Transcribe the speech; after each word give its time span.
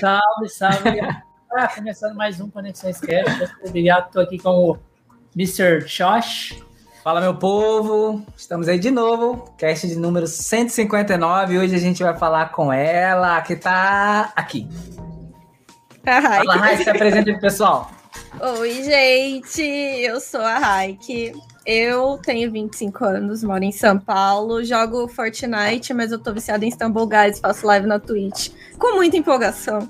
Salve, 0.00 0.48
salve. 0.48 1.00
Ah, 1.52 1.68
começando 1.68 2.14
mais 2.14 2.40
um 2.40 2.48
Conexões 2.48 2.98
Cast. 3.00 3.38
Eu 3.38 3.46
sou 3.46 3.68
o 3.68 3.70
Bigato, 3.70 4.06
estou 4.06 4.22
aqui 4.22 4.38
com 4.38 4.70
o 4.70 4.78
Mr. 5.36 5.84
Josh. 5.84 6.56
Fala, 7.04 7.20
meu 7.20 7.34
povo. 7.34 8.24
Estamos 8.34 8.66
aí 8.66 8.78
de 8.78 8.90
novo. 8.90 9.54
Cast 9.58 9.86
de 9.86 9.96
número 9.96 10.26
159. 10.26 11.58
Hoje 11.58 11.74
a 11.74 11.78
gente 11.78 12.02
vai 12.02 12.16
falar 12.16 12.50
com 12.50 12.72
ela, 12.72 13.42
que 13.42 13.56
tá 13.56 14.32
aqui. 14.34 14.66
Fala, 16.02 16.56
Raik, 16.56 16.82
se 16.82 16.88
apresenta 16.88 17.32
pro 17.32 17.40
pessoal. 17.42 17.90
Oi, 18.58 18.82
gente. 18.82 19.60
Eu 19.60 20.18
sou 20.18 20.40
a 20.40 20.58
Raik. 20.58 21.34
Eu 21.66 22.18
tenho 22.22 22.50
25 22.50 23.04
anos, 23.04 23.44
moro 23.44 23.62
em 23.62 23.72
São 23.72 23.98
Paulo, 23.98 24.64
jogo 24.64 25.06
Fortnite, 25.08 25.92
mas 25.92 26.10
eu 26.10 26.18
tô 26.18 26.32
viciada 26.32 26.64
em 26.64 26.68
Istanbul 26.68 27.06
Guys, 27.06 27.38
faço 27.38 27.66
live 27.66 27.86
na 27.86 27.98
Twitch. 27.98 28.50
Com 28.78 28.96
muita 28.96 29.16
empolgação. 29.16 29.88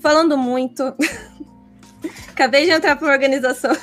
Falando 0.00 0.38
muito. 0.38 0.94
Acabei 2.30 2.64
de 2.64 2.70
entrar 2.70 2.96
pra 2.96 3.06
uma 3.06 3.12
organização. 3.12 3.76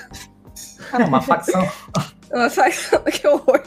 Ah, 0.91 1.05
uma 1.05 1.21
facção. 1.21 1.67
Uma 2.29 2.49
facção, 2.49 3.01
que 3.03 3.25
horror. 3.25 3.63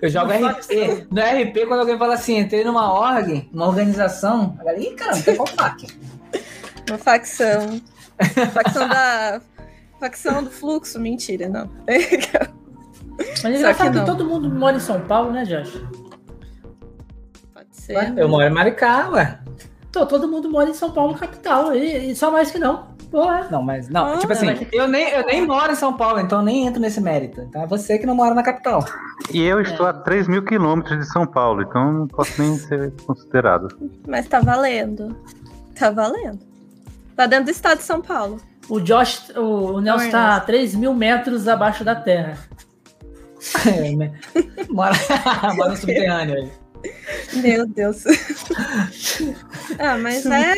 Eu 0.00 0.10
jogo 0.10 0.32
RP. 0.32 1.06
No 1.12 1.20
RP, 1.20 1.64
quando 1.68 1.78
alguém 1.78 1.96
fala 1.96 2.14
assim, 2.14 2.38
entrei 2.38 2.64
numa 2.64 2.92
org, 2.92 3.48
uma 3.52 3.68
organização, 3.68 4.56
a 4.58 4.64
galera, 4.64 4.82
ih, 4.82 4.94
caramba, 4.96 5.22
tem 5.22 5.36
qual 5.36 5.46
fac? 5.46 5.86
Uma 6.88 6.98
facção. 6.98 7.80
facção 8.52 8.88
da. 8.88 9.40
Facção 10.02 10.42
do 10.42 10.50
fluxo, 10.50 10.98
mentira, 10.98 11.48
não. 11.48 11.70
Mas 13.16 13.44
ele 13.44 13.58
Só 13.58 13.72
já 13.72 13.74
que 13.92 14.00
que 14.00 14.04
todo 14.04 14.24
mundo 14.24 14.50
mora 14.50 14.76
em 14.76 14.80
São 14.80 15.00
Paulo, 15.02 15.30
né, 15.30 15.44
Josh? 15.44 15.80
Pode 17.54 17.68
ser. 17.70 17.96
Ué, 17.96 18.12
Eu 18.16 18.28
moro 18.28 18.44
em 18.44 18.50
Maricá, 18.50 19.08
ué. 19.10 19.38
Tô, 19.92 20.04
todo 20.04 20.26
mundo 20.26 20.50
mora 20.50 20.68
em 20.68 20.74
São 20.74 20.90
Paulo, 20.90 21.14
capital. 21.14 21.72
E, 21.76 22.10
e 22.10 22.16
só 22.16 22.32
mais 22.32 22.50
que 22.50 22.58
não. 22.58 22.88
Porra. 23.12 23.46
Não, 23.48 23.62
mas 23.62 23.88
não, 23.88 24.14
Ah, 24.14 24.18
tipo 24.18 24.32
assim, 24.32 24.46
mas- 24.46 24.66
eu 24.72 24.88
nem, 24.88 25.08
eu 25.10 25.24
nem 25.24 25.46
moro 25.46 25.70
em 25.70 25.76
São 25.76 25.92
Paulo, 25.96 26.18
então 26.18 26.40
eu 26.40 26.44
nem 26.44 26.66
entro 26.66 26.80
nesse 26.80 27.00
mérito. 27.00 27.40
Então 27.42 27.62
é 27.62 27.66
você 27.68 27.96
que 27.96 28.04
não 28.04 28.16
mora 28.16 28.34
na 28.34 28.42
capital. 28.42 28.84
E 29.32 29.40
eu 29.40 29.60
estou 29.60 29.86
a 29.86 29.92
3 29.92 30.26
mil 30.26 30.42
quilômetros 30.44 30.98
de 30.98 31.12
São 31.12 31.24
Paulo, 31.24 31.62
então 31.62 31.92
não 31.92 32.08
posso 32.08 32.42
nem 32.42 32.56
ser 32.56 32.92
considerado. 33.06 33.68
Mas 34.08 34.26
tá 34.26 34.40
valendo. 34.40 35.16
Tá 35.78 35.90
valendo. 35.90 36.40
Tá 37.14 37.26
dentro 37.26 37.44
do 37.44 37.50
estado 37.52 37.78
de 37.78 37.84
São 37.84 38.00
Paulo. 38.02 38.40
O 38.68 38.80
Josh, 38.80 39.30
o, 39.36 39.74
o 39.74 39.80
Nelson 39.80 40.10
tá 40.10 40.36
a 40.36 40.40
3 40.40 40.74
mil 40.74 40.94
metros 40.94 41.48
abaixo 41.48 41.84
da 41.84 41.94
terra. 41.94 42.38
É, 43.66 43.90
né? 43.96 44.12
mora, 44.70 44.94
mora 45.56 45.70
no 45.70 45.76
subterrâneo 45.76 46.36
aí. 46.36 46.52
Meu 47.42 47.66
Deus. 47.66 48.04
ah, 49.80 49.98
mas 49.98 50.24
é, 50.26 50.54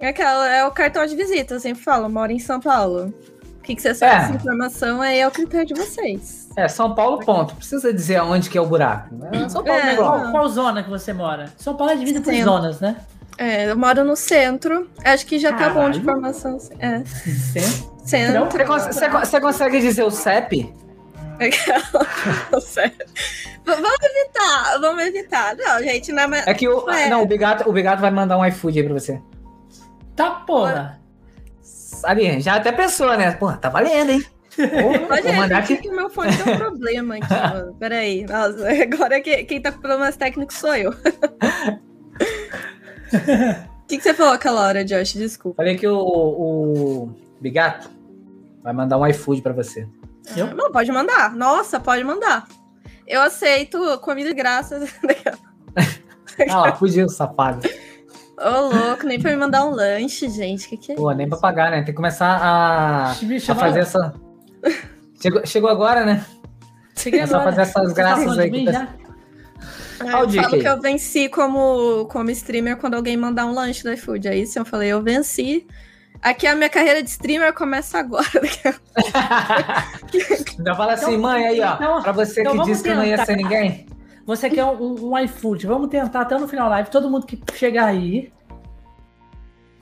é, 0.00 0.08
aquela, 0.08 0.48
é 0.48 0.64
o 0.64 0.70
cartão 0.70 1.04
de 1.04 1.14
visita, 1.14 1.52
eu 1.52 1.60
sempre 1.60 1.82
falo, 1.82 2.08
moro 2.08 2.32
em 2.32 2.38
São 2.38 2.60
Paulo. 2.60 3.12
O 3.58 3.62
que, 3.62 3.74
que 3.74 3.82
você 3.82 3.94
sabe 3.94 4.12
É. 4.14 4.18
dessa 4.20 4.32
informação 4.36 5.02
aí 5.02 5.18
é 5.18 5.28
o 5.28 5.30
critério 5.30 5.66
de 5.66 5.74
vocês. 5.74 6.48
É, 6.56 6.68
São 6.68 6.94
Paulo, 6.94 7.18
ponto. 7.20 7.54
Precisa 7.56 7.92
dizer 7.92 8.16
aonde 8.16 8.48
que 8.48 8.56
é 8.56 8.60
o 8.60 8.66
buraco. 8.66 9.14
É 9.32 9.48
São 9.48 9.62
Paulo, 9.62 9.80
É, 9.80 9.84
né, 9.84 9.96
Qual, 9.96 10.30
qual 10.30 10.48
zona 10.48 10.82
que 10.82 10.90
você 10.90 11.12
mora? 11.12 11.52
São 11.58 11.74
Paulo 11.76 11.92
é 11.92 11.96
dividido 11.96 12.22
por 12.24 12.34
zonas, 12.34 12.80
né? 12.80 12.96
É, 13.36 13.70
eu 13.70 13.76
moro 13.76 14.04
no 14.04 14.14
centro. 14.16 14.88
Acho 15.04 15.26
que 15.26 15.38
já 15.38 15.52
tá 15.52 15.68
bom 15.70 15.90
de 15.90 16.00
Caralho. 16.00 16.26
informação. 16.28 16.58
É, 16.78 17.02
Centro. 17.04 17.94
centro. 18.04 18.44
Você, 18.50 18.64
cons- 18.64 18.86
você 18.86 19.08
con- 19.08 19.18
você 19.20 19.40
consegue 19.40 19.80
dizer 19.80 20.02
o 20.04 20.10
CEP? 20.10 20.72
Vamos 23.66 23.90
evitar, 24.02 24.78
vamos 24.80 25.02
evitar. 25.04 25.56
Não, 25.56 25.82
gente, 25.82 26.12
não 26.12 26.22
é 26.22 26.26
mais. 26.26 26.46
É 26.46 26.54
que 26.54 26.68
o. 26.68 26.88
É. 26.90 27.08
Não, 27.08 27.22
o 27.22 27.26
Bigato, 27.26 27.68
o 27.68 27.72
Bigato 27.72 28.00
vai 28.02 28.10
mandar 28.10 28.38
um 28.38 28.44
iFood 28.46 28.78
aí 28.78 28.84
pra 28.84 28.92
você. 28.94 29.20
Tá, 30.14 30.30
porra. 30.30 31.00
Sabe, 31.62 32.40
já 32.40 32.56
até 32.56 32.70
pensou, 32.70 33.16
né? 33.16 33.32
Pô, 33.32 33.50
tá 33.52 33.68
valendo, 33.70 34.10
hein? 34.10 34.24
Pô, 34.54 35.12
Olha, 35.12 35.32
mandar 35.32 35.58
aqui 35.60 35.72
aqui. 35.74 35.82
que 35.82 35.88
o 35.88 35.96
meu 35.96 36.08
fone 36.10 36.36
tem 36.36 36.54
um 36.54 36.58
problema 36.60 37.16
aqui, 37.16 37.34
mano. 37.34 37.74
Peraí. 37.80 38.24
Nossa, 38.26 38.68
agora 38.82 39.20
que- 39.20 39.44
quem 39.44 39.60
tá 39.60 39.72
com 39.72 39.80
problemas 39.80 40.16
técnicos 40.16 40.56
sou 40.58 40.76
eu. 40.76 40.94
O 43.12 43.86
que, 43.86 43.98
que 43.98 44.02
você 44.02 44.14
falou 44.14 44.32
aquela 44.32 44.62
hora, 44.62 44.84
Josh? 44.84 45.12
Desculpa. 45.14 45.56
Falei 45.56 45.76
que 45.76 45.86
o, 45.86 45.96
o 45.98 47.10
Bigato 47.40 47.90
vai 48.62 48.72
mandar 48.72 48.98
um 48.98 49.06
iFood 49.06 49.42
pra 49.42 49.52
você. 49.52 49.86
Eu? 50.36 50.54
Não, 50.54 50.72
pode 50.72 50.90
mandar. 50.90 51.34
Nossa, 51.34 51.78
pode 51.78 52.02
mandar. 52.02 52.46
Eu 53.06 53.20
aceito 53.20 53.78
comida 54.00 54.30
de 54.30 54.34
graça. 54.34 54.80
Ah 56.50 56.62
lá, 56.62 56.74
fugiu, 56.74 57.08
safado. 57.08 57.68
Ô, 58.36 58.74
louco, 58.74 59.06
nem 59.06 59.20
pra 59.20 59.30
me 59.30 59.36
mandar 59.36 59.64
um 59.64 59.70
lanche, 59.70 60.28
gente. 60.28 60.68
Que 60.68 60.76
que 60.76 60.92
é 60.92 60.94
Pô, 60.96 61.12
nem 61.12 61.28
pra 61.28 61.38
pagar, 61.38 61.70
né? 61.70 61.76
Tem 61.76 61.86
que 61.86 61.92
começar 61.92 62.36
a, 62.42 63.10
a 63.12 63.54
fazer 63.54 63.80
essa. 63.80 64.12
Chegou, 65.22 65.46
chegou 65.46 65.70
agora, 65.70 66.04
né? 66.04 66.24
Cheguei 66.96 67.20
É 67.20 67.26
só 67.26 67.40
fazer 67.42 67.62
essas 67.62 67.92
tá 67.92 67.94
graças 67.94 68.38
aí 68.38 68.50
que 68.50 68.64
tá- 68.64 68.88
o 70.00 70.04
eu 70.06 70.42
falo 70.42 70.54
aí. 70.54 70.60
que 70.60 70.68
eu 70.68 70.80
venci 70.80 71.28
como, 71.28 72.06
como 72.06 72.30
streamer 72.30 72.76
quando 72.76 72.94
alguém 72.94 73.16
mandar 73.16 73.46
um 73.46 73.54
lanche 73.54 73.82
do 73.82 73.92
iFood. 73.92 74.28
É 74.28 74.36
isso, 74.36 74.58
eu 74.58 74.64
falei, 74.64 74.90
eu 74.90 75.02
venci. 75.02 75.66
Aqui 76.22 76.46
a 76.46 76.54
minha 76.54 76.70
carreira 76.70 77.02
de 77.02 77.10
streamer 77.10 77.52
começa 77.52 77.98
agora. 77.98 78.24
Já 80.64 80.74
fala 80.76 80.92
assim, 80.94 81.06
Então- 81.14 81.20
mãe, 81.20 81.46
aí, 81.46 81.60
ó. 81.60 81.74
então- 81.74 82.02
pra 82.02 82.12
você 82.12 82.40
então 82.40 82.58
que 82.58 82.64
disse 82.64 82.82
que 82.82 82.94
não 82.94 83.04
ia 83.04 83.10
tentar. 83.16 83.26
ser 83.26 83.36
ninguém. 83.36 83.86
Você 84.26 84.48
quer 84.48 84.64
um, 84.64 85.10
um 85.10 85.18
iFood? 85.18 85.66
Vamos 85.66 85.88
tentar 85.90 86.22
até 86.22 86.38
no 86.38 86.48
final 86.48 86.66
da 86.68 86.76
live. 86.76 86.90
Todo 86.90 87.10
mundo 87.10 87.26
que 87.26 87.38
chegar 87.54 87.86
aí 87.86 88.32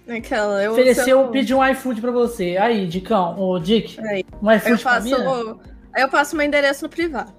Aquela, 0.08 0.60
eu, 0.60 0.72
ofereceu, 0.72 1.20
eu, 1.20 1.28
pedir 1.28 1.54
um 1.54 1.64
iFood 1.64 2.00
pra 2.00 2.10
você. 2.10 2.56
Aí, 2.56 2.88
Dicão, 2.88 3.38
o 3.38 3.56
Dick, 3.60 4.00
Aí. 4.00 4.24
um 4.42 4.50
eu 4.50 4.56
iFood 4.56 4.82
pra 4.82 4.92
faço. 4.94 5.06
mim. 5.06 5.12
Aí 5.94 6.02
eu 6.02 6.08
passo 6.08 6.34
meu 6.36 6.46
endereço 6.46 6.82
no 6.84 6.88
privado. 6.88 7.32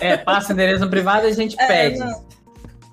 É, 0.00 0.16
passa 0.16 0.50
o 0.50 0.52
endereço 0.52 0.84
no 0.84 0.90
privado 0.90 1.26
e 1.26 1.30
a 1.30 1.34
gente 1.34 1.56
É, 1.60 1.66
pede. 1.66 1.98
não. 1.98 2.26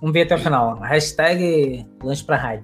Vamos 0.01 0.13
ver 0.13 0.23
até 0.23 0.35
o 0.35 0.39
final. 0.39 0.79
Hashtag 0.79 1.85
lanche 2.03 2.23
pra 2.23 2.35
raid. 2.35 2.63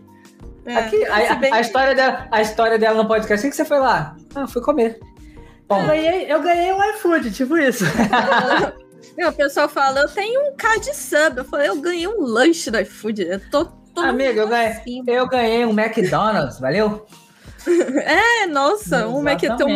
É, 0.65 0.75
Aqui, 0.75 1.05
a, 1.05 1.35
bem 1.35 1.53
a 1.53 1.61
história 1.61 1.95
dela, 1.95 2.27
a 2.31 2.41
história 2.41 2.77
dela 2.77 3.01
no 3.01 3.07
podcast. 3.07 3.45
O 3.45 3.49
que 3.49 3.55
você 3.55 3.65
foi 3.65 3.79
lá? 3.79 4.15
Ah, 4.35 4.45
fui 4.47 4.61
comer. 4.61 4.99
Bom, 5.67 5.79
Eu 5.81 5.87
ganhei, 5.87 6.31
eu 6.33 6.41
ganhei 6.41 6.73
um 6.73 6.83
iFood, 6.95 7.31
tipo 7.31 7.57
isso. 7.57 7.85
Não, 9.17 9.29
o 9.29 9.33
pessoal 9.33 9.69
fala, 9.69 10.01
eu 10.01 10.09
tenho 10.09 10.41
um 10.41 10.55
card 10.55 10.85
sub. 10.95 11.37
Eu 11.37 11.45
falei, 11.45 11.69
eu 11.69 11.79
ganhei 11.81 12.07
um 12.07 12.21
lanche 12.21 12.69
do 12.71 12.79
iFood. 12.79 13.21
Eu 13.23 13.39
tô. 13.49 13.65
tô 13.65 14.01
amigo, 14.01 14.39
eu 14.39 14.47
ganhei, 14.47 14.67
assim. 14.71 15.03
eu 15.07 15.27
ganhei 15.27 15.65
um 15.65 15.71
McDonald's, 15.79 16.59
valeu? 16.59 17.05
É, 18.05 18.47
nossa, 18.47 19.07
um 19.07 19.21
Mac, 19.21 19.39
tem 19.39 19.49
um 19.65 19.73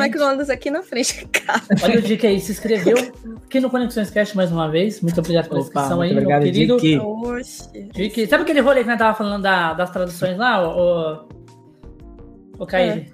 aqui 0.50 0.72
na 0.72 0.82
frente 0.84 1.20
de 1.26 1.26
casa. 1.28 1.68
Olha 1.84 2.00
o 2.00 2.02
Dick 2.02 2.26
aí, 2.26 2.40
se 2.40 2.52
inscreveu 2.52 2.96
aqui 3.46 3.60
no 3.60 3.70
Conexões 3.70 4.10
Cast 4.10 4.36
mais 4.36 4.52
uma 4.52 4.70
vez. 4.70 5.02
Muito 5.02 5.20
obrigado 5.20 5.50
pela 5.50 5.60
inscrição 5.60 6.02
aí, 6.02 6.10
meu 6.14 6.20
obrigado, 6.24 6.44
querido. 6.44 6.78
Dick. 6.78 7.00
Oxe. 7.00 7.90
Dick. 7.94 8.28
Sabe 8.28 8.44
aquele 8.44 8.62
rolê 8.62 8.82
que 8.82 8.90
nós 8.90 8.98
tava 8.98 9.16
falando 9.18 9.44
da- 9.44 9.74
das 9.74 9.90
traduções 9.92 10.38
lá, 10.38 10.68
o, 10.68 11.24
o, 11.24 12.64
o 12.64 12.66
Caíri? 12.66 13.14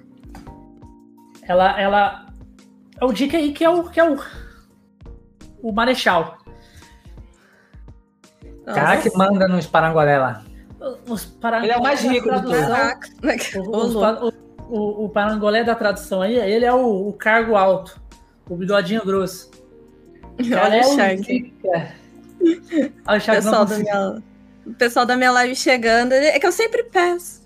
Ela, 1.42 1.80
ela. 1.80 2.26
É 3.00 3.04
o 3.04 3.12
Dick 3.12 3.34
aí 3.34 3.52
que 3.52 3.64
é 3.64 3.70
o. 3.70 3.84
Que 3.90 3.98
é 3.98 4.08
o, 4.08 4.18
o 5.62 5.72
Marechal. 5.72 6.38
Cara 8.66 8.98
que 8.98 9.10
manda 9.16 9.48
nos 9.48 9.66
parangolé 9.66 10.16
lá. 10.18 10.44
Os 11.08 11.24
para- 11.24 11.62
Ele 11.62 11.72
é 11.72 11.76
o 11.76 11.82
mais 11.82 12.00
rico 12.02 12.24
de 12.24 12.28
tradução- 12.30 12.68
Caraca. 12.68 13.08
O, 13.56 13.76
Ô, 13.76 13.84
os 13.84 13.94
louco. 13.94 14.00
pa- 14.30 14.36
o, 14.70 15.04
o, 15.04 15.08
parangolé 15.08 15.64
da 15.64 15.74
tradução 15.74 16.22
aí, 16.22 16.36
ele 16.36 16.64
é 16.64 16.72
o, 16.72 17.08
o 17.08 17.12
cargo 17.12 17.56
alto, 17.56 18.00
o 18.48 18.56
bigodinho 18.56 19.04
grosso. 19.04 19.50
Olha 20.40 20.76
é 20.76 20.86
o 20.86 20.94
Shark. 20.94 21.54
Olha 23.06 23.18
o 23.18 23.20
Shark 23.20 23.42
pessoal, 23.42 23.64
da 23.66 23.78
minha, 23.78 24.22
o 24.66 24.74
pessoal 24.74 25.06
da 25.06 25.16
minha 25.16 25.32
live 25.32 25.54
chegando. 25.56 26.12
É 26.12 26.38
que 26.38 26.46
eu 26.46 26.52
sempre 26.52 26.84
peço. 26.84 27.40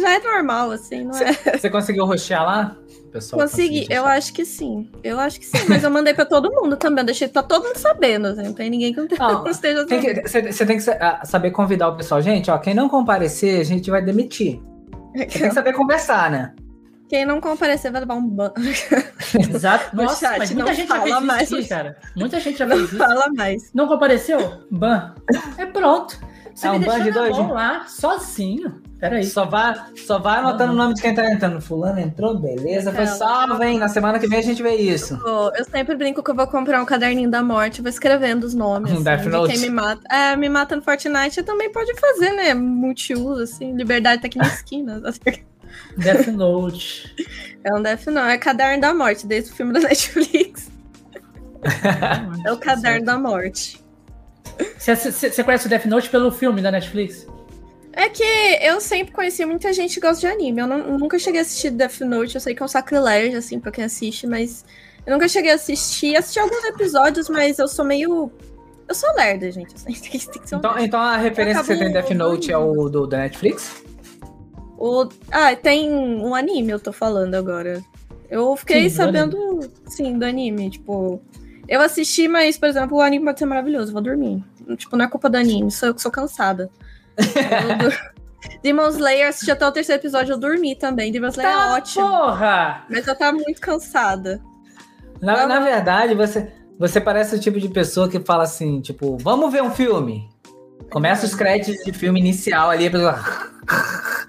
Já 0.00 0.14
é 0.14 0.20
normal, 0.20 0.70
assim, 0.70 1.04
não 1.04 1.16
é? 1.16 1.32
Você 1.58 1.68
conseguiu 1.68 2.06
roxear 2.06 2.44
lá? 2.44 2.76
Pessoal, 3.12 3.42
Consegui, 3.42 3.86
eu 3.90 4.06
acho 4.06 4.32
que 4.32 4.44
sim. 4.44 4.88
Eu 5.02 5.18
acho 5.18 5.40
que 5.40 5.44
sim, 5.44 5.66
mas 5.68 5.82
eu 5.82 5.90
mandei 5.90 6.14
pra 6.14 6.24
todo 6.24 6.50
mundo 6.50 6.76
também. 6.76 7.02
eu 7.02 7.06
Deixei 7.06 7.26
pra 7.26 7.42
todo 7.42 7.64
mundo 7.64 7.76
sabendo. 7.76 8.28
Assim, 8.28 8.42
não 8.42 8.52
tem 8.52 8.70
ninguém 8.70 8.94
que 8.94 9.00
não, 9.00 9.08
Não, 9.18 9.46
esteja 9.50 9.86
sabendo. 9.86 10.22
Você 10.28 10.64
tem 10.64 10.78
que 10.78 10.90
ah, 10.90 11.20
saber 11.24 11.50
convidar 11.50 11.88
o 11.88 11.96
pessoal. 11.96 12.22
Gente, 12.22 12.50
ó, 12.50 12.58
quem 12.58 12.72
não 12.72 12.88
comparecer, 12.88 13.60
a 13.60 13.64
gente 13.64 13.90
vai 13.90 14.00
demitir. 14.00 14.60
Você 15.14 15.38
tem 15.38 15.48
que 15.48 15.54
saber 15.54 15.72
conversar, 15.72 16.30
né? 16.30 16.54
Quem 17.10 17.26
não 17.26 17.40
comparecer 17.40 17.90
vai 17.90 18.00
levar 18.02 18.14
um 18.14 18.26
ban. 18.26 18.52
Exato. 19.52 19.96
No 19.96 20.04
Nossa, 20.04 20.28
chat, 20.28 20.38
mas 20.38 20.50
muita 20.52 20.68
não 20.70 20.74
gente 20.76 20.88
já 20.88 20.94
fala 20.94 21.02
fez 21.04 21.16
isso 21.18 21.26
mais. 21.26 21.52
aqui, 21.52 21.68
cara. 21.68 21.96
Muita 22.16 22.40
gente 22.40 22.58
já 22.58 22.66
Não 22.66 22.76
fez 22.76 22.88
isso. 22.88 22.96
fala 22.98 23.28
mais. 23.36 23.70
Não 23.74 23.88
compareceu? 23.88 24.62
Ban. 24.70 25.14
É 25.58 25.66
pronto. 25.66 26.16
Você 26.54 26.66
É 26.68 26.70
me 26.70 26.76
um 26.76 26.80
deixou 26.80 26.98
band 26.98 27.04
na 27.04 27.10
dois? 27.10 27.36
lá, 27.50 27.84
sozinho. 27.88 28.80
Peraí. 29.00 29.24
Só 29.24 29.44
vai, 29.46 29.74
só 29.96 30.18
vai 30.20 30.38
anotando 30.38 30.72
o 30.72 30.76
nome 30.76 30.94
de 30.94 31.02
quem 31.02 31.12
tá 31.14 31.28
entrando. 31.32 31.60
Fulano 31.60 31.98
entrou, 31.98 32.38
beleza. 32.38 32.92
Foi 32.92 33.04
Ela. 33.04 33.14
salvo, 33.16 33.62
hein? 33.64 33.78
Na 33.78 33.88
semana 33.88 34.18
que 34.20 34.28
vem 34.28 34.38
a 34.38 34.42
gente 34.42 34.62
vê 34.62 34.74
isso. 34.76 35.18
Eu 35.56 35.64
sempre 35.64 35.96
brinco 35.96 36.22
que 36.22 36.30
eu 36.30 36.34
vou 36.34 36.46
comprar 36.46 36.80
um 36.80 36.84
caderninho 36.84 37.30
da 37.30 37.42
morte, 37.42 37.80
vou 37.82 37.88
escrevendo 37.88 38.44
os 38.44 38.54
nomes 38.54 38.90
Um 38.92 38.96
assim, 38.96 39.02
Death 39.04 39.22
de 39.22 39.28
Note. 39.30 39.52
quem 39.52 39.60
me 39.62 39.70
mata. 39.70 40.02
É, 40.14 40.36
me 40.36 40.48
mata 40.48 40.76
no 40.76 40.82
Fortnite 40.82 41.42
também 41.42 41.72
pode 41.72 41.92
fazer, 41.98 42.30
né? 42.32 42.52
Multiuso, 42.54 43.42
assim, 43.42 43.74
liberdade 43.74 44.20
tá 44.22 44.28
aqui 44.28 44.38
na 44.38 44.46
esquina. 44.46 45.00
Death 45.96 46.26
Note. 46.28 47.14
É 47.62 47.74
um 47.74 47.82
Death 47.82 48.06
Note, 48.06 48.30
é 48.30 48.38
caderno 48.38 48.80
da 48.80 48.94
morte, 48.94 49.26
desde 49.26 49.50
o 49.50 49.54
filme 49.54 49.74
da 49.74 49.80
Netflix. 49.86 50.70
É 52.46 52.50
o 52.52 52.56
caderno 52.56 53.04
da 53.04 53.18
morte. 53.18 53.78
Você, 54.78 55.44
conhece 55.44 55.66
o 55.66 55.68
Death 55.68 55.84
Note 55.84 56.08
pelo 56.08 56.30
filme 56.32 56.62
da 56.62 56.70
Netflix? 56.70 57.26
É 57.92 58.08
que 58.08 58.22
eu 58.62 58.80
sempre 58.80 59.12
conheci 59.12 59.44
muita 59.44 59.72
gente 59.74 59.94
que 59.94 60.00
gosta 60.00 60.20
de 60.20 60.26
anime. 60.26 60.60
Eu 60.60 60.66
não- 60.66 60.98
nunca 60.98 61.18
cheguei 61.18 61.40
a 61.40 61.42
assistir 61.42 61.70
Death 61.70 62.00
Note. 62.00 62.34
Eu 62.34 62.40
sei 62.40 62.54
que 62.54 62.62
é 62.62 62.64
um 62.64 62.68
sacrilégio, 62.68 63.38
assim, 63.38 63.58
pra 63.60 63.70
quem 63.70 63.84
assiste, 63.84 64.26
mas 64.26 64.64
eu 65.04 65.12
nunca 65.12 65.28
cheguei 65.28 65.50
a 65.50 65.56
assistir. 65.56 66.16
Assisti 66.16 66.38
alguns 66.38 66.64
episódios, 66.64 67.28
mas 67.28 67.58
eu 67.58 67.68
sou 67.68 67.84
meio. 67.84 68.32
Eu 68.88 68.94
sou 68.94 69.12
lerda, 69.14 69.50
gente. 69.50 69.74
Então, 70.46 70.78
então 70.78 71.00
a 71.00 71.16
referência 71.18 71.60
que 71.60 71.66
você 71.66 71.76
tem 71.76 71.88
em 71.88 71.92
Death 71.92 72.10
Note 72.12 72.50
é 72.50 72.56
o 72.56 72.88
do, 72.88 73.06
da 73.06 73.18
Netflix? 73.18 73.82
O... 74.80 75.06
Ah, 75.30 75.54
tem 75.54 75.92
um 75.92 76.34
anime, 76.34 76.70
eu 76.70 76.80
tô 76.80 76.90
falando 76.90 77.34
agora. 77.34 77.82
Eu 78.30 78.56
fiquei 78.56 78.88
Sim, 78.88 78.88
do 78.88 78.96
sabendo, 78.96 79.72
sim, 79.86 80.18
do 80.18 80.24
anime. 80.24 80.70
Tipo, 80.70 81.20
eu 81.68 81.82
assisti, 81.82 82.26
mas, 82.26 82.56
por 82.56 82.68
exemplo, 82.68 82.96
o 82.96 83.00
anime 83.02 83.26
pode 83.26 83.38
ser 83.38 83.44
maravilhoso, 83.44 83.92
vou 83.92 84.00
dormir. 84.00 84.42
Tipo, 84.76 84.96
não 84.96 85.04
é 85.04 85.08
culpa 85.08 85.28
do 85.28 85.36
anime, 85.36 85.70
sou 85.70 85.90
eu 85.90 85.94
que 85.94 86.00
sou 86.00 86.10
cansada. 86.10 86.70
Eu 87.18 88.10
Demon 88.62 88.88
Slayer, 88.88 89.28
assisti 89.28 89.50
até 89.50 89.66
o 89.66 89.72
terceiro 89.72 90.00
episódio, 90.00 90.32
eu 90.32 90.38
dormi 90.38 90.74
também. 90.74 91.12
Demon 91.12 91.28
Slayer 91.28 91.50
é 91.50 91.54
Tá, 91.54 91.74
ótimo, 91.74 92.08
porra! 92.08 92.86
mas 92.88 93.06
eu 93.06 93.14
tava 93.14 93.36
muito 93.36 93.60
cansada. 93.60 94.40
Na, 95.20 95.46
na 95.46 95.60
verdade, 95.60 96.14
você, 96.14 96.50
você 96.78 96.98
parece 96.98 97.36
o 97.36 97.38
tipo 97.38 97.60
de 97.60 97.68
pessoa 97.68 98.08
que 98.08 98.18
fala 98.20 98.44
assim, 98.44 98.80
tipo, 98.80 99.18
vamos 99.18 99.52
ver 99.52 99.62
um 99.62 99.70
filme. 99.70 100.30
Começa 100.90 101.26
os 101.26 101.34
créditos 101.34 101.84
de 101.84 101.92
filme 101.92 102.18
inicial 102.18 102.70
ali, 102.70 102.86
a 102.86 102.90
pessoa. 102.90 103.18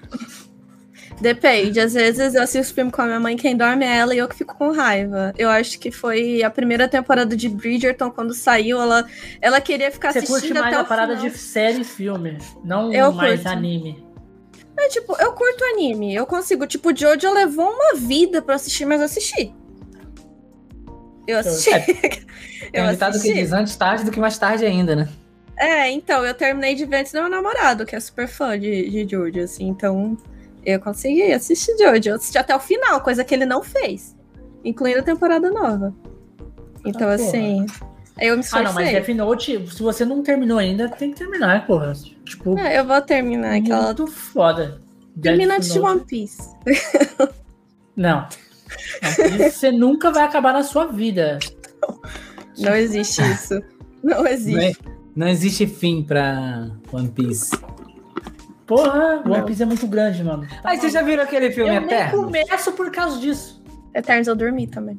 Depende, 1.22 1.78
às 1.78 1.94
vezes 1.94 2.34
eu 2.34 2.42
assisto 2.42 2.74
filme 2.74 2.90
com 2.90 3.00
a 3.00 3.04
minha 3.04 3.20
mãe, 3.20 3.36
quem 3.36 3.56
dorme 3.56 3.84
é 3.84 3.96
ela 3.96 4.12
e 4.12 4.18
eu 4.18 4.26
que 4.26 4.34
fico 4.34 4.56
com 4.56 4.72
raiva. 4.72 5.32
Eu 5.38 5.48
acho 5.48 5.78
que 5.78 5.92
foi 5.92 6.42
a 6.42 6.50
primeira 6.50 6.88
temporada 6.88 7.36
de 7.36 7.48
Bridgerton, 7.48 8.10
quando 8.10 8.34
saiu, 8.34 8.82
ela, 8.82 9.06
ela 9.40 9.60
queria 9.60 9.92
ficar 9.92 10.12
Você 10.12 10.18
assistindo 10.18 10.40
curte 10.40 10.52
mais 10.54 10.76
a 10.76 10.82
parada 10.82 11.14
de 11.14 11.30
série 11.30 11.82
e 11.82 11.84
filme, 11.84 12.38
não 12.64 12.92
Eu 12.92 13.12
mais 13.12 13.42
curto. 13.42 13.56
anime. 13.56 14.04
É, 14.76 14.88
tipo, 14.88 15.14
eu 15.20 15.32
curto 15.32 15.62
anime. 15.72 16.12
Eu 16.12 16.26
consigo. 16.26 16.66
Tipo, 16.66 16.96
Jojo 16.96 17.32
levou 17.32 17.70
uma 17.70 17.94
vida 17.94 18.42
pra 18.42 18.56
assistir, 18.56 18.84
mas 18.84 18.98
eu 18.98 19.04
assisti. 19.04 19.54
Eu 21.28 21.38
assisti. 21.38 21.70
Tem 22.72 22.82
eu 22.84 22.90
ditado 22.90 23.12
que 23.12 23.18
assisti. 23.18 23.34
diz 23.34 23.52
antes 23.52 23.76
tarde 23.76 24.04
do 24.04 24.10
que 24.10 24.18
mais 24.18 24.36
tarde 24.36 24.64
ainda, 24.64 24.96
né? 24.96 25.08
É, 25.56 25.88
então, 25.88 26.26
eu 26.26 26.34
terminei 26.34 26.74
de 26.74 26.84
ver 26.84 26.96
antes 26.96 27.12
do 27.12 27.20
meu 27.20 27.30
namorado, 27.30 27.86
que 27.86 27.94
é 27.94 28.00
super 28.00 28.26
fã 28.26 28.58
de, 28.58 28.90
de 28.90 29.06
Jojo, 29.08 29.38
assim. 29.38 29.68
Então, 29.68 30.16
eu 30.64 30.80
consegui 30.80 31.32
assistir 31.32 31.76
Jojo. 31.78 32.08
Eu 32.10 32.14
assisti 32.16 32.38
até 32.38 32.54
o 32.54 32.60
final, 32.60 33.00
coisa 33.00 33.24
que 33.24 33.34
ele 33.34 33.46
não 33.46 33.62
fez. 33.62 34.16
Incluindo 34.64 35.00
a 35.00 35.02
temporada 35.02 35.50
nova. 35.50 35.94
Então, 36.84 37.08
Ah, 37.08 37.14
assim. 37.14 37.66
aí 38.18 38.28
Eu 38.28 38.36
me 38.36 38.44
Ah, 38.52 38.62
não, 38.62 38.72
mas 38.74 38.86
esforcei. 38.88 38.92
Death 38.92 39.08
Note, 39.16 39.66
se 39.72 39.82
você 39.82 40.04
não 40.04 40.22
terminou 40.22 40.58
ainda, 40.58 40.88
tem 40.88 41.10
que 41.12 41.16
terminar, 41.18 41.66
porra. 41.66 41.92
Tipo, 42.24 42.58
É, 42.58 42.78
eu 42.78 42.84
vou 42.84 43.00
terminar 43.00 43.56
aquela. 43.56 43.86
muito 43.86 44.06
foda. 44.06 44.80
Termina 45.20 45.56
antes 45.56 45.72
de. 45.72 45.78
One 45.80 46.00
Piece. 46.00 46.40
Não. 47.96 48.26
Não, 49.02 49.50
você 49.50 49.70
nunca 49.70 50.10
vai 50.10 50.24
acabar 50.24 50.52
na 50.52 50.62
sua 50.62 50.86
vida. 50.86 51.38
Não 52.58 52.74
existe 52.74 53.20
isso. 53.22 53.54
Não 54.02 54.18
Não, 54.18 54.26
é- 54.26 54.32
existe. 54.32 54.78
não 55.14 55.28
existe 55.28 55.66
fim 55.66 56.02
pra 56.02 56.70
One 56.92 57.08
Piece. 57.10 57.50
Porra, 58.66 59.22
One. 59.26 59.44
Piece 59.44 59.62
é 59.62 59.66
muito 59.66 59.86
grande, 59.86 60.22
mano. 60.22 60.46
Aí 60.64 60.78
vocês 60.78 60.92
já 60.92 61.02
viram 61.02 61.22
aquele 61.24 61.50
filme 61.50 61.74
Eu 61.74 61.80
nem 61.80 61.90
Eterno? 61.90 62.24
começo 62.24 62.72
por 62.72 62.90
causa 62.90 63.18
disso. 63.18 63.62
Eternos 63.94 64.28
eu 64.28 64.34
dormi 64.36 64.66
também. 64.66 64.98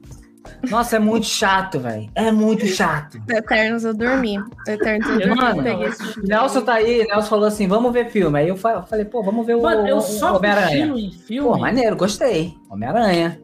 Nossa, 0.70 0.98
é 0.98 1.00
muito 1.00 1.26
chato, 1.26 1.80
velho. 1.80 2.10
É 2.14 2.30
muito 2.32 2.66
chato. 2.68 3.18
Eternos 3.30 3.86
eu 3.86 3.94
dormi. 3.94 4.38
Eternos 4.68 5.08
eu 5.10 5.20
Eu 5.22 5.28
dormi. 5.30 5.42
Mano, 5.42 5.64
peguei 5.64 5.88
esse 5.88 6.20
Nelson 6.28 6.62
tá 6.62 6.74
aí, 6.74 7.06
Nelson 7.08 7.30
falou 7.30 7.46
assim: 7.48 7.66
vamos 7.68 7.94
ver 7.94 8.10
filme. 8.10 8.38
Aí 8.40 8.50
eu 8.50 8.58
fa- 8.58 8.74
eu 8.74 8.84
falei, 8.84 9.06
pô, 9.06 9.24
vamos 9.24 9.46
ver 9.48 9.56
o, 9.56 9.62
Mano, 9.62 9.88
eu 9.88 10.02
só 10.02 10.36
Homem-Aranha. 10.36 10.68
cochilo 10.88 11.00
em 11.00 11.12
filme. 11.12 11.50
Pô, 11.50 11.58
maneiro, 11.58 11.96
gostei. 11.96 12.54
Homem-Aranha. 12.70 13.40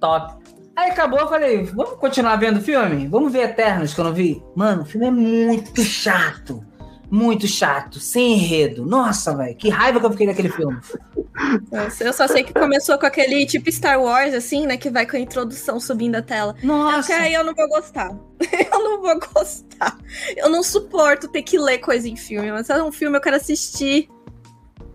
Top. 0.00 0.34
Aí 0.76 0.90
acabou, 0.92 1.18
eu 1.18 1.28
falei, 1.28 1.64
vamos 1.64 1.98
continuar 1.98 2.36
vendo 2.36 2.58
o 2.58 2.62
filme? 2.62 3.06
Vamos 3.08 3.32
ver 3.32 3.40
Eternos, 3.50 3.92
que 3.92 4.00
eu 4.00 4.04
não 4.04 4.14
vi. 4.14 4.40
Mano, 4.54 4.82
o 4.82 4.84
filme 4.86 5.06
é 5.08 5.10
muito 5.10 5.82
chato. 5.82 6.64
Muito 7.10 7.48
chato, 7.48 7.98
sem 7.98 8.34
enredo. 8.34 8.86
Nossa, 8.86 9.36
velho, 9.36 9.56
que 9.56 9.68
raiva 9.68 9.98
que 9.98 10.06
eu 10.06 10.10
fiquei 10.12 10.28
daquele 10.28 10.48
filme. 10.48 10.78
Nossa, 11.72 12.04
Eu 12.04 12.12
só 12.12 12.28
sei 12.28 12.44
que 12.44 12.54
começou 12.54 12.96
com 12.98 13.06
aquele 13.06 13.44
tipo 13.46 13.70
Star 13.72 14.00
Wars, 14.00 14.32
assim, 14.32 14.64
né? 14.64 14.76
Que 14.76 14.90
vai 14.90 15.04
com 15.04 15.16
a 15.16 15.20
introdução 15.20 15.80
subindo 15.80 16.14
a 16.14 16.22
tela. 16.22 16.54
Nossa. 16.62 16.98
Porque 16.98 17.12
aí 17.12 17.34
eu 17.34 17.42
não 17.42 17.54
vou 17.54 17.68
gostar. 17.68 18.16
Eu 18.72 18.78
não 18.78 19.02
vou 19.02 19.18
gostar. 19.34 19.98
Eu 20.36 20.48
não 20.48 20.62
suporto 20.62 21.28
ter 21.28 21.42
que 21.42 21.58
ler 21.58 21.78
coisa 21.78 22.08
em 22.08 22.16
filme. 22.16 22.50
Mas 22.50 22.66
se 22.66 22.72
é 22.72 22.82
um 22.82 22.92
filme 22.92 23.16
eu 23.16 23.20
quero 23.20 23.36
assistir. 23.36 24.08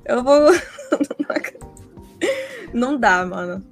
Eu 0.05 0.23
vou. 0.23 0.51
Não 2.73 2.97
dá, 2.97 3.25
mano. 3.25 3.65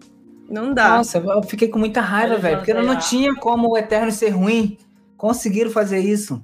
Não 0.50 0.74
dá. 0.74 0.98
Nossa, 0.98 1.18
eu 1.18 1.44
fiquei 1.44 1.68
com 1.68 1.78
muita 1.78 2.00
raiva, 2.00 2.38
velho, 2.38 2.58
porque 2.58 2.74
não, 2.74 2.98
tinha 2.98 3.36
como 3.36 3.70
o 3.70 3.78
Eterno 3.78 4.12
ser 4.12 4.30
ruim. 4.30 4.78
Conseguiram 5.18 5.72
fazer 5.72 6.00
isso. 6.00 6.42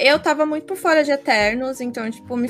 Eu 0.00 0.18
tava 0.18 0.44
muito 0.46 0.64
por 0.66 0.76
fora 0.76 1.02
de 1.04 1.10
Eternos, 1.10 1.80
então, 1.80 2.10
tipo, 2.10 2.36
me, 2.36 2.48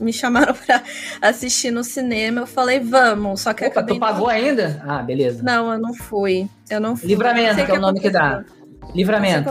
me 0.00 0.12
chamaram 0.12 0.54
pra 0.66 0.82
assistir 1.22 1.70
no 1.70 1.82
cinema. 1.84 2.42
Eu 2.42 2.46
falei, 2.46 2.80
vamos. 2.80 3.40
Só 3.40 3.52
que 3.52 3.64
eu 3.64 3.68
Opa, 3.68 3.82
tu 3.82 3.94
não- 3.94 4.00
pagou 4.00 4.28
ainda? 4.28 4.82
Ah, 4.86 5.02
beleza. 5.02 5.42
Não, 5.42 5.72
eu 5.72 5.78
não 5.78 5.94
fui. 5.94 6.48
Eu 6.70 6.80
não 6.80 6.96
fui. 6.96 7.08
Livramento, 7.08 7.56
Não 7.58 7.64
que 7.66 7.70
é 7.70 7.74
o 7.74 7.80
nome 7.80 8.00
que 8.00 8.10
dá. 8.10 8.44
Não 8.82 8.94
Livramento. 8.94 9.48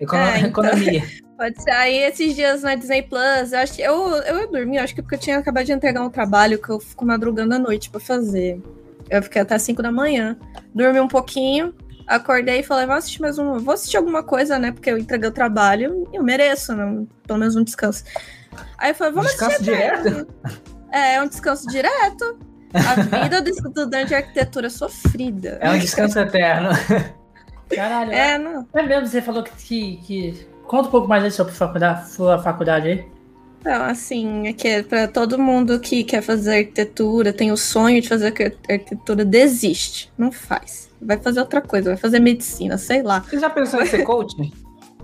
Econo- 0.00 0.22
É, 0.22 0.38
então. 0.38 0.48
Economia. 0.48 1.02
Pode 1.36 1.62
ser. 1.62 1.70
Aí 1.70 1.96
esses 1.96 2.34
dias 2.34 2.62
na 2.62 2.74
Disney 2.74 3.02
Plus, 3.02 3.52
eu 3.52 3.58
acho 3.60 3.72
que 3.74 3.80
eu, 3.82 3.94
eu 4.16 4.50
dormi, 4.50 4.76
eu 4.76 4.82
acho 4.82 4.94
que 4.94 5.00
porque 5.00 5.14
eu 5.14 5.18
tinha 5.18 5.38
acabado 5.38 5.64
de 5.64 5.72
entregar 5.72 6.02
um 6.02 6.10
trabalho 6.10 6.60
que 6.60 6.68
eu 6.68 6.78
fico 6.78 7.04
madrugando 7.06 7.54
à 7.54 7.58
noite 7.58 7.88
pra 7.88 7.98
fazer. 8.00 8.60
Eu 9.08 9.22
fiquei 9.22 9.40
até 9.40 9.56
5 9.58 9.82
da 9.82 9.90
manhã. 9.90 10.36
Dormi 10.74 11.00
um 11.00 11.08
pouquinho, 11.08 11.74
acordei 12.16 12.60
e 12.60 12.62
falei, 12.62 12.86
vou 12.86 12.94
assistir 12.96 13.20
mais 13.22 13.38
um. 13.38 13.58
Vou 13.58 13.74
assistir 13.74 13.96
alguma 13.96 14.22
coisa, 14.22 14.58
né? 14.58 14.72
Porque 14.72 14.90
eu 14.90 14.98
entreguei 14.98 15.28
o 15.28 15.32
trabalho 15.32 16.08
e 16.12 16.16
eu 16.16 16.22
mereço, 16.22 16.74
né? 16.74 17.04
Pelo 17.26 17.38
menos 17.38 17.56
um 17.56 17.64
descanso. 17.64 18.04
Aí 18.78 18.90
eu 18.90 18.94
falei, 18.94 19.12
vamos 19.12 19.30
Descanso 19.30 19.52
assistir. 19.56 19.72
direto? 19.72 20.26
É, 20.92 21.14
é 21.14 21.22
um 21.22 21.28
descanso 21.28 21.66
direto. 21.68 22.38
A 22.74 22.94
vida 23.24 23.40
do 23.42 23.48
estudante 23.50 24.08
de 24.08 24.14
arquitetura 24.14 24.66
é 24.66 24.70
sofrida. 24.70 25.58
É 25.60 25.70
um 25.70 25.78
descanso 25.78 26.18
eterno. 26.18 26.70
Caralho. 27.74 28.12
É, 28.12 28.32
É, 28.32 28.38
não. 28.38 28.66
é 28.74 28.82
mesmo, 28.82 29.06
você 29.06 29.22
falou 29.22 29.42
que, 29.42 29.50
que, 29.56 29.96
que- 29.98 30.46
Conta 30.66 30.86
um 30.88 30.90
pouco 30.92 31.08
mais 31.08 31.24
aí 31.24 31.30
sobre 31.32 31.52
faculdade, 31.52 32.10
sua 32.10 32.38
faculdade 32.38 32.88
aí. 32.88 33.04
Então, 33.60 33.82
assim, 33.84 34.46
é 34.48 34.52
que 34.54 34.66
é 34.66 34.82
pra 34.82 35.06
todo 35.06 35.38
mundo 35.38 35.78
que 35.78 36.02
quer 36.02 36.22
fazer 36.22 36.58
arquitetura, 36.58 37.32
tem 37.32 37.52
o 37.52 37.56
sonho 37.56 38.00
de 38.00 38.08
fazer 38.08 38.26
arqu- 38.28 38.56
arquitetura, 38.68 39.24
desiste. 39.24 40.10
Não 40.16 40.32
faz. 40.32 40.88
Vai 41.00 41.18
fazer 41.18 41.40
outra 41.40 41.60
coisa, 41.60 41.90
vai 41.90 41.96
fazer 41.98 42.20
medicina, 42.20 42.78
sei 42.78 43.02
lá. 43.02 43.20
Você 43.20 43.38
já 43.38 43.50
pensou 43.50 43.82
em 43.82 43.86
ser 43.86 44.02
coach? 44.02 44.34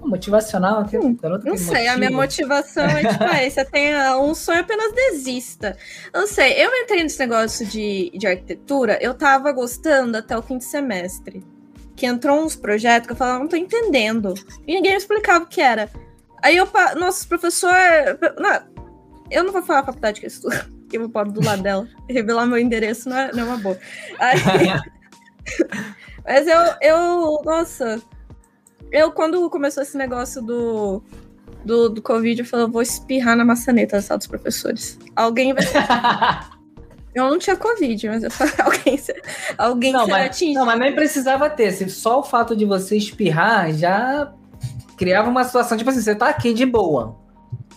Motivacional 0.03 0.81
aqui, 0.81 0.97
garoto 1.21 1.45
Não 1.47 1.57
sei, 1.57 1.89
a 1.89 1.97
minha 1.97 2.11
motiva. 2.11 2.55
motivação 2.55 2.85
é 2.85 3.05
tipo, 3.13 3.25
é, 3.25 3.51
você 3.51 3.65
tem 3.67 3.93
ah, 3.93 4.17
um 4.19 4.35
sonho, 4.35 4.61
apenas 4.61 4.93
desista. 4.95 5.77
Não 6.15 6.27
sei, 6.29 6.53
eu 6.65 6.71
entrei 6.83 7.03
nesse 7.03 7.19
negócio 7.19 7.67
de, 7.67 8.13
de 8.17 8.27
arquitetura, 8.27 8.99
eu 9.03 9.15
tava 9.15 9.51
gostando 9.53 10.17
até 10.17 10.37
o 10.39 10.43
quinto 10.43 10.63
semestre. 10.65 11.43
Que 11.97 12.07
entrou 12.07 12.45
uns 12.45 12.55
projetos 12.55 13.07
que 13.07 13.13
eu 13.15 13.17
falava, 13.17 13.41
não 13.41 13.49
tô 13.49 13.57
entendendo. 13.57 14.35
E 14.67 14.75
ninguém 14.75 14.93
me 14.93 14.99
explicava 14.99 15.45
o 15.45 15.49
que 15.49 15.61
era. 15.61 15.91
Aí 16.43 16.57
eu, 16.57 16.67
pa- 16.67 16.95
nosso 16.95 17.27
professor. 17.29 17.73
Não, 18.39 18.63
eu 19.31 19.45
não 19.45 19.53
vou 19.53 19.63
falar 19.63 19.81
a 19.81 19.85
faculdade 19.85 20.21
que 20.21 20.27
eu 20.27 20.29
estudo, 20.29 20.55
que 20.89 20.97
eu 20.97 21.01
vou 21.03 21.11
pôr 21.11 21.31
do 21.31 21.45
lado 21.45 21.63
dela. 21.63 21.89
Revelar 22.09 22.47
meu 22.47 22.59
endereço 22.59 23.09
não 23.09 23.17
é, 23.17 23.33
não 23.33 23.41
é 23.41 23.45
uma 23.45 23.57
boa. 23.59 23.79
Aí, 24.19 24.39
mas 26.25 26.47
eu, 26.47 26.61
eu, 26.83 27.43
nossa, 27.45 28.01
eu 28.93 29.11
quando 29.13 29.49
começou 29.51 29.83
esse 29.83 29.97
negócio 29.97 30.43
do, 30.43 31.03
do, 31.65 31.89
do 31.89 32.03
Covid, 32.03 32.41
eu 32.41 32.47
falei, 32.47 32.67
eu 32.67 32.71
vou 32.71 32.83
espirrar 32.83 33.37
na 33.37 33.45
maçaneta 33.45 33.97
da 33.97 34.03
sala 34.03 34.19
dos 34.19 34.27
professores. 34.27 34.99
Alguém 35.15 35.53
vai. 35.55 35.65
eu 37.15 37.31
não 37.31 37.39
tinha 37.39 37.57
Covid, 37.57 38.09
mas 38.09 38.23
eu 38.23 38.31
falei, 38.31 38.55
alguém, 38.59 39.01
alguém 39.59 39.93
Não 39.93 40.05
será 40.05 40.19
mas, 40.19 40.27
atingido. 40.27 40.59
não, 40.59 40.67
mas 40.67 40.79
nem 40.79 40.95
precisava 40.95 41.49
ter. 41.51 41.73
Só 41.89 42.21
o 42.21 42.23
fato 42.23 42.55
de 42.57 42.65
você 42.65 42.97
espirrar 42.97 43.73
já 43.73 44.33
criava 44.97 45.29
uma 45.29 45.45
situação, 45.45 45.77
tipo 45.77 45.91
assim, 45.91 46.01
você 46.01 46.15
tá 46.15 46.29
aqui 46.29 46.53
de 46.53 46.65
boa. 46.65 47.17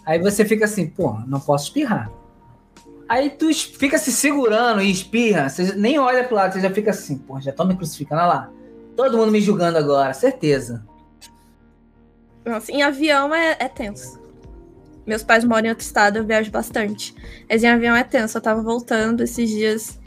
Aí 0.06 0.20
você 0.20 0.46
fica 0.46 0.66
assim, 0.66 0.88
pô, 0.88 1.14
não 1.28 1.40
posso 1.40 1.66
espirrar. 1.66 2.12
Aí 3.08 3.30
tu 3.32 3.54
fica 3.54 3.98
se 3.98 4.12
segurando 4.12 4.82
e 4.82 4.92
espirra, 4.92 5.50
você 5.50 5.74
nem 5.76 5.98
olha 5.98 6.24
pro 6.24 6.36
lado, 6.36 6.54
você 6.54 6.62
já 6.62 6.70
fica 6.70 6.92
assim, 6.92 7.18
pô, 7.18 7.40
já 7.40 7.52
tô 7.52 7.66
me 7.66 7.76
crucificando, 7.76 8.22
olha 8.22 8.28
lá. 8.28 8.50
Todo 8.96 9.18
mundo 9.18 9.32
me 9.32 9.42
julgando 9.42 9.78
agora, 9.78 10.14
certeza. 10.14 10.86
Nossa, 12.46 12.72
em 12.72 12.82
avião 12.84 13.34
é, 13.34 13.56
é 13.60 13.68
tenso. 13.68 14.20
Meus 15.06 15.24
pais 15.24 15.44
moram 15.44 15.66
em 15.66 15.70
outro 15.70 15.84
estado, 15.84 16.18
eu 16.18 16.26
viajo 16.26 16.52
bastante. 16.52 17.16
Mas 17.50 17.64
em 17.64 17.68
avião 17.68 17.96
é 17.96 18.04
tenso. 18.04 18.38
Eu 18.38 18.42
tava 18.42 18.62
voltando 18.62 19.24
esses 19.24 19.50
dias. 19.50 20.00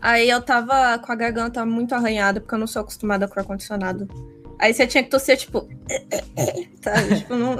Aí 0.00 0.28
eu 0.30 0.40
tava 0.40 0.96
com 0.98 1.10
a 1.10 1.14
garganta 1.14 1.66
muito 1.66 1.92
arranhada, 1.92 2.40
porque 2.40 2.54
eu 2.54 2.58
não 2.58 2.66
sou 2.66 2.82
acostumada 2.82 3.26
com 3.26 3.40
ar-condicionado. 3.40 4.06
Aí 4.58 4.72
você 4.72 4.86
tinha 4.86 5.02
que 5.02 5.10
tossir, 5.10 5.36
tipo. 5.36 5.68
Sabe? 6.82 7.16
Tipo, 7.16 7.34
não, 7.34 7.56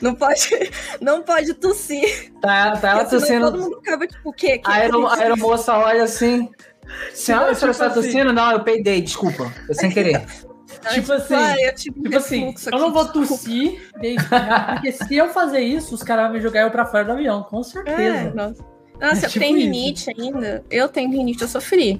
não, 0.00 0.14
pode, 0.14 0.70
não 1.00 1.22
pode 1.22 1.54
tossir. 1.54 2.32
Tá, 2.40 2.76
tá 2.76 2.90
ela 2.90 3.04
tossindo. 3.04 3.50
Todo 3.50 3.62
mundo 3.62 3.76
ficava, 3.76 4.06
tipo, 4.06 4.28
o 4.28 4.32
quê? 4.32 4.58
Que 4.58 4.70
A 4.70 4.74
aero- 4.74 5.06
a 5.06 5.16
aeromoça 5.16 5.76
olha 5.76 6.04
assim. 6.04 6.48
Senhora, 7.14 7.52
a 7.52 7.54
senhora 7.54 7.54
Tipo 7.54 7.70
está 7.70 7.86
assim. 7.86 7.94
tossindo? 8.12 8.32
Não, 8.32 8.52
eu 8.52 8.60
peidei, 8.60 9.00
desculpa. 9.00 9.50
Foi 9.66 9.74
sem 9.74 9.90
querer. 9.90 10.24
Tipo 10.92 11.12
assim, 11.14 11.34
Ai, 11.34 11.64
eu 11.64 11.70
um 11.70 11.74
Tipo 11.74 12.16
assim, 12.16 12.40
refluxo 12.46 12.68
eu 12.70 12.78
não 12.78 12.92
vou 12.92 13.04
desculpa. 13.04 13.26
tossir, 13.28 13.90
porque 13.92 14.92
se 14.92 15.16
eu 15.16 15.28
fazer 15.30 15.60
isso, 15.60 15.94
os 15.94 16.02
caras 16.02 16.24
vão 16.24 16.34
me 16.34 16.40
jogar 16.40 16.60
eu 16.62 16.70
pra 16.70 16.84
fora 16.84 17.04
do 17.06 17.12
avião, 17.12 17.42
com 17.44 17.60
É, 17.60 17.62
certeza. 17.64 18.32
nossa. 18.34 18.64
Nossa, 19.00 19.22
É 19.22 19.24
eu 19.24 19.30
tipo 19.30 19.38
tenho 19.44 19.56
isso. 19.56 19.66
rinite 19.66 20.10
ainda. 20.10 20.64
Eu 20.70 20.88
tenho 20.88 21.10
rinite, 21.10 21.40
eu 21.42 21.48
sofri. 21.48 21.98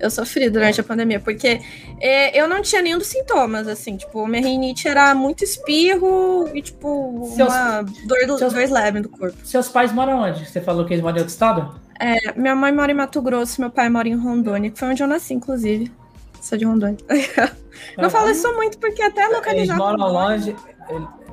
Eu 0.00 0.10
sofri 0.10 0.50
durante 0.50 0.80
a 0.80 0.84
pandemia, 0.84 1.20
porque 1.20 1.60
é, 2.00 2.36
eu 2.38 2.48
não 2.48 2.60
tinha 2.60 2.82
nenhum 2.82 2.98
dos 2.98 3.06
sintomas, 3.06 3.68
assim. 3.68 3.96
Tipo, 3.96 4.26
minha 4.26 4.42
rinite 4.42 4.88
era 4.88 5.14
muito 5.14 5.44
espirro 5.44 6.48
e, 6.52 6.60
tipo, 6.60 7.30
Seus- 7.36 7.48
uma 7.48 7.82
dor, 7.82 8.26
do, 8.26 8.38
seus- 8.38 8.52
dor 8.52 8.68
leve 8.70 9.00
do 9.00 9.08
corpo. 9.08 9.36
Seus 9.44 9.68
pais 9.68 9.92
moram 9.92 10.20
onde? 10.22 10.44
Você 10.48 10.60
falou 10.60 10.84
que 10.84 10.92
eles 10.92 11.02
moram 11.02 11.18
em 11.18 11.20
outro 11.20 11.32
estado? 11.32 11.80
É, 12.00 12.32
minha 12.36 12.54
mãe 12.56 12.72
mora 12.72 12.90
em 12.90 12.94
Mato 12.96 13.22
Grosso, 13.22 13.60
meu 13.60 13.70
pai 13.70 13.88
mora 13.88 14.08
em 14.08 14.16
Rondônia, 14.16 14.70
que 14.72 14.78
foi 14.78 14.88
onde 14.88 15.00
eu 15.02 15.06
nasci, 15.06 15.34
inclusive. 15.34 15.92
Sou 16.40 16.58
de 16.58 16.64
Rondônia. 16.64 16.96
não 17.96 18.10
falo 18.10 18.28
isso 18.30 18.52
muito, 18.54 18.78
porque 18.78 19.00
até 19.02 19.22
Eles 19.22 19.34
localizar 19.36 19.76
moram 19.76 20.04
Rondônia 20.04 20.28
longe. 20.28 20.56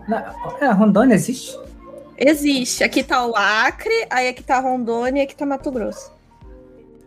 Na- 0.08 0.36
É, 0.62 0.68
Rondônia 0.70 1.16
existe? 1.16 1.58
Existe. 2.16 2.84
Aqui 2.84 3.02
tá 3.02 3.26
o 3.26 3.36
Acre, 3.36 4.06
aí 4.12 4.28
aqui 4.28 4.44
tá 4.44 4.60
Rondônia 4.60 5.22
e 5.22 5.24
aqui 5.24 5.36
tá 5.36 5.46
Mato 5.46 5.72
Grosso. 5.72 6.12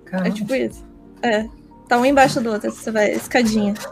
É 0.06 0.11
Caramba. 0.11 0.30
tipo 0.35 0.52
isso. 0.54 0.85
É. 1.22 1.46
Tá 1.88 1.98
um 1.98 2.04
embaixo 2.04 2.40
do 2.40 2.52
outro, 2.52 2.70
você 2.70 2.90
vai, 2.90 3.12
escadinha. 3.12 3.74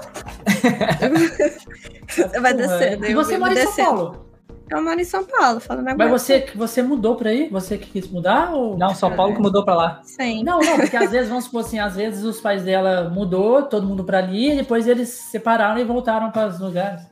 Você 2.11 2.41
vai 2.41 2.53
descendo. 2.53 3.07
E 3.07 3.15
você 3.15 3.39
mora 3.39 3.55
em 3.55 3.67
São. 3.67 3.85
Paulo? 3.85 4.27
Eu 4.71 4.83
moro 4.83 5.01
em 5.01 5.05
São 5.05 5.25
Paulo, 5.25 5.61
falo 5.61 5.83
na 5.83 5.97
Mas 5.97 6.11
você, 6.11 6.47
você 6.55 6.83
mudou 6.83 7.17
pra 7.17 7.31
aí? 7.31 7.49
Você 7.49 7.77
que 7.77 7.91
quis 7.91 8.09
mudar? 8.09 8.53
Ou... 8.53 8.77
Não, 8.77 8.95
São 8.95 9.15
Paulo 9.15 9.35
que 9.35 9.41
mudou 9.41 9.65
pra 9.65 9.75
lá. 9.75 10.01
Sim. 10.05 10.45
Não, 10.45 10.61
não, 10.61 10.77
porque 10.77 10.97
às 10.97 11.11
vezes, 11.11 11.29
vamos 11.29 11.45
supor 11.45 11.63
assim, 11.63 11.79
às 11.79 11.97
vezes 11.97 12.25
os 12.25 12.41
pais 12.41 12.63
dela 12.63 13.11
mudou, 13.11 13.63
todo 13.63 13.87
mundo 13.87 14.05
pra 14.05 14.19
ali, 14.19 14.53
e 14.53 14.57
depois 14.57 14.87
eles 14.87 15.09
se 15.09 15.31
separaram 15.31 15.81
e 15.81 15.85
voltaram 15.85 16.31
para 16.31 16.49
os 16.49 16.61
lugares. 16.61 17.03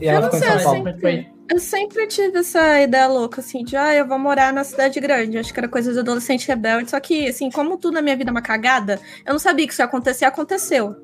E 0.00 0.06
ela 0.06 0.18
Eu 0.18 0.22
não 0.22 0.30
ficou 0.30 0.38
em 0.38 0.50
sei, 0.50 0.60
São 0.60 0.76
eu 0.76 0.82
Paulo. 0.84 1.37
Que? 1.48 1.54
Eu 1.54 1.58
sempre 1.58 2.06
tive 2.06 2.38
essa 2.38 2.80
ideia 2.80 3.06
louca, 3.06 3.40
assim, 3.40 3.64
de 3.64 3.76
ah, 3.76 3.94
eu 3.94 4.06
vou 4.06 4.18
morar 4.18 4.52
na 4.52 4.64
cidade 4.64 5.00
grande. 5.00 5.38
Acho 5.38 5.52
que 5.52 5.58
era 5.60 5.68
coisa 5.68 5.92
de 5.92 5.98
adolescente 5.98 6.46
rebelde. 6.46 6.90
Só 6.90 7.00
que, 7.00 7.28
assim, 7.28 7.50
como 7.50 7.76
tudo 7.78 7.94
na 7.94 8.02
minha 8.02 8.16
vida 8.16 8.30
é 8.30 8.32
uma 8.32 8.42
cagada, 8.42 9.00
eu 9.24 9.32
não 9.32 9.38
sabia 9.40 9.66
que 9.66 9.72
isso 9.72 9.82
ia 9.82 9.86
acontecer, 9.86 10.24
aconteceu. 10.24 10.94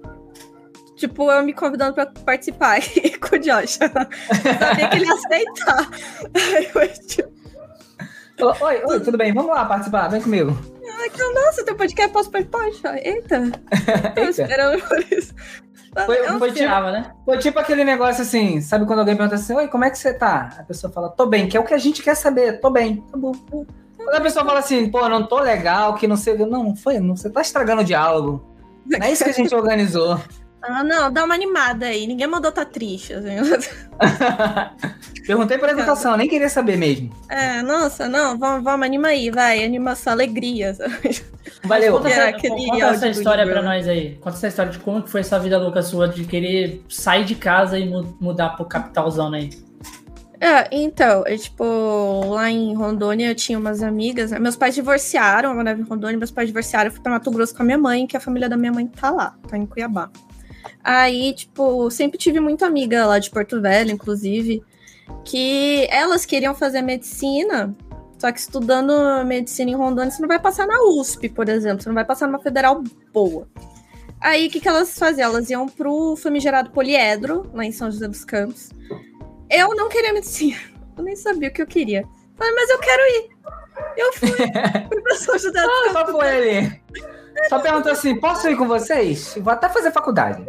Tipo, 0.97 1.31
eu 1.31 1.43
me 1.43 1.53
convidando 1.53 1.95
pra 1.95 2.07
participar 2.07 2.79
com 3.21 3.37
o 3.37 3.39
Josh. 3.39 3.79
Sabia 3.79 4.89
que 4.89 4.97
ele 4.97 5.07
ia 5.07 5.15
aceitar. 5.15 5.91
Eu, 6.75 7.07
tipo, 7.07 7.35
Oi, 8.41 8.83
oi, 8.85 9.01
tudo 9.01 9.17
bem? 9.17 9.33
Vamos 9.33 9.55
lá 9.55 9.65
participar, 9.65 10.09
vem 10.09 10.21
comigo. 10.21 10.51
nossa, 11.35 11.65
teu 11.65 11.77
podcast 11.77 12.13
posso 12.13 12.31
participar? 12.31 12.99
Eita. 12.99 13.43
Tô 14.15 14.21
Eita. 14.21 14.43
esperando 14.43 14.83
por 14.83 14.99
isso. 15.13 15.33
Foi- 16.07 16.19
Eu 16.29 16.39
foi. 16.39 16.53
Tirava, 16.53 16.91
né? 16.91 17.13
Foi 17.25 17.39
tipo 17.39 17.59
aquele 17.59 17.85
negócio 17.85 18.23
assim, 18.23 18.61
sabe 18.61 18.87
quando 18.87 19.01
alguém 19.01 19.17
pergunta 19.17 19.37
assim, 19.37 19.55
oi, 19.55 19.69
como 19.69 19.85
é 19.85 19.91
que 19.91 19.99
você 19.99 20.13
tá? 20.15 20.51
A 20.59 20.63
pessoa 20.63 20.93
fala, 20.93 21.09
tô 21.09 21.27
bem, 21.27 21.49
que 21.49 21.57
é 21.57 21.61
o 21.61 21.65
que 21.65 21.75
a 21.75 21.79
gente 21.79 22.03
quer 22.03 22.15
saber, 22.15 22.61
tô 22.61 22.71
bem, 22.71 22.97
tá 23.11 23.17
bom. 23.17 23.33
Quando 23.97 24.15
a 24.17 24.21
pessoa 24.21 24.45
fala 24.45 24.59
assim, 24.59 24.91
pô, 24.91 25.09
não 25.09 25.27
tô 25.27 25.39
legal, 25.41 25.95
que 25.95 26.07
não 26.07 26.17
sei, 26.17 26.37
não, 26.37 26.47
não 26.65 26.77
foi, 26.77 26.99
não, 26.99 27.17
você 27.17 27.31
tá 27.31 27.41
estragando 27.41 27.83
o 27.83 27.85
diálogo. 27.85 28.45
Não 28.87 28.99
é 29.07 29.13
isso 29.13 29.25
que 29.25 29.31
a 29.31 29.33
gente 29.33 29.55
organizou. 29.55 30.21
Ah, 30.67 30.83
não, 30.83 31.13
dá 31.13 31.25
uma 31.25 31.35
animada 31.35 31.87
aí. 31.87 32.07
Ninguém 32.07 32.27
mandou 32.27 32.51
tá 32.51 32.65
triste. 32.65 33.13
assim. 33.13 33.29
Perguntei 35.27 35.59
por 35.59 35.69
educação, 35.69 36.13
eu 36.13 36.19
nem 36.19 36.29
queria 36.29 36.49
saber 36.49 36.77
mesmo. 36.77 37.11
É, 37.29 37.63
nossa, 37.63 38.09
não, 38.09 38.39
vamos, 38.39 38.63
vamos, 38.65 38.87
anima 38.87 39.09
aí, 39.09 39.31
vai. 39.31 39.65
Animação, 39.65 40.13
alegria. 40.13 40.75
sabe? 40.75 41.23
Valeu. 41.65 41.93
Conta, 41.97 42.09
É, 42.11 42.13
essa, 42.31 42.49
conta 42.49 42.85
essa 42.87 43.09
história 43.09 43.47
pra 43.47 43.63
nós 43.63 43.89
aí. 43.89 44.17
Conta 44.21 44.37
essa 44.37 44.49
história 44.49 44.73
de 44.73 44.79
como 44.79 45.03
que 45.03 45.11
foi 45.11 45.21
essa 45.21 45.39
vida 45.39 45.59
louca 45.59 45.83
sua 45.83 46.07
de 46.09 46.25
querer 46.25 46.83
sair 46.89 47.25
de 47.25 47.35
casa 47.35 47.79
e 47.79 47.89
mu- 47.89 48.17
mudar 48.21 48.51
pro 48.51 48.65
capitalzão 48.67 49.33
aí. 49.33 49.51
É, 50.41 50.69
então, 50.71 51.25
é, 51.27 51.37
tipo, 51.39 51.65
lá 52.29 52.51
em 52.51 52.75
Rondônia 52.75 53.29
eu 53.31 53.35
tinha 53.35 53.59
umas 53.59 53.83
amigas. 53.83 54.31
né? 54.31 54.39
Meus 54.39 54.57
pais 54.57 54.75
divorciaram, 54.75 55.51
eu 55.51 55.55
morava 55.57 55.81
em 55.81 55.85
Rondônia, 55.85 56.19
meus 56.19 56.31
pais 56.31 56.49
divorciaram, 56.49 56.89
eu 56.89 56.93
fui 56.93 57.01
pra 57.03 57.13
Mato 57.13 57.31
Grosso 57.31 57.55
com 57.55 57.63
a 57.63 57.65
minha 57.67 57.79
mãe, 57.79 58.07
que 58.07 58.15
a 58.17 58.21
família 58.21 58.47
da 58.49 58.57
minha 58.57 58.73
mãe 58.73 58.87
tá 58.87 59.11
lá, 59.11 59.35
tá 59.49 59.57
em 59.57 59.65
Cuiabá. 59.65 60.11
Aí, 60.83 61.33
tipo, 61.35 61.91
sempre 61.91 62.19
tive 62.19 62.41
muita 62.41 62.67
amiga 62.67 63.07
lá 63.07 63.19
de 63.19 63.31
Porto 63.31 63.61
Velho, 63.61 63.91
inclusive, 63.91 64.63
que 65.25 65.87
elas 65.91 66.25
queriam 66.25 66.55
fazer 66.55 66.83
medicina, 66.83 67.75
só 68.19 68.31
que 68.33 68.39
estudando 68.41 68.93
medicina 69.27 69.71
em 69.71 69.75
Rondônia, 69.75 70.11
você 70.11 70.21
não 70.21 70.29
vai 70.29 70.39
passar 70.39 70.67
na 70.67 70.83
USP, 70.83 71.29
por 71.29 71.49
exemplo, 71.49 71.83
você 71.83 71.89
não 71.89 71.95
vai 71.95 72.05
passar 72.05 72.27
numa 72.27 72.41
federal 72.41 72.83
boa. 73.13 73.47
Aí, 74.21 74.47
o 74.47 74.51
que, 74.51 74.61
que 74.61 74.69
elas 74.69 74.99
faziam? 74.99 75.29
Elas 75.31 75.51
iam 75.51 75.69
pro 75.69 76.17
famigerado 76.17 76.71
Poliedro, 76.71 77.51
lá 77.53 77.65
em 77.65 77.73
São 77.73 77.91
José 77.91 78.09
dos 78.09 78.25
Campos. 78.25 78.71
Eu 79.51 79.75
não 79.75 79.89
queria 79.91 80.15
medicina. 80.15 80.57
Eu 80.97 81.05
nem 81.05 81.15
sabia 81.15 81.51
o 81.51 81.53
que 81.53 81.61
eu 81.61 81.67
queria. 81.67 82.05
Falei, 82.37 82.55
mas 82.55 82.71
eu 82.71 82.79
quero 82.79 83.03
ir. 83.03 83.31
Eu 83.99 84.13
fui. 84.15 84.31
fui 84.89 85.03
pra 85.03 85.15
São 85.17 85.35
José 85.39 85.51
dos 85.51 85.61
Ah, 85.61 85.93
Campos. 85.93 86.13
só 86.13 86.19
foi 86.19 86.49
ele. 86.49 86.81
Só 87.49 87.59
perguntou 87.59 87.93
assim, 87.93 88.19
posso 88.19 88.49
ir 88.49 88.57
com 88.57 88.67
vocês? 88.67 89.35
Vou 89.39 89.53
até 89.53 89.69
fazer 89.69 89.91
faculdade. 89.91 90.45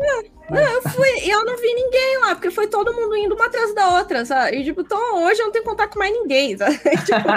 Eu 0.49 0.81
fui 0.91 1.09
eu 1.31 1.43
não 1.43 1.57
vi 1.57 1.73
ninguém 1.73 2.19
lá, 2.21 2.35
porque 2.35 2.51
foi 2.51 2.67
todo 2.67 2.93
mundo 2.93 3.15
indo 3.15 3.33
uma 3.33 3.47
atrás 3.47 3.73
da 3.73 3.97
outra, 3.97 4.23
sabe? 4.23 4.57
E, 4.57 4.63
tipo, 4.63 4.81
então 4.81 5.23
hoje 5.23 5.41
eu 5.41 5.45
não 5.45 5.51
tenho 5.51 5.65
contato 5.65 5.93
com 5.93 5.99
mais 5.99 6.13
ninguém, 6.13 6.55
sabe? 6.57 6.77
Tipo, 7.05 7.27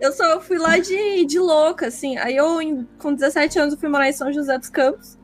eu 0.00 0.12
só 0.12 0.40
fui 0.40 0.58
lá 0.58 0.78
de, 0.78 1.24
de 1.24 1.38
louca, 1.38 1.88
assim. 1.88 2.16
Aí 2.18 2.36
eu, 2.36 2.58
com 2.98 3.12
17 3.12 3.58
anos, 3.58 3.74
fui 3.74 3.88
morar 3.88 4.08
em 4.08 4.12
São 4.12 4.32
José 4.32 4.56
dos 4.56 4.70
Campos. 4.70 5.18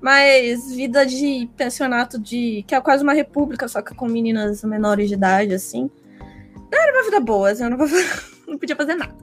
Mas 0.00 0.72
vida 0.72 1.04
de 1.04 1.48
pensionato 1.56 2.18
de. 2.18 2.64
que 2.66 2.74
é 2.74 2.80
quase 2.80 3.02
uma 3.02 3.12
república, 3.12 3.66
só 3.66 3.82
que 3.82 3.94
com 3.94 4.06
meninas 4.06 4.62
menores 4.62 5.08
de 5.08 5.14
idade, 5.14 5.54
assim. 5.54 5.90
Não 6.70 6.80
era 6.80 6.92
uma 6.92 7.04
vida 7.04 7.20
boa, 7.20 7.50
assim, 7.50 7.64
eu 7.64 7.70
não, 7.70 7.78
não 8.46 8.58
podia 8.58 8.76
fazer 8.76 8.94
nada. 8.94 9.16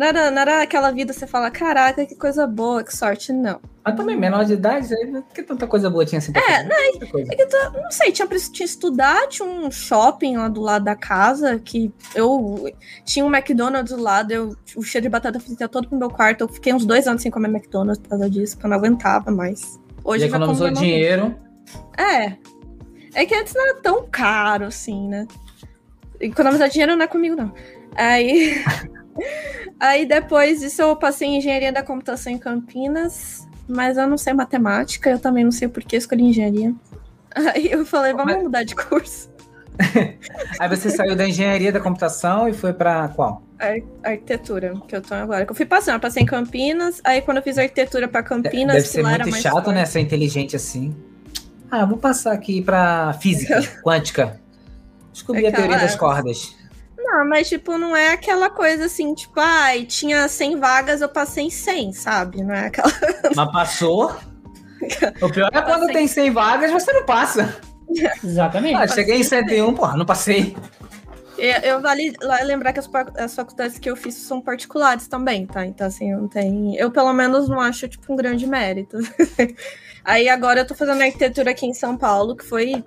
Não 0.00 0.06
era, 0.06 0.30
não 0.30 0.40
era 0.40 0.62
aquela 0.62 0.90
vida 0.90 1.12
você 1.12 1.26
fala, 1.26 1.50
caraca, 1.50 2.06
que 2.06 2.14
coisa 2.14 2.46
boa, 2.46 2.82
que 2.82 2.96
sorte, 2.96 3.34
não. 3.34 3.60
Mas 3.84 3.94
também, 3.94 4.16
menor 4.16 4.46
de 4.46 4.54
idade, 4.54 4.94
aí, 4.94 5.22
que 5.34 5.42
tanta 5.42 5.66
coisa 5.66 5.90
boa 5.90 6.06
tinha 6.06 6.20
assim 6.20 6.32
pra 6.32 6.40
É? 6.40 6.62
Muita 6.62 7.06
coisa. 7.06 7.30
É 7.30 7.36
que 7.36 7.44
não 7.44 7.90
sei, 7.90 8.10
tinha, 8.10 8.26
tinha 8.26 8.64
estudar, 8.64 9.28
tinha 9.28 9.46
um 9.46 9.70
shopping 9.70 10.38
lá 10.38 10.48
do 10.48 10.62
lado 10.62 10.86
da 10.86 10.96
casa, 10.96 11.58
que 11.58 11.92
eu 12.14 12.72
tinha 13.04 13.26
um 13.26 13.28
McDonald's 13.28 13.94
do 13.94 14.02
lado, 14.02 14.30
eu, 14.32 14.56
o 14.74 14.82
cheiro 14.82 15.02
de 15.02 15.10
batata 15.10 15.38
frita 15.38 15.68
todo 15.68 15.86
pro 15.86 15.98
meu 15.98 16.08
quarto. 16.08 16.44
Eu 16.44 16.48
fiquei 16.48 16.72
uns 16.72 16.86
dois 16.86 17.06
anos 17.06 17.20
sem 17.20 17.30
comer 17.30 17.50
McDonald's 17.50 18.00
por 18.00 18.08
causa 18.08 18.30
disso, 18.30 18.56
porque 18.56 18.68
eu 18.68 18.70
não 18.70 18.78
aguentava 18.78 19.30
mais. 19.30 19.78
Hoje 20.02 20.30
como 20.30 20.44
economizou 20.44 20.70
dinheiro. 20.70 21.36
É. 21.98 22.38
É 23.12 23.26
que 23.26 23.34
antes 23.34 23.52
não 23.52 23.68
era 23.68 23.74
tão 23.82 24.08
caro 24.10 24.64
assim, 24.64 25.08
né? 25.08 25.28
Economizar 26.18 26.70
dinheiro 26.70 26.96
não 26.96 27.04
é 27.04 27.06
comigo, 27.06 27.36
não. 27.36 27.52
Aí. 27.94 28.64
Aí 29.78 30.06
depois 30.06 30.60
disso 30.60 30.82
eu 30.82 30.96
passei 30.96 31.28
em 31.28 31.38
engenharia 31.38 31.72
da 31.72 31.82
computação 31.82 32.32
em 32.32 32.38
Campinas, 32.38 33.46
mas 33.68 33.96
eu 33.96 34.06
não 34.06 34.16
sei 34.18 34.32
matemática, 34.32 35.10
eu 35.10 35.18
também 35.18 35.44
não 35.44 35.52
sei 35.52 35.68
por 35.68 35.82
que 35.82 35.96
escolhi 35.96 36.22
engenharia. 36.24 36.74
Aí 37.34 37.70
eu 37.70 37.84
falei, 37.86 38.12
vamos 38.12 38.34
Mas- 38.34 38.42
mudar 38.42 38.62
de 38.64 38.74
curso. 38.74 39.30
Aí 40.58 40.68
você 40.68 40.90
saiu 40.90 41.16
da 41.16 41.26
engenharia 41.26 41.72
da 41.72 41.80
computação 41.80 42.46
e 42.48 42.52
foi 42.52 42.72
pra 42.72 43.08
qual? 43.08 43.42
Arquitetura, 44.02 44.74
que 44.86 44.94
eu 44.96 45.00
tô 45.02 45.14
agora. 45.14 45.46
Eu 45.48 45.54
fui 45.54 45.64
passando, 45.66 45.94
eu 45.94 46.00
passei 46.00 46.22
em 46.22 46.26
Campinas, 46.26 47.00
aí 47.04 47.20
quando 47.22 47.38
eu 47.38 47.42
fiz 47.42 47.56
arquitetura 47.58 48.08
pra 48.08 48.22
Campinas, 48.22 48.74
Deve 48.74 48.86
ser 48.88 49.02
muito 49.02 49.32
chato, 49.36 49.52
forte. 49.52 49.70
né? 49.72 49.84
Ser 49.86 50.00
inteligente 50.00 50.56
assim. 50.56 50.94
Ah, 51.70 51.84
vou 51.86 51.96
passar 51.98 52.32
aqui 52.32 52.60
pra 52.62 53.12
física 53.20 53.60
quântica. 53.84 54.40
Descobri 55.12 55.46
a 55.46 55.48
Aquela- 55.50 55.66
teoria 55.68 55.82
das 55.86 55.94
cordas. 55.94 56.54
Não, 57.10 57.28
mas 57.28 57.48
tipo, 57.48 57.76
não 57.76 57.96
é 57.96 58.12
aquela 58.12 58.48
coisa 58.48 58.84
assim, 58.84 59.12
tipo, 59.14 59.34
ai, 59.40 59.84
tinha 59.84 60.28
100 60.28 60.60
vagas, 60.60 61.00
eu 61.00 61.08
passei 61.08 61.46
em 61.46 61.50
100, 61.50 61.92
sabe? 61.92 62.42
Não 62.42 62.54
é 62.54 62.66
aquela. 62.66 62.92
Mas 63.34 63.52
passou. 63.52 64.16
O 65.20 65.28
pior 65.28 65.50
é 65.52 65.60
quando 65.60 65.92
tem 65.92 66.06
100 66.06 66.30
vagas, 66.30 66.70
você 66.70 66.92
não 66.92 67.04
passa. 67.04 67.58
Exatamente. 68.22 68.76
Ah, 68.76 68.86
cheguei 68.86 69.16
em 69.16 69.24
101, 69.24 69.74
porra, 69.74 69.96
não 69.96 70.06
passei. 70.06 70.56
Eu, 71.36 71.60
eu 71.62 71.80
vale 71.80 72.14
lembrar 72.44 72.72
que 72.72 72.78
as, 72.78 72.88
as 73.16 73.34
faculdades 73.34 73.78
que 73.78 73.90
eu 73.90 73.96
fiz 73.96 74.14
são 74.14 74.40
particulares 74.40 75.08
também, 75.08 75.46
tá? 75.46 75.66
Então, 75.66 75.88
assim, 75.88 76.12
não 76.14 76.28
tem. 76.28 76.76
Eu, 76.76 76.92
pelo 76.92 77.12
menos, 77.12 77.48
não 77.48 77.60
acho, 77.60 77.88
tipo, 77.88 78.12
um 78.12 78.16
grande 78.16 78.46
mérito. 78.46 78.98
Aí 80.04 80.28
agora 80.28 80.60
eu 80.60 80.66
tô 80.66 80.74
fazendo 80.76 81.02
arquitetura 81.02 81.50
aqui 81.50 81.66
em 81.66 81.74
São 81.74 81.96
Paulo, 81.96 82.36
que 82.36 82.44
foi 82.44 82.84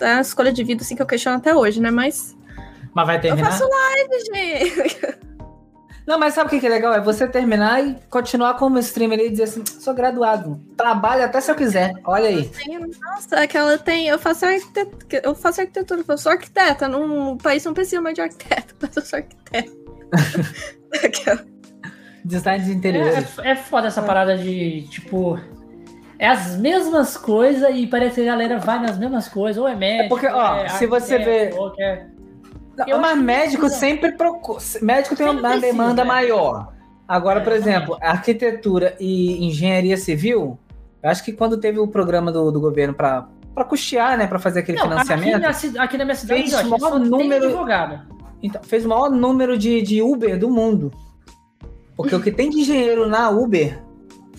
é 0.00 0.14
uma 0.14 0.20
escolha 0.20 0.52
de 0.52 0.62
vida, 0.62 0.82
assim, 0.82 0.94
que 0.96 1.02
eu 1.02 1.06
questiono 1.06 1.38
até 1.38 1.54
hoje, 1.54 1.80
né? 1.80 1.90
Mas 1.90 2.37
Mas 2.98 3.06
vai 3.06 3.16
eu 3.16 3.20
terminar? 3.20 3.50
faço 3.52 3.68
live, 3.68 4.24
gente. 4.24 5.18
Não, 6.06 6.18
mas 6.18 6.32
sabe 6.32 6.56
o 6.56 6.58
que 6.58 6.66
é 6.66 6.70
legal? 6.70 6.94
É 6.94 7.00
você 7.02 7.28
terminar 7.28 7.84
e 7.86 7.94
continuar 8.08 8.54
como 8.54 8.78
streamer 8.78 9.20
e 9.20 9.28
dizer 9.28 9.42
assim, 9.42 9.62
sou 9.66 9.92
graduado, 9.92 10.58
trabalho 10.74 11.22
até 11.22 11.38
se 11.38 11.50
eu 11.50 11.54
quiser. 11.54 11.92
Olha 12.02 12.28
aí. 12.30 12.48
Tem- 12.48 12.78
Nossa, 12.78 13.40
aquela 13.42 13.76
tem. 13.76 14.08
Eu 14.08 14.18
faço 14.18 14.46
arquitetura, 14.46 15.22
eu 15.22 15.34
faço 15.34 15.60
arquitetura, 15.60 16.02
eu 16.08 16.16
sou 16.18 16.32
arquiteta. 16.32 16.88
Num 16.88 17.36
país 17.36 17.62
não 17.66 17.74
precisa 17.74 18.00
mais 18.00 18.14
de 18.14 18.22
arquiteto, 18.22 18.74
mas 18.80 18.96
eu 18.96 19.02
sou 19.02 19.18
arquiteta. 19.18 19.70
Aquela- 21.04 21.44
Design 22.24 22.64
de 22.64 22.72
interiores. 22.72 23.38
É, 23.40 23.48
é, 23.48 23.50
é 23.52 23.56
foda 23.56 23.88
essa 23.88 24.00
parada 24.02 24.36
de, 24.36 24.88
tipo. 24.88 25.38
É 26.18 26.26
as 26.26 26.56
mesmas 26.56 27.16
coisas 27.18 27.68
e 27.76 27.86
parece 27.86 28.16
que 28.16 28.22
a 28.22 28.32
galera 28.32 28.58
vai 28.58 28.80
nas 28.80 28.98
mesmas 28.98 29.28
coisas, 29.28 29.60
ou 29.60 29.68
é 29.68 29.76
médico. 29.76 30.08
porque, 30.08 30.26
ó, 30.26 30.62
ou 30.62 30.68
se 30.70 30.86
você 30.86 31.18
vê- 31.18 31.50
é- 31.78 32.06
eu 32.86 32.98
mas 33.00 33.12
que 33.18 33.24
médico 33.24 33.60
precisa. 33.62 33.80
sempre 33.80 34.12
procura. 34.12 34.58
Médico 34.82 35.16
tem 35.16 35.26
uma 35.28 35.40
precisa, 35.40 35.60
demanda 35.66 36.02
é. 36.02 36.04
maior. 36.04 36.72
Agora, 37.06 37.40
É, 37.40 37.42
por 37.44 37.52
exemplo, 37.54 37.98
arquitetura 38.02 38.94
e 39.00 39.46
engenharia 39.46 39.96
civil, 39.96 40.58
eu 41.02 41.10
acho 41.10 41.24
que 41.24 41.32
quando 41.32 41.56
teve 41.56 41.78
o 41.78 41.88
programa 41.88 42.30
do, 42.30 42.50
do 42.52 42.60
governo 42.60 42.92
para 42.92 43.26
custear, 43.68 44.18
né, 44.18 44.26
para 44.26 44.38
fazer 44.38 44.60
aquele 44.60 44.76
Não, 44.78 44.84
aqui 44.84 44.92
financiamento, 45.06 45.42
na, 45.42 45.52
ci- 45.52 45.78
aqui 45.78 45.96
na 45.96 46.04
minha 46.04 46.14
cidade, 46.14 46.42
Fez 46.42 46.54
ó, 46.54 46.68
maior 46.68 46.98
número- 47.00 47.66
então, 48.42 48.62
fez 48.62 48.84
o 48.84 48.88
maior 48.88 49.10
número 49.10 49.56
de, 49.58 49.80
de 49.82 50.02
Uber 50.02 50.38
do 50.38 50.50
mundo. 50.50 50.92
Porque 51.96 52.14
o 52.14 52.20
que 52.20 52.30
tem 52.30 52.48
de 52.50 52.60
engenheiro 52.60 53.08
na 53.08 53.28
Uber, 53.30 53.82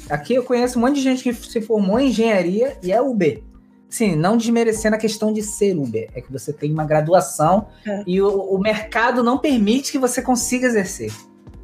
aqui 0.09 0.35
eu 0.35 0.43
conheço 0.43 0.77
um 0.77 0.81
monte 0.83 0.95
de 0.95 1.01
gente 1.01 1.23
que 1.23 1.33
se 1.33 1.59
formou 1.61 1.99
em 1.99 2.07
engenharia 2.09 2.77
e 2.81 2.91
é 2.93 3.01
Uber. 3.01 3.41
Sim, 3.89 4.15
não 4.15 4.37
desmerecendo 4.37 4.95
a 4.95 4.99
questão 4.99 5.33
de 5.33 5.41
ser 5.41 5.75
Uber, 5.75 6.09
é 6.13 6.21
que 6.21 6.31
você 6.31 6.53
tem 6.53 6.71
uma 6.71 6.85
graduação 6.85 7.67
É. 7.85 8.03
e 8.05 8.21
o, 8.21 8.29
o 8.29 8.59
mercado 8.59 9.23
não 9.23 9.37
permite 9.39 9.91
que 9.91 9.97
você 9.97 10.21
consiga 10.21 10.67
exercer. 10.67 11.11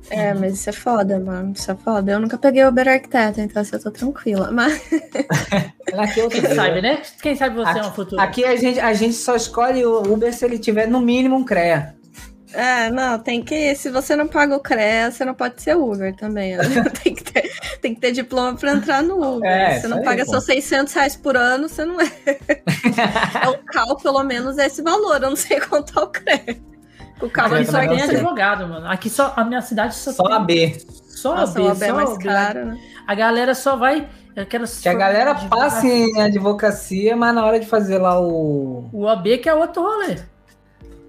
É, 0.10 0.34
mas 0.36 0.54
isso 0.54 0.70
é 0.70 0.74
foda, 0.74 1.20
mano. 1.20 1.54
Isso 1.56 1.72
é 1.72 1.76
foda. 1.76 2.12
Eu 2.12 2.20
nunca 2.20 2.38
peguei 2.38 2.64
Uber 2.64 2.88
arquiteto, 2.88 3.42
então 3.42 3.60
assim, 3.62 3.76
eu 3.76 3.82
tô 3.82 3.90
tranquila. 3.92 4.52
Mas 4.52 4.80
Aqui, 5.98 6.22
é 6.22 6.28
Quem 6.30 6.56
sabe, 6.56 6.82
né? 6.82 7.02
Quem 7.22 7.36
sabe 7.36 7.56
você 7.56 7.70
é 7.70 7.72
Aqui- 7.82 7.90
um 7.90 7.92
futuro. 7.94 8.22
Aqui 8.22 8.46
a 8.46 8.56
gente, 8.56 8.80
a 8.80 8.94
gente 8.94 9.14
só 9.16 9.36
escolhe 9.36 9.84
o 9.86 10.02
Uber 10.14 10.32
se 10.34 10.46
ele 10.46 10.60
tiver 10.60 10.88
no 10.88 11.02
mínimo 11.02 11.36
um 11.36 11.44
CREA. 11.44 11.96
É, 12.54 12.90
não, 12.92 13.20
tem 13.20 13.42
que. 13.42 13.76
Se 13.76 13.90
você 13.90 14.16
não 14.16 14.28
paga 14.28 14.56
o 14.56 14.60
CREA, 14.60 15.12
você 15.12 15.26
não 15.26 15.34
pode 15.34 15.62
ser 15.62 15.76
Uber 15.76 16.16
também. 16.16 16.56
né? 16.56 16.64
tem, 17.04 17.14
que 17.14 17.24
ter, 17.24 17.52
tem 17.82 17.96
que 17.96 18.02
ter 18.02 18.12
diploma 18.12 18.56
pra 18.56 18.72
entrar 18.74 19.04
no 19.04 19.38
Uber. 19.38 19.50
É, 19.50 19.72
se 19.74 19.80
isso 19.80 19.90
não 19.90 19.98
aí, 19.98 20.04
paga 20.04 20.26
pô. 20.26 20.32
seus 20.32 20.46
600 20.46 20.94
reais 20.94 21.16
por 21.16 21.36
ano, 21.36 21.68
você 21.68 21.84
não 21.84 22.00
é. 22.00 22.06
é 23.44 23.50
o 23.50 23.58
CAL, 23.66 23.98
pelo 23.98 24.24
menos, 24.24 24.58
é 24.58 24.68
esse 24.68 24.82
valor. 24.82 25.16
Eu 25.16 25.30
não 25.30 25.36
sei 25.36 25.60
quanto 25.60 26.00
é 26.00 26.04
o 26.04 26.08
CREA. 26.08 26.58
O 27.22 27.30
CAL 27.30 27.46
Aqui 27.46 27.56
é 27.56 27.66
só 27.66 27.80
tem 27.80 28.02
advogado, 28.02 28.68
mano. 28.68 28.88
Aqui 28.88 29.10
só. 29.10 29.34
A 29.36 29.44
minha 29.44 29.62
cidade 29.62 29.96
só, 29.96 30.12
Só 30.12 30.24
tem. 30.24 30.34
a 30.36 30.40
B. 30.40 30.78
Só 31.10 31.36
Nossa, 31.36 31.60
a 31.60 31.62
o 31.62 31.66
B, 31.66 31.72
AB 31.72 31.84
é 31.84 31.88
só 31.88 31.96
mais 31.96 32.10
a 32.10 32.16
B. 32.18 32.24
caro, 32.24 32.66
né? 32.66 32.78
A 33.08 33.16
galera 33.16 33.56
só 33.56 33.76
vai. 33.76 34.08
Eu 34.36 34.46
quero 34.46 34.66
Que 34.68 34.90
a 34.90 34.94
galera 34.94 35.34
passa 35.34 35.88
em 35.88 36.22
advocacia, 36.22 37.16
mas 37.16 37.34
na 37.34 37.46
hora 37.46 37.60
de 37.60 37.66
fazer 37.66 37.98
lá 37.98 38.20
o. 38.20 38.90
O 38.92 39.08
AB 39.08 39.38
que 39.38 39.48
é 39.48 39.54
outro 39.54 39.82
rolê. 39.82 40.18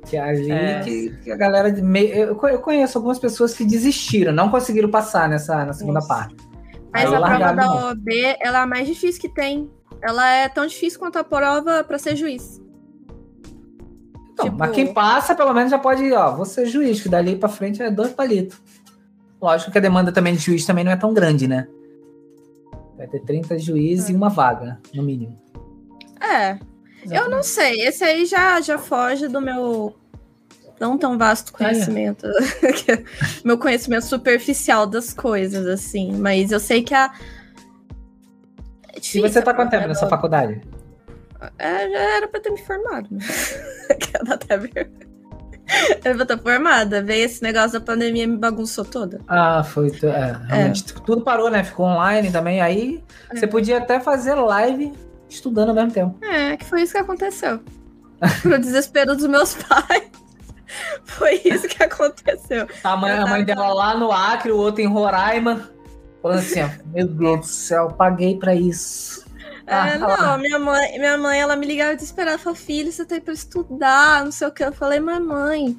Que 0.09 0.17
ali 0.17 0.51
É. 0.51 0.81
que, 0.81 1.11
que 1.25 1.33
a 1.33 1.37
galera. 1.37 1.69
Eu 1.69 2.39
eu 2.49 2.59
conheço 2.61 2.97
algumas 2.99 3.19
pessoas 3.19 3.55
que 3.55 3.65
desistiram, 3.65 4.33
não 4.33 4.49
conseguiram 4.51 4.91
passar 4.91 5.29
nessa 5.29 5.65
na 5.65 5.73
segunda 5.73 5.99
Isso. 5.99 6.09
parte. 6.09 6.37
Mas 6.93 7.13
a 7.13 7.21
prova 7.21 7.53
da. 7.53 7.75
OAB, 7.89 8.09
ela 8.41 8.59
é 8.59 8.63
a 8.63 8.67
mais 8.67 8.87
difícil 8.87 9.21
que 9.21 9.29
tem. 9.29 9.71
Ela 10.03 10.29
é 10.31 10.49
tão 10.49 10.67
difícil 10.67 10.99
quanto 10.99 11.19
a 11.19 11.25
prova 11.25 11.83
pra 11.85 11.99
ser 11.99 12.15
juiz. 12.17 12.63
Então, 14.33 14.45
Tipo- 14.47 14.59
mas 14.59 14.71
quem 14.73 14.93
passa, 14.93 15.35
pelo 15.35 15.53
menos 15.55 15.71
já 15.71 15.79
pode, 15.79 16.13
ó, 16.13 16.37
vou 16.37 16.45
ser 16.45 16.67
juiz, 16.67 17.01
que 17.03 17.09
dali 17.09 17.37
pra 17.37 17.49
frente 17.49 17.83
é 17.83 17.91
dois 17.91 18.13
palitos. 18.13 18.61
Lógico 19.41 19.71
que 19.73 19.79
a 19.79 19.81
demanda 19.81 20.13
também 20.13 20.35
de 20.35 20.41
juiz 20.41 20.65
também 20.67 20.85
não 20.85 20.93
é 20.93 20.97
tão 20.97 21.13
grande, 21.15 21.49
né? 21.49 21.67
Vai 22.97 23.07
ter 23.09 23.21
30 23.21 23.59
juízes 23.59 24.09
É. 24.09 24.13
e 24.13 24.17
uma 24.17 24.29
vaga, 24.29 24.79
no 24.95 25.03
mínimo. 25.03 25.39
É, 26.21 26.59
eu 27.11 27.29
não 27.31 27.43
sei. 27.43 27.81
Esse 27.83 28.05
aí 28.05 28.25
já, 28.27 28.61
já 28.61 28.79
foge 28.79 29.29
do 29.29 29.41
meu 29.41 29.95
não 30.81 30.99
tão 30.99 31.17
vasto 31.17 31.53
conhecimento. 31.53 32.27
meu 33.45 33.57
conhecimento 33.59 34.05
superficial 34.05 34.87
das 34.87 35.13
coisas, 35.13 35.67
assim. 35.67 36.13
Mas 36.17 36.53
eu 36.53 36.61
sei 36.61 36.83
que 36.83 36.95
a. 36.95 37.11
É 38.93 38.99
E 38.99 39.21
você 39.21 39.41
tá 39.43 39.51
a 39.51 39.55
quanto 39.55 39.71
tempo 39.71 39.83
prova 39.83 39.89
nessa 39.89 40.05
da- 40.05 40.11
faculdade? 40.11 40.61
É, 41.59 41.91
já 41.91 42.17
era 42.17 42.29
pra 42.29 42.41
ter 42.41 42.51
me 42.51 42.59
formado. 42.59 43.09
né? 43.11 43.19
Era 46.05 46.15
pra 46.15 46.23
estar 46.23 46.39
formada. 46.39 47.03
Veio 47.03 47.25
esse 47.25 47.43
negócio 47.43 47.73
da 47.73 47.81
pandemia 47.85 48.23
e 48.25 48.27
me 48.27 48.37
bagunçou 48.37 48.85
toda. 48.85 49.21
Ah, 49.27 49.63
foi. 49.65 49.89
É, 50.03 50.37
realmente. 50.55 50.95
Tudo 51.03 51.23
parou, 51.23 51.51
né? 51.51 51.65
Ficou 51.65 51.87
online 51.87 52.31
também. 52.31 52.61
Aí 52.61 53.03
É. 53.31 53.37
você 53.37 53.47
podia 53.47 53.79
até 53.79 53.99
fazer 53.99 54.35
live 54.35 54.93
estudando 55.29 55.71
ao 55.71 55.75
mesmo 55.75 55.91
tempo. 55.93 56.19
É, 56.25 56.57
que 56.57 56.65
foi 56.65 56.83
isso 56.83 56.93
que 56.93 56.99
aconteceu. 56.99 57.61
Pro 58.43 58.59
desespero 58.59 59.15
dos 59.17 59.27
meus 59.27 59.55
pais. 59.65 60.11
Foi 61.05 61.41
isso 61.45 61.69
que 61.69 61.83
aconteceu. 61.83 62.67
A 62.83 62.97
mãe, 62.97 63.13
a 63.13 63.27
mãe 63.27 63.45
dela 63.45 63.73
lá 63.73 63.97
no 63.97 64.11
Acre, 64.13 64.51
o 64.53 64.57
outro 64.57 64.81
em 64.83 64.87
Roraima. 64.87 65.71
Falando 66.23 66.39
assim, 66.41 66.63
ó, 66.63 66.69
meu 66.93 67.07
Deus 67.07 67.41
do 67.41 67.47
céu, 67.47 67.89
paguei 67.97 68.37
pra 68.37 68.55
isso. 68.55 69.25
Ah, 69.67 69.91
É, 69.91 69.99
lá. 69.99 70.17
não, 70.17 70.39
minha 70.39 70.59
mãe, 70.59 70.99
minha 70.99 71.17
mãe, 71.19 71.41
ela 71.41 71.57
me 71.57 71.67
ligava 71.67 71.95
desesperada, 71.95 72.39
falou, 72.39 72.57
filho, 72.57 72.91
você 72.91 73.05
tem 73.05 73.21
pra 73.21 73.33
estudar, 73.35 74.25
não 74.25 74.33
sei 74.33 74.49
o 74.49 74.51
que. 74.53 74.65
Eu 74.65 74.73
falei, 74.73 74.99
mas 75.01 75.21
mãe, 75.23 75.77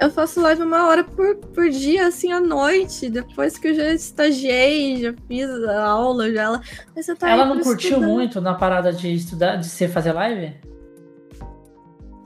eu 0.00 0.10
faço 0.10 0.40
live 0.40 0.62
uma 0.62 0.86
hora 0.86 1.04
por, 1.04 1.36
por 1.36 1.68
dia, 1.68 2.06
assim, 2.06 2.32
à 2.32 2.40
noite, 2.40 3.10
depois 3.10 3.58
que 3.58 3.68
eu 3.68 3.74
já 3.74 3.92
estagiei, 3.92 4.96
já 4.96 5.14
fiz 5.28 5.50
a 5.64 5.84
aula, 5.84 6.32
já 6.32 6.42
ela... 6.42 6.62
Mas 6.96 7.06
tá 7.06 7.28
Ela 7.28 7.44
não 7.44 7.60
curtiu 7.60 7.90
estudar." 7.90 8.06
muito 8.06 8.40
na 8.40 8.54
parada 8.54 8.92
de 8.92 9.14
estudar, 9.14 9.56
de 9.56 9.68
ser 9.68 9.88
fazer 9.88 10.12
live? 10.12 10.54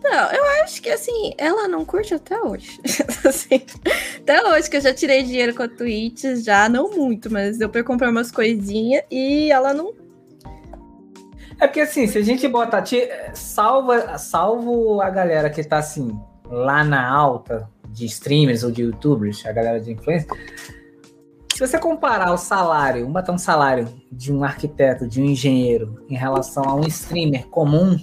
Não, 0.05 0.31
eu 0.31 0.45
acho 0.63 0.81
que, 0.81 0.91
assim, 0.91 1.33
ela 1.37 1.67
não 1.67 1.85
curte 1.85 2.15
até 2.15 2.41
hoje. 2.41 2.79
Assim, 3.27 3.63
até 4.19 4.47
hoje, 4.47 4.69
que 4.69 4.77
eu 4.77 4.81
já 4.83 4.93
tirei 4.93 5.23
dinheiro 5.23 5.55
com 5.55 5.63
a 5.63 5.69
Twitch, 5.69 6.25
já, 6.45 6.69
não 6.69 6.91
muito, 6.91 7.33
mas 7.33 7.57
deu 7.57 7.71
pra 7.71 7.81
eu 7.81 7.85
comprar 7.85 8.11
umas 8.11 8.31
coisinhas 8.31 9.03
e 9.11 9.51
ela 9.51 9.73
não 9.73 9.95
É 11.59 11.67
porque 11.67 11.81
assim, 11.81 12.07
se 12.07 12.19
a 12.19 12.23
gente 12.23 12.47
botar. 12.47 12.85
Salva, 13.33 14.19
salvo 14.19 15.01
a 15.01 15.09
galera 15.09 15.49
que 15.49 15.65
tá 15.65 15.79
assim, 15.79 16.21
lá 16.45 16.85
na 16.85 17.09
alta 17.09 17.69
de 17.89 18.07
streamers 18.07 18.65
ou 18.65 18.71
de 18.71 18.83
youtubers, 18.83 19.45
a 19.47 19.53
galera 19.53 19.81
de 19.81 19.93
influência. 19.93 20.29
Se 21.55 21.61
você 21.61 21.79
comparar 21.79 22.33
o 22.33 22.37
salário, 22.37 23.07
um 23.07 23.39
salário 23.39 23.89
de 24.11 24.33
um 24.33 24.43
arquiteto, 24.43 25.07
de 25.07 25.23
um 25.23 25.25
engenheiro, 25.25 26.05
em 26.09 26.17
relação 26.17 26.65
a 26.65 26.75
um 26.75 26.87
streamer 26.89 27.47
comum, 27.47 27.97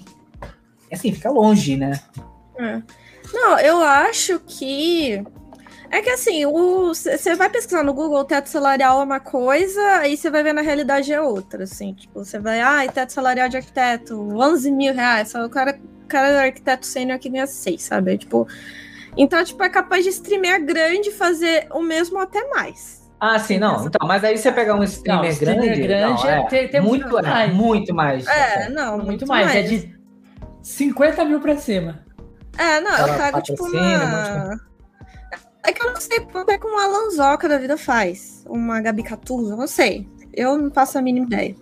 assim, 0.91 1.11
fica 1.11 1.29
longe, 1.29 1.75
né? 1.75 1.99
É. 2.57 2.81
Não, 3.33 3.59
eu 3.59 3.81
acho 3.81 4.39
que. 4.39 5.23
É 5.89 6.01
que 6.01 6.09
assim, 6.09 6.45
você 6.45 7.35
vai 7.35 7.49
pesquisar 7.49 7.83
no 7.83 7.93
Google, 7.93 8.23
teto 8.23 8.47
salarial 8.47 9.01
é 9.01 9.03
uma 9.03 9.19
coisa, 9.19 9.81
aí 9.97 10.15
você 10.15 10.29
vai 10.29 10.41
ver 10.41 10.53
na 10.53 10.61
realidade 10.61 11.11
é 11.11 11.19
outra, 11.19 11.65
assim. 11.65 11.93
Tipo, 11.93 12.23
você 12.23 12.39
vai, 12.39 12.61
ah, 12.61 12.89
teto 12.89 13.11
salarial 13.11 13.49
de 13.49 13.57
arquiteto, 13.57 14.17
11 14.17 14.71
mil 14.71 14.93
reais, 14.93 15.29
só 15.31 15.45
o 15.45 15.49
cara, 15.49 15.77
cara 16.11 16.27
é 16.29 16.45
arquiteto 16.45 16.85
sênior 16.85 17.17
que 17.19 17.29
ganha 17.29 17.47
6, 17.47 17.81
sabe? 17.81 18.17
Tipo, 18.17 18.47
então, 19.17 19.43
tipo, 19.43 19.63
é 19.63 19.69
capaz 19.69 20.03
de 20.03 20.09
streamer 20.09 20.63
grande 20.65 21.11
fazer 21.11 21.67
o 21.71 21.81
mesmo 21.81 22.19
até 22.19 22.47
mais. 22.49 23.01
Ah, 23.19 23.37
sim, 23.37 23.59
não. 23.59 23.85
Então, 23.85 24.07
mas 24.07 24.23
aí 24.23 24.37
você 24.37 24.51
pegar 24.51 24.75
um 24.75 24.83
streamer, 24.83 25.23
Não, 25.23 25.29
streamer 25.29 25.61
grande, 25.65 25.81
grande 25.81 26.23
não, 26.23 26.29
é 26.29 26.39
é, 26.39 26.47
ter- 26.47 26.67
ter 26.69 26.79
muito, 26.81 27.03
muito 27.07 27.19
é, 27.19 27.21
mais. 27.29 27.53
muito 27.53 27.93
mais. 27.93 28.27
É, 28.27 28.69
não, 28.69 28.93
Muito, 28.97 29.05
muito, 29.05 29.27
mais. 29.27 29.45
mais. 29.45 29.57
É 29.57 29.61
de 29.61 29.95
50 30.63 31.23
mil 31.25 31.39
pra 31.39 31.55
cima. 31.57 32.03
É, 32.57 32.81
não, 32.81 32.91
Ela 32.97 33.07
eu 33.13 33.17
pago 33.17 33.41
tipo 33.41 33.63
uma. 33.65 34.59
É 35.63 35.71
que 35.71 35.85
eu 35.85 35.93
não 35.93 36.01
sei 36.01 36.19
quanto 36.21 36.49
é 36.49 36.57
que 36.57 36.65
uma 36.65 36.87
Lanzoca 36.87 37.47
da 37.47 37.57
vida 37.59 37.77
faz. 37.77 38.43
Uma 38.47 38.81
Gabi 38.81 39.03
Catuso, 39.03 39.51
eu 39.53 39.57
não 39.57 39.67
sei. 39.67 40.07
Eu 40.33 40.57
não 40.57 40.71
faço 40.71 40.97
a 40.97 41.01
mínima 41.01 41.27
ideia. 41.27 41.55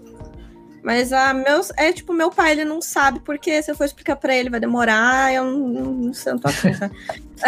Mas 0.83 1.11
a 1.11 1.33
meus. 1.33 1.71
É 1.77 1.91
tipo, 1.91 2.13
meu 2.13 2.31
pai, 2.31 2.51
ele 2.51 2.65
não 2.65 2.81
sabe, 2.81 3.19
porque 3.19 3.61
se 3.61 3.71
eu 3.71 3.75
for 3.75 3.85
explicar 3.85 4.15
pra 4.15 4.35
ele, 4.35 4.49
vai 4.49 4.59
demorar, 4.59 5.33
eu 5.33 5.43
não, 5.43 5.67
não, 5.67 5.91
não 5.91 6.13
sei, 6.13 6.31
eu 6.31 6.35
não 6.35 6.41
tô 6.41 6.47
afim? 6.49 6.71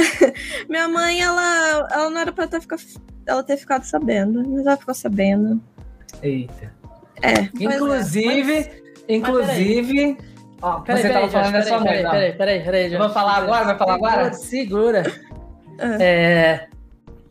Minha 0.69 0.87
mãe, 0.87 1.21
ela, 1.21 1.87
ela 1.91 2.09
não 2.09 2.19
era 2.19 2.31
pra 2.31 2.47
ter, 2.47 2.61
ficar, 2.61 2.77
ela 3.25 3.43
ter 3.43 3.57
ficado 3.57 3.83
sabendo, 3.83 4.47
mas 4.47 4.65
ela 4.65 4.77
ficou 4.77 4.93
sabendo. 4.93 5.61
Eita. 6.21 6.73
É. 7.21 7.33
é. 7.33 7.49
Inclusive, 7.59 8.83
inclusive, 9.07 10.17
Ó, 10.61 10.79
Peraí, 10.81 11.01
você 11.01 11.07
peraí, 11.07 11.21
tava 11.21 11.31
falando 11.31 11.53
da 11.53 11.63
sua 11.63 11.81
peraí, 11.81 12.03
mãe, 12.03 12.05
ó. 12.05 12.11
peraí, 12.11 12.33
peraí, 12.33 12.63
peraí, 12.63 12.89
Vai 12.95 13.09
falar 13.09 13.37
agora? 13.37 13.65
Vai 13.65 13.77
falar 13.77 13.93
agora? 13.95 14.33
Segura. 14.33 15.03
É, 15.79 16.67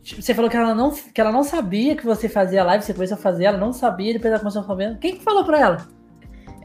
você 0.03 0.33
falou 0.33 0.49
que 0.49 0.57
ela, 0.57 0.73
não, 0.73 0.91
que 0.91 1.21
ela 1.21 1.31
não 1.31 1.43
sabia 1.43 1.95
que 1.95 2.05
você 2.05 2.27
fazia 2.27 2.63
live, 2.63 2.83
você 2.83 2.93
começou 2.93 3.15
a 3.15 3.21
fazer, 3.21 3.45
ela 3.45 3.57
não 3.57 3.71
sabia, 3.71 4.13
depois 4.13 4.31
ela 4.31 4.39
começou 4.39 4.61
a 4.61 4.65
fazer. 4.65 4.97
Quem 4.99 5.17
que 5.17 5.23
falou 5.23 5.45
pra 5.45 5.59
ela? 5.59 5.87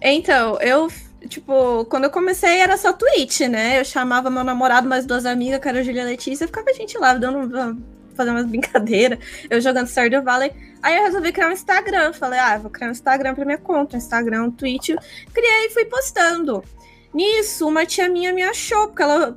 Então, 0.00 0.58
eu, 0.60 0.88
tipo, 1.28 1.84
quando 1.86 2.04
eu 2.04 2.10
comecei 2.10 2.60
era 2.60 2.76
só 2.76 2.92
Twitch, 2.92 3.40
né? 3.40 3.80
Eu 3.80 3.84
chamava 3.84 4.30
meu 4.30 4.42
namorado, 4.42 4.88
mais 4.88 5.04
duas 5.04 5.26
amigas, 5.26 5.60
que 5.60 5.68
era 5.68 5.80
a 5.80 5.82
Julia 5.82 6.04
Letícia, 6.04 6.46
ficava 6.46 6.70
a 6.70 6.72
gente 6.72 6.96
lá, 6.98 7.14
dando, 7.14 7.82
fazendo 8.14 8.36
umas 8.36 8.46
brincadeiras, 8.46 9.18
eu 9.50 9.60
jogando 9.60 9.88
Stardew 9.88 10.22
Valley. 10.22 10.52
Aí 10.82 10.96
eu 10.96 11.04
resolvi 11.04 11.32
criar 11.32 11.48
um 11.48 11.52
Instagram. 11.52 12.12
Falei, 12.12 12.38
ah, 12.38 12.58
vou 12.58 12.70
criar 12.70 12.88
um 12.88 12.92
Instagram 12.92 13.34
pra 13.34 13.44
minha 13.44 13.58
conta, 13.58 13.96
Instagram, 13.96 14.44
um 14.44 14.50
Twitch. 14.50 14.90
Criei 15.32 15.66
e 15.66 15.70
fui 15.70 15.84
postando. 15.84 16.64
Nisso, 17.12 17.66
uma 17.66 17.84
tia 17.86 18.08
minha 18.08 18.32
me 18.32 18.42
achou, 18.42 18.88
porque 18.88 19.02
ela 19.02 19.34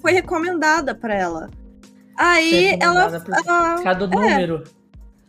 foi 0.00 0.12
recomendada 0.12 0.94
pra 0.94 1.14
ela. 1.14 1.50
Aí 2.18 2.76
ela. 2.80 3.20
Por- 3.20 3.32
ela 3.46 3.74
Por 3.76 3.84
causa 3.84 3.98
do 4.00 4.08
número. 4.08 4.64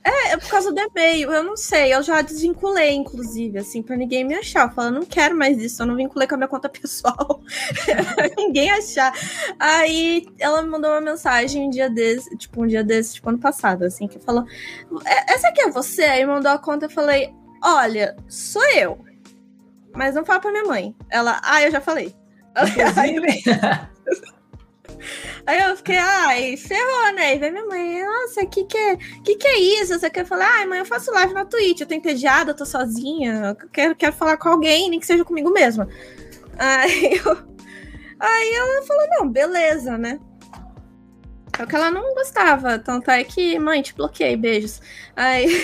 é 0.03 0.37
por 0.37 0.49
causa 0.49 0.71
do 0.71 0.79
e-mail, 0.79 1.31
eu 1.31 1.43
não 1.43 1.55
sei. 1.55 1.93
Eu 1.93 2.01
já 2.01 2.21
desvinculei, 2.21 2.91
inclusive, 2.95 3.59
assim, 3.59 3.81
pra 3.83 3.95
ninguém 3.95 4.23
me 4.23 4.33
achar. 4.33 4.67
Eu 4.67 4.73
falo, 4.73 4.89
não 4.91 5.05
quero 5.05 5.35
mais 5.37 5.57
isso, 5.61 5.81
eu 5.81 5.85
não 5.85 5.95
vinculei 5.95 6.27
com 6.27 6.35
a 6.35 6.37
minha 6.37 6.47
conta 6.47 6.67
pessoal. 6.69 7.41
pra 7.85 8.27
ninguém 8.37 8.71
achar. 8.71 9.13
Aí 9.59 10.25
ela 10.39 10.61
me 10.63 10.69
mandou 10.69 10.89
uma 10.89 11.01
mensagem 11.01 11.67
um 11.67 11.69
dia 11.69 11.89
desse, 11.89 12.35
tipo, 12.37 12.63
um 12.63 12.67
dia 12.67 12.83
desse, 12.83 13.15
tipo, 13.15 13.29
ano 13.29 13.37
passado, 13.39 13.83
assim, 13.83 14.07
que 14.07 14.17
falou: 14.19 14.45
"É- 15.05 15.33
Essa 15.33 15.49
aqui 15.49 15.61
é 15.61 15.69
você? 15.69 16.03
Aí 16.03 16.25
mandou 16.25 16.51
a 16.51 16.57
conta 16.57 16.87
eu 16.87 16.89
falei: 16.89 17.31
Olha, 17.63 18.15
sou 18.27 18.65
eu. 18.75 18.97
Mas 19.93 20.15
não 20.15 20.23
fala 20.25 20.39
pra 20.39 20.51
minha 20.51 20.63
mãe. 20.65 20.95
Ela, 21.09 21.39
ah, 21.43 21.61
eu 21.61 21.71
já 21.71 21.81
falei. 21.81 22.15
Inclusive, 22.57 23.43
Aí 25.45 25.59
eu 25.59 25.75
fiquei, 25.77 25.97
ai, 25.97 26.57
ferrou, 26.57 27.13
né? 27.13 27.35
E 27.35 27.39
veio 27.39 27.51
minha 27.51 27.65
mãe, 27.65 28.03
nossa, 28.03 28.45
que 28.45 28.65
que 28.65 28.77
é, 28.77 28.97
que 29.23 29.35
que 29.35 29.47
é 29.47 29.59
isso? 29.59 29.97
Você 29.97 30.09
quer 30.09 30.25
falar, 30.25 30.47
ai, 30.47 30.65
mãe, 30.65 30.79
eu 30.79 30.85
faço 30.85 31.11
live 31.11 31.33
na 31.33 31.45
Twitch, 31.45 31.81
eu 31.81 31.87
tô 31.87 31.93
entediada, 31.93 32.51
eu 32.51 32.55
tô 32.55 32.65
sozinha, 32.65 33.55
eu 33.61 33.69
quero, 33.69 33.95
quero 33.95 34.13
falar 34.13 34.37
com 34.37 34.49
alguém, 34.49 34.89
nem 34.89 34.99
que 34.99 35.05
seja 35.05 35.25
comigo 35.25 35.49
mesma. 35.51 35.87
Aí, 36.57 37.19
eu, 37.25 37.37
aí 38.19 38.53
ela 38.53 38.85
falou, 38.85 39.07
não, 39.11 39.29
beleza, 39.29 39.97
né? 39.97 40.19
Só 41.55 41.65
que 41.65 41.75
ela 41.75 41.91
não 41.91 42.13
gostava, 42.13 42.79
tanto 42.79 43.11
é 43.11 43.23
que, 43.23 43.59
mãe, 43.59 43.81
te 43.81 43.93
bloqueei, 43.93 44.37
beijos. 44.37 44.81
Aí, 45.15 45.47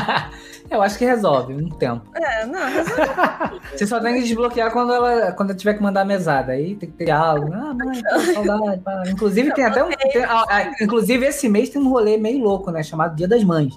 eu 0.74 0.82
acho 0.82 0.98
que 0.98 1.04
resolve 1.04 1.54
um 1.54 1.68
tempo. 1.70 2.02
é, 2.14 2.44
não, 2.46 2.60
Você 3.74 3.86
só 3.86 4.00
tem 4.00 4.14
que 4.14 4.22
desbloquear 4.22 4.70
quando 4.72 4.92
ela, 4.92 5.32
quando 5.32 5.50
ela 5.50 5.58
tiver 5.58 5.74
que 5.74 5.82
mandar 5.82 6.02
a 6.02 6.04
mesada. 6.04 6.52
Aí 6.52 6.74
tem 6.76 6.90
que 6.90 6.96
ter 6.96 7.10
algo. 7.10 7.52
Ah, 7.52 7.74
mãe, 7.74 8.02
pô, 8.02 8.20
saudade. 8.34 8.80
pá. 8.82 9.02
Inclusive, 9.06 9.52
tem 9.54 9.64
até 9.64 9.84
um. 9.84 9.90
tem- 9.90 10.24
ah, 10.24 10.44
ah, 10.48 10.70
inclusive, 10.80 11.26
esse 11.26 11.48
mês 11.48 11.68
tem 11.70 11.80
um 11.80 11.88
rolê 11.88 12.16
meio 12.16 12.42
louco, 12.42 12.70
né? 12.70 12.82
Chamado 12.82 13.14
Dia 13.16 13.28
das 13.28 13.44
Mães. 13.44 13.74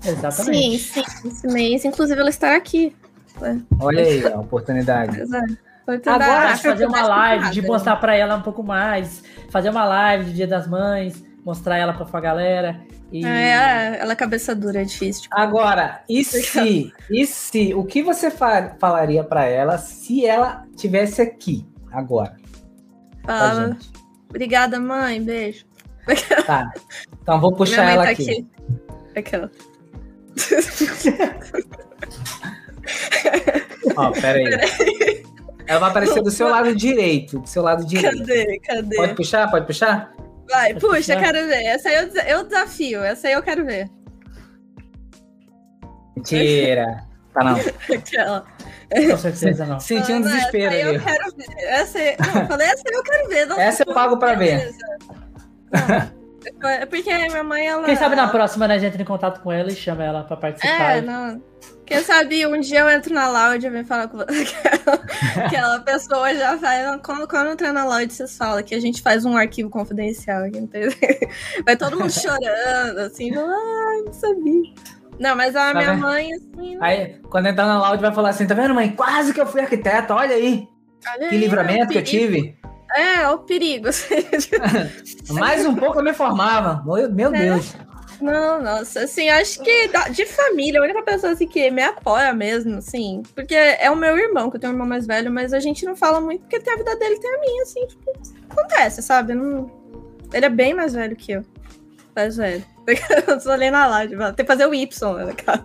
sim, 0.00 0.10
Exatamente. 0.10 0.78
sim, 0.78 1.02
esse 1.28 1.46
mês, 1.46 1.84
inclusive 1.84 2.20
ela 2.20 2.30
estará 2.30 2.56
aqui. 2.56 2.94
Olha 3.80 4.02
aí 4.02 4.24
a 4.26 4.38
oportunidade. 4.38 5.16
Pois 5.86 6.00
é. 6.06 6.10
Agora, 6.10 6.56
fazer 6.56 6.86
uma 6.86 7.02
live, 7.02 7.50
de 7.50 7.60
da- 7.60 7.68
mostrar 7.68 7.96
pra 7.96 8.14
ela 8.14 8.36
um 8.36 8.42
pouco 8.42 8.62
mais. 8.62 9.22
Fazer 9.50 9.68
uma 9.70 9.84
live 9.84 10.24
de 10.26 10.32
Dia 10.34 10.46
das 10.46 10.66
Mães, 10.66 11.22
mostrar 11.44 11.76
ela 11.76 11.92
pra, 11.92 12.04
pra 12.06 12.20
galera. 12.20 12.80
E... 13.14 13.24
É, 13.24 13.98
ela 14.00 14.12
é 14.12 14.16
cabeça 14.16 14.56
dura, 14.56 14.82
é 14.82 14.84
difícil. 14.84 15.22
Tipo, 15.22 15.38
Agora, 15.38 16.02
e 16.08 16.24
se, 16.24 16.92
e 17.08 17.24
se, 17.24 17.72
o 17.72 17.84
que 17.84 18.02
você 18.02 18.28
fa- 18.28 18.74
falaria 18.80 19.22
pra 19.22 19.44
ela 19.44 19.78
se 19.78 20.26
ela 20.26 20.64
tivesse 20.76 21.22
aqui 21.22 21.64
agora? 21.92 22.34
fala, 23.24 23.76
obrigada, 24.28 24.80
mãe, 24.80 25.22
beijo. 25.22 25.64
Tá. 26.44 26.72
Então 27.22 27.40
vou 27.40 27.54
puxar 27.54 27.88
ela 27.88 28.02
tá 28.02 28.10
aqui. 28.10 28.44
Aquela. 29.14 29.48
Ó, 33.96 34.10
pera 34.10 34.38
aí. 34.40 35.22
Ela 35.68 35.78
vai 35.78 35.90
aparecer 35.90 36.20
do 36.20 36.32
seu 36.32 36.48
lado 36.48 36.74
direito. 36.74 37.38
Do 37.38 37.48
seu 37.48 37.62
lado 37.62 37.86
direito. 37.86 38.18
Cadê? 38.18 38.58
Cadê? 38.58 38.96
Pode 38.96 39.14
puxar? 39.14 39.48
Pode 39.50 39.66
puxar? 39.66 40.12
Vai, 40.48 40.74
Pode 40.74 40.86
puxa, 40.86 41.16
quero 41.16 41.46
ver. 41.46 41.64
Essa 41.64 41.88
aí 41.88 41.94
eu, 41.96 42.06
desa- 42.06 42.28
eu 42.28 42.44
desafio, 42.44 43.02
essa 43.02 43.28
aí 43.28 43.32
eu 43.34 43.42
quero 43.42 43.64
ver. 43.64 43.88
Mentira. 46.16 47.04
Tá 47.32 47.42
não. 47.44 47.56
Aquela. 47.96 48.46
Com 49.10 49.18
certeza 49.18 49.66
não. 49.66 49.80
Senti 49.80 50.12
um 50.12 50.20
desespero 50.20 50.72
essa 50.74 50.86
aí 50.88 50.94
eu 50.94 51.00
quero 51.02 51.36
ver. 51.36 51.64
Essa 51.64 51.98
aí, 51.98 52.16
não, 52.18 52.42
eu 52.42 52.46
falei, 52.48 52.66
essa 52.68 52.82
aí 52.86 52.94
eu 52.94 53.02
quero 53.02 53.28
ver. 53.28 53.46
Não, 53.46 53.60
Essa 53.60 53.84
eu 53.86 53.94
pago 53.94 54.18
pra 54.18 54.34
ver. 54.34 54.70
Não, 55.72 56.23
é 56.66 56.86
porque 56.86 57.10
a 57.10 57.18
minha 57.28 57.44
mãe, 57.44 57.66
ela. 57.66 57.84
Quem 57.84 57.96
sabe 57.96 58.16
na 58.16 58.28
próxima 58.28 58.66
né, 58.68 58.74
a 58.74 58.78
gente 58.78 58.88
entra 58.88 59.02
em 59.02 59.06
contato 59.06 59.40
com 59.40 59.50
ela 59.52 59.70
e 59.70 59.74
chama 59.74 60.04
ela 60.04 60.24
pra 60.24 60.36
participar. 60.36 60.96
É, 60.96 61.00
não. 61.00 61.42
Quem 61.86 62.00
sabe 62.02 62.46
um 62.46 62.58
dia 62.60 62.80
eu 62.80 62.88
entro 62.90 63.12
na 63.12 63.28
loud 63.28 63.64
e 63.64 63.68
venho 63.70 63.84
falar 63.84 64.08
com 64.08 64.16
você. 64.18 64.42
Aquela, 64.42 65.00
aquela 65.46 65.80
pessoa 65.80 66.34
já 66.34 66.56
faz. 66.58 67.00
Quando, 67.02 67.28
quando 67.28 67.50
entrar 67.50 67.72
na 67.72 67.84
loud, 67.84 68.10
vocês 68.12 68.36
falam 68.36 68.62
que 68.62 68.74
a 68.74 68.80
gente 68.80 69.02
faz 69.02 69.24
um 69.24 69.36
arquivo 69.36 69.68
confidencial 69.68 70.44
aqui, 70.44 70.58
entendeu? 70.58 70.92
Vai 71.64 71.76
todo 71.76 71.98
mundo 71.98 72.10
chorando, 72.10 72.98
assim, 73.00 73.30
ai, 73.36 74.02
não 74.06 74.12
sabia. 74.12 74.72
Não, 75.18 75.36
mas 75.36 75.54
a 75.54 75.72
Tá 75.72 75.78
minha 75.78 75.90
vendo? 75.92 76.00
mãe, 76.00 76.28
assim. 76.32 76.78
Aí, 76.80 77.20
quando 77.30 77.46
entrar 77.46 77.66
na 77.66 77.78
loud, 77.80 78.00
vai 78.02 78.12
falar 78.12 78.30
assim: 78.30 78.46
tá 78.46 78.54
vendo, 78.54 78.74
mãe? 78.74 78.90
Quase 78.90 79.32
que 79.32 79.40
eu 79.40 79.46
fui 79.46 79.60
arquiteta. 79.60 80.12
Olha 80.14 80.34
aí. 80.34 80.66
olha 81.06 81.28
Que 81.28 81.34
aí, 81.34 81.40
livramento 81.40 81.88
que 81.92 81.98
eu 81.98 82.02
tive. 82.04 82.58
É, 82.94 83.28
o 83.28 83.38
perigo. 83.38 83.88
Mais 85.30 85.66
um 85.66 85.74
pouco 85.74 85.98
eu 85.98 86.04
me 86.04 86.14
formava. 86.14 86.82
Meu, 87.10 87.34
É. 87.34 87.38
Deus. 87.38 87.74
Não, 88.20 88.62
nossa, 88.62 89.00
assim, 89.00 89.28
acho 89.28 89.60
que 89.60 89.90
de 90.12 90.24
família, 90.24 90.80
a 90.80 90.84
única 90.84 91.02
pessoa 91.02 91.32
assim, 91.32 91.48
que 91.48 91.70
me 91.70 91.82
apoia 91.82 92.32
mesmo, 92.32 92.78
assim, 92.78 93.22
porque 93.34 93.54
é 93.54 93.90
o 93.90 93.96
meu 93.96 94.16
irmão, 94.16 94.48
que 94.48 94.56
eu 94.56 94.60
tenho 94.60 94.72
um 94.72 94.76
irmão 94.76 94.86
mais 94.88 95.06
velho, 95.06 95.30
mas 95.32 95.52
a 95.52 95.58
gente 95.58 95.84
não 95.84 95.96
fala 95.96 96.20
muito 96.20 96.42
porque 96.42 96.60
tem 96.60 96.72
a 96.72 96.76
vida 96.76 96.96
dele, 96.96 97.18
tem 97.18 97.34
a 97.34 97.40
minha, 97.40 97.62
assim, 97.62 97.86
tipo, 97.86 98.12
acontece, 98.48 99.02
sabe? 99.02 99.34
Não... 99.34 99.70
Ele 100.32 100.46
é 100.46 100.48
bem 100.48 100.72
mais 100.74 100.94
velho 100.94 101.16
que 101.16 101.32
eu. 101.32 101.44
Mais 102.14 102.36
velho. 102.36 102.64
Eu 103.26 103.40
sou 103.40 103.52
ali 103.52 103.70
na 103.70 103.86
live, 103.86 104.16
tem 104.16 104.44
que 104.44 104.46
fazer 104.46 104.66
o 104.66 104.74
Y, 104.74 105.24
né, 105.26 105.32
cara? 105.32 105.62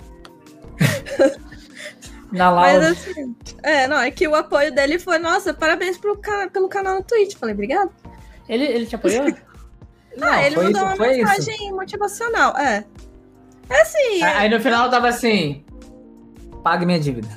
Na 2.32 2.52
Mas 2.52 2.80
live. 2.80 2.86
assim, 2.86 3.36
é, 3.63 3.88
não, 3.88 4.00
é 4.00 4.12
que 4.12 4.28
o 4.28 4.36
apoio 4.36 4.74
dele 4.74 5.00
foi, 5.00 5.18
nossa, 5.18 5.54
parabéns 5.54 5.98
pelo, 5.98 6.18
cana 6.18 6.50
pelo 6.50 6.70
canal 6.70 6.96
no 6.96 7.04
Twitch. 7.04 7.36
Falei, 7.36 7.54
obrigado. 7.54 7.92
Ele, 8.48 8.65
ele 8.65 8.86
te 8.86 8.96
apoiou? 8.96 9.26
Não, 10.18 10.28
ah, 10.28 10.46
ele 10.46 10.56
mandou 10.56 10.72
isso, 10.72 10.84
uma 10.84 10.96
foi 10.96 11.12
isso. 11.12 11.18
mensagem 11.20 11.72
motivacional, 11.72 12.58
é. 12.58 12.84
É 13.70 13.82
assim, 13.82 14.24
Aí 14.24 14.38
aí 14.38 14.50
no 14.50 14.60
final 14.60 14.89
tava 14.89 15.08
assim: 15.08 15.63
pague 16.63 16.86
minha 16.86 17.00
dívida. 17.00 17.28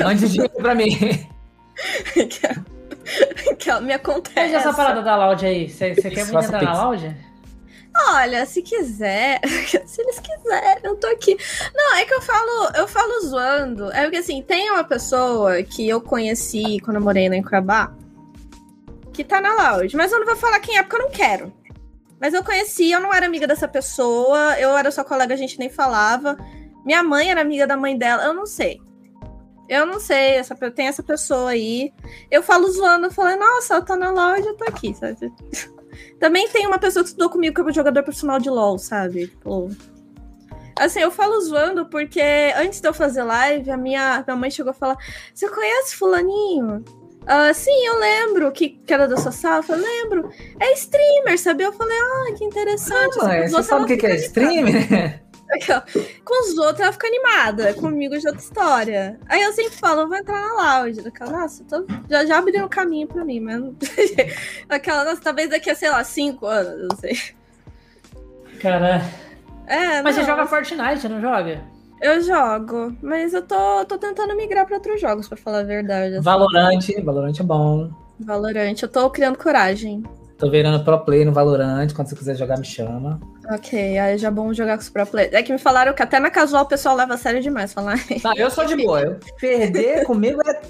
Mande 0.00 0.28
dinheiro 0.28 0.52
pra 0.54 0.74
mim. 0.74 0.90
que, 2.12 3.54
que 3.56 3.80
me 3.80 3.92
acontece. 3.94 4.34
Mas 4.36 4.52
essa 4.52 4.74
parada 4.74 5.02
da 5.02 5.16
loud 5.16 5.46
aí, 5.46 5.70
você 5.70 5.94
quer 5.94 6.26
muito 6.26 6.44
entrar 6.44 6.62
na 6.62 6.84
loud? 6.84 7.16
Olha, 7.94 8.46
se 8.46 8.62
quiser, 8.62 9.40
se 9.86 10.00
eles 10.00 10.18
quiserem, 10.18 10.82
eu 10.82 10.96
tô 10.96 11.06
aqui. 11.08 11.36
Não, 11.74 11.96
é 11.96 12.04
que 12.04 12.14
eu 12.14 12.22
falo, 12.22 12.70
eu 12.74 12.88
falo 12.88 13.20
zoando. 13.26 13.90
É 13.92 14.02
porque 14.02 14.16
assim, 14.16 14.42
tem 14.42 14.70
uma 14.70 14.84
pessoa 14.84 15.62
que 15.62 15.88
eu 15.88 16.00
conheci 16.00 16.80
quando 16.80 16.96
eu 16.96 17.02
morei 17.02 17.26
em 17.26 17.42
Cuiabá, 17.42 17.94
que 19.12 19.22
tá 19.22 19.40
na 19.40 19.54
lounge, 19.54 19.96
mas 19.96 20.10
eu 20.10 20.18
não 20.18 20.26
vou 20.26 20.36
falar 20.36 20.60
quem 20.60 20.78
é 20.78 20.82
porque 20.82 20.96
eu 20.96 21.02
não 21.02 21.10
quero. 21.10 21.52
Mas 22.18 22.34
eu 22.34 22.42
conheci, 22.44 22.90
eu 22.90 23.00
não 23.00 23.12
era 23.12 23.26
amiga 23.26 23.46
dessa 23.46 23.68
pessoa, 23.68 24.58
eu 24.58 24.76
era 24.76 24.90
sua 24.90 25.04
colega, 25.04 25.34
a 25.34 25.36
gente 25.36 25.58
nem 25.58 25.68
falava. 25.68 26.36
Minha 26.84 27.02
mãe 27.02 27.30
era 27.30 27.40
amiga 27.40 27.66
da 27.66 27.76
mãe 27.76 27.98
dela, 27.98 28.24
eu 28.24 28.32
não 28.32 28.46
sei. 28.46 28.80
Eu 29.68 29.84
não 29.86 29.98
sei, 29.98 30.36
essa, 30.36 30.54
tem 30.70 30.86
essa 30.86 31.02
pessoa 31.02 31.50
aí. 31.50 31.92
Eu 32.30 32.42
falo 32.42 32.70
zoando, 32.70 33.06
eu 33.06 33.10
falei, 33.10 33.36
nossa, 33.36 33.74
ela 33.74 33.82
tá 33.84 33.96
na 33.96 34.10
lounge, 34.10 34.46
eu 34.46 34.56
tô 34.56 34.64
aqui, 34.64 34.94
sabe? 34.94 35.32
Também 36.18 36.48
tem 36.48 36.66
uma 36.66 36.78
pessoa 36.78 37.02
que 37.02 37.08
estudou 37.08 37.30
comigo 37.30 37.54
que 37.54 37.60
é 37.60 37.64
um 37.64 37.72
jogador 37.72 38.02
profissional 38.02 38.38
de 38.38 38.50
LoL, 38.50 38.78
sabe? 38.78 39.28
Tipo, 39.28 39.70
assim, 40.78 41.00
eu 41.00 41.10
falo 41.10 41.40
zoando 41.40 41.86
porque 41.86 42.22
antes 42.56 42.80
de 42.80 42.88
eu 42.88 42.94
fazer 42.94 43.22
live, 43.22 43.70
a 43.70 43.76
minha, 43.76 44.22
minha 44.26 44.36
mãe 44.36 44.50
chegou 44.50 44.70
a 44.70 44.74
falar: 44.74 44.96
Você 45.34 45.48
conhece 45.48 45.96
Fulaninho? 45.96 46.84
Ah, 47.26 47.54
sim, 47.54 47.86
eu 47.86 47.98
lembro 48.00 48.50
que, 48.50 48.70
que 48.70 48.92
era 48.92 49.06
da 49.06 49.16
sua 49.16 49.32
sala. 49.32 49.64
Eu 49.68 49.76
lembro. 49.76 50.30
É 50.58 50.72
streamer, 50.72 51.38
sabe? 51.38 51.62
Eu 51.64 51.72
falei, 51.72 51.96
ah, 51.96 52.34
que 52.36 52.44
interessante. 52.44 53.16
Mãe, 53.18 53.44
os 53.44 53.50
você 53.50 53.54
outros 53.54 53.66
sabe 53.66 53.84
o 53.84 53.86
que, 53.86 53.96
que 53.96 54.06
é 54.06 54.18
fica 54.18 55.22
Com 56.24 56.42
os 56.48 56.56
outros 56.58 56.80
ela 56.80 56.92
fica 56.92 57.06
animada, 57.06 57.74
comigo 57.74 58.18
de 58.18 58.26
outra 58.26 58.40
história. 58.42 59.20
Aí 59.28 59.42
eu 59.42 59.52
sempre 59.52 59.72
falo, 59.72 60.02
eu 60.02 60.08
vou 60.08 60.16
entrar 60.16 60.40
na 60.40 60.54
lounge. 60.82 61.02
Daquela, 61.02 61.30
nossa, 61.40 61.62
tô- 61.64 61.86
já, 62.08 62.24
já 62.24 62.38
abriram 62.38 62.66
um 62.66 62.68
caminho 62.68 63.06
pra 63.06 63.24
mim, 63.24 63.40
mas. 63.40 63.62
Aquela, 64.68 65.04
nossa, 65.04 65.20
talvez 65.20 65.50
daqui 65.50 65.70
a, 65.70 65.74
sei 65.74 65.90
lá, 65.90 66.02
cinco 66.04 66.46
anos, 66.46 66.88
não 66.90 66.96
sei. 66.96 67.16
Cara. 68.60 69.02
É, 69.66 70.02
Mas 70.02 70.14
você 70.14 70.20
não. 70.22 70.28
joga 70.28 70.46
Fortnite, 70.46 71.08
não 71.08 71.20
joga? 71.20 71.60
Eu 72.00 72.20
jogo, 72.20 72.96
mas 73.00 73.32
eu 73.32 73.42
tô, 73.42 73.84
tô 73.84 73.96
tentando 73.96 74.34
migrar 74.36 74.66
pra 74.66 74.74
outros 74.76 75.00
jogos, 75.00 75.28
pra 75.28 75.36
falar 75.36 75.60
a 75.60 75.62
verdade. 75.62 76.14
assim. 76.16 76.24
Valorante, 76.24 77.00
Valorante 77.00 77.40
é 77.40 77.44
bom. 77.44 77.90
Valorant, 78.18 78.74
eu 78.82 78.88
tô 78.88 79.08
criando 79.08 79.38
coragem. 79.38 80.02
Tô 80.42 80.50
virando 80.50 80.82
pro 80.84 80.98
play 80.98 81.24
no 81.24 81.32
Valorante. 81.32 81.94
Quando 81.94 82.08
você 82.08 82.16
quiser 82.16 82.34
jogar, 82.34 82.58
me 82.58 82.64
chama. 82.64 83.20
Ok, 83.48 83.96
aí 83.96 84.18
já 84.18 84.26
é 84.26 84.30
bom 84.32 84.52
jogar 84.52 84.76
com 84.76 84.82
os 84.82 84.90
pro 84.90 85.06
players. 85.06 85.32
É 85.32 85.40
que 85.40 85.52
me 85.52 85.58
falaram 85.58 85.94
que 85.94 86.02
até 86.02 86.18
na 86.18 86.32
casual 86.32 86.64
o 86.64 86.66
pessoal 86.66 86.96
leva 86.96 87.14
a 87.14 87.16
sério 87.16 87.40
demais. 87.40 87.72
Falar, 87.72 87.94
Não, 88.24 88.34
eu 88.34 88.50
sou 88.50 88.64
de 88.64 88.74
boa. 88.74 89.00
Eu 89.02 89.20
perder 89.40 90.02
comigo 90.04 90.40
é 90.44 90.60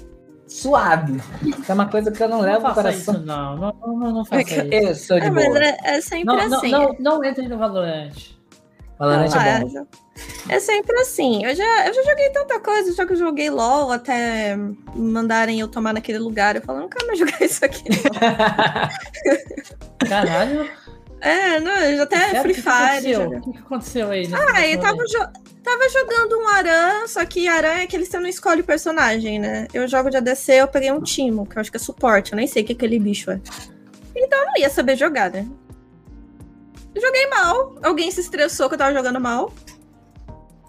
suave. 0.47 1.19
É 1.67 1.73
uma 1.73 1.87
coisa 1.87 2.11
que 2.11 2.21
eu 2.21 2.29
não 2.29 2.37
Não 2.37 2.45
levo 2.45 2.67
no 2.67 2.73
coração. 2.75 3.15
isso, 3.15 3.25
não. 3.25 3.57
Não, 3.57 3.73
não, 3.81 4.13
não 4.13 4.25
faça 4.25 4.43
isso. 4.43 4.61
Eu 4.71 4.93
sou 4.93 5.19
de 5.19 5.25
é, 5.25 5.31
mas 5.31 5.45
boa. 5.47 5.57
é, 5.65 5.77
é 5.85 6.01
sempre 6.01 6.25
Não, 6.25 6.49
não, 6.49 6.57
assim. 6.59 6.69
não, 6.71 6.95
não 6.99 7.23
entre 7.23 7.47
no 7.47 7.57
Valorant. 7.57 8.11
Valorante 8.99 9.37
Ah, 9.37 9.47
é 9.47 9.59
bom. 9.59 9.85
É 10.49 10.59
sempre 10.59 10.95
assim. 10.99 11.43
Eu 11.43 11.55
já, 11.55 11.87
eu 11.87 11.93
já 11.93 12.03
joguei 12.03 12.29
tanta 12.29 12.59
coisa, 12.59 12.93
já 12.93 13.05
que 13.05 13.13
eu 13.13 13.17
joguei 13.17 13.49
LOL 13.49 13.91
até 13.91 14.55
mandarem 14.95 15.59
eu 15.59 15.67
tomar 15.67 15.93
naquele 15.93 16.19
lugar. 16.19 16.55
Eu 16.55 16.61
falo, 16.61 16.79
não 16.81 16.89
quero 16.89 17.07
mais 17.07 17.19
jogar 17.19 17.41
isso 17.41 17.65
aqui. 17.65 17.83
Caralho. 20.07 20.69
é, 21.21 21.59
não, 21.59 21.71
eu 21.75 21.97
já 21.97 22.03
até 22.03 22.19
sério? 22.29 22.41
Free 22.41 22.51
O 22.51 22.55
que 22.55 22.61
que 22.61 22.69
aconteceu? 22.69 23.21
Fire. 23.29 23.37
O 23.37 23.41
que, 23.41 23.51
que 23.51 23.57
aconteceu 23.59 24.09
aí? 24.11 24.29
Ah, 24.33 24.67
eu 24.67 24.79
tava, 24.79 25.03
jo- 25.05 25.31
tava 25.63 25.89
jogando 25.89 26.39
um 26.39 26.47
Aran, 26.47 27.07
só 27.07 27.25
que 27.25 27.47
Aran 27.47 27.79
é 27.79 27.83
aquele 27.83 28.03
que 28.03 28.11
você 28.11 28.19
não 28.19 28.27
escolhe 28.27 28.61
o 28.61 28.65
personagem, 28.65 29.39
né? 29.39 29.67
Eu 29.73 29.87
jogo 29.87 30.09
de 30.09 30.17
ADC, 30.17 30.51
eu 30.53 30.67
peguei 30.67 30.91
um 30.91 31.01
Timo, 31.01 31.45
que 31.45 31.57
eu 31.57 31.61
acho 31.61 31.71
que 31.71 31.77
é 31.77 31.79
suporte, 31.79 32.33
eu 32.33 32.35
nem 32.35 32.47
sei 32.47 32.63
o 32.63 32.65
que 32.65 32.73
aquele 32.73 32.99
bicho 32.99 33.31
é. 33.31 33.39
Então 34.15 34.39
eu 34.39 34.45
não 34.45 34.57
ia 34.57 34.69
saber 34.69 34.95
jogar, 34.95 35.31
né? 35.31 35.47
Joguei 36.95 37.27
mal, 37.27 37.75
alguém 37.83 38.11
se 38.11 38.21
estressou 38.21 38.67
que 38.67 38.75
eu 38.75 38.79
tava 38.79 38.93
jogando 38.93 39.19
mal. 39.19 39.51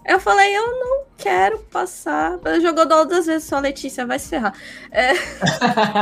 Eu 0.07 0.19
falei, 0.19 0.55
eu 0.55 0.79
não 0.79 1.03
quero 1.17 1.57
passar. 1.59 2.39
Jogou 2.61 2.85
duas 2.85 3.07
das 3.07 3.25
vezes 3.25 3.47
só, 3.47 3.57
Letícia, 3.59 4.05
vai 4.05 4.19
se 4.19 4.29
ferrar. 4.29 4.53
É, 4.91 5.13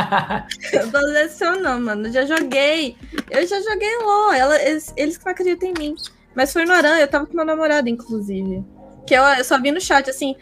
duas 0.91 1.11
vezes 1.13 1.37
só 1.37 1.55
não, 1.55 1.79
mano. 1.79 2.11
Já 2.11 2.25
joguei. 2.25 2.97
Eu 3.31 3.47
já 3.47 3.61
joguei 3.61 3.97
LOL. 3.99 4.33
Ela, 4.33 4.61
eles, 4.61 4.93
eles 4.97 5.17
não 5.23 5.31
acreditam 5.31 5.69
em 5.69 5.73
mim. 5.79 5.95
Mas 6.35 6.51
foi 6.51 6.65
no 6.65 6.73
Aran, 6.73 6.97
eu 6.97 7.07
tava 7.07 7.25
com 7.25 7.33
meu 7.33 7.45
namorado, 7.45 7.87
inclusive. 7.87 8.65
Que 9.07 9.13
eu, 9.13 9.23
eu 9.23 9.43
só 9.45 9.59
vi 9.61 9.71
no 9.71 9.79
chat 9.79 10.09
assim. 10.09 10.35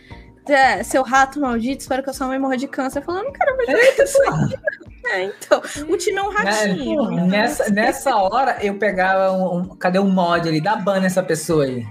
"É, 0.47 0.81
seu 0.81 1.03
rato 1.03 1.39
maldito, 1.39 1.81
espero 1.81 2.01
que 2.01 2.09
a 2.09 2.13
sua 2.13 2.27
mãe 2.27 2.39
morra 2.39 2.57
de 2.57 2.67
câncer. 2.67 2.99
Eu 2.99 3.03
falei, 3.03 3.21
eu 3.21 3.25
não 3.25 3.33
quero 3.33 3.57
mais 3.57 3.69
jogar 3.69 4.03
isso 4.03 4.23
aqui. 4.23 4.55
É, 5.05 5.23
então, 5.23 5.61
o 5.89 5.97
time 5.97 6.17
é 6.17 6.21
um 6.23 6.29
ratinho. 6.31 7.03
Né, 7.11 7.23
nessa, 7.27 7.69
nessa 7.71 8.15
hora 8.15 8.57
eu 8.61 8.75
pegava 8.77 9.31
um, 9.31 9.57
um- 9.57 9.75
Cadê 9.75 9.99
o 9.99 10.05
mod 10.05 10.47
ali? 10.47 10.61
Dá 10.61 10.75
ban 10.75 10.99
nessa 10.99 11.21
pessoa 11.23 11.63
aí. 11.65 11.85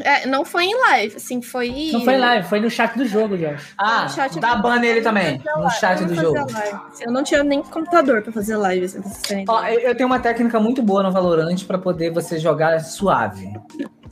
É, 0.00 0.26
não 0.26 0.44
foi 0.44 0.64
em 0.64 0.74
live, 0.78 1.16
assim, 1.16 1.40
foi. 1.40 1.90
Não 1.92 2.04
foi 2.04 2.18
live, 2.18 2.46
foi 2.46 2.60
no 2.60 2.68
chat 2.68 2.96
do 2.98 3.06
jogo, 3.06 3.38
Josh. 3.38 3.74
Ah, 3.78 4.06
chat 4.08 4.38
dá 4.38 4.56
ban 4.56 4.78
nele 4.78 5.00
também. 5.00 5.40
No 5.56 5.70
chat 5.70 6.04
do 6.04 6.14
jogo. 6.14 6.46
live. 6.52 6.78
Eu 7.00 7.10
não 7.12 7.22
tinha 7.22 7.42
nem 7.42 7.62
computador 7.62 8.20
pra 8.22 8.30
fazer 8.32 8.56
live, 8.56 8.84
assim, 8.84 9.44
Ó, 9.48 9.64
eu 9.66 9.94
tenho 9.96 10.06
uma 10.08 10.18
técnica 10.20 10.60
muito 10.60 10.82
boa 10.82 11.02
no 11.02 11.10
Valorant 11.10 11.64
pra 11.66 11.78
poder 11.78 12.10
você 12.12 12.38
jogar 12.38 12.80
suave. 12.80 13.50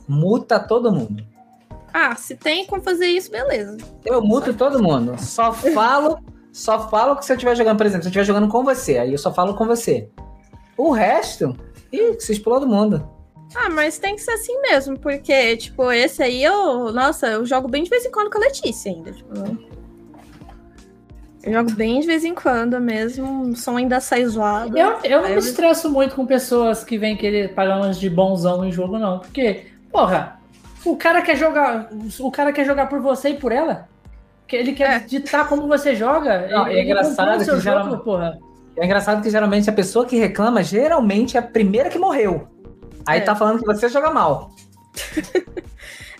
Muta 0.07 0.59
todo 0.59 0.91
mundo. 0.91 1.23
Ah, 1.93 2.15
se 2.15 2.35
tem 2.35 2.65
como 2.65 2.81
fazer 2.81 3.07
isso, 3.07 3.29
beleza. 3.31 3.77
Eu 4.05 4.21
muto 4.21 4.53
todo 4.53 4.81
mundo. 4.81 5.15
Só 5.19 5.51
falo, 5.53 6.19
só 6.57 6.89
falo 6.89 7.15
que 7.15 7.23
se 7.23 7.31
eu 7.31 7.35
estiver 7.35 7.55
jogando, 7.55 7.77
por 7.77 7.85
exemplo, 7.85 8.01
se 8.01 8.07
eu 8.07 8.09
estiver 8.09 8.25
jogando 8.25 8.47
com 8.47 8.63
você, 8.63 8.97
aí 8.97 9.11
eu 9.11 9.17
só 9.19 9.31
falo 9.31 9.53
com 9.53 9.67
você. 9.67 10.09
O 10.75 10.91
resto, 10.91 11.55
ih, 11.93 12.15
que 12.15 12.23
se 12.23 12.31
explode 12.31 12.65
o 12.65 12.67
mundo. 12.67 13.07
Ah, 13.55 13.69
mas 13.69 13.99
tem 13.99 14.15
que 14.15 14.23
ser 14.23 14.31
assim 14.31 14.59
mesmo, 14.63 14.97
porque, 14.97 15.55
tipo, 15.55 15.91
esse 15.91 16.23
aí 16.23 16.43
eu. 16.43 16.91
Nossa, 16.91 17.27
eu 17.27 17.45
jogo 17.45 17.67
bem 17.67 17.83
de 17.83 17.89
vez 17.91 18.05
em 18.05 18.11
quando 18.11 18.31
com 18.31 18.39
a 18.39 18.41
Letícia 18.41 18.91
ainda. 18.91 19.11
Tipo, 19.11 19.35
eu 21.43 21.53
jogo 21.53 21.71
bem 21.73 21.99
de 21.99 22.07
vez 22.07 22.25
em 22.25 22.33
quando 22.33 22.81
mesmo. 22.81 23.51
O 23.51 23.55
som 23.55 23.77
ainda 23.77 23.99
sai 23.99 24.25
zoado. 24.25 24.75
Eu, 24.75 24.97
eu 25.03 25.21
não 25.21 25.29
me 25.29 25.37
estresso 25.37 25.91
muito 25.91 26.15
com 26.15 26.25
pessoas 26.25 26.83
que 26.83 26.97
vêm 26.97 27.15
querer 27.15 27.53
pagar 27.53 27.77
umas 27.77 27.99
de 27.99 28.09
bonzão 28.09 28.65
em 28.65 28.71
jogo, 28.71 28.97
não. 28.97 29.19
Porque, 29.19 29.67
porra, 29.91 30.39
o 30.83 30.97
cara 30.97 31.21
quer 31.21 31.37
jogar. 31.37 31.87
O 32.19 32.31
cara 32.31 32.51
quer 32.51 32.65
jogar 32.65 32.87
por 32.87 32.99
você 32.99 33.29
e 33.29 33.33
por 33.35 33.51
ela. 33.51 33.87
Que 34.47 34.55
ele 34.55 34.73
quer 34.73 34.95
É. 34.95 34.99
ditar 34.99 35.47
como 35.49 35.67
você 35.67 35.95
joga. 35.95 36.47
Não, 36.47 36.67
ele, 36.67 36.79
é 36.79 36.83
engraçado 36.83 37.37
que 37.39 37.45
jogo, 37.45 37.59
geralmente- 37.59 38.03
porra. 38.03 38.39
É 38.77 38.85
engraçado 38.85 39.21
que 39.23 39.29
geralmente 39.29 39.69
a 39.69 39.73
pessoa 39.73 40.05
que 40.05 40.15
reclama, 40.15 40.63
geralmente 40.63 41.35
é 41.35 41.39
a 41.39 41.43
primeira 41.43 41.89
que 41.89 41.97
morreu. 41.99 42.47
Aí 43.05 43.19
É. 43.19 43.23
tá 43.23 43.35
falando 43.35 43.59
que 43.59 43.65
você 43.65 43.89
joga 43.89 44.09
mal. 44.11 44.51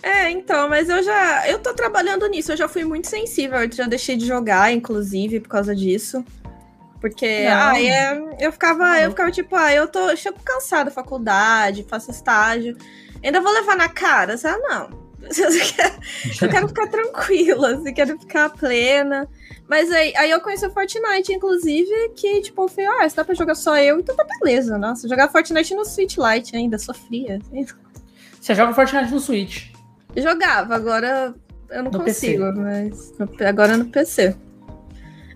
É, 0.00 0.30
então, 0.30 0.68
mas 0.68 0.88
eu 0.88 1.02
já. 1.02 1.48
Eu 1.48 1.58
tô 1.58 1.74
trabalhando 1.74 2.26
nisso, 2.28 2.52
eu 2.52 2.56
já 2.56 2.68
fui 2.68 2.84
muito 2.84 3.08
sensível, 3.08 3.58
eu 3.58 3.70
já 3.72 3.84
deixei 3.84 4.16
de 4.16 4.24
jogar, 4.24 4.72
inclusive, 4.72 5.40
por 5.40 5.48
causa 5.48 5.74
disso. 5.74 6.24
Porque, 7.00 7.44
Não. 7.44 7.52
ah, 7.70 7.82
é, 7.82 8.18
eu 8.40 8.52
ficava, 8.52 8.98
eu 9.00 9.10
ficava 9.10 9.30
tipo, 9.32 9.56
ah, 9.56 9.74
eu 9.74 9.88
tô. 9.88 10.08
Eu 10.10 10.16
chego 10.16 10.38
cansada 10.44 10.84
da 10.84 10.90
faculdade, 10.92 11.84
faço 11.88 12.12
estágio. 12.12 12.76
Ainda 13.22 13.40
vou 13.40 13.52
levar 13.52 13.76
na 13.76 13.88
cara, 13.88 14.38
sabe? 14.38 14.60
Não. 14.62 14.88
Eu 16.40 16.48
quero, 16.48 16.64
eu 16.64 16.68
ficar 16.68 16.86
tranquila, 16.88 17.74
assim, 17.74 17.92
quero 17.92 18.18
ficar 18.18 18.50
plena. 18.50 19.28
Mas 19.68 19.90
aí, 19.90 20.14
aí 20.16 20.30
eu 20.30 20.40
conheci 20.40 20.66
o 20.66 20.70
Fortnite, 20.70 21.32
inclusive, 21.32 22.10
que, 22.16 22.40
tipo, 22.40 22.62
eu 22.62 22.68
falei, 22.68 22.86
ah, 22.86 23.08
se 23.08 23.14
dá 23.16 23.24
pra 23.24 23.34
jogar 23.34 23.54
só 23.54 23.76
eu, 23.78 24.00
então 24.00 24.16
tá 24.16 24.24
beleza. 24.40 24.78
Nossa, 24.78 25.06
jogar 25.08 25.28
Fortnite 25.28 25.74
no 25.74 25.84
Switch 25.84 26.16
Lite 26.16 26.56
ainda, 26.56 26.78
sofria. 26.78 27.38
Você 28.40 28.54
joga 28.54 28.72
Fortnite 28.72 29.10
no 29.12 29.20
Switch. 29.20 29.66
Jogava, 30.16 30.74
agora 30.74 31.34
eu 31.70 31.82
não 31.84 31.90
No 31.90 31.98
consigo, 32.02 32.44
mas 32.56 33.12
no- 33.18 33.28
agora 33.46 33.76
no 33.76 33.84
PC. 33.86 34.34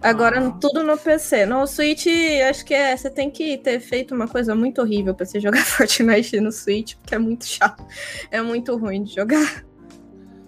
Agora 0.01 0.41
no- 0.41 0.59
tudo 0.59 0.83
no 0.83 0.97
PC. 0.99 1.47
No 1.47 1.65
Switch, 1.67 2.07
acho 2.49 2.65
que 2.65 2.75
é, 2.75 2.97
você 2.97 3.09
tem 3.09 3.31
que 3.31 3.57
ter 3.59 3.79
feito 3.81 4.15
uma 4.15 4.27
coisa 4.27 4.53
muito 4.55 4.81
horrível 4.81 5.15
pra 5.15 5.25
você 5.27 5.39
jogar 5.39 5.63
Fortnite 5.67 6.41
no 6.41 6.51
Switch, 6.51 6.95
porque 6.97 7.15
é 7.15 7.19
muito 7.19 7.45
chato. 7.45 7.85
É 8.31 8.41
muito 8.43 8.75
ruim 8.77 9.05
de 9.05 9.15
jogar. 9.15 9.63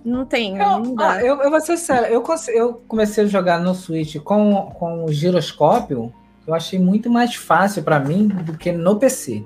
Não 0.04 0.26
tem, 0.26 0.58
Eu, 0.58 0.78
não 0.80 0.94
dá. 0.94 1.20
eu, 1.24 1.40
eu 1.42 1.50
vou 1.50 1.60
ser 1.60 1.76
sério, 1.78 2.08
eu, 2.08 2.22
eu 2.48 2.74
comecei 2.86 3.24
a 3.24 3.26
jogar 3.26 3.58
no 3.58 3.74
Switch 3.74 4.16
com, 4.18 4.70
com 4.78 5.04
o 5.04 5.12
giroscópio, 5.12 6.12
eu 6.46 6.54
achei 6.54 6.78
muito 6.78 7.08
mais 7.08 7.34
fácil 7.34 7.82
pra 7.82 7.98
mim 7.98 8.28
do 8.28 8.56
que 8.58 8.70
no 8.70 8.98
PC. 8.98 9.42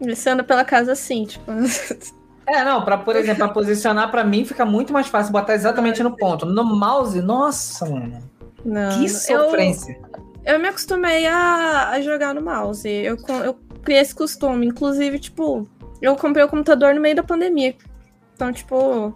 Você 0.00 0.28
anda 0.28 0.44
pela 0.44 0.64
casa 0.64 0.92
assim, 0.92 1.24
tipo. 1.24 1.50
É, 2.48 2.62
não, 2.64 2.84
pra, 2.84 2.96
por 2.96 3.16
exemplo, 3.16 3.38
pra 3.44 3.48
posicionar 3.52 4.08
pra 4.08 4.22
mim 4.22 4.44
fica 4.44 4.64
muito 4.64 4.92
mais 4.92 5.08
fácil 5.08 5.32
botar 5.32 5.54
exatamente 5.54 6.00
no 6.00 6.16
ponto. 6.16 6.46
No 6.46 6.62
mouse, 6.64 7.20
nossa, 7.20 7.84
mano, 7.86 8.18
Não, 8.64 8.88
que 9.00 9.06
eu, 9.06 9.08
sofrência. 9.08 9.98
eu 10.44 10.56
me 10.60 10.68
acostumei 10.68 11.26
a, 11.26 11.88
a 11.90 12.00
jogar 12.00 12.32
no 12.32 12.40
mouse. 12.40 12.88
Eu, 12.88 13.16
eu 13.44 13.54
criei 13.82 14.00
esse 14.00 14.14
costume. 14.14 14.64
Inclusive, 14.64 15.18
tipo, 15.18 15.68
eu 16.00 16.14
comprei 16.14 16.44
o 16.44 16.48
computador 16.48 16.94
no 16.94 17.00
meio 17.00 17.16
da 17.16 17.24
pandemia. 17.24 17.74
Então, 18.36 18.52
tipo, 18.52 19.12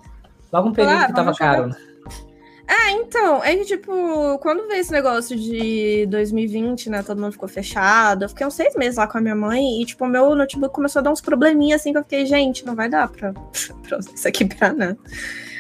Logo 0.53 0.69
um 0.69 0.73
período 0.73 0.97
Ah, 1.03 1.07
que 1.07 1.15
tava 1.15 1.35
caro. 1.35 1.69
né? 1.69 1.77
É, 2.67 2.93
então, 2.93 3.43
é 3.43 3.57
que, 3.57 3.65
tipo, 3.65 4.39
quando 4.39 4.69
veio 4.69 4.81
esse 4.81 4.93
negócio 4.93 5.37
de 5.37 6.07
2020, 6.07 6.89
né, 6.89 7.03
todo 7.03 7.21
mundo 7.21 7.33
ficou 7.33 7.49
fechado, 7.49 8.25
eu 8.25 8.29
fiquei 8.29 8.47
uns 8.47 8.55
seis 8.55 8.77
meses 8.77 8.97
lá 8.97 9.09
com 9.09 9.19
a 9.19 9.21
minha 9.21 9.35
mãe 9.35 9.83
e, 9.83 9.85
tipo, 9.85 10.05
o 10.05 10.09
meu 10.09 10.37
notebook 10.37 10.73
começou 10.73 11.01
a 11.01 11.03
dar 11.03 11.11
uns 11.11 11.21
probleminhas, 11.21 11.81
assim, 11.81 11.91
que 11.91 11.99
eu 11.99 12.03
fiquei, 12.05 12.25
gente, 12.27 12.65
não 12.65 12.77
vai 12.77 12.89
dar 12.89 13.09
pra, 13.09 13.33
pra 13.83 13.99
isso 13.99 14.29
aqui 14.29 14.45
pra 14.45 14.73
nada. 14.73 14.97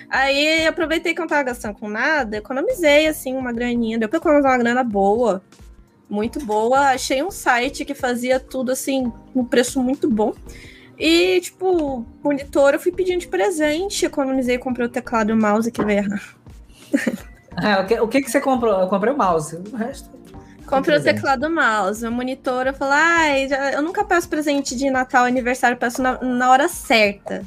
Aí, 0.09 0.64
aproveitei 0.68 1.12
que 1.12 1.20
eu 1.20 1.24
não 1.24 1.29
tava 1.29 1.42
gastando 1.42 1.74
com 1.74 1.88
nada, 1.88 2.37
economizei, 2.37 3.09
assim, 3.09 3.35
uma 3.37 3.53
graninha, 3.53 3.98
deu 3.98 4.09
pra 4.09 4.18
economizar 4.18 4.53
uma 4.53 4.59
grana 4.59 4.85
boa, 4.85 5.42
muito 6.09 6.38
boa, 6.44 6.90
achei 6.90 7.22
um 7.24 7.31
site 7.31 7.85
que 7.85 7.94
fazia 7.94 8.38
tudo, 8.38 8.70
assim, 8.70 9.12
num 9.35 9.44
preço 9.44 9.83
muito 9.83 10.09
bom. 10.09 10.33
E, 11.00 11.40
tipo, 11.40 12.04
monitor 12.22 12.74
eu 12.74 12.78
fui 12.80 12.92
pedindo 12.92 13.20
de 13.20 13.28
presente, 13.28 14.04
economizei, 14.04 14.58
comprei 14.58 14.86
o 14.86 14.90
teclado 14.90 15.30
e 15.30 15.32
o 15.32 15.36
mouse 15.36 15.72
que 15.72 15.84
veio 15.84 16.00
errado. 16.00 16.20
É, 17.60 17.80
o, 17.80 17.86
que, 17.86 18.00
o 18.00 18.08
que 18.08 18.22
que 18.22 18.30
você 18.30 18.40
comprou? 18.40 18.80
Eu 18.80 18.86
comprei 18.86 19.12
o 19.12 19.16
mouse. 19.18 19.56
O 19.72 19.76
resto. 19.76 20.08
Comprei 20.64 20.96
o 20.96 21.02
teclado 21.02 21.44
e 21.44 21.48
o 21.48 21.54
mouse, 21.54 22.06
o 22.06 22.12
monitor, 22.12 22.68
eu 22.68 22.72
falo, 22.72 22.92
ai, 22.94 23.48
já- 23.48 23.72
eu 23.72 23.82
nunca 23.82 24.04
peço 24.04 24.28
presente 24.28 24.76
de 24.76 24.88
Natal, 24.88 25.24
aniversário, 25.24 25.76
peço 25.76 26.00
na, 26.00 26.16
na 26.22 26.48
hora 26.48 26.68
certa. 26.68 27.42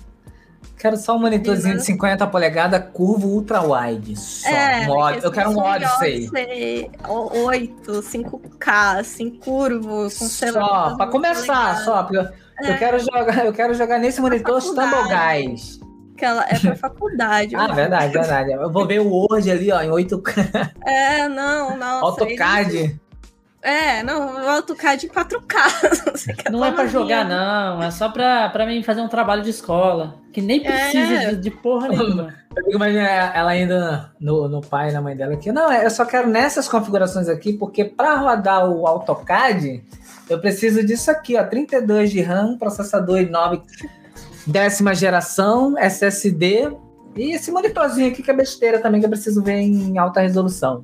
Quero 0.78 0.98
só 0.98 1.16
um 1.16 1.20
monitorzinho 1.20 1.78
de 1.78 1.86
50 1.86 2.28
polegadas, 2.28 2.84
curvo 2.92 3.30
ultra 3.30 3.62
wide. 3.62 4.18
Só. 4.20 4.50
É, 4.50 4.86
Um. 4.90 5.10
Eu 5.12 5.32
quero 5.32 5.52
um 5.52 5.58
Odyssey. 5.58 6.28
Odyssey 6.28 6.92
8, 7.08 7.92
5K, 8.02 9.00
assim, 9.00 9.30
curvo, 9.30 10.04
com 10.04 10.10
Só, 10.10 10.98
pra 10.98 11.08
começar, 11.08 11.78
só. 11.86 12.04
Porque 12.04 12.28
eu, 12.62 12.68
eu 12.68 12.74
É. 12.74 12.78
quero 12.78 13.00
jogar, 13.00 13.46
eu 13.46 13.54
quero 13.54 13.74
jogar 13.74 14.00
nesse 14.00 14.22
monitor. 14.22 14.62
Stumble 14.62 15.04
Guys. 15.10 15.80
Que 16.18 16.26
ela 16.26 16.46
é 16.48 16.60
pra 16.60 16.76
faculdade. 16.76 17.56
Ah, 17.56 17.68
verdade, 17.68 18.14
verdade. 18.14 18.52
Eu 18.52 18.72
vou 18.72 18.86
ver 18.86 19.00
o 19.00 19.08
Word 19.08 19.50
ali, 19.50 19.72
ó, 19.72 19.82
em 19.82 19.90
8K. 19.90 20.72
É, 20.86 21.28
não, 21.28 21.76
nossa. 21.78 22.06
AutoCAD. 22.06 23.00
É, 23.66 24.04
não, 24.04 24.36
o 24.46 24.50
AutoCAD 24.50 25.06
em 25.06 25.10
4K. 25.10 26.12
Você 26.12 26.34
quer 26.34 26.52
Não 26.52 26.64
é 26.66 26.72
pra 26.72 26.86
jogar, 26.86 27.24
não. 27.26 27.82
É 27.82 27.90
só 27.92 28.10
pra, 28.10 28.50
pra 28.50 28.66
mim 28.66 28.84
fazer 28.84 29.00
um 29.02 29.08
trabalho 29.08 29.42
de 29.42 29.50
escola. 29.52 30.16
Que 30.34 30.42
nem 30.42 30.62
precisa 30.62 31.14
É. 31.14 31.30
de, 31.30 31.38
de 31.38 31.50
porra 31.52 31.88
nenhuma. 31.90 32.36
Eu 32.56 32.64
fico 32.66 32.76
imaginando 32.76 33.08
ela 33.08 33.50
ainda 33.52 34.12
no, 34.20 34.48
no 34.50 34.60
pai 34.62 34.90
e 34.90 34.92
na 34.92 35.02
mãe 35.02 35.16
dela 35.16 35.34
aqui. 35.34 35.52
Não, 35.52 35.72
eu 35.72 35.90
só 35.90 36.04
quero 36.06 36.28
nessas 36.30 36.68
configurações 36.68 37.30
aqui, 37.30 37.54
porque 37.54 37.86
para 37.86 38.16
rodar 38.18 38.70
o 38.70 38.86
AutoCAD, 38.86 39.82
eu 40.30 40.40
preciso 40.40 40.84
disso 40.86 41.10
aqui, 41.12 41.36
ó. 41.38 41.44
32 41.44 42.12
de 42.12 42.22
RAM, 42.22 42.58
processador 42.58 43.18
i9 43.20 43.62
décima 44.46 44.94
geração, 44.94 45.78
SSD. 45.78 46.72
E 47.16 47.36
esse 47.36 47.52
monitorzinho 47.52 48.12
aqui 48.12 48.24
que 48.24 48.32
é 48.32 48.34
besteira 48.34 48.80
também, 48.80 49.00
que 49.00 49.06
eu 49.06 49.10
preciso 49.10 49.42
ver 49.44 49.54
em 49.54 49.98
alta 49.98 50.22
resolução. 50.22 50.84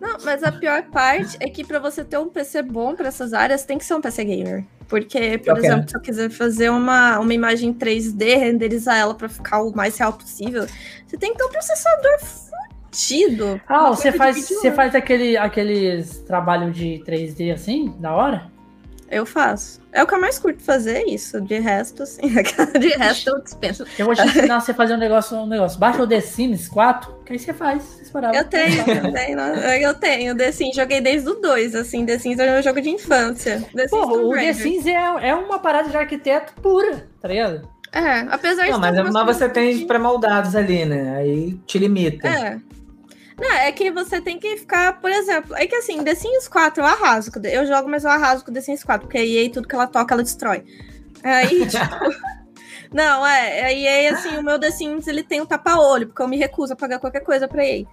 Não, 0.00 0.16
mas 0.24 0.42
a 0.42 0.52
pior 0.52 0.82
parte 0.84 1.36
é 1.40 1.48
que 1.48 1.64
pra 1.64 1.78
você 1.78 2.04
ter 2.04 2.18
um 2.18 2.28
PC 2.28 2.62
bom 2.62 2.94
pra 2.94 3.08
essas 3.08 3.32
áreas, 3.32 3.64
tem 3.64 3.78
que 3.78 3.84
ser 3.84 3.94
um 3.94 4.00
PC 4.00 4.24
gamer. 4.24 4.64
Porque, 4.88 5.38
por 5.38 5.52
Ok. 5.52 5.64
exemplo, 5.64 5.88
se 5.88 5.96
eu 5.96 6.00
quiser 6.00 6.30
fazer 6.30 6.70
uma, 6.70 7.18
uma 7.18 7.34
imagem 7.34 7.72
3D, 7.74 8.36
renderizar 8.38 8.96
ela 8.96 9.14
pra 9.14 9.28
ficar 9.28 9.62
o 9.62 9.74
mais 9.74 9.96
real 9.98 10.12
possível, 10.12 10.66
você 11.06 11.16
tem 11.16 11.32
que 11.32 11.38
ter 11.38 11.44
um 11.44 11.50
processador 11.50 12.18
fudido. 12.90 13.60
Ah, 13.68 13.90
você 13.90 14.10
faz, 14.12 14.48
você 14.48 14.72
faz 14.72 14.94
aquele, 14.94 15.36
aqueles 15.36 16.18
trabalho 16.20 16.70
de 16.72 17.02
3D 17.06 17.52
assim, 17.52 17.94
da 17.98 18.14
hora? 18.14 18.50
Eu 19.10 19.24
faço. 19.24 19.80
É 19.92 20.02
o 20.02 20.06
que 20.06 20.14
eu 20.14 20.20
mais 20.20 20.38
curto 20.38 20.62
fazer, 20.62 21.04
isso. 21.06 21.40
De 21.40 21.58
resto, 21.58 22.02
assim. 22.02 22.22
De 22.78 22.88
resto, 22.88 23.30
eu 23.30 23.42
dispenso. 23.42 23.84
Eu 23.98 24.06
vou 24.06 24.14
te 24.14 24.22
ensinar 24.22 24.60
você 24.60 24.72
a 24.72 24.74
fazer 24.74 24.94
um 24.94 24.98
negócio, 24.98 25.36
um 25.36 25.46
negócio. 25.46 25.78
Baixa 25.78 26.02
o 26.02 26.06
The 26.06 26.20
Sims 26.20 26.68
4, 26.68 27.22
que 27.24 27.32
aí 27.32 27.38
você 27.38 27.54
faz. 27.54 27.98
Esperava. 28.00 28.36
Eu 28.36 28.44
tenho, 28.44 28.80
eu 28.80 29.12
tenho, 29.12 29.40
eu 29.40 29.94
tenho. 29.94 30.36
The 30.36 30.52
Sims, 30.52 30.76
joguei 30.76 31.00
desde 31.00 31.28
o 31.28 31.34
2, 31.34 31.74
assim. 31.74 32.04
The 32.04 32.18
Sims 32.18 32.38
é 32.38 32.52
meu 32.52 32.62
jogo 32.62 32.80
de 32.80 32.90
infância. 32.90 33.60
The 33.74 33.88
Sims 33.88 33.90
Porra, 33.90 34.12
o 34.12 34.32
The. 34.34 34.52
Sims 34.52 34.86
é, 34.86 34.92
é 34.92 35.34
uma 35.34 35.58
parada 35.58 35.88
de 35.88 35.96
arquiteto 35.96 36.52
pura, 36.60 37.06
tá 37.20 37.28
ligado? 37.28 37.68
É, 37.92 38.20
apesar 38.30 38.64
de 38.64 38.70
Não, 38.70 38.78
mas, 38.78 39.10
mas 39.10 39.26
você 39.36 39.48
tem 39.48 39.86
pré-moldados 39.86 40.54
ali, 40.54 40.84
né? 40.84 41.16
Aí 41.16 41.54
te 41.66 41.78
limita. 41.78 42.28
É. 42.28 42.58
Não, 43.38 43.52
é 43.52 43.70
que 43.70 43.90
você 43.90 44.20
tem 44.20 44.38
que 44.38 44.56
ficar, 44.56 45.00
por 45.00 45.10
exemplo, 45.10 45.54
é 45.56 45.66
que 45.66 45.76
assim, 45.76 46.02
The 46.02 46.14
Sims 46.14 46.48
4 46.48 46.82
eu 46.82 46.86
arraso. 46.86 47.30
com 47.30 47.40
The- 47.40 47.56
Eu 47.56 47.66
jogo, 47.66 47.88
mas 47.88 48.04
eu 48.04 48.10
arraso 48.10 48.44
com 48.44 48.52
The 48.52 48.60
Sims 48.60 48.82
4, 48.82 49.06
porque 49.06 49.18
a 49.18 49.24
EA, 49.24 49.48
tudo 49.50 49.68
que 49.68 49.74
ela 49.74 49.86
toca, 49.86 50.12
ela 50.14 50.22
destrói. 50.24 50.64
Aí, 51.22 51.64
tipo. 51.68 52.28
Não, 52.92 53.24
é, 53.26 53.64
a 53.64 53.72
EA, 53.72 54.12
assim, 54.14 54.36
o 54.38 54.42
meu 54.42 54.58
The 54.58 54.70
Sims, 54.70 55.06
ele 55.06 55.22
tem 55.22 55.40
um 55.40 55.46
tapa-olho, 55.46 56.08
porque 56.08 56.22
eu 56.22 56.26
me 56.28 56.36
recuso 56.36 56.72
a 56.72 56.76
pagar 56.76 56.98
qualquer 56.98 57.20
coisa 57.20 57.46
pra 57.46 57.64
EA. 57.64 57.84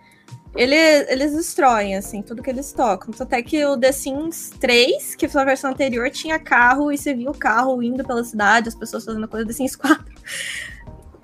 Ele, 0.56 0.74
eles 0.76 1.34
destroem, 1.34 1.98
assim, 1.98 2.22
tudo 2.22 2.42
que 2.42 2.50
eles 2.50 2.72
tocam. 2.72 3.14
Até 3.20 3.44
que 3.44 3.64
o 3.66 3.78
The 3.78 3.92
Sims 3.92 4.52
3, 4.60 5.14
que 5.16 5.28
foi 5.28 5.42
a 5.42 5.46
versão 5.46 5.72
anterior, 5.72 6.10
tinha 6.10 6.40
carro 6.40 6.92
e 6.94 6.98
você 6.98 7.14
via 7.14 7.30
o 7.30 7.38
carro 7.38 7.84
indo 7.84 8.06
pela 8.06 8.24
cidade, 8.24 8.70
as 8.70 8.76
pessoas 8.76 9.04
fazendo 9.04 9.28
coisa. 9.28 9.46
The 9.46 9.52
Sims 9.54 9.76
4. 9.76 10.04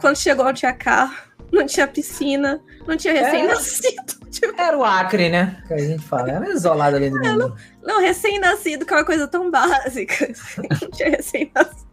Quando 0.01 0.17
chegou, 0.17 0.43
não 0.43 0.53
tinha 0.53 0.73
carro, 0.73 1.15
não 1.51 1.65
tinha 1.65 1.87
piscina, 1.87 2.61
não 2.87 2.95
tinha 2.97 3.13
recém-nascido. 3.13 4.21
Tipo, 4.31 4.53
Era 4.59 4.77
o 4.77 4.83
Acre, 4.83 5.29
né? 5.29 5.61
Que 5.67 5.73
a 5.73 5.77
gente 5.77 6.03
fala. 6.03 6.31
Era 6.31 6.49
isolado 6.49 6.95
ali 6.95 7.09
do 7.09 7.19
mundo. 7.19 7.55
não, 7.83 7.99
recém-nascido, 7.99 8.85
que 8.85 8.93
é 8.93 8.97
uma 8.97 9.05
coisa 9.05 9.27
tão 9.27 9.51
básica. 9.51 10.25
assim, 10.31 10.61
não 10.81 10.89
tinha 10.91 11.09
recém-nascido. 11.09 11.91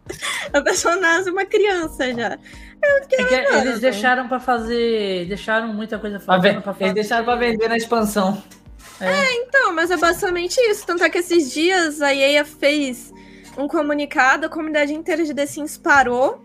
A 0.53 0.61
pessoa 0.61 0.95
nasce 0.95 1.29
uma 1.29 1.45
criança 1.45 2.11
já. 2.13 2.37
É 2.81 2.99
que 3.01 3.21
mano. 3.51 3.57
eles 3.67 3.79
deixaram 3.81 4.27
pra 4.29 4.39
fazer. 4.39 5.25
Deixaram 5.27 5.67
muita 5.73 5.99
coisa 5.99 6.17
Pra 6.17 6.25
faltando 6.35 6.53
ver- 6.55 6.61
pra 6.63 6.73
fazer. 6.73 6.83
Eles 6.85 6.93
deixaram 6.95 7.25
pra 7.25 7.35
vender 7.35 7.67
na 7.67 7.75
expansão. 7.77 8.41
Então, 9.01 9.73
mas 9.73 9.91
é 9.91 9.97
basicamente 9.97 10.57
isso. 10.61 10.85
Tanto 10.85 11.03
é 11.03 11.09
que 11.09 11.17
esses 11.19 11.51
dias 11.51 12.01
a 12.01 12.13
EA 12.13 12.43
fez 12.45 13.13
um 13.57 13.67
comunicado, 13.67 14.45
a 14.45 14.49
comunidade 14.49 14.93
inteira 14.93 15.23
de 15.25 15.33
The 15.33 15.45
Sims 15.45 15.77
parou 15.77 16.43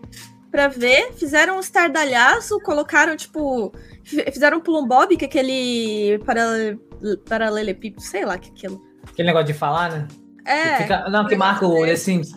pra 0.55 0.67
ver, 0.69 1.11
fizeram 1.13 1.57
um 1.57 1.59
estardalhaço, 1.59 2.59
colocaram, 2.61 3.15
tipo, 3.17 3.73
fizeram 4.03 4.57
um 4.57 4.61
pulo 4.61 4.85
bob, 4.85 5.17
que 5.17 5.25
é 5.25 5.27
aquele 5.27 6.19
parale- 6.25 6.79
paralelepípedo, 7.27 8.01
sei 8.01 8.23
lá 8.25 8.37
que 8.37 8.49
é 8.49 8.51
aquilo. 8.51 8.81
Aquele 9.07 9.27
negócio 9.27 9.47
de 9.47 9.53
falar, 9.53 9.91
né? 9.91 10.07
É, 10.45 10.77
Fica- 10.77 11.09
não, 11.09 11.27
que 11.27 11.35
marca 11.35 11.65
o 11.67 11.85
The 11.85 11.95
Sims. 11.97 12.31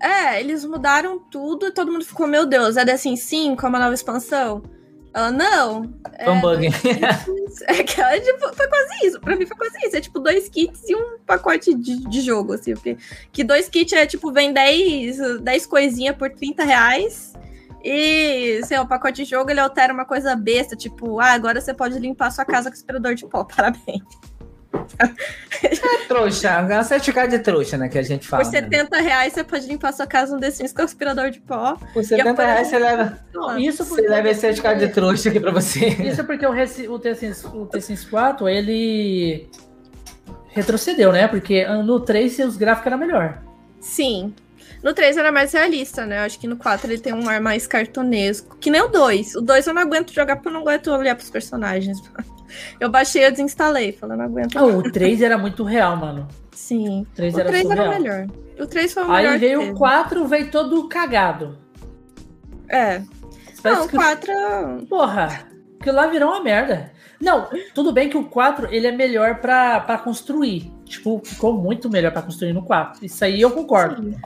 é, 0.00 0.38
eles 0.40 0.64
mudaram 0.64 1.18
tudo 1.18 1.66
e 1.66 1.72
todo 1.72 1.90
mundo 1.90 2.04
ficou, 2.04 2.26
meu 2.28 2.46
Deus, 2.46 2.76
é 2.76 2.84
The 2.84 2.96
Sims 2.96 3.20
5, 3.22 3.64
é 3.66 3.68
uma 3.68 3.78
nova 3.80 3.94
expansão? 3.94 4.62
Ela, 5.14 5.30
não, 5.32 5.82
Foi 6.22 6.32
um 6.32 6.40
bug. 6.40 6.68
É 7.66 7.82
que 7.82 8.00
ela, 8.00 8.20
tipo, 8.20 8.54
foi 8.54 8.68
quase 8.68 9.06
isso. 9.06 9.20
Pra 9.20 9.34
mim 9.36 9.46
foi 9.46 9.56
quase 9.56 9.78
isso. 9.86 9.96
É 9.96 10.00
tipo 10.00 10.20
dois 10.20 10.48
kits 10.50 10.82
e 10.88 10.94
um 10.94 11.18
pacote 11.26 11.74
de, 11.74 12.06
de 12.06 12.20
jogo, 12.20 12.52
assim. 12.52 12.74
Porque, 12.74 12.96
que 13.32 13.42
dois 13.42 13.68
kits 13.70 13.94
é 13.94 14.04
tipo, 14.06 14.30
vem 14.30 14.52
10, 14.52 15.40
10 15.40 15.66
coisinhas 15.66 16.14
por 16.14 16.30
30 16.30 16.62
reais. 16.62 17.32
E, 17.84 18.60
sei 18.64 18.76
lá, 18.76 18.82
o 18.84 18.88
pacote 18.88 19.22
de 19.24 19.30
jogo 19.30 19.50
ele 19.50 19.60
altera 19.60 19.92
uma 19.92 20.04
coisa 20.04 20.34
besta, 20.34 20.74
tipo, 20.76 21.20
ah, 21.20 21.32
agora 21.32 21.60
você 21.60 21.72
pode 21.72 21.98
limpar 21.98 22.30
sua 22.30 22.44
casa 22.44 22.68
com 22.70 22.74
aspirador 22.74 23.14
de 23.14 23.26
pó. 23.26 23.44
Parabéns. 23.56 24.02
trouxa. 26.08 26.48
É 26.48 26.80
um 26.80 26.84
certificado 26.84 27.30
de 27.30 27.38
trouxa, 27.38 27.76
né? 27.76 27.88
Que 27.88 27.98
a 27.98 28.02
gente 28.02 28.26
fala. 28.26 28.42
por 28.44 28.52
né? 28.52 28.60
70 28.60 28.96
reais 29.00 29.32
você 29.32 29.44
pode 29.44 29.66
limpar 29.66 29.92
sua 29.92 30.06
casa 30.06 30.34
no 30.34 30.40
The 30.40 30.50
Sims 30.50 30.72
com 30.72 30.82
aspirador 30.82 31.30
de 31.30 31.40
pó. 31.40 31.76
Por 31.92 32.02
70 32.04 32.42
reais 32.44 32.68
você 32.68 32.78
leva, 32.78 33.18
Não, 33.32 33.58
isso 33.58 33.84
porque, 33.84 34.02
você 34.02 34.08
leva 34.08 34.28
esse 34.30 34.40
certificado 34.40 34.80
de 34.80 34.88
trouxa 34.88 35.28
aqui 35.28 35.40
pra 35.40 35.50
você. 35.50 35.86
isso 35.88 36.24
porque 36.24 36.46
o, 36.46 36.50
Reci- 36.52 36.88
o, 36.88 36.98
The 36.98 37.14
Sims, 37.14 37.44
o 37.44 37.66
The 37.66 37.80
Sims 37.80 38.04
4, 38.04 38.48
ele 38.48 39.48
retrocedeu, 40.48 41.12
né? 41.12 41.28
Porque 41.28 41.66
no 41.66 42.00
3 42.00 42.38
os 42.40 42.56
gráficos 42.56 42.86
eram 42.88 42.98
melhor. 42.98 43.42
Sim. 43.80 44.34
No 44.82 44.94
3 44.94 45.16
era 45.16 45.32
mais 45.32 45.52
realista, 45.52 46.06
né? 46.06 46.18
Eu 46.18 46.22
acho 46.22 46.38
que 46.38 46.46
no 46.46 46.56
4 46.56 46.90
ele 46.90 47.00
tem 47.00 47.12
um 47.12 47.28
ar 47.28 47.40
mais 47.40 47.66
cartunesco. 47.66 48.56
Que 48.58 48.70
nem 48.70 48.80
o 48.80 48.88
2. 48.88 49.34
O 49.36 49.40
2 49.40 49.66
eu 49.66 49.74
não 49.74 49.82
aguento 49.82 50.12
jogar 50.12 50.36
porque 50.36 50.48
eu 50.48 50.52
não 50.52 50.60
aguento 50.60 50.88
olhar 50.88 51.14
pros 51.14 51.30
personagens. 51.30 51.98
Eu 52.80 52.88
baixei 52.88 53.24
e 53.26 53.30
desinstalei, 53.30 53.92
falando, 53.92 54.20
não 54.20 54.24
aguento. 54.24 54.56
Ah, 54.56 54.64
o 54.64 54.82
3 54.90 55.20
era 55.20 55.36
muito 55.36 55.62
real, 55.64 55.96
mano. 55.98 56.26
Sim. 56.52 57.02
O 57.02 57.14
3 57.14 57.34
O 57.34 57.40
era 57.40 57.48
3 57.50 57.70
era 57.70 57.84
o 57.84 57.88
melhor. 57.90 58.26
O 58.58 58.66
3 58.66 58.94
foi 58.94 59.02
o 59.02 59.08
melhor. 59.10 59.32
Aí 59.32 59.38
veio 59.38 59.70
o 59.70 59.74
4, 59.74 60.26
veio 60.26 60.50
todo 60.50 60.88
cagado. 60.88 61.58
É. 62.66 63.02
Parece 63.62 63.80
Não, 63.80 63.86
o 63.86 63.88
que- 63.88 63.96
4. 63.96 64.32
Porra, 64.88 65.46
aquilo 65.78 65.96
lá 65.96 66.06
virou 66.06 66.30
uma 66.30 66.42
merda. 66.42 66.90
Não, 67.20 67.48
tudo 67.74 67.92
bem 67.92 68.08
que 68.08 68.16
o 68.16 68.24
4 68.24 68.68
ele 68.72 68.86
é 68.86 68.92
melhor 68.92 69.40
pra 69.40 70.00
construir. 70.02 70.72
Tipo, 70.86 71.20
ficou 71.22 71.52
muito 71.52 71.90
melhor 71.90 72.12
pra 72.12 72.22
construir 72.22 72.54
no 72.54 72.62
4. 72.62 73.04
Isso 73.04 73.22
aí 73.24 73.40
eu 73.42 73.50
concordo. 73.50 74.02
Sim. 74.02 74.16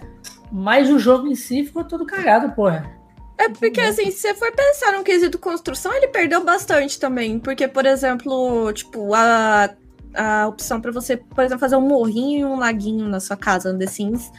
Mas 0.53 0.91
o 0.91 0.99
jogo 0.99 1.27
em 1.27 1.35
si 1.35 1.65
ficou 1.65 1.83
todo 1.83 2.05
cagado, 2.05 2.55
porra. 2.55 2.93
É 3.38 3.49
porque, 3.49 3.81
assim, 3.81 4.11
se 4.11 4.19
você 4.19 4.35
for 4.35 4.53
pensar 4.53 4.93
no 4.93 5.03
quesito 5.03 5.38
construção, 5.38 5.93
ele 5.95 6.09
perdeu 6.09 6.45
bastante 6.45 7.01
também. 7.01 7.38
Porque, 7.38 7.67
por 7.67 7.87
exemplo, 7.87 8.71
tipo, 8.73 9.15
a, 9.15 9.71
a 10.15 10.47
opção 10.47 10.81
pra 10.81 10.93
você, 10.93 11.17
por 11.17 11.43
exemplo, 11.43 11.59
fazer 11.59 11.77
um 11.77 11.88
morrinho 11.88 12.41
e 12.41 12.45
um 12.45 12.59
laguinho 12.59 13.09
na 13.09 13.19
sua 13.19 13.37
casa 13.37 13.73
no 13.73 13.79
The 13.79 13.87
Sims, 13.87 14.31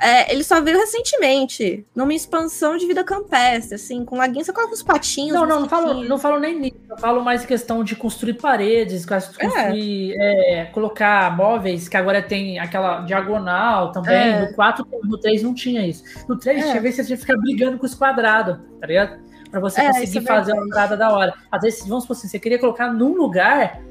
é, 0.00 0.32
ele 0.32 0.42
só 0.42 0.60
veio 0.62 0.78
recentemente, 0.78 1.84
numa 1.94 2.14
expansão 2.14 2.76
de 2.76 2.86
vida 2.86 3.04
campestre, 3.04 3.74
assim, 3.74 4.04
com 4.04 4.16
laguinho, 4.16 4.44
você 4.44 4.52
coloca 4.52 4.72
os 4.72 4.82
patinhos. 4.82 5.34
Não, 5.34 5.46
não, 5.46 5.60
não 5.60 5.68
falo, 5.68 6.04
não 6.04 6.18
falo 6.18 6.40
nem 6.40 6.58
nisso. 6.58 6.76
Eu 6.88 6.96
falo 6.96 7.22
mais 7.22 7.44
em 7.44 7.46
questão 7.46 7.84
de 7.84 7.94
construir 7.94 8.34
paredes, 8.34 9.04
construir, 9.04 10.14
é, 10.18 10.64
colocar 10.72 11.36
móveis, 11.36 11.88
que 11.88 11.96
agora 11.96 12.22
tem 12.22 12.58
aquela 12.58 13.00
diagonal 13.02 13.92
também. 13.92 14.14
É. 14.14 14.48
No 14.48 14.54
4, 14.54 14.86
no 15.04 15.18
3 15.18 15.42
não 15.42 15.52
tinha 15.52 15.86
isso. 15.86 16.02
No 16.26 16.38
3 16.38 16.62
É. 16.64 16.70
tinha 16.70 16.80
vez 16.80 16.96
que 16.96 17.02
você 17.02 17.06
tinha 17.06 17.16
que 17.16 17.22
ficar 17.26 17.38
brigando 17.38 17.78
com 17.78 17.84
os 17.84 17.94
quadrados, 17.94 18.58
tá 18.80 18.86
ligado? 18.86 19.20
Pra 19.50 19.60
você 19.60 19.80
É, 19.82 19.88
conseguir 19.88 20.18
é 20.18 20.22
fazer 20.22 20.52
uma 20.52 20.64
entrada 20.64 20.96
da 20.96 21.10
hora. 21.10 21.34
Às 21.52 21.60
vezes, 21.60 21.86
vamos 21.86 22.04
supor 22.04 22.16
assim, 22.16 22.28
você 22.28 22.38
queria 22.38 22.58
colocar 22.58 22.92
num 22.92 23.14
lugar 23.14 23.82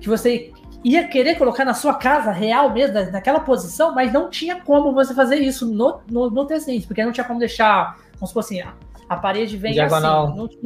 que 0.00 0.08
você 0.08 0.52
ia 0.84 1.08
querer 1.08 1.36
colocar 1.36 1.64
na 1.64 1.72
sua 1.74 1.94
casa 1.94 2.30
real 2.30 2.70
mesmo, 2.72 2.94
na- 2.94 3.10
naquela 3.10 3.40
posição, 3.40 3.94
mas 3.94 4.12
não 4.12 4.28
tinha 4.28 4.60
como 4.60 4.92
você 4.92 5.14
fazer 5.14 5.36
isso 5.36 5.66
no, 5.66 6.00
no, 6.10 6.30
no 6.30 6.46
porque 6.86 7.04
não 7.04 7.10
tinha 7.12 7.24
como 7.24 7.38
deixar, 7.40 7.96
vamos 8.14 8.28
supor 8.30 8.40
assim, 8.40 8.60
a, 8.60 8.74
a 9.08 9.16
parede 9.16 9.56
vem 9.56 9.72
Diagonal. 9.72 10.26
assim, 10.28 10.36
não 10.36 10.48
tinha 10.48 10.64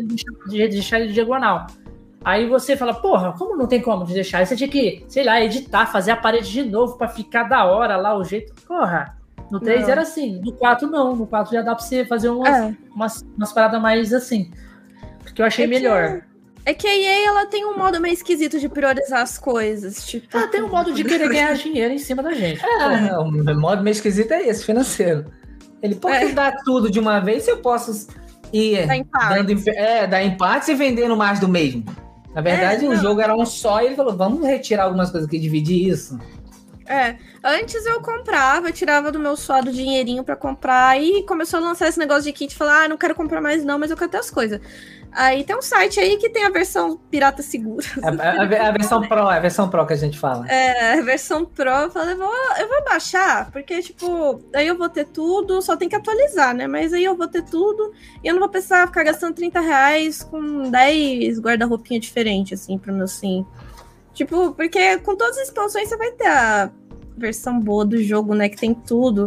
de 0.48 0.68
deixar 0.68 1.00
ele 1.00 1.12
diagonal. 1.12 1.66
Aí 2.24 2.48
você 2.48 2.76
fala, 2.76 2.92
porra, 2.94 3.32
como 3.38 3.56
não 3.56 3.66
tem 3.68 3.80
como 3.80 4.04
de 4.04 4.12
deixar? 4.12 4.38
Aí 4.38 4.46
você 4.46 4.56
tinha 4.56 4.68
que, 4.68 5.04
sei 5.08 5.22
lá, 5.24 5.40
editar, 5.40 5.86
fazer 5.86 6.10
a 6.10 6.16
parede 6.16 6.50
de 6.50 6.64
novo 6.64 6.98
pra 6.98 7.06
ficar 7.08 7.44
da 7.44 7.64
hora 7.64 7.96
lá 7.96 8.18
o 8.18 8.24
jeito. 8.24 8.52
Porra, 8.66 9.16
no 9.52 9.60
3 9.60 9.82
Não. 9.82 9.88
era 9.90 10.02
assim, 10.02 10.40
no 10.44 10.52
4 10.52 10.90
não, 10.90 11.14
no 11.14 11.26
4 11.28 11.52
já 11.54 11.62
dá 11.62 11.74
pra 11.76 11.84
você 11.84 12.04
fazer 12.04 12.28
umas, 12.28 12.48
É. 12.48 12.74
umas, 12.92 13.24
umas 13.36 13.52
paradas 13.52 13.80
mais 13.80 14.12
assim. 14.12 14.50
Porque 15.22 15.40
eu 15.40 15.46
achei 15.46 15.64
É 15.64 15.68
que- 15.68 15.74
melhor. 15.74 16.22
É 16.68 16.74
que 16.74 16.86
a 16.86 16.94
EA, 16.94 17.26
ela 17.28 17.46
tem 17.46 17.64
um 17.64 17.78
modo 17.78 17.98
meio 17.98 18.12
esquisito 18.12 18.60
de 18.60 18.68
priorizar 18.68 19.22
as 19.22 19.38
coisas, 19.38 20.06
tipo... 20.06 20.36
Ah, 20.36 20.46
tem 20.48 20.62
um 20.62 20.68
modo 20.68 20.92
de 20.92 21.02
querer 21.02 21.26
ganhar 21.30 21.54
dinheiro 21.56 21.94
em 21.94 21.98
cima 21.98 22.22
da 22.22 22.34
gente. 22.34 22.62
É, 22.62 23.18
o 23.18 23.30
modo 23.58 23.82
meio 23.82 23.92
esquisito 23.92 24.32
é 24.32 24.46
esse, 24.46 24.66
financeiro. 24.66 25.24
Ele 25.82 25.94
pode 25.94 26.16
É. 26.16 26.32
dar 26.32 26.54
tudo 26.66 26.90
de 26.90 27.00
uma 27.00 27.20
vez 27.20 27.44
se 27.44 27.50
eu 27.50 27.56
posso 27.56 28.08
ir 28.52 28.86
Dá 28.86 28.96
empate. 28.98 29.70
é, 29.70 30.06
dar 30.06 30.22
empates 30.22 30.68
e 30.68 30.74
vendendo 30.74 31.16
mais 31.16 31.40
do 31.40 31.48
mesmo. 31.48 31.84
Na 32.34 32.42
verdade, 32.42 32.84
É, 32.84 32.88
o 32.90 32.96
jogo 32.96 33.22
era 33.22 33.34
um 33.34 33.46
só 33.46 33.80
e 33.80 33.86
ele 33.86 33.96
falou: 33.96 34.14
vamos 34.14 34.46
retirar 34.46 34.84
algumas 34.84 35.10
coisas 35.10 35.26
aqui, 35.26 35.38
dividir 35.38 35.88
isso. 35.88 36.18
É, 36.88 37.18
antes 37.44 37.84
eu 37.84 38.00
comprava, 38.00 38.68
eu 38.68 38.72
tirava 38.72 39.12
do 39.12 39.18
meu 39.18 39.36
suado 39.36 39.70
dinheirinho 39.70 40.24
pra 40.24 40.34
comprar 40.36 40.98
e 41.00 41.22
começou 41.24 41.58
a 41.58 41.62
lançar 41.62 41.86
esse 41.88 41.98
negócio 41.98 42.24
de 42.24 42.32
kit, 42.32 42.54
falar, 42.56 42.84
ah, 42.84 42.88
não 42.88 42.96
quero 42.96 43.14
comprar 43.14 43.42
mais 43.42 43.62
não, 43.64 43.78
mas 43.78 43.90
eu 43.90 43.96
quero 43.96 44.10
ter 44.10 44.16
as 44.18 44.30
coisas. 44.30 44.58
Aí 45.10 45.42
tem 45.44 45.56
um 45.56 45.62
site 45.62 45.98
aí 46.00 46.16
que 46.18 46.28
tem 46.30 46.44
a 46.44 46.50
versão 46.50 46.96
pirata 47.10 47.42
segura. 47.42 47.86
A, 48.02 48.08
a- 48.08 48.68
a 48.68 48.72
versão 48.72 49.06
Pro, 49.06 49.30
é 49.30 49.36
a 49.36 49.40
versão 49.40 49.68
Pro 49.68 49.86
que 49.86 49.92
a 49.92 49.96
gente 49.96 50.18
fala. 50.18 50.46
É, 50.48 50.98
a 50.98 51.02
versão 51.02 51.44
Pro, 51.44 51.68
eu 51.70 51.90
falei, 51.90 52.14
vou, 52.14 52.32
eu 52.58 52.68
vou 52.68 52.84
baixar, 52.84 53.50
porque, 53.50 53.82
tipo, 53.82 54.40
aí 54.54 54.66
eu 54.66 54.76
vou 54.76 54.88
ter 54.88 55.06
tudo, 55.06 55.60
só 55.62 55.76
tem 55.76 55.88
que 55.88 55.96
atualizar, 55.96 56.54
né? 56.54 56.66
Mas 56.66 56.92
aí 56.92 57.04
eu 57.04 57.16
vou 57.16 57.26
ter 57.28 57.42
tudo 57.42 57.92
e 58.22 58.28
eu 58.28 58.34
não 58.34 58.40
vou 58.40 58.48
precisar 58.50 58.86
ficar 58.86 59.02
gastando 59.04 59.34
30 59.34 59.60
reais 59.60 60.22
com 60.22 60.70
10 60.70 61.38
guarda-roupinha 61.40 62.00
diferentes, 62.00 62.60
assim, 62.62 62.78
pro 62.78 62.92
meu 62.92 63.08
sim. 63.08 63.46
Tipo, 64.18 64.52
porque 64.52 64.98
com 64.98 65.14
todas 65.14 65.38
as 65.38 65.44
expansões 65.44 65.88
você 65.88 65.96
vai 65.96 66.10
ter 66.10 66.26
a 66.26 66.72
versão 67.16 67.60
boa 67.60 67.84
do 67.84 68.02
jogo, 68.02 68.34
né? 68.34 68.48
Que 68.48 68.56
tem 68.56 68.74
tudo. 68.74 69.26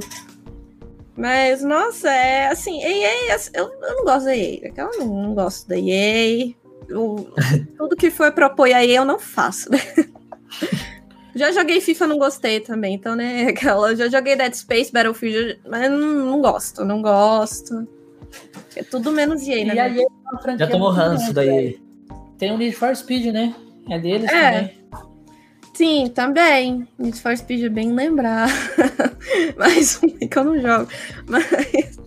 Mas, 1.15 1.63
nossa, 1.63 2.11
é 2.11 2.47
assim, 2.49 2.81
EA, 2.83 3.37
eu, 3.53 3.69
eu 3.79 3.95
não 3.95 4.03
gosto 4.03 4.25
da 4.25 4.35
EA. 4.35 4.73
Eu 4.75 4.89
não, 4.99 5.23
não 5.23 5.33
gosto 5.33 5.65
da 5.69 5.77
EA. 5.77 6.53
Eu- 6.89 7.33
tudo 7.77 7.95
que 7.95 8.11
for 8.11 8.33
pra 8.33 8.47
apoiar 8.47 8.79
a 8.79 8.85
EA 8.85 8.97
eu 8.97 9.05
não 9.05 9.17
faço, 9.17 9.71
né? 9.71 9.79
Já 11.33 11.53
joguei 11.53 11.79
FIFA, 11.79 12.07
não 12.07 12.17
gostei 12.17 12.59
também. 12.59 12.95
Então, 12.95 13.15
né, 13.15 13.43
aquela. 13.55 13.95
Já 13.95 14.09
joguei 14.09 14.35
Dead 14.35 14.53
Space, 14.53 14.91
Battlefield, 14.91 15.57
mas 15.69 15.89
não, 15.89 15.97
não 15.99 16.41
gosto, 16.41 16.83
não 16.83 17.01
gosto. 17.01 17.87
É 18.75 18.83
tudo 18.83 19.09
menos 19.13 19.41
EA, 19.47 19.63
né? 19.63 19.73
E 19.75 19.79
aí, 19.79 20.01
é 20.01 20.05
uma 20.29 20.41
franquia 20.41 20.65
Já 20.65 20.69
tomou 20.69 20.89
ranço 20.89 21.31
grande, 21.31 21.33
daí. 21.33 21.47
velho. 21.47 21.81
Tem 22.37 22.51
o 22.51 22.57
Need 22.57 22.75
for 22.75 22.93
Speed, 22.93 23.27
né? 23.33 23.55
É 23.89 23.99
deles 23.99 24.31
É. 24.31 24.51
também. 24.51 24.81
Sim, 25.73 26.07
também. 26.13 26.87
Need 26.99 27.19
for 27.19 27.35
Speed 27.35 27.63
é 27.63 27.69
bem 27.69 27.93
lembrar. 27.93 28.47
mais 29.57 29.99
um 30.03 30.07
que 30.09 30.37
eu 30.37 30.43
não 30.43 30.59
jogo. 30.59 30.87
Mas. 31.27 31.99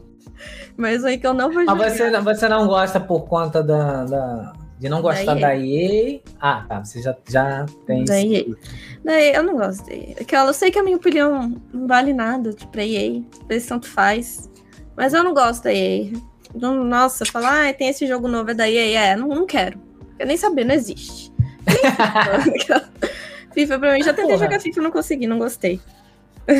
Mais 0.77 1.05
um 1.05 1.19
que 1.19 1.27
eu 1.27 1.35
não 1.35 1.51
vou 1.51 1.63
jogar. 1.63 1.75
Mas 1.77 1.93
você, 1.95 2.11
não- 2.11 2.23
você 2.23 2.49
não 2.49 2.67
gosta 2.67 3.01
por 3.01 3.27
conta 3.27 3.63
da, 3.63 4.05
da- 4.05 4.53
de 4.79 4.89
não 4.89 5.01
gostar 5.01 5.35
Da 5.35 5.41
da 5.41 5.57
EA? 5.57 6.21
Ah, 6.41 6.65
tá. 6.69 6.85
Você 6.85 7.01
já, 7.01 7.17
já 7.29 7.65
tem 7.87 8.05
Da 8.05 8.21
isso. 8.21 8.51
EA. 8.51 8.57
Daí, 9.05 9.33
eu 9.35 9.43
não 9.43 9.57
gosto 9.57 9.87
da 9.87 9.95
EA. 9.95 10.15
Aquela, 10.21 10.51
eu 10.51 10.55
sei 10.55 10.71
que 10.71 10.79
a 10.79 10.83
minha 10.83 10.97
opinião 10.97 11.61
não 11.73 11.87
vale 11.87 12.13
nada 12.13 12.53
tipo, 12.53 12.71
pra 12.73 12.85
EA. 12.85 13.23
Esse 13.49 13.69
tanto 13.69 13.89
faz. 13.89 14.51
Mas 14.97 15.15
eu 15.15 15.25
não 15.25 15.33
gosto 15.33 15.65
da 15.65 15.73
EA. 15.73 16.13
Não- 16.55 16.85
Nossa, 16.85 17.25
falar, 17.25 17.69
ah, 17.69 17.73
tem 17.73 17.89
esse 17.89 18.07
jogo 18.07 18.29
novo, 18.29 18.51
é 18.51 18.55
da 18.55 18.69
EA. 18.69 19.01
É, 19.13 19.17
não, 19.17 19.29
não 19.29 19.47
quero. 19.47 19.81
Eu 20.19 20.27
nem 20.27 20.37
saber, 20.37 20.65
não 20.65 20.75
existe. 20.75 21.24
FIFA. 23.55 23.79
Pra 23.79 23.93
mim, 23.95 24.03
já 24.03 24.13
tentei 24.13 24.33
Porra. 24.33 24.45
jogar 24.47 24.61
FIFA, 24.61 24.83
não 24.83 24.91
consegui, 24.91 25.27
não 25.27 25.39
gostei. 25.39 25.81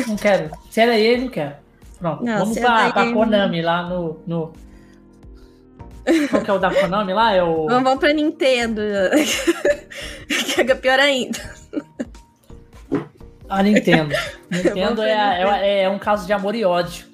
Não 0.07 0.15
quero. 0.15 0.49
Se 0.71 0.79
era 0.81 0.97
ele, 0.97 1.23
não 1.25 1.31
quero. 1.31 1.53
Pronto. 1.99 2.23
Não, 2.23 2.39
Vamos 2.39 2.57
é 2.57 2.61
pra, 2.61 2.91
pra 2.91 3.11
Konami 3.13 3.61
lá 3.61 3.83
no, 3.89 4.19
no. 4.25 4.53
Qual 6.29 6.41
que 6.43 6.49
é 6.49 6.53
o 6.53 6.59
da 6.59 6.73
Konami 6.73 7.13
lá? 7.13 7.33
É 7.33 7.43
o. 7.43 7.65
Vamos, 7.67 7.83
vamos 7.83 7.99
pra 7.99 8.13
Nintendo. 8.13 8.81
que 10.55 10.61
é 10.61 10.75
pior 10.75 10.99
ainda. 10.99 11.39
A 13.49 13.61
Nintendo. 13.61 14.15
Nintendo 14.49 15.01
é, 15.03 15.13
a- 15.13 15.57
é, 15.65 15.83
é 15.83 15.89
um 15.89 15.99
caso 15.99 16.25
de 16.25 16.33
amor 16.33 16.55
e 16.55 16.65
ódio. 16.65 17.05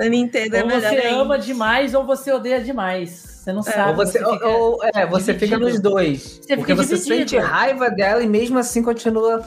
A 0.00 0.08
Nintendo 0.08 0.56
é 0.56 0.62
ou 0.62 0.66
melhor 0.68 0.80
você 0.80 0.86
ainda. 0.96 1.20
ama 1.22 1.38
demais 1.38 1.94
ou 1.94 2.04
você 2.06 2.32
odeia 2.32 2.60
demais. 2.60 3.29
Você 3.40 3.52
não 3.54 3.62
sabe. 3.62 3.90
Ou 3.90 3.96
você, 3.96 4.18
fica- 4.18 4.48
ou- 4.48 4.78
é, 4.94 5.06
você 5.06 5.32
fica 5.34 5.56
nos 5.58 5.80
dois. 5.80 6.40
Você 6.42 6.56
porque 6.58 6.74
você 6.74 6.94
dividido. 6.96 7.30
sente 7.30 7.38
raiva 7.38 7.88
dela 7.88 8.22
e 8.22 8.28
mesmo 8.28 8.58
assim 8.58 8.82
continua 8.82 9.42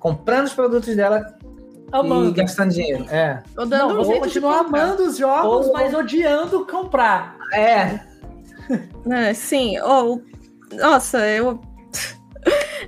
comprando 0.00 0.46
os 0.46 0.52
produtos 0.52 0.96
dela 0.96 1.36
e 1.42 1.46
amando. 1.92 2.32
gastando 2.32 2.72
dinheiro. 2.72 3.04
É. 3.08 3.40
Ou 3.56 3.64
dando 3.64 3.94
Não, 3.94 4.00
um 4.00 4.04
você 4.04 4.18
continua 4.18 4.58
amando 4.58 5.04
os 5.04 5.16
jogos, 5.16 5.66
Ou- 5.68 5.72
mas 5.72 5.94
odiando 5.94 6.66
comprar. 6.66 7.36
É. 7.54 8.00
É, 9.08 9.32
sim, 9.34 9.78
ou. 9.80 10.20
Nossa, 10.72 11.18
eu. 11.28 11.60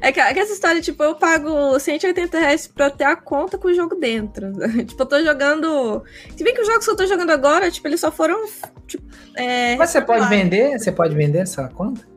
É 0.00 0.12
que, 0.12 0.20
é 0.20 0.32
que 0.32 0.40
essa 0.40 0.52
história, 0.52 0.80
tipo, 0.80 1.02
eu 1.02 1.14
pago 1.14 1.78
180 1.78 2.38
reais 2.38 2.66
pra 2.66 2.88
ter 2.90 3.04
a 3.04 3.16
conta 3.16 3.58
com 3.58 3.68
o 3.68 3.74
jogo 3.74 3.94
dentro. 3.96 4.52
tipo, 4.86 5.02
eu 5.02 5.06
tô 5.06 5.22
jogando. 5.22 6.02
Se 6.36 6.42
bem 6.42 6.54
que 6.54 6.60
os 6.60 6.66
jogos 6.66 6.84
que 6.84 6.90
eu 6.90 6.96
tô 6.96 7.06
jogando 7.06 7.30
agora, 7.30 7.70
tipo, 7.70 7.86
eles 7.86 8.00
só 8.00 8.10
foram. 8.10 8.46
Tipo, 8.86 9.04
é, 9.36 9.76
Mas 9.76 9.90
você 9.90 10.00
pode 10.00 10.22
lá. 10.22 10.28
vender? 10.28 10.78
Você 10.78 10.90
pode 10.90 11.14
vender 11.14 11.40
essa 11.40 11.68
conta? 11.68 12.08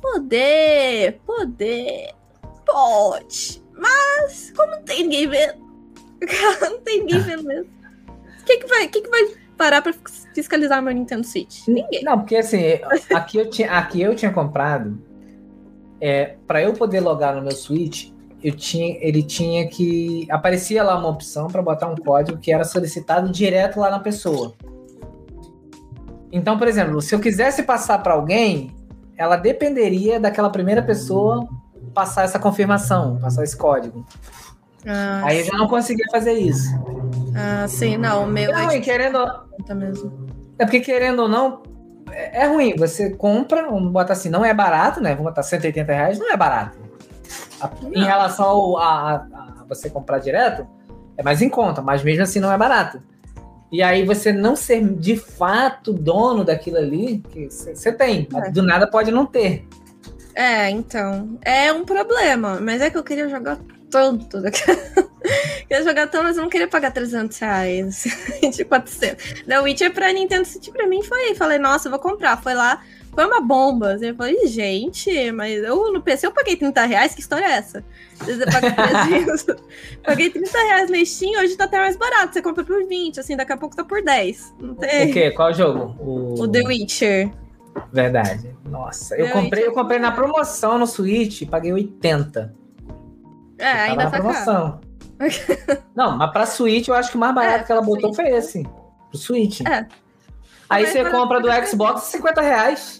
Poder, 0.00 1.20
poder. 1.26 2.12
Pode. 2.64 3.62
Mas, 3.72 4.52
como 4.56 4.72
não 4.72 4.82
tem 4.82 5.02
ninguém 5.02 5.28
vendo. 5.28 5.54
não 6.62 6.78
tem 6.80 7.00
ninguém 7.00 7.20
vendo 7.20 7.44
mesmo. 7.44 7.70
Quem 8.44 8.60
que 8.60 8.66
vai, 8.66 8.88
quem 8.88 9.02
que 9.02 9.10
vai 9.10 9.26
parar 9.56 9.82
pra 9.82 9.92
fiscalizar 10.34 10.82
meu 10.82 10.94
Nintendo 10.94 11.26
Switch? 11.26 11.66
Ninguém. 11.66 12.02
Não, 12.04 12.18
porque 12.18 12.36
assim, 12.36 12.62
aqui 13.12 13.38
eu 13.38 13.50
tinha, 13.50 13.70
aqui 13.72 14.00
eu 14.00 14.14
tinha 14.14 14.32
comprado. 14.32 14.96
É, 16.00 16.36
para 16.46 16.62
eu 16.62 16.72
poder 16.72 17.00
logar 17.00 17.34
no 17.34 17.42
meu 17.42 17.52
Switch, 17.52 18.10
eu 18.42 18.54
tinha, 18.54 18.96
ele 19.00 19.22
tinha 19.22 19.66
que 19.66 20.26
aparecia 20.30 20.82
lá 20.82 20.98
uma 20.98 21.08
opção 21.08 21.48
para 21.48 21.62
botar 21.62 21.88
um 21.88 21.96
código 21.96 22.38
que 22.38 22.52
era 22.52 22.64
solicitado 22.64 23.30
direto 23.30 23.80
lá 23.80 23.90
na 23.90 23.98
pessoa. 23.98 24.54
Então, 26.30 26.58
por 26.58 26.68
exemplo, 26.68 27.00
se 27.00 27.14
eu 27.14 27.20
quisesse 27.20 27.62
passar 27.62 28.02
para 28.02 28.14
alguém, 28.14 28.74
ela 29.16 29.36
dependeria 29.36 30.20
daquela 30.20 30.50
primeira 30.50 30.82
pessoa 30.82 31.48
passar 31.94 32.24
essa 32.24 32.38
confirmação, 32.38 33.16
passar 33.18 33.42
esse 33.42 33.56
código. 33.56 34.06
Ah, 34.86 35.22
Aí 35.24 35.38
eu 35.40 35.44
já 35.44 35.56
não 35.56 35.66
conseguia 35.66 36.04
fazer 36.10 36.34
isso. 36.34 36.68
ah, 37.34 37.66
sim, 37.66 37.96
não, 37.96 38.24
o 38.24 38.26
meu 38.26 38.52
Não, 38.52 38.70
é 38.70 38.76
e 38.76 38.80
querendo, 38.80 39.18
mesmo. 39.74 40.26
É 40.58 40.64
porque, 40.64 40.80
querendo 40.80 41.22
ou 41.22 41.28
não, 41.28 41.62
é 42.10 42.42
é 42.42 42.46
ruim. 42.46 42.74
Você 42.76 43.10
compra, 43.10 43.64
vamos 43.68 43.92
botar 43.92 44.12
assim, 44.14 44.28
não 44.28 44.44
é 44.44 44.52
barato, 44.54 45.00
né? 45.00 45.10
Vamos 45.10 45.24
botar 45.30 45.42
180 45.42 45.92
reais, 45.92 46.18
não 46.18 46.30
é 46.30 46.36
barato. 46.36 46.78
A- 47.60 47.70
Em 47.92 48.04
relação 48.04 48.44
ao- 48.46 48.76
a, 48.78 49.14
a- 49.14 49.64
você 49.68 49.90
comprar 49.90 50.18
direto, 50.18 50.66
é 51.16 51.22
mais 51.22 51.40
em 51.42 51.48
conta, 51.48 51.80
mas 51.82 52.02
mesmo 52.02 52.22
assim 52.22 52.38
não 52.40 52.52
é 52.52 52.58
barato. 52.58 53.02
E 53.72 53.82
aí 53.82 54.04
você 54.04 54.32
não 54.32 54.54
ser 54.54 54.84
de 54.94 55.16
fato 55.16 55.92
dono 55.92 56.44
daquilo 56.44 56.76
ali, 56.78 57.18
que 57.30 57.48
você 57.50 57.92
tem, 57.92 58.28
mas 58.30 58.44
É. 58.44 58.50
do 58.50 58.62
nada 58.62 58.86
pode 58.86 59.10
não 59.10 59.26
ter. 59.26 59.66
É, 60.34 60.70
então. 60.70 61.38
É 61.42 61.72
um 61.72 61.84
problema. 61.84 62.60
Mas 62.60 62.80
é 62.82 62.90
que 62.90 62.96
eu 62.98 63.02
queria 63.02 63.28
jogar 63.28 63.58
tanto. 63.90 64.38
queria 65.68 65.84
jogar 65.84 66.06
tanto, 66.08 66.24
mas 66.24 66.36
eu 66.36 66.42
não 66.42 66.50
queria 66.50 66.68
pagar 66.68 66.90
300 66.92 67.38
reais. 67.38 68.04
de 68.54 68.64
400. 68.64 69.42
The 69.46 69.60
Witcher 69.60 69.92
pra 69.92 70.12
Nintendo 70.12 70.44
City 70.44 70.70
pra 70.70 70.86
mim 70.86 71.02
foi. 71.02 71.34
Falei, 71.34 71.58
nossa, 71.58 71.88
eu 71.88 71.90
vou 71.90 72.00
comprar. 72.00 72.40
Foi 72.42 72.54
lá. 72.54 72.82
Foi 73.12 73.24
uma 73.24 73.40
bomba. 73.40 73.96
Eu 74.00 74.14
falei, 74.14 74.46
gente, 74.46 75.32
mas 75.32 75.64
eu 75.64 75.90
no 75.90 76.02
PC 76.02 76.26
eu 76.26 76.32
paguei 76.32 76.54
30 76.54 76.84
reais. 76.84 77.14
Que 77.14 77.20
história 77.20 77.46
é 77.46 77.52
essa? 77.52 77.82
Eu 78.26 78.38
paguei 78.52 78.72
300. 78.72 79.46
paguei 80.04 80.30
30 80.30 80.58
reais 80.58 80.90
na 80.90 81.02
Steam, 81.04 81.40
hoje 81.42 81.56
tá 81.56 81.64
até 81.64 81.78
mais 81.78 81.96
barato. 81.96 82.34
Você 82.34 82.42
compra 82.42 82.62
por 82.62 82.84
20, 82.86 83.18
assim, 83.20 83.34
daqui 83.34 83.52
a 83.52 83.56
pouco 83.56 83.74
tá 83.74 83.82
por 83.82 84.02
10. 84.02 84.54
Não 84.60 84.72
O 84.72 84.74
tem. 84.76 85.10
quê? 85.12 85.30
Qual 85.30 85.52
jogo? 85.54 85.96
O, 85.98 86.42
O 86.42 86.48
The 86.48 86.60
Witcher. 86.66 87.30
Verdade. 87.92 88.54
Nossa, 88.66 89.16
eu 89.16 89.30
comprei, 89.30 89.66
eu 89.66 89.72
comprei 89.72 89.98
na 89.98 90.10
promoção 90.12 90.76
no 90.78 90.86
Switch, 90.86 91.42
paguei 91.48 91.72
80. 91.72 92.54
É, 93.58 93.72
Tava 93.72 93.82
ainda 93.90 94.04
na 94.04 94.10
tá 94.10 94.20
caro. 94.20 94.80
Não, 95.94 96.16
mas 96.16 96.30
pra 96.30 96.46
Switch 96.46 96.88
eu 96.88 96.94
acho 96.94 97.10
que 97.10 97.16
o 97.16 97.20
mais 97.20 97.34
barato 97.34 97.60
É, 97.60 97.64
que 97.64 97.72
ela 97.72 97.82
botou 97.82 98.12
Switch. 98.12 98.28
foi 98.28 98.36
esse. 98.38 98.62
Pro 99.10 99.18
Switch. 99.18 99.60
É. 99.62 99.86
Aí 100.68 100.82
Mais 100.82 100.90
você 100.90 101.04
compra 101.10 101.40
do 101.40 101.48
Xbox 101.66 102.02
50 102.04 102.40
reais. 102.40 102.98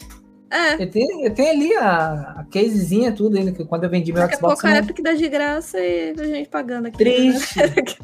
É. 0.50 0.74
Eu 0.82 0.88
tenho, 0.90 1.26
eu 1.26 1.34
tenho 1.34 1.50
ali 1.50 1.74
a, 1.74 2.36
a 2.38 2.44
casezinha, 2.52 3.10
tudo 3.12 3.36
ainda, 3.36 3.50
que 3.52 3.64
quando 3.64 3.84
eu 3.84 3.90
vendi 3.90 4.12
meu 4.12 4.22
Daqui 4.22 4.34
a 4.34 4.36
Xbox. 4.38 4.54
pouco 4.60 4.66
a 4.68 4.70
não- 4.70 4.76
Epic 4.78 5.02
dá 5.02 5.12
de 5.12 5.28
graça 5.28 5.78
e 5.80 6.10
a 6.18 6.24
gente 6.24 6.48
pagando 6.48 6.86
aqui. 6.86 6.98
Triste. 6.98 7.58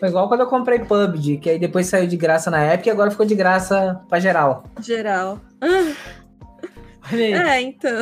Foi 0.00 0.08
igual 0.08 0.26
quando 0.26 0.40
eu 0.40 0.46
comprei 0.48 0.80
PUBG, 0.80 1.36
que 1.38 1.50
aí 1.50 1.58
depois 1.58 1.86
saiu 1.86 2.08
de 2.08 2.16
graça 2.16 2.50
na 2.50 2.74
Epic 2.74 2.86
e 2.86 2.90
agora 2.90 3.10
ficou 3.10 3.24
de 3.26 3.34
graça 3.36 4.00
pra 4.08 4.18
geral. 4.18 4.64
né? 4.74 4.82
Geral. 4.82 5.38
Olha 7.12 7.24
aí. 7.24 7.32
É, 7.34 7.60
então. 7.60 7.92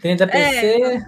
30 0.00 0.26
PC. 0.26 1.04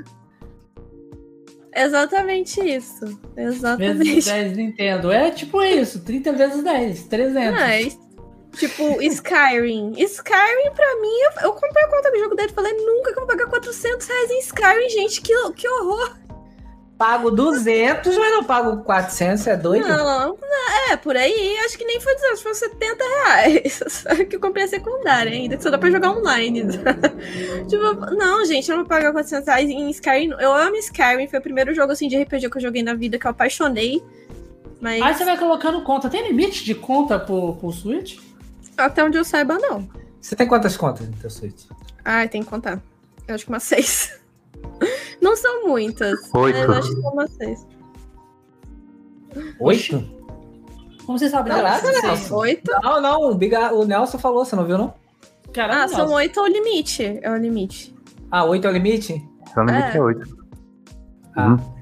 Exatamente 1.82 2.60
isso. 2.60 3.06
Vezes 3.34 3.56
Exatamente. 3.58 4.24
10 4.24 4.56
Nintendo. 4.56 5.12
É 5.12 5.30
tipo 5.30 5.62
isso, 5.62 6.00
30 6.04 6.32
vezes 6.32 6.62
10, 6.62 7.02
300. 7.04 7.50
Mas, 7.52 7.98
tipo, 8.56 9.02
Skyrim. 9.02 9.92
Skyrim, 9.98 10.70
pra 10.74 11.00
mim, 11.00 11.16
eu, 11.22 11.48
eu 11.48 11.52
comprei 11.52 11.84
a 11.84 11.88
conta 11.88 12.10
do 12.10 12.18
jogo 12.18 12.34
dele 12.34 12.50
e 12.50 12.54
falei, 12.54 12.72
nunca 12.72 13.12
que 13.12 13.18
eu 13.18 13.26
vou 13.26 13.26
pagar 13.26 13.46
400 13.46 14.06
reais 14.06 14.30
em 14.30 14.38
Skyrim, 14.40 14.88
gente. 14.88 15.20
Que, 15.22 15.52
que 15.52 15.68
horror. 15.68 16.16
Pago 16.98 17.30
200, 17.30 18.18
mas 18.18 18.32
não 18.32 18.42
pago 18.42 18.82
400, 18.82 19.46
é 19.46 19.56
doido? 19.56 19.86
Não, 19.86 20.36
não, 20.36 20.36
é, 20.90 20.96
por 20.96 21.16
aí, 21.16 21.56
acho 21.64 21.78
que 21.78 21.84
nem 21.84 22.00
foi 22.00 22.12
200, 22.16 22.42
foi 22.42 22.54
70 22.54 23.04
reais. 23.04 23.80
Só 23.86 24.08
que 24.26 24.34
eu 24.34 24.40
comprei 24.40 24.64
a 24.64 24.68
secundária 24.68 25.32
ainda, 25.32 25.56
que 25.56 25.62
só 25.62 25.70
dá 25.70 25.78
pra 25.78 25.90
jogar 25.90 26.10
online. 26.10 26.64
tipo, 27.68 28.14
não, 28.16 28.44
gente, 28.44 28.68
eu 28.68 28.76
não 28.76 28.82
vou 28.82 28.88
pagar 28.88 29.12
400 29.12 29.46
reais 29.46 29.70
em 29.70 29.88
Skyrim. 29.90 30.34
Eu 30.40 30.52
amo 30.52 30.74
Skyrim, 30.76 31.28
foi 31.28 31.38
o 31.38 31.42
primeiro 31.42 31.72
jogo 31.72 31.92
assim, 31.92 32.08
de 32.08 32.20
RPG 32.20 32.50
que 32.50 32.56
eu 32.56 32.62
joguei 32.62 32.82
na 32.82 32.94
vida, 32.94 33.16
que 33.16 33.26
eu 33.26 33.30
apaixonei. 33.30 34.02
Mas 34.80 35.00
Aí 35.00 35.14
você 35.14 35.24
vai 35.24 35.38
colocando 35.38 35.82
conta. 35.82 36.10
Tem 36.10 36.26
limite 36.26 36.64
de 36.64 36.74
conta 36.74 37.18
pro, 37.18 37.54
pro 37.54 37.72
Switch? 37.72 38.18
até 38.76 39.02
onde 39.02 39.18
eu 39.18 39.24
saiba, 39.24 39.58
não. 39.58 39.88
Você 40.20 40.36
tem 40.36 40.46
quantas 40.46 40.76
contas 40.76 41.08
no 41.08 41.16
teu 41.16 41.30
Switch? 41.30 41.64
Ai, 42.04 42.28
tem 42.28 42.42
que 42.42 42.48
contar. 42.48 42.80
Eu 43.26 43.34
acho 43.34 43.44
que 43.44 43.50
umas 43.50 43.62
seis. 43.62 44.18
Não 45.20 45.36
são 45.36 45.66
muitas. 45.68 46.18
Oito. 46.34 46.58
Mas 46.58 46.68
eu 46.68 46.74
acho 46.74 46.94
que 46.94 47.00
são 47.02 47.12
umas 47.12 47.30
seis. 47.32 47.66
Oito? 49.60 50.18
Como 51.04 51.18
você 51.18 51.28
sabe? 51.28 51.50
Caraca, 51.50 51.86
Nelson? 51.90 52.06
Nelson. 52.06 52.36
Oito? 52.36 52.70
Não, 52.82 53.00
não, 53.00 53.30
o, 53.30 53.34
Biga- 53.34 53.72
o 53.74 53.84
Nelson 53.84 54.18
falou, 54.18 54.44
você 54.44 54.54
não 54.56 54.64
viu, 54.66 54.76
não? 54.78 54.94
Caralho, 55.52 55.82
Ah, 55.84 55.88
são 55.88 56.12
oito 56.12 56.38
é 56.38 56.42
o 56.42 56.46
limite. 56.46 57.18
É 57.22 57.30
o 57.30 57.36
limite. 57.36 57.94
Ah, 58.30 58.44
oito 58.44 58.66
é 58.66 58.70
o 58.70 58.72
limite? 58.72 59.24
Então 59.50 59.64
o 59.64 59.66
limite 59.66 59.88
É. 59.94 59.96
é 59.96 60.02
8. 60.02 60.38
Ah. 61.34 61.48
Uhum. 61.52 61.78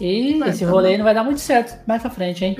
E 0.00 0.34
Mas 0.38 0.56
esse 0.56 0.64
rolê 0.64 0.96
não 0.98 1.04
vai 1.04 1.14
dar 1.14 1.22
muito 1.22 1.38
certo 1.40 1.86
mais 1.86 2.02
pra 2.02 2.10
frente, 2.10 2.44
hein? 2.44 2.56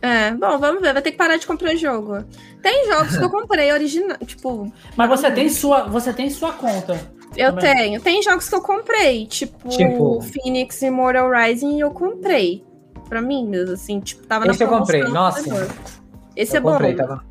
É, 0.00 0.30
bom, 0.32 0.58
vamos 0.58 0.80
ver. 0.80 0.94
Vai 0.94 1.02
ter 1.02 1.10
que 1.12 1.18
parar 1.18 1.36
de 1.36 1.46
comprar 1.46 1.76
jogo. 1.76 2.24
Tem 2.62 2.86
jogos 2.86 3.16
que 3.18 3.22
eu 3.24 3.28
comprei 3.30 3.70
original. 3.72 4.16
Tipo, 4.24 4.72
Mas 4.96 5.08
você 5.08 5.30
tem 5.30 5.50
sua, 5.50 5.84
você 5.84 6.12
tem 6.14 6.30
sua 6.30 6.52
conta. 6.52 6.98
Eu 7.36 7.52
Também. 7.54 7.74
tenho. 7.76 8.00
Tem 8.00 8.22
jogos 8.22 8.48
que 8.48 8.54
eu 8.54 8.60
comprei. 8.62 9.26
Tipo, 9.26 9.68
Tipo? 9.68 10.20
Phoenix 10.20 10.80
e 10.82 10.90
Mortal 10.90 11.30
Rising 11.30 11.80
eu 11.80 11.90
comprei. 11.90 12.64
Pra 13.08 13.20
mim 13.20 13.46
mesmo, 13.46 13.74
assim. 13.74 14.00
Tipo, 14.00 14.26
tava 14.26 14.46
Esse 14.48 14.64
na 14.64 14.70
eu 14.70 14.78
comprei, 14.78 15.00
promoção 15.02 15.42
no 15.42 15.58
nossa. 15.60 15.74
Esse 16.36 16.56
eu 16.56 16.58
é 16.58 16.60
bom. 16.60 16.72
comprei, 16.72 16.94
tava. 16.94 17.24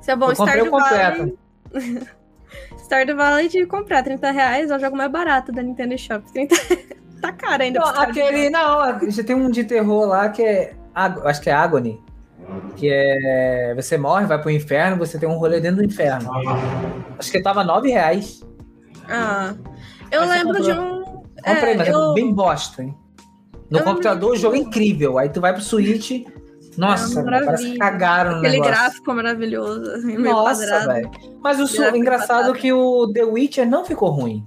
Esse 0.00 0.10
é 0.10 0.16
bom. 0.16 0.30
Eu 0.30 0.36
comprei 0.36 0.62
o 0.62 0.66
Stardew 0.66 0.70
completo. 0.70 1.38
Valley. 1.72 2.02
Stardew 2.84 3.16
Valley 3.16 3.48
de 3.48 3.66
comprar 3.66 4.02
30 4.02 4.30
reais 4.30 4.70
é 4.70 4.76
o 4.76 4.80
jogo 4.80 4.96
mais 4.96 5.10
barato 5.10 5.52
da 5.52 5.62
Nintendo 5.62 5.96
Shop. 5.98 6.24
30... 6.32 6.56
tá 7.20 7.32
caro 7.32 7.62
ainda. 7.62 7.80
Não, 7.80 7.86
aquele, 7.88 8.50
não, 8.50 9.10
já 9.10 9.22
tem 9.22 9.36
um 9.36 9.50
de 9.50 9.62
terror 9.64 10.06
lá 10.06 10.28
que 10.30 10.42
é, 10.42 10.72
Ag- 10.94 11.20
acho 11.26 11.40
que 11.40 11.50
é 11.50 11.52
Agony. 11.52 12.00
Que 12.76 12.88
é, 12.90 13.74
você 13.76 13.96
morre, 13.96 14.26
vai 14.26 14.40
pro 14.40 14.50
inferno, 14.50 14.96
você 14.96 15.18
tem 15.18 15.28
um 15.28 15.36
rolê 15.38 15.60
dentro 15.60 15.76
do 15.78 15.84
inferno. 15.84 16.30
Acho 17.18 17.30
que 17.30 17.40
tava 17.40 17.62
nove 17.62 17.90
reais. 17.90 18.40
Ah, 19.10 19.54
eu 20.10 20.20
Mas 20.26 20.30
lembro 20.30 20.62
de 20.62 20.72
um. 20.72 21.00
Comprei, 21.44 21.74
é, 21.74 21.76
mas 21.76 21.88
é 21.88 21.92
eu- 21.92 22.14
bem 22.14 22.32
bosta, 22.32 22.82
hein? 22.82 22.94
No 23.70 23.78
Eu 23.78 23.84
computador 23.84 24.32
o 24.32 24.36
jogo 24.36 24.56
é 24.56 24.58
incrível. 24.58 25.18
Aí 25.18 25.28
tu 25.28 25.40
vai 25.40 25.52
pro 25.52 25.62
Switch. 25.62 26.24
Nossa, 26.76 27.20
É 27.20 27.24
parece 27.44 27.72
que 27.72 27.78
cagaram 27.78 28.32
no 28.32 28.38
Aquele 28.38 28.52
negócio. 28.54 28.72
gráfico 28.74 29.14
maravilhoso, 29.14 29.90
assim, 29.92 30.16
meio 30.16 30.34
Nossa, 30.34 30.86
velho. 30.86 31.10
Mas 31.42 31.58
o 31.60 31.66
su- 31.66 31.82
engraçado 31.96 32.30
é 32.30 32.36
quadrado. 32.36 32.52
que 32.58 32.72
o 32.72 33.12
The 33.12 33.24
Witcher 33.24 33.68
não 33.68 33.84
ficou 33.84 34.10
ruim. 34.10 34.44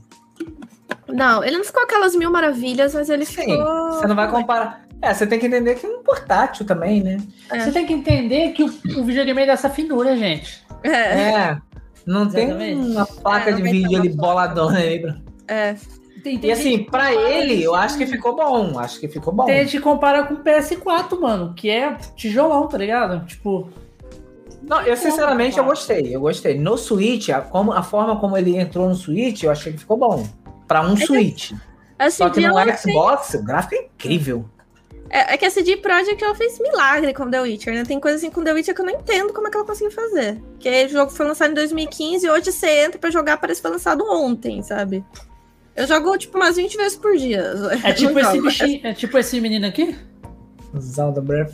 Não, 1.08 1.44
ele 1.44 1.58
não 1.58 1.64
ficou 1.66 1.84
aquelas 1.84 2.16
mil 2.16 2.32
maravilhas, 2.32 2.94
mas 2.94 3.10
ele 3.10 3.26
Sim, 3.26 3.42
ficou. 3.44 3.92
você 3.92 4.08
não 4.08 4.16
vai 4.16 4.30
comparar. 4.30 4.84
É, 5.02 5.14
você 5.14 5.28
tem 5.28 5.38
que 5.38 5.48
entender 5.48 5.76
que 5.76 5.86
é 5.86 5.90
um 5.90 6.02
portátil 6.02 6.66
também, 6.66 7.04
né? 7.04 7.18
É. 7.52 7.60
Você 7.60 7.72
tem 7.72 7.86
que 7.86 7.94
entender 7.94 8.54
que 8.54 8.64
o, 8.64 8.68
o 9.00 9.04
videogame 9.04 9.42
é 9.42 9.46
dessa 9.46 9.70
finura, 9.70 10.16
gente. 10.16 10.64
É, 10.82 10.90
É. 10.90 11.58
Não 12.06 12.28
tem 12.28 12.46
Exatamente. 12.50 12.92
uma 12.92 13.06
placa 13.06 13.50
É, 13.50 13.54
de 13.54 13.62
vídeo 13.62 14.00
ali 14.00 14.10
boladona 14.10 14.78
aí. 14.78 15.00
pra- 15.00 15.16
é. 15.48 15.76
Tem, 16.24 16.38
tem 16.38 16.50
E 16.50 16.54
assim, 16.54 16.84
compara 16.86 17.14
ele, 17.14 17.62
eu 17.62 17.76
acho 17.76 17.98
que 17.98 18.06
com- 18.06 18.12
ficou 18.12 18.36
bom. 18.36 18.80
Acho 18.80 19.00
que 19.00 19.08
ficou 19.10 19.34
bom. 19.34 19.44
Tem 19.46 19.60
gente 19.64 19.72
que 19.78 19.80
compara 19.84 20.24
com 20.26 20.36
o 20.36 20.38
PS4, 20.38 21.20
mano, 21.20 21.54
que 21.54 21.70
é 21.70 21.96
tijolão, 22.16 22.68
tá 22.68 22.78
ligado? 22.78 23.26
Tipo, 23.26 23.70
Não, 24.62 24.82
eu 24.84 24.96
sinceramente 24.96 25.58
eu 25.58 25.66
gostei. 25.66 26.16
Eu 26.16 26.22
gostei. 26.22 26.58
No 26.58 26.78
Switch, 26.78 27.28
a, 27.30 27.42
como, 27.42 27.74
a 27.74 27.84
forma 27.84 28.16
como 28.18 28.38
ele 28.38 28.56
entrou 28.58 28.88
no 28.88 28.96
Switch, 28.96 29.44
eu 29.44 29.52
achei 29.52 29.74
que 29.74 29.80
ficou 29.80 29.98
bom. 29.98 30.26
Pra 30.66 30.82
um 30.82 30.96
Switch. 30.96 31.52
Assim, 32.00 32.18
Só 32.24 32.30
que 32.30 32.40
no 32.40 32.54
Xbox, 32.78 33.34
o 33.34 33.44
gráfico 33.44 33.76
é 33.76 33.86
incrível. 33.94 34.46
É, 35.16 35.36
é 35.36 35.38
que 35.38 35.46
a 35.46 35.52
CD 35.52 35.78
Projekt 35.78 36.24
ela 36.24 36.34
fez 36.34 36.60
milagre 36.60 37.14
com 37.14 37.30
The 37.30 37.40
Witcher, 37.40 37.72
né? 37.76 37.84
Tem 37.86 38.00
coisa 38.00 38.18
assim 38.18 38.32
com 38.32 38.44
The 38.44 38.52
Witcher 38.52 38.74
que 38.74 38.82
eu 38.82 38.86
não 38.88 38.94
entendo 38.94 39.32
como 39.32 39.48
é 39.48 39.52
que 39.52 39.58
ela 39.58 39.66
conseguiu 39.66 39.92
fazer. 39.92 40.42
Porque 40.54 40.86
o 40.86 40.90
jogo 40.90 41.12
foi 41.12 41.28
lançado 41.28 41.52
em 41.52 41.54
2015 41.54 42.26
e 42.26 42.30
hoje 42.32 42.52
você 42.52 42.86
entra 42.86 42.98
pra 42.98 43.12
jogar, 43.12 43.38
parece 43.38 43.62
que 43.62 43.68
foi 43.68 43.72
lançado 43.72 44.04
ontem, 44.10 44.64
sabe? 44.64 45.06
Eu 45.76 45.86
jogo, 45.86 46.18
tipo, 46.18 46.36
umas 46.38 46.56
20 46.56 46.76
vezes 46.78 46.98
por 46.98 47.16
dia. 47.16 47.44
é 47.84 47.94
tipo 47.94 48.18
esse 48.18 48.42
bichinho, 48.42 48.80
é 48.88 48.94
tipo 48.94 49.16
esse 49.20 49.40
menino 49.40 49.68
aqui. 49.68 49.96
Zelda 50.80 51.22
Breath. 51.22 51.54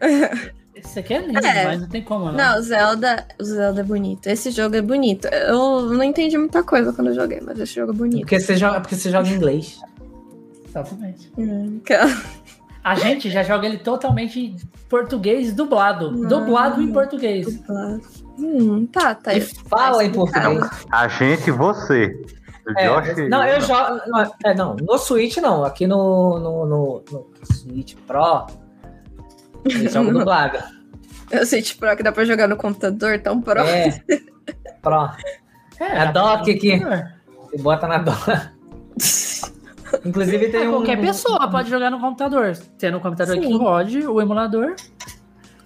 Esse 0.74 0.98
aqui 0.98 1.14
é 1.14 1.18
lindo, 1.20 1.38
É. 1.46 1.64
mas 1.66 1.80
não 1.82 1.88
tem 1.88 2.02
como, 2.02 2.24
não. 2.24 2.32
Não, 2.32 2.58
o 2.58 2.62
Zelda, 2.62 3.28
o 3.38 3.44
Zelda 3.44 3.82
é 3.82 3.84
bonito. 3.84 4.26
Esse 4.26 4.50
jogo 4.50 4.74
é 4.74 4.80
bonito. 4.82 5.26
Eu 5.28 5.82
não 5.92 6.02
entendi 6.02 6.36
muita 6.36 6.62
coisa 6.64 6.92
quando 6.92 7.08
eu 7.08 7.14
joguei, 7.14 7.40
mas 7.40 7.60
esse 7.60 7.74
jogo 7.74 7.92
é 7.92 7.94
bonito. 7.94 8.20
Porque 8.22 8.40
você 8.40 8.56
joga, 8.56 8.80
porque 8.80 8.96
você 8.96 9.10
joga 9.10 9.28
em 9.28 9.34
inglês. 9.34 9.80
Exatamente. 10.66 11.30
Hum, 11.38 11.80
que- 11.84 11.94
A 12.84 12.94
gente 12.96 13.30
já 13.30 13.42
joga 13.42 13.66
ele 13.66 13.78
totalmente 13.78 14.40
em 14.40 14.56
português 14.88 15.52
dublado. 15.52 16.10
Não. 16.10 16.28
Dublado 16.28 16.82
em 16.82 16.92
português. 16.92 17.46
Hum, 18.38 18.86
tá, 18.86 19.14
tá. 19.14 19.34
E 19.34 19.40
fala 19.40 20.04
em 20.04 20.10
português. 20.10 20.68
A 20.90 21.06
gente, 21.08 21.50
você. 21.50 22.20
O 22.66 22.78
É, 22.78 22.86
Josh. 22.88 23.28
não, 23.28 23.44
eu 23.44 23.60
jogo. 23.60 24.00
Não, 24.06 24.32
é, 24.44 24.54
não, 24.54 24.76
no 24.76 24.98
Switch 24.98 25.36
não. 25.38 25.64
Aqui 25.64 25.86
no, 25.86 26.38
no, 26.38 26.66
no, 26.66 27.04
no 27.10 27.26
Switch 27.54 27.94
Pro, 28.06 28.46
eu 29.64 29.88
jogo 29.90 30.12
dublado. 30.18 30.58
Eu 31.30 31.46
sei, 31.46 31.62
tipo, 31.62 31.84
que 31.96 32.02
dá 32.02 32.12
pra 32.12 32.24
jogar 32.24 32.46
no 32.48 32.56
computador, 32.56 33.18
tão 33.20 33.40
pro. 33.40 33.60
É. 33.60 33.90
Pro. 34.82 35.08
É 35.78 35.98
a 36.00 36.12
dock 36.12 36.50
aqui. 36.50 36.72
É, 36.72 37.12
Você 37.50 37.62
bota 37.62 37.86
na 37.86 37.98
dock. 37.98 38.51
Inclusive 40.04 40.48
tem 40.48 40.68
um. 40.68 40.72
qualquer 40.72 41.00
pessoa 41.00 41.48
pode 41.50 41.68
jogar 41.70 41.90
no 41.90 42.00
computador. 42.00 42.56
Tendo 42.78 42.96
um 42.98 43.00
computador 43.00 43.36
que 43.38 43.46
Sim. 43.46 43.58
rode, 43.58 44.06
o 44.06 44.20
emulador. 44.20 44.74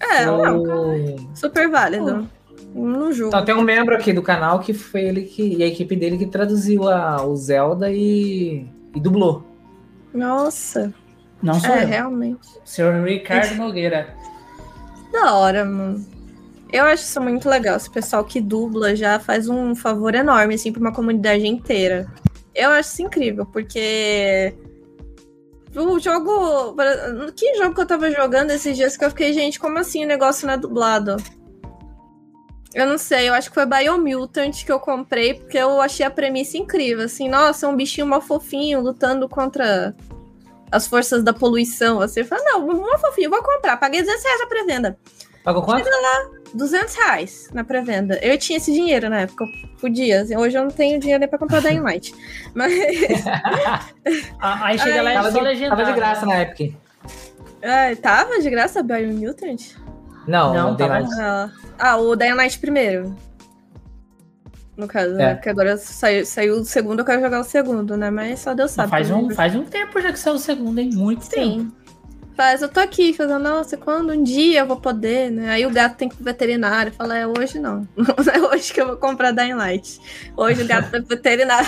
É, 0.01 0.27
não, 0.27 0.43
cara, 0.43 0.55
o- 0.59 1.17
super 1.35 1.69
válido. 1.71 2.29
No 2.75 3.13
jogo. 3.13 3.29
Então, 3.29 3.45
tem 3.45 3.55
um 3.55 3.63
membro 3.63 3.95
aqui 3.95 4.13
do 4.13 4.23
canal 4.23 4.59
que 4.61 4.75
foi 4.75 5.03
ele 5.03 5.23
que. 5.23 5.57
E 5.57 5.63
a 5.63 5.67
equipe 5.67 5.97
dele 5.97 6.19
que 6.19 6.27
traduziu 6.27 6.89
a, 6.89 7.25
o 7.25 7.35
Zelda 7.37 7.91
e, 7.91 8.67
e 8.95 9.01
dublou. 9.01 9.43
Nossa. 10.13 10.93
Não 11.43 11.55
sou 11.55 11.71
É, 11.75 11.85
eu. 11.85 11.89
realmente. 11.89 12.49
Senhor 12.65 13.03
Ricardo 13.07 13.55
Nogueira. 13.57 14.09
Da 15.13 15.35
hora, 15.35 15.65
mano. 15.65 16.05
Eu 16.73 16.85
acho 16.85 17.05
isso 17.05 17.21
muito 17.21 17.49
legal. 17.49 17.77
Esse 17.77 17.89
pessoal 17.89 18.25
que 18.25 18.41
dubla 18.41 18.95
já 18.97 19.19
faz 19.21 19.49
um 19.49 19.75
favor 19.75 20.15
enorme, 20.15 20.55
assim, 20.55 20.73
pra 20.73 20.81
uma 20.81 20.93
comunidade 20.93 21.47
inteira. 21.47 22.07
Eu 22.57 22.71
acho 22.71 22.89
isso 22.89 23.03
incrível, 23.03 23.45
porque. 23.47 24.57
O 25.75 25.99
jogo. 25.99 26.75
Que 27.37 27.55
jogo 27.57 27.75
que 27.75 27.81
eu 27.83 27.87
tava 27.87 28.11
jogando 28.11 28.51
esses 28.51 28.75
dias 28.75 28.97
que 28.97 29.05
eu 29.05 29.11
fiquei, 29.11 29.33
gente, 29.35 29.61
como 29.61 29.79
assim 29.79 30.05
o 30.05 30.09
negócio 30.09 30.47
não 30.47 30.55
é 30.55 30.57
dublado? 30.57 31.17
Eu 32.75 32.87
não 32.87 32.99
sei, 32.99 33.29
eu 33.29 33.35
acho 33.35 33.49
que 33.49 33.55
foi 33.55 33.65
Biomutant 33.65 34.65
que 34.65 34.73
eu 34.73 34.81
comprei, 34.81 35.35
porque 35.35 35.57
eu 35.57 35.81
achei 35.81 36.05
a 36.05 36.11
premissa 36.11 36.59
incrível. 36.59 37.05
Assim, 37.05 37.29
nossa, 37.29 37.69
um 37.69 37.77
bichinho 37.77 38.07
mó 38.07 38.21
fofinho 38.21 38.81
lutando 38.81 39.29
contra 39.29 39.95
as 40.71 40.87
forças 40.87 41.23
da 41.23 41.33
poluição. 41.33 42.01
Assim, 42.01 42.21
eu 42.21 42.27
falei, 42.27 42.45
não, 42.45 42.67
mó 42.67 42.99
fofinho, 42.99 43.31
vou 43.31 43.43
comprar. 43.43 43.77
Paguei 43.77 44.01
200 44.03 44.23
reais 44.23 44.41
na 44.41 44.47
pré-venda. 44.47 44.99
Pagou 45.47 45.63
quanto? 45.63 45.89
200 46.53 46.95
reais 46.97 47.49
na 47.55 47.63
pré-venda. 47.63 48.19
Eu 48.21 48.37
tinha 48.37 48.57
esse 48.57 48.73
dinheiro 48.73 49.09
na 49.09 49.21
época, 49.21 49.45
eu 49.45 49.79
podia. 49.81 50.23
assim, 50.23 50.37
Hoje 50.37 50.59
eu 50.59 50.65
não 50.65 50.71
tenho 50.73 50.99
dinheiro 50.99 51.21
nem 51.21 51.29
pra 51.29 51.39
comprar 51.39 51.61
Dying 51.63 51.79
Light. 51.81 52.13
Mas, 52.53 52.73
Ah, 54.41 54.65
Aí 54.67 54.77
chega 54.79 55.03
lá 55.03 55.13
e 55.13 55.15
Tava 55.15 55.31
só 55.31 55.39
de, 55.39 55.45
legendado. 55.45 55.77
tava 55.81 55.93
de 55.93 55.97
graça 55.97 56.27
na 56.27 56.43
Epic. 56.43 56.75
ah, 57.63 57.97
tava 58.03 58.41
de 58.41 58.51
graça 58.51 58.83
Biomutant? 58.83 59.61
Não, 60.27 60.53
Não, 60.53 60.71
não, 60.71 60.77
tem 60.77 60.89
tava- 60.89 61.01
mais. 61.05 61.19
Ah, 61.21 61.51
ah, 61.79 61.97
o 61.97 62.15
Light 62.17 62.59
primeiro. 62.59 63.15
No 64.77 64.89
caso, 64.89 65.13
É. 65.15 65.17
né? 65.19 65.35
Porque 65.35 65.49
agora 65.49 65.77
saiu, 65.77 66.27
saiu 66.27 66.57
o 66.57 66.65
segundo, 66.65 66.99
eu 66.99 67.05
quero 67.05 67.23
jogar 67.23 67.39
o 67.41 67.45
segundo, 67.45 67.97
né? 67.97 68.11
Mas 68.11 68.41
só 68.41 68.53
Deus 68.53 68.73
sabe. 68.73 68.91
Faz 68.91 69.11
um, 69.13 69.29
vai 69.29 69.37
faz 69.37 69.55
um 69.55 69.63
tempo 69.65 70.01
já 70.01 70.13
que 70.13 70.19
saiu 70.19 70.35
o 70.35 70.39
segundo, 70.41 70.79
hein? 70.81 70.91
Muito 70.93 71.29
tempo. 71.31 71.73
Faz, 72.37 72.61
eu 72.61 72.69
tô 72.69 72.81
aqui 72.81 73.15
fazendo, 73.15 73.43
nossa, 73.43 73.79
quando 73.79 74.13
um 74.13 74.23
dia 74.23 74.61
eu 74.61 74.67
vou 74.67 74.79
poder, 74.79 75.31
né? 75.31 75.49
Aí 75.49 75.65
o 75.65 75.71
gato 75.71 75.97
tem 75.97 76.07
que 76.07 76.15
ir 76.15 76.19
pro 76.19 76.25
veterinário. 76.27 76.93
Fala, 76.93 77.17
é 77.17 77.27
hoje 77.27 77.59
não. 77.59 77.89
Não 77.97 78.15
é 78.31 78.39
hoje 78.55 78.75
que 78.75 78.81
eu 78.81 78.89
vou 78.89 78.97
comprar 78.99 79.33
Dying 79.33 79.55
Light. 79.55 79.99
Hoje 80.37 80.63
o 80.63 80.67
gato 80.67 80.91
vai 80.91 81.01
pro 81.01 81.17
veterinário. 81.17 81.67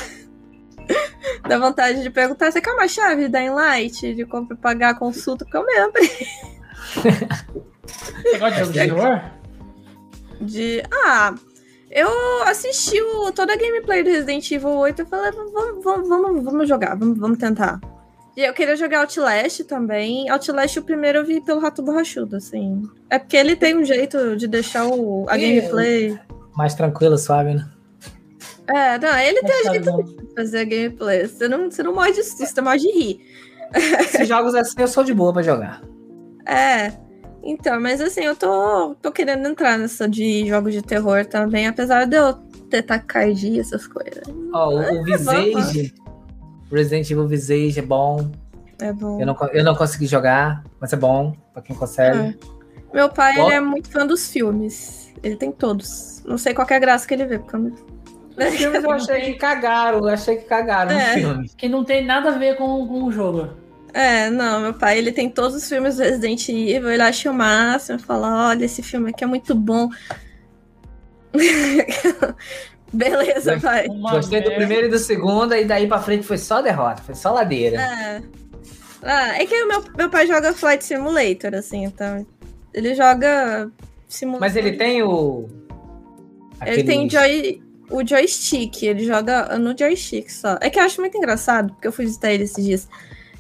Dá 1.49 1.59
vontade 1.59 2.03
de 2.03 2.11
perguntar, 2.11 2.53
você 2.53 2.61
quer 2.61 2.73
uma 2.73 2.87
chave 2.87 3.23
de 3.23 3.29
Dying 3.31 3.49
Light? 3.49 4.15
De 4.15 4.27
compra, 4.27 4.57
pagar 4.59 4.91
a 4.91 4.95
consulta, 4.95 5.47
porque 5.47 5.57
eu 5.57 5.65
mesmo. 5.65 5.93
Você 8.23 8.39
gosta 8.39 8.51
de 8.51 8.59
jogo 8.59 8.73
de 8.73 8.79
terror? 8.79 9.21
De. 10.39 10.83
Ah, 10.93 11.35
eu 11.91 12.43
assisti 12.43 13.01
o, 13.01 13.33
toda 13.33 13.55
a 13.55 13.57
gameplay 13.57 14.03
do 14.03 14.11
Resident 14.11 14.51
Evil 14.51 14.69
8 14.69 15.01
e 15.01 15.07
falei, 15.07 15.33
vamos, 15.33 15.83
vamos, 15.83 16.09
vamos, 16.09 16.45
vamos 16.45 16.69
jogar, 16.69 16.95
vamos, 16.95 17.19
vamos 17.19 17.39
tentar. 17.39 17.81
E 18.39 18.45
eu 18.45 18.55
queria 18.55 18.77
jogar 18.77 19.01
Outlast 19.01 19.65
também. 19.65 20.31
Outlast, 20.31 20.79
o 20.79 20.83
primeiro 20.85 21.19
eu 21.19 21.25
vi 21.25 21.41
pelo 21.41 21.59
Rato 21.59 21.83
Borrachudo, 21.83 22.37
assim. 22.37 22.89
É 23.11 23.19
porque 23.19 23.37
ele 23.37 23.57
tem 23.57 23.77
um 23.77 23.85
jeito 23.85 24.37
de 24.37 24.47
deixar 24.47 24.87
o, 24.87 25.27
a 25.29 25.35
Sim, 25.35 25.57
gameplay. 25.57 26.21
Mais 26.57 26.73
tranquilo, 26.73 27.19
suave, 27.19 27.55
né? 27.55 27.69
É, 28.69 28.97
não, 28.97 29.19
ele 29.19 29.41
tem 29.41 29.61
um 29.61 29.73
jeito 29.73 29.91
tá 29.91 30.03
de 30.03 30.35
fazer 30.37 30.59
a 30.61 30.65
gameplay. 30.65 31.27
Você 31.27 31.49
não, 31.49 31.69
você 31.69 31.83
não 31.83 31.93
morre 31.93 32.13
de 32.13 32.23
susto, 32.23 32.47
você 32.47 32.61
morre 32.61 32.79
de 32.79 32.93
rir. 32.93 33.21
Esses 33.75 34.29
jogos 34.29 34.55
assim 34.55 34.83
eu 34.83 34.87
sou 34.87 35.03
de 35.03 35.13
boa 35.13 35.33
pra 35.33 35.43
jogar. 35.43 35.83
É. 36.47 36.93
Então, 37.43 37.81
mas 37.81 38.01
assim, 38.01 38.21
eu 38.21 38.37
tô, 38.37 38.95
tô 39.03 39.11
querendo 39.11 39.49
entrar 39.49 39.77
nessa 39.77 40.09
de 40.09 40.47
jogos 40.47 40.73
de 40.73 40.83
terror 40.83 41.27
também, 41.27 41.67
apesar 41.67 42.05
de 42.05 42.17
eu 42.17 42.35
ter 42.71 42.83
taquicardia, 42.83 43.61
essas 43.61 43.89
coisas. 43.89 44.23
Ó, 44.53 44.71
o, 44.71 45.01
o 45.01 45.05
Visage, 45.05 45.93
Resident 46.71 47.11
Evil 47.11 47.27
Visage 47.27 47.79
é 47.79 47.83
bom. 47.83 48.31
É 48.81 48.93
bom. 48.93 49.21
Eu 49.21 49.27
não, 49.27 49.37
eu 49.53 49.65
não 49.65 49.75
consegui 49.75 50.07
jogar, 50.07 50.63
mas 50.81 50.93
é 50.93 50.97
bom 50.97 51.35
pra 51.53 51.63
quem 51.63 51.75
consegue. 51.75 52.19
É. 52.19 52.35
Meu 52.95 53.09
pai, 53.09 53.39
ele 53.39 53.53
é 53.53 53.61
muito 53.61 53.91
fã 53.91 54.07
dos 54.07 54.31
filmes. 54.31 55.13
Ele 55.23 55.37
tem 55.37 55.51
todos. 55.53 56.23
Não 56.25 56.39
sei 56.39 56.55
qual 56.55 56.67
que 56.67 56.73
é 56.73 56.77
a 56.77 56.81
graça 56.81 57.07
que 57.07 57.15
ele 57.15 57.27
vê, 57.27 57.39
porque. 57.39 57.57
Os 57.57 58.55
filmes 58.55 58.85
eu 58.85 58.91
achei 58.93 59.21
que 59.21 59.35
cagaram, 59.35 59.99
eu 59.99 60.09
achei 60.09 60.37
que 60.37 60.45
cagaram 60.45 60.93
É. 60.93 61.09
no 61.09 61.21
filme. 61.21 61.49
Que 61.57 61.69
não 61.69 61.85
tem 61.85 62.05
nada 62.05 62.29
a 62.31 62.39
ver 62.39 62.57
com, 62.57 62.87
com 62.87 63.05
o 63.05 63.11
jogo. 63.11 63.49
É, 63.93 64.31
não, 64.31 64.61
meu 64.61 64.75
pai, 64.75 64.99
ele 64.99 65.11
tem 65.11 65.29
todos 65.29 65.57
os 65.57 65.69
filmes 65.69 65.97
do 65.97 66.03
Resident 66.03 66.49
Evil, 66.49 66.91
ele 66.91 67.03
acha 67.03 67.31
o 67.31 67.35
máximo, 67.35 67.99
fala, 67.99 68.49
olha, 68.51 68.65
esse 68.65 68.83
filme 68.83 69.11
aqui 69.11 69.25
é 69.25 69.27
muito 69.27 69.55
bom. 69.57 69.89
Beleza, 72.93 73.59
pai. 73.61 73.87
Gostei 73.89 74.41
do 74.41 74.53
primeiro 74.53 74.87
e 74.87 74.91
do 74.91 74.99
segundo, 74.99 75.55
e 75.55 75.65
daí 75.65 75.87
pra 75.87 76.01
frente 76.01 76.27
foi 76.27 76.39
só 76.39 76.63
derrota, 76.63 77.03
foi 77.03 77.15
só 77.15 77.33
ladeira. 77.33 77.81
É. 77.81 78.23
Ah, 79.03 79.41
é 79.41 79.47
que 79.47 79.65
meu, 79.65 79.85
meu 79.97 80.11
pai 80.11 80.27
joga 80.27 80.53
Flight 80.53 80.85
Simulator, 80.85 81.55
assim, 81.55 81.85
então. 81.85 82.27
Ele 82.75 82.95
joga 82.95 83.71
simulator. 84.09 84.41
Mas 84.41 84.57
ele 84.57 84.73
tem 84.73 85.03
o. 85.03 85.49
Ele 86.65 86.83
tem 86.83 87.09
joy, 87.09 87.63
o 87.91 88.07
joystick, 88.07 88.83
ele 88.83 89.05
joga 89.05 89.57
no 89.59 89.77
joystick 89.77 90.29
só. 90.31 90.59
É 90.61 90.69
que 90.69 90.79
eu 90.79 90.83
acho 90.83 91.01
muito 91.01 91.17
engraçado, 91.17 91.73
porque 91.73 91.87
eu 91.87 91.93
fui 91.93 92.05
visitar 92.05 92.33
ele 92.33 92.45
esses 92.45 92.65
dias. 92.65 92.89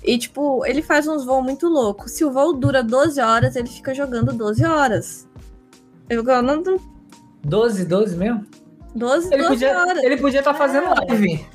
E, 0.04 0.16
tipo, 0.16 0.64
ele 0.64 0.80
faz 0.80 1.08
uns 1.08 1.24
voos 1.24 1.44
muito 1.44 1.68
loucos. 1.68 2.12
Se 2.12 2.24
o 2.24 2.30
voo 2.30 2.52
dura 2.52 2.82
12 2.82 3.20
horas, 3.20 3.56
ele 3.56 3.68
fica 3.68 3.92
jogando 3.92 4.32
12 4.32 4.64
horas. 4.64 5.28
Eu 6.08 6.22
não, 6.22 6.62
não 6.62 6.76
12, 7.44 7.84
12 7.84 8.16
mesmo? 8.16 8.46
12, 8.94 9.28
Ele 9.32 9.42
12 9.42 9.48
podia 9.54 9.78
horas. 9.78 10.02
ele 10.04 10.16
podia 10.16 10.38
estar 10.40 10.54
fazendo 10.54 10.86
live. 11.08 11.46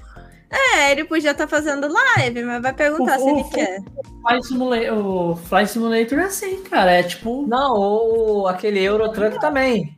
É, 0.49 0.91
ele 0.91 1.03
podia 1.05 1.31
estar 1.31 1.47
fazendo 1.47 1.87
live, 1.91 2.43
mas 2.43 2.61
vai 2.61 2.73
perguntar 2.73 3.17
O- 3.17 3.23
se 3.23 3.29
ele 3.29 3.41
o- 3.41 3.49
quer. 3.49 3.81
Flight 4.21 4.47
Simulator, 4.47 4.97
o 4.97 5.35
Flight 5.35 5.71
Simulator 5.71 6.19
é 6.19 6.23
assim, 6.25 6.63
cara. 6.63 6.91
É 6.91 7.03
tipo. 7.03 7.45
Não, 7.47 7.73
ou 7.75 8.47
aquele 8.47 8.79
Eurotruck 8.81 9.39
também. 9.39 9.97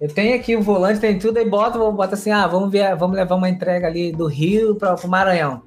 Eu 0.00 0.12
tenho 0.12 0.36
aqui 0.36 0.54
o 0.56 0.60
volante, 0.62 1.00
tem 1.00 1.18
tudo, 1.18 1.38
aí 1.38 1.48
bota, 1.48 1.78
bota 1.78 2.14
assim, 2.14 2.30
ah, 2.30 2.46
vamos 2.46 2.70
ver, 2.70 2.94
vamos 2.96 3.16
levar 3.16 3.36
uma 3.36 3.48
entrega 3.48 3.86
ali 3.86 4.12
do 4.12 4.26
Rio 4.26 4.74
para 4.74 4.94
o 4.94 5.08
Maranhão. 5.08 5.62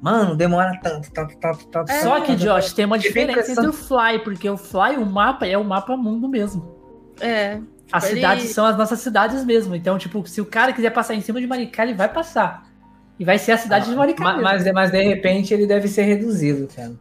Mano, 0.00 0.36
demora 0.36 0.78
tanto, 0.82 1.10
tanto, 1.10 1.36
tanto, 1.38 1.66
tanto. 1.66 1.90
É. 1.90 2.00
Só 2.00 2.20
que. 2.20 2.36
Josh, 2.36 2.72
tem 2.72 2.84
uma 2.84 2.98
diferença 2.98 3.50
entre 3.50 3.66
o 3.66 3.72
Fly, 3.72 4.20
porque 4.22 4.48
o 4.48 4.56
Fly, 4.56 4.96
o 4.98 5.04
mapa, 5.04 5.46
é 5.46 5.58
o 5.58 5.64
mapa 5.64 5.96
mundo 5.96 6.28
mesmo. 6.28 6.78
É. 7.20 7.58
As 7.92 8.04
Ele- 8.04 8.16
cidades 8.16 8.50
são 8.50 8.64
as 8.66 8.76
nossas 8.76 9.00
cidades 9.00 9.44
mesmo. 9.44 9.74
Então, 9.74 9.98
tipo, 9.98 10.26
se 10.26 10.40
o 10.40 10.44
cara 10.46 10.72
quiser 10.72 10.90
passar 10.90 11.14
em 11.14 11.20
cima 11.20 11.40
de 11.40 11.46
Maricá, 11.46 11.82
ele 11.84 11.94
vai 11.94 12.08
passar. 12.08 12.64
E 13.18 13.24
vai 13.24 13.38
ser 13.38 13.52
a 13.52 13.58
cidade 13.58 13.88
de 13.90 13.94
Maricá. 13.96 14.22
Ma- 14.22 14.32
mesmo. 14.32 14.44
Mas, 14.44 14.72
mas, 14.72 14.90
de 14.90 15.02
repente 15.02 15.52
ele 15.52 15.66
deve 15.66 15.88
ser 15.88 16.02
reduzido, 16.02 16.68
cara. 16.74 16.92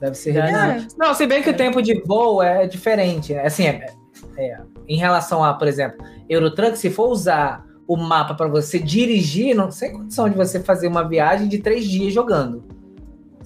Deve 0.00 0.14
ser 0.16 0.36
É. 0.36 0.40
reduzido. 0.72 0.94
Não, 0.98 1.14
se 1.14 1.26
bem 1.26 1.42
que 1.42 1.50
o 1.50 1.56
tempo 1.56 1.82
de 1.82 2.00
voo 2.02 2.42
é 2.42 2.66
diferente. 2.66 3.34
né? 3.34 3.46
Assim, 3.46 3.66
é- 3.66 3.86
é, 4.36 4.58
em 4.88 4.96
relação 4.96 5.44
a, 5.44 5.54
por 5.54 5.68
exemplo, 5.68 6.04
Eurotruck, 6.28 6.76
se 6.78 6.90
for 6.90 7.08
usar 7.10 7.64
o 7.86 7.96
mapa 7.96 8.34
para 8.34 8.48
você 8.48 8.78
dirigir, 8.78 9.54
não 9.54 9.68
tem 9.70 9.92
condição 9.92 10.28
de 10.28 10.36
você 10.36 10.60
fazer 10.60 10.88
uma 10.88 11.06
viagem 11.08 11.48
de 11.48 11.58
três 11.58 11.84
dias 11.86 12.12
jogando. 12.12 12.64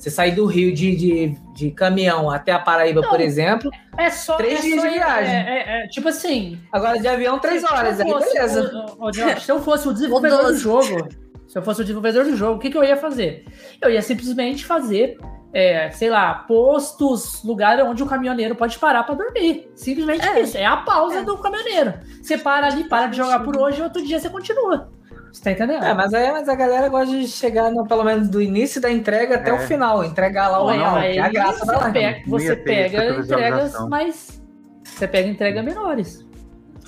Você 0.02 0.10
sair 0.10 0.32
do 0.32 0.46
Rio 0.46 0.74
de, 0.74 0.96
de, 0.96 1.36
de 1.54 1.70
caminhão 1.70 2.28
até 2.28 2.50
a 2.50 2.58
Paraíba, 2.58 3.02
Não. 3.02 3.08
por 3.08 3.20
exemplo. 3.20 3.70
É 3.96 4.10
só. 4.10 4.36
Três 4.36 4.58
é 4.58 4.62
dias 4.62 4.80
só- 4.80 4.88
de 4.88 4.94
viagem. 4.94 5.32
É, 5.32 5.38
é- 5.38 5.84
é, 5.84 5.86
tipo 5.86 6.08
assim. 6.08 6.58
Agora 6.72 6.98
de 6.98 7.06
avião, 7.06 7.38
três 7.38 7.62
horas. 7.62 8.00
Aí 8.00 8.10
fosse, 8.10 8.34
beleza. 8.34 8.72
o- 8.98 9.04
o- 9.04 9.08
o 9.10 9.12
se 9.40 9.52
eu 9.52 9.62
fosse 9.62 9.86
o 9.86 9.92
desenvolvedor 9.94 10.42
do 10.46 10.56
jogo, 10.56 11.08
se 11.46 11.56
eu 11.56 11.62
fosse 11.62 11.82
o 11.82 11.84
desenvolvedor 11.84 12.24
do 12.24 12.34
jogo, 12.34 12.56
o 12.56 12.58
que, 12.58 12.68
que 12.68 12.76
eu 12.76 12.82
ia 12.82 12.96
fazer? 12.96 13.44
Eu 13.80 13.90
ia 13.90 14.02
simplesmente 14.02 14.64
fazer, 14.66 15.18
é, 15.54 15.88
sei 15.92 16.10
lá, 16.10 16.34
postos, 16.34 17.44
lugar 17.44 17.78
onde 17.82 18.02
o 18.02 18.06
caminhoneiro 18.06 18.56
pode 18.56 18.80
parar 18.80 19.04
pra 19.04 19.14
dormir. 19.14 19.70
Simplesmente 19.76 20.26
É. 20.26 20.40
isso. 20.40 20.56
É 20.58 20.64
a 20.66 20.78
pausa 20.78 21.18
É. 21.20 21.22
do 21.22 21.38
caminhoneiro. 21.38 21.94
Você 22.20 22.36
para 22.36 22.66
ali, 22.66 22.84
para 22.88 23.06
de 23.06 23.16
jogar 23.18 23.38
por 23.44 23.56
hoje, 23.56 23.78
e 23.78 23.82
outro 23.84 24.04
dia 24.04 24.18
você 24.18 24.28
continua. 24.28 24.90
Você 25.32 25.42
tá 25.42 25.50
entendendo? 25.52 25.82
É, 25.82 25.94
mas, 25.94 26.12
aí, 26.12 26.30
mas 26.30 26.48
a 26.48 26.54
galera 26.54 26.88
gosta 26.88 27.16
de 27.16 27.26
chegar, 27.26 27.70
no, 27.70 27.86
pelo 27.86 28.04
menos, 28.04 28.28
do 28.28 28.42
início 28.42 28.80
da 28.80 28.90
entrega 28.90 29.36
até 29.36 29.50
É. 29.50 29.54
o 29.54 29.58
final. 29.60 30.04
Entregar 30.04 30.48
lá 30.48 30.62
o 30.62 30.66
que 30.68 30.78
é 31.18 31.20
a 31.20 31.28
graça 31.28 31.64
da 31.64 31.78
live. 31.78 31.92
pega, 31.94 32.22
você 32.26 32.56
pega 32.56 32.86
entregas 32.88 33.16
visualização. 33.16 33.88
mais. 33.88 34.42
Você 34.84 35.08
pega 35.08 35.28
entregas 35.28 35.64
menores. 35.64 36.26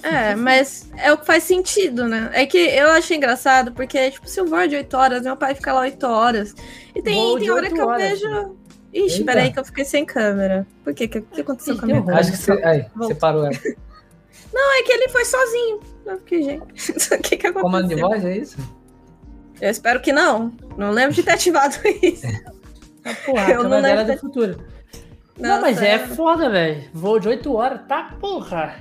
É, 0.02 0.34
mas 0.34 0.90
é 0.98 1.10
o 1.10 1.16
que 1.16 1.24
faz 1.24 1.44
sentido, 1.44 2.06
né? 2.06 2.28
É 2.34 2.44
que 2.44 2.58
eu 2.58 2.90
acho 2.90 3.14
engraçado, 3.14 3.72
porque, 3.72 4.10
tipo, 4.10 4.28
se 4.28 4.38
o 4.38 4.44
voo 4.46 4.58
é 4.58 4.66
de 4.66 4.76
8 4.76 4.94
horas, 4.94 5.22
meu 5.22 5.34
pai 5.36 5.54
fica 5.54 5.72
lá 5.72 5.80
8 5.80 6.04
horas. 6.06 6.54
E 6.94 7.00
tem, 7.00 7.38
tem 7.38 7.50
hora 7.50 7.62
8 7.62 7.74
que 7.74 7.80
eu 7.80 7.86
horas. 7.88 8.02
vejo. 8.20 8.56
Ixi, 8.92 9.20
Eita. 9.20 9.24
peraí 9.32 9.52
que 9.52 9.58
eu 9.58 9.64
fiquei 9.64 9.84
sem 9.86 10.04
câmera. 10.04 10.66
Por 10.84 10.92
quê? 10.94 11.06
O 11.06 11.08
que, 11.08 11.20
que 11.22 11.40
aconteceu 11.40 11.74
Ih, 11.74 11.78
com 11.78 11.84
a 11.84 11.86
minha 11.86 12.00
câmera? 12.00 12.20
Acho 12.20 12.30
que 12.32 12.36
você. 12.36 12.52
Aí, 12.62 12.84
você 12.94 13.14
parou. 13.14 13.46
ela. 13.46 13.54
Não, 14.54 14.78
é 14.78 14.82
que 14.84 14.92
ele 14.92 15.08
foi 15.08 15.24
sozinho. 15.24 15.80
Eu 16.06 16.18
fiquei, 16.18 16.42
gente. 16.42 16.64
O 17.14 17.18
que, 17.18 17.36
que 17.36 17.46
aconteceu? 17.46 17.62
Comando 17.62 17.88
de 17.88 17.96
voz, 17.96 18.24
é 18.24 18.36
isso? 18.36 18.56
Eu 19.60 19.70
espero 19.70 20.00
que 20.00 20.12
não. 20.12 20.52
Não 20.76 20.90
lembro 20.90 21.14
de 21.14 21.22
ter 21.22 21.32
ativado 21.32 21.74
isso. 22.02 22.26
Ah, 23.04 23.14
porra, 23.26 23.50
Eu 23.52 23.60
a 23.60 23.64
não 23.64 23.76
é 23.78 23.80
lembro 23.80 24.12
do 24.14 24.18
futuro. 24.20 24.64
Não, 25.38 25.60
mas 25.60 25.76
Nossa, 25.76 25.86
é 25.88 25.98
foda, 25.98 26.48
velho. 26.48 26.84
Voo 26.94 27.18
de 27.18 27.28
8 27.28 27.52
horas, 27.52 27.80
tá 27.88 28.14
porra. 28.20 28.76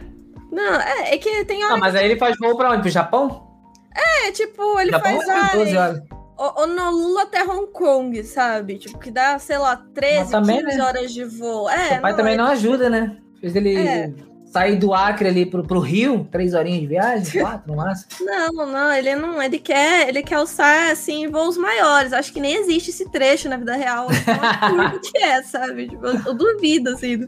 Não, 0.51 0.75
é, 0.79 1.15
é 1.15 1.17
que 1.17 1.43
tem 1.45 1.63
hora 1.63 1.73
Não, 1.73 1.79
mas 1.79 1.95
aí 1.95 2.05
ele 2.05 2.19
faz 2.19 2.35
voo 2.39 2.55
pra 2.55 2.71
onde? 2.71 2.81
Pro 2.83 2.89
Japão? 2.91 3.51
que, 3.95 4.31
tipo, 4.31 4.79
ele 4.79 4.91
Japão 4.91 5.19
faz 5.21 5.53
é 5.53 5.57
12 5.57 5.71
ai, 5.71 5.77
horas. 5.77 6.03
Honolulu 6.37 7.19
até 7.19 7.43
Hong 7.43 7.67
Kong, 7.71 8.23
sabe? 8.23 8.77
Tipo, 8.77 8.99
que 8.99 9.09
dá, 9.11 9.37
sei 9.39 9.57
lá, 9.57 9.75
13, 9.93 10.19
Mas 10.19 10.29
também, 10.31 10.63
15 10.63 10.77
né? 10.77 10.83
horas 10.83 11.13
de 11.13 11.25
voo. 11.25 11.69
É, 11.69 11.89
Seu 11.89 12.01
pai 12.01 12.15
também 12.15 12.33
é- 12.33 12.37
não 12.37 12.45
ajuda, 12.45 12.89
né? 12.89 13.17
Fez 13.39 13.55
ele 13.55 13.75
É. 13.75 14.11
sair 14.53 14.75
do 14.75 14.93
Acre 14.93 15.27
ali 15.27 15.45
pro, 15.47 15.63
pro 15.63 15.79
Rio, 15.79 16.27
três 16.31 16.53
horinhas 16.53 16.81
de 16.81 16.87
viagem, 16.87 17.41
quatro 17.41 17.71
no 17.71 17.77
máximo. 17.77 18.11
Não, 18.21 18.67
não, 18.67 18.93
ele 18.93 19.15
não, 19.15 19.41
ele 19.41 19.57
quer, 19.57 20.07
ele 20.07 20.21
quer 20.21 20.35
alçar 20.35 20.91
assim 20.91 21.27
voos 21.27 21.57
maiores. 21.57 22.13
Acho 22.13 22.31
que 22.31 22.39
nem 22.39 22.55
existe 22.57 22.91
esse 22.91 23.09
trecho 23.09 23.49
na 23.49 23.57
vida 23.57 23.75
real. 23.75 24.07
Então, 24.11 24.35
absurdo 24.39 25.01
que 25.11 25.17
é, 25.17 25.41
sabe? 25.41 25.89
Tipo, 25.89 26.05
eu, 26.05 26.21
eu 26.27 26.33
duvido, 26.35 26.91
assim. 26.91 27.27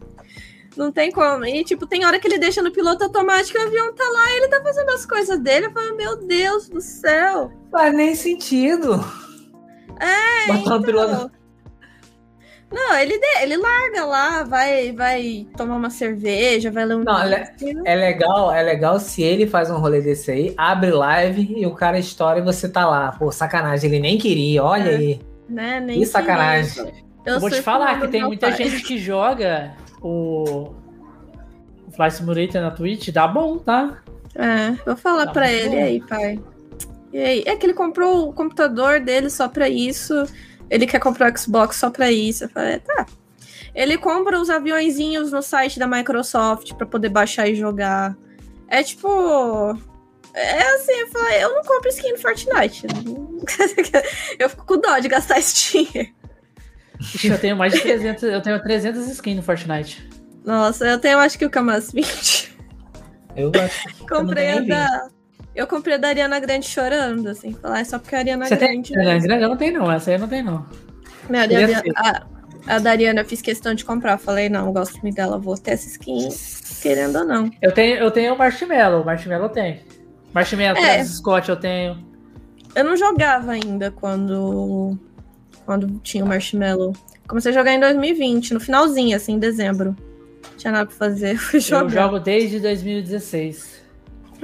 Não 0.78 0.92
tem 0.92 1.12
como. 1.12 1.46
E, 1.46 1.64
tipo, 1.64 1.88
tem 1.88 2.06
hora 2.06 2.20
que 2.20 2.28
ele 2.28 2.38
deixa 2.38 2.62
no 2.62 2.72
piloto 2.72 3.04
automático 3.04 3.58
e 3.58 3.64
o 3.64 3.68
avião 3.68 3.94
tá 3.94 4.04
lá 4.04 4.32
e 4.32 4.38
ele 4.38 4.48
tá 4.50 4.62
fazendo 4.62 4.90
as 4.92 5.06
coisas 5.06 5.40
dele. 5.40 5.66
Eu 5.66 5.72
falo, 5.72 5.96
meu 5.96 6.18
Deus 6.18 6.70
do 6.70 6.82
céu. 6.82 7.52
Faz 7.72 7.94
nem 7.94 8.14
sentido. 8.14 9.04
É, 10.00 10.48
Botar 10.48 10.54
um 10.54 10.60
então. 10.60 10.82
piloto. 10.84 11.32
Não, 12.76 12.98
ele, 12.98 13.18
de- 13.18 13.42
ele 13.44 13.56
larga 13.56 14.04
lá, 14.06 14.44
vai, 14.44 14.92
vai 14.92 15.48
tomar 15.56 15.78
uma 15.78 15.90
cerveja, 15.90 16.70
vai 16.70 16.84
ler 16.84 16.98
um 16.98 17.04
Não, 17.06 17.14
assim, 17.16 17.74
É 17.86 17.96
legal, 17.96 18.52
é 18.54 18.62
legal 18.62 19.00
se 19.00 19.24
ele 19.24 19.48
faz 19.48 19.70
um 19.72 19.78
rolê 19.78 20.02
desse 20.02 20.30
aí, 20.30 20.54
abre 20.58 20.92
live 20.92 21.54
e 21.58 21.66
o 21.66 21.72
cara 21.74 21.98
estoura 21.98 22.40
e 22.40 22.42
você 22.42 22.68
tá 22.68 22.86
lá. 22.86 23.14
Pô, 23.14 23.32
sacanagem, 23.32 23.90
ele 23.90 24.00
nem 24.02 24.18
queria, 24.18 24.62
olha 24.62 24.92
É. 24.92 24.96
aí. 24.98 25.20
né? 25.48 25.80
Nem 25.80 26.00
Que 26.00 26.06
sacanagem. 26.06 26.92
Eu, 27.26 27.40
vou 27.40 27.50
te 27.50 27.62
falar 27.62 28.00
que 28.02 28.08
tem 28.10 28.24
muita 28.24 28.50
pai. 28.50 28.58
gente 28.58 28.84
que 28.84 28.98
joga 28.98 29.74
o, 30.02 30.74
o 31.88 31.92
Fly 31.96 32.12
Simulator 32.12 32.62
na 32.62 32.72
Twitch, 32.72 33.10
dá 33.10 33.26
bom, 33.28 33.58
tá? 33.58 34.00
É, 34.36 34.72
vou 34.86 34.98
falar 34.98 35.28
Tá 35.28 35.32
pra 35.32 35.52
ele 35.52 35.70
bom. 35.78 35.84
aí, 35.84 36.02
pai. 36.02 36.40
E 37.14 37.18
aí? 37.20 37.44
É 37.48 37.56
que 37.56 37.66
ele 37.66 37.74
comprou 37.74 38.28
o 38.28 38.34
computador 38.34 39.00
dele 39.00 39.30
só 39.30 39.48
pra 39.48 39.70
isso. 39.70 40.26
Ele 40.70 40.88
quer 40.88 41.00
comprar 41.00 41.32
o 41.32 41.38
Xbox 41.38 41.78
só 41.78 41.90
pra 41.90 42.12
isso. 42.12 42.46
Eu 42.46 42.50
falei, 42.50 42.80
tá. 42.80 43.06
Ele 43.74 43.98
compra 43.98 44.40
os 44.40 44.50
aviãozinhos 44.50 45.32
no 45.32 45.42
site 45.42 45.78
da 45.78 45.88
Microsoft 45.88 46.74
pra 46.74 46.86
poder 46.86 47.10
baixar 47.10 47.48
e 47.48 47.56
jogar. 47.56 48.16
É 48.68 48.82
tipo. 48.82 49.78
É 50.34 50.62
assim, 50.76 50.92
eu 50.94 51.08
falei, 51.08 51.44
eu 51.44 51.54
não 51.54 51.64
compro 51.64 51.90
skin 51.90 52.12
no 52.12 52.18
Fortnite. 52.18 52.88
eu 54.40 54.50
fico 54.50 54.66
com 54.66 54.80
dó 54.80 55.00
de 55.00 55.08
gastar 55.08 55.40
esse 55.40 55.72
dinheiro. 55.72 56.10
Ixi, 57.00 57.28
eu 57.28 57.40
tenho 57.40 57.56
mais 57.56 57.74
de 57.74 57.82
300, 57.82 58.24
eu 58.24 58.42
tenho 58.42 58.62
300 58.62 59.08
skins 59.10 59.36
no 59.36 59.44
Fortnite. 59.44 60.10
Nossa, 60.46 60.86
eu 60.86 61.00
tenho 61.00 61.20
acho 61.20 61.38
que 61.38 61.46
o 61.46 61.50
Camas 61.50 61.92
20. 61.92 62.56
Eu 63.36 63.52
acho 63.62 63.88
que 63.88 64.08
comprei 64.08 64.48
a 64.48 64.52
eu 64.52 64.56
tenho 64.58 64.68
da. 64.68 65.08
Eu 65.56 65.66
comprei 65.68 65.96
a 65.96 65.98
da 65.98 66.10
Ariana 66.10 66.40
Grande 66.40 66.68
chorando, 66.68 67.28
assim. 67.30 67.54
Falar, 67.54 67.80
é 67.80 67.84
só 67.84 67.98
porque 67.98 68.16
a 68.16 68.20
Ariana 68.20 68.46
Você 68.46 68.58
tem- 68.58 68.82
Grande. 68.82 68.92
Grande, 68.94 69.28
grande 69.28 69.44
eu 69.44 69.50
não 69.50 69.58
tenho 69.58 69.80
não, 69.80 69.92
essa 69.92 70.10
aí 70.12 70.16
eu 70.18 70.20
não 70.20 70.28
tenho 70.28 70.44
não. 70.46 70.66
Minha 71.30 71.48
Queria 71.48 71.78
Ariana, 71.78 71.84
a, 72.68 72.76
A 72.76 72.80
Dariana 72.80 73.22
eu 73.22 73.26
fiz 73.26 73.42
questão 73.42 73.74
de 73.74 73.86
comprar. 73.86 74.18
Falei, 74.18 74.50
não, 74.50 74.72
gosto 74.74 75.00
muito 75.02 75.16
dela, 75.16 75.38
vou 75.38 75.58
ter 75.58 75.72
essa 75.72 75.88
skin, 75.88 76.28
querendo 76.82 77.20
ou 77.20 77.26
não. 77.26 77.50
Eu 77.62 77.72
tenho, 77.72 77.96
eu 77.98 78.12
tenho 78.12 78.34
o 78.34 78.38
Marshmallow, 78.38 79.02
o 79.02 79.06
Marshmallow 79.06 79.50
tem. 79.50 79.82
Marshmallow, 80.34 80.78
É. 80.78 81.04
Scott 81.06 81.48
eu 81.50 81.56
tenho. 81.56 82.04
Eu 82.76 82.84
não 82.84 82.98
jogava 82.98 83.54
ainda 83.54 83.90
quando, 83.92 84.98
quando 85.66 86.00
tinha 86.04 86.26
o 86.26 86.28
Marshmallow. 86.28 86.92
Comecei 87.28 87.52
a 87.52 87.56
jogar 87.56 87.72
em 87.74 87.80
2020, 87.80 88.54
no 88.54 88.60
finalzinho, 88.60 89.16
assim, 89.16 89.34
em 89.34 89.40
dezembro. 89.40 89.96
Tinha 90.58 90.74
nada 90.74 90.86
pra 90.88 90.96
fazer, 90.96 91.38
fui 91.40 91.58
Eu 91.58 91.62
jogar. 91.62 91.90
jogo 91.90 92.20
desde 92.20 92.60
2016. 92.60 93.75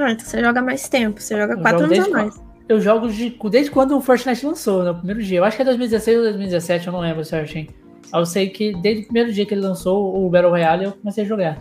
Ah, 0.05 0.11
então 0.11 0.25
você 0.25 0.41
joga 0.41 0.61
mais 0.61 0.87
tempo, 0.89 1.21
você 1.21 1.37
joga 1.37 1.53
Eu 1.53 1.61
quatro 1.61 1.83
anos 1.85 1.99
a 1.99 2.09
mais. 2.09 2.41
Eu 2.69 2.79
jogo 2.79 3.09
de- 3.09 3.35
desde 3.49 3.69
quando 3.71 3.97
o 3.97 4.01
Fortnite 4.01 4.45
lançou, 4.45 4.83
no 4.83 4.95
primeiro 4.95 5.21
dia. 5.21 5.39
Eu 5.39 5.43
acho 5.43 5.55
que 5.57 5.61
é 5.61 5.65
2016 5.65 6.17
ou 6.17 6.23
2017, 6.23 6.87
eu 6.87 6.93
não 6.93 6.99
lembro 7.01 7.23
certinho. 7.25 7.67
Eu 8.13 8.25
sei 8.25 8.49
que 8.49 8.73
desde 8.81 9.03
o 9.03 9.05
primeiro 9.05 9.31
dia 9.33 9.45
que 9.45 9.53
ele 9.53 9.61
lançou 9.61 10.25
o 10.25 10.29
Battle 10.29 10.51
Royale, 10.51 10.85
eu 10.85 10.91
comecei 10.93 11.23
a 11.23 11.27
jogar. 11.27 11.57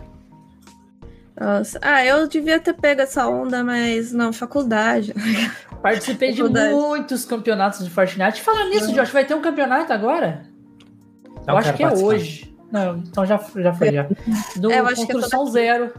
Nossa. 1.39 1.79
Ah, 1.81 2.05
eu 2.05 2.27
devia 2.27 2.59
ter 2.59 2.73
pego 2.73 3.01
essa 3.01 3.27
onda, 3.27 3.63
mas 3.63 4.11
não, 4.11 4.31
faculdade. 4.31 5.13
Participei 5.81 6.31
de 6.31 6.37
Faculdade. 6.37 6.73
muitos 6.73 7.25
campeonatos 7.25 7.83
de 7.83 7.89
Fortnite. 7.89 8.41
Falando 8.41 8.69
nisso, 8.69 8.93
Josh, 8.93 9.09
vai 9.09 9.25
ter 9.25 9.33
um 9.33 9.41
campeonato 9.41 9.91
agora? 9.91 10.43
Não 11.47 11.55
eu 11.55 11.57
acho 11.57 11.73
que 11.73 11.81
é 11.83 11.87
participar. 11.87 12.13
hoje. 12.13 12.55
Não, 12.71 12.97
então 12.97 13.25
já, 13.25 13.39
já 13.55 13.73
foi, 13.73 13.91
já. 13.91 14.07
Do 14.57 14.71
É, 14.71 14.79
eu 14.79 14.85
acho 14.85 14.95
que 14.97 15.01
eu 15.01 15.07
tô 15.07 15.13
Construção 15.13 15.45
Zero. 15.47 15.91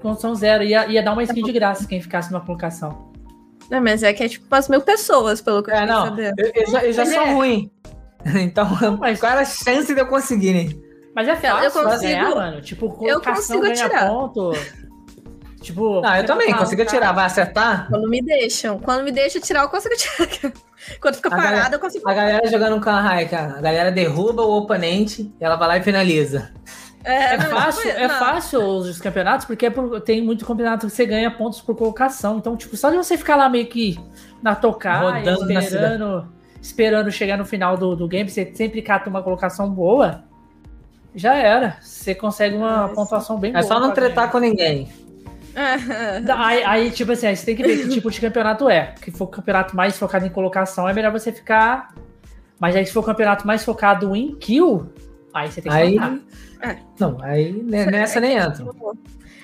Construção 0.00 0.34
Zero. 0.34 0.62
Ia, 0.64 0.86
ia 0.86 1.02
dar 1.02 1.12
uma 1.12 1.22
skin 1.22 1.42
de 1.42 1.52
graça 1.52 1.86
quem 1.86 2.00
ficasse 2.00 2.30
numa 2.32 2.40
colocação. 2.44 3.08
Não, 3.70 3.80
mas 3.82 4.02
é 4.02 4.12
que 4.12 4.22
é 4.24 4.28
tipo 4.28 4.46
umas 4.50 4.68
mil 4.68 4.80
pessoas, 4.80 5.40
pelo 5.42 5.62
que 5.62 5.70
eu 5.70 5.74
É, 5.74 5.84
não. 5.86 6.06
sabendo. 6.06 6.34
Eu, 6.40 6.52
eu 6.54 6.70
já, 6.70 6.84
eu 6.84 6.92
já 6.92 7.04
sou 7.06 7.22
é. 7.22 7.32
ruim. 7.32 7.70
Então, 8.34 8.66
Mas- 8.98 9.20
qual 9.20 9.30
era 9.30 9.42
a 9.42 9.44
chance 9.44 9.94
de 9.94 10.00
eu 10.00 10.06
conseguir, 10.06 10.52
né? 10.52 10.74
Mas 11.14 11.28
é 11.28 11.36
fácil 11.36 11.64
eu 11.80 11.84
consigo- 11.84 12.02
ganhar, 12.02 12.34
mano. 12.34 12.60
Tipo, 12.60 12.90
colocação 12.90 13.34
consigo 13.58 13.60
ganha 13.62 13.86
atirar. 13.86 14.08
ponto. 14.08 14.52
Tipo... 15.62 16.00
Não, 16.00 16.16
eu 16.16 16.26
também, 16.26 16.52
consigo 16.54 16.84
tá. 16.84 16.90
tirar. 16.90 17.12
Vai 17.12 17.24
acertar? 17.26 17.88
Quando 17.88 18.08
me 18.08 18.20
deixam. 18.22 18.78
Quando 18.78 19.04
me 19.04 19.12
deixam 19.12 19.40
tirar, 19.40 19.62
eu 19.62 19.68
consigo 19.68 19.94
tirar. 19.96 20.28
Quando 21.00 21.14
fica 21.16 21.28
A 21.28 21.36
galera- 21.36 21.56
parada, 21.56 21.76
eu 21.76 21.80
consigo. 21.80 22.08
A 22.08 22.14
galera 22.14 22.46
jogando 22.48 22.80
com 22.82 22.90
a 22.90 23.00
Raika, 23.00 23.54
a 23.56 23.60
galera 23.60 23.90
derruba 23.92 24.42
o 24.42 24.56
oponente 24.58 25.32
e 25.40 25.44
ela 25.44 25.56
vai 25.56 25.68
lá 25.68 25.76
e 25.78 25.82
finaliza. 25.82 26.52
É, 27.04 27.34
É 27.34 27.36
não, 27.38 27.50
fácil, 27.50 27.90
é 27.90 28.08
fácil 28.08 28.60
os 28.60 29.00
campeonatos, 29.00 29.46
porque 29.46 29.66
é 29.66 29.70
por- 29.70 30.00
tem 30.00 30.20
muito 30.22 30.44
campeonato 30.44 30.86
que 30.86 30.92
você 30.92 31.06
ganha 31.06 31.30
pontos 31.30 31.60
por 31.60 31.74
colocação. 31.76 32.38
Então, 32.38 32.56
tipo, 32.56 32.76
só 32.76 32.90
de 32.90 32.96
você 32.96 33.16
ficar 33.16 33.36
lá 33.36 33.48
meio 33.48 33.66
que 33.66 33.98
na 34.42 34.54
tocar, 34.54 35.02
Rodando 35.02 35.46
na 35.52 35.60
esperando, 35.60 36.28
esperando 36.60 37.10
chegar 37.12 37.36
no 37.36 37.44
final 37.44 37.76
do, 37.76 37.94
do 37.96 38.06
game, 38.08 38.28
você 38.28 38.50
sempre 38.54 38.82
cata 38.82 39.08
uma 39.08 39.22
colocação 39.22 39.70
boa, 39.70 40.24
já 41.14 41.34
era. 41.34 41.76
Você 41.80 42.14
consegue 42.14 42.56
uma 42.56 42.88
pontuação 42.88 43.38
bem 43.38 43.50
É 43.50 43.54
boa. 43.54 43.62
só 43.64 43.78
não 43.80 43.92
tretar 43.92 44.30
com 44.30 44.38
ninguém. 44.38 44.88
É, 45.54 45.76
ganhar. 46.20 46.40
Aí, 46.40 46.62
aí, 46.64 46.90
tipo 46.90 47.12
assim, 47.12 47.26
aí 47.26 47.36
você 47.36 47.46
tem 47.46 47.56
que 47.56 47.62
ver 47.62 47.78
que 47.78 47.88
tipo 47.88 48.10
de 48.10 48.20
campeonato 48.20 48.68
é. 48.68 48.94
Que 49.00 49.10
for 49.10 49.26
campeonato 49.28 49.74
mais 49.74 49.96
focado 49.98 50.26
em 50.26 50.30
colocação, 50.30 50.88
é 50.88 50.92
melhor 50.92 51.10
você 51.12 51.32
ficar. 51.32 51.94
Mas 52.60 52.76
aí, 52.76 52.84
se 52.84 52.92
for 52.92 53.04
campeonato 53.04 53.46
mais 53.46 53.64
focado 53.64 54.14
em 54.14 54.34
kill, 54.36 54.92
aí 55.40 55.50
você 55.52 55.62
tem 55.62 55.70
que 55.70 55.78
Aí. 55.78 55.94
matar. 55.94 56.18
Não, 56.98 57.18
aí 57.22 57.52
nessa 57.62 58.20
nem 58.20 58.36
entra. 58.36 58.64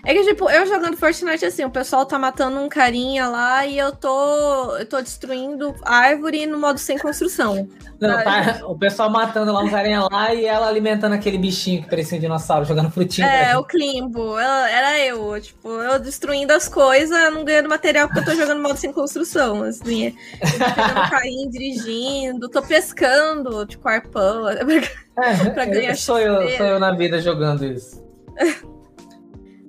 É 0.05 0.13
que, 0.13 0.23
tipo, 0.25 0.51
eu 0.51 0.67
jogando 0.67 0.97
Fortnite 0.97 1.45
assim, 1.47 1.65
o 1.65 1.71
pessoal 1.71 2.05
tá 2.05 2.19
matando 2.19 2.61
um 2.61 2.69
carinha 2.69 3.27
lá 3.27 3.65
e 3.67 3.79
eu 3.79 3.91
tô. 3.93 4.77
Eu 4.77 4.87
tô 4.87 5.01
destruindo 5.01 5.75
árvore 5.83 6.45
no 6.47 6.59
modo 6.59 6.79
sem 6.79 6.99
construção. 6.99 7.67
Não, 7.99 8.23
tá, 8.23 8.61
o 8.69 8.77
pessoal 8.79 9.09
matando 9.09 9.51
lá 9.53 9.61
um 9.63 9.71
carinha 9.71 10.03
lá 10.11 10.35
e 10.35 10.45
ela 10.45 10.69
alimentando 10.69 11.15
aquele 11.15 11.39
bichinho 11.39 11.83
que 11.83 11.89
parecia 11.89 12.19
um 12.19 12.21
dinossauro, 12.21 12.67
jogando 12.67 12.91
frutinha. 12.91 13.27
pra 13.27 13.37
É, 13.37 13.45
gente. 13.47 13.57
o 13.57 13.65
Klimbo. 13.65 14.39
Ela- 14.39 14.71
Era 14.71 14.99
eu, 15.01 15.41
tipo, 15.41 15.69
eu 15.69 15.99
destruindo 15.99 16.53
as 16.53 16.69
coisas, 16.69 17.33
não 17.33 17.43
ganhando 17.45 17.69
material 17.71 18.07
porque 18.09 18.21
eu 18.21 18.25
tô 18.27 18.35
jogando 18.35 18.61
modo 18.63 18.77
sem 18.77 18.93
construção. 18.93 19.63
Assim, 19.63 20.07
eu 20.43 20.49
tô 20.51 21.11
carrinho, 21.11 21.51
dirigindo, 21.51 22.49
tô 22.51 22.61
pescando, 22.61 23.65
tipo, 23.67 23.89
arpão. 23.89 24.45
É, 25.17 25.49
pra 25.51 25.65
ganhar 25.65 25.95
sou 25.97 26.19
eu, 26.19 26.57
sou 26.57 26.67
eu 26.67 26.81
na 26.81 26.91
vida 26.93 27.21
jogando 27.21 27.65
isso. 27.65 28.03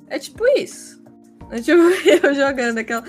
É 0.09 0.19
tipo 0.19 0.45
isso. 0.57 1.03
É 1.51 1.59
tipo 1.61 1.79
eu 2.25 2.33
jogando 2.33 2.77
aquela. 2.79 3.03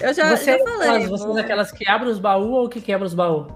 Eu 0.00 0.14
já, 0.14 0.36
Você, 0.36 0.58
já 0.58 0.64
falei. 0.64 1.06
você 1.06 1.24
vou- 1.26 1.38
é 1.38 1.42
daquelas 1.42 1.72
que 1.72 1.88
abre 1.88 2.08
os 2.08 2.18
baús 2.18 2.48
ou 2.50 2.68
que 2.68 2.80
quebra 2.80 3.06
os 3.06 3.14
baús? 3.14 3.46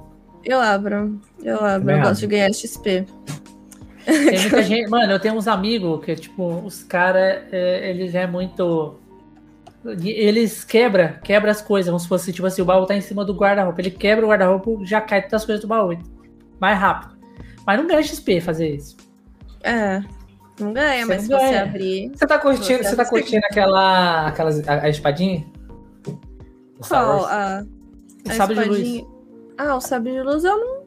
Eu 0.45 0.61
abro. 0.61 1.21
Eu 1.43 1.65
abro. 1.65 1.91
Eu 1.91 2.03
gosto 2.03 2.21
de 2.21 2.27
ganhar 2.27 2.53
XP. 2.53 3.07
Tem 4.05 4.41
muita 4.41 4.63
gente. 4.65 4.89
Mano, 4.91 5.13
eu 5.13 5.21
tenho 5.21 5.35
uns 5.35 5.47
amigos 5.47 6.05
que, 6.05 6.17
tipo, 6.17 6.61
os 6.65 6.83
caras, 6.83 7.43
eles 7.53 8.15
é 8.15 8.27
muito. 8.27 8.99
Eles 10.05 10.63
quebra, 10.65 11.21
quebra 11.25 11.51
as 11.51 11.61
coisas, 11.61 11.91
como 11.91 11.99
se 11.99 12.07
fosse, 12.09 12.33
tipo 12.33 12.47
assim, 12.47 12.63
o 12.63 12.65
baú 12.65 12.87
tá 12.87 12.95
em 12.95 13.01
cima 13.01 13.25
do 13.25 13.35
guarda-roupa. 13.35 13.81
Ele 13.81 13.91
quebra 13.91 14.25
o 14.25 14.29
guarda-roupa, 14.29 14.85
já 14.85 15.01
cai 15.01 15.23
todas 15.23 15.43
as 15.43 15.45
coisas 15.47 15.63
do 15.63 15.69
baú. 15.69 15.97
Mais 16.61 16.79
rápido. 16.79 17.17
Mas 17.67 17.79
não 17.79 17.87
ganha 17.89 18.03
XP 18.03 18.41
fazer 18.41 18.75
isso. 18.77 18.97
É. 19.63 20.01
Não 20.63 20.73
ganha, 20.73 21.05
Você 21.07 21.13
mas 21.15 21.23
se 21.23 21.29
não 21.31 21.39
você 21.39 21.45
ganha. 21.47 21.63
abrir. 21.63 22.11
Você 22.15 22.27
tá 22.27 22.39
curtindo, 22.39 22.83
Você 22.83 22.91
você 22.91 22.97
tá 22.97 23.05
curtindo 23.05 23.45
aquela, 23.47 24.27
aquelas, 24.29 24.69
a, 24.69 24.73
a 24.83 24.89
espadinha? 24.89 25.45
Star 26.83 27.05
Qual? 27.05 27.25
A, 27.27 27.65
a 28.29 28.33
Sabe 28.35 28.55
de 28.55 28.65
luz. 28.65 28.79
espadinha? 28.81 29.07
Ah, 29.59 29.77
o 29.77 29.81
sabre 29.81 30.13
de 30.13 30.23
luz 30.23 30.45
eu 30.45 30.57
não. 30.59 30.83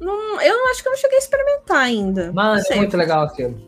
não 0.00 0.40
eu 0.40 0.56
não 0.56 0.70
acho 0.70 0.82
que 0.82 0.88
eu 0.88 0.92
não 0.92 0.98
cheguei 0.98 1.16
a 1.16 1.20
experimentar 1.20 1.78
ainda. 1.78 2.32
Mano, 2.32 2.62
é 2.70 2.76
muito 2.76 2.96
legal 2.96 3.24
aquilo. 3.24 3.58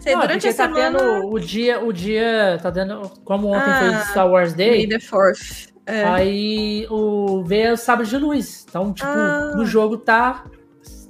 sei 0.00 0.14
não, 0.14 0.22
é 0.22 0.26
durante 0.26 0.48
a 0.48 0.54
tá 0.54 0.64
semana. 0.64 0.98
tendo 0.98 1.28
o 1.32 1.38
dia, 1.38 1.80
o 1.82 1.92
dia, 1.92 2.58
tá 2.62 2.68
dando, 2.70 3.10
como 3.24 3.48
ontem 3.48 3.70
Ah, 3.70 3.78
foi 4.02 4.10
Star 4.10 4.28
Wars 4.30 4.54
May 4.54 4.68
Day, 4.70 4.88
the 4.88 5.00
Fourth. 5.00 5.70
É. 5.86 6.04
aí 6.04 6.86
o 6.90 7.42
veio 7.44 7.72
os 7.74 7.80
sabres 7.80 8.08
de 8.10 8.16
luz. 8.18 8.66
Então, 8.68 8.92
tipo, 8.92 9.08
Ah. 9.08 9.54
no 9.56 9.64
jogo 9.64 9.96
tá, 9.96 10.44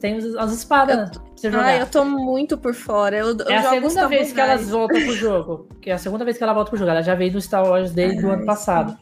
tem 0.01 0.17
as, 0.17 0.25
as 0.35 0.53
espadas 0.53 1.11
pra 1.11 1.21
você 1.37 1.51
jogar. 1.51 1.65
Ah, 1.67 1.77
eu 1.77 1.87
tô 1.87 2.05
muito 2.05 2.57
por 2.59 2.75
fora. 2.75 3.17
Eu, 3.17 3.37
eu 3.39 3.49
É 3.51 3.57
a 3.57 3.63
jogo 3.63 3.75
segunda 3.75 4.09
vez 4.09 4.33
que 4.33 4.41
elas 4.41 4.69
voltam 4.71 5.01
pro 5.01 5.13
jogo. 5.15 5.69
Que 5.81 5.91
é 5.91 5.93
a 5.95 5.99
segunda 5.99 6.25
vez 6.25 6.37
que 6.39 6.43
ela 6.43 6.53
volta 6.53 6.71
pro 6.71 6.79
jogo. 6.79 6.91
Ela 6.91 7.03
já 7.03 7.15
veio 7.15 7.33
do 7.33 7.41
Star 7.41 7.65
Wars 7.65 7.93
desde 7.93 8.25
o 8.25 8.31
Ah, 8.31 8.35
ano 8.35 8.47
passado. 8.47 8.97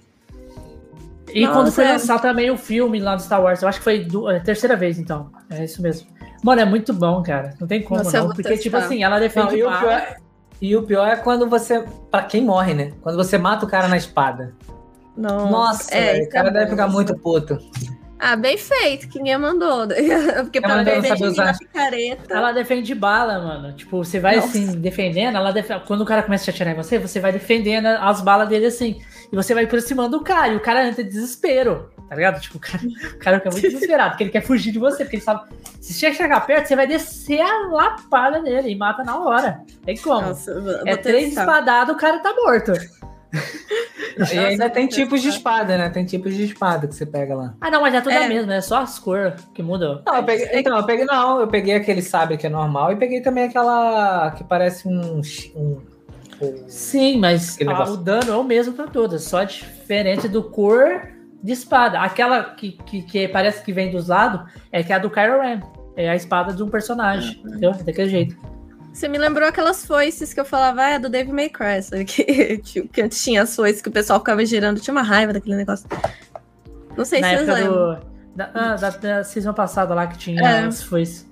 E 1.32 1.42
Nossa, 1.42 1.52
quando 1.54 1.72
foi 1.72 1.84
é. 1.84 1.92
lançar 1.92 2.20
também 2.20 2.50
o 2.50 2.56
filme 2.56 2.98
lá 3.00 3.14
do 3.14 3.22
Star 3.22 3.42
Wars, 3.42 3.60
eu 3.62 3.68
acho 3.68 3.78
que 3.78 3.84
foi 3.84 4.04
du- 4.04 4.30
é 4.30 4.38
a 4.38 4.40
terceira 4.40 4.74
vez, 4.76 4.98
então. 4.98 5.30
É 5.50 5.62
isso 5.64 5.82
mesmo. 5.82 6.08
Mano, 6.42 6.60
é 6.60 6.64
muito 6.64 6.92
bom, 6.92 7.22
cara. 7.22 7.54
Não 7.60 7.66
tem 7.66 7.82
como, 7.82 8.02
Nossa, 8.02 8.16
eu 8.16 8.22
não. 8.22 8.28
Porque, 8.30 8.42
testar. 8.44 8.62
tipo 8.62 8.76
assim, 8.76 9.02
ela 9.04 9.16
Não, 9.16 9.20
defende 9.20 9.56
e, 9.56 9.62
o 9.64 9.68
pior, 9.78 10.16
e 10.62 10.76
o 10.76 10.82
pior 10.84 11.06
é 11.08 11.16
quando 11.16 11.46
você. 11.48 11.84
Pra 12.10 12.22
quem 12.22 12.42
morre, 12.44 12.72
né? 12.74 12.92
Quando 13.02 13.16
você 13.16 13.36
mata 13.36 13.66
o 13.66 13.68
cara 13.68 13.88
na 13.88 13.96
espada. 13.96 14.54
Nossa, 15.16 15.50
Nossa, 15.50 15.94
é, 15.94 16.22
o 16.22 16.28
cara 16.30 16.48
é 16.48 16.52
deve 16.52 16.70
ficar 16.70 16.88
muito 16.88 17.14
puto. 17.18 17.58
Ah, 18.18 18.34
bem 18.34 18.58
feito, 18.58 19.08
que 19.08 19.18
ninguém 19.18 19.38
mandou. 19.38 19.86
Porque 20.42 20.60
pra 20.60 20.76
não 20.76 20.84
defender 20.84 21.08
sabe 21.08 21.24
usar. 21.24 21.44
na 21.44 21.54
picareta. 21.54 22.34
Ela 22.34 22.52
defende 22.52 22.94
bala, 22.94 23.38
mano. 23.38 23.72
Tipo, 23.72 23.98
você 24.04 24.18
vai 24.18 24.36
Nossa. 24.36 24.48
assim, 24.48 24.80
defendendo, 24.80 25.36
ela 25.36 25.52
def... 25.52 25.68
quando 25.86 26.00
o 26.00 26.04
cara 26.04 26.22
começa 26.22 26.42
a 26.42 26.44
te 26.46 26.50
atirar 26.50 26.72
em 26.72 26.76
você, 26.76 26.98
você 26.98 27.20
vai 27.20 27.32
defendendo 27.32 27.86
as 27.86 28.20
balas 28.20 28.48
dele 28.48 28.66
assim. 28.66 29.00
E 29.30 29.36
você 29.36 29.54
vai 29.54 29.64
aproximando 29.64 30.16
o 30.16 30.24
cara, 30.24 30.48
e 30.48 30.56
o 30.56 30.60
cara 30.60 30.86
entra 30.86 31.02
em 31.02 31.06
desespero. 31.06 31.90
Tá 32.08 32.14
ligado? 32.16 32.40
Tipo, 32.40 32.56
o 32.56 32.60
cara, 32.60 32.82
o 32.84 33.18
cara 33.18 33.36
fica 33.38 33.50
muito 33.50 33.68
desesperado, 33.68 34.10
porque 34.10 34.24
ele 34.24 34.30
quer 34.30 34.40
fugir 34.40 34.72
de 34.72 34.78
você, 34.78 35.04
porque 35.04 35.16
ele 35.16 35.22
sabe. 35.22 35.48
Se 35.80 35.92
você 35.92 36.12
chegar 36.12 36.40
perto, 36.46 36.66
você 36.66 36.74
vai 36.74 36.86
descer 36.86 37.40
a 37.40 37.68
lapada 37.68 38.40
nele 38.40 38.70
e 38.70 38.76
mata 38.76 39.04
na 39.04 39.18
hora. 39.18 39.60
Tem 39.84 39.96
como. 39.96 40.22
Nossa, 40.22 40.82
é 40.86 40.96
três 40.96 41.36
espadadas, 41.36 41.94
o 41.94 41.98
cara 41.98 42.18
tá 42.20 42.34
morto. 42.34 42.72
E 44.32 44.38
ainda 44.38 44.68
tem 44.68 44.86
vou 44.86 44.94
tipos 44.96 45.20
de 45.20 45.26
testar. 45.28 45.38
espada, 45.38 45.78
né? 45.78 45.88
Tem 45.90 46.04
tipos 46.04 46.34
de 46.34 46.42
espada 46.44 46.88
que 46.88 46.94
você 46.94 47.06
pega 47.06 47.36
lá. 47.36 47.54
Ah, 47.60 47.70
não, 47.70 47.80
mas 47.82 47.94
é 47.94 48.00
tudo 48.00 48.12
É. 48.12 48.24
a 48.24 48.28
mesma, 48.28 48.54
é 48.54 48.60
só 48.60 48.78
as 48.78 48.98
cores 48.98 49.34
que 49.54 49.62
mudam. 49.62 50.02
Não, 50.04 50.16
eu 50.16 50.24
peguei, 50.24 50.48
então, 50.58 50.76
eu 50.76 50.84
peguei, 50.84 51.04
não, 51.04 51.40
eu 51.40 51.46
peguei 51.46 51.74
aquele 51.76 52.02
sabre 52.02 52.36
que 52.36 52.46
é 52.46 52.50
normal 52.50 52.90
e 52.92 52.96
peguei 52.96 53.20
também 53.20 53.44
aquela 53.44 54.32
que 54.32 54.42
parece 54.42 54.88
um. 54.88 55.20
um, 55.54 55.80
um- 56.42 56.64
Sim, 56.68 57.18
mas 57.18 57.54
Aquele 57.54 57.70
a- 57.70 57.72
negócio. 57.74 57.94
o 57.94 57.96
dano 57.96 58.32
é 58.32 58.36
o 58.36 58.42
mesmo 58.44 58.72
pra 58.74 58.86
todas, 58.86 59.22
só 59.24 59.42
diferente 59.44 60.26
do 60.28 60.42
cor 60.42 61.08
de 61.42 61.52
espada. 61.52 62.00
Aquela 62.00 62.42
que, 62.42 62.72
que, 62.72 63.02
que 63.02 63.28
parece 63.28 63.62
que 63.64 63.72
vem 63.72 63.90
dos 63.90 64.08
lados 64.08 64.50
é 64.72 64.82
que 64.82 64.92
é 64.92 64.96
a 64.96 64.98
do 64.98 65.10
Kylo 65.10 65.40
Ren. 65.40 65.60
É 65.96 66.08
a 66.08 66.14
espada 66.16 66.52
de 66.52 66.62
um 66.62 66.68
personagem, 66.68 67.40
entendeu? 67.44 67.70
É 67.72 67.82
daquele 67.82 68.08
jeito. 68.08 68.36
Você 68.98 69.06
me 69.06 69.16
lembrou 69.16 69.48
aquelas 69.48 69.86
foices 69.86 70.34
que 70.34 70.40
eu 70.40 70.44
falava, 70.44 70.82
ah, 70.82 70.90
é 70.94 70.98
do 70.98 71.08
Dave 71.08 71.30
May 71.30 71.48
Cry? 71.48 71.78
Que, 72.04 72.58
que 72.88 73.00
antes 73.00 73.22
tinha 73.22 73.42
as 73.42 73.54
foices 73.54 73.80
que 73.80 73.88
o 73.88 73.92
pessoal 73.92 74.18
ficava 74.18 74.44
girando, 74.44 74.80
tinha 74.80 74.92
uma 74.92 75.04
raiva 75.04 75.32
daquele 75.32 75.54
negócio. 75.54 75.88
Não 76.96 77.04
sei 77.04 77.20
Na 77.20 77.28
se 77.28 77.36
vocês 77.36 77.48
lembram. 77.48 77.94
do, 77.94 78.00
da, 78.34 78.50
ah, 78.52 78.74
da, 78.74 78.90
da 78.90 79.22
season 79.22 79.54
passada 79.54 79.94
lá 79.94 80.08
que 80.08 80.18
tinha 80.18 80.42
É. 80.42 80.64
as 80.64 80.82
foices. 80.82 81.24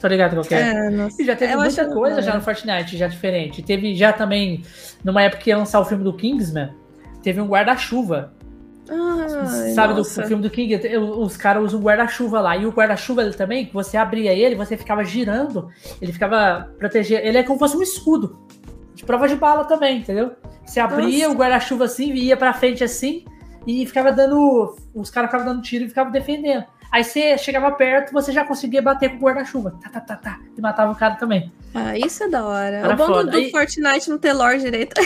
Tô 0.00 0.06
ligado 0.06 0.36
qual 0.36 0.44
que 0.44 0.54
é. 0.54 0.60
É, 0.70 0.88
nossa. 0.90 1.20
E 1.20 1.26
já 1.26 1.34
teve 1.34 1.52
Eu 1.52 1.58
muita 1.58 1.84
coisa 1.88 2.22
já 2.22 2.32
no 2.32 2.40
Fortnite, 2.42 2.96
já 2.96 3.08
diferente. 3.08 3.60
Teve 3.60 3.92
já 3.96 4.12
também, 4.12 4.62
numa 5.02 5.20
época 5.22 5.42
que 5.42 5.50
ia 5.50 5.58
lançar 5.58 5.80
o 5.80 5.84
filme 5.84 6.04
do 6.04 6.12
Kingsman, 6.12 6.70
teve 7.24 7.40
um 7.40 7.48
guarda-chuva. 7.48 8.32
Ai, 8.90 9.72
sabe, 9.72 9.94
do 9.94 9.98
nossa. 9.98 10.26
filme 10.26 10.42
do 10.42 10.50
King, 10.50 10.80
os 10.98 11.36
caras 11.36 11.62
usam 11.62 11.78
um 11.78 11.82
guarda-chuva 11.82 12.40
lá. 12.40 12.56
E 12.56 12.66
o 12.66 12.70
guarda-chuva 12.70 13.22
ele 13.22 13.34
também, 13.34 13.66
que 13.66 13.72
você 13.72 13.96
abria 13.96 14.32
ele, 14.32 14.56
você 14.56 14.76
ficava 14.76 15.04
girando, 15.04 15.68
ele 16.02 16.12
ficava 16.12 16.68
proteger. 16.78 17.24
Ele 17.24 17.38
é 17.38 17.42
como 17.42 17.54
se 17.54 17.60
fosse 17.60 17.76
um 17.76 17.82
escudo. 17.82 18.38
De 18.94 19.04
prova 19.04 19.28
de 19.28 19.36
bala 19.36 19.64
também, 19.64 19.98
entendeu? 19.98 20.32
Você 20.64 20.80
abria 20.80 21.26
Nossa. 21.26 21.36
o 21.36 21.38
guarda-chuva 21.38 21.84
assim, 21.84 22.12
ia 22.12 22.36
pra 22.36 22.52
frente 22.52 22.84
assim, 22.84 23.24
e 23.66 23.86
ficava 23.86 24.12
dando. 24.12 24.76
Os 24.94 25.10
caras 25.10 25.30
ficavam 25.30 25.54
dando 25.54 25.62
tiro 25.62 25.84
e 25.84 25.88
ficavam 25.88 26.12
defendendo. 26.12 26.64
Aí 26.92 27.04
você 27.04 27.38
chegava 27.38 27.70
perto, 27.72 28.12
você 28.12 28.32
já 28.32 28.44
conseguia 28.44 28.82
bater 28.82 29.10
com 29.10 29.16
o 29.16 29.20
guarda-chuva. 29.20 29.78
Tá, 29.82 29.88
tá, 29.90 30.00
tá, 30.00 30.16
tá. 30.16 30.40
E 30.56 30.60
matava 30.60 30.90
o 30.90 30.96
cara 30.96 31.14
também. 31.14 31.52
Ah, 31.72 31.96
isso 31.96 32.24
é 32.24 32.28
da 32.28 32.44
hora. 32.44 32.76
Era 32.78 32.94
o 32.94 32.96
bom 32.96 33.06
do, 33.06 33.14
foda. 33.14 33.30
do 33.30 33.36
Aí- 33.36 33.50
Fortnite 33.50 34.10
não 34.10 34.18
ter 34.18 34.32
lore 34.32 34.58
direito. 34.58 35.00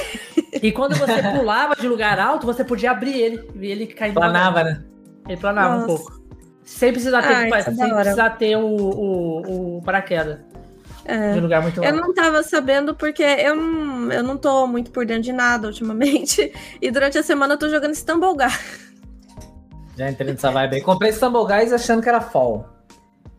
E 0.62 0.72
quando 0.72 0.96
você 0.96 1.22
pulava 1.36 1.76
de 1.76 1.86
lugar 1.86 2.18
alto, 2.18 2.46
você 2.46 2.64
podia 2.64 2.90
abrir 2.90 3.20
ele. 3.20 3.50
E 3.60 3.66
ele 3.66 3.86
caindo 3.86 4.14
Planava, 4.14 4.64
né? 4.64 4.82
Ele 5.28 5.36
planava 5.36 5.74
um 5.76 5.80
Nossa. 5.80 5.86
pouco. 5.88 6.22
Sem 6.64 6.90
precisar 6.92 7.20
ter, 7.20 7.34
Ah, 7.34 7.48
isso 7.60 7.70
é 7.70 7.74
sem 7.74 7.94
precisar 7.94 8.30
ter 8.30 8.56
o, 8.56 8.64
o, 8.66 9.76
o 9.78 9.82
paraquedas. 9.82 10.38
É. 11.04 11.32
De 11.34 11.38
um 11.38 11.42
lugar 11.42 11.60
muito 11.60 11.84
Eu 11.84 11.92
não 11.94 12.14
tava 12.14 12.42
sabendo 12.42 12.94
porque 12.94 13.22
eu 13.22 13.54
não, 13.54 14.10
eu 14.10 14.22
não 14.22 14.38
tô 14.38 14.66
muito 14.66 14.90
por 14.90 15.04
dentro 15.04 15.24
de 15.24 15.32
nada 15.34 15.66
ultimamente. 15.66 16.50
E 16.80 16.90
durante 16.90 17.18
a 17.18 17.22
semana 17.22 17.52
eu 17.54 17.58
tô 17.58 17.68
jogando 17.68 17.94
Stumblegar. 17.94 18.58
Já 19.96 20.10
entrei 20.10 20.32
nessa 20.32 20.50
vibe 20.50 20.76
aí. 20.76 20.82
Comprei 20.82 21.12
Stumble 21.12 21.46
Guys 21.46 21.72
achando 21.72 22.02
que 22.02 22.08
era 22.08 22.20
fall. 22.20 22.68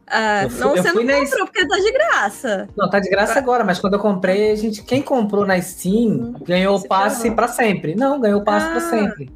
Ah, 0.07 0.45
fui- 0.49 0.59
não, 0.59 0.69
você 0.75 0.91
não 0.93 1.03
na- 1.03 1.13
comprou 1.19 1.45
porque 1.47 1.67
tá 1.67 1.75
de 1.77 1.91
graça. 1.91 2.69
Não, 2.77 2.89
tá 2.89 2.99
de 2.99 3.09
graça 3.09 3.39
agora, 3.39 3.63
mas 3.63 3.79
quando 3.79 3.93
eu 3.95 3.99
comprei, 3.99 4.51
a 4.51 4.55
gente, 4.55 4.83
quem 4.83 5.01
comprou 5.01 5.45
na 5.47 5.59
Steam 5.59 6.33
ganhou 6.45 6.77
Você 6.77 6.85
o 6.85 6.89
passe 6.89 7.21
pagou. 7.23 7.35
pra 7.35 7.47
sempre. 7.47 7.95
Não, 7.95 8.19
ganhou 8.21 8.39
o 8.41 8.43
passe 8.43 8.67
pra 8.67 8.77
Ah. 8.77 8.81
sempre. 8.81 9.31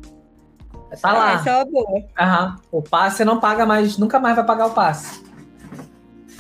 Tá 1.01 1.11
lá. 1.13 1.33
Essa 1.33 1.49
é 1.49 1.55
uma 1.55 1.65
boa. 1.65 2.03
Aham. 2.19 2.55
O 2.71 2.81
passe 2.81 3.25
não 3.25 3.39
paga 3.39 3.65
mais, 3.65 3.97
nunca 3.97 4.19
mais 4.19 4.35
vai 4.35 4.45
pagar 4.45 4.67
o 4.67 4.71
passe. 4.71 5.21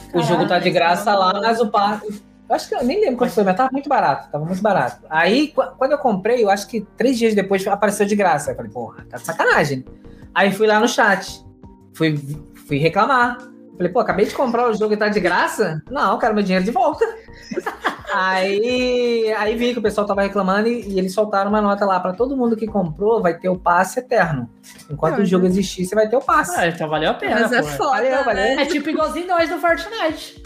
O 0.09 0.11
Caraca, 0.13 0.27
jogo 0.27 0.47
tá 0.47 0.59
de 0.59 0.69
graça 0.71 1.01
isso 1.01 1.09
é 1.09 1.13
lá, 1.15 1.33
mas 1.41 1.59
o 1.59 1.67
passe. 1.67 2.23
Eu 2.49 2.55
acho 2.55 2.67
que 2.67 2.73
eu 2.75 2.83
nem 2.83 2.99
lembro 2.99 3.17
quanto 3.17 3.31
foi, 3.31 3.43
mas 3.43 3.55
tava 3.55 3.69
muito 3.71 3.87
barato. 3.87 4.29
Tava 4.31 4.43
muito 4.43 4.61
barato. 4.61 5.05
Aí, 5.07 5.49
qu- 5.49 5.71
quando 5.77 5.91
eu 5.91 5.99
comprei, 5.99 6.43
eu 6.43 6.49
acho 6.49 6.67
que 6.67 6.81
três 6.97 7.17
dias 7.17 7.35
depois 7.35 7.65
apareceu 7.67 8.07
de 8.07 8.15
graça. 8.15 8.51
Eu 8.51 8.55
falei, 8.55 8.71
porra, 8.71 9.05
tá 9.07 9.17
de 9.17 9.25
sacanagem. 9.25 9.85
Aí 10.39 10.53
fui 10.53 10.67
lá 10.67 10.79
no 10.79 10.87
chat. 10.87 11.45
Fui, 11.93 12.17
fui 12.65 12.77
reclamar. 12.77 13.37
Falei, 13.75 13.91
pô, 13.91 13.99
acabei 13.99 14.25
de 14.25 14.33
comprar 14.33 14.69
o 14.69 14.73
jogo 14.73 14.93
e 14.93 14.97
tá 14.97 15.09
de 15.09 15.19
graça? 15.19 15.83
Não, 15.91 16.17
quero 16.17 16.33
meu 16.33 16.41
dinheiro 16.41 16.63
de 16.63 16.71
volta. 16.71 17.03
aí, 18.13 19.33
aí 19.37 19.55
vi 19.57 19.73
que 19.73 19.79
o 19.79 19.81
pessoal 19.81 20.07
tava 20.07 20.21
reclamando 20.21 20.69
e, 20.69 20.87
e 20.87 20.97
eles 20.97 21.13
soltaram 21.13 21.49
uma 21.49 21.59
nota 21.59 21.83
lá. 21.85 21.99
Pra 21.99 22.13
todo 22.13 22.37
mundo 22.37 22.55
que 22.55 22.67
comprou, 22.67 23.21
vai 23.21 23.37
ter 23.37 23.49
o 23.49 23.59
passe 23.59 23.99
eterno. 23.99 24.49
Enquanto 24.89 25.19
o 25.19 25.25
jogo 25.25 25.45
existir, 25.45 25.83
você 25.85 25.93
vai 25.93 26.07
ter 26.07 26.15
o 26.15 26.21
passe. 26.21 26.57
Ah, 26.57 26.67
então 26.69 26.87
valeu 26.87 27.09
a 27.11 27.15
pena. 27.15 27.41
Mas 27.41 27.51
é 27.51 27.61
foda, 27.61 27.89
Valeu, 27.89 28.23
valeu. 28.23 28.35
né? 28.35 28.61
É 28.61 28.65
tipo 28.65 28.89
igualzinho 28.89 29.27
nós 29.27 29.49
no 29.49 29.59
Fortnite. 29.59 30.41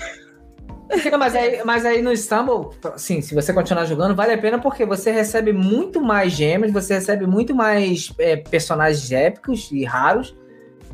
Não, 1.11 1.17
mas, 1.17 1.36
aí, 1.36 1.61
mas 1.63 1.86
aí 1.86 2.01
no 2.01 2.15
Stumble, 2.15 2.69
sim, 2.97 3.21
se 3.21 3.34
você 3.34 3.53
continuar 3.53 3.86
jogando, 3.86 4.15
vale 4.15 4.34
a 4.34 4.38
pena 4.38 4.59
porque 4.59 4.86
você 4.86 5.11
recebe 5.11 5.53
muito 5.53 6.01
mais 6.01 6.34
gemas, 6.34 6.71
você 6.71 6.95
recebe 6.95 7.25
muito 7.25 7.55
mais 7.55 8.13
é, 8.19 8.36
personagens 8.36 9.11
épicos 9.11 9.69
e 9.71 9.84
raros. 9.84 10.36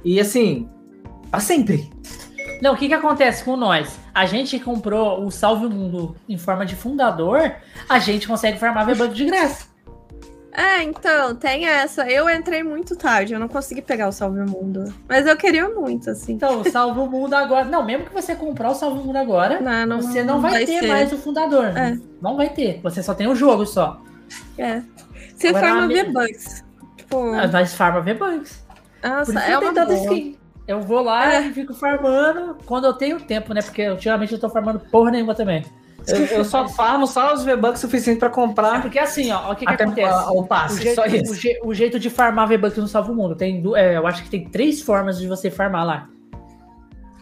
E 0.03 0.19
assim, 0.19 0.69
pra 1.29 1.39
sempre. 1.39 1.89
Não, 2.61 2.73
o 2.73 2.77
que 2.77 2.87
que 2.87 2.93
acontece 2.93 3.43
com 3.43 3.55
nós? 3.55 3.99
A 4.13 4.25
gente 4.25 4.59
comprou 4.59 5.25
o 5.25 5.31
Salve 5.31 5.65
o 5.65 5.69
Mundo 5.69 6.15
em 6.27 6.37
forma 6.37 6.65
de 6.65 6.75
fundador, 6.75 7.53
a 7.87 7.99
gente 7.99 8.27
consegue 8.27 8.59
farmar 8.59 8.85
V-Bucks 8.85 9.15
de 9.15 9.25
graça. 9.25 9.68
É, 10.51 10.81
então, 10.83 11.35
tem 11.35 11.67
essa. 11.67 12.09
Eu 12.09 12.29
entrei 12.29 12.63
muito 12.63 12.95
tarde, 12.95 13.33
eu 13.33 13.39
não 13.39 13.47
consegui 13.47 13.81
pegar 13.81 14.07
o 14.07 14.11
Salve 14.11 14.39
o 14.39 14.49
Mundo. 14.49 14.91
Mas 15.07 15.27
eu 15.27 15.37
queria 15.37 15.69
muito, 15.69 16.09
assim. 16.09 16.33
Então, 16.33 16.63
Salve 16.63 16.99
o 16.99 17.05
Mundo 17.05 17.33
agora... 17.35 17.65
Não, 17.65 17.85
mesmo 17.85 18.05
que 18.05 18.13
você 18.13 18.35
comprar 18.35 18.71
o 18.71 18.73
Salve 18.75 18.99
o 18.99 19.03
Mundo 19.03 19.15
agora, 19.17 19.61
Não, 19.61 19.85
não, 19.85 20.01
você 20.01 20.23
não 20.23 20.41
vai, 20.41 20.65
ter 20.65 20.79
ser. 20.79 20.87
mais 20.87 21.13
o 21.13 21.17
fundador. 21.17 21.65
É. 21.65 21.71
né? 21.71 22.01
Não 22.21 22.35
vai 22.35 22.49
ter. 22.49 22.79
Você 22.81 23.03
só 23.03 23.13
tem 23.13 23.27
o 23.27 23.35
jogo 23.35 23.65
só. 23.65 24.01
É. 24.57 24.81
Você 25.35 25.49
Agora, 25.49 25.67
farma 25.67 25.87
minha- 25.87 26.03
V-Bucks. 26.05 26.65
Tipo, 26.97 27.31
Mas 27.51 27.73
farma 27.75 28.01
V-Bucks. 28.01 28.65
Nossa, 29.03 29.39
é 29.39 29.57
uma 29.57 29.71
boa. 29.71 29.93
skin. 29.93 30.37
Eu 30.67 30.81
vou 30.81 31.01
lá 31.01 31.33
É. 31.33 31.47
e 31.47 31.53
fico 31.53 31.73
farmando 31.73 32.57
quando 32.65 32.85
eu 32.85 32.93
tenho 32.93 33.19
tempo, 33.19 33.53
né? 33.53 33.61
Porque 33.61 33.87
ultimamente 33.89 34.33
eu 34.33 34.39
tô 34.39 34.49
farmando 34.49 34.79
porra 34.79 35.09
nenhuma 35.11 35.33
também. 35.33 35.63
Eu, 36.11 36.25
eu 36.25 36.45
só 36.45 36.67
farmo 36.67 37.05
só 37.07 37.33
os 37.33 37.43
V-Bucks 37.43 37.79
suficientes 37.81 38.19
pra 38.19 38.29
É 38.29 38.31
comprar 38.31 38.81
porque 38.81 38.99
assim, 38.99 39.31
ó, 39.31 39.51
o 39.51 39.55
que, 39.55 39.65
que 39.65 39.73
acontece? 39.73 40.09
a- 40.09 40.31
o 40.31 40.39
O 40.39 40.47
passe. 40.47 40.81
jeito, 40.81 40.95
só 40.95 41.03
o, 41.03 41.07
isso. 41.07 41.35
je- 41.35 41.59
o 41.63 41.73
jeito 41.73 41.99
de 41.99 42.09
farmar 42.09 42.47
V-Bucks 42.47 42.77
no 42.77 42.87
Salvo 42.87 43.13
Mundo. 43.13 43.35
Tem, 43.35 43.61
é, 43.75 43.97
eu 43.97 44.05
acho 44.07 44.23
que 44.23 44.29
tem 44.29 44.45
três 44.49 44.81
formas 44.81 45.19
de 45.19 45.27
você 45.27 45.49
farmar 45.51 45.85
lá. 45.85 46.09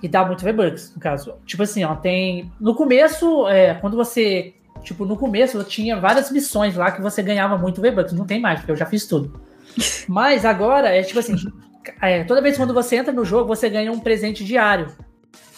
E 0.01 0.07
dá 0.07 0.23
muito 0.25 0.43
V-Bucks, 0.43 0.93
no 0.95 1.01
caso. 1.01 1.33
Tipo 1.45 1.63
assim, 1.63 1.83
ó, 1.83 1.95
tem. 1.95 2.51
No 2.59 2.75
começo, 2.75 3.47
é, 3.47 3.73
quando 3.75 3.97
você. 3.97 4.53
Tipo, 4.83 5.05
no 5.05 5.17
começo 5.17 5.57
eu 5.57 5.63
tinha 5.63 5.99
várias 5.99 6.29
missões 6.31 6.75
lá 6.75 6.91
que 6.91 7.01
você 7.01 7.23
ganhava 7.23 7.57
muito 7.57 7.81
V-Bucks. 7.81 8.13
Não 8.13 8.25
tem 8.25 8.39
mais, 8.39 8.59
porque 8.59 8.71
eu 8.71 8.75
já 8.75 8.85
fiz 8.85 9.07
tudo. 9.07 9.39
Mas 10.07 10.45
agora, 10.45 10.89
é 10.95 11.01
tipo 11.01 11.19
assim. 11.19 11.35
é, 12.01 12.23
toda 12.25 12.41
vez 12.41 12.55
quando 12.57 12.73
você 12.75 12.95
entra 12.97 13.11
no 13.11 13.25
jogo, 13.25 13.47
você 13.47 13.69
ganha 13.69 13.91
um 13.91 13.99
presente 13.99 14.43
diário. 14.45 14.87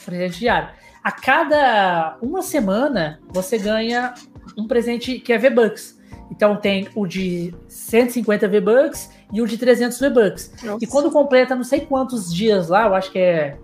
Presente 0.06 0.40
diário. 0.40 0.70
A 1.04 1.12
cada 1.12 2.18
uma 2.22 2.42
semana, 2.42 3.20
você 3.30 3.58
ganha 3.58 4.14
um 4.58 4.68
presente 4.68 5.20
que 5.20 5.32
é 5.32 5.38
V-Bucks. 5.38 6.00
Então 6.32 6.56
tem 6.56 6.88
o 6.96 7.08
de 7.08 7.54
150 7.68 8.48
V-Bucks 8.48 9.10
e 9.34 9.42
o 9.42 9.48
de 9.48 9.58
300 9.58 10.00
V-Bucks. 10.00 10.54
E 10.80 10.86
quando 10.86 11.10
completa 11.10 11.56
não 11.56 11.64
sei 11.64 11.82
quantos 11.82 12.34
dias 12.34 12.70
lá, 12.70 12.88
eu 12.88 12.96
acho 12.96 13.12
que 13.12 13.20
é. 13.20 13.58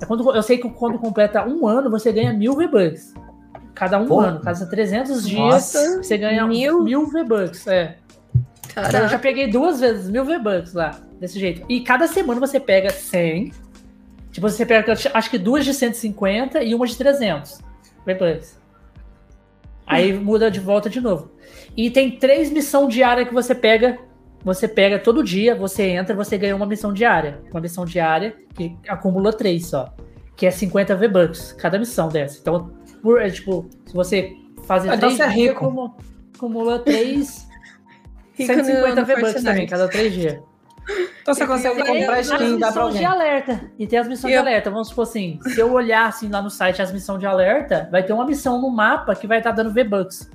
é 0.00 0.06
quando, 0.06 0.34
eu 0.34 0.42
sei 0.42 0.58
que 0.58 0.68
quando 0.70 0.98
completa 0.98 1.46
um 1.46 1.66
ano, 1.66 1.90
você 1.90 2.12
ganha 2.12 2.32
mil 2.32 2.54
V-Bucks. 2.54 3.14
Cada 3.74 3.98
um 3.98 4.06
Pô. 4.06 4.20
ano. 4.20 4.40
Cada 4.40 4.66
300 4.66 5.26
dias, 5.26 5.38
Nossa, 5.38 6.02
você 6.02 6.16
ganha 6.16 6.46
mil? 6.46 6.82
mil, 6.84 7.06
V-Bucks. 7.06 7.66
É. 7.66 7.96
Eu 8.76 8.82
já 8.82 8.90
Caraca. 8.90 9.18
peguei 9.18 9.48
duas 9.48 9.80
vezes 9.80 10.10
mil 10.10 10.24
V-Bucks 10.24 10.74
lá, 10.74 10.98
desse 11.20 11.38
jeito. 11.38 11.64
E 11.68 11.80
cada 11.80 12.06
semana 12.06 12.40
você 12.40 12.58
pega 12.58 12.90
100. 12.90 13.52
Tipo, 14.34 14.48
você 14.50 14.66
pega, 14.66 14.92
acho 14.92 15.30
que 15.30 15.38
duas 15.38 15.64
de 15.64 15.72
150 15.72 16.60
e 16.64 16.74
uma 16.74 16.84
de 16.88 16.96
300 16.98 17.60
V-Bucks. 18.04 18.58
Aí 19.86 20.12
muda 20.12 20.50
de 20.50 20.58
volta 20.58 20.90
de 20.90 21.00
novo. 21.00 21.30
E 21.76 21.88
tem 21.88 22.18
três 22.18 22.50
missões 22.50 22.92
diárias 22.92 23.28
que 23.28 23.32
você 23.32 23.54
pega. 23.54 23.96
Você 24.42 24.66
pega 24.66 24.98
todo 24.98 25.22
dia, 25.22 25.54
você 25.54 25.84
entra, 25.90 26.16
você 26.16 26.36
ganha 26.36 26.56
uma 26.56 26.66
missão 26.66 26.92
diária. 26.92 27.40
Uma 27.52 27.60
missão 27.60 27.84
diária 27.84 28.34
que 28.56 28.76
acumula 28.88 29.32
três 29.32 29.66
só. 29.68 29.94
Que 30.36 30.46
é 30.46 30.50
50 30.50 30.96
V-Bucks, 30.96 31.52
cada 31.52 31.78
missão 31.78 32.08
dessa. 32.08 32.40
Então, 32.40 32.72
por, 33.00 33.22
é, 33.22 33.30
tipo, 33.30 33.70
se 33.86 33.94
você 33.94 34.32
fazer 34.66 34.90
Ah, 34.90 34.96
então 34.96 35.10
três 35.10 35.16
você 35.16 35.22
é 35.22 35.28
rico. 35.28 35.64
acumula, 35.64 35.94
acumula 36.34 36.78
três. 36.80 37.46
Rico 38.36 38.52
no- 38.52 38.64
150 38.64 39.00
no 39.00 39.06
V-Bucks 39.06 39.42
também, 39.44 39.66
cada 39.68 39.86
três 39.86 40.12
dias. 40.12 40.40
Então 41.22 41.34
você 41.34 41.46
consegue 41.46 41.82
tem 41.82 42.00
comprar 42.00 42.20
skin 42.20 42.56
e 42.56 42.58
dar 42.58 42.72
pra 42.72 42.84
missões 42.86 42.98
de 42.98 43.04
alguém. 43.04 43.06
alerta. 43.06 43.70
E 43.78 43.86
tem 43.86 43.98
as 43.98 44.06
missões 44.08 44.34
Eu- 44.34 44.42
de 44.42 44.48
alerta. 44.48 44.70
Vamos 44.70 44.88
supor 44.88 45.04
assim, 45.04 45.38
se 45.42 45.58
eu 45.58 45.72
olhar 45.72 46.06
assim 46.08 46.28
lá 46.28 46.42
no 46.42 46.50
site 46.50 46.82
as 46.82 46.92
missões 46.92 47.18
de 47.20 47.26
alerta, 47.26 47.88
vai 47.90 48.02
ter 48.02 48.12
uma 48.12 48.26
missão 48.26 48.60
no 48.60 48.70
mapa 48.70 49.14
que 49.14 49.26
vai 49.26 49.38
estar 49.38 49.52
dando 49.52 49.72
V-Bucks. 49.72 50.30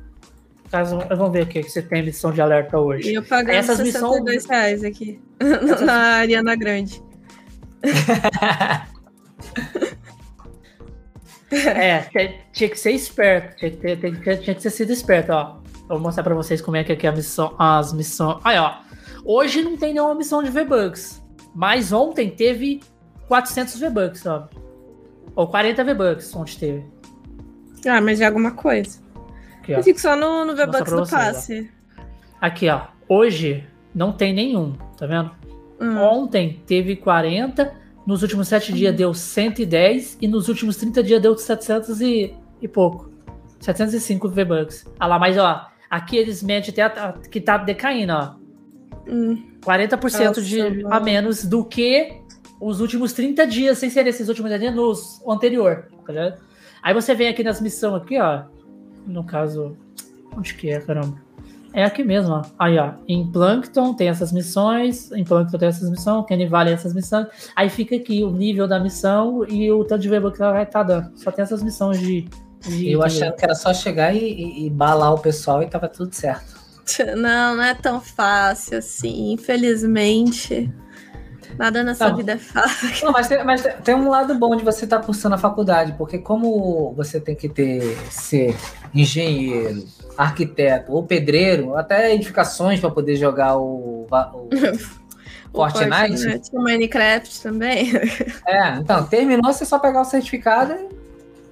Caso, 0.71 0.99
vamos 1.09 1.31
ver 1.31 1.43
aqui 1.43 1.63
que 1.63 1.69
você 1.69 1.81
tem 1.81 2.03
missão 2.03 2.31
de 2.31 2.41
alerta 2.41 2.77
E 2.77 2.79
hoje. 2.79 3.13
eu 3.13 3.23
pagando 3.23 3.55
Essas 3.55 3.77
62 3.77 4.45
reais 4.45 4.83
aqui. 4.83 5.19
Na 5.85 5.93
Ariana 6.17 6.55
Grande. 6.55 7.01
É, 11.51 12.01
tinha 12.53 12.69
que 12.69 12.77
ser 12.77 12.91
esperto. 12.91 13.55
Tinha 13.57 13.71
que, 13.71 13.77
ter, 13.77 13.97
tinha 14.37 14.55
que 14.55 14.61
ter 14.61 14.69
sido 14.69 14.91
esperto, 14.93 15.31
ó. 15.31 15.57
Eu 15.89 15.95
vou 15.95 15.99
mostrar 15.99 16.23
pra 16.23 16.35
vocês 16.35 16.61
como 16.61 16.77
é 16.77 16.83
que 16.83 16.91
aqui 16.91 17.07
é 17.07 17.09
a 17.09 17.13
missão, 17.13 17.55
as 17.57 17.91
missões. 17.91 18.37
Aí, 18.43 18.57
ó. 18.59 18.75
Hoje 19.25 19.61
não 19.61 19.77
tem 19.77 19.93
nenhuma 19.93 20.15
missão 20.15 20.41
de 20.43 20.49
V-Bucks. 20.49 21.23
Mas 21.53 21.91
ontem 21.91 22.29
teve 22.29 22.81
400 23.27 23.79
V-Bucks, 23.79 24.25
ó. 24.25 24.47
Ou 25.35 25.47
40 25.47 25.83
V-Bucks 25.83 26.35
ontem 26.35 26.57
teve. 26.57 26.85
Ah, 27.87 28.01
mas 28.01 28.17
de 28.17 28.23
alguma 28.25 28.51
coisa. 28.51 28.99
Aqui. 29.59 29.71
Eu 29.71 29.83
fico 29.83 29.99
só 29.99 30.15
no, 30.15 30.45
no 30.45 30.55
V-Bucks 30.55 30.91
do 30.91 30.97
vocês, 30.97 31.13
ó. 31.13 31.25
passe. 31.25 31.71
Aqui, 32.41 32.69
ó. 32.69 32.87
Hoje 33.07 33.67
não 33.93 34.11
tem 34.11 34.33
nenhum, 34.33 34.73
tá 34.97 35.05
vendo? 35.05 35.31
Hum. 35.81 35.97
Ontem 35.97 36.61
teve 36.65 36.95
40, 36.95 37.73
nos 38.05 38.21
últimos 38.21 38.47
7 38.47 38.73
dias 38.73 38.95
deu 38.95 39.13
110 39.13 40.17
e 40.21 40.27
nos 40.27 40.49
últimos 40.49 40.75
30 40.77 41.03
dias 41.03 41.21
deu 41.21 41.37
700 41.37 42.01
e, 42.01 42.35
e 42.61 42.67
pouco. 42.67 43.09
705 43.59 44.29
V-Bucks. 44.29 44.85
Ah 44.99 45.07
lá, 45.07 45.19
mas 45.19 45.37
ó, 45.37 45.67
aqui 45.89 46.17
eles 46.17 46.41
medem 46.43 46.69
até 46.69 46.81
a- 46.83 47.13
que 47.29 47.39
tá 47.39 47.57
decaindo, 47.57 48.13
ó. 48.13 48.35
Hum. 49.09 49.43
40% 49.61 50.41
de, 50.41 50.57
Nossa, 50.61 50.75
mano. 50.75 50.93
a 50.93 50.99
menos 50.99 51.43
do 51.45 51.63
que 51.65 52.13
os 52.61 52.79
últimos 52.81 53.13
30 53.13 53.47
dias, 53.47 53.77
sem 53.77 53.89
ser 53.89 54.05
esses 54.07 54.27
últimos 54.27 54.49
30 54.49 54.59
dias, 54.59 54.75
nos, 54.75 55.21
o 55.23 55.31
anterior, 55.31 55.87
tá 56.05 56.11
ligado? 56.13 56.39
Aí 56.81 56.93
você 56.93 57.13
vem 57.15 57.27
aqui 57.27 57.43
nas 57.43 57.59
missões 57.61 58.01
aqui, 58.01 58.19
ó. 58.19 58.43
No 59.05 59.23
caso, 59.23 59.77
onde 60.35 60.53
que 60.53 60.69
é, 60.69 60.79
caramba? 60.79 61.17
é 61.73 61.83
aqui 61.83 62.03
mesmo, 62.03 62.33
ó. 62.33 62.41
Aí, 62.57 62.77
ó. 62.77 62.93
Em 63.07 63.29
Plankton 63.31 63.93
tem 63.93 64.07
essas 64.09 64.31
missões, 64.31 65.11
em 65.11 65.23
Plankton 65.23 65.57
tem 65.57 65.69
essas 65.69 65.89
missões, 65.89 66.25
Kenny 66.25 66.47
Valley 66.47 66.73
essas 66.73 66.93
missões. 66.93 67.27
Aí 67.55 67.69
fica 67.69 67.95
aqui 67.95 68.23
o 68.23 68.31
nível 68.31 68.67
da 68.67 68.79
missão 68.79 69.45
e 69.47 69.71
o 69.71 69.83
tanto 69.85 70.01
de 70.01 70.09
verbo 70.09 70.31
que 70.31 70.41
ela 70.41 70.51
vai 70.53 70.63
estar 70.63 70.83
dando. 70.83 71.11
Só 71.17 71.31
tem 71.31 71.43
essas 71.43 71.61
missões 71.61 71.99
de. 71.99 72.27
de 72.61 72.91
Eu 72.91 72.99
de- 72.99 73.05
achando 73.05 73.35
que 73.35 73.43
era 73.45 73.55
só 73.55 73.73
chegar 73.73 74.15
e, 74.15 74.19
e, 74.19 74.65
e 74.65 74.69
balar 74.69 75.13
o 75.13 75.19
pessoal 75.19 75.61
e 75.61 75.67
tava 75.67 75.87
tudo 75.87 76.13
certo. 76.13 76.58
Não, 77.15 77.55
não 77.55 77.63
é 77.63 77.73
tão 77.73 78.01
fácil 78.01 78.77
assim, 78.77 79.33
infelizmente. 79.33 80.71
Nada 81.57 81.83
nessa 81.83 82.05
Tá 82.05 82.11
bom. 82.11 82.17
vida 82.17 82.33
é 82.33 82.37
fácil. 82.37 83.05
Não, 83.05 83.11
mas, 83.11 83.27
tem, 83.27 83.43
mas 83.43 83.63
tem 83.83 83.95
um 83.95 84.09
lado 84.09 84.35
bom 84.35 84.55
de 84.55 84.63
você 84.63 84.85
estar 84.85 84.99
cursando 84.99 85.35
a 85.35 85.37
faculdade, 85.37 85.93
porque 85.97 86.17
como 86.17 86.93
você 86.93 87.19
tem 87.19 87.35
que 87.35 87.49
ter 87.49 87.97
ser 88.09 88.55
engenheiro, 88.93 89.85
arquiteto 90.17 90.91
ou 90.93 91.03
pedreiro, 91.03 91.75
até 91.75 92.13
edificações 92.13 92.79
para 92.79 92.89
poder 92.91 93.15
jogar 93.15 93.57
o, 93.57 94.07
o 94.09 94.49
O 95.51 95.57
Fortnite. 95.57 96.49
O 96.53 96.61
Minecraft 96.61 97.41
também. 97.41 97.91
É, 98.45 98.75
então, 98.75 99.03
terminou, 99.05 99.51
você 99.51 99.65
só 99.65 99.79
pegar 99.79 100.01
o 100.01 100.05
certificado 100.05 100.73
e 100.73 100.87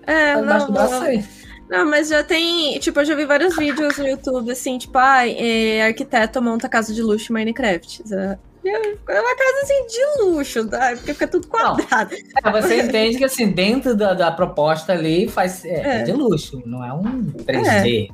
É, 0.06 0.36
tá 0.36 0.42
não, 0.42 0.68
não. 0.68 1.24
Não, 1.70 1.86
mas 1.90 2.08
já 2.10 2.24
tem. 2.24 2.80
Tipo, 2.80 3.00
eu 3.02 3.06
já 3.06 3.16
vi 3.16 3.26
vários 3.26 3.56
vídeos 3.56 3.98
no 3.98 4.08
YouTube, 4.08 4.52
assim, 4.52 4.78
tipo, 4.78 4.98
ai, 4.98 5.36
é, 5.38 5.84
arquiteto 5.86 6.42
monta 6.42 6.70
casa 6.70 6.94
de 6.94 7.02
luxo 7.02 7.32
em 7.32 7.36
Minecraft. 7.36 8.04
É 8.66 9.22
uma 9.22 9.36
casa 9.36 9.62
assim 9.64 9.88
de 9.88 10.24
luxo, 10.24 10.68
tá? 10.68 10.92
Porque 10.96 11.14
fica 11.14 11.28
tudo 11.28 11.48
quadrado. 11.48 12.14
É, 12.44 12.52
você 12.52 12.82
entende 12.82 13.18
que 13.18 13.24
assim, 13.24 13.50
dentro 13.50 13.96
da, 13.96 14.14
da 14.14 14.30
proposta 14.32 14.92
ali 14.92 15.28
faz, 15.30 15.64
é, 15.64 15.70
É. 15.70 16.00
é 16.00 16.04
de 16.04 16.12
luxo, 16.12 16.62
não 16.66 16.84
é 16.84 16.92
um 16.94 17.32
3D. 17.46 18.10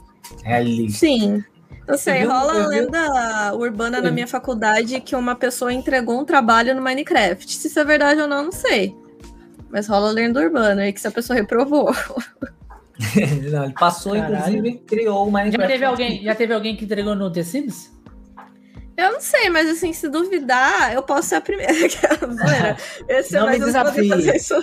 É, 0.46 0.56
ali. 0.56 0.92
Sim. 0.92 1.44
Não 1.88 1.98
sei, 1.98 2.20
viu- 2.20 2.30
rola 2.32 2.64
a 2.64 2.68
lenda 2.68 3.54
urbana 3.56 4.00
na 4.00 4.10
minha 4.12 4.28
faculdade 4.28 5.02
que 5.02 5.16
uma 5.16 5.36
pessoa 5.36 5.74
entregou 5.74 6.20
um 6.20 6.24
trabalho 6.24 6.74
no 6.76 6.82
Minecraft. 6.82 7.52
Se 7.52 7.68
isso 7.68 7.80
é 7.80 7.84
verdade 7.84 8.22
ou 8.22 8.28
não, 8.28 8.44
não 8.46 8.52
sei. 8.52 8.96
Mas 9.70 9.88
rola 9.88 10.10
a 10.10 10.12
lenda 10.14 10.40
urbana 10.40 10.84
aí 10.84 10.94
que 10.94 11.00
essa 11.00 11.12
pessoa 11.12 11.36
reprovou. 11.38 11.92
Não, 13.52 13.64
ele 13.66 13.74
passou, 13.74 14.14
Caralho. 14.14 14.36
inclusive, 14.58 14.78
criou 14.86 15.28
o 15.28 15.32
Minecraft. 15.32 15.62
Já 15.62 15.68
teve, 15.68 15.86
alguém, 15.86 16.24
já 16.24 16.36
teve 16.36 16.54
alguém 16.54 16.76
que 16.76 16.86
entregou 16.86 17.16
no 17.16 17.32
The 17.32 17.44
Sims? 17.44 17.92
Eu 18.96 19.12
não 19.14 19.22
sei, 19.22 19.50
mas 19.50 19.68
assim, 19.70 19.92
se 19.92 20.08
duvidar, 20.08 20.94
eu 20.94 21.02
posso 21.02 21.30
ser 21.30 21.36
a 21.36 21.42
primeira. 21.42 21.74
Zoeira. 21.74 22.78
Esse 23.10 23.36
é 23.36 23.40
Não 23.40 23.48
me 23.48 23.52
mais 23.58 23.62
um 23.64 23.66
desafie. 23.66 24.08
fazer 24.10 24.36
isso. 24.36 24.56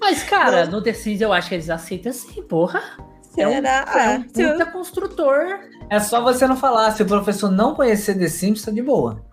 Mas, 0.00 0.22
cara, 0.24 0.66
no 0.66 0.82
The 0.82 0.92
Sims 0.92 1.20
eu 1.20 1.32
acho 1.32 1.48
que 1.48 1.54
eles 1.54 1.70
aceitam 1.70 2.12
sim, 2.12 2.42
porra. 2.42 2.82
É 3.38 3.46
um, 3.48 3.52
Será? 3.52 3.70
é 3.70 4.08
um 4.18 4.22
Ah, 4.22 4.24
se 4.34 4.42
eu- 4.42 4.50
puta 4.52 4.66
construtor. 4.66 5.60
É 5.88 6.00
só 6.00 6.20
você 6.20 6.46
não 6.46 6.56
falar. 6.56 6.90
Se 6.90 7.02
o 7.02 7.06
professor 7.06 7.50
não 7.50 7.74
conhecer 7.74 8.18
The 8.18 8.28
Sims, 8.28 8.62
tá 8.62 8.70
de 8.72 8.82
boa. 8.82 9.24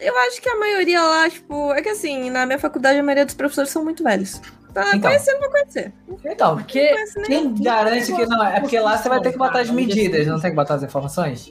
Eu 0.00 0.16
acho 0.20 0.40
que 0.40 0.48
a 0.48 0.56
maioria 0.58 1.02
lá, 1.02 1.28
tipo, 1.28 1.72
é 1.72 1.82
que 1.82 1.90
assim, 1.90 2.30
na 2.30 2.46
minha 2.46 2.58
faculdade 2.58 2.98
a 2.98 3.02
maioria 3.02 3.26
dos 3.26 3.34
professores 3.34 3.70
são 3.70 3.84
muito 3.84 4.02
velhos. 4.02 4.40
Tá 4.74 4.88
Então. 4.88 5.00
conhecer, 5.00 5.32
não 5.32 5.40
vou 5.40 5.50
conhecer. 5.50 5.92
Então, 6.24 6.56
Porque 6.56 6.94
quem 7.26 7.54
garante 7.54 8.12
que 8.12 8.26
não? 8.26 8.44
É 8.44 8.60
porque 8.60 8.78
lá 8.78 8.96
você 8.98 9.08
vai 9.08 9.20
ter 9.20 9.32
que 9.32 9.38
botar 9.38 9.60
as 9.60 9.70
medidas, 9.70 10.26
não 10.26 10.38
tem 10.40 10.50
que 10.50 10.56
botar 10.56 10.74
as 10.74 10.82
informações? 10.82 11.50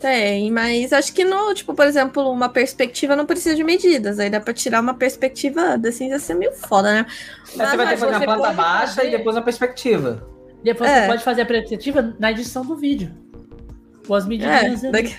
Tem, 0.00 0.50
mas 0.50 0.92
acho 0.94 1.12
que 1.12 1.24
no, 1.24 1.52
tipo, 1.54 1.74
por 1.74 1.86
exemplo, 1.86 2.30
uma 2.30 2.48
perspectiva 2.48 3.14
não 3.14 3.26
precisa 3.26 3.54
de 3.54 3.62
medidas. 3.62 4.18
Aí 4.18 4.30
dá 4.30 4.40
pra 4.40 4.54
tirar 4.54 4.80
uma 4.80 4.94
perspectiva 4.94 5.78
assim, 5.86 6.08
ia 6.08 6.18
ser 6.18 6.34
meio 6.34 6.52
foda, 6.52 6.90
né? 6.92 7.06
Aí 7.08 7.52
você 7.52 7.56
vai 7.58 7.68
ter 7.70 7.76
que 7.76 7.84
mas 7.86 8.00
fazer 8.00 8.16
uma 8.16 8.36
planta 8.36 8.52
baixa 8.54 8.94
fazer- 8.94 9.08
e 9.08 9.10
depois 9.10 9.36
uma 9.36 9.42
perspectiva. 9.42 10.26
Depois 10.64 10.90
É. 10.90 11.02
você 11.02 11.06
pode 11.06 11.22
fazer 11.24 11.42
a 11.42 11.46
perspectiva 11.46 12.14
na 12.18 12.30
edição 12.30 12.64
do 12.64 12.76
vídeo. 12.76 13.12
Com 14.06 14.14
as 14.14 14.26
medidas. 14.26 14.82
É, 14.84 14.90
daqui- 14.90 15.16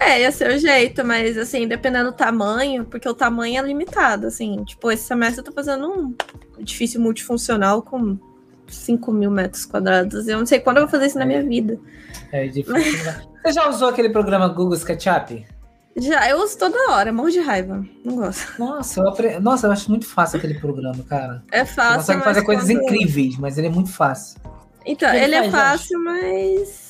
é, 0.00 0.20
ia 0.22 0.30
ser 0.32 0.50
o 0.54 0.58
jeito, 0.58 1.04
mas 1.04 1.36
assim, 1.36 1.66
dependendo 1.66 2.10
do 2.10 2.16
tamanho, 2.16 2.84
porque 2.84 3.08
o 3.08 3.14
tamanho 3.14 3.58
é 3.58 3.66
limitado, 3.66 4.26
assim. 4.26 4.62
Tipo, 4.64 4.90
esse 4.90 5.04
semestre 5.04 5.40
eu 5.40 5.44
tô 5.44 5.52
fazendo 5.52 5.88
um 5.88 6.14
edifício 6.58 7.00
multifuncional 7.00 7.82
com 7.82 8.18
5 8.66 9.12
mil 9.12 9.30
metros 9.30 9.64
quadrados. 9.64 10.28
Eu 10.28 10.38
não 10.38 10.46
sei 10.46 10.60
quando 10.60 10.76
eu 10.78 10.82
vou 10.84 10.90
fazer 10.90 11.06
isso 11.06 11.18
na 11.18 11.26
minha 11.26 11.42
vida. 11.42 11.78
É 12.32 12.46
difícil. 12.46 13.04
né? 13.04 13.22
Você 13.44 13.52
já 13.52 13.68
usou 13.68 13.88
aquele 13.88 14.10
programa 14.10 14.48
Google 14.48 14.74
SketchUp? 14.74 15.46
Já, 15.96 16.28
eu 16.28 16.38
uso 16.42 16.56
toda 16.56 16.92
hora, 16.92 17.12
morro 17.12 17.30
de 17.30 17.40
raiva. 17.40 17.84
Não 18.04 18.14
gosto. 18.16 18.46
Nossa, 18.58 19.00
eu 19.00 19.08
apre... 19.08 19.40
Nossa, 19.40 19.66
eu 19.66 19.72
acho 19.72 19.90
muito 19.90 20.06
fácil 20.06 20.38
aquele 20.38 20.54
programa, 20.54 21.02
cara. 21.08 21.42
É 21.50 21.64
Você 21.64 21.74
fácil. 21.74 21.96
consegue 21.98 22.18
mas 22.18 22.24
fazer 22.28 22.42
coisas 22.46 22.64
quando- 22.68 22.82
incríveis, 22.84 23.36
mas 23.36 23.58
ele 23.58 23.66
é 23.66 23.70
muito 23.70 23.90
fácil. 23.90 24.38
Então, 24.86 25.08
Ele 25.12 25.24
ele, 25.24 25.34
é 25.34 25.50
faz, 25.50 25.80
fácil, 25.82 25.98
mas. 26.04 26.87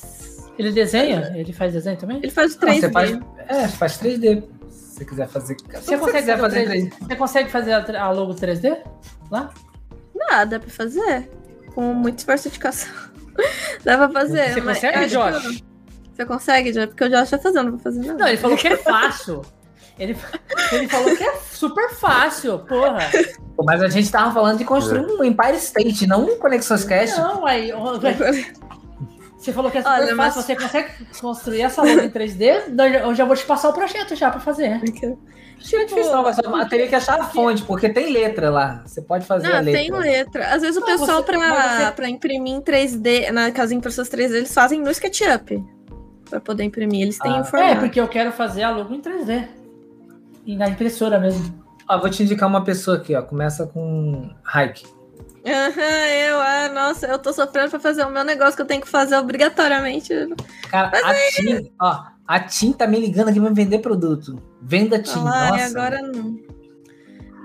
Ele 0.59 0.73
desenha? 0.73 1.31
Ele 1.33 1.53
faz 1.53 1.71
desenho 1.71 1.95
também? 1.95 2.17
Ele 2.17 2.29
faz 2.29 2.57
Não, 2.57 2.67
3D. 2.67 2.81
você 2.81 2.91
faz, 2.91 3.19
é, 3.47 3.67
faz 3.69 3.97
3D. 3.97 4.43
Se 4.69 4.95
você 4.95 5.05
quiser 5.05 5.27
fazer. 5.29 5.55
Se 5.57 5.77
Você 5.85 5.97
consegue 5.97 6.27
fazer, 6.27 6.37
fazer 6.37 6.67
3D. 6.67 6.93
Você 6.99 7.15
consegue 7.15 7.49
fazer 7.49 7.95
a, 7.95 8.11
logo 8.11 8.35
3D? 8.35 8.77
Lá? 9.31 9.53
Dá, 10.13 10.43
dá 10.43 10.59
pra 10.59 10.69
fazer. 10.69 11.29
Com 11.73 11.93
muito 11.93 12.19
esforço 12.19 12.47
e 12.47 12.51
dedicação. 12.51 12.93
dá 13.85 13.97
pra 13.97 14.09
fazer. 14.09 14.53
Você 14.53 14.59
mas 14.59 14.77
consegue, 14.79 14.99
que 14.99 15.07
Josh? 15.07 15.63
Você 16.13 16.25
consegue, 16.25 16.71
Josh? 16.73 16.85
Porque 16.87 17.03
o 17.05 17.09
Josh 17.09 17.29
tá 17.29 17.39
fazendo, 17.39 17.63
não 17.63 17.71
vou 17.71 17.79
fazer 17.79 18.05
nada. 18.05 18.19
Não, 18.19 18.27
ele 18.27 18.37
falou 18.37 18.57
que 18.57 18.67
é 18.67 18.75
fácil. 18.75 19.41
Ele, 19.97 20.17
ele 20.73 20.87
falou 20.89 21.15
que 21.15 21.23
é 21.23 21.37
super 21.53 21.89
fácil, 21.91 22.59
porra. 22.59 23.09
Mas 23.63 23.81
a 23.81 23.87
gente 23.87 24.11
tava 24.11 24.33
falando 24.33 24.57
de 24.57 24.65
construir 24.65 25.05
um 25.05 25.23
Empire 25.23 25.55
State, 25.55 26.05
não 26.05 26.25
um 26.25 26.37
Conexões 26.37 26.83
Cast. 26.83 27.17
Não, 27.17 27.45
aí. 27.45 27.71
Você 29.39 29.53
falou 29.53 29.71
que 29.71 29.77
é 29.77 29.81
super 29.81 29.93
Olha, 29.93 30.15
mas- 30.15 30.35
fácil. 30.35 30.41
Você 30.55 30.61
consegue 30.61 30.89
construir 31.21 31.61
essa 31.61 31.81
logo 31.81 32.01
em 32.01 32.09
3D? 32.09 32.63
Então 32.67 32.85
Eu 32.85 33.15
já- 33.15 33.23
vou 33.25 33.35
te 33.35 33.45
passar 33.45 33.69
o 33.69 33.73
projeto 33.73 34.13
já 34.15 34.29
pra 34.29 34.39
fazer. 34.39 34.65
É 34.65 34.77
difícil, 34.79 36.11
não, 36.11 36.23
mas 36.23 36.35
só- 36.35 36.65
teria 36.65 36.87
que 36.87 36.95
achar 36.95 37.19
a 37.19 37.23
fonte, 37.25 37.63
porque 37.63 37.89
tem 37.89 38.11
letra 38.11 38.49
lá. 38.49 38.81
Você 38.85 39.01
pode 39.01 39.25
fazer 39.25 39.47
a 39.47 39.49
Não, 39.49 39.65
letra. 39.65 39.81
tem 39.81 39.91
letra. 39.91 40.53
Às 40.53 40.61
vezes 40.61 40.77
o 40.77 40.79
Não, 40.81 40.87
pessoal, 40.87 41.17
você- 41.17 41.23
pra, 41.23 41.37
mas 41.37 41.83
você- 41.85 41.91
pra 41.93 42.09
imprimir 42.09 42.53
em 42.53 42.61
3D, 42.61 43.31
na 43.31 43.51
casa 43.51 43.69
de 43.69 43.75
impressoras 43.75 44.09
3D, 44.09 44.37
eles 44.37 44.53
fazem 44.53 44.81
no 44.81 44.89
SketchUp. 44.91 45.63
Pra 46.29 46.39
poder 46.39 46.63
imprimir. 46.63 47.01
Eles 47.01 47.17
têm 47.17 47.31
Ah. 47.31 47.37
o 47.37 47.39
É, 47.39 47.43
formato. 47.43 47.79
porque 47.79 47.99
eu 47.99 48.07
quero 48.07 48.31
fazer 48.31 48.63
a 48.63 48.69
logo 48.71 48.93
em 48.93 49.01
3D. 49.01 49.47
E 50.45 50.55
na 50.55 50.67
impressora 50.69 51.19
mesmo. 51.19 51.63
Ó, 51.89 51.97
vou 51.99 52.09
te 52.09 52.23
indicar 52.23 52.47
uma 52.47 52.63
pessoa 52.63 52.97
aqui, 52.97 53.15
ó. 53.15 53.21
Começa 53.21 53.65
com 53.67 54.29
Hike. 54.45 54.85
Aham, 55.45 56.07
eu, 56.27 56.39
ah, 56.41 56.69
nossa, 56.73 57.07
eu 57.07 57.17
tô 57.17 57.31
sofrendo 57.31 57.69
pra 57.69 57.79
fazer 57.79 58.03
o 58.05 58.09
meu 58.11 58.23
negócio 58.23 58.55
que 58.55 58.61
eu 58.61 58.65
tenho 58.65 58.81
que 58.81 58.87
fazer 58.89 59.15
obrigatoriamente. 59.17 60.13
Cara, 60.69 60.89
a 60.89 61.13
Tim, 61.31 61.71
ó, 61.81 62.03
a 62.27 62.39
Tim 62.41 62.71
tá 62.73 62.85
me 62.85 62.99
ligando 62.99 63.29
aqui 63.29 63.39
pra 63.39 63.49
vender 63.49 63.79
produto. 63.79 64.41
Venda 64.61 64.99
Tim. 65.01 65.23
Ah, 65.25 65.47
e 65.47 65.51
Nossa. 65.51 65.65
agora 65.79 66.01
não. 66.01 66.37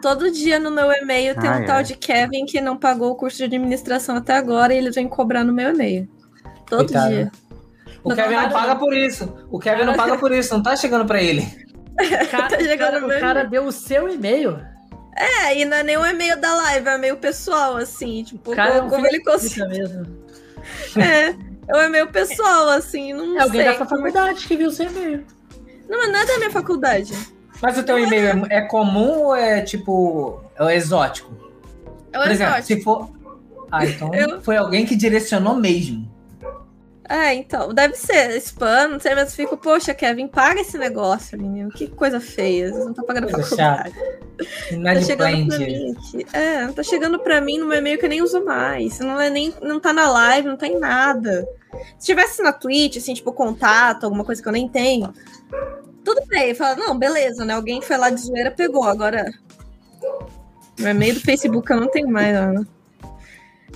Todo 0.03 0.31
dia 0.31 0.59
no 0.59 0.71
meu 0.71 0.91
e-mail 0.93 1.35
tem 1.41 1.49
Ai, 1.49 1.63
um 1.63 1.67
tal 1.67 1.77
ai. 1.77 1.85
de 1.85 1.97
Kevin 1.97 2.45
que 2.45 2.61
não 2.61 2.77
pagou 2.77 3.11
o 3.13 3.15
curso 3.15 3.39
de 3.39 3.45
administração 3.45 4.17
até 4.17 4.35
agora 4.35 4.75
e 4.75 4.77
eles 4.79 4.95
vêm 4.95 5.09
cobrar 5.09 5.45
no 5.45 5.53
meu 5.53 5.71
e-mail. 5.71 6.07
Todo 6.67 6.85
Coitado. 6.87 7.09
dia. 7.09 7.33
O 8.03 8.11
Não, 8.11 8.17
Kevin 8.17 8.35
não 8.35 8.51
paga 8.51 8.75
não. 8.75 8.79
por 8.81 8.93
isso. 8.95 9.35
O 9.51 9.59
Kevin 9.59 9.85
não 9.85 9.95
paga 9.95 10.19
por 10.19 10.31
isso. 10.31 10.53
Não 10.53 10.63
tá 10.63 10.77
chegando 10.77 11.07
pra 11.07 11.23
ele. 11.23 11.41
O 11.93 11.97
cara, 12.31 12.49
Tá 12.49 12.59
chegando 12.59 13.01
cara- 13.01 13.07
o 13.07 13.21
cara 13.21 13.45
deu 13.45 13.65
o 13.65 13.73
seu 13.73 14.09
e-mail. 14.13 14.59
É, 15.17 15.59
e 15.61 15.65
não 15.65 15.77
é 15.77 15.83
nem 15.83 15.97
um 15.97 16.05
e-mail 16.07 16.41
da 16.41 16.55
live, 16.57 16.89
é 16.89 16.95
e-mail 16.97 17.17
pessoal, 17.17 17.77
assim, 17.77 18.25
tipo, 18.25 18.53
O 18.53 18.57
cara 18.57 18.75
é 18.77 18.83
um 18.83 18.89
como 18.89 19.07
ele 19.07 19.21
conseguiu. 19.23 19.69
mesmo. 19.69 20.07
É, 20.97 21.29
é 21.69 21.77
um 21.77 21.83
e-mail 21.83 22.09
pessoal, 22.09 22.69
assim, 22.71 23.13
não 23.13 23.39
É 23.39 23.43
alguém 23.43 23.63
sei. 23.63 23.71
da 23.71 23.77
sua 23.77 23.87
faculdade 23.87 24.47
que 24.47 24.57
viu 24.57 24.69
o 24.69 24.73
seu 24.73 24.87
e-mail. 24.87 25.25
Não, 25.89 25.99
mas 25.99 26.11
não 26.13 26.19
é 26.19 26.27
da 26.27 26.39
minha 26.39 26.51
faculdade. 26.51 27.13
Mas 27.63 27.79
o 27.79 27.83
teu 27.83 27.99
e-mail 27.99 28.47
é, 28.51 28.57
é 28.57 28.61
comum 28.63 29.19
ou 29.27 29.37
é 29.37 29.61
tipo. 29.63 30.43
É 30.59 30.75
exótico? 30.77 31.33
É 32.13 32.19
Por 32.19 32.27
um 32.29 32.31
exemplo, 32.31 32.55
exótico. 32.55 32.67
se 32.79 32.83
for. 32.85 33.11
Ah, 33.71 33.87
então 33.87 34.13
Eu- 34.15 34.41
foi 34.43 34.57
alguém 34.57 34.85
que 34.87 34.97
direcionou 34.97 35.55
mesmo. 35.55 36.13
É, 37.09 37.35
então, 37.35 37.75
deve 37.75 37.95
ser 37.97 38.35
spam, 38.39 38.89
não 38.89 39.01
sei, 39.01 39.15
mas 39.15 39.29
eu 39.29 39.37
fico, 39.37 39.59
poxa, 39.59 39.93
Kevin, 39.93 40.27
paga 40.27 40.61
esse 40.61 40.79
negócio, 40.79 41.39
menino. 41.39 41.71
Que 41.71 41.87
coisa 41.87 42.19
feia, 42.19 42.71
vocês 42.71 42.83
não 42.83 42.91
estão 42.91 43.05
pagando 43.05 43.31
Coisa 43.31 43.43
faculdade. 43.43 43.95
Tá 44.83 45.01
chegando 45.03 45.47
pra 45.47 45.59
mim 45.59 45.93
aqui. 45.93 46.27
É, 46.33 46.67
tá 46.69 46.83
chegando 46.83 47.19
pra 47.19 47.41
mim 47.43 47.59
no 47.59 47.67
meu 47.67 47.79
e-mail 47.79 47.99
que 47.99 48.07
eu 48.07 48.09
nem 48.09 48.23
uso 48.23 48.43
mais. 48.43 48.99
Não 49.01 49.21
é 49.21 49.29
nem. 49.29 49.55
Não 49.61 49.79
tá 49.79 49.93
na 49.93 50.11
live, 50.11 50.49
não 50.49 50.57
tá 50.57 50.67
em 50.67 50.79
nada. 50.79 51.47
Se 51.99 52.07
tivesse 52.07 52.43
na 52.43 52.53
Twitch, 52.53 52.97
assim, 52.97 53.13
tipo, 53.13 53.33
contato, 53.33 54.05
alguma 54.05 54.25
coisa 54.25 54.43
que 54.43 54.49
eu 54.49 54.53
nem 54.53 54.67
tenho. 54.67 55.13
Tudo 56.03 56.23
bem, 56.27 56.55
fala, 56.55 56.77
não, 56.77 56.99
beleza, 56.99 57.45
né? 57.45 57.53
Alguém 57.53 57.83
foi 57.83 57.99
lá 57.99 58.09
de 58.09 58.21
zoeira, 58.21 58.51
pegou. 58.51 58.85
Agora. 58.85 59.31
No 60.79 60.89
e-mail 60.89 61.15
do 61.15 61.21
Facebook 61.21 61.71
eu 61.71 61.81
não 61.81 61.91
tenho 61.91 62.09
mais, 62.09 62.35
não. 62.35 62.67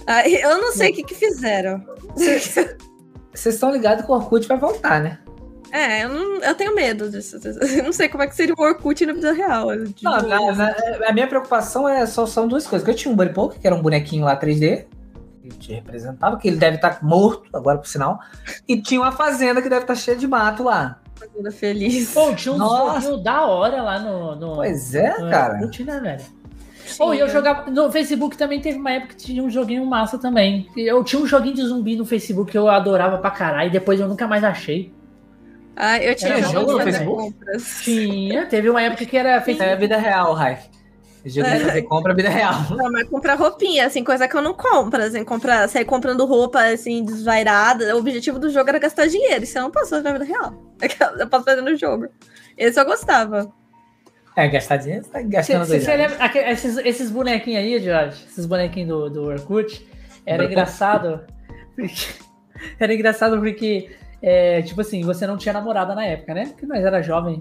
Aí, 0.06 0.40
eu 0.40 0.58
não 0.58 0.72
sei 0.72 0.90
o 0.90 0.94
que, 0.94 1.02
que 1.04 1.14
fizeram. 1.14 1.84
Vocês 3.38 3.54
estão 3.54 3.70
ligados 3.70 4.04
que 4.04 4.10
o 4.10 4.14
Orkut 4.14 4.46
vai 4.48 4.58
voltar, 4.58 5.00
né? 5.00 5.18
É, 5.70 6.04
eu, 6.04 6.08
não, 6.08 6.36
eu 6.42 6.54
tenho 6.54 6.74
medo 6.74 7.10
disso. 7.10 7.38
Eu 7.76 7.84
não 7.84 7.92
sei 7.92 8.08
como 8.08 8.22
é 8.22 8.26
que 8.26 8.34
seria 8.34 8.54
o 8.56 8.62
Orkut 8.62 9.04
na 9.04 9.12
vida 9.12 9.32
real. 9.32 9.66
Não, 10.02 10.54
na- 10.54 10.74
a 11.06 11.12
minha 11.12 11.26
preocupação 11.26 11.86
é 11.88 12.06
só 12.06 12.24
são 12.26 12.48
duas 12.48 12.66
coisas. 12.66 12.84
Que 12.84 12.90
eu 12.90 12.94
tinha 12.96 13.12
um 13.12 13.16
Buddy 13.16 13.34
Poke, 13.34 13.58
que 13.58 13.66
era 13.66 13.76
um 13.76 13.82
bonequinho 13.82 14.24
lá 14.24 14.34
3D. 14.38 14.86
que 15.42 15.50
te 15.50 15.72
representava, 15.74 16.36
que 16.38 16.48
ele 16.48 16.56
deve 16.56 16.76
estar 16.76 17.02
morto, 17.02 17.48
agora 17.54 17.78
por 17.78 17.86
sinal, 17.86 18.18
e 18.66 18.80
tinha 18.82 19.00
uma 19.00 19.12
fazenda 19.12 19.62
que 19.62 19.68
deve 19.68 19.82
estar 19.82 19.94
cheia 19.94 20.16
de 20.16 20.26
mato 20.26 20.62
lá. 20.64 21.00
Fazenda 21.14 21.50
feliz. 21.52 22.12
Pô, 22.14 22.34
tinha 22.34 22.54
um 22.54 22.58
joguinho 22.58 23.16
da 23.18 23.44
hora 23.46 23.82
lá 23.82 23.98
no. 23.98 24.36
no 24.36 24.54
Pois 24.56 24.94
é, 24.94 25.18
no 25.18 25.30
cara. 25.30 25.54
Orkut, 25.54 25.84
né, 25.84 26.00
velho? 26.00 26.24
Pô, 26.96 27.12
e 27.12 27.18
eu 27.18 27.28
jogava. 27.28 27.70
No 27.70 27.90
Facebook 27.90 28.36
também 28.36 28.60
teve 28.60 28.78
uma 28.78 28.90
época 28.92 29.14
que 29.14 29.26
tinha 29.26 29.42
um 29.42 29.50
joguinho 29.50 29.84
massa 29.84 30.18
também. 30.18 30.68
Eu 30.76 31.02
tinha 31.04 31.20
um 31.20 31.26
joguinho 31.26 31.54
de 31.54 31.62
zumbi 31.62 31.96
no 31.96 32.04
Facebook 32.04 32.50
que 32.50 32.58
eu 32.58 32.68
adorava 32.68 33.18
pra 33.18 33.30
caralho, 33.30 33.68
e 33.68 33.72
depois 33.72 34.00
eu 34.00 34.08
nunca 34.08 34.26
mais 34.26 34.44
achei. 34.44 34.92
Ah, 35.76 36.02
eu 36.02 36.14
tinha 36.14 36.32
Era 36.32 36.48
jogo 36.48 36.72
no 36.72 36.80
Facebook? 36.80 37.22
compras. 37.22 37.80
Tinha, 37.82 38.46
teve 38.46 38.68
uma 38.68 38.82
época 38.82 39.04
que 39.04 39.16
era 39.16 39.38
Isso 39.38 39.62
é 39.62 39.76
vida 39.76 39.96
real, 39.96 40.32
Raik. 40.34 40.78
Jogo 41.24 41.48
de 41.50 41.60
fazer 41.60 41.82
compra, 41.82 42.14
vida 42.14 42.28
real. 42.28 42.54
Não, 42.70 42.90
mas 42.90 43.08
comprar 43.08 43.34
roupinha, 43.34 43.86
assim, 43.86 44.02
coisa 44.02 44.26
que 44.26 44.36
eu 44.36 44.42
não 44.42 44.54
compro. 44.54 45.02
Assim, 45.02 45.24
comprar, 45.24 45.68
sair 45.68 45.84
comprando 45.84 46.24
roupa, 46.24 46.62
assim, 46.62 47.04
desvairada. 47.04 47.94
O 47.94 47.98
objetivo 47.98 48.38
do 48.38 48.50
jogo 48.50 48.68
era 48.68 48.78
gastar 48.78 49.06
dinheiro. 49.06 49.44
Isso 49.44 49.58
eu 49.58 49.62
não 49.62 49.70
posso 49.70 49.90
fazer 49.90 50.02
na 50.02 50.12
vida 50.12 50.24
real. 50.24 50.54
Eu 51.18 51.28
posso 51.28 51.44
fazer 51.44 51.60
no 51.60 51.76
jogo. 51.76 52.08
Esse 52.56 52.80
eu 52.80 52.84
gostava. 52.84 53.52
É, 54.38 54.46
gastar 54.48 54.76
dinheiro, 54.76 55.04
você 55.04 55.10
tá 55.10 55.22
gastando 55.22 55.64
Você 55.64 55.78
dois 55.78 55.86
lembra 55.86 56.50
esses, 56.52 56.76
esses 56.78 57.10
bonequinhos 57.10 57.58
aí, 57.60 57.80
Jorge? 57.80 58.24
Esses 58.24 58.46
bonequinhos 58.46 58.88
do, 58.88 59.10
do 59.10 59.24
Orkut? 59.24 59.84
Era 60.24 60.44
engraçado. 60.44 61.22
porque- 61.74 61.92
era 62.78 62.94
engraçado 62.94 63.38
porque, 63.40 63.90
é, 64.22 64.62
tipo 64.62 64.80
assim, 64.80 65.02
você 65.02 65.26
não 65.26 65.36
tinha 65.36 65.52
namorada 65.52 65.92
na 65.94 66.04
época, 66.04 66.34
né? 66.34 66.46
Porque 66.46 66.66
nós 66.66 66.84
era 66.84 67.02
jovem, 67.02 67.40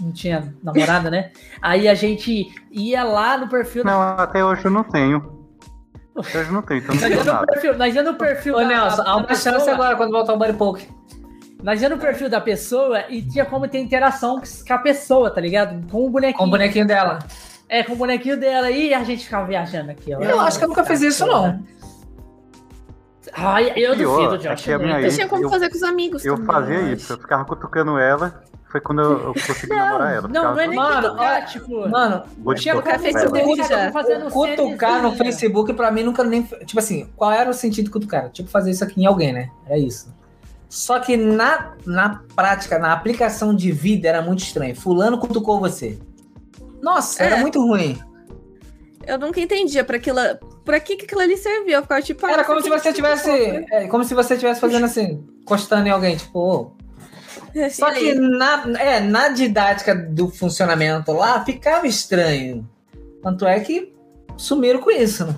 não 0.00 0.10
tinha 0.10 0.54
namorada, 0.62 1.10
né? 1.10 1.32
Aí 1.60 1.86
a 1.86 1.94
gente 1.94 2.46
ia 2.70 3.04
lá 3.04 3.36
no 3.36 3.48
perfil. 3.48 3.84
Não, 3.84 4.00
até 4.00 4.42
hoje 4.42 4.64
eu 4.64 4.70
não 4.70 4.84
tenho. 4.84 5.36
Até 6.16 6.38
hoje 6.40 6.48
eu 6.48 6.52
não 6.54 6.62
tenho, 6.62 6.78
então 6.80 6.94
não 6.94 7.00
Nós 7.02 7.10
ia 7.10 7.16
tenho 7.16 7.26
no 7.26 7.32
nada. 7.32 7.46
perfil, 7.46 7.76
nós 7.76 7.94
ia 7.94 8.02
no 8.02 8.14
perfil 8.14 8.56
Ô, 8.56 8.60
Nelson, 8.62 9.02
há 9.02 9.16
uma 9.16 9.34
chance 9.34 9.68
agora 9.68 9.96
quando 9.96 10.12
voltar 10.12 10.32
o 10.32 10.38
Body 10.38 10.54
Poke. 10.54 10.88
Nós 11.62 11.82
ia 11.82 11.88
no 11.88 11.98
perfil 11.98 12.28
da 12.28 12.40
pessoa 12.40 13.04
e 13.08 13.20
tinha 13.22 13.44
como 13.44 13.66
ter 13.66 13.78
interação 13.78 14.40
com 14.40 14.72
a 14.74 14.78
pessoa, 14.78 15.30
tá 15.30 15.40
ligado? 15.40 15.84
Com 15.90 16.06
o 16.06 16.10
bonequinho. 16.10 16.38
Com 16.38 16.44
o 16.46 16.50
bonequinho 16.50 16.86
dela. 16.86 17.18
É, 17.68 17.82
com 17.82 17.92
o 17.94 17.96
bonequinho 17.96 18.38
dela 18.38 18.70
e 18.70 18.94
a 18.94 19.02
gente 19.02 19.24
ficava 19.24 19.46
viajando 19.46 19.90
aqui, 19.90 20.14
ó. 20.14 20.20
Eu 20.20 20.40
acho 20.40 20.58
que 20.58 20.64
eu 20.64 20.68
nunca 20.68 20.84
fiz 20.84 21.00
isso, 21.02 21.26
não. 21.26 21.62
Ai, 23.34 23.72
eu 23.76 23.94
duvido, 23.94 24.34
é 24.36 24.54
Josh. 24.54 24.66
minha 24.78 25.00
Eu 25.00 25.10
tinha 25.10 25.28
como 25.28 25.42
eu- 25.44 25.50
fazer 25.50 25.68
com 25.68 25.76
os 25.76 25.82
amigos 25.82 26.24
Eu 26.24 26.34
também, 26.36 26.46
fazia 26.46 26.74
eu 26.76 26.92
isso, 26.94 27.12
eu 27.12 27.18
ficava 27.18 27.44
cutucando 27.44 27.98
ela. 27.98 28.42
Foi 28.70 28.80
quando 28.80 29.00
eu, 29.00 29.12
eu 29.28 29.34
consegui 29.34 29.68
namorar 29.74 30.14
ela. 30.14 30.28
Não, 30.28 30.42
não 30.54 30.60
é 30.60 30.66
nem 30.66 30.76
Mano, 30.76 31.08
cutucar, 31.08 31.36
olha- 31.36 31.46
tipo... 31.46 31.88
Mano, 31.88 32.22
tinha 32.56 32.74
ela. 32.74 32.82
Facebook 32.98 33.56
já. 33.68 33.90
cutucar 34.30 35.02
no. 35.02 35.16
Facebook 35.16 35.72
pra 35.72 35.90
mim 35.90 36.02
nunca 36.02 36.22
nem. 36.22 36.42
Tipo 36.42 36.78
assim, 36.78 37.08
qual 37.16 37.32
era 37.32 37.48
o 37.48 37.54
sentido 37.54 37.86
de 37.86 37.90
cutucar? 37.90 38.28
Tipo, 38.30 38.48
fazer 38.50 38.70
isso 38.70 38.84
aqui 38.84 39.02
em 39.02 39.06
alguém, 39.06 39.32
né? 39.32 39.50
Era 39.66 39.78
isso. 39.78 40.14
Só 40.68 40.98
que 41.00 41.16
na, 41.16 41.74
na 41.86 42.22
prática, 42.36 42.78
na 42.78 42.92
aplicação 42.92 43.54
de 43.54 43.72
vida, 43.72 44.08
era 44.08 44.20
muito 44.20 44.40
estranho. 44.42 44.76
Fulano 44.76 45.18
cutucou 45.18 45.58
você. 45.58 45.98
Nossa, 46.82 47.22
era 47.22 47.36
É. 47.36 47.40
muito 47.40 47.60
ruim. 47.60 47.98
Eu 49.06 49.18
nunca 49.18 49.40
entendia 49.40 49.82
pra 49.82 49.96
aquilo. 49.96 50.18
Pra 50.64 50.78
que, 50.78 50.96
que 50.96 51.06
aquilo 51.06 51.22
ali 51.22 51.36
servia? 51.38 51.76
Eu 51.76 51.82
ficava 51.82 52.02
tipo. 52.02 52.26
ah, 52.26 52.32
Era 52.32 52.42
isso 52.42 52.50
como 52.50 52.60
se 52.62 52.68
você 52.68 52.92
tivesse. 52.92 53.30
É, 53.70 53.88
como 53.88 54.04
se 54.04 54.14
você 54.14 54.34
estivesse 54.34 54.60
fazendo 54.60 54.84
assim, 54.84 55.24
encostando 55.40 55.88
em 55.88 55.90
alguém, 55.90 56.16
tipo. 56.16 56.76
E 57.54 57.70
Só 57.70 57.90
que 57.90 58.12
na, 58.14 58.64
é, 58.78 59.00
na 59.00 59.28
didática 59.30 59.94
do 59.94 60.28
funcionamento 60.28 61.12
lá, 61.12 61.42
ficava 61.42 61.86
estranho. 61.86 62.68
Tanto 63.22 63.46
é 63.46 63.58
que 63.60 63.94
sumiram 64.36 64.80
com 64.80 64.90
isso, 64.90 65.24
né? 65.24 65.34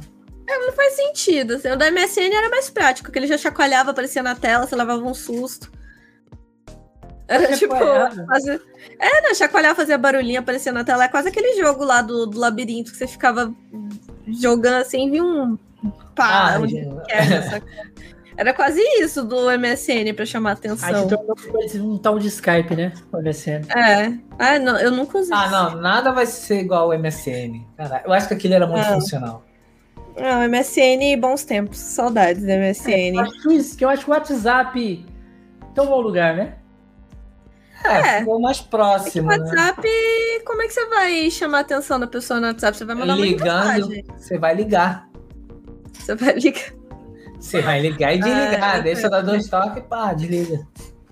Não 0.58 0.72
faz 0.72 0.94
sentido. 0.94 1.54
Assim. 1.54 1.70
O 1.70 1.76
da 1.76 1.90
MSN 1.90 2.32
era 2.34 2.48
mais 2.48 2.68
prático, 2.70 3.10
que 3.10 3.18
ele 3.18 3.26
já 3.26 3.38
chacoalhava, 3.38 3.90
aparecia 3.90 4.22
na 4.22 4.34
tela, 4.34 4.66
você 4.66 4.74
levava 4.76 5.02
um 5.02 5.14
susto. 5.14 5.70
Era 7.28 7.56
tipo. 7.56 7.72
Chacoalhava? 7.74 8.26
Fazer... 8.26 8.62
É, 8.98 9.20
não, 9.22 9.34
chacoalhar, 9.34 9.74
fazia 9.76 9.96
barulhinho, 9.98 10.40
aparecia 10.40 10.72
na 10.72 10.82
tela. 10.84 11.04
É 11.04 11.08
quase 11.08 11.28
aquele 11.28 11.60
jogo 11.60 11.84
lá 11.84 12.02
do, 12.02 12.26
do 12.26 12.38
labirinto 12.38 12.90
que 12.90 12.96
você 12.96 13.06
ficava 13.06 13.54
jogando 14.26 14.74
assim 14.82 15.14
e 15.14 15.20
um 15.20 15.56
pá, 16.14 16.56
Ah, 16.56 16.60
saca? 17.50 17.66
Era 18.36 18.54
quase 18.54 18.80
isso 19.02 19.22
do 19.22 19.50
MSN 19.58 20.14
pra 20.16 20.24
chamar 20.24 20.50
Aí 20.52 20.56
atenção. 20.56 21.08
tornou 21.08 21.36
um 21.92 21.98
tal 21.98 22.18
de 22.18 22.28
Skype, 22.28 22.74
né? 22.74 22.92
Olha 23.12 23.30
assim. 23.32 23.50
É. 23.50 24.12
Ah, 24.38 24.58
não, 24.58 24.78
eu 24.78 24.90
nunca 24.90 25.18
usei. 25.18 25.36
Ah, 25.36 25.48
não, 25.50 25.76
nada 25.80 26.10
vai 26.10 26.24
ser 26.26 26.60
igual 26.60 26.90
ao 26.90 26.98
MSN. 26.98 27.60
Cara, 27.76 28.02
eu 28.06 28.12
acho 28.12 28.28
que 28.28 28.34
aquilo 28.34 28.54
era 28.54 28.66
muito 28.66 28.80
Ah. 28.86 28.94
funcional. 28.94 29.44
Não, 30.20 30.42
MSN, 30.48 31.16
bons 31.20 31.44
tempos. 31.44 31.78
Saudades 31.78 32.42
da 32.44 32.54
MSN. 32.56 33.14
Eu 33.16 33.20
acho, 33.20 33.52
isso- 33.52 33.76
que 33.76 33.84
eu 33.84 33.88
acho 33.88 34.04
que 34.04 34.10
o 34.10 34.14
WhatsApp 34.14 35.06
tomou 35.74 35.98
o 35.98 36.00
lugar, 36.02 36.34
né? 36.36 36.54
É, 37.82 37.96
É. 38.16 38.18
ficou 38.20 38.38
mais 38.40 38.58
É 38.58 38.60
que 38.60 38.66
o 38.66 38.70
próximo, 38.70 39.28
né? 39.28 39.38
WhatsApp, 39.38 39.82
como 40.44 40.60
é 40.62 40.66
que 40.66 40.72
você 40.74 40.86
vai 40.86 41.30
chamar 41.30 41.58
a 41.58 41.60
atenção 41.62 41.98
da 41.98 42.06
pessoa 42.06 42.38
no 42.38 42.48
WhatsApp? 42.48 42.76
Você 42.76 42.84
vai 42.84 42.94
mandar 42.94 43.14
uma 43.14 43.24
Ligando, 43.24 43.66
mensagem. 43.88 44.04
você 44.16 44.38
vai 44.38 44.54
ligar. 44.54 45.08
Você 45.94 46.14
vai 46.14 46.34
ligar. 46.34 46.72
Você 47.40 47.62
vai 47.62 47.80
ligar 47.80 48.14
e 48.14 48.18
desligar. 48.18 48.62
Ah, 48.76 48.78
Deixa 48.80 49.08
dar 49.08 49.22
dois 49.22 49.48
toques 49.48 49.78
e 49.78 49.80
pá, 49.86 50.12
desliga. 50.12 50.60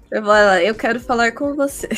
Você 0.08 0.20
vai 0.20 0.44
lá, 0.44 0.62
eu 0.62 0.74
quero 0.74 1.00
falar 1.00 1.32
com 1.32 1.54
você. 1.54 1.88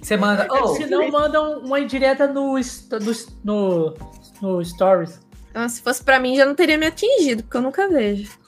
Você 0.00 0.16
manda. 0.16 0.46
Oh, 0.50 0.68
Se 0.76 0.86
não, 0.86 1.10
mandam 1.10 1.58
uma 1.60 1.80
indireta 1.80 2.26
no, 2.28 2.54
no, 2.56 3.00
no, 3.44 3.94
no 4.40 4.64
Stories. 4.64 5.20
Ah, 5.54 5.68
se 5.68 5.80
fosse 5.82 6.02
pra 6.02 6.20
mim, 6.20 6.36
já 6.36 6.44
não 6.46 6.54
teria 6.54 6.78
me 6.78 6.86
atingido, 6.86 7.42
porque 7.42 7.56
eu 7.56 7.62
nunca 7.62 7.88
vejo. 7.88 8.38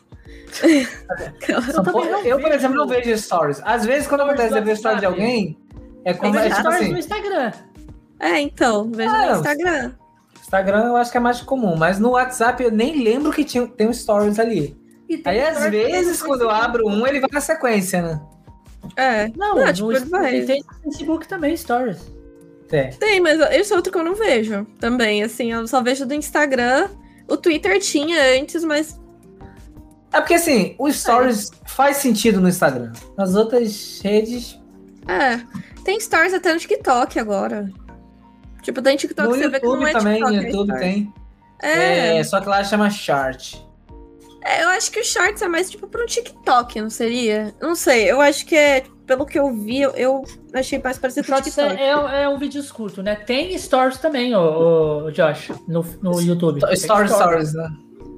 Não 1.49 2.25
eu, 2.25 2.41
por 2.41 2.53
exemplo, 2.53 2.77
não 2.77 2.87
vejo 2.87 3.17
stories. 3.17 3.61
Às 3.65 3.85
vezes, 3.85 4.07
quando 4.07 4.21
Stories 4.21 4.41
acontece 4.41 4.55
do 4.55 4.59
eu 4.59 4.65
ver 4.65 4.77
stories 4.77 5.01
de 5.01 5.07
alguém, 5.07 5.59
é 6.05 6.15
como 6.15 6.37
é, 6.39 6.49
tipo 6.49 6.61
stories 6.61 6.81
assim, 6.81 6.93
no 6.93 6.99
Instagram. 6.99 7.53
É, 8.21 8.41
então, 8.41 8.91
vejo 8.93 9.11
Ah, 9.11 9.27
no 9.27 9.37
Instagram. 9.37 9.93
Instagram 10.41 10.85
eu 10.85 10.97
acho 10.97 11.11
que 11.11 11.17
é 11.17 11.21
mais 11.21 11.41
comum, 11.41 11.77
mas 11.77 11.99
no 11.99 12.11
WhatsApp 12.11 12.63
eu 12.63 12.71
nem 12.71 13.03
lembro 13.03 13.33
que 13.33 13.45
tinha, 13.45 13.67
tem 13.67 13.89
um 13.89 13.93
stories 13.93 14.39
ali. 14.39 14.77
E 15.09 15.19
tem 15.19 15.33
Aí, 15.33 15.41
às 15.41 15.65
vezes, 15.71 16.21
no 16.21 16.29
quando 16.29 16.43
eu 16.43 16.51
abro 16.51 16.87
um, 16.87 17.07
ele 17.07 17.21
vai 17.21 17.31
na 17.33 17.41
sequência, 17.41 18.03
né? 18.03 18.21
É. 18.97 19.29
Não, 19.37 19.55
Não, 19.55 19.65
no, 19.67 19.73
tipo, 19.73 19.93
ele 19.93 20.05
vai. 20.07 20.37
e 20.37 20.47
tem 20.47 20.63
no 20.63 20.83
Facebook 20.85 21.27
também, 21.27 21.57
Stories. 21.57 22.12
É. 22.73 22.89
Tem, 22.89 23.21
mas 23.21 23.39
esse 23.53 23.73
é 23.73 23.77
outro 23.77 23.93
que 23.93 23.99
eu 23.99 24.05
não 24.05 24.15
vejo 24.15 24.67
também. 24.81 25.23
Assim, 25.23 25.53
eu 25.53 25.67
só 25.69 25.83
vejo 25.83 26.07
do 26.07 26.15
Instagram. 26.15 26.89
O 27.29 27.37
Twitter 27.37 27.79
tinha 27.79 28.39
antes, 28.41 28.65
mas. 28.65 28.99
É 30.13 30.21
porque 30.21 30.35
assim, 30.35 30.75
o 30.79 30.91
stories 30.91 31.51
faz 31.67 31.99
sentido 31.99 32.41
no 32.41 32.49
Instagram. 32.49 32.93
Nas 33.17 33.35
outras 33.35 34.01
redes, 34.03 34.59
É. 35.07 35.41
Tem 35.85 35.99
stories 35.99 36.33
até 36.33 36.53
no 36.53 36.61
TikTok 36.61 37.19
agora. 37.19 37.71
Tipo, 38.63 38.81
tem 38.81 38.97
TikTok 38.97 39.29
no 39.29 39.35
você 39.35 39.49
vê 39.49 39.59
que 39.59 39.67
não 39.67 39.75
YouTube 39.75 39.89
é 39.89 39.93
também, 39.93 40.15
TikTok, 40.15 40.37
no 40.37 40.43
é 40.43 40.47
YouTube 40.47 40.79
tem. 40.79 41.15
É. 41.61 42.19
É, 42.19 42.25
só 42.25 42.41
que 42.41 42.49
lá 42.49 42.63
chama 42.63 42.89
short. 42.91 43.65
É, 44.45 44.65
eu 44.65 44.69
acho 44.71 44.91
que 44.91 45.01
o 45.01 45.05
Shorts 45.05 45.41
é 45.43 45.49
mais 45.49 45.71
tipo 45.71 45.87
pra 45.87 46.03
um 46.03 46.07
TikTok, 46.07 46.81
não 46.81 46.91
seria? 46.91 47.55
Não 47.61 47.75
sei, 47.77 48.11
eu 48.11 48.21
acho 48.21 48.45
que 48.45 48.57
é, 48.57 48.83
pelo 49.07 49.25
que 49.25 49.39
eu 49.39 49.55
vi, 49.55 49.81
eu, 49.83 49.91
eu 49.93 50.25
achei 50.53 50.81
mais 50.83 50.99
parecido 50.99 51.27
com 51.27 51.33
o 51.33 51.37
Shorts 51.37 51.55
TikTok. 51.55 51.81
é, 51.81 52.23
é 52.25 52.29
um 52.29 52.39
vídeo 52.39 52.63
curto, 52.75 53.03
né? 53.03 53.15
Tem 53.15 53.57
Stories 53.57 53.99
também, 53.99 54.35
ô, 54.35 55.05
ô, 55.05 55.11
Josh, 55.13 55.53
no, 55.69 55.85
no 56.03 56.21
YouTube. 56.21 56.61
Tem 56.61 56.77
Stories, 56.77 57.13
stories, 57.13 57.55
né? 57.55 57.69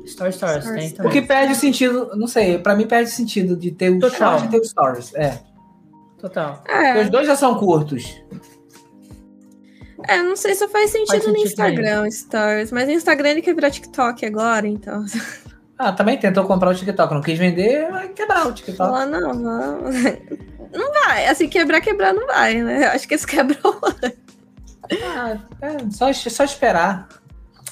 Stories, 0.07 0.37
stories, 0.37 0.64
tem 0.64 0.91
também. 0.93 1.11
O 1.11 1.12
que 1.12 1.22
perde 1.22 1.53
o 1.53 1.57
sentido, 1.57 2.11
não 2.16 2.27
sei, 2.27 2.59
pra 2.59 2.75
mim 2.75 2.87
perde 2.87 3.11
o 3.11 3.12
sentido 3.12 3.57
de 3.57 3.70
ter 3.70 3.91
o 3.91 3.99
Total. 4.01 4.39
short 4.39 4.47
e 4.47 4.49
ter 4.51 4.61
o 4.61 4.64
stories. 4.64 5.14
É. 5.14 5.39
Total. 6.18 6.62
Porque 6.64 6.72
Os 7.01 7.07
É, 7.07 7.11
dois 7.11 7.27
já 7.27 7.37
são 7.37 7.59
curtos. 7.59 8.18
é, 10.09 10.23
não 10.23 10.36
sei 10.36 10.55
se 10.55 10.66
faz 10.69 10.90
sentido 10.90 11.07
Faz 11.09 11.27
no 11.27 11.32
sentido 11.32 11.47
Instagram, 11.49 12.11
Stories. 12.11 12.73
Mas 12.73 12.86
no 12.86 12.93
Instagram 12.93 13.28
ele 13.31 13.43
quer 13.43 13.55
virar 13.55 13.70
TikTok 13.70 14.24
agora, 14.24 14.66
então. 14.66 15.05
Ah, 15.79 15.93
também 15.93 16.17
tentou 16.19 16.45
comprar 16.45 16.71
o 16.71 16.75
TikTok, 16.75 17.13
não 17.15 17.21
quis 17.21 17.39
vender, 17.39 17.91
vai 17.91 18.09
quebrar 18.09 18.47
o 18.47 18.53
TikTok. 18.53 18.77
Falar, 18.79 19.07
não, 19.07 19.33
vamos. 19.43 19.95
Não 20.75 20.93
vai, 20.93 21.27
assim, 21.29 21.49
quebrar, 21.49 21.81
quebrar 21.81 22.13
não 22.13 22.27
vai, 22.27 22.61
né? 22.61 22.87
Acho 22.89 23.07
que 23.07 23.15
esse 23.15 23.25
quebrou. 23.25 23.79
Ah, 25.17 25.37
é, 25.63 25.77
só, 25.91 26.13
só 26.13 26.43
esperar. 26.43 27.07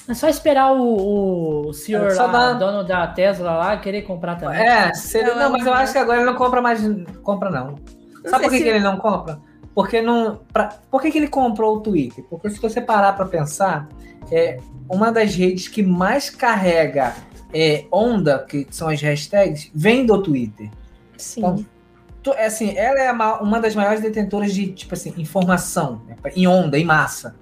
É 0.07 0.13
só 0.13 0.29
esperar 0.29 0.71
o, 0.71 1.67
o 1.67 1.73
senhor 1.73 2.09
É, 2.09 2.13
lá, 2.15 2.27
dá- 2.27 2.53
dono 2.53 2.83
da 2.83 3.05
Tesla 3.07 3.51
lá, 3.57 3.75
querer 3.77 4.03
comprar 4.03 4.37
também. 4.37 4.59
É, 4.65 4.93
se 4.93 5.17
ele- 5.17 5.31
Eu 5.31 5.35
não, 5.35 5.51
mas 5.51 5.65
eu 5.65 5.73
acho 5.73 5.91
que 5.91 5.97
agora 5.97 6.19
ele 6.19 6.25
não 6.25 6.35
compra 6.35 6.61
mais. 6.61 6.79
Compra 7.23 7.49
não. 7.49 7.75
Não 8.23 8.29
Sabe 8.29 8.43
por 8.45 8.51
que, 8.51 8.57
se- 8.59 8.63
que 8.63 8.69
ele 8.69 8.79
não 8.79 8.97
compra? 8.97 9.37
Porque 9.75 10.01
não. 10.01 10.39
Pra, 10.53 10.69
por 10.89 11.01
que, 11.01 11.11
que 11.11 11.17
ele 11.17 11.27
comprou 11.27 11.75
o 11.75 11.79
Twitter? 11.81 12.23
Porque 12.29 12.49
se 12.49 12.59
você 12.61 12.79
parar 12.79 13.13
pra 13.17 13.25
pensar, 13.25 13.89
é 14.31 14.59
uma 14.89 15.11
das 15.11 15.35
redes 15.35 15.67
que 15.67 15.83
mais 15.83 16.29
carrega 16.29 17.13
é, 17.53 17.85
onda, 17.91 18.39
que 18.39 18.67
são 18.71 18.89
as 18.89 19.01
hashtags, 19.01 19.69
vem 19.73 20.05
do 20.05 20.21
Twitter. 20.21 20.69
Sim. 21.17 21.39
Então, 21.41 21.65
Tu- 22.21 22.33
é 22.33 22.45
assim, 22.45 22.73
ela 22.77 22.99
é 23.01 23.11
uma 23.41 23.59
das 23.59 23.75
maiores 23.75 23.99
detentoras 24.01 24.53
de, 24.53 24.71
tipo 24.71 24.93
assim, 24.93 25.13
informação, 25.17 26.01
né, 26.07 26.15
em 26.35 26.47
onda, 26.47 26.79
em 26.79 26.85
massa. 26.85 27.35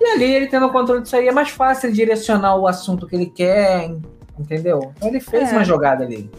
E 0.00 0.04
ali, 0.06 0.24
ele 0.24 0.46
tendo 0.46 0.66
o 0.66 0.72
controle 0.72 1.02
disso 1.02 1.14
aí, 1.14 1.28
é 1.28 1.32
mais 1.32 1.50
fácil 1.50 1.92
direcionar 1.92 2.56
o 2.56 2.66
assunto 2.66 3.06
que 3.06 3.14
ele 3.14 3.26
quer, 3.26 3.94
Entendeu? 4.38 4.92
Então 4.96 5.08
ele 5.10 5.20
fez 5.20 5.50
É. 5.50 5.52
uma 5.52 5.62
jogada 5.64 6.02
ali. 6.04 6.30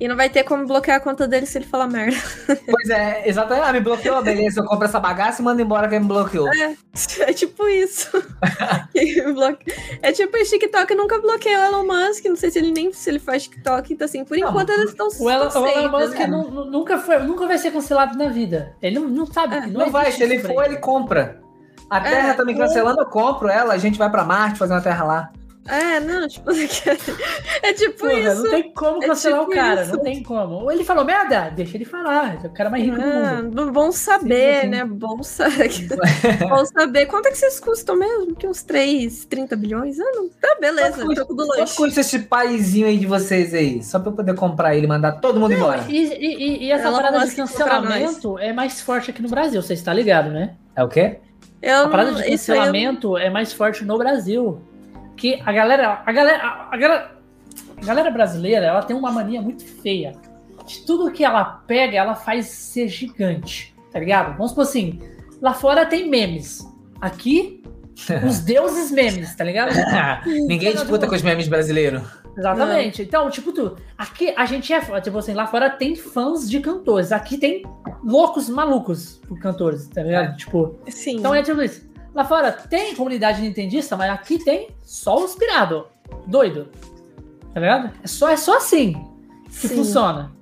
E 0.00 0.08
não 0.08 0.16
vai 0.16 0.28
ter 0.28 0.42
como 0.42 0.66
bloquear 0.66 0.96
a 0.96 1.00
conta 1.00 1.28
dele 1.28 1.46
se 1.46 1.56
ele 1.58 1.64
falar 1.64 1.86
merda. 1.86 2.16
Pois 2.68 2.90
é, 2.90 3.22
exatamente. 3.28 3.64
Ah, 3.68 3.72
me 3.72 3.80
bloqueou, 3.80 4.20
beleza. 4.22 4.60
Eu 4.60 4.64
compro 4.64 4.84
essa 4.86 4.98
bagaça 4.98 5.40
e 5.40 5.44
mando 5.44 5.62
embora 5.62 5.88
quem 5.88 6.00
me 6.00 6.06
bloqueou. 6.06 6.48
É 6.48 7.32
tipo 7.32 7.68
isso. 7.68 8.10
Que 8.92 9.22
bloque- 9.32 9.72
é 10.02 10.10
tipo 10.12 10.36
o 10.36 10.42
TikTok 10.44 10.94
nunca 10.94 11.20
bloqueou 11.20 11.60
o 11.60 11.64
Elon 11.64 11.84
Musk. 11.86 12.24
Não 12.24 12.36
sei 12.36 12.50
se 12.50 12.58
ele 12.58 12.72
nem 12.72 12.92
se 12.92 13.08
ele 13.10 13.18
faz 13.20 13.44
TikTok. 13.44 13.92
Então, 13.92 14.04
assim, 14.04 14.24
por 14.24 14.36
Não, 14.36 14.48
enquanto 14.48 14.70
eles 14.70 14.90
estão 14.90 15.08
O 15.20 15.30
Elon, 15.30 15.48
o 15.48 15.66
Elon 15.66 15.88
Musk 15.90 16.18
né? 16.18 16.26
nu- 16.26 16.50
nu- 16.50 16.64
nunca, 16.64 16.98
foi, 16.98 17.18
nunca 17.20 17.46
vai 17.46 17.58
ser 17.58 17.70
cancelado 17.70 18.16
na 18.18 18.28
vida. 18.28 18.74
Ele 18.82 18.98
não, 18.98 19.08
não 19.08 19.26
sabe. 19.26 19.54
É, 19.56 19.66
Não 19.66 19.90
vai, 19.90 20.08
existe 20.08 20.26
se 20.26 20.32
ele 20.32 20.38
for, 20.40 20.64
ele 20.64 20.76
compra. 20.78 21.40
A 21.88 22.00
Terra 22.00 22.30
É, 22.30 22.34
tá 22.34 22.44
me 22.44 22.56
cancelando, 22.56 23.00
eu 23.00 23.06
compro 23.06 23.48
ela, 23.48 23.74
a 23.74 23.78
gente 23.78 23.98
vai 23.98 24.10
pra 24.10 24.24
Marte 24.24 24.58
fazer 24.58 24.72
uma 24.72 24.80
Terra 24.80 25.04
lá. 25.04 25.30
É, 25.68 26.00
não, 26.00 26.26
tipo, 26.26 26.50
é 27.62 27.72
tipo 27.72 27.98
Porra, 28.00 28.12
isso. 28.14 28.42
não 28.42 28.50
tem 28.50 28.72
como 28.72 29.02
É 29.02 29.06
cancelar 29.06 29.40
tipo 29.40 29.52
o 29.52 29.54
cara, 29.54 29.82
isso. 29.82 29.92
não 29.92 30.02
tem 30.02 30.22
como. 30.22 30.54
Ou 30.56 30.72
ele 30.72 30.82
falou 30.82 31.04
merda, 31.04 31.50
deixa 31.54 31.76
ele 31.76 31.84
falar. 31.84 32.40
É 32.42 32.46
o 32.46 32.50
cara 32.50 32.68
mais 32.68 32.82
rico 32.84 32.96
do 32.96 33.02
Ah, 33.02 33.42
mundo. 33.42 33.70
bom 33.72 33.92
saber, 33.92 34.66
né? 34.68 34.84
Bom, 34.84 35.22
sa- 35.22 35.48
bom 36.48 36.64
saber. 36.66 37.06
Quanto 37.06 37.26
é 37.26 37.30
que 37.30 37.38
vocês 37.38 37.60
custam 37.60 37.96
mesmo? 37.96 38.34
Que 38.34 38.46
uns 38.46 38.62
3, 38.62 39.24
30 39.26 39.54
bilhões? 39.56 40.00
Ah, 40.00 40.10
não. 40.14 40.28
Tá, 40.30 40.56
beleza. 40.60 40.92
Quanto 40.96 41.06
custa- 41.06 41.14
Troco 41.24 41.34
do 41.34 41.46
Quanto 41.46 41.74
custa 41.76 42.00
esse 42.00 42.18
paizinho 42.20 42.86
aí 42.88 42.98
de 42.98 43.06
vocês 43.06 43.54
aí? 43.54 43.82
Só 43.84 44.00
pra 44.00 44.10
eu 44.10 44.16
poder 44.16 44.34
comprar 44.34 44.74
ele 44.74 44.86
e 44.86 44.88
mandar 44.88 45.12
todo 45.20 45.38
mundo 45.38 45.52
embora. 45.54 45.84
E, 45.88 45.96
e- 45.96 46.34
e- 46.34 46.64
e 46.64 46.72
essa 46.72 46.88
Elon 46.88 46.96
parada 46.96 47.24
de 47.26 47.34
cancelamento 47.36 48.38
é 48.38 48.52
mais 48.52 48.80
forte 48.80 49.10
aqui 49.10 49.22
no 49.22 49.28
Brasil, 49.28 49.62
você 49.62 49.74
está 49.74 49.92
ligado, 49.94 50.30
né? 50.30 50.54
É 50.74 50.82
o 50.82 50.88
quê? 50.88 51.18
Eu 51.60 51.84
A 51.84 51.88
parada 51.88 52.10
não, 52.10 52.16
de 52.18 52.24
aí 52.24 52.28
eu 52.28 52.32
não- 52.32 52.38
cancelamento 52.38 53.16
é 53.16 53.30
mais 53.30 53.52
forte 53.52 53.84
no 53.84 53.96
Brasil. 53.96 54.60
Que 55.16 55.40
a 55.44 55.52
galera, 55.52 56.02
a 56.04 56.12
galera, 56.12 56.68
a 56.70 56.76
galera, 56.76 57.16
a 57.76 57.84
galera 57.84 58.10
brasileira, 58.10 58.66
ela 58.66 58.82
tem 58.82 58.96
uma 58.96 59.10
mania 59.10 59.40
muito 59.40 59.64
feia. 59.64 60.12
De 60.66 60.80
tudo 60.86 61.10
que 61.10 61.24
ela 61.24 61.44
pega, 61.66 61.96
ela 61.96 62.14
faz 62.14 62.46
ser 62.46 62.88
gigante, 62.88 63.74
tá 63.92 63.98
ligado? 63.98 64.36
Vamos 64.36 64.50
supor 64.50 64.64
assim, 64.64 65.00
lá 65.40 65.52
fora 65.52 65.84
tem 65.84 66.08
memes. 66.08 66.66
Aqui, 67.00 67.62
os 68.26 68.40
deuses 68.40 68.90
memes, 68.90 69.34
tá 69.34 69.44
ligado? 69.44 69.72
Ninguém 70.46 70.72
disputa 70.72 71.06
com 71.06 71.14
os 71.14 71.22
memes 71.22 71.48
brasileiros. 71.48 72.02
Exatamente. 72.36 73.02
Então, 73.02 73.28
tipo, 73.30 73.52
tu, 73.52 73.76
aqui 73.96 74.32
a 74.36 74.46
gente 74.46 74.72
é, 74.72 74.80
tipo 75.00 75.18
assim, 75.18 75.34
lá 75.34 75.46
fora 75.46 75.68
tem 75.68 75.94
fãs 75.94 76.48
de 76.48 76.60
cantores. 76.60 77.12
Aqui 77.12 77.36
tem 77.36 77.62
loucos 78.02 78.48
malucos 78.48 79.20
por 79.28 79.38
cantores, 79.38 79.86
tá 79.88 80.02
ligado? 80.02 80.36
Tipo, 80.36 80.78
Sim. 80.88 81.18
então 81.18 81.34
é 81.34 81.42
tipo 81.42 81.60
isso. 81.62 81.91
Lá 82.14 82.24
fora 82.24 82.52
tem 82.52 82.94
comunidade 82.94 83.40
nintendista, 83.40 83.96
mas 83.96 84.10
aqui 84.10 84.38
tem 84.38 84.68
só 84.82 85.22
os 85.24 85.34
pirado. 85.34 85.86
Doido. 86.26 86.68
Tá 87.54 87.60
ligado? 87.60 87.90
É 88.02 88.06
só, 88.06 88.28
é 88.28 88.36
só 88.36 88.56
assim 88.58 88.92
que 89.48 89.68
Sim. 89.68 89.76
funciona. 89.76 90.32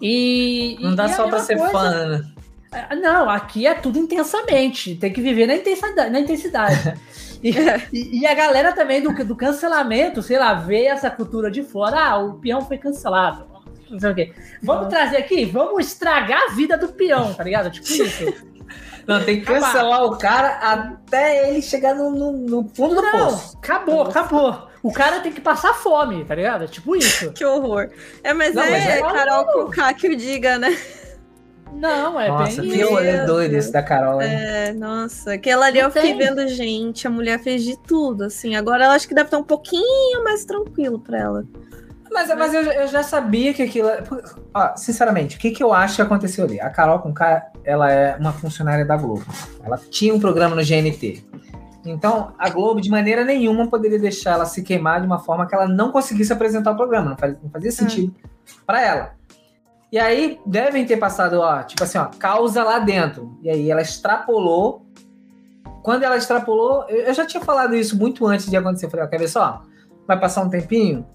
E. 0.00 0.76
Não 0.80 0.92
e- 0.92 0.96
dá 0.96 1.06
e 1.06 1.14
só 1.14 1.28
pra 1.28 1.38
ser 1.40 1.56
coisa- 1.56 1.72
fã, 1.72 2.06
né? 2.06 2.24
Ah, 2.72 2.94
Não, 2.96 3.30
aqui 3.30 3.66
é 3.66 3.74
tudo 3.74 3.98
intensamente. 3.98 4.94
Tem 4.96 5.12
que 5.12 5.20
viver 5.20 5.46
na 5.46 5.54
intensidade. 5.56 6.10
Na 6.10 6.20
intensidade. 6.20 6.94
E, 7.42 7.50
e- 7.92 8.20
e 8.20 8.26
a 8.26 8.34
galera 8.34 8.72
também 8.72 9.02
do, 9.02 9.12
do 9.24 9.36
cancelamento, 9.36 10.22
sei 10.22 10.38
lá, 10.38 10.54
vê 10.54 10.86
essa 10.86 11.10
cultura 11.10 11.50
de 11.50 11.62
fora. 11.62 12.00
Ah, 12.00 12.16
o 12.18 12.34
peão 12.38 12.62
foi 12.62 12.78
cancelado. 12.78 13.44
Não 13.90 14.00
sei 14.00 14.10
o 14.10 14.14
quê. 14.14 14.32
Vamos 14.62 14.88
trazer 14.88 15.18
aqui, 15.18 15.44
vamos 15.44 15.86
estragar 15.86 16.44
a 16.48 16.54
vida 16.54 16.78
do 16.78 16.88
peão, 16.88 17.34
tá 17.34 17.44
ligado? 17.44 17.70
Tipo 17.70 17.86
isso. 17.92 18.24
Não, 19.06 19.22
tem 19.24 19.40
que 19.40 19.46
cancelar 19.46 20.04
o 20.04 20.16
cara 20.18 20.58
até 20.60 21.48
ele 21.48 21.62
chegar 21.62 21.94
no, 21.94 22.10
no- 22.10 22.32
no 22.32 22.68
fundo 22.74 22.96
do 22.96 23.02
Não, 23.02 23.12
poço. 23.12 23.56
acabou, 23.58 24.02
acabou. 24.02 24.68
O 24.82 24.92
cara 24.92 25.20
tem 25.20 25.32
que 25.32 25.40
passar 25.40 25.74
fome, 25.74 26.24
tá 26.24 26.34
ligado? 26.34 26.66
Tipo 26.68 26.96
isso. 26.96 27.30
Que 27.34 27.44
horror. 27.44 27.88
É, 28.22 28.32
mas 28.34 28.54
Não, 28.54 28.62
é, 28.62 28.70
mas 28.70 28.84
é- 28.88 29.00
Carol 29.00 29.44
com 29.46 29.70
K 29.70 29.94
que 29.94 30.08
o 30.08 30.16
diga, 30.16 30.58
né? 30.58 30.76
Não, 31.72 32.18
é 32.18 32.28
Nossa, 32.28 32.62
bem 32.62 32.70
que 32.70 32.82
rolê 32.82 33.12
Deus. 33.12 33.26
doido 33.26 33.54
esse 33.54 33.70
da 33.72 33.82
Carol, 33.82 34.22
hein? 34.22 34.30
É, 34.32 34.72
nossa, 34.72 35.34
aquela 35.34 35.66
ali 35.66 35.78
Não 35.78 35.88
eu 35.88 35.90
fiquei 35.92 36.16
tem. 36.16 36.18
vendo 36.18 36.48
gente, 36.48 37.06
a 37.06 37.10
mulher 37.10 37.38
fez 37.42 37.62
de 37.64 37.76
tudo, 37.82 38.24
assim. 38.24 38.56
Agora 38.56 38.84
ela 38.84 38.94
acho 38.94 39.06
que 39.06 39.14
deve 39.14 39.26
estar 39.26 39.36
um 39.38 39.42
pouquinho 39.44 40.24
mais 40.24 40.44
tranquilo 40.44 40.98
pra 40.98 41.18
ela. 41.18 41.44
Mas, 42.16 42.34
mas 42.34 42.54
eu, 42.54 42.62
eu 42.62 42.88
já 42.88 43.02
sabia 43.02 43.52
que 43.52 43.62
aquilo. 43.62 43.90
Ó, 44.54 44.74
sinceramente, 44.74 45.36
o 45.36 45.38
que, 45.38 45.50
que 45.50 45.62
eu 45.62 45.74
acho 45.74 45.96
que 45.96 46.02
aconteceu 46.02 46.46
ali? 46.46 46.58
A 46.58 46.70
Carol 46.70 46.98
com 47.00 47.12
ela 47.62 47.92
é 47.92 48.16
uma 48.16 48.32
funcionária 48.32 48.86
da 48.86 48.96
Globo. 48.96 49.22
Ela 49.62 49.78
tinha 49.90 50.14
um 50.14 50.18
programa 50.18 50.56
no 50.56 50.62
GNT. 50.62 51.22
Então, 51.84 52.32
a 52.38 52.48
Globo, 52.48 52.80
de 52.80 52.88
maneira 52.88 53.22
nenhuma, 53.22 53.68
poderia 53.68 53.98
deixar 53.98 54.32
ela 54.32 54.46
se 54.46 54.62
queimar 54.62 55.02
de 55.02 55.06
uma 55.06 55.18
forma 55.18 55.46
que 55.46 55.54
ela 55.54 55.68
não 55.68 55.92
conseguisse 55.92 56.32
apresentar 56.32 56.72
o 56.72 56.76
programa. 56.76 57.10
Não 57.10 57.18
fazia, 57.18 57.38
não 57.42 57.50
fazia 57.50 57.70
sentido 57.70 58.14
pra 58.66 58.80
ela. 58.82 59.12
E 59.92 59.98
aí, 59.98 60.40
devem 60.46 60.86
ter 60.86 60.96
passado, 60.96 61.34
ó, 61.34 61.62
tipo 61.64 61.84
assim, 61.84 61.98
ó, 61.98 62.06
causa 62.18 62.64
lá 62.64 62.78
dentro. 62.78 63.38
E 63.42 63.50
aí 63.50 63.70
ela 63.70 63.82
extrapolou. 63.82 64.86
Quando 65.82 66.02
ela 66.02 66.16
extrapolou, 66.16 66.86
eu, 66.88 67.02
eu 67.02 67.14
já 67.14 67.26
tinha 67.26 67.44
falado 67.44 67.76
isso 67.76 67.96
muito 67.98 68.26
antes 68.26 68.48
de 68.48 68.56
acontecer. 68.56 68.86
Eu 68.86 68.90
falei, 68.90 69.04
ó, 69.04 69.08
quer 69.08 69.18
ver 69.18 69.28
só? 69.28 69.60
Vai 70.08 70.18
passar 70.18 70.42
um 70.42 70.48
tempinho, 70.48 71.06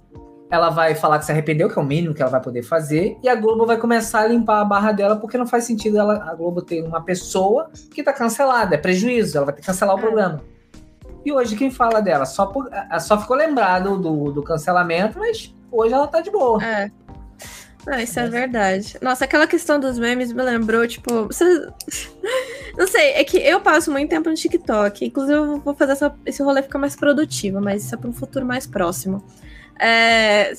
ela 0.51 0.69
vai 0.69 0.93
falar 0.93 1.17
que 1.17 1.25
se 1.25 1.31
arrependeu, 1.31 1.69
que 1.69 1.79
é 1.79 1.81
o 1.81 1.85
mínimo 1.85 2.13
que 2.13 2.21
ela 2.21 2.29
vai 2.29 2.41
poder 2.41 2.61
fazer, 2.61 3.17
e 3.23 3.29
a 3.29 3.33
Globo 3.35 3.65
vai 3.65 3.77
começar 3.77 4.19
a 4.23 4.27
limpar 4.27 4.59
a 4.61 4.65
barra 4.65 4.91
dela, 4.91 5.15
porque 5.15 5.37
não 5.37 5.47
faz 5.47 5.63
sentido 5.63 5.97
ela, 5.97 6.29
a 6.29 6.35
Globo 6.35 6.61
ter 6.61 6.83
uma 6.83 7.01
pessoa 7.01 7.71
que 7.93 8.03
tá 8.03 8.11
cancelada, 8.11 8.75
é 8.75 8.77
prejuízo, 8.77 9.37
ela 9.37 9.45
vai 9.45 9.55
ter 9.55 9.61
que 9.61 9.67
cancelar 9.67 9.95
o 9.95 9.99
É. 9.99 10.01
programa. 10.01 10.41
E 11.25 11.31
hoje 11.31 11.55
quem 11.55 11.71
fala 11.71 12.01
dela? 12.01 12.25
Só, 12.25 12.47
por- 12.47 12.69
a- 12.73 12.99
só 12.99 13.17
ficou 13.19 13.37
lembrado 13.37 13.97
do, 13.97 14.31
do 14.31 14.43
cancelamento, 14.43 15.17
mas 15.17 15.55
hoje 15.71 15.93
ela 15.93 16.07
tá 16.07 16.19
de 16.19 16.29
boa. 16.31 16.61
É. 16.63 16.91
Ah, 17.87 18.03
isso 18.03 18.19
é 18.19 18.27
verdade. 18.27 18.97
Nossa, 19.01 19.25
aquela 19.25 19.47
questão 19.47 19.79
dos 19.79 19.97
memes 19.97 20.31
me 20.33 20.43
lembrou, 20.43 20.87
tipo, 20.87 21.25
você... 21.27 21.45
Não 22.77 22.87
sei, 22.87 23.11
é 23.13 23.23
que 23.23 23.37
eu 23.37 23.59
passo 23.59 23.91
muito 23.91 24.09
tempo 24.09 24.29
no 24.29 24.35
TikTok. 24.35 25.05
Inclusive, 25.05 25.37
eu 25.37 25.57
vou 25.59 25.73
fazer 25.73 25.93
essa- 25.93 26.13
esse 26.25 26.43
rolê 26.43 26.61
ficar 26.61 26.77
mais 26.79 26.95
produtivo, 26.95 27.59
mas 27.61 27.83
isso 27.85 27.95
é 27.95 27.97
para 27.97 28.09
um 28.09 28.13
futuro 28.13 28.45
mais 28.45 28.67
próximo. 28.67 29.23
É, 29.79 30.53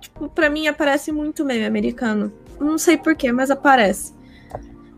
tipo, 0.00 0.28
pra 0.28 0.50
mim 0.50 0.66
aparece 0.66 1.12
muito 1.12 1.44
meme 1.44 1.64
americano. 1.64 2.32
Não 2.60 2.78
sei 2.78 2.96
porquê, 2.96 3.32
mas 3.32 3.50
aparece. 3.50 4.14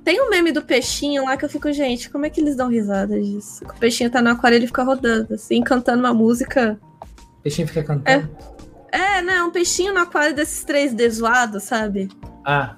Tem 0.05 0.23
um 0.23 0.31
meme 0.31 0.53
do 0.53 0.63
peixinho 0.63 1.25
lá 1.25 1.37
que 1.37 1.45
eu 1.45 1.49
fico, 1.51 1.71
gente, 1.73 2.09
como 2.09 2.25
é 2.25 2.31
que 2.31 2.41
eles 2.41 2.57
dão 2.57 2.69
risada 2.69 3.21
disso? 3.21 3.65
O 3.65 3.79
peixinho 3.79 4.11
tá 4.11 4.23
no 4.23 4.31
aquário 4.31 4.57
e 4.57 4.59
ele 4.59 4.67
fica 4.67 4.83
rodando, 4.83 5.35
assim, 5.35 5.63
cantando 5.63 5.99
uma 5.99 6.15
música. 6.15 6.81
O 7.39 7.43
peixinho 7.43 7.69
fica 7.69 7.83
cantando. 7.83 8.31
É, 8.91 9.21
né? 9.21 9.43
Um 9.43 9.51
peixinho 9.51 9.93
no 9.93 10.01
aquário 10.01 10.35
desses 10.35 10.65
3D 10.65 11.11
zoado, 11.11 11.61
sabe? 11.61 12.09
Ah, 12.45 12.77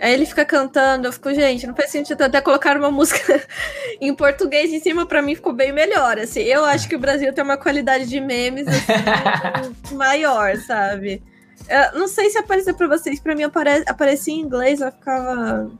Aí 0.00 0.14
ele 0.14 0.24
fica 0.24 0.46
cantando, 0.46 1.06
eu 1.06 1.12
fico, 1.12 1.32
gente, 1.34 1.66
não 1.66 1.74
faz 1.76 1.90
sentido 1.90 2.22
até 2.22 2.40
colocar 2.40 2.74
uma 2.74 2.90
música 2.90 3.38
em 4.00 4.14
português 4.14 4.72
em 4.72 4.80
cima, 4.80 5.04
pra 5.04 5.20
mim 5.20 5.34
ficou 5.34 5.52
bem 5.52 5.72
melhor, 5.72 6.18
assim. 6.18 6.40
Eu 6.40 6.64
acho 6.64 6.88
que 6.88 6.96
o 6.96 6.98
Brasil 6.98 7.30
tem 7.34 7.44
uma 7.44 7.58
qualidade 7.58 8.06
de 8.06 8.18
memes 8.18 8.66
assim, 8.66 9.92
maior, 9.94 10.56
sabe? 10.56 11.22
Eu 11.68 12.00
não 12.00 12.08
sei 12.08 12.30
se 12.30 12.38
apareceu 12.38 12.74
pra 12.74 12.88
vocês, 12.88 13.20
pra 13.20 13.34
mim 13.34 13.42
apare 13.42 13.84
aparecia 13.86 14.32
em 14.32 14.40
inglês, 14.40 14.80
eu 14.80 14.90
ficava... 14.90 15.70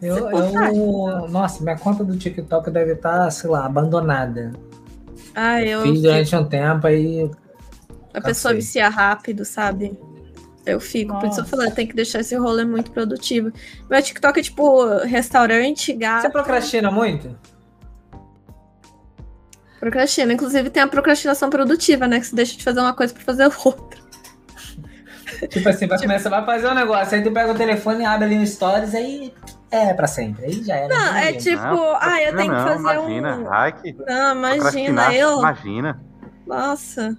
eu, 0.00 0.30
consegue? 0.30 0.78
eu- 0.78 1.28
Nossa, 1.28 1.62
minha 1.62 1.76
conta 1.76 2.02
do 2.02 2.16
TikTok 2.16 2.70
deve 2.70 2.94
estar, 2.94 3.30
sei 3.30 3.50
lá, 3.50 3.66
abandonada. 3.66 4.52
Ah, 5.34 5.62
eu... 5.62 5.82
Fiz 5.82 6.00
durante 6.00 6.34
um 6.34 6.44
tempo 6.44 6.86
aí. 6.86 7.30
A 8.14 8.20
pessoa 8.22 8.54
Cansei. 8.54 8.56
vicia 8.56 8.88
rápido, 8.88 9.44
sabe? 9.44 9.96
Eu 10.72 10.80
fico, 10.80 11.14
por 11.18 11.28
isso 11.28 11.40
eu 11.40 11.44
Nossa. 11.44 11.56
falei, 11.56 11.70
tem 11.70 11.86
que 11.86 11.94
deixar 11.94 12.20
esse 12.20 12.36
rolê 12.36 12.64
muito 12.64 12.90
produtivo. 12.90 13.52
Meu 13.88 14.02
TikTok 14.02 14.38
é 14.38 14.42
tipo 14.42 14.84
restaurante, 15.04 15.92
gato... 15.92 16.22
Você 16.22 16.30
procrastina 16.30 16.90
muito? 16.90 17.36
Procrastina. 19.78 20.32
Inclusive 20.32 20.70
tem 20.70 20.82
a 20.82 20.88
procrastinação 20.88 21.50
produtiva, 21.50 22.06
né? 22.06 22.20
Que 22.20 22.26
você 22.26 22.36
deixa 22.36 22.56
de 22.56 22.64
fazer 22.64 22.80
uma 22.80 22.92
coisa 22.92 23.14
pra 23.14 23.22
fazer 23.22 23.50
outra. 23.64 23.98
Tipo 25.48 25.68
assim, 25.68 25.86
vai 25.86 25.98
começar, 25.98 26.30
vai 26.30 26.44
fazer 26.44 26.68
um 26.68 26.74
negócio, 26.74 27.16
aí 27.16 27.22
tu 27.22 27.30
pega 27.30 27.52
o 27.52 27.54
telefone 27.54 28.02
e 28.02 28.06
abre 28.06 28.24
ali 28.24 28.38
no 28.38 28.46
Stories, 28.46 28.92
aí 28.92 29.32
é 29.70 29.94
pra 29.94 30.08
sempre. 30.08 30.46
Aí 30.46 30.64
já 30.64 30.74
era. 30.74 30.88
Não, 30.88 31.16
é 31.16 31.32
tipo, 31.34 31.60
ah, 31.60 32.22
eu 32.22 32.36
tenho 32.36 32.50
que 32.50 32.56
não, 32.56 32.66
fazer 32.66 32.80
imagina. 32.80 33.36
um. 33.36 33.52
Ai, 33.52 33.72
que 33.72 33.92
Não, 33.92 34.32
imagina, 34.32 35.14
eu. 35.14 35.38
Imagina. 35.38 36.00
Nossa. 36.44 37.16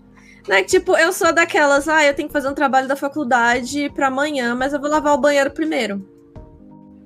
É 0.50 0.62
que, 0.64 0.70
tipo, 0.70 0.98
eu 0.98 1.14
sou 1.14 1.32
daquelas, 1.34 1.88
ah, 1.88 2.04
eu 2.04 2.14
tenho 2.14 2.28
que 2.28 2.34
fazer 2.34 2.48
um 2.50 2.54
trabalho 2.54 2.88
da 2.88 2.96
faculdade 2.96 3.90
pra 3.94 4.08
amanhã, 4.08 4.56
mas 4.56 4.74
eu 4.74 4.80
vou 4.80 4.90
lavar 4.90 5.14
o 5.14 5.18
banheiro 5.20 5.52
primeiro. 5.52 6.04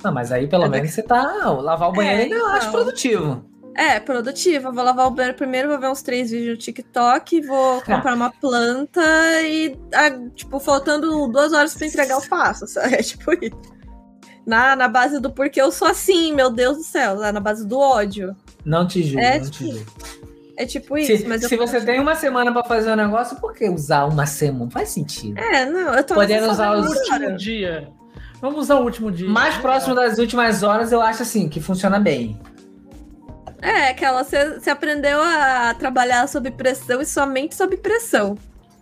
Não, 0.04 0.14
mas 0.14 0.32
aí 0.32 0.48
pelo 0.48 0.66
É 0.66 0.70
menos 0.70 0.92
você 0.92 1.02
tá. 1.04 1.50
Lavar 1.52 1.90
o 1.90 1.94
banheiro 1.94 2.20
É, 2.20 2.24
ainda 2.24 2.36
eu 2.36 2.48
acho 2.48 2.68
então. 2.68 2.72
produtivo. 2.72 3.46
É, 3.76 4.00
produtiva. 4.00 4.70
Eu 4.70 4.74
vou 4.74 4.84
lavar 4.84 5.08
o 5.08 5.12
banheiro 5.12 5.38
primeiro, 5.38 5.70
vou 5.70 5.80
ver 5.80 5.90
uns 5.90 6.02
três 6.02 6.30
vídeos 6.32 6.52
no 6.52 6.58
TikTok, 6.58 7.42
vou 7.42 7.82
comprar 7.84 8.14
uma 8.14 8.32
planta 8.32 9.02
e, 9.44 9.78
ah, 9.94 10.12
tipo, 10.36 10.60
faltando 10.60 11.28
duas 11.28 11.54
horas 11.54 11.74
pra 11.74 11.88
entregar, 11.88 12.16
eu 12.16 12.22
faço, 12.22 12.68
sabe? 12.68 12.96
É 12.96 13.02
tipo 13.02 13.32
isso. 13.34 13.74
Na, 14.46 14.76
na 14.76 14.90
base 14.90 15.20
do 15.22 15.32
porque 15.32 15.62
eu 15.62 15.72
sou 15.72 15.88
assim, 15.88 16.34
meu 16.34 16.50
Deus 16.50 16.78
do 16.78 16.84
céu, 16.84 17.16
lá 17.16 17.32
na 17.32 17.40
base 17.40 17.66
do 17.66 17.80
ódio. 17.80 18.36
Não 18.66 18.86
te 18.86 19.02
julgo, 19.02 19.20
É, 19.26 19.40
não 19.40 19.46
te 19.46 19.52
tipo, 19.52 19.72
julgo. 19.72 19.92
É 20.56 20.66
tipo 20.66 20.98
isso, 20.98 21.18
Se, 21.18 21.28
mas 21.28 21.42
eu 21.42 21.50
se 21.50 21.58
você 21.58 21.82
tem 21.82 22.00
uma 22.00 22.16
semana 22.16 22.52
pra 22.52 22.64
fazer 22.64 22.92
um 22.92 22.96
negócio, 22.96 23.38
por 23.38 23.54
que 23.54 23.68
usar 23.68 24.06
uma 24.06 24.26
semana? 24.26 24.70
Faz 24.70 24.90
sentido. 24.90 25.38
É, 25.40 25.66
não, 25.66 25.94
eu 25.96 26.04
tô 26.04 26.14
Podendo 26.14 26.50
usar 26.50 26.78
O 26.78 26.82
último 26.86 27.36
dia. 27.38 27.90
Vamos 28.40 28.60
usar 28.60 28.76
o 28.76 28.84
último 28.84 29.12
dia. 29.12 29.28
Mais 29.30 29.56
próximo 29.58 29.96
das 29.96 30.18
últimas 30.20 30.62
horas, 30.64 30.92
eu 30.92 31.02
acho 31.02 31.24
assim, 31.24 31.50
que 31.50 31.60
funciona 31.60 32.00
bem. 32.00 32.40
É, 33.62 33.90
aquela, 33.90 34.24
você 34.24 34.60
você 34.60 34.70
aprendeu 34.70 35.22
a 35.24 35.74
trabalhar 35.74 36.28
sob 36.28 36.52
pressão 36.52 37.02
e 37.02 37.06
somente 37.06 37.56
sob 37.56 37.78
pressão. 37.78 38.38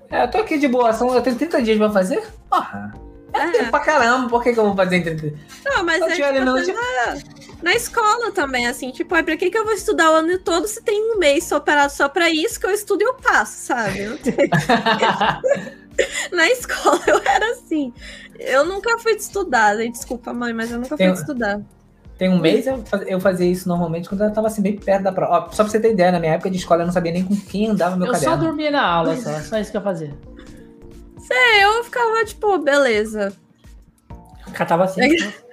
É, 0.09 0.23
eu 0.23 0.31
tô 0.31 0.39
aqui 0.39 0.57
de 0.57 0.67
boa, 0.67 0.91
são, 0.91 1.13
eu 1.13 1.21
tenho 1.21 1.35
30 1.37 1.61
dias 1.61 1.77
pra 1.77 1.91
fazer? 1.91 2.21
Porra. 2.49 2.91
É 3.33 3.49
tempo 3.51 3.71
pra 3.71 3.79
caramba, 3.79 4.27
por 4.27 4.43
que, 4.43 4.51
que 4.51 4.59
eu 4.59 4.65
vou 4.65 4.75
fazer 4.75 4.97
em 4.97 5.03
30 5.03 5.33
Não, 5.63 5.85
mas 5.85 6.01
é 6.01 6.39
no- 6.41 6.51
você 6.51 6.73
na, 6.73 7.17
na 7.61 7.73
escola 7.75 8.31
também, 8.31 8.67
assim, 8.67 8.91
tipo, 8.91 9.13
ai, 9.15 9.23
pra 9.23 9.37
que, 9.37 9.49
que 9.51 9.57
eu 9.57 9.63
vou 9.65 9.73
estudar 9.73 10.11
o 10.11 10.15
ano 10.15 10.37
todo 10.39 10.67
se 10.67 10.81
tem 10.81 11.13
um 11.13 11.17
mês 11.19 11.43
só 11.45 11.59
parado 11.59 11.91
só 11.93 12.09
pra 12.09 12.29
isso 12.29 12.59
que 12.59 12.65
eu 12.65 12.71
estudo 12.71 13.01
e 13.01 13.05
eu 13.05 13.13
passo, 13.15 13.65
sabe? 13.67 14.17
Tem- 14.17 14.49
na 16.31 16.47
escola 16.49 16.99
eu 17.07 17.21
era 17.23 17.51
assim. 17.53 17.93
Eu 18.39 18.65
nunca 18.65 18.97
fui 18.99 19.15
de 19.15 19.21
estudar, 19.21 19.75
gente, 19.77 19.93
desculpa, 19.95 20.33
mãe, 20.33 20.53
mas 20.53 20.71
eu 20.71 20.77
nunca 20.77 20.89
fui 20.89 20.97
Tem- 20.97 21.13
de 21.13 21.19
estudar. 21.19 21.61
Tem 22.17 22.29
um 22.29 22.37
mês 22.37 22.67
eu, 22.67 22.83
eu 23.07 23.19
fazia 23.19 23.47
isso 23.49 23.67
normalmente 23.67 24.07
quando 24.07 24.23
eu 24.23 24.31
tava 24.31 24.45
assim, 24.45 24.61
bem 24.61 24.75
perto 24.77 25.01
da 25.03 25.11
prova. 25.11 25.47
Ó, 25.47 25.51
só 25.51 25.63
pra 25.63 25.71
você 25.71 25.79
ter 25.79 25.91
ideia, 25.91 26.11
na 26.11 26.19
minha 26.19 26.33
época 26.33 26.51
de 26.51 26.57
escola 26.57 26.83
eu 26.83 26.85
não 26.85 26.93
sabia 26.93 27.11
nem 27.11 27.23
com 27.25 27.35
quem 27.35 27.67
andava 27.69 27.95
meu 27.95 28.05
Eu 28.07 28.13
só 28.13 28.25
caderno. 28.25 28.43
dormia 28.45 28.69
na 28.69 28.85
aula, 28.85 29.15
só. 29.17 29.39
Só 29.39 29.57
isso 29.57 29.71
que 29.71 29.77
eu 29.77 29.81
fazia. 29.81 30.15
É, 31.31 31.63
eu 31.65 31.83
ficava, 31.83 32.23
tipo, 32.25 32.59
beleza. 32.59 33.33
Catava 34.53 34.83
assim. 34.83 35.01
É, 35.01 35.07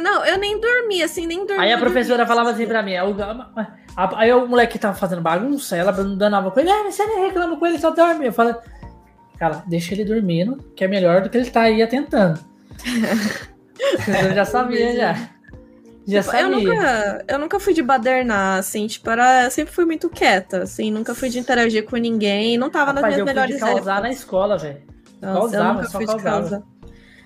não, 0.00 0.24
eu 0.24 0.38
nem 0.38 0.60
dormia, 0.60 1.04
assim, 1.04 1.26
nem 1.26 1.38
dormia. 1.46 1.60
Aí 1.64 1.72
a 1.72 1.78
professora 1.78 2.26
falava 2.26 2.50
assim 2.50 2.66
pra 2.66 2.82
mim, 2.82 2.94
"Ah, 2.96 3.04
o- 3.06 3.16
a- 3.96 4.20
aí 4.20 4.32
o 4.32 4.46
moleque 4.46 4.78
tava 4.78 4.94
fazendo 4.94 5.20
bagunça, 5.22 5.76
ela 5.76 5.92
danava 5.92 6.50
com 6.50 6.60
ele, 6.60 6.70
ah, 6.70 6.82
mas 6.84 6.94
você 6.94 7.04
nem 7.06 7.26
reclama 7.26 7.56
com 7.56 7.66
ele, 7.66 7.78
só 7.78 7.90
dorme. 7.90 8.26
Eu 8.26 8.32
falo, 8.32 8.54
cara, 9.38 9.62
deixa 9.66 9.94
ele 9.94 10.04
dormindo, 10.04 10.56
que 10.76 10.84
é 10.84 10.88
melhor 10.88 11.22
do 11.22 11.30
que 11.30 11.36
ele 11.38 11.50
tá 11.50 11.62
aí 11.62 11.82
atentando. 11.82 12.38
eu 14.28 14.34
já 14.34 14.44
sabia, 14.44 14.94
já. 14.96 15.14
Já 16.06 16.22
Tipo, 16.22 16.36
eu 16.36 16.50
sabia. 16.50 16.50
nunca, 16.74 17.24
eu 17.28 17.38
nunca 17.38 17.58
fui 17.60 17.72
de 17.72 17.82
badernar, 17.82 18.58
assim, 18.58 18.86
tipo, 18.86 19.08
era, 19.08 19.44
eu 19.44 19.50
sempre 19.50 19.72
fui 19.72 19.86
muito 19.86 20.10
quieta, 20.10 20.62
assim, 20.64 20.90
nunca 20.90 21.14
fui 21.14 21.30
de 21.30 21.38
interagir 21.38 21.84
com 21.86 21.96
ninguém, 21.96 22.58
não 22.58 22.68
tava 22.68 22.92
Rapaz, 22.92 23.06
nas 23.16 23.18
eu 23.18 23.24
minhas 23.24 23.38
fui 23.38 23.46
de 23.46 23.52
melhores 23.54 23.74
causar 23.74 23.92
na 23.94 24.08
épocas. 24.08 24.18
escola, 24.18 24.58
velho. 24.58 24.82
Nossa, 25.22 25.36
eu 25.36 25.40
causava, 25.40 25.72
nunca 25.72 25.86
só 25.86 25.96
fui 25.98 26.06
de 26.06 26.12
causava. 26.12 26.40
causar. 26.40 26.62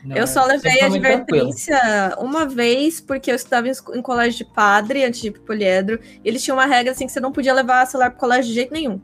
Não, 0.05 0.17
eu 0.17 0.27
só 0.27 0.45
levei 0.45 0.71
sempre 0.73 0.79
a 0.79 0.89
foi 0.89 0.89
muito 0.91 1.03
tranquilo. 1.03 1.41
advertência 1.49 2.17
uma 2.19 2.47
vez, 2.47 3.01
porque 3.01 3.31
eu 3.31 3.35
estudava 3.35 3.69
em, 3.69 4.03
colégio 4.03 4.39
de 4.47 4.53
padre, 4.55 5.05
antes 5.05 5.21
de 5.21 5.29
ir 5.29 5.31
pro 5.33 5.43
poliedro. 5.43 5.99
e 6.25 6.29
Eles 6.29 6.43
tinham 6.43 6.57
uma 6.57 6.67
regra 6.67 6.93
assim 6.93 7.07
que 7.07 7.13
você 7.13 7.21
não 7.21 7.33
podia 7.33 7.53
levar 7.53 7.87
celular 7.87 8.11
pro 8.11 8.21
colégio 8.21 8.49
de 8.49 8.55
jeito 8.55 8.73
nenhum. 8.73 9.01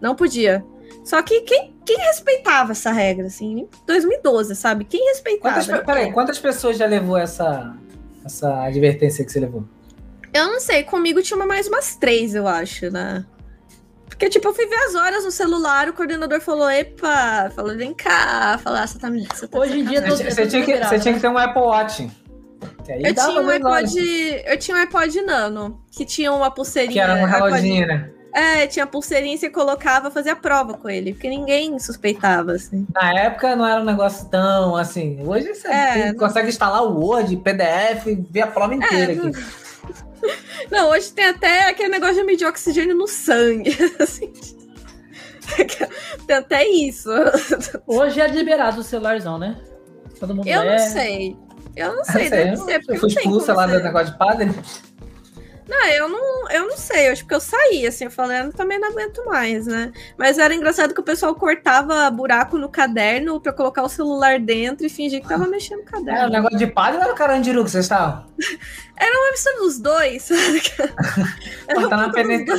Não 0.00 0.14
podia. 0.14 0.64
Só 1.04 1.20
que 1.22 1.40
quem, 1.40 1.74
quem 1.84 1.96
respeitava 1.98 2.72
essa 2.72 2.92
regra, 2.92 3.26
assim, 3.26 3.60
em 3.60 3.68
2012, 3.86 4.54
sabe? 4.54 4.84
Quem 4.84 5.04
respeitava? 5.08 5.54
Quantas, 5.54 5.66
pe- 5.66 5.84
peraí, 5.86 6.12
quantas 6.12 6.38
pessoas 6.38 6.76
já 6.76 6.86
levou 6.86 7.16
essa, 7.16 7.74
essa 8.24 8.62
advertência 8.64 9.24
que 9.24 9.32
você 9.32 9.40
levou? 9.40 9.64
Eu 10.32 10.46
não 10.46 10.60
sei, 10.60 10.84
comigo 10.84 11.22
tinha 11.22 11.38
mais 11.46 11.66
umas 11.66 11.96
três, 11.96 12.34
eu 12.34 12.46
acho, 12.46 12.90
né? 12.90 13.24
Porque, 14.18 14.30
tipo, 14.30 14.48
eu 14.48 14.52
fui 14.54 14.66
ver 14.66 14.74
as 14.74 14.96
horas 14.96 15.24
no 15.24 15.30
celular, 15.30 15.88
o 15.88 15.92
coordenador 15.92 16.40
falou, 16.40 16.68
epa, 16.68 17.52
falou, 17.54 17.76
vem 17.76 17.94
cá, 17.94 18.58
falou, 18.60 18.80
ah, 18.80 18.86
você 18.86 18.98
tá 18.98 19.08
me. 19.08 19.24
Você 19.32 19.46
tá 19.46 19.56
Hoje 19.56 19.78
em 19.78 19.84
dia, 19.84 20.00
sacanagem." 20.00 20.26
tô- 20.26 20.32
Você, 20.34 20.46
tinha 20.48 20.64
que, 20.64 20.76
você 20.76 20.98
tinha 20.98 21.12
né? 21.12 21.18
que 21.18 21.20
ter 21.20 21.28
um 21.28 21.38
Apple 21.38 21.62
Watch. 21.62 22.10
Eu 22.88 23.14
tinha 23.14 23.40
um 23.40 23.48
iPod. 23.48 24.42
Eu 24.44 24.58
tinha 24.58 24.76
um 24.76 24.80
iPod 24.80 25.22
Nano, 25.22 25.80
que 25.92 26.04
tinha 26.04 26.32
uma 26.32 26.50
pulseirinha. 26.50 26.92
Que 26.94 26.98
era 27.12 27.14
um 27.20 27.24
iPod- 27.26 27.44
reloginho, 27.52 27.86
né? 27.86 28.10
É, 28.34 28.66
tinha 28.66 28.86
pulseirinha 28.86 29.34
e 29.36 29.38
você 29.38 29.48
colocava, 29.48 30.10
fazia 30.10 30.34
prova 30.34 30.74
com 30.74 30.88
ele, 30.88 31.12
porque 31.12 31.28
ninguém 31.28 31.78
suspeitava, 31.78 32.52
assim. 32.52 32.86
Na 32.92 33.12
época 33.20 33.54
não 33.54 33.64
era 33.66 33.80
um 33.80 33.84
negócio 33.84 34.28
tão 34.28 34.74
assim. 34.76 35.22
Hoje 35.26 35.54
você 35.54 35.68
É, 35.68 36.06
não- 36.12 36.14
consegue 36.18 36.48
instalar 36.48 36.82
o 36.82 36.98
Word, 36.98 37.36
PDF, 37.36 38.04
ver 38.30 38.40
a 38.42 38.46
prova 38.48 38.74
inteira 38.74 39.12
É, 39.12 39.16
aqui. 39.16 39.26
Não, 39.30 39.32
hoje 40.90 41.12
tem 41.12 41.26
até 41.26 41.68
aquele 41.68 41.88
negócio 41.88 42.16
de 42.16 42.24
medir 42.24 42.46
oxigênio 42.46 42.96
no 42.96 43.06
sangue, 43.06 43.76
assim. 44.00 44.32
Tem 46.26 46.36
até 46.36 46.66
isso. 46.68 47.10
Hoje 47.86 48.20
é 48.20 48.26
liberado 48.26 48.80
o 48.80 48.84
celularzão, 48.84 49.38
né? 49.38 49.58
Todo 50.20 50.34
mundo 50.34 50.46
Eu 50.46 50.62
é. 50.62 50.72
não 50.72 50.78
sei. 50.78 51.36
Eu 51.74 51.96
não 51.96 52.04
sei, 52.04 52.26
Eu 52.26 52.30
deve 52.30 52.56
sei, 52.56 52.66
ser, 52.66 52.74
eu 52.74 52.82
fui 52.82 52.98
não 52.98 53.08
expulsa 53.08 53.54
lá 53.54 53.66
do 53.66 53.80
negócio 53.80 54.12
de 54.12 54.18
padre. 54.18 54.50
Não, 55.68 55.86
eu 55.86 56.08
não, 56.08 56.50
eu 56.50 56.66
não 56.66 56.76
sei, 56.78 57.08
eu 57.08 57.12
acho 57.12 57.26
que 57.26 57.34
eu 57.34 57.40
saí, 57.40 57.86
assim, 57.86 58.04
eu 58.04 58.10
falei, 58.10 58.40
eu 58.40 58.52
também 58.52 58.78
não 58.78 58.88
aguento 58.88 59.24
mais, 59.26 59.66
né? 59.66 59.92
Mas 60.16 60.38
era 60.38 60.54
engraçado 60.54 60.94
que 60.94 61.00
o 61.00 61.04
pessoal 61.04 61.34
cortava 61.34 62.10
buraco 62.10 62.56
no 62.56 62.70
caderno 62.70 63.38
pra 63.40 63.52
colocar 63.52 63.82
o 63.82 63.88
celular 63.88 64.40
dentro 64.40 64.86
e 64.86 64.88
fingir 64.88 65.20
que 65.20 65.28
tava 65.28 65.46
mexendo 65.46 65.80
no 65.80 65.84
É, 65.84 65.86
o 65.86 65.90
caderno. 65.90 66.30
negócio 66.30 66.56
de 66.56 66.66
padre 66.66 66.96
não 66.96 67.04
era 67.04 67.12
o 67.12 67.16
carandiru 67.16 67.64
que 67.64 67.70
vocês 67.70 67.84
estavam. 67.84 68.26
Era 69.00 69.30
mistura 69.30 69.56
dos 69.58 69.78
dois, 69.78 70.22
sabe? 70.24 70.62
Era 71.68 71.80
Pô, 71.80 71.86
um 71.86 71.88
tá 71.88 71.96
na. 71.96 72.10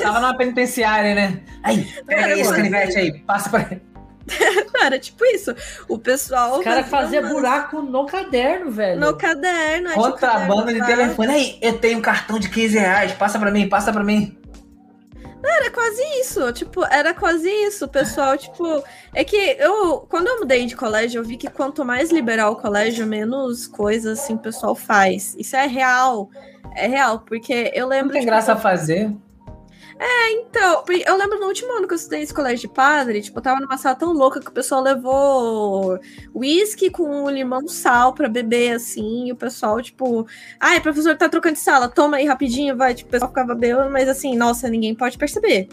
Tava 0.01 0.19
na 0.21 0.33
penitenciária, 0.37 1.13
né? 1.13 1.41
Aí, 1.61 1.83
pega 2.05 2.21
Era 2.21 2.33
aí 2.33 2.39
esse 2.39 2.53
canivete 2.53 2.97
aí, 2.97 3.19
passa 3.19 3.49
pra 3.49 3.61
ele. 3.63 3.81
Era 4.81 4.97
tipo 4.99 5.23
isso. 5.25 5.53
O 5.87 5.97
pessoal. 5.97 6.57
Os 6.59 6.63
caras 6.63 6.87
fazia 6.87 7.21
faziam 7.21 7.23
umas- 7.23 7.33
buraco 7.33 7.81
no 7.81 8.05
caderno, 8.05 8.71
velho. 8.71 8.99
No 8.99 9.15
caderno. 9.17 9.91
Contrabando 9.93 10.71
de 10.73 10.79
lá. 10.79 10.85
telefone. 10.85 11.31
Aí, 11.33 11.57
eu 11.61 11.77
tenho 11.77 11.99
um 11.99 12.01
cartão 12.01 12.39
de 12.39 12.49
15 12.49 12.77
reais, 12.77 13.11
passa 13.13 13.37
pra 13.39 13.51
mim, 13.51 13.67
passa 13.67 13.91
pra 13.91 14.03
mim. 14.03 14.35
Era 15.41 15.71
quase 15.71 16.01
isso, 16.19 16.51
tipo, 16.51 16.83
era 16.85 17.13
quase 17.13 17.49
isso, 17.49 17.85
o 17.85 17.87
pessoal, 17.87 18.37
tipo, 18.37 18.83
é 19.15 19.23
que 19.23 19.37
eu, 19.57 19.99
quando 20.09 20.27
eu 20.27 20.39
mudei 20.39 20.65
de 20.65 20.75
colégio, 20.75 21.19
eu 21.19 21.23
vi 21.23 21.37
que 21.37 21.49
quanto 21.49 21.85
mais 21.85 22.11
liberal 22.11 22.51
o 22.53 22.55
colégio, 22.57 23.07
menos 23.07 23.65
coisas, 23.65 24.19
assim, 24.19 24.33
o 24.33 24.37
pessoal 24.37 24.75
faz, 24.75 25.35
isso 25.39 25.55
é 25.55 25.65
real, 25.65 26.29
é 26.75 26.87
real, 26.87 27.19
porque 27.19 27.71
eu 27.73 27.83
Não 27.83 27.89
lembro, 27.89 28.11
tem 28.11 28.21
tipo, 28.21 28.31
graça 28.31 28.51
a 28.51 28.57
fazer. 28.57 29.11
Então, 30.31 30.83
porque 30.83 31.03
eu 31.05 31.17
lembro 31.17 31.39
no 31.39 31.47
último 31.47 31.71
ano 31.77 31.87
que 31.87 31.93
eu 31.93 31.97
estudei 31.97 32.19
nesse 32.21 32.33
colégio 32.33 32.69
de 32.69 32.73
padre, 32.73 33.21
tipo, 33.21 33.37
eu 33.37 33.43
tava 33.43 33.59
numa 33.59 33.77
sala 33.77 33.95
tão 33.95 34.13
louca 34.13 34.39
que 34.39 34.47
o 34.47 34.51
pessoal 34.53 34.81
levou 34.81 35.99
uísque 36.33 36.89
com 36.89 37.29
limão 37.29 37.59
e 37.65 37.69
sal 37.69 38.13
pra 38.13 38.29
beber, 38.29 38.73
assim, 38.75 39.27
e 39.27 39.31
o 39.31 39.35
pessoal, 39.35 39.81
tipo, 39.81 40.25
ai, 40.59 40.79
professor 40.79 41.17
tá 41.17 41.27
trocando 41.27 41.55
de 41.55 41.59
sala, 41.61 41.89
toma 41.89 42.17
aí 42.17 42.25
rapidinho, 42.25 42.77
vai, 42.77 42.93
tipo, 42.93 43.09
o 43.09 43.11
pessoal 43.11 43.29
ficava 43.29 43.53
bebendo, 43.55 43.89
mas 43.89 44.07
assim, 44.07 44.35
nossa, 44.37 44.69
ninguém 44.69 44.95
pode 44.95 45.17
perceber. 45.17 45.67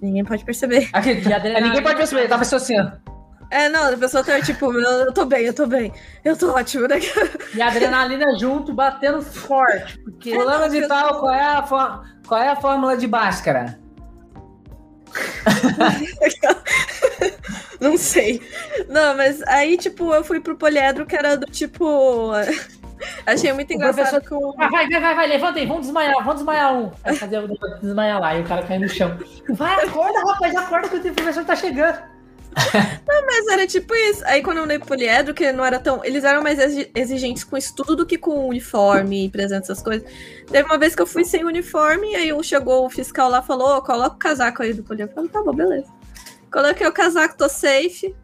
Ninguém 0.00 0.24
pode 0.24 0.44
perceber. 0.44 0.88
Aqui, 0.92 1.10
adrenalina- 1.10 1.60
ninguém 1.60 1.82
pode 1.82 1.96
perceber, 1.96 2.28
tava 2.28 2.42
assim, 2.42 2.78
ó. 2.80 2.90
É, 3.52 3.68
não, 3.68 3.92
a 3.92 3.96
pessoa 3.98 4.24
tá 4.24 4.40
tipo, 4.40 4.72
eu, 4.72 5.12
tô 5.12 5.26
bem, 5.26 5.44
eu 5.44 5.52
tô 5.52 5.66
bem, 5.66 5.92
eu 6.24 6.34
tô 6.34 6.52
ótimo, 6.54 6.88
né? 6.88 6.96
E 7.54 7.60
a 7.60 7.66
adrenalina 7.68 8.24
junto, 8.38 8.72
batendo 8.72 9.20
forte. 9.20 9.98
Porque 9.98 10.34
Fulano 10.34 10.70
de 10.70 10.88
tal, 10.88 11.20
qual 11.20 11.34
é, 11.34 11.44
a 11.44 11.62
for- 11.62 12.02
qual 12.26 12.40
é 12.40 12.48
a 12.48 12.56
fórmula 12.56 12.96
de 12.96 13.06
Bhaskara? 13.06 13.78
Não 17.78 17.98
sei. 17.98 18.40
Não, 18.88 19.14
mas 19.16 19.42
aí, 19.42 19.76
tipo, 19.76 20.14
eu 20.14 20.24
fui 20.24 20.40
pro 20.40 20.56
poliedro 20.56 21.04
que 21.04 21.14
era 21.14 21.36
do 21.36 21.44
tipo. 21.44 22.30
Achei 23.26 23.52
muito 23.52 23.70
engraçado 23.72 24.22
que 24.22 24.32
o. 24.32 24.52
Vai, 24.52 24.70
vai, 24.70 24.88
vai, 24.88 25.00
vai, 25.00 25.14
vai, 25.14 25.26
levanta 25.26 25.58
aí, 25.58 25.66
vamos 25.66 25.82
desmaiar, 25.82 26.14
vamos 26.18 26.36
desmaiar 26.36 26.72
um. 26.74 26.90
Vai 27.04 27.14
fazer 27.16 27.42
desmaiar 27.82 28.18
lá, 28.18 28.34
e 28.36 28.40
o 28.40 28.44
cara 28.44 28.62
cai 28.62 28.78
no 28.78 28.88
chão. 28.88 29.18
Vai, 29.50 29.84
acorda, 29.84 30.20
rapaz, 30.20 30.56
acorda 30.56 30.88
que 30.88 31.08
o 31.08 31.14
professor 31.14 31.44
tá 31.44 31.56
chegando. 31.56 32.12
Mas 33.26 33.46
era 33.48 33.66
tipo 33.66 33.94
isso. 33.94 34.22
Aí 34.26 34.42
quando 34.42 34.58
eu 34.58 34.62
mudei 34.64 34.78
pro 34.78 34.88
poliedro, 34.88 35.32
que 35.34 35.50
não 35.52 35.64
era 35.64 35.78
tão. 35.78 36.04
Eles 36.04 36.22
eram 36.24 36.42
mais 36.42 36.58
exi- 36.58 36.90
exigentes 36.94 37.44
com 37.44 37.56
estudo 37.56 37.96
do 37.96 38.04
que 38.06 38.18
com 38.18 38.46
uniforme 38.48 39.26
e 39.26 39.30
presença, 39.30 39.72
essas 39.72 39.82
coisas. 39.82 40.06
Teve 40.50 40.64
uma 40.68 40.78
vez 40.78 40.94
que 40.94 41.00
eu 41.02 41.06
fui 41.06 41.24
sem 41.24 41.44
uniforme, 41.44 42.14
aí 42.14 42.30
chegou 42.44 42.84
o 42.84 42.90
fiscal 42.90 43.28
lá 43.30 43.40
e 43.40 43.46
falou: 43.46 43.76
"Ô, 43.78 43.82
coloca 43.82 44.16
o 44.16 44.18
casaco 44.18 44.62
aí 44.62 44.74
do 44.74 44.82
poliedro. 44.82 45.12
Eu 45.12 45.14
falei, 45.14 45.30
tá 45.30 45.42
bom, 45.42 45.52
beleza. 45.54 45.86
Coloquei 46.52 46.86
o 46.86 46.92
casaco, 46.92 47.36
tô 47.36 47.48
safe. 47.48 48.14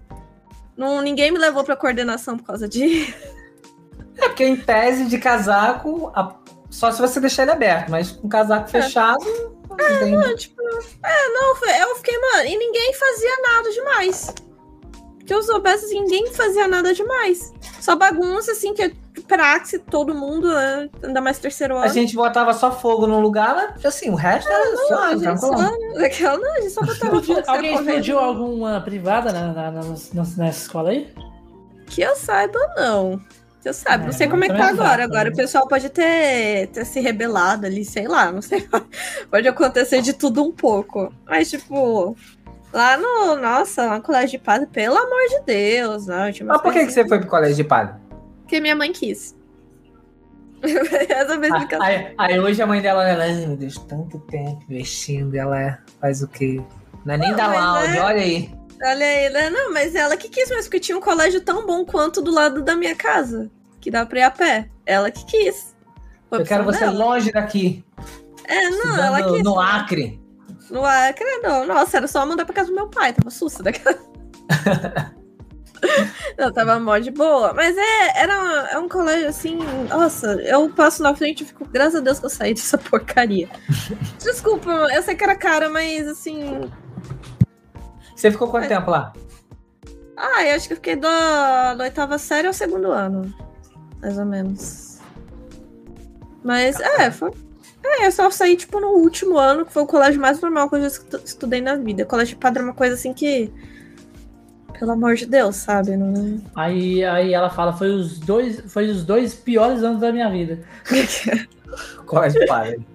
Não, 0.77 1.01
ninguém 1.01 1.31
me 1.33 1.39
levou 1.39 1.65
pra 1.65 1.75
coordenação 1.77 2.37
por 2.37 2.45
causa 2.47 2.69
disso. 2.69 3.15
É 4.21 4.27
porque 4.29 4.45
em 4.45 4.57
tese 4.57 5.05
de 5.05 5.17
casaco, 5.17 6.11
a- 6.13 6.35
só 6.69 6.91
se 6.91 7.01
você 7.01 7.21
deixar 7.21 7.43
ele 7.45 7.53
aberto, 7.53 7.89
mas 7.89 8.11
com 8.11 8.29
casaco 8.29 8.69
fechado, 8.69 9.25
não 9.79 9.99
tem. 10.01 10.11
Não, 10.13 10.37
tipo, 10.37 10.63
é, 10.63 11.29
não, 11.29 11.55
eu 11.89 11.97
fiquei, 11.97 12.19
mano, 12.19 12.45
e 12.47 12.57
ninguém 12.59 12.93
fazia 12.95 13.37
nada 13.43 13.71
demais. 13.71 14.35
Que 15.27 15.35
eu 15.35 15.43
soubesse, 15.43 15.85
assim, 15.85 16.01
ninguém 16.01 16.33
fazia 16.33 16.67
nada 16.67 16.95
demais. 16.95 17.53
Só 17.81 17.95
bagunça, 17.95 18.53
assim, 18.53 18.73
que 18.73 18.83
é 18.83 18.93
praxe, 19.27 19.79
todo 19.79 20.15
mundo, 20.15 20.49
né, 20.49 20.89
ainda 21.03 21.21
mais 21.21 21.39
terceiro 21.39 21.77
ano. 21.77 21.85
A 21.85 21.89
gente 21.89 22.15
botava 22.17 22.55
só 22.55 22.73
fogo 22.73 23.07
no 23.07 23.21
lugar, 23.21 23.75
mas 23.75 23.85
assim, 23.85 24.09
o 24.09 24.15
resto 24.15 24.51
era 24.51 24.71
Não, 24.73 24.89
só, 24.89 24.95
a 25.03 25.17
gente 25.17 25.41
só, 25.41 25.51
daquela, 25.99 26.39
não, 26.39 26.55
a 26.55 26.61
gente 26.61 26.71
só 26.71 26.81
botava 26.81 27.21
fogo. 27.23 27.43
Alguém 27.47 27.75
explodiu 27.75 28.19
alguma 28.19 28.81
privada 28.81 29.31
na, 29.33 29.53
na- 29.53 29.71
na- 29.71 29.83
nessa 30.15 30.49
escola 30.49 30.91
aí? 30.91 31.13
Que 31.89 32.01
eu 32.03 32.17
saiba, 32.17 32.59
não. 32.77 33.21
Você 33.61 33.73
sabe, 33.73 34.05
não 34.05 34.11
É, 34.11 34.13
sei 34.13 34.29
como 34.29 34.45
é 34.45 34.49
que 34.49 34.57
tá 34.57 34.69
agora. 34.69 35.03
Agora 35.05 35.31
o 35.31 35.35
pessoal 35.35 35.67
pode 35.67 35.89
ter, 35.91 36.69
ter 36.69 36.85
se 36.87 37.01
rebelado 37.01 37.67
ali, 37.67 37.85
sei 37.85 38.07
lá, 38.07 38.31
não 38.31 38.41
sei. 38.41 38.67
Pode 39.31 39.49
acontecer 39.49 40.01
de 40.01 40.13
tudo 40.13 40.45
um 40.45 40.53
pouco. 40.53 41.13
Mas, 41.27 41.51
tipo, 41.51 42.17
lá 42.73 42.97
no. 42.97 43.37
Nossa, 43.37 43.85
lá 43.85 43.97
no 43.97 44.03
colégio 44.03 44.39
de 44.39 44.45
padre, 44.45 44.69
pelo 44.69 44.97
amor 44.97 45.29
de 45.31 45.41
Deus, 45.45 46.07
não. 46.07 46.31
Mas 46.47 46.61
por 46.63 46.73
que, 46.73 46.87
que 46.87 46.93
você 46.93 47.07
foi 47.07 47.19
pro 47.19 47.29
colégio 47.29 47.57
de 47.57 47.65
padre? 47.65 47.95
Porque 48.43 48.61
minha 48.61 48.77
mãe 48.77 48.93
quis. 48.93 49.37
Essa 50.63 51.35
é 51.35 51.37
a 51.37 51.47
explicação. 51.47 51.83
Aí, 51.83 52.15
aí 52.17 52.41
hoje 52.41 52.61
a 52.63 52.67
mãe 52.67 52.81
dela, 52.81 53.07
ela, 53.09 53.25
ai 53.25 53.47
meu 53.47 53.57
Deus, 53.57 53.77
tanto 53.79 54.19
tempo 54.21 54.61
investindo, 54.69 55.35
ela 55.35 55.61
é- 55.61 55.79
faz 56.01 56.23
o 56.23 56.29
quê? 56.29 56.61
Não 57.05 57.15
é 57.15 57.19
nem 57.19 57.35
dar 57.35 57.49
mas 57.49 57.59
laude, 57.61 57.97
é- 57.97 58.03
olha 58.03 58.21
aí. 58.23 58.58
Olha 58.83 59.07
aí, 59.07 59.31
né? 59.31 59.51
Não, 59.51 59.73
mas 59.73 59.95
ela 59.95 60.17
que 60.17 60.29
quis 60.29 60.49
mesmo, 60.49 60.65
porque 60.65 60.79
tinha 60.81 60.97
um 60.97 61.01
colégio 61.01 61.41
tão 61.41 61.67
bom 61.67 61.85
quanto 61.85 62.23
do 62.23 62.31
lado 62.31 62.63
da 62.63 62.77
minha 62.77 62.95
casa, 62.95 63.51
que 63.81 63.91
dá 63.91 64.07
pra 64.07 64.19
ir 64.21 64.23
a 64.23 64.31
pé. 64.31 64.69
Ela 64.87 65.11
que 65.11 65.25
quis. 65.27 65.77
Foi 66.29 66.41
Eu 66.41 66.45
quero 66.45 66.65
você 66.65 66.81
dela. 66.81 66.93
longe 66.93 67.33
daqui. 67.33 67.85
É, 68.45 68.63
não, 68.71 68.77
estudando 68.79 69.01
ela 69.01 69.23
quis. 69.33 69.43
no 69.43 69.59
Acre. 69.61 70.21
No 70.71 70.85
Acre, 70.85 71.25
não. 71.43 71.67
Nossa, 71.67 71.97
era 71.97 72.07
só 72.07 72.25
mandar 72.27 72.45
pra 72.45 72.55
casa 72.55 72.69
do 72.69 72.75
meu 72.75 72.89
pai, 72.89 73.13
tava 73.13 73.31
sussa 73.31 73.63
daquela. 73.63 73.99
não, 76.39 76.53
tava 76.53 76.79
mó 76.79 76.99
de 76.99 77.11
boa. 77.11 77.53
Mas 77.55 77.77
é, 77.77 78.21
era 78.23 78.39
uma- 78.41 78.69
é 78.71 78.79
um 78.79 78.89
colégio 78.89 79.29
assim. 79.29 79.59
Nossa, 79.89 80.33
eu 80.43 80.69
passo 80.71 81.03
na 81.03 81.15
frente 81.15 81.43
e 81.43 81.47
fico, 81.47 81.65
graças 81.69 81.97
a 81.97 82.01
Deus 82.01 82.19
que 82.19 82.27
eu 82.27 82.31
saí 82.31 82.55
dessa 82.55 82.77
porcaria. 82.79 83.49
Desculpa, 84.19 84.71
eu 84.93 85.03
sei 85.03 85.15
que 85.15 85.25
era 85.25 85.37
cara, 85.37 85.69
mas 85.69 86.07
assim. 86.07 86.71
Você 88.19 88.33
ficou 88.33 88.49
quanto 88.49 88.67
tempo 88.67 88.91
lá? 88.91 89.13
Ah, 90.17 90.45
eu 90.45 90.57
acho 90.57 90.67
que 90.67 90.73
eu 90.73 90.77
fiquei 90.79 90.97
da, 90.97 91.75
da 91.77 91.85
oitava 91.85 92.19
série 92.19 92.49
ao 92.49 92.53
segundo 92.53 92.91
ano. 92.91 93.33
Mais 94.03 94.19
ou 94.19 94.25
menos. 94.25 94.99
Mas, 96.43 96.81
é, 96.81 97.13
foi. 97.13 97.31
É, 97.85 98.07
eu 98.07 98.11
só 98.11 98.29
saí, 98.29 98.57
tipo, 98.57 98.81
no 98.81 98.89
último 98.89 99.39
ano, 99.39 99.65
que 99.65 99.73
foi 99.73 99.83
o 99.83 99.87
colégio 99.87 100.21
mais 100.21 100.41
normal 100.41 100.69
que 100.69 100.75
eu 100.75 100.81
já 100.81 100.87
estu- 100.89 101.21
estudei 101.25 101.61
na 101.61 101.77
vida. 101.77 102.05
Colégio 102.05 102.35
de 102.35 102.41
padre 102.41 102.61
é 102.61 102.65
uma 102.65 102.75
coisa 102.75 102.95
assim 102.97 103.13
que. 103.15 103.53
Pelo 104.77 104.91
amor 104.93 105.15
de 105.15 105.27
Deus, 105.27 105.55
sabe? 105.55 105.97
Não... 105.97 106.41
Aí, 106.57 107.05
aí 107.05 107.33
ela 107.33 107.51
fala, 107.51 107.73
foi 107.73 107.91
os 107.91 108.19
dois, 108.19 108.61
foi 108.67 108.89
os 108.91 109.05
dois 109.05 109.33
piores 109.35 109.83
anos 109.85 110.01
da 110.01 110.11
minha 110.13 110.29
vida. 110.29 110.59
Colégio 112.05 112.41
de 112.41 112.47
padre. 112.47 112.87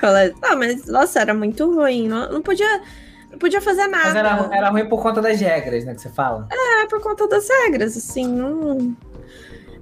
colégio. 0.00 0.36
Ah, 0.42 0.56
mas, 0.56 0.86
nossa, 0.86 1.20
era 1.20 1.34
muito 1.34 1.70
ruim. 1.70 2.08
Não, 2.08 2.32
não 2.32 2.40
podia. 2.42 2.80
Não 3.34 3.38
podia 3.40 3.60
fazer 3.60 3.88
nada. 3.88 4.04
Mas 4.04 4.14
era, 4.14 4.48
era 4.52 4.70
ruim 4.70 4.88
por 4.88 5.02
conta 5.02 5.20
das 5.20 5.40
regras, 5.40 5.84
né, 5.84 5.92
que 5.92 6.00
você 6.00 6.08
fala. 6.08 6.46
É, 6.52 6.86
por 6.86 7.00
conta 7.00 7.26
das 7.26 7.48
regras, 7.48 7.96
assim, 7.96 8.28
não. 8.28 8.96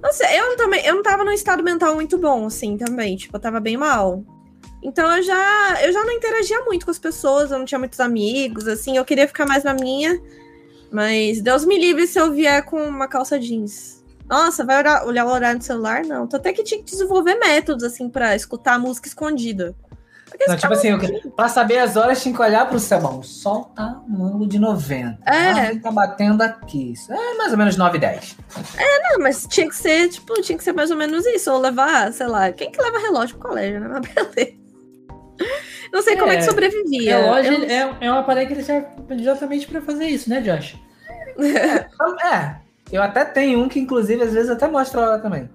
Não 0.01 0.11
sei, 0.11 0.39
eu 0.39 0.57
também, 0.57 0.83
eu 0.83 0.95
não 0.95 1.03
tava 1.03 1.23
num 1.23 1.31
estado 1.31 1.61
mental 1.61 1.93
muito 1.93 2.17
bom, 2.17 2.47
assim, 2.47 2.77
também. 2.77 3.15
Tipo, 3.15 3.37
eu 3.37 3.39
tava 3.39 3.59
bem 3.59 3.77
mal. 3.77 4.23
Então 4.81 5.15
eu 5.15 5.21
já, 5.21 5.81
eu 5.83 5.93
já 5.93 6.03
não 6.03 6.11
interagia 6.13 6.61
muito 6.65 6.83
com 6.83 6.91
as 6.91 6.97
pessoas, 6.97 7.51
eu 7.51 7.59
não 7.59 7.65
tinha 7.65 7.77
muitos 7.77 7.99
amigos, 7.99 8.67
assim, 8.67 8.97
eu 8.97 9.05
queria 9.05 9.27
ficar 9.27 9.45
mais 9.45 9.63
na 9.63 9.73
minha. 9.75 10.19
Mas 10.91 11.39
Deus 11.39 11.63
me 11.63 11.77
livre 11.77 12.07
se 12.07 12.19
eu 12.19 12.31
vier 12.31 12.65
com 12.65 12.83
uma 12.83 13.07
calça 13.07 13.39
jeans. 13.39 14.03
Nossa, 14.27 14.65
vai 14.65 14.79
olhar, 14.79 15.05
olhar 15.05 15.25
o 15.25 15.29
horário 15.29 15.57
no 15.59 15.63
celular? 15.63 16.03
Não. 16.03 16.25
Tô 16.25 16.37
até 16.37 16.51
que 16.51 16.63
tinha 16.63 16.79
que 16.79 16.89
desenvolver 16.89 17.35
métodos, 17.35 17.83
assim, 17.83 18.09
pra 18.09 18.35
escutar 18.35 18.79
música 18.79 19.07
escondida. 19.07 19.75
Não, 20.47 20.55
tipo 20.57 20.73
assim, 20.73 20.89
eu- 20.89 21.31
pra 21.31 21.47
saber 21.47 21.77
as 21.79 21.95
horas 21.95 22.21
tinha 22.21 22.33
que 22.35 22.41
olhar 22.41 22.67
pro 22.67 22.79
céu. 22.79 22.99
Bom, 22.99 23.19
o 23.19 23.23
sol 23.23 23.65
tá 23.75 24.01
no 24.07 24.25
ângulo 24.25 24.47
de 24.47 24.57
90. 24.59 25.19
É. 25.29 25.75
Tá 25.79 25.91
batendo 25.91 26.41
aqui. 26.41 26.91
Isso 26.93 27.11
é 27.13 27.33
mais 27.35 27.51
ou 27.51 27.57
menos 27.57 27.77
9 27.77 27.97
e 27.97 28.01
10. 28.01 28.35
Não, 29.11 29.19
mas 29.19 29.45
tinha 29.47 29.67
que 29.67 29.75
ser, 29.75 30.09
tipo, 30.09 30.33
tinha 30.41 30.57
que 30.57 30.63
ser 30.63 30.73
mais 30.73 30.91
ou 30.91 30.97
menos 30.97 31.25
isso. 31.25 31.51
Ou 31.51 31.59
levar, 31.59 32.11
sei 32.13 32.27
lá, 32.27 32.51
quem 32.51 32.71
que 32.71 32.81
leva 32.81 32.99
relógio 32.99 33.37
pro 33.37 33.49
colégio, 33.49 33.79
né? 33.79 33.87
Mas 33.93 34.01
beleza. 34.13 34.63
Não 35.91 36.01
sei 36.01 36.15
como 36.17 36.31
é 36.31 36.35
que 36.37 36.43
É, 36.43 36.45
sobrevivia. 36.45 37.17
relógio 37.17 37.53
Eu- 37.53 37.69
é, 37.69 37.97
é 38.01 38.11
um 38.11 38.17
aparelho 38.17 38.47
que 38.47 38.53
ele 38.53 38.63
serve 38.63 38.87
exatamente 39.11 39.67
pra 39.67 39.81
fazer 39.81 40.05
isso, 40.05 40.29
né, 40.29 40.41
Josh? 40.41 40.75
Então, 41.37 42.15
É, 42.25 42.55
eu 42.91 43.01
até 43.01 43.25
tenho 43.25 43.59
um 43.59 43.67
que, 43.69 43.79
inclusive, 43.79 44.21
às 44.23 44.33
vezes 44.33 44.49
até 44.49 44.67
mostra 44.67 45.01
a 45.01 45.09
hora 45.11 45.19
também. 45.19 45.49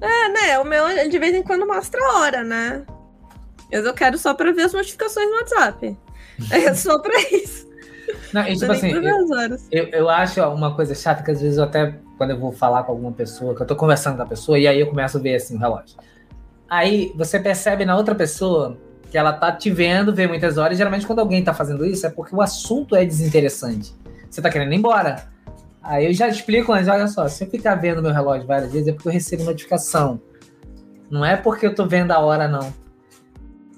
É, 0.00 0.28
né? 0.28 0.58
O 0.58 0.64
meu 0.64 1.08
de 1.08 1.18
vez 1.18 1.34
em 1.34 1.42
quando 1.42 1.66
mostra 1.66 2.00
a 2.02 2.18
hora, 2.20 2.42
né? 2.44 2.82
Mas 3.72 3.84
eu 3.84 3.94
quero 3.94 4.18
só 4.18 4.34
pra 4.34 4.52
ver 4.52 4.62
as 4.62 4.72
notificações 4.72 5.28
no 5.28 5.36
WhatsApp. 5.36 5.96
É 6.50 6.72
só 6.74 6.98
pra 6.98 7.18
isso. 7.32 7.68
Não, 8.32 8.46
e, 8.46 8.56
tipo 8.56 8.70
assim, 8.72 8.90
eu, 8.90 9.02
eu, 9.70 9.88
eu 9.88 10.08
acho 10.08 10.42
uma 10.42 10.74
coisa 10.74 10.94
chata 10.94 11.22
que 11.22 11.30
às 11.30 11.40
vezes 11.40 11.58
eu 11.58 11.64
até, 11.64 11.94
quando 12.16 12.30
eu 12.30 12.38
vou 12.38 12.52
falar 12.52 12.82
com 12.82 12.92
alguma 12.92 13.12
pessoa, 13.12 13.54
que 13.54 13.62
eu 13.62 13.66
tô 13.66 13.76
conversando 13.76 14.16
com 14.16 14.22
a 14.22 14.26
pessoa, 14.26 14.58
e 14.58 14.66
aí 14.66 14.80
eu 14.80 14.86
começo 14.86 15.18
a 15.18 15.20
ver 15.20 15.36
assim 15.36 15.56
o 15.56 15.58
relógio. 15.58 15.96
Aí 16.68 17.12
você 17.16 17.38
percebe 17.38 17.84
na 17.84 17.96
outra 17.96 18.14
pessoa 18.14 18.78
que 19.10 19.18
ela 19.18 19.32
tá 19.32 19.50
te 19.50 19.70
vendo, 19.70 20.14
vê 20.14 20.26
muitas 20.26 20.56
horas. 20.56 20.78
Geralmente, 20.78 21.06
quando 21.06 21.18
alguém 21.18 21.42
tá 21.42 21.52
fazendo 21.52 21.84
isso, 21.84 22.06
é 22.06 22.10
porque 22.10 22.34
o 22.34 22.40
assunto 22.40 22.94
é 22.94 23.04
desinteressante. 23.04 23.92
Você 24.30 24.40
tá 24.40 24.48
querendo 24.48 24.72
ir 24.72 24.76
embora. 24.76 25.28
Aí 25.82 26.06
eu 26.06 26.12
já 26.12 26.28
explico 26.28 26.72
antes, 26.72 26.88
olha 26.88 27.08
só, 27.08 27.26
se 27.26 27.42
eu 27.42 27.50
ficar 27.50 27.74
vendo 27.74 28.02
meu 28.02 28.12
relógio 28.12 28.46
várias 28.46 28.72
vezes, 28.72 28.86
é 28.86 28.92
porque 28.92 29.08
eu 29.08 29.12
recebo 29.12 29.42
notificação. 29.44 30.20
Não 31.10 31.24
é 31.24 31.36
porque 31.36 31.66
eu 31.66 31.74
tô 31.74 31.86
vendo 31.86 32.12
a 32.12 32.20
hora, 32.20 32.46
não. 32.46 32.72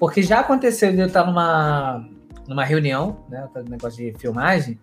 Porque 0.02 0.20
já 0.20 0.40
aconteceu 0.40 0.90
de 0.90 0.98
eu 0.98 1.06
estar 1.06 1.24
numa, 1.24 2.04
numa 2.48 2.64
reunião, 2.64 3.18
né? 3.28 3.48
tá 3.54 3.62
no 3.62 3.68
negócio 3.70 3.98
de 4.04 4.18
filmagem, 4.18 4.76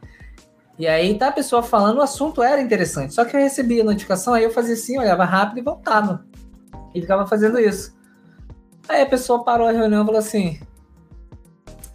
e 0.77 0.87
aí 0.87 1.13
tá 1.17 1.27
a 1.27 1.31
pessoa 1.33 1.61
falando, 1.61 1.97
o 1.97 2.01
assunto 2.01 2.41
era 2.41 2.61
interessante. 2.61 3.13
Só 3.13 3.25
que 3.25 3.35
eu 3.35 3.41
recebia 3.41 3.81
a 3.81 3.85
notificação, 3.85 4.33
aí 4.33 4.45
eu 4.45 4.49
fazia 4.49 4.75
assim, 4.75 4.97
olhava 4.97 5.25
rápido 5.25 5.57
e 5.57 5.61
voltava. 5.61 6.23
E 6.95 7.01
ficava 7.01 7.27
fazendo 7.27 7.59
isso. 7.59 7.93
Aí 8.87 9.01
a 9.01 9.05
pessoa 9.05 9.43
parou 9.43 9.67
a 9.67 9.73
reunião 9.73 10.03
e 10.03 10.05
falou 10.05 10.19
assim: 10.19 10.57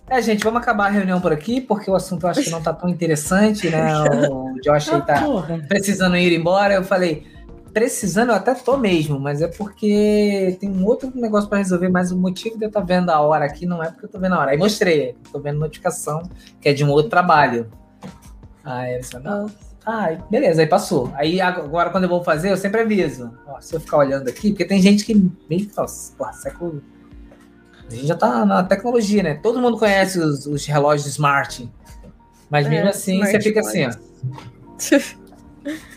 É, 0.07 0.21
gente, 0.21 0.45
vamos 0.45 0.61
acabar 0.61 0.89
a 0.89 0.91
reunião 0.91 1.19
por 1.19 1.33
aqui, 1.33 1.63
porque 1.63 1.91
o 1.91 1.95
assunto 1.95 2.27
eu 2.27 2.29
acho 2.29 2.43
que 2.43 2.51
não 2.51 2.61
tá 2.63 2.75
tão 2.75 2.91
interessante, 2.91 3.71
né? 3.71 3.89
O 4.29 4.61
Josh 4.61 4.91
aí 4.91 4.97
Ah, 4.97 5.01
tá 5.01 5.23
porra. 5.23 5.65
precisando 5.67 6.15
ir 6.19 6.39
embora. 6.39 6.75
Eu 6.75 6.85
falei, 6.85 7.27
precisando 7.75 8.31
eu 8.31 8.37
até 8.37 8.55
tô 8.55 8.77
mesmo, 8.77 9.19
mas 9.19 9.43
é 9.43 9.49
porque 9.49 10.57
tem 10.61 10.71
um 10.71 10.87
outro 10.87 11.11
negócio 11.15 11.49
pra 11.49 11.59
resolver, 11.59 11.89
mas 11.89 12.13
o 12.13 12.17
motivo 12.17 12.57
de 12.57 12.65
eu 12.65 12.69
estar 12.69 12.81
vendo 12.81 13.11
a 13.11 13.21
hora 13.21 13.45
aqui 13.45 13.67
não 13.67 13.83
é 13.83 13.91
porque 13.91 14.07
eu 14.07 14.09
tô 14.09 14.19
vendo 14.21 14.35
a 14.35 14.39
hora. 14.39 14.53
Aí 14.53 14.57
mostrei, 14.57 15.17
tô 15.33 15.41
vendo 15.41 15.59
notificação, 15.59 16.23
que 16.61 16.69
é 16.69 16.73
de 16.73 16.85
um 16.85 16.91
outro 16.91 17.11
trabalho. 17.11 17.69
Aí 18.65 18.93
ele 18.93 19.01
disse, 19.01 19.19
não, 19.19 19.51
ah, 19.85 20.17
beleza, 20.31 20.63
aí 20.63 20.69
passou. 20.69 21.13
Aí 21.17 21.41
agora 21.41 21.91
quando 21.91 22.05
eu 22.05 22.09
vou 22.09 22.23
fazer, 22.23 22.53
eu 22.53 22.57
sempre 22.57 22.81
aviso. 22.81 23.37
Ó, 23.47 23.61
se 23.61 23.75
eu 23.75 23.81
ficar 23.81 23.99
olhando 23.99 24.29
aqui, 24.29 24.51
porque 24.51 24.65
tem 24.65 24.81
gente 24.81 25.05
que 25.05 25.15
mesmo, 25.51 25.73
nossa, 25.77 26.15
porra, 26.17 26.33
século. 26.33 26.81
A 27.91 27.95
gente 27.95 28.07
já 28.07 28.15
tá 28.15 28.47
na 28.47 28.63
tecnologia, 28.63 29.23
né? 29.23 29.35
Todo 29.35 29.61
mundo 29.61 29.77
conhece 29.77 30.19
os, 30.21 30.47
os 30.47 30.65
relógios 30.65 31.07
smart. 31.09 31.69
Mas 32.49 32.67
É, 32.67 32.71
mesmo 32.71 32.89
assim, 32.89 33.21
você 33.21 33.41
fica 33.41 33.61
assim, 33.61 33.87
ó. 33.87 33.91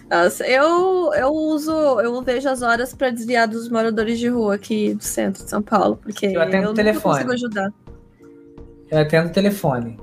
Nossa, 0.10 0.48
eu, 0.48 1.12
eu 1.14 1.28
uso, 1.30 1.72
eu 2.00 2.22
vejo 2.22 2.48
as 2.48 2.62
horas 2.62 2.94
pra 2.94 3.10
desviar 3.10 3.48
dos 3.48 3.70
moradores 3.70 4.18
de 4.18 4.28
rua 4.30 4.56
aqui 4.56 4.94
do 4.94 5.04
centro 5.04 5.44
de 5.44 5.50
São 5.50 5.62
Paulo, 5.62 5.98
porque 5.98 6.28
Eu 6.28 6.42
atendo 6.42 6.68
nunca 6.70 6.76
telefone. 6.76 7.14
consigo 7.16 7.34
ajudar. 7.34 7.74
Eu 8.90 9.00
atendo 9.00 9.28
o 9.30 9.32
telefone. 9.32 10.00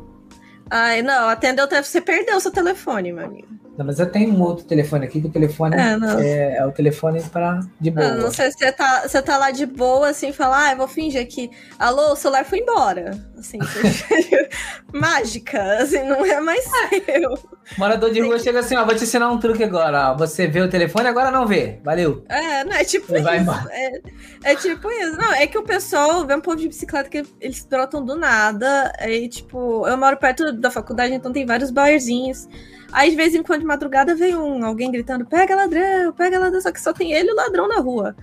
Ai, 0.70 1.02
não, 1.02 1.28
atendeu, 1.28 1.66
você 1.68 2.00
perdeu 2.00 2.38
seu 2.40 2.50
telefone, 2.50 3.12
meu 3.12 3.24
amigo. 3.24 3.48
Não, 3.76 3.84
mas 3.84 3.98
eu 3.98 4.10
tenho 4.10 4.32
um 4.32 4.40
outro 4.40 4.64
telefone 4.64 5.04
aqui, 5.04 5.20
que 5.20 5.26
o 5.26 5.30
telefone 5.30 5.76
É, 5.76 5.96
não. 5.96 6.18
é, 6.18 6.56
é 6.58 6.66
o 6.66 6.70
telefone 6.70 7.20
para 7.22 7.60
de 7.80 7.90
boa. 7.90 8.06
Ah, 8.06 8.14
não 8.14 8.30
sei 8.30 8.50
se 8.50 8.58
você 8.58 8.72
tá, 8.72 9.02
você 9.06 9.20
tá 9.20 9.36
lá 9.36 9.50
de 9.50 9.66
boa, 9.66 10.10
assim, 10.10 10.32
falar, 10.32 10.66
ah, 10.66 10.72
eu 10.72 10.76
vou 10.76 10.88
fingir 10.88 11.26
que, 11.26 11.50
alô, 11.78 12.12
o 12.12 12.16
celular 12.16 12.44
foi 12.44 12.60
embora. 12.60 13.18
Assim, 13.36 13.58
mágica, 14.92 15.60
assim, 15.78 16.02
não 16.04 16.24
é 16.24 16.40
mais 16.40 16.64
seu. 16.64 17.38
Morador 17.78 18.12
de 18.12 18.20
rua 18.20 18.38
chega 18.38 18.60
assim, 18.60 18.76
ó, 18.76 18.84
vou 18.84 18.94
te 18.94 19.04
ensinar 19.04 19.30
um 19.30 19.38
truque 19.38 19.64
agora, 19.64 20.12
ó. 20.12 20.16
Você 20.16 20.46
vê 20.46 20.60
o 20.60 20.68
telefone, 20.68 21.08
agora 21.08 21.30
não 21.30 21.46
vê. 21.46 21.80
Valeu. 21.82 22.24
É, 22.28 22.64
não, 22.64 22.72
é 22.72 22.84
tipo 22.84 23.06
vai 23.20 23.36
isso. 23.36 23.42
embora. 23.42 23.68
É, 23.70 24.02
é 24.44 24.54
tipo 24.54 24.90
isso. 24.90 25.16
Não, 25.16 25.32
é 25.32 25.46
que 25.46 25.58
o 25.58 25.62
pessoal 25.62 26.26
vê 26.26 26.34
um 26.34 26.40
povo 26.40 26.56
de 26.56 26.68
bicicleta 26.68 27.08
que 27.08 27.24
eles 27.40 27.66
brotam 27.66 28.04
do 28.04 28.14
nada. 28.16 28.92
Aí, 28.98 29.28
tipo, 29.28 29.86
eu 29.88 29.96
moro 29.96 30.16
perto 30.16 30.52
da 30.52 30.70
faculdade, 30.70 31.14
então 31.14 31.32
tem 31.32 31.46
vários 31.46 31.70
barzinhos. 31.70 32.46
Aí, 32.94 33.10
de 33.10 33.16
vez 33.16 33.34
em 33.34 33.42
quando, 33.42 33.60
de 33.62 33.66
madrugada, 33.66 34.14
vem 34.14 34.36
um, 34.36 34.64
alguém 34.64 34.88
gritando, 34.88 35.26
pega 35.26 35.56
ladrão, 35.56 36.12
pega 36.12 36.38
ladrão, 36.38 36.60
só 36.60 36.70
que 36.70 36.80
só 36.80 36.92
tem 36.92 37.12
ele 37.12 37.28
e 37.30 37.32
o 37.32 37.36
ladrão 37.36 37.66
na 37.66 37.80
rua. 37.80 38.14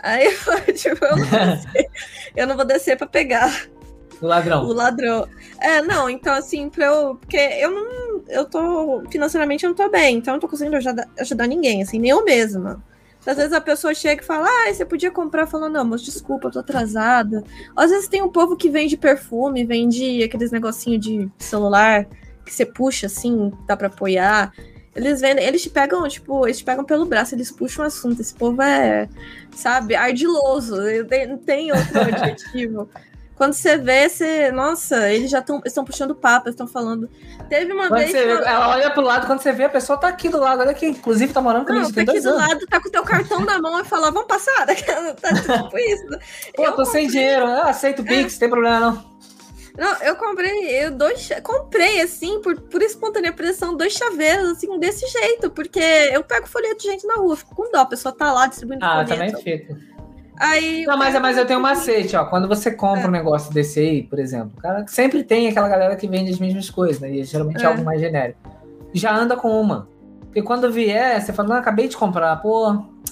Aí, 0.00 0.26
eu, 0.68 0.74
tipo, 0.74 1.02
eu 1.02 1.16
não 1.16 1.24
vou 1.24 1.38
descer, 1.56 1.90
eu 2.36 2.46
não 2.46 2.56
vou 2.56 2.64
descer 2.66 2.96
pra 2.98 3.06
pegar 3.06 3.66
O 4.20 4.26
ladrão. 4.26 4.64
o 4.66 4.72
ladrão. 4.74 5.26
É, 5.58 5.80
não, 5.80 6.10
então 6.10 6.34
assim, 6.34 6.68
pra 6.68 6.84
eu. 6.84 7.14
Porque 7.16 7.38
eu 7.38 7.70
não. 7.70 8.22
Eu 8.28 8.44
tô. 8.44 9.02
Financeiramente 9.10 9.64
eu 9.64 9.70
não 9.70 9.76
tô 9.76 9.88
bem, 9.88 10.16
então 10.18 10.32
eu 10.32 10.36
não 10.36 10.40
tô 10.40 10.48
conseguindo 10.48 10.76
ajudar, 10.76 11.08
ajudar 11.18 11.46
ninguém, 11.46 11.82
assim, 11.82 11.98
nem 11.98 12.10
eu 12.10 12.22
mesma. 12.22 12.84
Às 13.26 13.36
vezes 13.36 13.52
a 13.52 13.60
pessoa 13.60 13.92
chega 13.94 14.22
e 14.22 14.24
fala, 14.24 14.46
ah, 14.46 14.72
você 14.72 14.86
podia 14.86 15.10
comprar, 15.10 15.46
falando, 15.46 15.74
não, 15.74 15.84
mas 15.84 16.00
desculpa, 16.02 16.48
eu 16.48 16.52
tô 16.52 16.58
atrasada. 16.60 17.44
Às 17.76 17.90
vezes 17.90 18.08
tem 18.08 18.22
um 18.22 18.30
povo 18.30 18.56
que 18.56 18.70
vende 18.70 18.96
perfume, 18.96 19.64
vende 19.66 20.22
aqueles 20.22 20.50
negocinho 20.50 20.98
de 20.98 21.28
celular 21.38 22.06
que 22.48 22.54
você 22.54 22.66
puxa 22.66 23.06
assim, 23.06 23.52
dá 23.66 23.76
pra 23.76 23.86
apoiar. 23.88 24.52
Eles 24.96 25.20
vendem, 25.20 25.44
eles 25.44 25.62
te 25.62 25.70
pegam, 25.70 26.08
tipo, 26.08 26.44
eles 26.46 26.58
te 26.58 26.64
pegam 26.64 26.84
pelo 26.84 27.06
braço, 27.06 27.34
eles 27.34 27.52
puxam 27.52 27.84
o 27.84 27.86
assunto. 27.86 28.20
Esse 28.20 28.34
povo 28.34 28.60
é, 28.62 29.08
sabe, 29.54 29.94
ardiloso. 29.94 30.76
Não 31.28 31.38
tem 31.38 31.70
outro 31.70 32.00
adjetivo. 32.00 32.88
Quando 33.36 33.52
você 33.52 33.76
vê, 33.76 34.08
você. 34.08 34.50
Nossa, 34.50 35.12
eles 35.12 35.30
já 35.30 35.38
estão 35.38 35.84
puxando 35.84 36.12
papo, 36.12 36.48
estão 36.48 36.66
falando. 36.66 37.08
Teve 37.48 37.72
uma 37.72 37.86
Quando 37.86 38.00
vez. 38.00 38.10
você 38.10 38.24
que 38.24 38.30
ela 38.32 38.70
olha 38.70 38.90
pro 38.90 39.00
lado, 39.02 39.28
quando 39.28 39.38
você 39.40 39.52
vê, 39.52 39.62
a 39.62 39.68
pessoa 39.68 39.96
tá 39.96 40.08
aqui 40.08 40.28
do 40.28 40.40
lado. 40.40 40.60
Olha 40.62 40.72
aqui, 40.72 40.86
inclusive 40.86 41.32
tá 41.32 41.40
morando 41.40 41.60
Não, 41.68 41.74
comigo, 41.82 41.88
tá 41.90 41.94
tem 41.94 42.08
aqui 42.08 42.20
do 42.20 42.30
anos. 42.30 42.40
lado, 42.48 42.66
tá 42.66 42.80
com 42.80 42.88
o 42.88 42.90
teu 42.90 43.04
cartão 43.04 43.38
na 43.44 43.60
mão 43.60 43.80
e 43.80 43.84
fala, 43.84 44.10
vamos 44.10 44.26
passar? 44.26 44.66
Tá 44.66 44.74
tipo 44.74 45.78
isso. 45.78 46.08
Pô, 46.56 46.64
Eu 46.64 46.72
tô 46.72 46.84
sem 46.84 47.06
dinheiro, 47.06 47.44
eu 47.44 47.62
aceito 47.62 48.02
o 48.02 48.04
Pix, 48.04 48.32
não 48.32 48.40
tem 48.40 48.50
problema 48.50 48.80
não. 48.80 49.17
Não, 49.78 49.94
eu 50.02 50.16
comprei, 50.16 50.84
eu 50.84 50.90
dois, 50.90 51.28
comprei 51.42 52.00
assim, 52.02 52.40
por, 52.42 52.60
por 52.62 52.82
espontânea 52.82 53.32
pressão, 53.32 53.76
dois 53.76 53.92
chaveiros, 53.92 54.50
assim, 54.50 54.78
desse 54.80 55.06
jeito, 55.06 55.50
porque 55.50 55.78
eu 56.12 56.24
pego 56.24 56.48
folheto 56.48 56.78
de 56.78 56.88
gente 56.90 57.06
na 57.06 57.14
rua, 57.14 57.36
fico 57.36 57.54
com 57.54 57.70
dó, 57.70 57.78
a 57.78 57.86
pessoa 57.86 58.12
tá 58.12 58.32
lá 58.32 58.46
distribuindo 58.48 58.84
Ah, 58.84 59.04
folheto. 59.06 59.14
também 59.14 59.42
fica. 59.42 59.76
Aí, 60.40 60.84
Não, 60.84 60.96
mas, 60.96 61.20
mas 61.20 61.36
eu 61.36 61.46
tenho 61.46 61.58
um 61.58 61.62
macete, 61.62 62.14
ó. 62.16 62.24
Quando 62.24 62.46
você 62.46 62.70
compra 62.70 63.02
É. 63.04 63.08
um 63.08 63.10
negócio 63.10 63.52
desse 63.52 63.80
aí, 63.80 64.02
por 64.04 64.18
exemplo, 64.20 64.52
cara 64.60 64.84
sempre 64.86 65.24
tem 65.24 65.48
aquela 65.48 65.68
galera 65.68 65.96
que 65.96 66.06
vende 66.06 66.30
as 66.30 66.38
mesmas 66.38 66.70
coisas, 66.70 67.00
né? 67.00 67.10
E 67.10 67.24
geralmente 67.24 67.60
é, 67.60 67.64
É. 67.64 67.66
algo 67.66 67.84
mais 67.84 68.00
genérico. 68.00 68.38
Já 68.92 69.14
anda 69.16 69.36
com 69.36 69.60
uma. 69.60 69.88
Porque 70.22 70.42
quando 70.42 70.70
vier, 70.70 71.20
você 71.20 71.32
fala, 71.32 71.48
não, 71.48 71.56
acabei 71.56 71.88
de 71.88 71.96
comprar, 71.96 72.36
pô. 72.36 72.66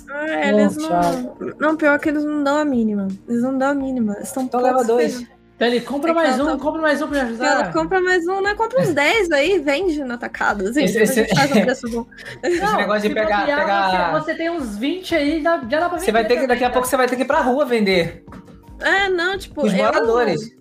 Ah, 0.09 0.49
eles 0.49 0.77
Pô, 0.77 0.83
não. 0.89 1.55
Não, 1.59 1.77
pior 1.77 1.99
que 1.99 2.09
eles 2.11 2.25
não 2.25 2.45
dão 2.45 2.59
a 2.59 2.65
mínima. 2.65 3.09
Eles 3.29 3.43
não 3.43 3.59
dão 3.59 3.71
a 3.71 3.75
mínima. 3.75 4.17
Estão 4.21 4.45
Então 4.45 4.61
leva 4.61 4.85
dois. 4.85 5.27
Então 5.57 5.69
ele 5.69 5.81
compra 5.81 6.11
É 6.11 6.15
mais 6.15 6.39
ela 6.39 6.53
um, 6.53 6.57
tá- 6.59 6.63
compra 6.63 6.83
mais 6.83 7.01
um 7.01 7.09
pra 7.09 7.25
me 7.25 7.35
Ela 7.35 7.47
ajudar. 7.55 7.73
compra 7.73 8.01
mais 8.01 8.27
um, 8.29 8.43
né? 8.43 8.55
Compra 8.55 8.83
uns 8.83 8.93
10 8.93 9.31
aí 9.33 9.59
vende 9.59 10.05
no 10.05 10.13
atacado. 10.13 10.69
Assim, 10.69 10.85
Esse- 10.85 10.99
esse- 11.03 11.35
faz 11.35 11.51
um 11.51 11.63
preço 11.63 11.91
bom. 11.91 12.07
Esse 12.45 12.77
negócio 12.77 13.09
de 13.09 13.15
pegar- 13.15 13.47
pegar- 13.47 14.13
Você, 14.13 14.21
você 14.25 14.35
tem 14.35 14.51
uns 14.51 14.77
20 14.77 15.15
aí, 15.15 15.43
já, 15.43 15.57
dá 15.57 15.79
pra 15.79 15.89
vender. 15.89 16.01
Você 16.05 16.13
vai 16.13 16.27
ter 16.27 16.41
que, 16.41 16.47
daqui 16.47 16.63
a 16.63 16.69
né? 16.69 16.73
pouco 16.75 16.87
você 16.87 16.97
vai 16.99 17.09
ter 17.09 17.17
que 17.17 17.23
ir 17.23 17.25
pra 17.27 17.41
rua 17.41 17.65
vender. 17.65 18.23
É, 18.81 19.09
não, 19.09 19.39
tipo. 19.39 19.65
Os 19.67 19.73
eu- 19.73 19.79
moradores. 19.79 20.55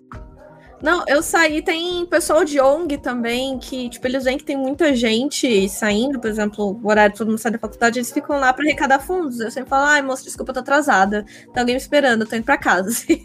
Não, 0.82 1.04
eu 1.06 1.22
saí, 1.22 1.62
tem 1.62 2.04
pessoal 2.06 2.44
de 2.44 2.60
ONG 2.60 2.98
também, 2.98 3.58
que, 3.58 3.88
tipo, 3.88 4.06
eles 4.06 4.24
veem 4.24 4.36
que 4.36 4.44
tem 4.44 4.56
muita 4.56 4.94
gente 4.94 5.68
saindo, 5.68 6.20
por 6.20 6.28
exemplo, 6.28 6.78
o 6.82 6.88
horário 6.88 7.16
todo 7.16 7.28
mundo 7.28 7.38
sai 7.38 7.52
da 7.52 7.58
faculdade, 7.58 7.98
eles 7.98 8.12
ficam 8.12 8.38
lá 8.38 8.52
pra 8.52 8.64
arrecadar 8.64 8.98
fundos. 8.98 9.40
Eu 9.40 9.50
sempre 9.50 9.70
falo, 9.70 9.86
ai, 9.86 10.02
moça, 10.02 10.22
desculpa, 10.22 10.50
eu 10.50 10.54
tô 10.54 10.60
atrasada. 10.60 11.24
Tem 11.52 11.60
alguém 11.60 11.74
me 11.74 11.80
esperando, 11.80 12.22
eu 12.22 12.26
tô 12.26 12.36
indo 12.36 12.44
pra 12.44 12.58
casa. 12.58 12.90
assim. 12.96 13.20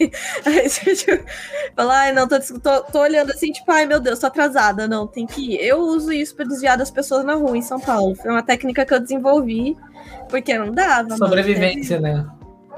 Aí 0.45 0.69
você, 0.69 0.95
tipo, 0.95 1.23
fala, 1.75 1.99
ai, 1.99 2.13
não, 2.13 2.27
tô, 2.27 2.39
tô, 2.39 2.81
tô 2.83 2.99
olhando 2.99 3.31
assim, 3.31 3.51
tipo, 3.51 3.71
ai, 3.71 3.85
meu 3.85 3.99
Deus, 3.99 4.19
tô 4.19 4.27
atrasada. 4.27 4.87
Não, 4.87 5.05
tem 5.07 5.25
que 5.25 5.53
ir. 5.53 5.65
Eu 5.65 5.79
uso 5.79 6.11
isso 6.11 6.35
pra 6.35 6.45
desviar 6.45 6.77
das 6.77 6.91
pessoas 6.91 7.25
na 7.25 7.35
rua, 7.35 7.57
em 7.57 7.61
São 7.61 7.79
Paulo. 7.79 8.15
Foi 8.15 8.31
uma 8.31 8.43
técnica 8.43 8.85
que 8.85 8.93
eu 8.93 8.99
desenvolvi, 8.99 9.77
porque 10.29 10.57
não 10.57 10.71
dava. 10.71 11.09
mano. 11.09 11.17
Sobrevivência, 11.17 11.99
né? 11.99 12.25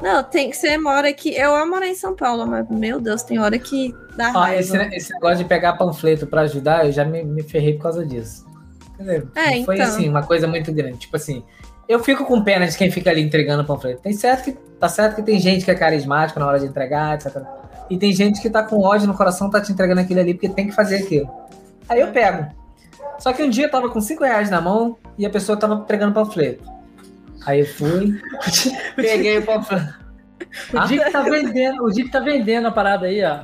Não, 0.03 0.21
tem 0.21 0.49
que 0.49 0.57
ser 0.57 0.77
mora 0.77 1.07
aqui. 1.09 1.33
Eu 1.33 1.55
amo 1.55 1.71
morar 1.71 1.87
em 1.87 1.95
São 1.95 2.13
Paulo, 2.13 2.45
mas, 2.45 2.67
meu 2.69 2.99
Deus, 2.99 3.23
tem 3.23 3.39
hora 3.39 3.57
que 3.57 3.95
dá 4.17 4.31
Ó, 4.35 4.39
raiva. 4.41 4.59
esse, 4.59 4.77
esse 4.95 5.13
negócio 5.13 5.37
de 5.37 5.45
pegar 5.45 5.73
panfleto 5.73 6.27
pra 6.27 6.41
ajudar, 6.41 6.85
eu 6.85 6.91
já 6.91 7.05
me, 7.05 7.23
me 7.23 7.41
ferrei 7.41 7.75
por 7.75 7.83
causa 7.83 8.05
disso. 8.05 8.45
Dizer, 8.99 9.25
É, 9.33 9.63
foi 9.63 9.75
então. 9.75 9.87
assim, 9.87 10.09
uma 10.09 10.21
coisa 10.23 10.45
muito 10.45 10.71
grande. 10.73 10.97
Tipo 10.99 11.15
assim, 11.15 11.41
eu 11.87 11.99
fico 11.99 12.25
com 12.25 12.43
pena 12.43 12.67
de 12.67 12.77
quem 12.77 12.91
fica 12.91 13.09
ali 13.09 13.21
entregando 13.21 13.63
panfleto. 13.63 14.01
Tem 14.01 14.13
certo 14.13 14.43
que, 14.43 14.51
tá 14.77 14.89
certo 14.89 15.15
que 15.15 15.23
tem 15.23 15.39
gente 15.39 15.63
que 15.63 15.71
é 15.71 15.75
carismática 15.75 16.37
na 16.39 16.47
hora 16.47 16.59
de 16.59 16.65
entregar, 16.65 17.15
etc. 17.15 17.41
E 17.89 17.97
tem 17.97 18.11
gente 18.11 18.41
que 18.41 18.49
tá 18.49 18.61
com 18.61 18.81
ódio 18.81 19.07
no 19.07 19.13
coração, 19.13 19.49
tá 19.49 19.61
te 19.61 19.71
entregando 19.71 20.01
aquilo 20.01 20.19
ali 20.19 20.33
porque 20.33 20.49
tem 20.49 20.67
que 20.67 20.73
fazer 20.75 20.97
aquilo. 20.97 21.29
Aí 21.87 22.01
eu 22.01 22.07
pego. 22.11 22.45
Só 23.19 23.31
que 23.31 23.41
um 23.41 23.49
dia 23.49 23.65
eu 23.67 23.71
tava 23.71 23.89
com 23.89 24.01
5 24.01 24.23
reais 24.23 24.49
na 24.49 24.59
mão 24.59 24.97
e 25.17 25.25
a 25.25 25.29
pessoa 25.29 25.57
tava 25.57 25.75
entregando 25.75 26.13
panfleto. 26.13 26.72
Aí 27.45 27.61
eu 27.61 27.65
fui, 27.65 28.21
peguei 28.95 29.39
o 29.39 29.45
panfleto. 29.45 29.93
O 30.73 30.77
Ah? 30.77 30.85
Dick 30.85 31.11
tá 31.11 31.21
vendendo, 31.21 31.83
o 31.83 31.91
Dick 31.91 32.11
tá 32.11 32.19
vendendo 32.19 32.67
a 32.67 32.71
parada 32.71 33.07
aí, 33.07 33.23
ó. 33.23 33.39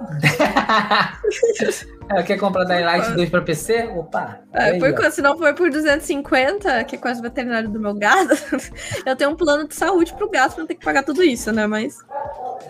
Ela 2.08 2.22
quer 2.24 2.38
comprar 2.38 2.64
Dying 2.64 2.84
Light 2.84 3.12
2 3.12 3.30
pra 3.30 3.42
PC? 3.42 3.84
Opa! 3.94 4.40
É, 4.52 4.70
aí, 4.70 4.78
por 4.78 5.12
se 5.12 5.22
não 5.22 5.38
for 5.38 5.54
por 5.54 5.70
250, 5.70 6.84
que 6.84 6.96
é 6.96 6.98
quase 6.98 7.20
o 7.20 7.22
veterinário 7.22 7.68
do 7.68 7.78
meu 7.78 7.94
gado, 7.94 8.34
eu 9.06 9.14
tenho 9.14 9.30
um 9.30 9.36
plano 9.36 9.68
de 9.68 9.74
saúde 9.74 10.12
pro 10.14 10.28
gato 10.28 10.54
pra 10.54 10.60
não 10.62 10.66
ter 10.66 10.74
que 10.74 10.84
pagar 10.84 11.04
tudo 11.04 11.22
isso, 11.22 11.52
né? 11.52 11.66
Mas 11.66 11.98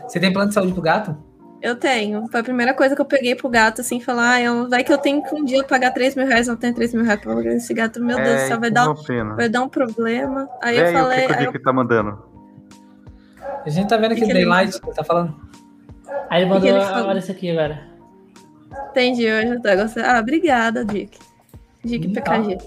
Você 0.06 0.20
tem 0.20 0.32
plano 0.32 0.48
de 0.48 0.54
saúde 0.54 0.72
pro 0.72 0.82
gato? 0.82 1.16
Eu 1.62 1.76
tenho. 1.76 2.26
Foi 2.30 2.40
a 2.40 2.42
primeira 2.44 2.74
coisa 2.74 2.94
que 2.94 3.00
eu 3.00 3.04
peguei 3.06 3.34
pro 3.34 3.48
gato, 3.48 3.80
assim, 3.80 4.00
falar, 4.00 4.32
ah, 4.34 4.40
eu, 4.42 4.68
vai 4.68 4.82
que 4.84 4.92
eu 4.92 4.98
tenho 4.98 5.22
que 5.22 5.34
um 5.34 5.44
dia 5.44 5.62
pagar 5.64 5.90
3 5.92 6.14
mil 6.16 6.26
reais, 6.26 6.46
não 6.48 6.56
tenho 6.56 6.74
3 6.74 6.94
mil 6.94 7.04
reais 7.04 7.20
pra 7.20 7.34
pagar 7.34 7.52
esse 7.54 7.72
gato, 7.74 8.02
meu 8.02 8.16
Deus 8.16 8.28
do 8.28 8.34
é, 8.34 8.46
céu, 8.48 8.60
vai 8.60 8.68
isso 8.68 8.74
dar, 8.74 8.86
é 8.86 8.88
um- 8.90 8.94
pena. 9.04 9.34
vai 9.36 9.48
dar 9.48 9.62
um 9.62 9.68
problema. 9.68 10.48
Aí 10.62 10.78
eu 10.78 10.92
falei, 10.92 11.24
o 11.24 11.28
que, 11.28 11.36
que 11.36 11.44
eu 11.44 11.52
Dick 11.52 11.62
tá 11.62 11.72
mandando. 11.72 12.22
A 13.64 13.68
gente 13.68 13.88
tá 13.88 13.96
vendo 13.96 14.12
aqui 14.12 14.20
Que 14.22 14.26
que 14.28 14.32
Daylight, 14.32 14.80
ele 14.82 14.94
tá 14.94 15.04
falando. 15.04 15.34
Aí 16.30 16.42
ele 16.42 16.50
mandou, 16.50 16.68
ele 16.68 17.18
isso 17.18 17.30
aqui 17.30 17.50
agora. 17.50 17.88
entendi, 18.90 19.30
hoje 19.30 19.48
eu 19.48 19.60
tô 19.62 19.76
gostando. 19.76 20.06
Ah, 20.06 20.18
obrigada, 20.20 20.84
Dick. 20.84 21.18
Dick 21.84 22.06
Hum, 22.08 22.12
PKG. 22.12 22.58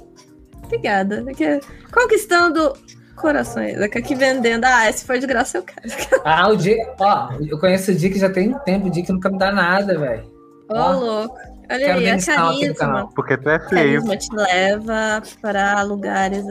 Obrigada. 0.66 1.24
Porque- 1.24 1.60
Conquistando 1.92 2.74
corações. 3.24 3.82
Aqui 3.82 4.14
vendendo. 4.14 4.66
Ah, 4.66 4.92
se 4.92 5.06
for 5.06 5.18
de 5.18 5.26
graça 5.26 5.58
eu 5.58 5.64
quero. 5.64 5.88
Ah, 6.26 6.50
o 6.50 6.56
Dick, 6.56 6.80
ó, 7.00 7.30
eu 7.42 7.58
conheço 7.60 7.92
o 7.92 7.96
Dick 7.96 8.20
já 8.20 8.30
tem 8.30 8.54
um 8.54 8.60
tempo, 8.60 8.88
o 8.88 8.90
Dick 8.90 9.12
nunca 9.12 9.30
me 9.30 9.38
dá 9.38 9.52
nada, 9.52 9.98
velho. 9.98 10.24
Ô, 10.70 10.76
Ó, 10.76 10.92
louco. 10.92 11.38
Olha 11.70 11.80
quero 11.80 12.00
aí, 12.00 12.06
é 12.08 12.16
no 12.16 12.26
carisma. 12.26 13.10
Porque 13.16 13.38
tu 13.38 13.50
é 13.50 13.60
feio. 13.70 14.02
Carisma 14.06 14.18
te 14.18 14.36
leva 14.36 15.24
para 15.42 15.82
lugares. 15.84 16.44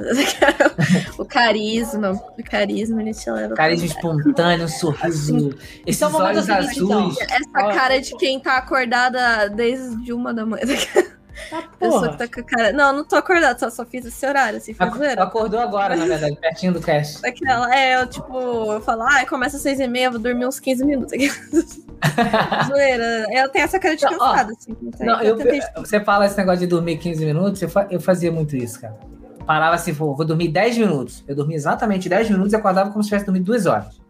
o 1.19 1.25
carisma. 1.25 2.13
O 2.39 2.43
carisma 2.43 3.03
ele 3.03 3.13
te 3.13 3.31
leva. 3.31 3.55
Carisma 3.55 3.89
pra 3.89 3.97
espontâneo, 3.97 4.65
um 4.65 4.69
sorriso, 4.69 5.51
esses 5.87 5.97
Então 5.97 6.11
vamos 6.11 6.29
olhos 6.29 6.47
fazer 6.47 6.67
o 6.67 6.69
seguinte, 6.69 6.93
azuis. 6.93 7.17
então. 7.21 7.37
Essa 7.37 7.67
Ó. 7.67 7.75
cara 7.75 8.01
de 8.01 8.17
quem 8.17 8.41
tá 8.41 8.57
acordada 8.57 9.49
desde 9.51 10.13
uma 10.13 10.33
da 10.35 10.47
manhã. 10.47 10.63
Pessoa 11.79 12.01
porra. 12.01 12.11
que 12.13 12.19
tá 12.19 12.29
com 12.29 12.41
a 12.41 12.45
cara. 12.45 12.73
Não, 12.73 12.93
não 12.93 13.05
tô 13.05 13.17
acordada, 13.17 13.59
só, 13.59 13.71
só 13.71 13.85
fiz 13.85 14.05
esse 14.05 14.27
horário, 14.27 14.59
assim, 14.59 14.75
foi 14.75 14.87
Ac- 14.87 14.97
zoeira. 14.99 15.23
Acordou 15.23 15.61
agora, 15.61 15.97
na 15.97 16.05
verdade, 16.07 16.37
pertinho 16.37 16.73
do 16.73 16.81
cast. 16.81 17.23
Daquela, 17.23 17.75
é, 17.75 18.01
eu 18.03 18.07
tipo, 18.07 18.73
eu 18.73 18.81
falo, 18.81 19.03
ah, 19.03 19.25
começa 19.27 19.57
às 19.57 19.63
seis 19.63 19.81
e 19.81 19.87
meia, 19.89 20.11
vou 20.11 20.19
dormir 20.21 20.47
uns 20.47 20.61
15 20.61 20.85
minutos 20.85 21.13
aqui. 21.13 21.31
zoeira. 22.67 23.27
Eu 23.31 23.49
tenho 23.49 23.65
essa 23.65 23.79
cara 23.79 23.97
de 23.97 24.05
Não, 24.05 24.13
ó, 24.15 24.19
cansada, 24.19 24.53
assim. 24.53 24.77
não 25.01 25.21
eu 25.21 25.29
eu, 25.31 25.37
tentei- 25.37 25.63
você 25.77 26.01
fala 26.01 26.27
esse 26.27 26.37
negócio 26.37 26.61
de 26.61 26.67
dormir 26.67 26.99
15 26.99 27.25
minutos, 27.25 27.63
eu, 27.63 27.69
fa- 27.69 27.87
eu 27.91 28.01
fazia 28.01 28.31
muito 28.31 28.57
isso, 28.57 28.81
cara. 28.81 28.97
Parava 29.47 29.75
assim, 29.75 29.93
vou, 29.93 30.15
vou 30.15 30.25
dormir 30.25 30.49
10 30.49 30.79
minutos. 30.79 31.25
Eu 31.27 31.35
dormia 31.35 31.57
exatamente 31.57 32.09
10 32.09 32.31
minutos 32.31 32.53
e 32.53 32.57
acordava 32.57 32.91
como 32.91 33.03
se 33.03 33.09
tivesse 33.09 33.25
dormido 33.27 33.47
2 33.47 33.67
horas. 33.67 34.01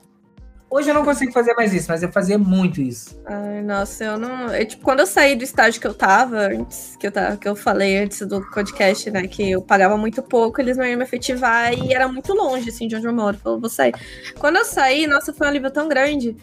Hoje 0.72 0.88
eu 0.88 0.94
não 0.94 1.04
consigo 1.04 1.30
fazer 1.32 1.52
mais 1.52 1.74
isso, 1.74 1.90
mas 1.90 2.02
eu 2.02 2.10
fazia 2.10 2.38
muito 2.38 2.80
isso. 2.80 3.20
Ai, 3.26 3.60
nossa, 3.60 4.04
eu 4.04 4.18
não. 4.18 4.46
Eu, 4.46 4.66
tipo, 4.66 4.82
quando 4.82 5.00
eu 5.00 5.06
saí 5.06 5.36
do 5.36 5.44
estágio 5.44 5.78
que 5.78 5.86
eu 5.86 5.92
tava, 5.92 6.46
antes, 6.46 6.96
que 6.96 7.06
eu, 7.06 7.12
tava, 7.12 7.36
que 7.36 7.46
eu 7.46 7.54
falei 7.54 7.98
antes 7.98 8.26
do 8.26 8.40
podcast, 8.50 9.10
né? 9.10 9.26
Que 9.26 9.50
eu 9.50 9.60
pagava 9.60 9.98
muito 9.98 10.22
pouco, 10.22 10.62
eles 10.62 10.78
não 10.78 10.86
iam 10.86 10.96
me 10.96 11.04
efetivar 11.04 11.74
e 11.74 11.92
era 11.92 12.08
muito 12.08 12.32
longe, 12.32 12.70
assim, 12.70 12.88
de 12.88 12.96
onde 12.96 13.06
eu 13.06 13.12
moro. 13.12 13.36
Falou, 13.36 13.60
vou 13.60 13.68
sair. 13.68 13.92
Quando 14.38 14.56
eu 14.56 14.64
saí, 14.64 15.06
nossa, 15.06 15.30
foi 15.34 15.46
um 15.46 15.50
alívio 15.50 15.70
tão 15.70 15.86
grande 15.90 16.34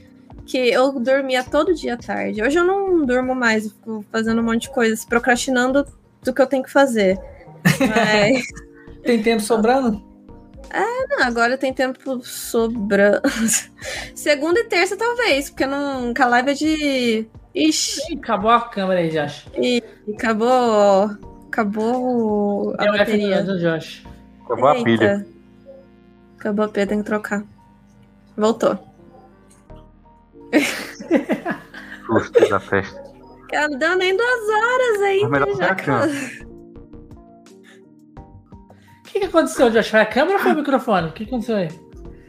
que 0.46 0.60
eu 0.60 0.92
dormia 1.00 1.44
todo 1.44 1.74
dia 1.74 1.96
à 1.96 1.98
tarde. 1.98 2.44
Hoje 2.44 2.60
eu 2.60 2.64
não 2.64 3.04
durmo 3.04 3.34
mais, 3.34 3.66
eu 3.66 3.72
fico 3.72 4.06
fazendo 4.12 4.42
um 4.42 4.46
monte 4.46 4.62
de 4.64 4.70
coisas, 4.70 5.04
procrastinando 5.04 5.88
do 6.24 6.32
que 6.32 6.40
eu 6.40 6.46
tenho 6.46 6.62
que 6.62 6.72
fazer. 6.72 7.20
Mas. 7.82 8.44
Tem 9.02 9.24
tempo 9.24 9.42
sobrando? 9.42 10.08
Não, 11.10 11.24
agora 11.26 11.58
tem 11.58 11.74
tempo 11.74 12.24
sobrando. 12.24 13.22
Segunda 14.16 14.60
e 14.60 14.66
terça, 14.66 14.96
talvez, 14.98 15.50
porque 15.50 15.66
não. 15.66 16.14
Que 16.14 16.22
a 16.22 16.28
live 16.28 16.52
é 16.52 16.54
de. 16.54 17.28
Ixi, 17.56 18.14
Ih, 18.14 18.18
Acabou 18.20 18.52
a 18.52 18.62
câmera 18.62 19.00
aí, 19.00 19.10
Josh. 19.10 19.48
acabou. 20.16 21.10
Acabou 21.48 22.76
a 22.78 22.84
É 22.86 22.92
bateria. 22.92 23.44
do 23.44 23.60
Josh. 23.60 24.06
Acabou 24.46 24.68
a 24.70 24.84
pilha. 24.84 25.12
Eita. 25.14 25.28
Acabou 26.38 26.66
a 26.66 26.70
pilha, 26.70 26.88
tem 26.88 27.00
que 27.00 27.06
trocar. 27.06 27.44
Voltou. 28.38 28.78
Susto 32.06 32.50
da 32.50 32.60
festa. 32.60 33.04
Cara, 33.50 33.68
deu 33.78 33.96
nem 33.98 34.16
duas 34.16 34.50
horas 34.50 35.02
melhor 35.30 35.48
né, 35.48 35.54
ser 35.56 35.64
já. 35.64 35.76
ó. 36.46 36.49
O 39.10 39.12
que, 39.12 39.20
que 39.22 39.26
aconteceu, 39.26 39.72
Josh? 39.72 39.88
Foi 39.90 40.02
a 40.02 40.06
câmera 40.06 40.38
ou 40.38 40.44
foi 40.44 40.52
o 40.54 40.56
microfone? 40.56 41.08
O 41.08 41.12
que 41.12 41.24
aconteceu 41.24 41.56
aí? 41.56 41.68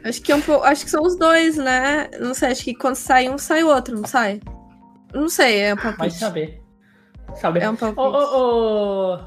Acho 0.03 0.19
que, 0.19 0.31
é 0.31 0.35
um 0.35 0.63
acho 0.63 0.83
que 0.83 0.89
são 0.89 1.03
os 1.03 1.15
dois, 1.15 1.57
né? 1.57 2.09
Não 2.19 2.33
sei, 2.33 2.49
acho 2.49 2.63
que 2.63 2.73
quando 2.73 2.95
sai 2.95 3.29
um, 3.29 3.37
sai 3.37 3.63
o 3.63 3.67
outro, 3.67 3.95
não 3.95 4.07
sai? 4.07 4.41
Não 5.13 5.29
sei, 5.29 5.59
é 5.59 5.73
um 5.73 5.77
Vai 5.77 5.93
palpite. 5.93 6.17
saber. 6.17 6.61
Saber. 7.35 7.61
É 7.61 7.69
um 7.69 7.75
palpite. 7.75 8.01
Ô, 8.01 8.09
ô, 8.09 9.13
ô. 9.13 9.19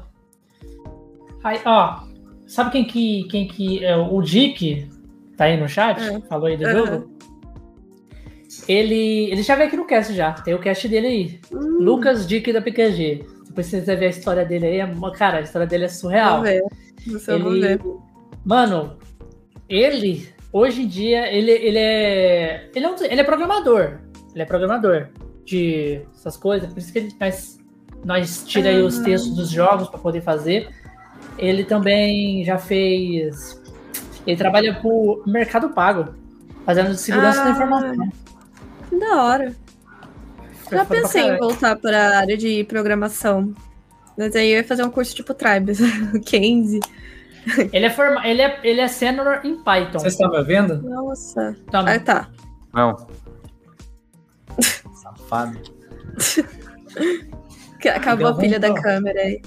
Aí, 1.45 1.61
ó. 1.63 2.03
Sabe 2.45 2.71
quem 2.71 2.85
que. 2.85 3.23
Quem 3.29 3.47
que. 3.47 3.85
É, 3.85 3.95
o 3.95 4.21
Dick 4.21 4.89
tá 5.37 5.45
aí 5.45 5.57
no 5.57 5.69
chat? 5.69 6.01
É. 6.01 6.19
Falou 6.27 6.47
aí 6.47 6.57
do 6.57 6.65
Aham. 6.67 6.85
jogo? 6.85 7.17
Ele. 8.67 9.31
Ele 9.31 9.43
já 9.43 9.55
veio 9.55 9.67
aqui 9.67 9.77
no 9.77 9.87
cast 9.87 10.13
já. 10.13 10.33
Tem 10.33 10.53
o 10.53 10.59
cast 10.59 10.87
dele 10.89 11.07
aí. 11.07 11.39
Hum, 11.53 11.77
Lucas 11.79 12.27
Dick 12.27 12.51
da 12.51 12.61
PKG. 12.61 13.25
Depois 13.47 13.67
você 13.67 13.79
ver 13.95 14.07
a 14.07 14.09
história 14.09 14.43
dele 14.45 14.65
aí. 14.65 14.79
É, 14.79 14.93
cara, 15.17 15.37
a 15.37 15.41
história 15.41 15.65
dele 15.65 15.85
é 15.85 15.89
surreal. 15.89 16.41
Vamos 16.41 16.49
ver. 16.49 16.61
Você 17.07 17.31
eu 17.33 17.39
vou 17.39 17.51
ver. 17.51 17.79
Mano, 18.43 18.97
ele, 19.69 20.27
hoje 20.51 20.83
em 20.83 20.87
dia, 20.87 21.31
ele, 21.33 21.51
ele 21.51 21.77
é. 21.77 22.69
Ele 22.75 22.85
é, 22.85 22.89
um- 22.89 22.95
ele 23.03 23.21
é 23.21 23.23
programador. 23.23 23.99
Ele 24.33 24.41
é 24.41 24.45
programador 24.45 25.07
de 25.45 26.01
essas 26.13 26.35
coisas. 26.37 26.71
Por 26.71 26.79
isso 26.79 26.91
que 26.91 26.99
ele, 26.99 27.15
nós, 27.19 27.59
nós 28.03 28.43
tira 28.45 28.69
aí 28.69 28.81
os 28.81 28.99
textos 28.99 29.35
dos 29.35 29.49
jogos 29.49 29.87
para 29.89 29.99
poder 29.99 30.21
fazer. 30.21 30.69
Ele 31.37 31.63
também 31.63 32.43
já 32.43 32.57
fez. 32.57 33.61
Ele 34.25 34.37
trabalha 34.37 34.73
pro 34.81 35.23
Mercado 35.27 35.69
Pago, 35.69 36.13
fazendo 36.65 36.93
segurança 36.95 37.43
da 37.43 37.47
Ah. 37.47 37.51
informação. 37.51 38.09
Que 38.89 38.99
da 38.99 39.23
hora. 39.23 39.55
Já 40.71 40.83
pensei 40.85 41.21
em 41.29 41.37
voltar 41.37 41.75
para 41.75 41.97
a 42.15 42.17
área 42.19 42.35
de 42.37 42.63
programação. 42.63 43.53
Mas 44.17 44.35
aí 44.35 44.49
eu 44.51 44.57
ia 44.57 44.63
fazer 44.63 44.83
um 44.83 44.89
curso 44.89 45.13
tipo 45.15 45.33
Tribes, 45.33 45.79
15. 46.25 46.79
Ele 47.71 47.85
é, 47.85 47.89
forma... 47.89 48.25
ele 48.27 48.41
é, 48.41 48.59
ele 48.63 48.81
é 48.81 48.87
sênior 48.87 49.41
em 49.43 49.55
Python. 49.63 49.99
Vocês 49.99 50.13
estão 50.13 50.31
me 50.31 50.37
ouvindo? 50.37 50.81
Nossa. 50.81 51.55
Tá, 51.69 51.79
Ah, 51.81 51.99
tá. 51.99 52.29
Não. 52.73 52.95
Safado. 54.95 55.59
Que- 57.79 57.89
Acabou 57.89 58.27
a 58.27 58.35
pilha 58.35 58.59
da 58.59 58.69
algum- 58.69 58.81
câmera 58.81 59.19
aí. 59.21 59.41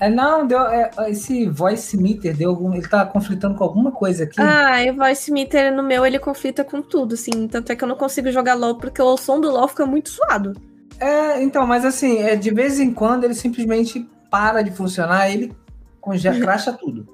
É, 0.00 0.08
não, 0.08 0.46
deu, 0.46 0.60
é, 0.66 0.90
esse 1.08 1.46
voice 1.48 1.96
meter 1.96 2.34
deu 2.34 2.50
algum. 2.50 2.72
Ele 2.74 2.88
tá 2.88 3.04
conflitando 3.06 3.54
com 3.56 3.62
alguma 3.62 3.92
coisa 3.92 4.24
aqui. 4.24 4.40
Ah, 4.40 4.82
e 4.82 4.90
o 4.90 4.96
voice 4.96 5.30
meter 5.30 5.70
no 5.70 5.82
meu, 5.82 6.04
ele 6.04 6.18
conflita 6.18 6.64
com 6.64 6.82
tudo, 6.82 7.14
assim. 7.14 7.46
Tanto 7.46 7.70
é 7.70 7.76
que 7.76 7.84
eu 7.84 7.88
não 7.88 7.94
consigo 7.96 8.30
jogar 8.32 8.54
LOL 8.54 8.78
porque 8.78 9.00
o 9.00 9.16
som 9.16 9.40
do 9.40 9.50
LOL 9.50 9.68
fica 9.68 9.86
muito 9.86 10.08
suado. 10.08 10.54
É, 11.02 11.42
então, 11.42 11.66
mas 11.66 11.84
assim, 11.84 12.18
é, 12.18 12.36
de 12.36 12.52
vez 12.54 12.78
em 12.78 12.92
quando 12.92 13.24
ele 13.24 13.34
simplesmente 13.34 14.08
para 14.30 14.62
de 14.62 14.70
funcionar, 14.70 15.28
ele 15.30 15.52
congela, 16.00 16.38
cracha 16.40 16.72
tudo. 16.72 17.08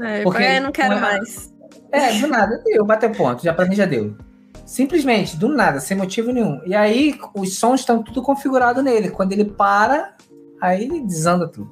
É, 0.00 0.22
Porque 0.22 0.42
eu 0.42 0.62
não 0.62 0.72
quero 0.72 0.94
é- 0.94 1.00
mais. 1.00 1.54
É, 1.92 2.18
do 2.18 2.26
nada, 2.26 2.62
deu, 2.64 2.84
bater 2.84 3.14
ponto, 3.14 3.42
já 3.42 3.52
pra 3.52 3.66
mim 3.66 3.74
já 3.74 3.84
deu. 3.86 4.16
Simplesmente, 4.64 5.36
do 5.36 5.48
nada, 5.48 5.78
sem 5.80 5.96
motivo 5.96 6.32
nenhum. 6.32 6.60
E 6.66 6.74
aí, 6.74 7.18
os 7.34 7.58
sons 7.58 7.80
estão 7.80 8.02
tudo 8.02 8.20
configurado 8.20 8.82
nele. 8.82 9.10
Quando 9.10 9.32
ele 9.32 9.44
para, 9.44 10.14
aí 10.60 10.84
ele 10.84 11.00
desanda 11.02 11.46
tudo. 11.46 11.70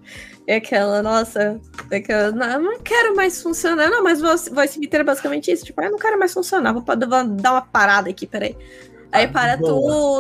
É 0.50 0.56
aquela, 0.56 1.04
nossa, 1.04 1.60
é 1.92 1.98
aquela, 1.98 2.32
não, 2.32 2.48
eu 2.50 2.62
não 2.62 2.80
quero 2.80 3.14
mais 3.14 3.42
funcionar. 3.42 3.90
Não, 3.90 4.02
mas 4.02 4.22
voice, 4.22 4.80
meter 4.80 5.02
é 5.02 5.04
basicamente 5.04 5.52
isso. 5.52 5.66
Tipo, 5.66 5.82
eu 5.82 5.92
não 5.92 5.98
quero 6.00 6.18
mais 6.18 6.34
funcionar, 6.34 6.72
vou, 6.72 6.82
vou 6.82 7.28
dar 7.36 7.52
uma 7.52 7.62
parada 7.62 8.10
aqui, 8.10 8.26
peraí. 8.26 8.56
Aí 9.12 9.26
Ah, 9.26 9.28
para 9.30 9.58
boa. 9.58 9.72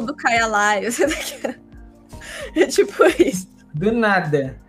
tudo, 0.02 0.16
cai 0.16 0.38
a 0.40 0.48
live. 0.48 0.88
É 2.56 2.66
tipo 2.66 3.04
isso. 3.20 3.48
Do 3.74 3.92
nada. 3.92 4.60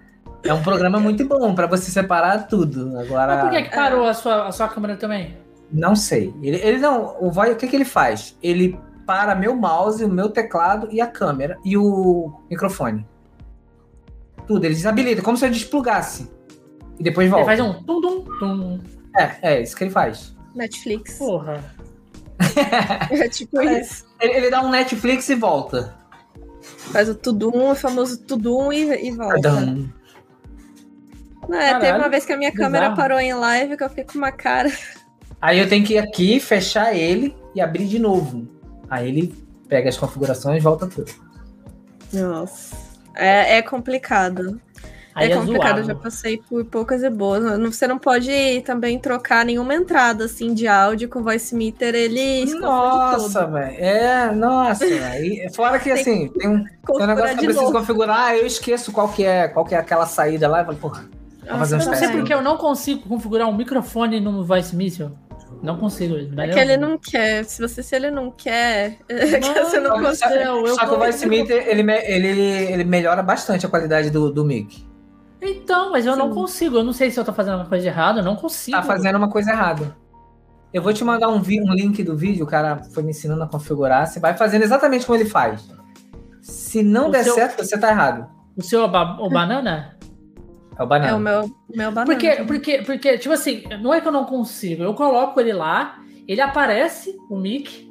É 0.45 0.53
um 0.53 0.62
programa 0.62 0.99
muito 1.01 1.24
bom 1.27 1.55
pra 1.55 1.66
você 1.66 1.90
separar 1.90 2.47
tudo. 2.47 2.99
Agora, 2.99 3.35
Mas 3.36 3.43
por 3.43 3.51
que, 3.51 3.62
que 3.69 3.74
parou 3.74 4.07
a, 4.07 4.15
sua, 4.15 4.49
a 4.49 4.53
sua 4.53 4.69
câmera 4.69 4.97
também? 4.97 5.36
não 5.70 5.95
sei. 5.95 6.32
Ele, 6.43 6.57
ele 6.57 6.78
não. 6.78 7.16
O 7.20 7.31
voice, 7.31 7.53
o 7.53 7.57
que, 7.57 7.66
que 7.66 7.77
ele 7.77 7.85
faz? 7.85 8.36
Ele 8.43 8.78
para 9.07 9.35
meu 9.35 9.55
mouse, 9.57 10.05
o 10.05 10.09
meu 10.09 10.28
teclado 10.31 10.89
e 10.90 11.01
a 11.01 11.07
câmera 11.07 11.59
e 11.65 11.77
o 11.77 12.32
microfone. 12.51 13.07
Tudo, 14.47 14.65
ele 14.65 14.74
desabilita, 14.74 15.20
como 15.23 15.36
se 15.36 15.45
eu 15.47 15.51
desplugasse. 15.51 16.31
E 16.99 17.03
depois 17.03 17.27
Ele 17.27 17.31
volta. 17.35 17.47
faz 17.47 17.61
um 17.61 17.73
tum 17.85 18.01
tum 18.01 18.24
tum. 18.39 18.81
É, 19.16 19.36
é 19.57 19.62
isso 19.62 19.77
que 19.77 19.85
ele 19.85 19.90
faz. 19.90 20.35
Netflix. 20.55 21.19
Porra. 21.19 21.62
É 23.11 23.28
tipo 23.28 23.61
É. 23.61 23.81
isso. 23.81 24.07
Ele, 24.20 24.32
ele 24.35 24.51
dá 24.51 24.62
um 24.62 24.70
Netflix 24.70 25.28
e 25.28 25.35
volta. 25.35 25.95
Faz 26.93 27.09
o 27.09 27.15
tudum, 27.15 27.70
o 27.70 27.74
famoso 27.74 28.19
tudum 28.23 28.73
e, 28.73 29.09
e 29.09 29.11
volta. 29.11 29.51
Não, 31.49 31.59
é, 31.59 31.69
teve 31.69 31.81
Caralho, 31.81 32.03
uma 32.03 32.09
vez 32.09 32.27
que 32.27 32.32
a 32.32 32.36
minha 32.36 32.53
câmera 32.53 32.90
bizarro. 32.90 32.97
parou 32.97 33.19
em 33.19 33.32
live 33.32 33.77
que 33.77 33.85
eu 33.85 33.89
fiquei 33.89 34.05
com 34.05 34.19
uma 34.19 34.32
cara. 34.32 34.70
Aí 35.40 35.59
eu 35.59 35.69
tenho 35.69 35.85
que 35.85 35.95
ir 35.95 35.99
aqui, 35.99 36.40
fechar 36.40 36.95
ele 36.95 37.35
e 37.55 37.61
abrir 37.61 37.86
de 37.86 37.99
novo. 37.99 38.47
Aí 38.90 39.09
ele 39.09 39.35
pega 39.69 39.89
as 39.89 39.97
configurações 39.97 40.59
e 40.59 40.61
volta 40.61 40.86
tudo. 40.86 41.11
Nossa. 42.12 42.77
É, 43.15 43.59
é 43.59 43.62
complicado. 43.62 44.61
Aí 45.19 45.31
é 45.31 45.32
é, 45.32 45.36
complicado, 45.36 45.78
eu 45.78 45.85
já 45.85 45.95
passei 45.95 46.40
por 46.49 46.65
poucas 46.65 47.03
e 47.03 47.11
boas. 47.11 47.43
Não- 47.59 47.73
Você 47.73 47.89
não 47.89 47.99
pode 47.99 48.62
também 48.65 48.99
trocar 48.99 49.45
nenhuma 49.45 49.74
entrada 49.74 50.27
assim 50.27 50.55
de 50.55 50.69
áudio 50.69 51.09
com 51.09 51.23
voice 51.23 51.55
meter, 51.55 51.95
ele 51.95 52.45
Nossa, 52.55 53.47
velho. 53.47 53.77
É, 53.78 54.31
nossa, 54.32 54.86
velho. 54.86 55.53
Fora 55.55 55.78
que 55.78 55.90
Tem 55.90 55.93
assim, 55.95 56.28
tem 56.28 56.49
um, 56.49 56.65
tem 56.65 57.03
um 57.03 57.07
negócio 57.07 57.36
que 57.36 57.45
eu 57.45 57.49
preciso 57.49 57.62
novo. 57.62 57.78
configurar, 57.78 58.36
eu 58.36 58.47
esqueço 58.47 58.93
qual 58.93 59.09
que 59.09 59.24
é, 59.24 59.49
qual 59.49 59.65
que 59.65 59.74
é 59.74 59.78
aquela 59.78 60.07
saída 60.07 60.47
lá. 60.47 60.61
Eu 60.61 60.66
falo, 60.66 60.78
porra, 60.78 61.05
vou 61.49 61.59
fazer 61.59 61.77
um 61.77 61.81
Eu 61.81 61.86
não 61.86 61.95
sei 61.95 62.09
porque 62.09 62.35
eu 62.35 62.43
não 62.43 62.57
consigo 62.57 63.09
configurar 63.09 63.49
um 63.49 63.57
microfone 63.57 64.20
no 64.20 64.45
Voice 64.45 64.74
Missile. 64.77 65.11
Não 65.62 65.77
consigo. 65.77 66.15
É 66.40 66.49
que 66.49 66.59
ele 66.59 66.77
não 66.77 66.97
quer. 66.97 67.45
Se 67.45 67.61
você 67.61 67.82
se 67.82 67.97
ele 67.97 68.11
não 68.11 68.31
quer, 68.31 68.99
é 69.09 69.40
que 69.40 69.53
você 69.55 69.81
não 69.81 70.01
consegue. 70.01 70.45
eu 70.45 70.69
Só 70.69 70.86
que 70.86 70.95
o 70.95 70.99
Voice 70.99 71.27
Meter, 71.27 71.66
ele, 71.66 71.82
ele, 72.05 72.40
ele 72.73 72.85
melhora 72.85 73.23
bastante 73.23 73.66
a 73.66 73.69
qualidade 73.69 74.11
do, 74.11 74.31
do 74.31 74.45
mic. 74.45 74.86
Então, 75.40 75.90
mas 75.93 76.05
eu 76.06 76.16
não 76.16 76.28
Sim. 76.28 76.35
consigo. 76.35 76.77
Eu 76.78 76.85
não 76.85 76.93
sei 76.93 77.10
se 77.10 77.19
eu 77.19 77.24
tô 77.24 77.32
fazendo 77.32 77.56
uma 77.56 77.66
coisa 77.66 77.86
errada. 77.86 78.20
Eu 78.20 78.24
não 78.24 78.36
consigo. 78.36 78.77
Tá 78.77 78.82
fazendo 78.82 79.16
uma 79.16 79.31
coisa 79.31 79.51
errada. 79.51 79.97
Eu 80.73 80.82
vou 80.82 80.93
te 80.93 81.02
mandar 81.05 81.28
um, 81.28 81.36
um 81.39 81.74
link 81.74 82.02
do 82.02 82.16
vídeo, 82.16 82.44
o 82.44 82.48
cara 82.48 82.82
foi 82.93 83.02
me 83.02 83.10
ensinando 83.10 83.43
a 83.43 83.47
configurar. 83.47 84.06
Você 84.06 84.20
vai 84.20 84.36
fazendo 84.36 84.62
exatamente 84.62 85.06
como 85.06 85.16
ele 85.19 85.28
faz. 85.28 85.66
Se 86.43 86.82
não 86.82 87.09
O 87.09 87.10
der 87.10 87.24
seu- 87.24 87.35
certo, 87.35 87.65
você 87.65 87.78
tá 87.78 87.90
errado. 87.90 88.28
O 88.56 88.62
seu 88.62 88.86
ba- 88.89 89.16
o 89.20 89.31
banana? 89.31 89.97
É 90.77 90.82
o 90.82 90.86
banana. 90.86 91.10
É 91.12 91.15
o 91.15 91.19
meu, 91.19 91.51
meu 91.74 91.90
banana. 91.93 92.05
Porque, 92.06 92.31
porque, 92.44 92.82
porque, 92.82 93.19
tipo 93.19 93.32
assim, 93.32 93.62
não 93.81 93.94
é 93.94 94.01
que 94.01 94.09
eu 94.09 94.12
não 94.12 94.24
consigo. 94.24 94.82
Eu 94.82 94.93
coloco 94.94 95.40
ele 95.40 95.52
lá, 95.52 95.98
ele 96.27 96.40
aparece, 96.40 97.16
o 97.31 97.36
mic. 97.36 97.90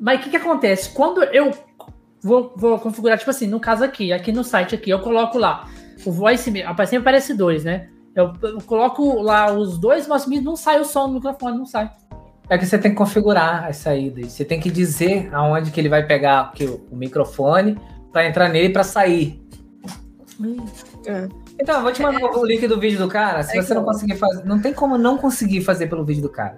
Mas 0.00 0.20
o 0.20 0.22
que, 0.24 0.30
que 0.30 0.36
acontece? 0.36 0.90
Quando 0.90 1.22
eu 1.24 1.50
vou, 2.22 2.52
vou 2.56 2.78
configurar, 2.78 3.18
tipo 3.18 3.30
assim, 3.30 3.46
no 3.46 3.58
caso 3.60 3.82
aqui, 3.84 4.12
aqui 4.12 4.30
no 4.32 4.44
site 4.44 4.74
aqui, 4.74 4.90
eu 4.90 5.00
coloco 5.00 5.38
lá 5.38 5.66
o 6.04 6.12
voice, 6.12 6.44
sempre 6.44 6.62
aparece 6.96 7.34
dois, 7.34 7.64
né? 7.64 7.88
Eu, 8.14 8.32
eu 8.42 8.58
coloco 8.62 9.22
lá 9.22 9.52
os 9.52 9.78
dois 9.78 10.06
voice 10.06 10.28
mic, 10.28 10.42
não 10.42 10.56
sai 10.56 10.80
o 10.80 10.84
som 10.84 11.08
do 11.08 11.14
microfone, 11.14 11.58
não 11.58 11.66
sai. 11.66 11.90
É 12.48 12.58
que 12.58 12.66
você 12.66 12.78
tem 12.78 12.90
que 12.90 12.96
configurar 12.96 13.66
as 13.66 13.76
saídas. 13.76 14.32
Você 14.32 14.44
tem 14.44 14.58
que 14.58 14.70
dizer 14.70 15.28
aonde 15.32 15.70
que 15.70 15.80
ele 15.80 15.88
vai 15.88 16.04
pegar 16.04 16.50
que, 16.52 16.64
o 16.64 16.96
microfone 16.96 17.78
para 18.12 18.26
entrar 18.26 18.48
nele 18.48 18.68
e 18.68 18.72
para 18.72 18.82
sair. 18.82 19.40
É. 21.06 21.28
Então, 21.60 21.76
eu 21.76 21.82
vou 21.82 21.92
te 21.92 22.02
mandar 22.02 22.24
o 22.24 22.44
link 22.44 22.66
do 22.66 22.80
vídeo 22.80 22.98
do 22.98 23.06
cara. 23.06 23.42
Se 23.42 23.56
É 23.56 23.62
você 23.62 23.74
não 23.74 23.84
conseguir 23.84 24.16
fazer, 24.16 24.44
não 24.44 24.60
tem 24.60 24.72
como 24.72 24.98
não 24.98 25.16
conseguir 25.16 25.60
fazer 25.60 25.86
pelo 25.86 26.04
vídeo 26.04 26.22
do 26.22 26.28
cara. 26.28 26.56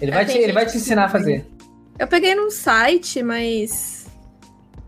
Ele 0.00 0.10
vai, 0.10 0.22
É, 0.22 0.26
te, 0.26 0.38
ele 0.38 0.52
vai 0.52 0.66
te 0.66 0.76
ensinar 0.76 1.04
a 1.04 1.08
fazer. 1.08 1.46
Eu 1.98 2.08
peguei 2.08 2.34
num 2.34 2.50
site, 2.50 3.22
mas. 3.22 4.06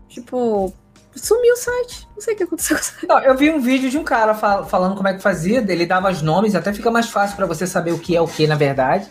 Tipo. 0.09 0.73
Sumiu 1.17 1.53
o 1.53 1.57
site. 1.57 2.07
Não 2.15 2.21
sei 2.21 2.33
o 2.33 2.37
que 2.37 2.43
aconteceu 2.43 2.75
com 2.77 2.81
o 2.81 2.85
site. 2.85 3.07
Não, 3.07 3.19
eu 3.19 3.35
vi 3.35 3.49
um 3.49 3.59
vídeo 3.59 3.89
de 3.89 3.97
um 3.97 4.03
cara 4.03 4.33
fal- 4.33 4.65
falando 4.65 4.95
como 4.95 5.07
é 5.07 5.13
que 5.13 5.21
fazia, 5.21 5.59
ele 5.67 5.85
dava 5.85 6.09
os 6.11 6.21
nomes, 6.21 6.55
até 6.55 6.71
fica 6.73 6.89
mais 6.91 7.09
fácil 7.09 7.35
para 7.35 7.45
você 7.45 7.65
saber 7.67 7.91
o 7.91 7.99
que 7.99 8.15
é 8.15 8.21
o 8.21 8.27
que 8.27 8.45
na 8.47 8.55
verdade. 8.55 9.07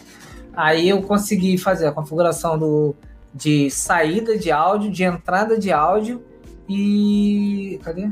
Aí 0.54 0.88
eu 0.88 1.02
consegui 1.02 1.58
fazer 1.58 1.86
a 1.86 1.92
configuração 1.92 2.58
do, 2.58 2.94
de 3.34 3.70
saída 3.70 4.38
de 4.38 4.50
áudio, 4.50 4.90
de 4.90 5.04
entrada 5.04 5.58
de 5.58 5.70
áudio 5.70 6.24
e. 6.68 7.78
Cadê? 7.84 8.08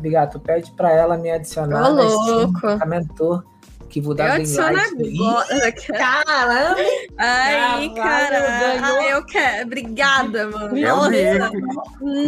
Bigato, 0.00 0.38
pede 0.38 0.70
pra 0.72 0.92
ela 0.92 1.16
me 1.16 1.30
adicionar. 1.30 1.90
Ô, 1.90 1.94
na 1.94 2.02
Steam, 2.08 2.24
louco. 2.52 2.78
Comentou 2.78 3.42
que 3.88 4.00
vou 4.00 4.12
Eu 4.12 4.16
dar 4.16 4.24
bem 4.32 4.34
adiciono 4.42 4.76
like. 4.76 5.18
agora. 5.20 5.72
Caramba! 5.98 6.76
Ai, 7.18 7.88
Caralho, 7.90 7.94
cara. 7.94 8.80
Ai, 8.82 9.12
eu 9.12 9.24
quero. 9.24 9.66
Obrigada, 9.66 10.48
mano. 10.48 10.78
É 10.78 10.92
o 10.92 10.96
Nossa. 10.96 11.50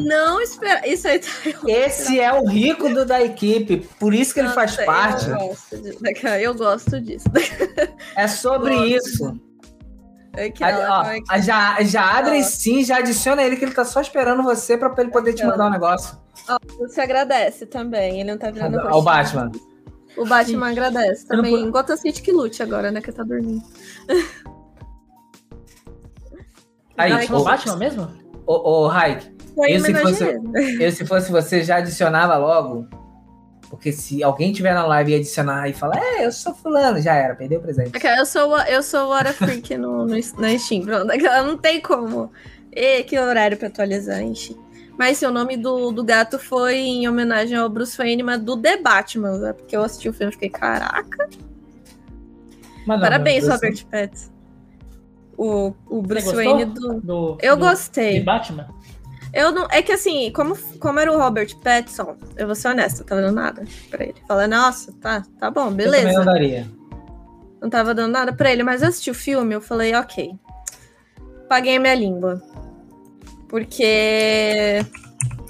Não 0.03 0.41
espera. 0.41 0.87
Isso 0.89 1.07
aí 1.07 1.19
tá. 1.19 1.28
Esse 1.69 2.19
é 2.19 2.32
o 2.32 2.47
rico 2.47 2.89
do, 2.89 3.05
da 3.05 3.23
equipe, 3.23 3.89
por 3.99 4.12
isso 4.15 4.32
que 4.35 4.41
ele 4.41 4.49
faz 4.51 4.73
Nossa, 4.73 4.85
parte. 4.85 5.28
Eu 5.31 5.37
gosto, 5.39 5.77
disso. 5.78 6.27
eu 6.41 6.55
gosto 6.55 7.01
disso. 7.01 7.27
É 8.16 8.27
sobre 8.27 8.74
Gosto. 8.74 8.89
isso. 8.89 9.41
Aquela, 10.32 10.77
Aí, 10.78 10.87
ó, 10.87 11.12
é 11.12 11.20
que- 11.20 11.24
a 11.28 11.39
já, 11.41 11.82
já 11.82 12.19
abre 12.19 12.39
Ó. 12.39 12.43
sim, 12.45 12.85
já 12.85 12.99
adiciona 12.99 13.43
ele 13.43 13.57
que 13.57 13.65
ele 13.65 13.74
tá 13.74 13.85
só 13.85 14.01
esperando 14.01 14.45
você 14.45 14.78
pra 14.78 14.95
ele 14.99 15.11
poder 15.11 15.32
te 15.35 15.45
mandar 15.45 15.66
um 15.66 15.70
negócio. 15.70 16.16
Você 16.78 17.01
agradece 17.01 17.66
também. 17.66 18.20
Ele 18.20 18.31
não 18.31 18.39
tá 18.39 18.49
virando 18.51 18.78
roxo. 18.78 19.03
Batman. 19.03 19.51
O 20.16 20.27
Batman 20.27 20.70
agradece 20.70 21.24
Eu 21.31 21.37
não 21.37 21.45
também. 21.45 21.62
vou- 21.62 21.73
Gotham 21.73 21.97
City 21.97 22.20
que 22.23 22.32
lute 22.32 22.62
agora, 22.62 22.91
né? 22.91 23.01
Que 23.01 23.12
tá 23.12 23.23
dormindo. 23.23 23.62
Aí, 26.97 27.12
ô, 27.32 27.43
Batman 27.45 27.77
mesmo? 27.77 28.09
ô, 28.47 28.82
ô 28.85 28.87
Raik, 28.89 29.27
Eu, 29.57 29.81
se 29.81 29.91
homenageado. 29.91 30.53
eu 30.81 30.93
se 30.93 31.07
fosse 31.07 31.31
você 31.32 31.62
já 31.62 31.77
adicionava 31.77 32.37
logo. 32.37 32.87
Porque 33.70 33.93
se 33.93 34.20
alguém 34.23 34.53
tiver 34.53 34.74
na 34.74 34.85
live 34.85 35.12
e 35.12 35.15
adicionar 35.15 35.69
e 35.69 35.73
falar, 35.73 35.97
é, 35.97 36.27
eu 36.27 36.32
sou 36.32 36.53
fulano, 36.53 37.01
já 37.01 37.15
era, 37.15 37.37
perdeu 37.37 37.61
o 37.61 37.62
presente. 37.62 37.97
Ok, 37.97 38.11
Eu 38.19 38.27
sou, 38.27 38.51
o- 38.51 38.62
eu 38.62 38.82
sou 38.82 39.07
o 39.07 39.11
Hora 39.11 39.32
Freak 39.32 39.77
no, 39.78 40.05
no, 40.07 40.07
na 40.39 40.59
Steam. 40.59 40.82
Pronto, 40.82 41.07
não 41.47 41.57
tem 41.57 41.81
como. 41.81 42.32
E 42.73 43.05
que 43.05 43.16
horário 43.19 43.57
pra 43.57 43.69
atualizar 43.69 44.20
Steam. 44.35 44.59
Mas 45.01 45.16
sim, 45.16 45.24
o 45.24 45.31
nome 45.31 45.56
do, 45.56 45.90
do 45.93 46.05
gato 46.05 46.39
foi 46.39 46.77
em 46.77 47.09
homenagem 47.09 47.56
ao 47.56 47.70
Bruce 47.70 47.97
Wayne, 47.97 48.22
mas 48.22 48.39
do 48.39 48.55
The 48.55 48.77
Batman, 48.77 49.39
né? 49.39 49.55
Porque 49.55 49.74
eu 49.74 49.82
assisti 49.82 50.10
o 50.10 50.12
filme 50.12 50.28
e 50.31 50.35
fiquei, 50.35 50.51
caraca. 50.51 51.27
Não, 52.86 53.01
Parabéns, 53.01 53.48
Robert 53.48 53.82
Pattinson. 53.86 54.31
O, 55.39 55.72
o 55.89 56.02
Bruce 56.02 56.35
Wayne 56.35 56.66
do... 56.66 57.01
Do, 57.01 57.39
Eu 57.40 57.56
do- 57.56 57.60
gostei. 57.64 58.18
De 58.18 58.24
Batman? 58.27 58.68
Eu 59.32 59.51
não. 59.52 59.66
É 59.70 59.81
que 59.81 59.90
assim, 59.90 60.31
como, 60.32 60.55
como 60.78 61.01
era 61.01 61.10
o 61.10 61.16
Robert 61.16 61.48
Pattinson, 61.64 62.18
eu 62.36 62.44
vou 62.44 62.55
ser 62.55 62.68
honesta, 62.68 63.01
eu 63.01 63.06
tava 63.06 63.22
dando 63.22 63.36
nada 63.36 63.64
pra 63.90 64.05
ele. 64.05 64.16
Falei, 64.28 64.48
nossa, 64.48 64.93
tá, 65.01 65.22
tá 65.39 65.51
bom, 65.51 65.68
Eu 65.68 65.70
beleza. 65.70 66.12
não 66.12 66.27
daria. 66.27 66.68
Não 67.59 67.70
tava 67.70 67.94
dando 67.94 68.12
nada 68.12 68.35
pra 68.35 68.52
ele, 68.52 68.62
mas 68.62 68.82
eu 68.82 68.89
assisti 68.89 69.10
o 69.10 69.14
filme, 69.14 69.55
eu 69.55 69.62
falei, 69.62 69.94
ok. 69.94 70.35
Paguei 71.48 71.78
a 71.78 71.81
minha 71.81 71.94
língua. 71.94 72.43
Porque. 73.51 74.85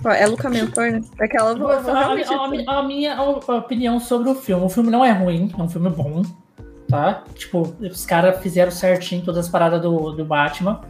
É 0.06 0.26
Luca 0.26 0.48
Mentor, 0.48 0.90
né? 0.92 1.00
Aquela. 1.20 1.50
eu 1.50 1.58
vou- 1.58 1.70
eu 1.70 1.82
vou 1.82 1.94
A, 1.94 1.98
realmente- 2.00 2.66
a- 2.68 2.72
a- 2.72 2.78
a 2.78 2.82
minha 2.82 3.22
opinião 3.22 4.00
sobre 4.00 4.30
o 4.30 4.34
filme. 4.34 4.64
O 4.64 4.68
filme 4.70 4.90
não 4.90 5.04
é 5.04 5.12
ruim, 5.12 5.52
é 5.56 5.62
um 5.62 5.68
filme 5.68 5.90
bom, 5.90 6.22
tá? 6.88 7.22
Tipo, 7.34 7.74
os 7.78 8.06
caras 8.06 8.40
fizeram 8.42 8.70
certinho 8.70 9.22
todas 9.22 9.44
as 9.44 9.50
paradas 9.52 9.82
do, 9.82 10.12
do 10.12 10.24
Batman. 10.24 10.80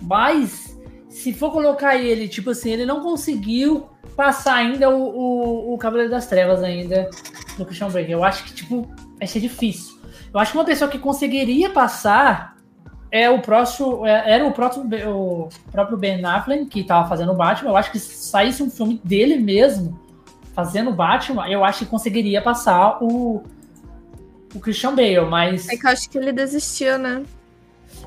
Mas, 0.00 0.78
se 1.08 1.32
for 1.32 1.50
colocar 1.50 1.96
ele, 1.96 2.28
tipo 2.28 2.50
assim, 2.50 2.70
ele 2.70 2.86
não 2.86 3.00
conseguiu 3.00 3.88
passar 4.16 4.54
ainda 4.54 4.88
o, 4.88 5.02
o, 5.02 5.74
o 5.74 5.78
Cavaleiro 5.78 6.10
das 6.12 6.26
Trevas 6.28 6.62
ainda 6.62 7.10
do 7.58 7.64
Christian 7.66 7.88
Bale. 7.90 8.12
Eu 8.12 8.22
acho 8.22 8.44
que, 8.44 8.54
tipo, 8.54 8.88
vai 9.18 9.26
ser 9.26 9.40
difícil. 9.40 9.98
Eu 10.32 10.38
acho 10.38 10.52
que 10.52 10.58
uma 10.58 10.64
pessoa 10.64 10.88
que 10.88 10.98
conseguiria 11.00 11.70
passar 11.70 12.51
é 13.12 13.28
o 13.30 13.40
próximo. 13.40 14.04
é- 14.06 14.32
Era 14.34 14.46
o 14.46 14.52
próprio, 14.52 14.82
o 15.14 15.48
próprio 15.70 15.98
Ben 15.98 16.24
Affleck 16.24 16.64
que 16.66 16.82
tava 16.82 17.06
fazendo 17.08 17.30
o 17.30 17.34
Batman. 17.36 17.70
Eu 17.70 17.76
acho 17.76 17.92
que 17.92 17.98
se 17.98 18.14
saísse 18.28 18.62
um 18.62 18.70
filme 18.70 19.00
dele 19.04 19.36
mesmo 19.36 20.00
fazendo 20.54 20.90
o 20.90 20.94
Batman, 20.94 21.46
eu 21.48 21.64
acho 21.64 21.80
que 21.80 21.86
conseguiria 21.86 22.40
passar 22.42 23.02
o, 23.02 23.42
o 24.54 24.60
Christian 24.60 24.94
Bale, 24.94 25.20
mas 25.26 25.68
É 25.68 25.76
que 25.76 25.86
eu 25.86 25.90
acho 25.90 26.08
que 26.10 26.18
ele 26.18 26.32
desistiu, 26.32 26.98
né? 26.98 27.22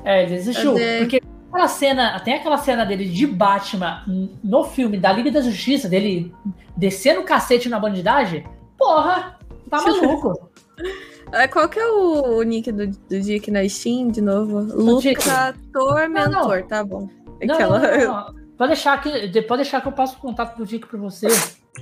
é, 0.04 0.22
ele 0.24 0.32
desistiu. 0.36 0.72
Cadê? 0.74 0.98
Porque 0.98 1.22
aquela 1.50 1.68
cena, 1.68 2.20
tem 2.20 2.34
aquela 2.34 2.56
cena 2.58 2.84
dele 2.84 3.04
de 3.08 3.26
Batman 3.26 4.02
no 4.44 4.64
filme 4.64 4.96
da 4.98 5.10
Liga 5.12 5.30
da 5.30 5.40
Justiça, 5.40 5.88
dele 5.88 6.32
descendo 6.76 7.20
o 7.20 7.24
cacete 7.24 7.68
na 7.68 7.78
bandidagem. 7.80 8.44
Porra, 8.78 9.38
tá 9.70 9.78
maluco. 9.82 10.50
É, 11.32 11.48
Qual 11.48 11.68
que 11.68 11.78
é 11.78 11.86
o, 11.86 12.42
nick 12.42 12.70
do, 12.70 12.86
do 12.86 13.20
Dick 13.20 13.50
na 13.50 13.68
Steam, 13.68 14.08
de 14.08 14.20
novo? 14.20 14.60
Luca 14.60 15.54
Tormentor, 15.72 16.62
tá 16.64 16.84
bom. 16.84 17.08
Aquela... 17.42 17.78
não, 17.80 17.98
não, 17.98 18.06
não. 18.26 18.34
Pode 18.56 18.68
deixar 18.72 19.00
que, 19.02 19.10
pode 19.42 19.62
deixar 19.62 19.82
que 19.82 19.88
eu 19.88 19.92
passo 19.92 20.16
o 20.16 20.20
contato 20.20 20.56
do 20.56 20.64
Dick 20.64 20.86
pra 20.86 20.98
você 20.98 21.26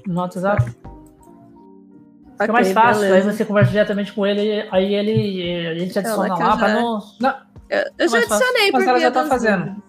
no 0.07 0.21
WhatsApp. 0.21 0.65
Fica 0.65 2.45
Ok, 2.45 2.49
mais 2.53 2.73
fácil, 2.73 3.03
beleza. 3.03 3.29
aí 3.31 3.37
você 3.37 3.45
conversa 3.45 3.71
diretamente 3.71 4.13
com 4.13 4.27
ele, 4.27 4.67
aí 4.73 4.93
ele 4.93 5.69
a 5.69 5.75
gente 5.79 5.97
adiciona 5.97 6.27
Ela 6.35 6.37
lá 6.37 6.53
eu 6.53 6.59
pra 6.59 6.69
já- 6.69 6.75
não. 6.75 6.99
não 7.21 7.35
Eu, 7.71 7.79
eu 7.99 8.09
já 8.09 8.17
mais 8.17 8.25
fácil. 8.29 8.47
adicionei 8.47 8.73
por 8.73 8.81
via 8.83 8.99
já 9.01 9.11
tá 9.13 9.21
das 9.21 9.29
fazendo. 9.29 9.59
dúvidas. 9.67 9.83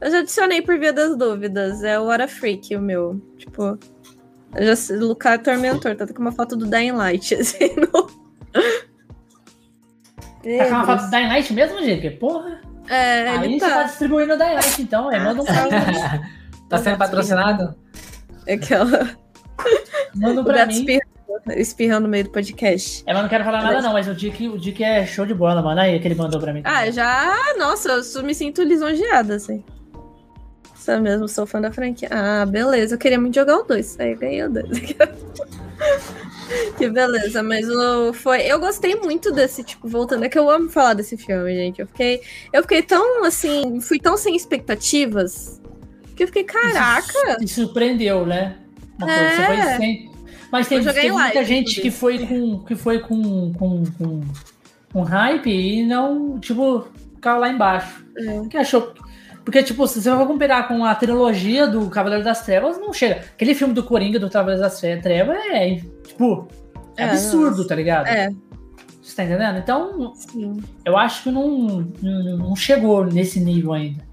Eu 0.00 0.10
já 0.12 0.18
adicionei 0.20 0.62
por 0.62 0.78
via 0.78 0.92
das 0.92 1.16
dúvidas. 1.16 1.82
É 1.82 1.98
o 1.98 2.04
What 2.04 2.22
a 2.22 2.28
Freak, 2.28 2.76
o 2.76 2.80
meu. 2.80 3.20
Tipo, 3.36 3.76
eu 4.54 4.66
já 4.66 4.76
sei- 4.76 4.98
Lucar 4.98 5.42
Tormentor, 5.42 5.96
tá 5.96 6.06
com 6.06 6.20
uma 6.22 6.30
foto 6.32 6.54
do 6.56 6.64
Dying 6.66 6.92
Light, 6.92 7.34
assim, 7.40 7.74
no... 7.74 8.19
Tá 8.52 8.60
com 10.64 10.70
uma 10.74 10.86
foto 10.86 11.04
do 11.04 11.10
Dying 11.10 11.28
Light 11.28 11.52
mesmo, 11.52 11.80
Dick? 11.80 12.10
Porra. 12.10 12.60
É, 12.88 13.28
aí 13.28 13.44
ele 13.44 13.60
você 13.60 13.68
tá 13.68 13.74
tá. 13.76 13.82
distribuindo 13.84 14.34
o 14.34 14.36
Dying 14.36 14.54
Light, 14.54 14.82
então. 14.82 15.08
Aí 15.08 15.20
manda 15.20 15.42
um 15.42 15.44
pra 15.44 15.64
mim. 15.66 15.70
Tá 16.68 16.78
sendo 16.78 16.98
patrocinado? 16.98 17.74
Aquela. 18.48 19.10
Manda 20.14 20.40
um 20.40 20.44
pra 20.44 20.66
mim. 20.66 20.72
espirrando, 20.72 21.04
espirrando 21.56 22.00
no 22.02 22.08
meio 22.08 22.24
do 22.24 22.30
podcast. 22.30 23.02
É, 23.06 23.12
mas 23.12 23.22
não 23.22 23.28
quero 23.28 23.44
falar 23.44 23.62
nada, 23.62 23.82
não, 23.82 23.92
mas 23.92 24.08
o 24.08 24.14
Dick, 24.14 24.48
o 24.48 24.58
Dick 24.58 24.82
é 24.82 25.06
show 25.06 25.26
de 25.26 25.34
bola, 25.34 25.62
mano. 25.62 25.80
Aí 25.80 25.98
que 26.00 26.08
ele 26.08 26.14
mandou 26.14 26.40
pra 26.40 26.52
mim. 26.52 26.62
Ah, 26.64 26.90
já. 26.90 27.36
Nossa, 27.58 28.00
eu 28.16 28.22
me 28.24 28.34
sinto 28.34 28.62
lisonjeada, 28.62 29.34
assim. 29.34 29.62
Isso 30.74 31.00
mesmo, 31.00 31.28
sou 31.28 31.46
fã 31.46 31.60
da 31.60 31.70
franquia. 31.70 32.08
Ah, 32.10 32.46
beleza. 32.46 32.94
Eu 32.94 32.98
queria 32.98 33.20
muito 33.20 33.34
jogar 33.34 33.58
o 33.58 33.64
2. 33.64 34.00
Aí 34.00 34.14
ganhei 34.14 34.42
o 34.44 34.50
2. 34.50 34.66
que 36.76 36.88
beleza, 36.88 37.42
mas 37.42 37.68
o, 37.68 38.12
foi. 38.12 38.42
Eu 38.42 38.58
gostei 38.58 38.94
muito 38.96 39.30
desse, 39.32 39.62
tipo, 39.62 39.88
voltando. 39.88 40.24
É 40.24 40.28
que 40.28 40.38
eu 40.38 40.48
amo 40.50 40.68
falar 40.68 40.94
desse 40.94 41.16
filme, 41.16 41.54
gente. 41.54 41.80
Eu 41.80 41.86
fiquei. 41.86 42.20
Eu 42.52 42.62
fiquei 42.62 42.82
tão 42.82 43.24
assim. 43.24 43.80
Fui 43.80 43.98
tão 43.98 44.16
sem 44.16 44.34
expectativas. 44.36 45.60
Que 46.16 46.24
eu 46.24 46.26
fiquei, 46.26 46.44
caraca! 46.44 47.38
E 47.40 47.48
surpreendeu, 47.48 48.26
né? 48.26 48.56
Uma 48.98 49.10
É. 49.10 49.18
coisa, 49.18 49.36
você 49.36 49.46
foi 49.46 49.76
sem. 49.76 50.10
Mas 50.52 50.68
tem, 50.68 50.82
teve 50.82 51.12
muita 51.12 51.34
live, 51.34 51.44
gente 51.44 51.80
que 51.80 51.90
foi 51.90 52.18
com. 52.26 52.64
que 52.64 52.74
foi 52.74 52.98
com. 52.98 53.52
com, 53.54 53.84
com, 53.96 54.20
com 54.92 55.02
hype 55.02 55.48
e 55.50 55.86
não, 55.86 56.38
tipo, 56.40 56.88
ficava 57.14 57.38
lá 57.38 57.48
embaixo. 57.48 58.04
É. 58.16 58.48
Que 58.48 58.56
achou. 58.56 58.92
Porque, 59.50 59.64
tipo, 59.64 59.84
se 59.88 60.00
você 60.00 60.08
for 60.08 60.28
comparar 60.28 60.68
com 60.68 60.84
a 60.84 60.94
trilogia 60.94 61.66
do 61.66 61.90
Cavaleiro 61.90 62.22
das 62.22 62.40
Trevas, 62.44 62.78
não 62.78 62.92
chega. 62.92 63.22
Aquele 63.34 63.52
filme 63.52 63.74
do 63.74 63.82
Coringa 63.82 64.16
do 64.16 64.30
Cavaleiro 64.30 64.60
das 64.62 64.78
Trevas 64.80 65.36
é, 65.50 65.80
tipo, 66.06 66.46
é, 66.96 67.02
É, 67.02 67.06
absurdo, 67.06 67.56
nossa. 67.56 67.68
tá 67.68 67.74
ligado? 67.74 68.06
É, 68.06 68.30
Você 69.02 69.16
tá 69.16 69.24
entendendo? 69.24 69.58
Então, 69.58 70.14
sim. 70.14 70.62
eu 70.84 70.96
acho 70.96 71.24
que 71.24 71.32
não, 71.32 71.84
não, 72.00 72.36
não 72.38 72.54
chegou 72.54 73.04
nesse 73.04 73.40
nível 73.40 73.72
ainda. 73.72 74.04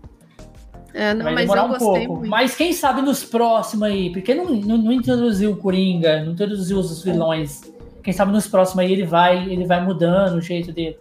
É, 0.92 1.14
não, 1.14 1.26
Vai 1.26 1.34
mas 1.36 1.44
demorar 1.44 1.66
um 1.66 1.78
pouco. 1.78 2.14
muito. 2.16 2.28
Mas 2.28 2.56
quem 2.56 2.74
sabe 2.74 3.04
nos 3.04 3.24
próximos 3.24 3.84
aí, 3.84 4.12
porque 4.12 4.34
não, 4.34 4.46
não, 4.46 4.78
não 4.80 4.92
introduziu 4.92 5.52
o 5.52 5.58
Coringa, 5.58 6.24
não 6.24 6.32
introduziu 6.32 6.80
os 6.80 7.04
vilões. 7.04 7.62
Quem 8.02 8.12
sabe 8.12 8.32
nos 8.32 8.48
próximos 8.48 8.84
aí 8.84 8.92
ele 8.92 9.06
vai, 9.06 9.38
ele 9.48 9.66
vai 9.68 9.86
mudando 9.86 10.38
o 10.38 10.42
jeito 10.42 10.74
dele. 10.74 10.98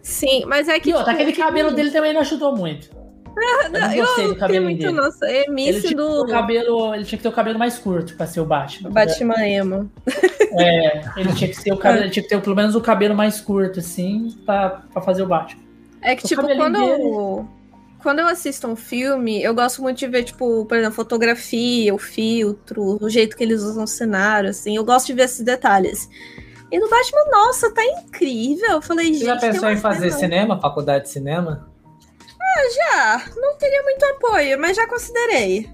Sim, 0.00 0.44
mas 0.46 0.68
é 0.68 0.78
que. 0.78 0.90
E 0.90 0.94
outra, 0.94 1.10
tipo, 1.12 1.22
aquele 1.22 1.36
cabelo 1.36 1.72
dele 1.74 1.90
também 1.90 2.12
não 2.12 2.20
ajudou 2.20 2.56
muito. 2.56 3.01
Eu 3.64 3.70
não 3.70 3.92
eu 3.92 4.04
gostei 4.06 4.28
do 4.28 4.36
cabelo 4.36 4.64
muito, 4.66 4.78
dele. 4.80 4.92
nossa, 4.92 5.26
Ele 5.30 5.80
que 5.80 5.88
ter 5.88 5.94
do 5.94 6.22
o 6.22 6.26
cabelo, 6.26 6.94
ele 6.94 7.04
tinha 7.04 7.16
que 7.16 7.22
ter 7.22 7.28
o 7.28 7.32
cabelo 7.32 7.58
mais 7.58 7.78
curto 7.78 8.16
pra 8.16 8.26
ser 8.26 8.40
o 8.40 8.44
Batman. 8.44 8.90
Batman 8.90 9.46
Emo. 9.46 9.90
É, 10.58 11.02
ele 11.16 11.32
tinha 11.34 11.50
que 11.50 11.62
ter 11.62 11.72
o 11.72 11.76
cabelo, 11.78 12.04
ele 12.04 12.10
tinha 12.10 12.22
que 12.22 12.28
ter 12.28 12.40
pelo 12.40 12.54
menos 12.56 12.74
o 12.74 12.80
cabelo 12.80 13.14
mais 13.14 13.40
curto, 13.40 13.78
assim, 13.80 14.28
pra, 14.44 14.82
pra 14.92 15.00
fazer 15.02 15.22
o 15.22 15.26
Batman. 15.26 15.62
É 16.02 16.14
que, 16.16 16.24
O 16.24 16.28
tipo, 16.28 16.42
quando 16.56 16.78
dele- 16.78 17.02
eu, 17.02 17.48
quando 18.02 18.18
eu 18.18 18.26
assisto 18.26 18.66
um 18.66 18.76
filme, 18.76 19.42
eu 19.42 19.54
gosto 19.54 19.80
muito 19.80 19.98
de 19.98 20.08
ver, 20.08 20.24
tipo, 20.24 20.66
por 20.66 20.76
exemplo, 20.76 20.94
fotografia, 20.94 21.94
o 21.94 21.98
filtro, 21.98 22.98
o 23.02 23.08
jeito 23.08 23.36
que 23.36 23.42
eles 23.44 23.62
usam 23.62 23.84
o 23.84 23.88
cenário, 23.88 24.50
assim. 24.50 24.76
Eu 24.76 24.84
gosto 24.84 25.06
de 25.06 25.14
ver 25.14 25.22
esses 25.24 25.40
detalhes. 25.40 26.08
E 26.70 26.78
no 26.78 26.88
Batman, 26.90 27.24
nossa, 27.30 27.72
tá 27.72 27.84
incrível. 27.84 28.70
Eu 28.72 28.82
falei, 28.82 29.06
Você 29.06 29.12
gente. 29.14 29.24
já 29.26 29.36
tem 29.36 29.50
pensou 29.52 29.70
em 29.70 29.76
fazer 29.76 30.10
cinema, 30.10 30.60
faculdade 30.60 31.04
de 31.04 31.10
cinema? 31.10 31.70
Já, 32.74 33.24
não 33.36 33.56
teria 33.56 33.82
muito 33.82 34.04
apoio, 34.04 34.58
mas 34.58 34.76
já 34.76 34.86
considerei. 34.86 35.70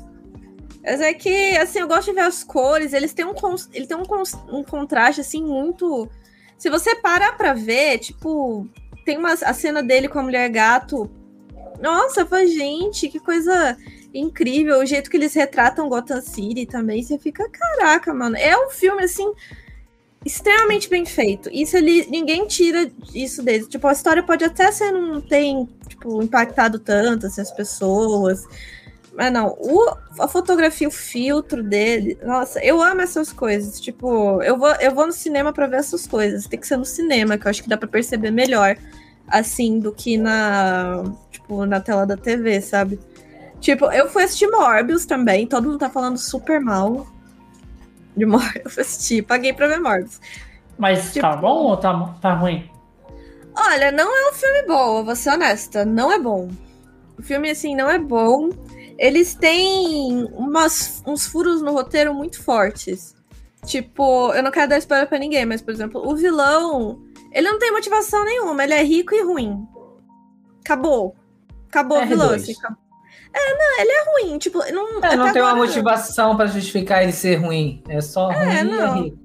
Mas 0.82 1.00
é 1.00 1.12
que, 1.12 1.56
assim, 1.56 1.80
eu 1.80 1.88
gosto 1.88 2.06
de 2.06 2.14
ver 2.14 2.22
as 2.22 2.42
cores, 2.42 2.92
eles 2.92 3.12
têm 3.12 3.24
um, 3.24 3.34
ele 3.72 3.86
tem 3.86 3.96
um, 3.96 4.56
um 4.56 4.62
contraste, 4.62 5.20
assim, 5.20 5.42
muito... 5.42 6.09
Se 6.56 6.70
você 6.70 6.96
parar 6.96 7.36
pra 7.36 7.52
ver, 7.52 7.98
tipo, 7.98 8.66
tem 9.05 9.16
uma, 9.16 9.32
a 9.32 9.55
cena 9.55 9.82
dele 9.82 10.09
com 10.09 10.18
a 10.18 10.22
mulher 10.22 10.48
gato. 10.48 11.10
Nossa, 11.80 12.26
foi 12.26 12.48
gente, 12.48 13.09
que 13.09 13.20
coisa 13.20 13.76
incrível. 14.12 14.80
O 14.80 14.86
jeito 14.86 15.09
que 15.09 15.16
eles 15.16 15.34
retratam 15.34 15.88
Gotham 15.88 16.20
City 16.20 16.66
também, 16.66 17.02
você 17.02 17.18
fica, 17.18 17.48
caraca, 17.48 18.12
mano. 18.12 18.36
É 18.36 18.56
um 18.56 18.70
filme, 18.70 19.05
assim, 19.05 19.32
extremamente 20.24 20.89
bem 20.89 21.05
feito. 21.05 21.49
Isso 21.53 21.77
ele, 21.77 22.07
ninguém 22.11 22.47
tira 22.47 22.90
isso 23.15 23.43
dele. 23.43 23.66
Tipo, 23.66 23.86
a 23.86 23.93
história 23.93 24.23
pode 24.23 24.45
até 24.45 24.70
ser 24.70 24.93
não 24.93 25.20
tem, 25.20 25.69
tipo, 25.86 26.23
impactado 26.23 26.78
tanto 26.78 27.27
assim, 27.27 27.40
as 27.40 27.51
pessoas. 27.51 28.45
Mas 29.15 29.32
não, 29.32 29.57
o, 29.59 29.97
a 30.20 30.28
fotografia, 30.28 30.86
o 30.86 30.93
filtro 30.93 31.62
dele, 31.62 32.16
nossa, 32.23 32.62
eu 32.65 32.81
amo 32.82 33.01
essas 33.01 33.32
coisas. 33.32 33.81
Tipo, 33.81 34.43
eu 34.43 34.57
vou, 34.57 34.70
eu 34.77 34.95
vou 34.95 35.07
no 35.07 35.12
cinema 35.12 35.53
pra 35.53 35.66
ver 35.66 35.78
essas 35.78 36.07
coisas. 36.07 36.47
Tem 36.47 36.59
que 36.59 36.66
ser 36.66 36.77
no 36.77 36.85
cinema, 36.85 37.36
que 37.39 37.47
eu 37.47 37.51
acho 37.51 37.62
que 37.62 37.69
dá 37.69 37.77
pra 37.77 37.89
perceber 37.89 38.31
melhor, 38.31 38.77
assim, 39.27 39.78
do 39.78 39.93
que 39.93 40.16
na, 40.16 41.05
tipo, 41.31 41.65
na 41.66 41.81
tela 41.81 42.07
da 42.07 42.16
TV, 42.16 42.61
sabe? 42.61 42.99
Tipo, 43.61 43.90
eu 43.90 44.09
fui 44.09 44.23
assistir 44.23 44.49
Morbius 44.49 45.05
também, 45.05 45.47
todo 45.47 45.65
mundo 45.65 45.78
tá 45.78 45.90
falando 45.90 46.16
super 46.16 46.61
mal 46.61 47.07
de 48.19 48.27
Morbius. 48.27 48.78
Assistir, 48.78 49.23
paguei 49.23 49.53
pra 49.53 49.69
ver 49.69 49.78
Morbius. 49.81 50.20
Mas 50.77 51.12
Tipo- 51.12 51.20
tá 51.27 51.36
bom 51.36 51.65
ou 51.65 51.77
tá, 51.77 52.15
tá 52.20 52.35
ruim? 52.35 52.70
Olha, 53.57 53.90
não 53.90 54.05
é 54.16 54.31
um 54.31 54.32
filme 54.35 54.62
bom, 54.66 54.99
eu 54.99 55.05
vou 55.05 55.16
ser 55.16 55.31
honesta, 55.31 55.85
não 55.85 56.12
é 56.12 56.19
bom. 56.19 56.49
O 57.19 57.23
filme, 57.23 57.51
assim, 57.51 57.74
não 57.74 57.90
é 57.90 57.99
bom. 57.99 58.51
Eles 58.97 59.35
têm 59.35 60.24
umas, 60.32 61.03
uns 61.07 61.27
furos 61.27 61.61
no 61.61 61.73
roteiro 61.73 62.15
muito 62.15 62.40
fortes. 62.43 63.16
Tipo, 63.66 64.32
eu 64.32 64.43
não 64.43 64.53
quero 64.53 64.69
dar 64.70 64.78
spoiler 64.78 65.09
pra 65.09 65.19
ninguém, 65.19 65.45
mas, 65.45 65.61
por 65.61 65.73
exemplo, 65.74 66.01
o 66.09 66.15
vilão, 66.15 67.03
ele 67.32 67.51
não 67.51 67.59
tem 67.59 67.73
motivação 67.73 68.24
nenhuma, 68.24 68.62
ele 68.62 68.74
é 68.74 68.82
rico 68.85 69.12
e 69.15 69.23
ruim. 69.24 69.66
Acabou. 70.65 71.16
Acabou 71.69 72.01
o 72.03 72.07
vilão, 72.07 72.28
R2. 72.31 72.35
assim, 72.36 72.53
acabou. 72.53 72.78
Ruim. 74.22 74.38
Tipo, 74.38 74.59
não, 74.72 75.00
É, 75.02 75.16
não 75.16 75.32
tem 75.32 75.42
uma 75.42 75.55
motivação 75.55 76.36
pra 76.36 76.46
justificar 76.46 77.02
ele 77.02 77.12
ser 77.12 77.36
ruim. 77.36 77.82
É 77.88 78.00
só 78.00 78.28
ruim 78.30 78.56
e 78.59 78.64
não. 78.64 78.96
é 78.96 79.00
rico. 79.02 79.18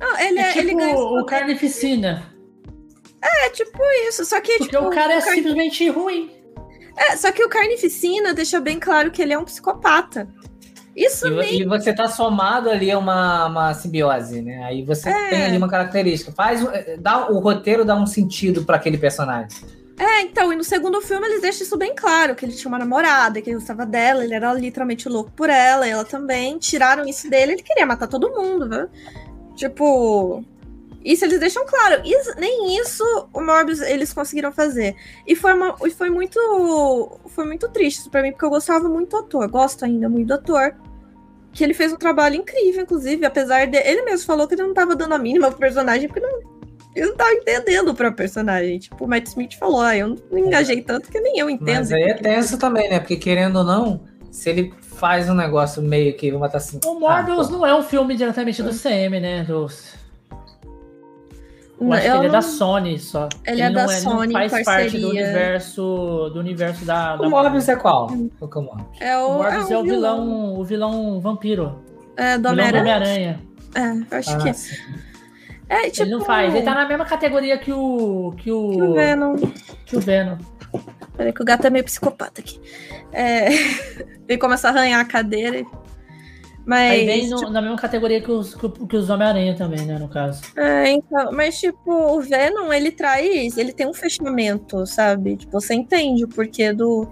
Não, 0.00 0.18
ele, 0.18 0.38
É 0.38 0.42
é, 0.42 0.58
ele 0.58 0.68
tipo 0.68 0.78
ganha 0.78 0.92
esse 0.94 1.02
o. 1.02 1.24
Carnificina. 1.24 2.22
É 3.22 3.48
tipo 3.50 3.78
isso. 4.08 4.24
Só 4.24 4.40
que, 4.40 4.58
Porque 4.58 4.72
tipo, 4.76 4.84
o 4.86 4.90
cara 4.90 5.14
é 5.14 5.20
Carni- 5.20 5.36
simplesmente 5.36 5.88
ruim. 5.90 6.30
é, 6.96 7.16
só 7.16 7.30
que 7.30 7.44
o 7.44 7.48
Carnificina 7.48 8.34
deixa 8.34 8.60
bem 8.60 8.80
claro 8.80 9.10
que 9.10 9.22
ele 9.22 9.32
é 9.32 9.38
um 9.38 9.44
psicopata. 9.44 10.26
Isso 10.94 11.26
E, 11.28 11.30
nem. 11.30 11.60
e 11.62 11.64
você 11.64 11.92
tá 11.94 12.06
somado 12.08 12.68
ali 12.68 12.90
a 12.90 12.98
uma, 12.98 13.46
uma 13.46 13.74
simbiose, 13.74 14.42
né? 14.42 14.62
Aí 14.64 14.82
você 14.84 15.08
É. 15.08 15.28
tem 15.30 15.42
ali 15.44 15.56
uma 15.56 15.68
característica. 15.68 16.32
Faz, 16.32 16.60
dá, 16.98 17.30
o 17.30 17.38
roteiro 17.38 17.84
dá 17.84 17.94
um 17.94 18.06
sentido 18.06 18.64
pra 18.64 18.76
aquele 18.76 18.98
personagem. 18.98 19.56
É, 19.98 20.22
então, 20.22 20.52
e 20.52 20.56
no 20.56 20.64
segundo 20.64 21.00
filme 21.00 21.26
eles 21.26 21.42
deixam 21.42 21.64
isso 21.64 21.76
bem 21.76 21.94
claro, 21.94 22.34
que 22.34 22.44
ele 22.44 22.52
tinha 22.54 22.68
uma 22.68 22.78
namorada, 22.78 23.40
que 23.40 23.50
ele 23.50 23.58
gostava 23.58 23.84
dela, 23.86 24.24
ele 24.24 24.34
era 24.34 24.52
literalmente 24.52 25.08
louco 25.08 25.30
por 25.32 25.50
ela, 25.50 25.86
ela 25.86 26.04
também. 26.04 26.58
Tiraram 26.58 27.04
isso 27.06 27.28
dele, 27.30 27.52
ele 27.52 27.62
queria 27.62 27.86
matar 27.86 28.06
todo 28.08 28.30
mundo, 28.30 28.68
viu? 28.68 28.88
Tipo. 29.54 30.44
Isso 31.04 31.24
eles 31.24 31.40
deixam 31.40 31.66
claro. 31.66 32.00
Isso- 32.04 32.34
nem 32.38 32.78
isso 32.78 33.04
o 33.32 33.40
Morbius 33.40 33.80
eles 33.80 34.12
conseguiram 34.12 34.52
fazer. 34.52 34.94
E 35.26 35.34
foi, 35.34 35.52
uma, 35.52 35.76
e 35.84 35.90
foi 35.90 36.10
muito. 36.10 37.20
Foi 37.26 37.44
muito 37.44 37.68
triste 37.68 37.98
isso 38.00 38.10
pra 38.10 38.22
mim, 38.22 38.30
porque 38.30 38.44
eu 38.44 38.50
gostava 38.50 38.88
muito 38.88 39.10
do 39.10 39.16
ator. 39.18 39.48
Gosto 39.50 39.84
ainda 39.84 40.08
muito 40.08 40.28
do 40.28 40.34
ator. 40.34 40.74
Que 41.52 41.64
ele 41.64 41.74
fez 41.74 41.92
um 41.92 41.96
trabalho 41.96 42.36
incrível, 42.36 42.82
inclusive, 42.82 43.26
apesar 43.26 43.66
de. 43.66 43.76
Ele 43.78 44.02
mesmo 44.02 44.24
falou 44.26 44.46
que 44.48 44.54
ele 44.54 44.62
não 44.62 44.72
tava 44.72 44.94
dando 44.96 45.12
a 45.14 45.18
mínima 45.18 45.50
pro 45.50 45.58
personagem, 45.58 46.08
porque 46.08 46.20
não, 46.20 46.40
ele 46.94 47.06
não 47.06 47.16
tava 47.16 47.32
entendendo 47.32 47.88
o 47.88 47.94
próprio 47.94 48.16
personagem. 48.16 48.78
Tipo, 48.78 49.04
o 49.04 49.08
Matt 49.08 49.26
Smith 49.26 49.54
falou, 49.58 49.80
ah, 49.80 49.96
eu 49.96 50.16
não 50.30 50.38
engajei 50.38 50.82
tanto 50.82 51.10
que 51.10 51.20
nem 51.20 51.38
eu 51.38 51.48
entendo. 51.50 51.76
Mas 51.78 51.92
aí 51.92 52.02
é 52.02 52.14
tenso 52.14 52.58
também, 52.58 52.88
né? 52.90 52.98
Porque 53.00 53.16
querendo 53.16 53.56
ou 53.60 53.64
não, 53.64 54.00
se 54.30 54.50
ele 54.50 54.72
faz 54.80 55.28
um 55.28 55.34
negócio 55.34 55.82
meio 55.82 56.14
que, 56.16 56.30
vamos 56.30 56.46
botar 56.46 56.58
assim. 56.58 56.78
O 56.84 56.98
Morbius 57.00 57.48
ah, 57.48 57.50
não 57.52 57.66
é 57.66 57.74
um 57.74 57.82
filme 57.82 58.14
diretamente 58.16 58.62
do 58.62 58.70
CM, 58.70 59.18
né? 59.20 59.44
Dos... 59.44 59.94
Eu 61.80 61.92
acho 61.92 62.02
que 62.02 62.08
Eu 62.08 62.14
ele 62.16 62.20
é 62.20 62.28
não- 62.28 62.32
da 62.32 62.42
Sony 62.42 62.98
só. 62.98 63.28
Ele 63.44 63.60
é 63.60 63.70
da 63.70 63.82
não 63.82 63.88
Sony, 63.88 64.32
faz 64.32 64.52
parte 64.52 64.62
do 64.62 64.64
parceria. 64.64 65.08
universo 65.08 66.30
do 66.32 66.38
universo 66.38 66.84
da, 66.84 67.16
da 67.16 67.26
O 67.26 67.30
Morbius 67.30 67.68
é 67.68 67.74
qual? 67.74 68.06
Qual 68.38 68.48
que 68.50 68.58
é 68.58 68.60
o 68.60 68.64
Morbius? 68.64 69.00
É 69.00 69.18
o, 69.18 69.26
O 69.26 69.32
Morbius 69.38 69.70
é 69.70 69.72
é 69.72 69.76
o 69.76 69.80
o 69.80 69.84
vilão, 69.84 70.54
o 70.60 70.64
vilão 70.64 71.20
vampiro. 71.20 71.82
É, 72.16 72.38
do 72.38 72.50
vilão 72.50 72.70
do 72.70 72.78
Homem-Aranha. 72.78 73.40
Homem-Aranha. 73.74 74.04
É, 74.10 74.14
eu 74.14 74.18
acho 74.18 74.30
Ah, 74.30 74.38
que. 74.38 74.52
sim. 74.54 74.76
É, 75.72 75.88
tipo. 75.90 76.02
Ele 76.02 76.10
não 76.10 76.20
faz. 76.24 76.54
Ele 76.54 76.62
tá 76.64 76.74
na 76.74 76.86
mesma 76.86 77.04
categoria 77.04 77.56
que 77.56 77.72
o. 77.72 78.34
Que 78.36 78.50
o. 78.52 78.70
que 78.72 78.82
o 78.82 78.94
Venom. 78.94 79.36
que 79.86 79.96
o 79.96 80.00
Venom. 80.00 80.36
Peraí, 81.16 81.32
que 81.32 81.42
o 81.42 81.44
gato 81.44 81.66
é 81.66 81.70
meio 81.70 81.84
psicopata 81.84 82.40
aqui. 82.40 82.60
É, 83.12 83.48
ele 84.28 84.38
começa 84.38 84.68
a 84.68 84.70
arranhar 84.70 85.00
a 85.00 85.04
cadeira. 85.04 85.58
e- 85.60 85.66
Mas. 86.66 86.90
Aí 86.92 87.06
vem 87.06 87.28
no- 87.28 87.36
tipo, 87.36 87.50
na 87.50 87.62
mesma 87.62 87.76
categoria 87.78 88.20
que 88.20 88.30
os, 88.30 88.54
que, 88.54 88.96
os 88.96 89.08
Homem-Aranha 89.10 89.54
também, 89.56 89.84
né? 89.86 89.98
No 89.98 90.08
caso. 90.08 90.42
é, 90.56 90.90
então, 90.90 91.32
mas, 91.32 91.58
tipo, 91.58 91.90
o 91.90 92.20
Venom, 92.20 92.72
ele 92.72 92.90
traz. 92.90 93.56
Ele 93.56 93.72
tem 93.72 93.86
um 93.86 93.94
fechamento, 93.94 94.86
sabe? 94.86 95.36
Tipo, 95.38 95.60
você 95.60 95.74
entende 95.74 96.24
o 96.24 96.28
porquê 96.28 96.72
do. 96.72 97.08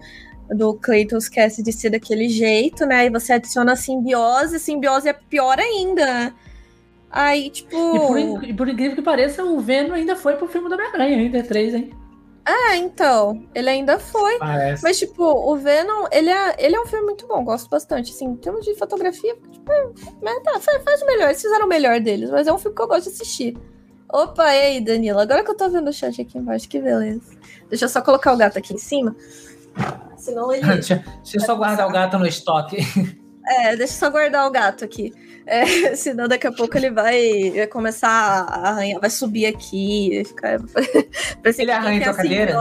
Do 0.52 0.74
Clayton 0.74 1.18
Cassidy 1.32 1.72
ser 1.72 1.90
daquele 1.90 2.28
jeito, 2.28 2.84
né? 2.84 3.06
E 3.06 3.10
você 3.10 3.34
adiciona 3.34 3.72
a 3.74 3.76
simbiose, 3.76 4.56
a 4.56 4.58
simbiose 4.58 5.08
é 5.08 5.12
pior 5.12 5.56
ainda. 5.60 6.34
Aí, 7.10 7.50
tipo. 7.50 7.76
E 7.76 7.98
por, 7.98 8.44
e 8.44 8.54
por 8.54 8.68
incrível 8.68 8.96
que 8.96 9.02
pareça, 9.02 9.44
o 9.44 9.58
Venom 9.60 9.94
ainda 9.94 10.14
foi 10.14 10.36
pro 10.36 10.46
filme 10.46 10.68
do 10.68 10.74
Homem-Aranha, 10.74 11.16
ainda 11.16 11.38
é 11.38 11.42
3, 11.42 11.74
hein? 11.74 11.90
É, 12.46 12.76
então, 12.76 13.44
ele 13.54 13.68
ainda 13.68 13.98
foi. 13.98 14.38
Parece. 14.38 14.82
Mas, 14.82 14.98
tipo, 14.98 15.22
o 15.22 15.56
Venom, 15.56 16.06
ele 16.10 16.30
é, 16.30 16.56
ele 16.58 16.76
é 16.76 16.80
um 16.80 16.86
filme 16.86 17.04
muito 17.04 17.26
bom, 17.26 17.44
gosto 17.44 17.68
bastante. 17.68 18.12
Assim, 18.12 18.26
em 18.26 18.36
termos 18.36 18.64
de 18.64 18.74
fotografia, 18.76 19.34
tipo, 19.50 19.72
é, 19.72 19.88
mas 20.22 20.42
tá, 20.42 20.58
faz, 20.60 20.82
faz 20.82 21.02
o 21.02 21.06
melhor, 21.06 21.26
eles 21.26 21.42
fizeram 21.42 21.66
o 21.66 21.68
melhor 21.68 22.00
deles, 22.00 22.30
mas 22.30 22.46
é 22.46 22.52
um 22.52 22.58
filme 22.58 22.76
que 22.76 22.82
eu 22.82 22.88
gosto 22.88 23.04
de 23.04 23.10
assistir. 23.10 23.56
Opa, 24.12 24.52
e 24.52 24.60
aí, 24.60 24.80
Danilo? 24.80 25.20
Agora 25.20 25.44
que 25.44 25.50
eu 25.50 25.56
tô 25.56 25.68
vendo 25.68 25.88
o 25.88 25.92
chat 25.92 26.20
aqui 26.20 26.38
embaixo, 26.38 26.68
que 26.68 26.80
beleza. 26.80 27.22
Deixa 27.68 27.84
eu 27.84 27.88
só 27.88 28.00
colocar 28.02 28.32
o 28.32 28.36
gato 28.36 28.58
aqui 28.58 28.74
em 28.74 28.78
cima. 28.78 29.14
Senão 30.16 30.52
ele. 30.52 30.66
deixa, 30.74 31.04
deixa 31.22 31.36
eu 31.36 31.40
só 31.40 31.54
guardar 31.54 31.88
o 31.88 31.92
gato 31.92 32.18
no 32.18 32.26
estoque. 32.26 32.78
É, 33.50 33.76
deixa 33.76 33.94
eu 33.94 33.98
só 33.98 34.10
guardar 34.10 34.46
o 34.46 34.50
gato 34.50 34.84
aqui. 34.84 35.12
É, 35.46 35.94
senão 35.96 36.28
daqui 36.28 36.46
a 36.46 36.52
pouco 36.52 36.76
ele 36.78 36.90
vai, 36.90 37.50
vai 37.50 37.66
começar 37.66 38.08
a 38.08 38.68
arranhar, 38.70 39.00
vai 39.00 39.10
subir 39.10 39.46
aqui. 39.46 40.22
Ficar... 40.24 40.58
Ele 41.58 41.70
arranha 41.72 42.04
tua 42.04 42.14
tem 42.14 42.22
cadeira? 42.22 42.56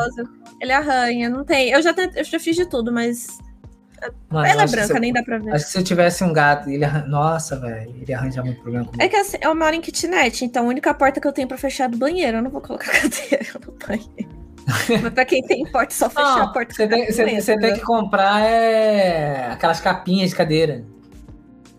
Ele 0.60 0.72
arranha, 0.72 1.30
não 1.30 1.46
tem. 1.46 1.70
Eu 1.70 1.82
já, 1.82 1.94
eu 2.16 2.24
já 2.24 2.40
fiz 2.40 2.56
de 2.56 2.66
tudo, 2.66 2.92
mas 2.92 3.28
Mano, 4.30 4.46
ela 4.48 4.64
é 4.64 4.68
branca, 4.68 4.94
se- 4.94 5.00
nem 5.00 5.14
dá 5.14 5.22
pra 5.22 5.38
ver. 5.38 5.54
Acho 5.54 5.66
que 5.66 5.72
se 5.72 5.78
eu 5.78 5.84
tivesse 5.84 6.24
um 6.24 6.32
gato, 6.34 6.70
ele 6.70 6.86
arran... 6.86 7.06
Nossa, 7.08 7.60
velho, 7.60 7.94
ele 8.02 8.14
arranja 8.14 8.42
muito 8.42 8.62
problema 8.62 8.86
comigo. 8.86 9.04
É 9.04 9.10
que 9.10 9.16
assim, 9.16 9.38
eu 9.42 9.54
moro 9.54 9.76
em 9.76 9.82
kitnet, 9.82 10.44
então 10.46 10.66
a 10.66 10.70
única 10.70 10.94
porta 10.94 11.20
que 11.20 11.28
eu 11.28 11.34
tenho 11.34 11.48
pra 11.48 11.58
fechar 11.58 11.86
é 11.86 11.88
do 11.90 11.98
banheiro. 11.98 12.38
Eu 12.38 12.42
não 12.42 12.50
vou 12.50 12.62
colocar 12.62 12.90
a 12.92 13.02
cadeira 13.02 13.46
no 13.66 13.72
banheiro. 13.88 14.40
Mas 15.04 15.14
pra 15.14 15.26
quem 15.26 15.42
tem 15.44 15.66
porta, 15.66 15.94
é 15.94 15.96
só 15.98 16.10
fechar 16.10 16.34
a 16.34 16.46
Não, 16.46 16.54
porta. 16.54 16.74
você 16.74 16.88
tem, 16.88 17.06
você, 17.12 17.42
você 17.42 17.58
tem 17.58 17.74
que 17.74 17.82
comprar 17.82 18.42
é, 18.42 19.52
aquelas 19.52 19.80
capinhas 19.80 20.30
de 20.30 20.36
cadeira. 20.36 20.86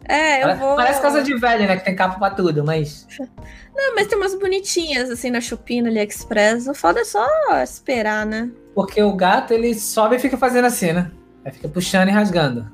É, 0.09 0.39
eu 0.39 0.43
Parece, 0.43 0.61
vou. 0.61 0.77
parece 0.77 1.03
casa 1.03 1.23
de 1.23 1.35
velho, 1.37 1.69
né? 1.69 1.77
Que 1.77 1.85
tem 1.85 1.95
capa 1.95 2.19
pra 2.19 2.31
tudo, 2.31 2.65
mas. 2.65 3.07
Não, 3.75 3.95
mas 3.95 4.09
tem 4.09 4.19
umas 4.19 4.35
bonitinhas, 4.35 5.09
assim, 5.09 5.31
na 5.31 5.39
no 5.39 5.89
AliExpress. 5.89 6.67
O 6.67 6.75
foda 6.75 7.01
é 7.01 7.05
só 7.05 7.27
esperar, 7.62 8.27
né? 8.27 8.51
Porque 8.75 9.01
o 9.03 9.12
gato, 9.15 9.55
ele 9.55 9.73
sobe 9.75 10.17
e 10.17 10.19
fica 10.19 10.37
fazendo 10.37 10.65
assim, 10.67 10.93
né? 10.93 11.11
Aí 11.45 11.53
fica 11.53 11.69
puxando 11.69 12.09
e 12.09 12.12
rasgando. 12.12 12.71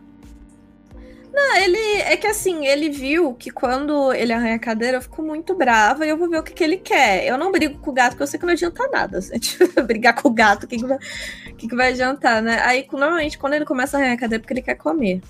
Ah, 1.38 1.60
ele. 1.60 2.00
É 2.02 2.16
que 2.16 2.26
assim, 2.26 2.66
ele 2.66 2.88
viu 2.88 3.34
que 3.34 3.50
quando 3.50 4.12
ele 4.12 4.32
arranha 4.32 4.56
a 4.56 4.58
cadeira, 4.58 4.96
eu 4.96 5.02
fico 5.02 5.22
muito 5.22 5.54
brava 5.54 6.06
e 6.06 6.08
eu 6.08 6.16
vou 6.16 6.30
ver 6.30 6.38
o 6.38 6.42
que, 6.42 6.52
que 6.52 6.64
ele 6.64 6.78
quer. 6.78 7.26
Eu 7.26 7.36
não 7.36 7.52
brigo 7.52 7.78
com 7.78 7.90
o 7.90 7.92
gato, 7.92 8.12
porque 8.12 8.22
eu 8.22 8.26
sei 8.26 8.40
que 8.40 8.46
não 8.46 8.52
adianta 8.52 8.88
nada. 8.88 9.18
assim, 9.18 9.36
tipo, 9.40 9.82
brigar 9.82 10.14
com 10.14 10.28
o 10.28 10.32
gato, 10.32 10.64
o 10.64 10.66
que, 10.66 10.78
que, 10.78 10.86
vai, 10.86 10.98
que, 11.58 11.68
que 11.68 11.76
vai 11.76 11.90
adiantar, 11.90 12.40
né? 12.42 12.62
Aí, 12.64 12.86
normalmente, 12.90 13.38
quando 13.38 13.52
ele 13.52 13.66
começa 13.66 13.96
a 13.96 14.00
arranhar 14.00 14.16
a 14.16 14.20
cadeira, 14.20 14.40
é 14.40 14.42
porque 14.42 14.54
ele 14.54 14.62
quer 14.62 14.76
comer. 14.76 15.20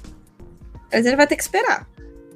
Mas 0.93 1.05
ele 1.05 1.16
vai 1.16 1.27
ter 1.27 1.37
que 1.37 1.43
esperar. 1.43 1.87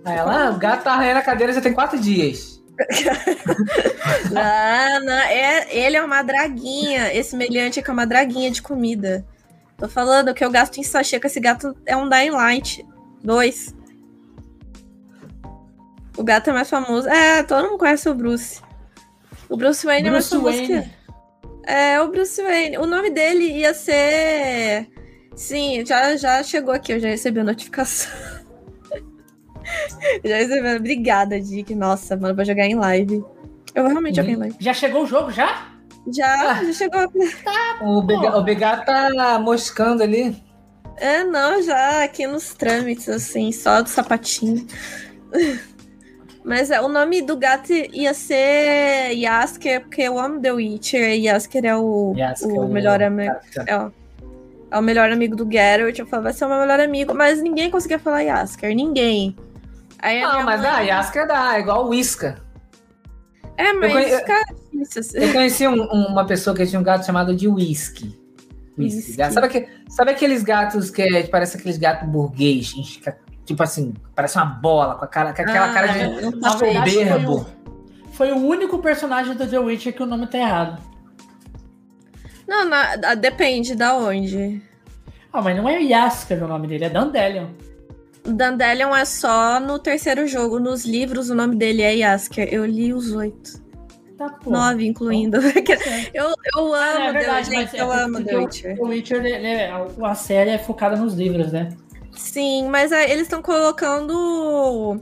Aí 0.04 0.16
ela, 0.16 0.46
ah, 0.46 0.50
o 0.50 0.58
gato 0.58 0.82
tá 0.82 0.92
arranhando 0.92 1.18
a 1.18 1.22
cadeira 1.22 1.52
já 1.52 1.60
tem 1.60 1.72
quatro 1.72 1.98
dias. 1.98 2.60
Não, 4.30 5.04
não, 5.04 5.12
é, 5.12 5.66
ele 5.70 5.96
é 5.96 6.02
uma 6.02 6.22
draguinha. 6.22 7.12
Esse 7.12 7.36
meliante 7.36 7.78
aqui 7.78 7.90
é 7.90 7.92
uma 7.92 8.06
draguinha 8.06 8.50
de 8.50 8.62
comida. 8.62 9.26
Tô 9.76 9.86
falando 9.86 10.32
que 10.32 10.42
eu 10.42 10.50
gasto 10.50 10.78
em 10.78 10.82
sachê 10.82 11.20
com 11.20 11.26
esse 11.26 11.38
gato 11.40 11.76
é 11.84 11.94
um 11.94 12.08
Dying 12.08 12.30
Light. 12.30 12.86
Dois. 13.22 13.74
O 16.16 16.24
gato 16.24 16.50
é 16.50 16.52
mais 16.52 16.68
famoso. 16.68 17.08
É, 17.08 17.42
todo 17.42 17.64
mundo 17.68 17.78
conhece 17.78 18.08
o 18.08 18.14
Bruce. 18.14 18.60
O 19.48 19.56
Bruce 19.56 19.84
Wayne 19.84 20.08
é 20.08 20.10
mais 20.10 20.28
famoso 20.28 20.56
Wayne. 20.56 20.82
que. 20.82 20.90
É, 21.70 22.00
o 22.00 22.10
Bruce 22.10 22.42
Wayne. 22.42 22.78
O 22.78 22.86
nome 22.86 23.10
dele 23.10 23.44
ia 23.44 23.74
ser. 23.74 24.88
Sim, 25.34 25.84
já, 25.86 26.16
já 26.16 26.42
chegou 26.42 26.74
aqui, 26.74 26.92
eu 26.92 27.00
já 27.00 27.08
recebi 27.08 27.40
a 27.40 27.44
notificação. 27.44 28.10
já 30.24 30.36
recebi. 30.36 30.76
Obrigada, 30.76 31.40
Dick. 31.40 31.74
Nossa, 31.74 32.16
mano, 32.16 32.34
vou 32.34 32.44
jogar 32.44 32.66
em 32.66 32.74
live. 32.74 33.24
Eu 33.74 33.82
vou 33.82 33.92
realmente 33.92 34.16
jogar 34.16 34.30
em 34.30 34.36
live. 34.36 34.56
Já 34.58 34.74
chegou 34.74 35.04
o 35.04 35.06
jogo, 35.06 35.30
já? 35.30 35.68
Já, 36.12 36.64
já 36.64 36.72
chegou. 36.72 37.00
O, 37.80 38.02
Bega, 38.02 38.36
o 38.36 38.42
Begato 38.42 38.84
tá 38.84 39.38
moscando 39.38 40.02
ali. 40.02 40.36
É, 41.00 41.24
não, 41.24 41.62
já 41.62 42.04
aqui 42.04 42.26
nos 42.26 42.54
trâmites, 42.54 43.08
assim, 43.08 43.50
só 43.52 43.80
do 43.82 43.88
sapatinho. 43.88 44.66
Mas 46.44 46.70
é, 46.70 46.80
o 46.80 46.88
nome 46.88 47.20
do 47.22 47.36
gato 47.36 47.70
ia 47.72 48.14
ser 48.14 49.10
Yasker, 49.12 49.80
porque 49.82 50.02
eu 50.02 50.18
amo 50.18 50.40
The 50.40 50.52
Witcher, 50.52 51.10
e 51.10 51.26
Yasker 51.26 51.64
é 51.66 51.76
o, 51.76 52.14
Yasker, 52.16 52.48
o 52.50 52.64
o- 52.64 52.68
melhor 52.68 53.02
amigo. 53.02 53.34
É, 53.66 53.90
é 54.70 54.78
o 54.78 54.82
melhor 54.82 55.10
amigo 55.12 55.36
do 55.36 55.50
Geralt. 55.50 55.98
Eu 55.98 56.06
falei, 56.06 56.24
vai 56.24 56.32
ser 56.32 56.46
o 56.46 56.48
meu 56.48 56.58
melhor 56.60 56.80
amigo, 56.80 57.14
mas 57.14 57.42
ninguém 57.42 57.70
conseguia 57.70 57.98
falar 57.98 58.22
Yasker, 58.22 58.74
ninguém. 58.74 59.36
Aí 59.98 60.22
Não, 60.22 60.42
mas 60.44 60.60
mãe- 60.62 60.70
dá, 60.70 60.80
Yasker 60.80 61.26
dá, 61.26 61.56
é 61.56 61.60
igual 61.60 61.84
o 61.84 61.88
Whisca. 61.90 62.40
É, 63.56 63.72
mas 63.74 63.92
conhe- 63.92 64.16
fica 64.18 64.42
difícil. 64.72 65.00
assim. 65.00 65.18
Eu 65.18 65.32
conheci 65.32 65.68
um- 65.68 65.84
uma 65.84 66.24
pessoa 66.26 66.56
que 66.56 66.66
tinha 66.66 66.80
um 66.80 66.84
gato 66.84 67.04
chamado 67.04 67.36
de 67.36 67.46
Whisky. 67.48 68.18
Whisky. 68.84 69.16
Gato. 69.16 69.32
Sabe, 69.34 69.46
aque- 69.46 69.68
sabe 69.88 70.10
aqueles 70.12 70.42
gatos 70.42 70.90
que 70.90 71.02
é, 71.02 71.22
parece 71.24 71.56
aqueles 71.56 71.78
gatos 71.78 72.08
burguês? 72.08 72.72
que- 72.72 73.30
Tipo 73.44 73.62
assim, 73.64 73.92
parece 74.14 74.36
uma 74.36 74.44
bola, 74.44 74.94
com, 74.94 75.04
a 75.04 75.08
cara, 75.08 75.32
com 75.32 75.42
aquela 75.42 75.70
Ah, 75.70 75.74
cara 75.74 75.86
de 75.88 75.98
verdade, 75.98 76.58
foi 76.58 76.74
berbo. 76.84 77.40
o, 77.40 77.46
foi 78.12 78.30
o 78.32 78.36
único 78.36 78.78
personagem 78.78 79.34
do 79.34 79.44
The 79.46 79.58
Witcher 79.58 79.92
que 79.92 80.02
o 80.02 80.06
nome 80.06 80.26
tá 80.28 80.38
errado. 80.38 80.80
Não, 82.46 82.64
na- 82.68 82.92
a- 83.04 83.14
depende 83.14 83.74
da 83.74 83.96
onde. 83.96 84.62
Ah, 85.32 85.40
mas 85.42 85.56
não 85.56 85.68
é 85.68 85.80
Yasker 85.80 86.42
o 86.44 86.48
nome 86.48 86.66
dele, 86.68 86.84
é 86.84 86.90
Dandelion. 86.90 87.46
O 88.24 88.32
Dandelion 88.32 88.94
é 88.94 89.04
só 89.04 89.58
no 89.58 89.78
terceiro 89.78 90.26
jogo. 90.28 90.58
Nos 90.60 90.84
livros, 90.84 91.30
o 91.30 91.34
nome 91.34 91.56
dele 91.56 91.82
é 91.82 91.94
Yasker. 91.96 92.48
Eu 92.52 92.64
li 92.66 92.92
os 92.92 93.12
oito. 93.12 93.62
Tá, 94.20 94.28
porra. 94.28 94.68
Nove, 94.70 94.86
incluindo. 94.86 95.38
eu, 96.12 96.34
eu 96.54 96.74
Ah, 96.74 96.90
amo 96.90 97.00
é 97.00 97.06
The 97.06 97.12
verdade, 97.12 97.48
Witcher. 97.48 97.62
mas 97.64 97.74
é 97.74 97.80
Eu 97.80 97.90
amo 97.90 98.22
The 98.22 98.36
o- 98.36 98.40
Witcher. 98.40 98.76
O 98.78 98.86
Witcher, 98.88 99.24
ele- 99.24 99.46
ele- 99.48 99.72
a 100.04 100.14
série 100.14 100.50
é 100.50 100.58
focada 100.58 100.94
nos 100.94 101.14
livros, 101.14 101.50
né? 101.52 101.70
Sim, 102.12 102.68
mas 102.68 102.92
é, 102.92 103.04
eles 103.10 103.22
estão 103.22 103.40
colocando. 103.40 105.00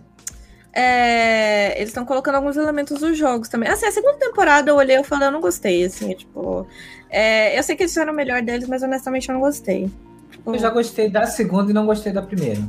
é, 0.73 1.74
eles 1.77 1.89
estão 1.89 2.05
colocando 2.05 2.36
alguns 2.36 2.57
elementos 2.57 3.01
dos 3.01 3.19
jogos 3.19 3.49
também. 3.49 3.69
Assim, 3.69 3.86
a 3.86 3.90
segunda 3.90 4.19
temporada 4.19 4.70
eu 4.70 4.77
olhei 4.77 4.97
e 4.99 5.03
falei, 5.03 5.27
eu 5.27 5.32
não 5.32 5.40
gostei, 5.40 5.85
assim, 5.85 6.15
tipo. 6.15 6.65
é, 7.11 7.59
eu 7.59 7.62
sei 7.65 7.74
que 7.74 7.82
eles 7.82 7.90
fizeram 7.93 8.12
o 8.12 8.16
melhor 8.16 8.40
deles, 8.43 8.69
mas 8.69 8.85
honestamente 8.85 9.28
eu 9.28 9.32
não 9.32 9.40
gostei. 9.40 9.90
Tipo, 10.31 10.55
Eu 10.55 10.59
já 10.61 10.70
gostei 10.70 11.11
da 11.11 11.27
segunda 11.27 11.73
e 11.73 11.74
não 11.74 11.86
gostei 11.86 12.12
da 12.12 12.23
primeira. 12.23 12.61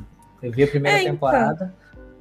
Eu 0.41 0.51
vi 0.51 0.63
a 0.63 0.67
primeira 0.67 0.97
É, 0.97 1.03
então. 1.03 1.29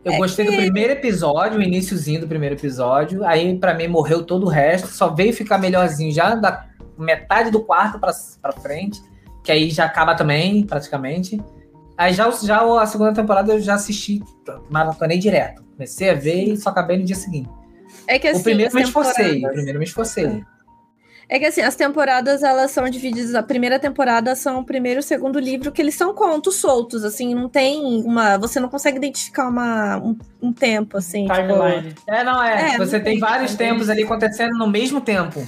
Eu 0.05 0.12
É 0.12 0.16
gostei 0.19 0.45
do 0.47 0.53
que- 0.53 0.57
primeiro 0.59 0.93
episódio, 0.93 1.59
o 1.59 1.62
iníciozinho 1.62 2.20
do 2.20 2.29
primeiro 2.29 2.55
episódio. 2.55 3.25
Aí, 3.25 3.59
pra 3.59 3.75
mim, 3.75 3.89
morreu 3.89 4.23
todo 4.25 4.47
o 4.47 4.49
resto. 4.49 4.89
Só 4.89 5.09
veio 5.12 5.33
ficar 5.33 5.59
melhorzinho 5.59 6.12
já 6.12 6.35
da 6.35 6.66
metade 6.97 7.51
do 7.51 7.61
quarto 7.61 7.99
pra, 7.99 8.12
pra 8.41 8.53
frente. 8.53 9.03
Que 9.45 9.53
aí 9.53 9.70
já 9.70 9.85
acaba 9.85 10.15
também, 10.15 10.65
praticamente. 10.65 11.41
Aí 11.97 12.12
já, 12.12 12.31
já 12.31 12.61
a 12.81 12.87
segunda 12.87 13.12
temporada 13.12 13.53
eu 13.53 13.61
já 13.61 13.75
assisti, 13.75 14.23
maratonei 14.70 15.19
direto. 15.19 15.65
Comecei 15.73 16.11
a 16.11 16.15
ver 16.15 16.45
e 16.45 16.57
só 16.57 16.70
acabei 16.70 16.97
no 16.99 17.05
dia 17.05 17.16
seguinte. 17.16 17.49
é 18.07 18.19
que 18.19 18.29
assim, 18.29 18.41
o 18.41 18.45
primeiro 18.45 18.75
me 18.75 18.83
esforcei. 18.83 19.45
O 19.45 19.49
primeiro 19.53 19.79
me 19.79 19.85
esforcei. 19.85 20.45
É 21.31 21.39
que 21.39 21.45
assim, 21.45 21.61
as 21.61 21.77
temporadas 21.77 22.43
elas 22.43 22.71
são 22.71 22.89
divididas. 22.89 23.35
A 23.35 23.43
primeira 23.43 23.79
temporada 23.79 24.35
são 24.35 24.61
o 24.61 24.65
primeiro 24.65 24.99
e 24.99 25.03
o 25.03 25.03
segundo 25.03 25.39
livro, 25.39 25.71
que 25.71 25.83
eles 25.83 25.95
são 25.95 26.15
contos 26.15 26.57
soltos, 26.57 27.05
assim, 27.05 27.35
não 27.35 27.49
tem 27.51 28.03
uma. 28.03 28.39
Você 28.39 28.59
não 28.59 28.69
consegue 28.71 28.97
identificar 28.97 29.47
uma, 29.49 29.99
um, 29.99 30.17
um 30.41 30.53
tempo, 30.53 30.97
assim. 30.97 31.25
tipo- 31.27 31.35
Timeline. 31.37 31.95
É, 32.07 32.25
não, 32.25 32.43
é. 32.43 32.75
É, 32.75 32.79
Você 32.79 32.97
não 32.99 33.05
tem 33.05 33.13
tem, 33.15 33.19
vários 33.19 33.55
tem. 33.55 33.69
tempos 33.69 33.91
ali 33.91 34.05
acontecendo 34.05 34.57
no 34.57 34.67
mesmo 34.67 35.01
tempo. 35.03 35.47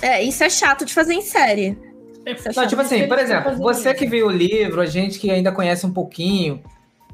é, 0.00 0.22
isso 0.22 0.44
é 0.44 0.48
chato 0.48 0.84
de 0.84 0.94
fazer 0.94 1.14
em 1.14 1.22
série. 1.22 1.76
Isso 2.24 2.42
é 2.44 2.48
Não, 2.48 2.52
chato. 2.54 2.68
tipo 2.68 2.80
assim, 2.82 3.08
por 3.08 3.18
exemplo, 3.18 3.56
você 3.56 3.90
isso. 3.90 3.98
que 3.98 4.06
viu 4.06 4.28
o 4.28 4.30
livro, 4.30 4.80
a 4.80 4.86
gente 4.86 5.18
que 5.18 5.28
ainda 5.32 5.50
conhece 5.50 5.84
um 5.84 5.92
pouquinho, 5.92 6.62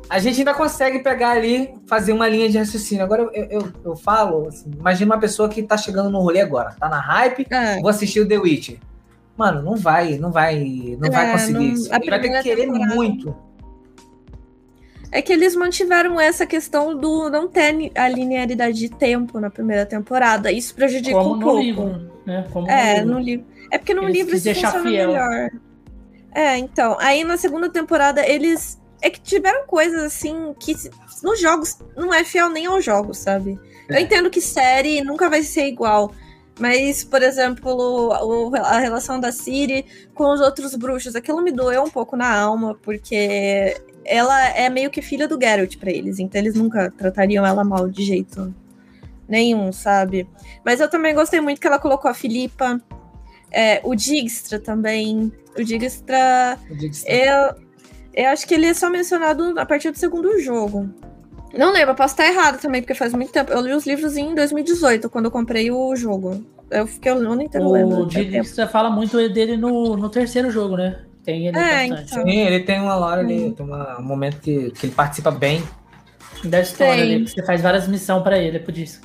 a 0.09 0.19
gente 0.19 0.39
ainda 0.39 0.55
consegue 0.55 1.01
pegar 1.01 1.31
ali, 1.31 1.75
fazer 1.87 2.13
uma 2.13 2.29
linha 2.29 2.49
de 2.49 2.57
raciocínio. 2.59 3.05
Agora 3.05 3.23
eu, 3.35 3.45
eu, 3.51 3.73
eu 3.85 3.97
falo, 3.97 4.49
assim, 4.49 4.71
imagina 4.79 5.15
uma 5.15 5.21
pessoa 5.21 5.49
que 5.49 5.63
tá 5.63 5.77
chegando 5.77 6.11
no 6.11 6.21
rolê 6.21 6.41
agora, 6.41 6.75
tá 6.79 6.89
na 6.89 6.99
hype, 7.01 7.47
É. 7.51 7.81
vou 7.81 7.89
assistir 7.91 8.21
o 8.21 8.29
The 8.29 8.39
Witcher. 8.39 8.79
Mano, 9.37 9.63
não 9.63 9.77
vai, 9.77 10.19
não 10.19 10.33
vai, 10.33 10.97
não 11.01 11.11
vai 11.11 11.29
É, 11.29 11.33
conseguir 11.33 11.53
não- 11.55 11.63
isso. 11.75 11.95
Ele 11.95 12.11
vai 12.11 12.21
ter 12.21 12.29
que 12.31 12.43
querer 12.43 12.67
temporada- 12.67 12.95
muito. 12.95 13.37
É 15.11 15.23
que 15.23 15.33
eles 15.33 15.57
mantiveram 15.57 16.21
essa 16.21 16.45
questão 16.45 16.95
do 16.97 17.31
não 17.31 17.49
ter 17.49 17.91
a 17.95 18.09
linearidade 18.09 18.79
de 18.79 18.91
tempo 18.91 19.41
na 19.41 19.49
primeira 19.49 19.87
temporada. 19.87 20.53
Isso 20.53 20.75
prejudica 20.75 21.17
Como 21.17 21.33
um 21.33 21.37
no 21.37 21.41
pouco. 21.43 21.61
livro, 21.63 22.11
né? 22.27 22.47
Como 22.53 22.69
É, 22.71 23.01
no 23.03 23.15
no 23.15 23.19
livro. 23.19 23.47
É 23.71 23.79
porque 23.79 23.95
no 23.95 24.03
Eles 24.05 24.15
livro 24.17 24.37
isso 24.37 24.49
funciona 24.53 24.83
fiel. 24.83 25.09
melhor. 25.13 25.51
É, 26.35 26.59
então. 26.59 26.97
Aí 27.01 27.25
na 27.25 27.37
segunda 27.39 27.71
temporada 27.71 28.27
eles. 28.27 28.79
É 29.01 29.11
que 29.11 29.21
tiveram 29.21 29.67
coisas 29.67 30.03
assim 30.03 30.55
que 30.59 30.75
nos 31.23 31.41
jogos 31.41 31.79
não 31.97 32.13
é 32.13 32.25
fiel 32.25 32.49
nem 32.51 32.67
aos 32.67 32.85
jogos, 32.85 33.19
sabe? 33.19 33.59
Eu 33.89 33.97
É. 33.97 34.01
entendo 34.01 34.29
que 34.31 34.41
série 34.41 35.01
nunca 35.03 35.29
vai 35.31 35.43
ser 35.43 35.67
igual. 35.67 36.13
Mas, 36.59 37.05
por 37.05 37.23
exemplo, 37.23 37.73
o- 37.73 38.55
a 38.57 38.79
relação 38.81 39.21
da 39.21 39.31
Ciri 39.31 39.87
com 40.15 40.25
os 40.33 40.41
outros 40.41 40.75
bruxos, 40.75 41.15
aquilo 41.15 41.41
me 41.41 41.53
doeu 41.53 41.85
um 41.85 41.91
pouco 41.91 42.17
na 42.17 42.35
alma, 42.37 42.75
porque 42.83 43.77
ela 44.05 44.49
é 44.51 44.69
meio 44.69 44.91
que 44.91 45.01
filha 45.01 45.29
do 45.29 45.39
Geralt 45.41 45.77
pra 45.79 45.91
eles, 45.91 46.19
então 46.19 46.41
eles 46.41 46.55
nunca 46.55 46.91
tratariam 46.91 47.47
ela 47.47 47.63
mal 47.63 47.89
de 47.89 48.03
jeito 48.03 48.53
nenhum, 49.29 49.71
sabe? 49.73 50.29
Mas 50.65 50.81
eu 50.81 50.89
também 50.91 51.15
gostei 51.15 51.41
muito 51.41 51.61
que 51.61 51.67
ela 51.67 51.79
colocou 51.79 52.11
a 52.11 52.15
Filipa, 52.15 52.81
é, 53.53 53.81
o 53.85 53.95
Dijkstra 53.95 54.59
também. 54.59 55.33
O 55.57 55.63
Dijkstra, 55.63 56.59
Eu 56.69 56.77
digo 56.77 56.91
assim, 56.93 57.07
eu, 57.09 57.55
eu 58.25 58.31
acho 58.31 58.47
que 58.47 58.55
ele 58.55 58.67
é 58.67 58.75
só 58.75 58.89
mencionado 58.91 59.55
a 59.59 59.67
partir 59.67 59.91
do 59.91 59.99
segundo 59.99 60.39
jogo. 60.41 60.89
Não 61.57 61.73
lembro, 61.73 61.93
eu 61.93 61.95
posso 61.95 62.13
estar 62.15 62.27
errado 62.27 62.61
também, 62.61 62.83
porque 62.83 62.95
faz 62.95 63.13
muito 63.15 63.33
tempo. 63.33 63.51
Eu 63.53 63.61
li 63.63 63.73
os 63.73 63.87
livros 63.87 64.17
em 64.17 64.35
2018, 64.35 65.09
quando 65.09 65.25
eu 65.27 65.31
comprei 65.31 65.71
o 65.71 65.97
jogo. 65.97 66.45
Eu 66.71 66.87
fiquei 66.87 67.11
o 67.11 67.17
ano 67.17 67.41
inteiro 67.43 67.71
lendo. 67.71 68.01
O 68.03 68.07
Didi, 68.07 68.39
você 68.39 68.67
fala 68.67 68.91
muito 68.91 69.17
dele 69.31 69.57
no, 69.57 69.97
no 69.97 70.11
terceiro 70.11 70.51
jogo, 70.51 70.77
né? 70.77 70.99
Tem 71.25 71.47
ele 71.47 71.59
É, 71.59 71.89
bastante. 71.89 72.13
então. 72.13 72.25
Sim, 72.25 72.39
ele 72.41 72.61
tem 72.65 72.81
uma 72.81 72.97
hora 72.97 73.21
ali, 73.23 73.53
tem 73.53 73.65
uma- 73.65 73.99
um 73.99 74.03
momento 74.03 74.41
que, 74.41 74.71
que 74.73 74.87
ele 74.87 74.95
participa 74.95 75.31
bem. 75.31 75.63
Da 76.45 76.61
história 76.61 77.03
Tem. 77.03 77.15
ali, 77.17 77.25
que 77.25 77.31
você 77.33 77.43
faz 77.45 77.61
várias 77.63 77.89
missões 77.89 78.23
pra 78.23 78.39
ele, 78.39 78.59
é 78.59 78.61
por 78.61 78.77
isso. 78.77 79.01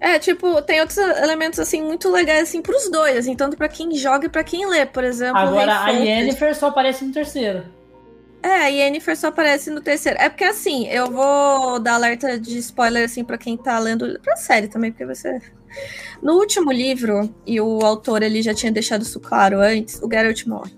É, 0.00 0.18
tipo, 0.18 0.60
tem 0.62 0.80
outros 0.80 0.98
elementos, 0.98 1.60
assim, 1.60 1.80
muito 1.82 2.10
legais, 2.10 2.48
assim, 2.48 2.60
pros 2.60 2.90
dois, 2.90 3.16
assim, 3.18 3.36
tanto 3.36 3.56
pra 3.56 3.68
quem 3.68 3.94
joga 3.94 4.26
e 4.26 4.28
pra 4.28 4.42
quem 4.42 4.66
lê, 4.68 4.84
por 4.84 5.04
exemplo. 5.04 5.36
Agora, 5.38 5.84
a. 5.84 5.90
Yennefer 5.90 6.56
só 6.56 6.68
aparece 6.68 7.04
no 7.04 7.12
terceiro. 7.12 7.62
É, 8.42 8.48
a 8.48 8.66
Yennefer 8.66 9.16
só 9.16 9.28
aparece 9.28 9.70
no 9.70 9.80
terceiro. 9.80 10.18
É 10.20 10.28
porque, 10.28 10.44
assim, 10.44 10.88
eu 10.88 11.10
vou 11.10 11.78
dar 11.78 11.94
alerta 11.94 12.38
de 12.40 12.58
spoiler, 12.58 13.04
assim, 13.04 13.22
pra 13.22 13.38
quem 13.38 13.56
tá 13.56 13.78
lendo, 13.78 14.18
pra 14.20 14.36
série 14.36 14.66
também, 14.68 14.90
porque 14.90 15.06
você... 15.06 15.40
No 16.20 16.34
último 16.34 16.70
livro, 16.72 17.32
e 17.46 17.60
o 17.60 17.80
autor, 17.84 18.22
ele 18.22 18.42
já 18.42 18.52
tinha 18.52 18.70
deixado 18.70 19.02
isso 19.02 19.18
claro 19.20 19.60
antes, 19.60 20.00
o 20.02 20.08
Geralt 20.10 20.44
morre. 20.46 20.72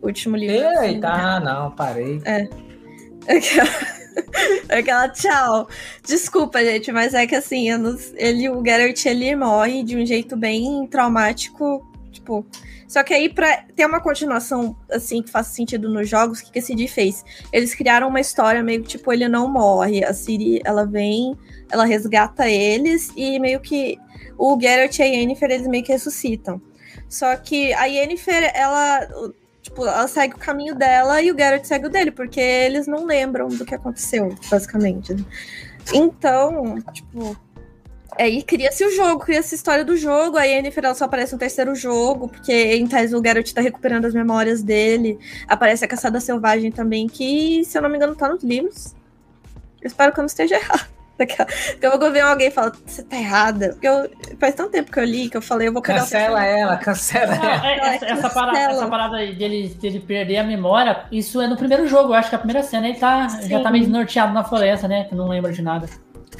O 0.00 0.06
último 0.06 0.36
livro. 0.36 0.68
assim, 0.68 0.94
Eita, 0.94 1.08
ah, 1.08 1.40
não, 1.40 1.70
parei. 1.72 2.20
Aquela, 3.26 3.70
aquela 4.68 5.08
tchau. 5.08 5.68
Desculpa, 6.06 6.64
gente, 6.64 6.92
mas 6.92 7.12
é 7.12 7.26
que 7.26 7.34
assim, 7.34 7.76
não- 7.76 7.98
ele, 8.14 8.48
o 8.48 8.62
Geralt 8.64 9.04
ele 9.04 9.34
morre 9.34 9.82
de 9.82 9.96
um 9.96 10.06
jeito 10.06 10.36
bem 10.36 10.86
traumático, 10.86 11.84
tipo. 12.12 12.46
Só 12.88 13.02
que 13.02 13.12
aí, 13.12 13.28
pra 13.28 13.64
ter 13.74 13.84
uma 13.84 14.00
continuação, 14.00 14.76
assim, 14.90 15.22
que 15.22 15.30
faça 15.30 15.50
sentido 15.50 15.88
nos 15.88 16.08
jogos, 16.08 16.40
o 16.40 16.44
que, 16.44 16.52
que 16.52 16.58
a 16.58 16.62
Ciri 16.62 16.86
fez? 16.88 17.24
Eles 17.52 17.74
criaram 17.74 18.08
uma 18.08 18.20
história 18.20 18.62
meio 18.62 18.82
que, 18.82 18.88
tipo, 18.88 19.12
ele 19.12 19.28
não 19.28 19.48
morre. 19.48 20.04
A 20.04 20.12
Ciri, 20.14 20.60
ela 20.64 20.86
vem, 20.86 21.36
ela 21.70 21.84
resgata 21.84 22.48
eles 22.48 23.10
e 23.16 23.38
meio 23.38 23.60
que 23.60 23.98
o 24.38 24.58
Geralt 24.60 24.98
e 24.98 25.02
a 25.02 25.06
Yennefer, 25.06 25.50
eles 25.50 25.66
meio 25.66 25.82
que 25.84 25.92
ressuscitam. 25.92 26.60
Só 27.08 27.34
que 27.36 27.72
a 27.74 27.86
Yennefer, 27.86 28.52
ela, 28.54 29.06
tipo, 29.62 29.82
ela 29.84 30.06
segue 30.08 30.34
o 30.34 30.38
caminho 30.38 30.74
dela 30.74 31.20
e 31.22 31.30
o 31.30 31.36
Geralt 31.36 31.64
segue 31.64 31.86
o 31.86 31.90
dele, 31.90 32.10
porque 32.10 32.40
eles 32.40 32.86
não 32.86 33.04
lembram 33.04 33.48
do 33.48 33.64
que 33.64 33.74
aconteceu, 33.74 34.34
basicamente. 34.50 35.14
né? 35.14 35.24
Então, 35.92 36.80
tipo, 36.92 37.36
aí 38.18 38.42
cria-se 38.42 38.84
o 38.84 38.90
jogo, 38.94 39.24
cria-se 39.24 39.54
a 39.54 39.56
história 39.56 39.84
do 39.84 39.96
jogo, 39.96 40.36
a 40.36 40.44
Yennefer 40.44 40.94
só 40.94 41.04
aparece 41.04 41.32
no 41.32 41.38
terceiro 41.38 41.74
jogo, 41.74 42.28
porque 42.28 42.52
em 42.52 42.86
tese 42.86 43.14
o 43.14 43.22
Geralt 43.22 43.50
tá 43.52 43.60
recuperando 43.60 44.04
as 44.06 44.14
memórias 44.14 44.62
dele, 44.62 45.18
aparece 45.48 45.84
a 45.84 45.88
Caçada 45.88 46.20
Selvagem 46.20 46.70
também, 46.70 47.06
que, 47.06 47.62
se 47.64 47.76
eu 47.76 47.82
não 47.82 47.88
me 47.88 47.96
engano, 47.96 48.14
tá 48.14 48.28
nos 48.28 48.42
livros. 48.42 48.94
Eu 49.82 49.86
espero 49.86 50.12
que 50.12 50.18
eu 50.18 50.22
não 50.22 50.26
esteja 50.26 50.56
errado. 50.58 50.96
Porque 51.16 51.34
eu 51.80 51.98
vou 51.98 52.12
ver 52.12 52.20
alguém 52.20 52.48
e 52.48 52.50
falar, 52.50 52.72
você 52.84 53.02
tá 53.02 53.16
errada. 53.16 53.70
Porque 53.70 53.88
eu, 53.88 54.10
faz 54.38 54.54
tanto 54.54 54.70
tempo 54.72 54.92
que 54.92 55.00
eu 55.00 55.04
li 55.04 55.30
que 55.30 55.36
eu 55.38 55.40
falei, 55.40 55.68
eu 55.68 55.72
vou 55.72 55.80
pegar 55.80 56.00
Cancela 56.00 56.44
ela, 56.44 56.76
cancela 56.76 57.34
Não, 57.36 57.44
ela. 57.44 57.66
é- 57.66 57.94
essa, 57.96 58.04
essa 58.06 58.28
parada, 58.30 58.58
cancela. 58.58 58.72
essa 58.74 58.86
parada 58.88 59.16
aí 59.16 59.34
dele, 59.34 59.68
dele 59.80 60.00
perder 60.00 60.36
a 60.36 60.44
memória, 60.44 61.06
isso 61.10 61.40
é 61.40 61.46
no 61.46 61.56
primeiro 61.56 61.88
jogo. 61.88 62.10
Eu 62.10 62.14
acho 62.14 62.28
que 62.28 62.34
a 62.34 62.38
primeira 62.38 62.62
cena 62.62 62.86
ele 62.86 62.98
tá, 62.98 63.28
já 63.48 63.60
tá 63.60 63.70
meio 63.70 63.84
desnorteado 63.84 64.34
na 64.34 64.44
floresta, 64.44 64.86
né? 64.86 65.04
Que 65.04 65.14
não 65.14 65.26
lembra 65.28 65.52
de 65.54 65.62
nada. 65.62 65.88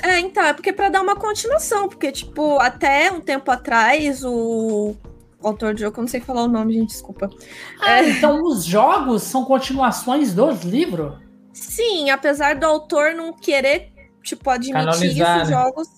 É, 0.02 0.18
então, 0.20 0.44
é 0.44 0.52
porque 0.52 0.72
pra 0.72 0.88
dar 0.88 1.02
uma 1.02 1.16
continuação, 1.16 1.88
porque, 1.88 2.12
tipo, 2.12 2.58
até 2.58 3.10
um 3.10 3.20
tempo 3.20 3.50
atrás, 3.50 4.22
o, 4.24 4.94
o 5.40 5.46
autor 5.48 5.74
do 5.74 5.80
jogo, 5.80 5.96
eu 5.98 6.02
não 6.02 6.08
sei 6.08 6.20
falar 6.20 6.44
o 6.44 6.48
nome, 6.48 6.74
gente, 6.74 6.88
desculpa. 6.90 7.30
Ah, 7.80 8.00
É. 8.02 8.10
então 8.10 8.42
os 8.44 8.64
jogos 8.64 9.22
são 9.22 9.44
continuações 9.44 10.34
dos 10.34 10.62
livros? 10.62 11.14
Sim, 11.52 12.10
apesar 12.10 12.56
do 12.56 12.64
autor 12.66 13.14
não 13.14 13.32
querer, 13.32 13.90
tipo, 14.22 14.50
admitir 14.50 14.74
Canonizar, 14.84 15.38
esses 15.38 15.50
né? 15.50 15.56
jogos, 15.56 15.88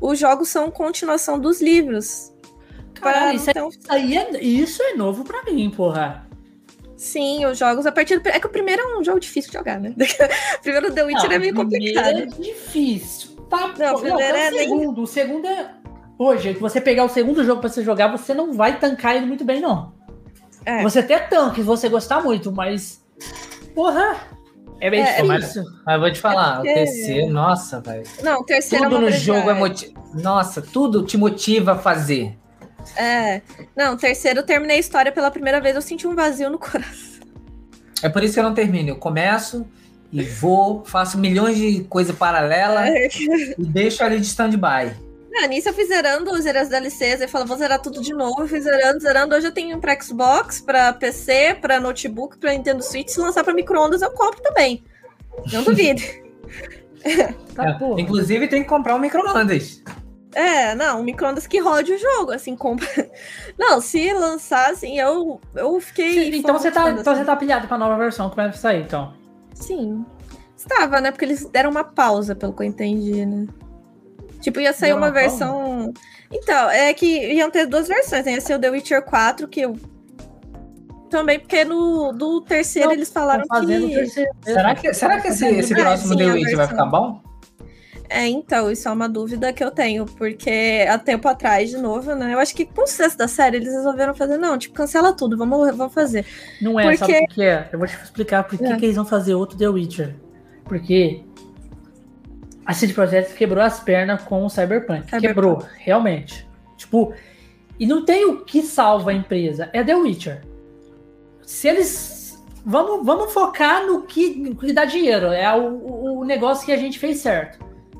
os 0.00 0.18
jogos 0.18 0.48
são 0.48 0.70
continuação 0.70 1.38
dos 1.38 1.60
livros. 1.62 2.32
Pra- 3.00 3.32
isso, 3.32 3.48
é- 3.48 3.52
então, 3.52 3.68
isso 3.68 3.92
é, 3.92 4.40
isso 4.42 4.82
é 4.82 4.94
novo 4.94 5.24
pra 5.24 5.42
mim, 5.44 5.70
porra. 5.70 6.26
sim, 6.96 7.46
os 7.46 7.56
jogos, 7.56 7.86
a 7.86 7.92
partir 7.92 8.18
do, 8.18 8.28
É 8.28 8.40
que 8.40 8.46
o 8.46 8.50
primeiro 8.50 8.82
é 8.82 8.98
um 8.98 9.04
jogo 9.04 9.20
difícil 9.20 9.52
de 9.52 9.56
jogar, 9.56 9.78
né? 9.80 9.94
primeiro 10.62 10.92
The 10.92 11.04
Witcher 11.04 11.28
Não, 11.28 11.36
é 11.36 11.38
meio 11.38 11.52
o 11.52 11.56
complicado. 11.56 12.18
É 12.18 12.26
difícil. 12.26 13.37
Tá, 13.48 13.68
Não, 13.68 13.92
pô, 13.92 13.98
o 13.98 14.00
primeiro 14.00 14.36
é 14.36 14.46
é 14.46 14.48
o 14.48 14.50
bem- 14.50 14.58
segundo. 14.60 15.02
O 15.02 15.06
segundo 15.06 15.46
é. 15.46 15.70
Hoje, 16.18 16.54
se 16.54 16.60
você 16.60 16.80
pegar 16.80 17.04
o 17.04 17.08
segundo 17.08 17.44
jogo 17.44 17.60
pra 17.60 17.70
você 17.70 17.82
jogar, 17.82 18.08
você 18.08 18.34
não 18.34 18.52
vai 18.52 18.78
tancar 18.78 19.16
ele 19.16 19.26
muito 19.26 19.44
bem, 19.44 19.60
não. 19.60 19.92
É. 20.64 20.82
Você 20.82 20.98
até 20.98 21.18
tanca 21.18 21.56
se 21.56 21.62
você 21.62 21.88
gostar 21.88 22.20
muito, 22.22 22.50
mas. 22.52 23.02
Porra! 23.74 24.16
É 24.80 24.90
bem 24.90 25.00
É, 25.02 25.22
difícil. 25.22 25.64
Mas 25.84 25.94
eu 25.94 26.00
vou 26.00 26.12
te 26.12 26.20
falar, 26.20 26.56
porque- 26.56 26.70
o 26.70 26.74
terceiro, 26.74 27.32
nossa, 27.32 27.80
velho. 27.80 28.04
Não, 28.22 28.40
o 28.40 28.44
terceiro 28.44 28.84
é 28.84 28.88
Tudo 28.88 28.98
uma 29.00 29.10
no 29.10 29.16
jogo 29.16 29.50
é 29.50 29.54
motivo. 29.54 29.94
Nossa, 30.14 30.62
tudo 30.62 31.04
te 31.04 31.16
motiva 31.16 31.72
a 31.72 31.78
fazer. 31.78 32.36
É. 32.96 33.42
Não, 33.76 33.94
o 33.94 33.96
terceiro 33.96 34.40
eu 34.40 34.46
terminei 34.46 34.76
a 34.76 34.80
história 34.80 35.10
pela 35.12 35.30
primeira 35.30 35.60
vez, 35.60 35.74
eu 35.74 35.82
senti 35.82 36.06
um 36.06 36.14
vazio 36.14 36.48
no 36.50 36.58
coração. 36.58 37.18
É 38.02 38.08
por 38.08 38.22
isso 38.22 38.34
que 38.34 38.40
eu 38.40 38.44
não 38.44 38.54
termino. 38.54 38.90
Eu 38.90 38.96
começo 38.96 39.66
e 40.12 40.22
vou, 40.22 40.84
faço 40.84 41.18
milhões 41.18 41.56
de 41.56 41.84
coisas 41.84 42.16
paralelas 42.16 42.88
e 43.14 43.54
deixo 43.58 44.02
ali 44.02 44.18
de 44.20 44.26
stand-by. 44.26 45.08
Ah, 45.40 45.46
nisso 45.46 45.68
eu 45.68 45.74
fui 45.74 45.84
zerando, 45.84 46.30
eu 46.30 46.42
zerei 46.42 46.62
as 46.62 46.68
DLCs, 46.68 47.20
eu 47.20 47.28
falo, 47.28 47.46
vou 47.46 47.56
zerar 47.56 47.80
tudo 47.80 48.00
de 48.00 48.12
novo, 48.12 48.42
eu 48.42 48.48
fui 48.48 48.60
zerando, 48.60 49.00
zerando. 49.00 49.34
Hoje 49.34 49.46
eu 49.46 49.52
tenho 49.52 49.78
pra 49.78 50.00
Xbox, 50.00 50.60
pra 50.60 50.92
PC, 50.92 51.58
pra 51.60 51.78
notebook, 51.78 52.38
pra 52.38 52.52
Nintendo 52.52 52.82
Switch. 52.82 53.08
Se 53.08 53.20
lançar 53.20 53.44
pra 53.44 53.54
micro-ondas, 53.54 54.02
eu 54.02 54.10
compro 54.10 54.40
também. 54.42 54.82
Não 55.52 55.62
duvide. 55.62 56.22
Tá, 57.54 57.78
É, 57.96 58.00
inclusive 58.00 58.48
tem 58.48 58.62
que 58.64 58.68
comprar 58.68 58.96
um 58.96 58.98
micro-ondas. 58.98 59.82
É, 60.34 60.74
não, 60.74 61.00
um 61.00 61.04
micro-ondas 61.04 61.46
que 61.46 61.58
rode 61.58 61.92
o 61.92 61.98
jogo, 61.98 62.32
assim, 62.32 62.54
compra. 62.56 62.86
Não, 63.58 63.80
se 63.80 64.12
lançassem, 64.12 64.98
eu, 64.98 65.40
eu 65.54 65.80
fiquei. 65.80 66.36
Então 66.36 66.58
você 66.58 66.70
tá, 66.70 66.90
então 66.90 67.12
assim. 67.12 67.22
você 67.22 67.24
tá 67.24 67.36
pilhado 67.36 67.66
pra 67.66 67.78
nova 67.78 67.96
versão 67.96 68.28
que 68.28 68.36
vai 68.36 68.52
sair, 68.52 68.82
então. 68.82 69.14
Sim. 69.60 70.04
Estava, 70.56 71.00
né? 71.00 71.10
Porque 71.10 71.24
eles 71.24 71.44
deram 71.46 71.70
uma 71.70 71.84
pausa, 71.84 72.34
pelo 72.34 72.52
que 72.52 72.62
eu 72.62 72.66
entendi, 72.66 73.24
né? 73.24 73.46
Tipo, 74.40 74.60
ia 74.60 74.72
sair 74.72 74.92
uma, 74.92 75.06
uma 75.06 75.12
pausa? 75.12 75.20
versão. 75.28 75.92
Então, 76.30 76.70
é 76.70 76.92
que 76.94 77.32
iam 77.32 77.50
ter 77.50 77.66
duas 77.66 77.88
versões. 77.88 78.24
né? 78.24 78.32
Ia 78.32 78.40
ser 78.40 78.54
o 78.54 78.58
The 78.60 78.70
Witcher 78.70 79.02
4, 79.04 79.48
que 79.48 79.60
eu. 79.62 79.76
Também, 81.10 81.40
porque 81.40 81.64
no 81.64 82.12
do 82.12 82.42
terceiro 82.42 82.88
Não, 82.88 82.94
eles 82.94 83.08
falaram 83.10 83.44
Tão 83.46 83.60
fazendo 83.60 83.86
o 83.86 83.88
que. 83.88 83.94
terceiro. 83.94 84.30
Será 84.44 84.74
que, 84.74 84.92
será 84.94 85.20
que 85.20 85.28
esse, 85.28 85.46
esse 85.46 85.72
É, 85.72 85.76
próximo 85.76 86.12
sim, 86.12 86.18
The 86.18 86.24
a 86.24 86.32
Witch 86.34 86.54
vai 86.54 86.68
ficar 86.68 86.84
bom? 86.86 87.22
É, 88.10 88.26
então, 88.26 88.70
isso 88.70 88.88
é 88.88 88.90
uma 88.90 89.08
dúvida 89.08 89.52
que 89.52 89.62
eu 89.62 89.70
tenho, 89.70 90.06
porque 90.06 90.86
há 90.88 90.98
tempo 90.98 91.28
atrás, 91.28 91.68
de 91.70 91.76
novo, 91.76 92.14
né? 92.14 92.32
Eu 92.32 92.38
acho 92.38 92.54
que 92.54 92.64
com 92.64 92.82
o 92.82 92.86
sucesso 92.86 93.18
da 93.18 93.28
série, 93.28 93.58
eles 93.58 93.72
resolveram 93.72 94.14
fazer, 94.14 94.38
não, 94.38 94.56
tipo, 94.56 94.74
cancela 94.74 95.12
tudo, 95.12 95.36
vamos, 95.36 95.76
vamos 95.76 95.92
fazer. 95.92 96.24
Não 96.62 96.80
é, 96.80 96.84
Porque- 96.84 96.96
sabe 97.12 97.24
o 97.24 97.28
que 97.28 97.42
é? 97.42 97.68
Eu 97.70 97.78
vou 97.78 97.86
te 97.86 97.94
explicar 98.02 98.44
por 98.44 98.58
que, 98.58 98.64
É. 98.64 98.76
que 98.76 98.84
eles 98.86 98.96
vão 98.96 99.04
fazer 99.04 99.34
outro 99.34 99.58
The 99.58 99.68
Witcher. 99.68 100.14
Porque 100.64 101.22
a 102.64 102.72
CD 102.72 102.92
Projekt 102.94 103.34
quebrou 103.34 103.62
as 103.62 103.80
pernas 103.80 104.22
com 104.22 104.44
o 104.44 104.48
Cyberpunk. 104.48 105.04
Cyberpunk. 105.04 105.20
Quebrou, 105.20 105.62
realmente. 105.78 106.48
Tipo, 106.76 107.12
e 107.78 107.86
não 107.86 108.04
tem 108.04 108.24
o 108.26 108.44
que 108.44 108.62
salva 108.62 109.10
a 109.10 109.14
empresa, 109.14 109.68
é 109.72 109.84
The 109.84 109.94
Witcher. 109.94 110.42
Se 111.42 111.68
eles. 111.68 112.42
Vamos, 112.64 113.04
vamos 113.06 113.32
focar 113.32 113.86
no 113.86 114.02
que, 114.02 114.34
no 114.34 114.54
que 114.56 114.72
dá 114.72 114.84
dinheiro. 114.84 115.26
É 115.26 115.54
o- 115.56 116.18
o 116.20 116.24
negócio 116.24 116.66
que 116.66 116.72
a 116.72 116.76
gente 116.76 116.98
fez 116.98 117.18
certo. 117.18 117.58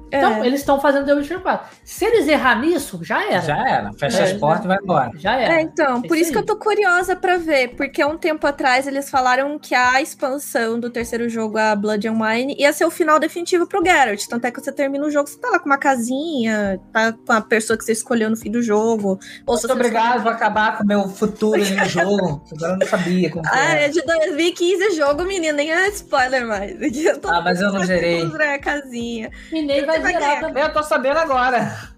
Então, 0.08 0.42
É. 0.42 0.46
eles 0.46 0.60
estão 0.60 0.80
fazendo 0.80 1.06
The 1.06 1.14
Witcher 1.14 1.40
4. 1.40 1.66
Se 1.84 2.04
eles 2.04 2.26
errar 2.28 2.60
nisso, 2.60 3.00
já 3.02 3.22
era. 3.24 3.40
Já, 3.42 3.56
Já 3.58 3.68
era. 3.68 3.92
Fecha 3.94 4.18
É, 4.20 4.22
as 4.24 4.32
portas 4.34 4.64
e 4.64 4.68
vai 4.68 4.78
embora. 4.82 5.10
era. 5.24 5.54
É, 5.54 5.60
então, 5.62 6.00
por 6.02 6.16
Isso 6.16 6.32
que 6.32 6.38
eu 6.38 6.44
tô 6.46 6.56
curiosa 6.56 7.14
pra 7.16 7.36
ver, 7.36 7.74
porque 7.76 8.00
há 8.02 8.06
um 8.06 8.16
tempo 8.18 8.46
atrás 8.46 8.86
eles 8.86 9.08
falaram 9.10 9.58
que 9.58 9.74
a 9.74 10.00
expansão 10.02 10.78
do 10.80 10.90
terceiro 10.90 11.28
jogo, 11.28 11.58
a 11.58 11.74
Blood 11.76 12.06
and 12.08 12.18
Wine, 12.20 12.56
ia 12.58 12.72
ser 12.72 12.84
o 12.84 12.90
final 12.90 13.18
definitivo 13.18 13.66
pro 13.66 13.82
Geralt. 13.84 14.26
Tanto 14.28 14.46
é 14.46 14.50
que 14.50 14.60
você 14.60 14.72
termina 14.72 15.04
o 15.06 15.10
jogo, 15.10 15.28
você 15.28 15.38
tá 15.38 15.48
lá 15.50 15.58
com 15.58 15.66
uma 15.66 15.78
casinha, 15.78 16.80
tá 16.92 17.12
com 17.12 17.32
a 17.32 17.40
pessoa 17.40 17.76
que 17.76 17.84
você 17.84 17.92
escolheu 17.92 18.30
no 18.30 18.36
fim 18.36 18.50
do 18.50 18.62
jogo. 18.62 19.18
Ou 19.46 19.56
se 19.56 19.66
Muito 19.66 19.78
obrigado, 19.78 20.22
vou 20.22 20.32
acabar 20.32 20.76
com 20.78 20.84
o 20.84 20.86
meu 20.86 21.08
futuro 21.08 21.58
no 21.58 21.84
jogo. 21.86 22.42
Agora 22.52 22.72
eu 22.72 22.78
não 22.78 22.86
sabia 22.86 23.30
como 23.30 23.44
Ah, 23.50 23.72
é 23.74 23.88
de 23.88 24.00
2015 24.02 24.86
o 24.88 24.94
jogo, 24.96 25.24
menino, 25.24 25.56
nem 25.56 25.70
é 25.72 25.88
spoiler 25.88 26.46
mais. 26.46 26.76
Eu 27.08 27.18
tô 27.20 27.28
Ah, 27.28 27.40
mas 27.40 27.60
eu 27.60 27.72
não 27.72 27.84
gerei. 27.84 28.22
A 28.24 28.58
casinha. 28.58 29.30
E 29.52 29.62
nem 29.62 29.84
vai 30.00 30.12
zerar 30.12 30.28
ganhar. 30.28 30.40
também. 30.40 30.62
Eu 30.62 30.72
tô 30.72 30.82
sabendo 30.82 31.18
agora. 31.18 31.88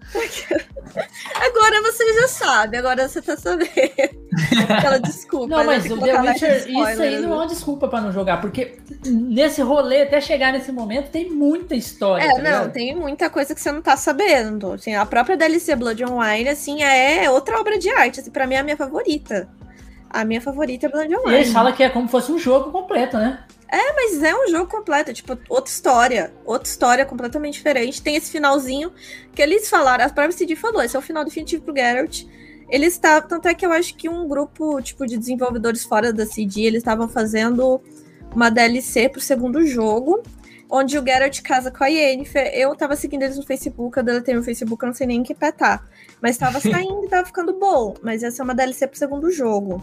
Agora 1.36 1.82
você 1.82 2.20
já 2.20 2.28
sabe, 2.28 2.77
agora 2.77 3.09
você 3.09 3.22
tá 3.22 3.36
sabendo. 3.36 3.70
Aquela 4.68 4.98
desculpa. 4.98 5.47
Não, 5.47 5.59
né? 5.59 5.64
mas 5.66 5.82
Tem 5.85 5.93
o 5.93 5.94
que 5.97 6.05
The 6.05 6.10
colocar 6.10 6.22
mais 6.24 6.43
Witcher, 6.43 6.68
isso 6.68 7.02
aí 7.02 7.20
não 7.20 7.32
é 7.32 7.36
uma 7.36 7.47
desculpa 7.47 7.89
pra 7.89 8.01
não 8.01 8.12
jogar, 8.12 8.40
porque 8.40 8.78
nesse 9.06 9.62
rolê, 9.62 10.02
até 10.02 10.20
chegar 10.20 10.52
nesse 10.52 10.72
momento, 10.72 11.10
tem 11.10 11.31
muita 11.31 11.74
história. 11.77 12.24
É, 12.24 12.28
tá 12.28 12.35
não, 12.35 12.43
ligado? 12.43 12.72
tem 12.72 12.97
muita 12.97 13.31
coisa 13.31 13.55
que 13.55 13.60
você 13.60 13.70
não 13.70 13.82
tá 13.82 13.97
sabendo. 13.97 14.72
Assim, 14.72 14.94
a 14.94 15.06
própria 15.06 15.36
DLC 15.36 15.77
Blood 15.77 16.02
and 16.02 16.16
Wine, 16.16 16.48
assim, 16.48 16.82
é 16.82 17.31
outra 17.31 17.60
obra 17.60 17.78
de 17.78 17.89
arte. 17.90 18.20
Assim, 18.20 18.31
pra 18.31 18.47
mim 18.47 18.55
é 18.55 18.59
a 18.59 18.64
minha 18.64 18.77
favorita. 18.77 19.48
A 20.09 20.24
minha 20.24 20.40
favorita 20.40 20.86
é 20.86 20.89
Blood 20.89 21.14
and 21.14 21.31
E 21.31 21.35
eles 21.35 21.52
falam 21.52 21.72
que 21.72 21.85
é 21.85 21.89
como 21.89 22.06
se 22.06 22.10
fosse 22.10 22.32
um 22.32 22.39
jogo 22.39 22.72
completo, 22.72 23.16
né? 23.16 23.44
Mas 24.10 24.22
é 24.22 24.34
um 24.34 24.48
jogo 24.48 24.68
completo, 24.68 25.12
tipo, 25.12 25.38
outra 25.48 25.70
história. 25.70 26.32
Outra 26.44 26.68
história 26.68 27.06
completamente 27.06 27.55
diferente. 27.55 28.02
Tem 28.02 28.16
esse 28.16 28.30
finalzinho 28.30 28.92
que 29.34 29.40
eles 29.40 29.68
falaram, 29.68 30.05
a 30.05 30.09
própria 30.09 30.36
CD 30.36 30.56
falou, 30.56 30.82
esse 30.82 30.97
é 30.97 30.98
o 30.98 31.02
final 31.02 31.24
definitivo 31.24 31.62
pro 31.62 31.76
Geralt. 31.76 32.24
Eles 32.68 32.94
estavam, 32.94 33.28
tanto 33.28 33.48
é 33.48 33.55
que 33.55 33.64
eu 33.64 33.72
acho 33.72 33.94
que 33.97 34.09
um 34.09 34.26
grupo, 34.26 34.80
tipo, 34.82 35.06
de 35.06 35.16
desenvolvedores 35.16 35.84
fora 35.84 36.12
da 36.12 36.26
CD, 36.26 36.62
eles 36.62 36.78
estavam 36.78 37.09
fazendo 37.09 37.80
uma 38.34 38.48
DLC 38.48 39.09
pro 39.09 39.20
segundo 39.20 39.64
jogo, 39.66 40.22
onde 40.68 40.98
o 40.98 41.05
Geralt 41.05 41.40
casa 41.42 41.70
com 41.70 41.84
a 41.84 41.88
Yennefer. 41.88 42.52
Eu 42.55 42.74
tava 42.74 42.97
seguindo 42.97 43.22
eles 43.22 43.36
no 43.36 43.44
Facebook, 43.44 43.97
eu 43.97 44.05
deletei 44.05 44.34
meu 44.34 44.42
Facebook, 44.42 44.82
eu 44.82 44.88
não 44.88 44.94
sei 44.94 45.06
nem 45.06 45.18
em 45.18 45.22
que 45.22 45.34
pé 45.34 45.52
tá. 45.52 45.84
Mas 46.20 46.36
tava 46.36 46.59
saindo 46.60 47.05
e 47.05 47.09
tava 47.09 47.26
ficando 47.26 47.52
bom. 47.59 47.94
Mas 48.02 48.22
essa 48.22 48.42
é 48.42 48.44
uma 48.44 48.55
DLC 48.55 48.86
pro 48.86 48.98
segundo 48.98 49.30
jogo. 49.30 49.82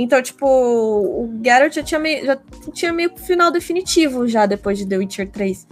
Então, 0.00 0.22
tipo, 0.22 0.46
o 0.46 1.40
Geralt 1.44 1.74
já 1.74 1.82
tinha 1.82 1.98
meio, 1.98 2.24
já 2.24 2.38
tinha 2.72 2.92
meio 2.92 3.10
que 3.10 3.20
final 3.20 3.50
definitivo 3.50 4.28
já 4.28 4.46
depois 4.46 4.78
de 4.78 4.86
The 4.86 4.96
Witcher 4.96 5.28
3. 5.30 5.66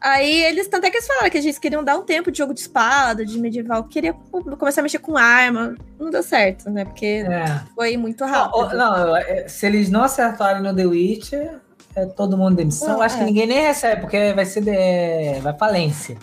Aí 0.00 0.42
eles, 0.44 0.66
tanto 0.68 0.84
é 0.86 0.90
que 0.90 0.96
eles 0.96 1.06
falaram 1.06 1.30
que 1.30 1.38
eles 1.38 1.58
queriam 1.58 1.82
dar 1.84 1.96
um 1.96 2.02
tempo 2.02 2.30
de 2.30 2.36
jogo 2.38 2.52
de 2.52 2.60
espada, 2.60 3.24
de 3.24 3.38
medieval, 3.38 3.84
queria 3.84 4.12
começar 4.58 4.80
a 4.80 4.82
mexer 4.82 4.98
com 4.98 5.16
arma. 5.16 5.74
Não 5.98 6.10
deu 6.10 6.22
certo, 6.24 6.68
né? 6.68 6.84
Porque 6.84 7.24
É. 7.26 7.60
foi 7.74 7.96
muito 7.96 8.20
Não, 8.24 8.30
rápido. 8.30 8.58
ó, 8.58 8.74
não, 8.74 9.16
é, 9.16 9.46
se 9.48 9.64
eles 9.64 9.88
não 9.88 10.02
acertarem 10.02 10.60
no 10.62 10.74
The 10.74 10.86
Witcher, 10.86 11.54
é 11.94 12.04
todo 12.06 12.36
mundo 12.36 12.56
demissão. 12.56 12.88
Não, 12.88 13.00
Acho 13.00 13.16
que 13.16 13.22
é. 13.22 13.26
ninguém 13.26 13.46
nem 13.46 13.60
recebe, 13.60 14.00
porque 14.02 14.32
vai 14.34 14.44
ser 14.44 14.60
de, 14.62 15.40
vai 15.40 15.56
falência. 15.56 16.18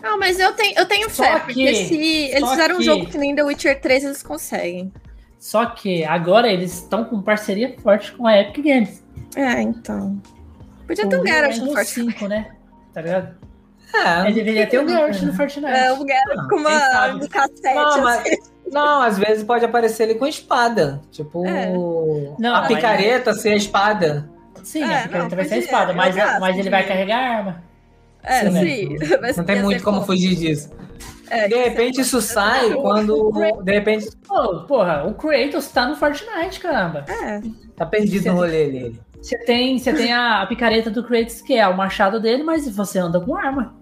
Não, 0.00 0.18
mas 0.18 0.38
eu 0.38 0.52
tenho, 0.52 0.78
eu 0.78 0.86
tenho 0.86 1.10
Só 1.10 1.24
fé, 1.24 1.32
que- 1.40 1.46
porque 1.46 1.74
se 1.74 1.96
eles 1.96 2.48
fizeram 2.48 2.76
um 2.76 2.78
que- 2.78 2.84
jogo 2.84 3.06
que 3.06 3.18
nem 3.18 3.34
The 3.34 3.42
Witcher 3.42 3.80
3, 3.80 4.04
eles 4.04 4.22
conseguem. 4.22 4.92
Só 5.44 5.66
que 5.66 6.02
agora 6.06 6.48
eles 6.50 6.72
estão 6.72 7.04
com 7.04 7.20
parceria 7.20 7.76
forte 7.82 8.10
com 8.12 8.26
a 8.26 8.40
Epic 8.40 8.64
Games. 8.64 9.04
É, 9.36 9.60
então. 9.60 10.18
Podia 10.86 11.06
ter 11.06 11.20
um 11.20 11.26
Geralt 11.26 11.58
no 11.58 11.66
Fortnite. 11.74 12.12
5, 12.12 12.28
né? 12.28 12.46
Tá 12.94 13.02
ligado? 13.02 13.34
É, 13.92 14.22
Mas 14.22 14.34
deveria 14.34 14.66
ter 14.66 14.80
um 14.80 14.88
Geralt 14.88 15.20
no 15.20 15.34
Fortnite. 15.34 15.70
É, 15.70 15.92
o 15.92 15.96
Geralt 15.98 16.36
Não, 16.38 16.48
com 16.48 16.56
uma 16.56 17.06
um 17.16 17.28
cassete. 17.28 17.74
Não, 17.74 18.00
mas- 18.02 18.20
assim. 18.20 18.36
Não, 18.72 19.02
às 19.02 19.18
vezes 19.18 19.44
pode 19.44 19.62
aparecer 19.66 20.04
ele 20.04 20.14
com 20.14 20.26
espada. 20.26 21.02
Tipo, 21.10 21.46
É. 21.46 21.70
Não, 22.38 22.54
a 22.54 22.60
mas- 22.62 22.68
picareta 22.68 23.34
ser 23.34 23.50
a 23.50 23.56
espada. 23.56 24.30
Sim, 24.62 24.82
É, 24.82 25.00
a 25.00 25.02
picareta 25.02 25.28
não, 25.28 25.36
vai 25.36 25.44
ser 25.44 25.54
a 25.56 25.58
espada, 25.58 25.92
eu 25.92 25.96
mas, 25.96 26.16
mas 26.40 26.58
ele 26.58 26.70
vai 26.70 26.86
carregar 26.88 27.18
a 27.18 27.36
arma. 27.36 27.64
É, 28.22 28.40
Sim, 28.40 28.50
né? 28.50 28.60
sim. 28.64 28.96
Mas 29.20 29.36
Não 29.36 29.44
tem 29.44 29.62
muito 29.62 29.84
como 29.84 30.00
fugir 30.06 30.34
disso. 30.36 30.70
É, 31.34 31.48
De 31.48 31.54
ser 31.54 31.62
repente 31.64 32.00
isso 32.00 32.20
sai 32.22 32.72
quando. 32.74 33.30
De 33.62 33.72
repente 33.72 34.08
Pô, 34.26 34.60
porra, 34.66 35.04
o 35.06 35.14
Kratos 35.14 35.68
tá 35.68 35.86
no 35.86 35.96
Fortnite, 35.96 36.60
caramba. 36.60 37.04
É, 37.08 37.40
tá 37.76 37.84
perdido 37.86 38.26
no 38.28 38.34
rolê 38.36 38.70
dele. 38.70 39.00
Você 39.22 39.38
tem, 39.38 39.78
você 39.78 39.92
tem 39.94 40.12
a, 40.12 40.42
a 40.42 40.46
picareta 40.46 40.90
do 40.90 41.02
Kratos, 41.02 41.40
que 41.40 41.54
é 41.54 41.66
o 41.66 41.76
machado 41.76 42.20
dele, 42.20 42.42
mas 42.42 42.68
você 42.68 42.98
anda 42.98 43.20
com 43.20 43.34
arma. 43.36 43.74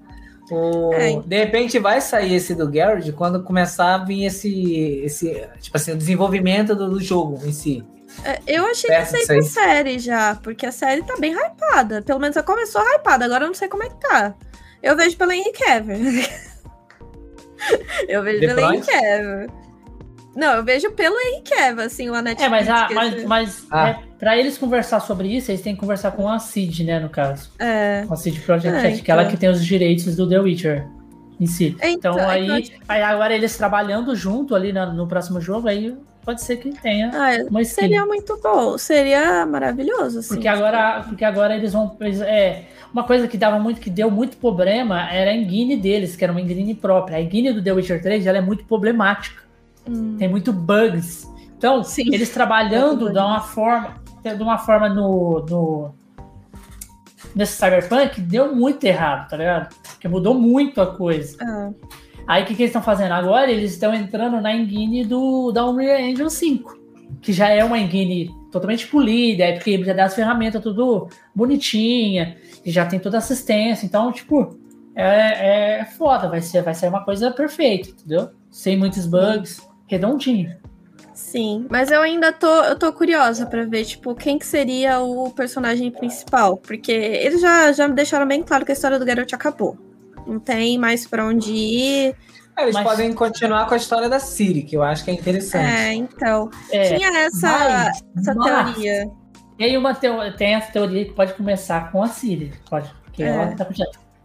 O- 0.51 0.93
É. 0.95 1.19
De 1.21 1.37
repente 1.39 1.79
vai 1.79 2.01
sair 2.01 2.35
esse 2.35 2.55
do 2.55 2.71
Garrett 2.71 3.11
quando 3.13 3.43
começar 3.43 3.95
a 3.95 3.99
vir 4.05 4.25
esse, 4.27 5.01
esse 5.05 5.47
tipo 5.61 5.77
assim, 5.77 5.93
o 5.93 5.97
desenvolvimento 5.97 6.75
do, 6.75 6.91
do 6.91 7.01
jogo 7.01 7.41
em 7.47 7.53
si. 7.53 7.85
É, 8.25 8.39
eu 8.47 8.67
achei 8.67 8.91
que 8.91 8.95
ia 8.95 9.07
Perto 9.07 9.27
sair 9.27 9.37
aí. 9.39 9.43
série 9.43 9.99
já, 9.99 10.35
porque 10.43 10.67
a 10.67 10.73
série 10.73 11.03
tá 11.03 11.17
bem 11.19 11.33
hypada. 11.35 12.03
Pelo 12.03 12.21
menos 12.21 12.37
ela 12.37 12.45
começou 12.45 12.83
hypada, 12.83 13.25
agora 13.25 13.45
eu 13.45 13.49
não 13.49 13.55
sei 13.55 13.69
como 13.69 13.83
é 13.85 13.89
que 13.89 13.97
tá. 14.01 14.35
Eu 14.83 14.97
vejo 14.97 15.17
pela 15.17 15.35
Henry 15.35 15.53
Cavill. 15.53 15.97
Eu 18.09 18.23
vejo 18.23 18.41
The 18.41 18.47
Henry 18.63 18.79
Price? 18.81 18.91
Cavill. 18.91 19.63
Não, 20.35 20.55
eu 20.55 20.65
vejo 20.65 20.91
pelo 20.93 21.15
Henry 21.21 21.43
Cavill, 21.45 21.85
assim, 21.85 22.09
o 22.09 22.21
Netflix. 22.23 22.43
É, 22.43 22.49
mas, 22.49 22.69
a, 22.69 22.89
mas, 22.95 23.25
mas 23.25 23.67
Ah. 23.71 23.89
é, 23.91 23.99
pra 24.19 24.37
eles 24.39 24.57
conversar 24.57 25.01
sobre 25.01 25.29
isso, 25.29 25.51
eles 25.51 25.61
têm 25.61 25.75
que 25.75 25.81
conversar 25.81 26.13
com 26.13 26.27
a 26.29 26.39
Cid, 26.39 26.85
né, 26.85 26.99
no 26.99 27.11
caso. 27.11 27.51
É. 27.59 28.05
Com 28.07 28.15
a 28.15 28.17
Cid 28.17 28.41
Project 28.41 28.75
É, 28.77 28.81
Red, 28.81 29.01
que 29.03 29.11
é 29.11 29.13
ela 29.13 29.23
então. 29.23 29.33
que 29.33 29.37
tem 29.39 29.51
os 29.51 29.65
direitos 29.65 30.17
do 30.17 30.27
The 30.29 30.39
Witcher 30.41 30.87
em 31.39 31.47
si. 31.47 31.77
Então, 31.83 32.13
Então, 32.15 32.19
é 32.19 32.25
aí, 32.25 32.51
acho- 32.51 32.73
aí 32.89 33.03
agora 33.03 33.35
eles 33.35 33.57
trabalhando 33.59 34.15
junto 34.17 34.55
ali 34.55 34.73
na- 34.73 34.87
no 34.87 35.07
próximo 35.07 35.39
jogo, 35.41 35.69
aí 35.69 35.95
pode 36.25 36.43
ser 36.43 36.57
que 36.57 36.71
tenha 36.81 37.11
Ah, 37.13 37.31
uma 37.51 37.63
skin. 37.63 37.75
seria 37.83 38.07
muito 38.07 38.39
bom, 38.43 38.77
seria 38.79 39.45
maravilhoso, 39.47 40.21
assim. 40.21 40.35
Porque 40.35 40.49
agora, 40.49 41.05
porque 41.09 41.25
agora 41.25 41.55
eles 41.57 41.73
vão. 41.73 41.97
é, 42.27 42.65
uma 42.93 43.05
coisa 43.05 43.27
que 43.29 43.37
dava 43.39 43.59
muito, 43.59 43.81
que 43.81 43.91
deu 43.91 44.11
muito 44.11 44.37
problema 44.37 45.11
era 45.11 45.31
a 45.31 45.35
engine 45.35 45.77
deles, 45.77 46.15
que 46.17 46.25
era 46.25 46.33
uma 46.33 46.41
engine 46.41 46.75
própria. 46.75 47.17
A 47.17 47.21
engine 47.23 47.53
do 47.53 47.63
The 47.63 47.73
Witcher 47.73 48.03
3 48.03 48.27
ela 48.27 48.39
é 48.39 48.43
muito 48.43 48.65
problemática. 48.65 49.43
Hum. 49.89 50.17
Tem 50.19 50.29
muito 50.29 50.53
bugs. 50.53 51.29
Então, 51.57 51.83
Sim. 51.83 52.13
eles 52.13 52.31
trabalhando 52.31 53.11
de 53.13 53.19
uma 53.19 53.41
forma. 53.41 54.01
De 54.23 54.43
uma 54.43 54.59
forma 54.59 54.89
no. 54.89 55.45
no 55.49 55.95
nesse 57.35 57.55
Cyberpunk 57.57 58.21
deu 58.21 58.55
muito 58.55 58.85
errado, 58.85 59.29
tá 59.31 59.37
ligado? 59.37 59.75
Porque 59.83 60.07
mudou 60.07 60.35
muito 60.35 60.81
a 60.81 60.87
coisa. 60.95 61.37
Ah, 61.41 61.71
Aí 62.27 62.43
o 62.43 62.47
que, 62.47 62.55
que 62.55 62.63
eles 62.63 62.71
estão 62.71 62.83
fazendo? 62.83 63.13
Agora 63.13 63.51
eles 63.51 63.73
estão 63.73 63.95
entrando 63.95 64.41
na 64.41 64.55
engine 64.55 65.05
do, 65.05 65.51
da 65.53 65.69
Unreal 65.69 66.01
Engine 66.01 66.31
5, 66.31 66.79
que 67.21 67.33
já 67.33 67.49
é 67.49 67.65
uma 67.65 67.79
engine 67.79 68.31
totalmente 68.51 68.87
polida, 68.87 69.45
é 69.45 69.53
porque 69.53 69.83
já 69.83 69.93
dá 69.93 70.05
as 70.05 70.15
ferramentas 70.15 70.63
tudo 70.63 71.09
bonitinha, 71.35 72.37
e 72.65 72.71
já 72.71 72.87
tem 72.87 73.01
toda 73.01 73.19
assistência. 73.19 73.87
Então, 73.87 74.13
tipo, 74.13 74.59
é, 74.95 75.81
é 75.81 75.85
foda, 75.85 76.29
vai 76.29 76.41
ser, 76.41 76.63
vai 76.63 76.75
ser 76.75 76.89
uma 76.89 77.05
coisa 77.05 77.31
perfeita, 77.31 77.91
entendeu? 77.91 78.31
Sem 78.51 78.77
muitos 78.77 79.07
bugs, 79.07 79.61
redondinho. 79.87 80.63
Sim, 81.15 81.67
mas 81.71 81.91
eu 81.91 82.01
ainda 82.01 82.33
tô, 82.33 82.63
eu 82.65 82.79
tô 82.79 82.93
curiosa 82.93 83.47
pra 83.47 83.65
ver, 83.65 83.85
tipo, 83.85 84.15
quem 84.15 84.39
que 84.39 84.47
seria 84.47 85.01
o 85.01 85.31
personagem 85.31 85.91
principal. 85.91 86.57
Porque 86.57 86.91
eles 86.91 87.41
já, 87.41 87.71
já 87.73 87.87
deixaram 87.87 88.27
bem 88.27 88.43
claro 88.43 88.65
que 88.65 88.73
a 88.73 88.75
história 88.75 88.99
do 88.99 89.07
Geralt 89.07 89.33
acabou. 89.33 89.77
Não 90.27 90.39
tem 90.41 90.79
mais 90.79 91.07
pra 91.07 91.25
onde 91.27 91.53
ir. 91.53 92.15
É, 92.57 92.63
Eles 92.65 92.75
Mas- 92.75 92.85
podem 92.85 93.13
continuar 93.15 93.67
com 93.67 93.75
a 93.75 93.77
história 93.77 94.09
da 94.09 94.19
Siri, 94.19 94.63
que 94.63 94.77
eu 94.77 94.83
acho 94.83 95.05
que 95.05 95.11
é 95.11 95.15
interessante. 95.15 95.65
É, 95.73 95.95
então. 95.95 96.51
É, 96.71 96.95
Tinha 96.97 97.09
essa, 97.25 97.49
mas- 97.51 98.05
essa 98.19 98.35
mas- 98.35 98.75
teoria. 98.75 99.11
Tem, 99.57 99.77
uma 99.79 99.95
teo- 99.95 100.37
tem 100.37 100.55
essa 100.55 100.71
teoria 100.73 101.05
que 101.05 101.13
pode 101.13 101.33
começar 101.35 101.91
com 101.93 102.03
a 102.03 102.09
Siri, 102.09 102.53
pode, 102.69 102.91
porque 103.05 103.23
É. 103.23 103.29
ela 103.29 103.55
tá. 103.55 103.67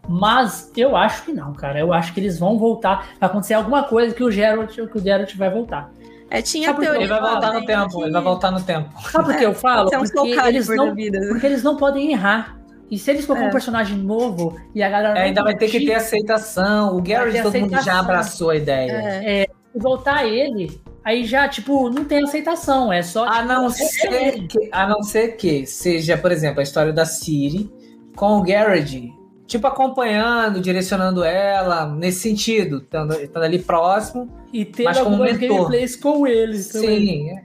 Mas 0.10 0.72
eu 0.76 0.96
acho 0.96 1.24
que 1.24 1.34
não, 1.34 1.54
cara. 1.54 1.80
Eu 1.80 1.92
acho 1.94 2.14
que 2.14 2.20
eles 2.20 2.40
vão 2.40 2.58
voltar. 2.58 3.10
Vai 3.20 3.30
acontecer 3.30 3.54
alguma 3.56 3.84
coisa 3.84 4.16
que 4.16 4.24
o 4.24 4.32
Geralt, 4.32 4.74
que 4.74 4.82
o 4.98 5.00
Geralt 5.02 5.36
vai 5.36 5.50
voltar. 5.50 5.90
É, 6.30 6.42
tinha 6.42 6.68
Sabe 6.70 6.82
teoria. 6.82 7.02
Ele 7.02 7.08
vai 7.10 7.20
voltar 7.22 7.54
no 7.54 7.66
tempo, 7.66 7.90
que- 7.98 8.04
ele 8.04 8.12
vai 8.12 8.22
voltar 8.22 8.52
no 8.52 8.62
tempo. 8.62 8.90
Sabe 9.10 9.26
por 9.26 9.38
que 9.38 9.46
eu 9.46 9.54
falo? 9.56 9.88
Um 9.90 10.04
Porque 10.04 10.40
eles, 10.48 10.68
não, 10.70 10.94
vida. 10.96 11.20
porque 11.30 11.46
eles 11.46 11.64
não 11.64 11.76
podem 11.78 12.12
errar. 12.12 12.58
E 12.90 12.98
se 12.98 13.12
eles 13.12 13.26
colocam 13.26 13.48
É. 13.48 13.50
um 13.50 13.52
personagem 13.52 13.98
novo 13.98 14.58
e 14.74 14.82
a 14.82 14.90
galera 14.90 15.20
É, 15.20 15.24
ainda 15.24 15.44
vai 15.44 15.56
ter 15.58 15.70
que 15.70 15.86
ter 15.86 15.94
aceitação. 15.94 16.96
O 16.96 17.02
Garrett, 17.02 17.42
todo 17.44 17.54
mundo 17.60 17.72
já 17.72 17.78
aceitação. 17.80 18.00
abraçou 18.00 18.50
a 18.52 18.56
ideia. 18.56 18.92
É. 18.92 19.48
voltar 19.80 20.26
ele, 20.26 20.82
aí 21.04 21.24
já, 21.24 21.48
tipo, 21.48 21.88
não 21.92 22.04
tem 22.04 22.24
aceitação. 22.24 22.92
É 22.92 23.04
só. 23.04 23.26
A 23.26 23.44
não, 23.44 23.70
tipo, 23.70 23.84
ser 23.86 24.48
que, 24.48 24.70
a 24.72 24.88
não 24.88 25.04
ser 25.04 25.36
que 25.38 25.68
seja, 25.68 26.18
por 26.18 26.32
exemplo, 26.32 26.62
a 26.62 26.64
história 26.64 26.92
da 26.92 27.06
Siri 27.06 27.70
com 28.16 28.38
o 28.40 28.42
Garrett, 28.42 29.14
tipo, 29.46 29.68
acompanhando, 29.68 30.60
direcionando 30.60 31.24
ela, 31.24 31.86
nesse 31.86 32.22
sentido, 32.22 32.78
estando, 32.78 33.14
estando 33.22 33.44
ali 33.44 33.60
próximo. 33.60 34.28
E 34.52 34.66
ter 34.66 34.88
algumas 34.88 35.38
gameplays 35.38 35.96
com 35.96 36.26
ele 36.26 36.64
também. 36.64 37.00
Sim, 37.08 37.30
é. 37.30 37.44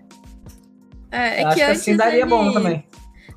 É, 1.10 1.40
é 1.42 1.44
acho 1.44 1.56
que 1.56 1.62
assim 1.62 1.96
daria 1.96 2.20
ele- 2.20 2.30
bom 2.30 2.50
também. 2.52 2.82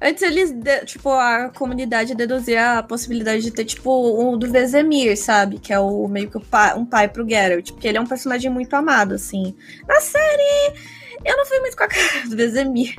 Antes 0.01 0.21
eles, 0.23 0.51
de- 0.51 0.85
tipo, 0.85 1.09
a 1.09 1.49
comunidade 1.49 2.13
deduzia 2.15 2.79
a 2.79 2.83
possibilidade 2.83 3.41
de 3.43 3.51
ter, 3.51 3.65
tipo, 3.65 4.21
um 4.21 4.37
do 4.37 4.49
Vezemir, 4.51 5.17
sabe? 5.17 5.57
Que 5.59 5.71
é 5.73 5.79
o 5.79 6.07
meio 6.07 6.29
que 6.29 6.37
o 6.37 6.41
pai, 6.41 6.77
um 6.77 6.85
pai 6.85 7.07
pro 7.07 7.27
Geralt. 7.27 7.71
Porque 7.71 7.87
ele 7.87 7.97
é 7.97 8.01
um 8.01 8.05
personagem 8.05 8.51
muito 8.51 8.73
amado, 8.75 9.15
assim. 9.15 9.55
Na 9.87 9.99
série, 10.01 10.73
eu 11.23 11.37
não 11.37 11.45
fui 11.45 11.59
muito 11.59 11.77
com 11.77 11.83
a 11.83 11.87
cara 11.89 12.27
do 12.29 12.35
Vezemir. 12.35 12.95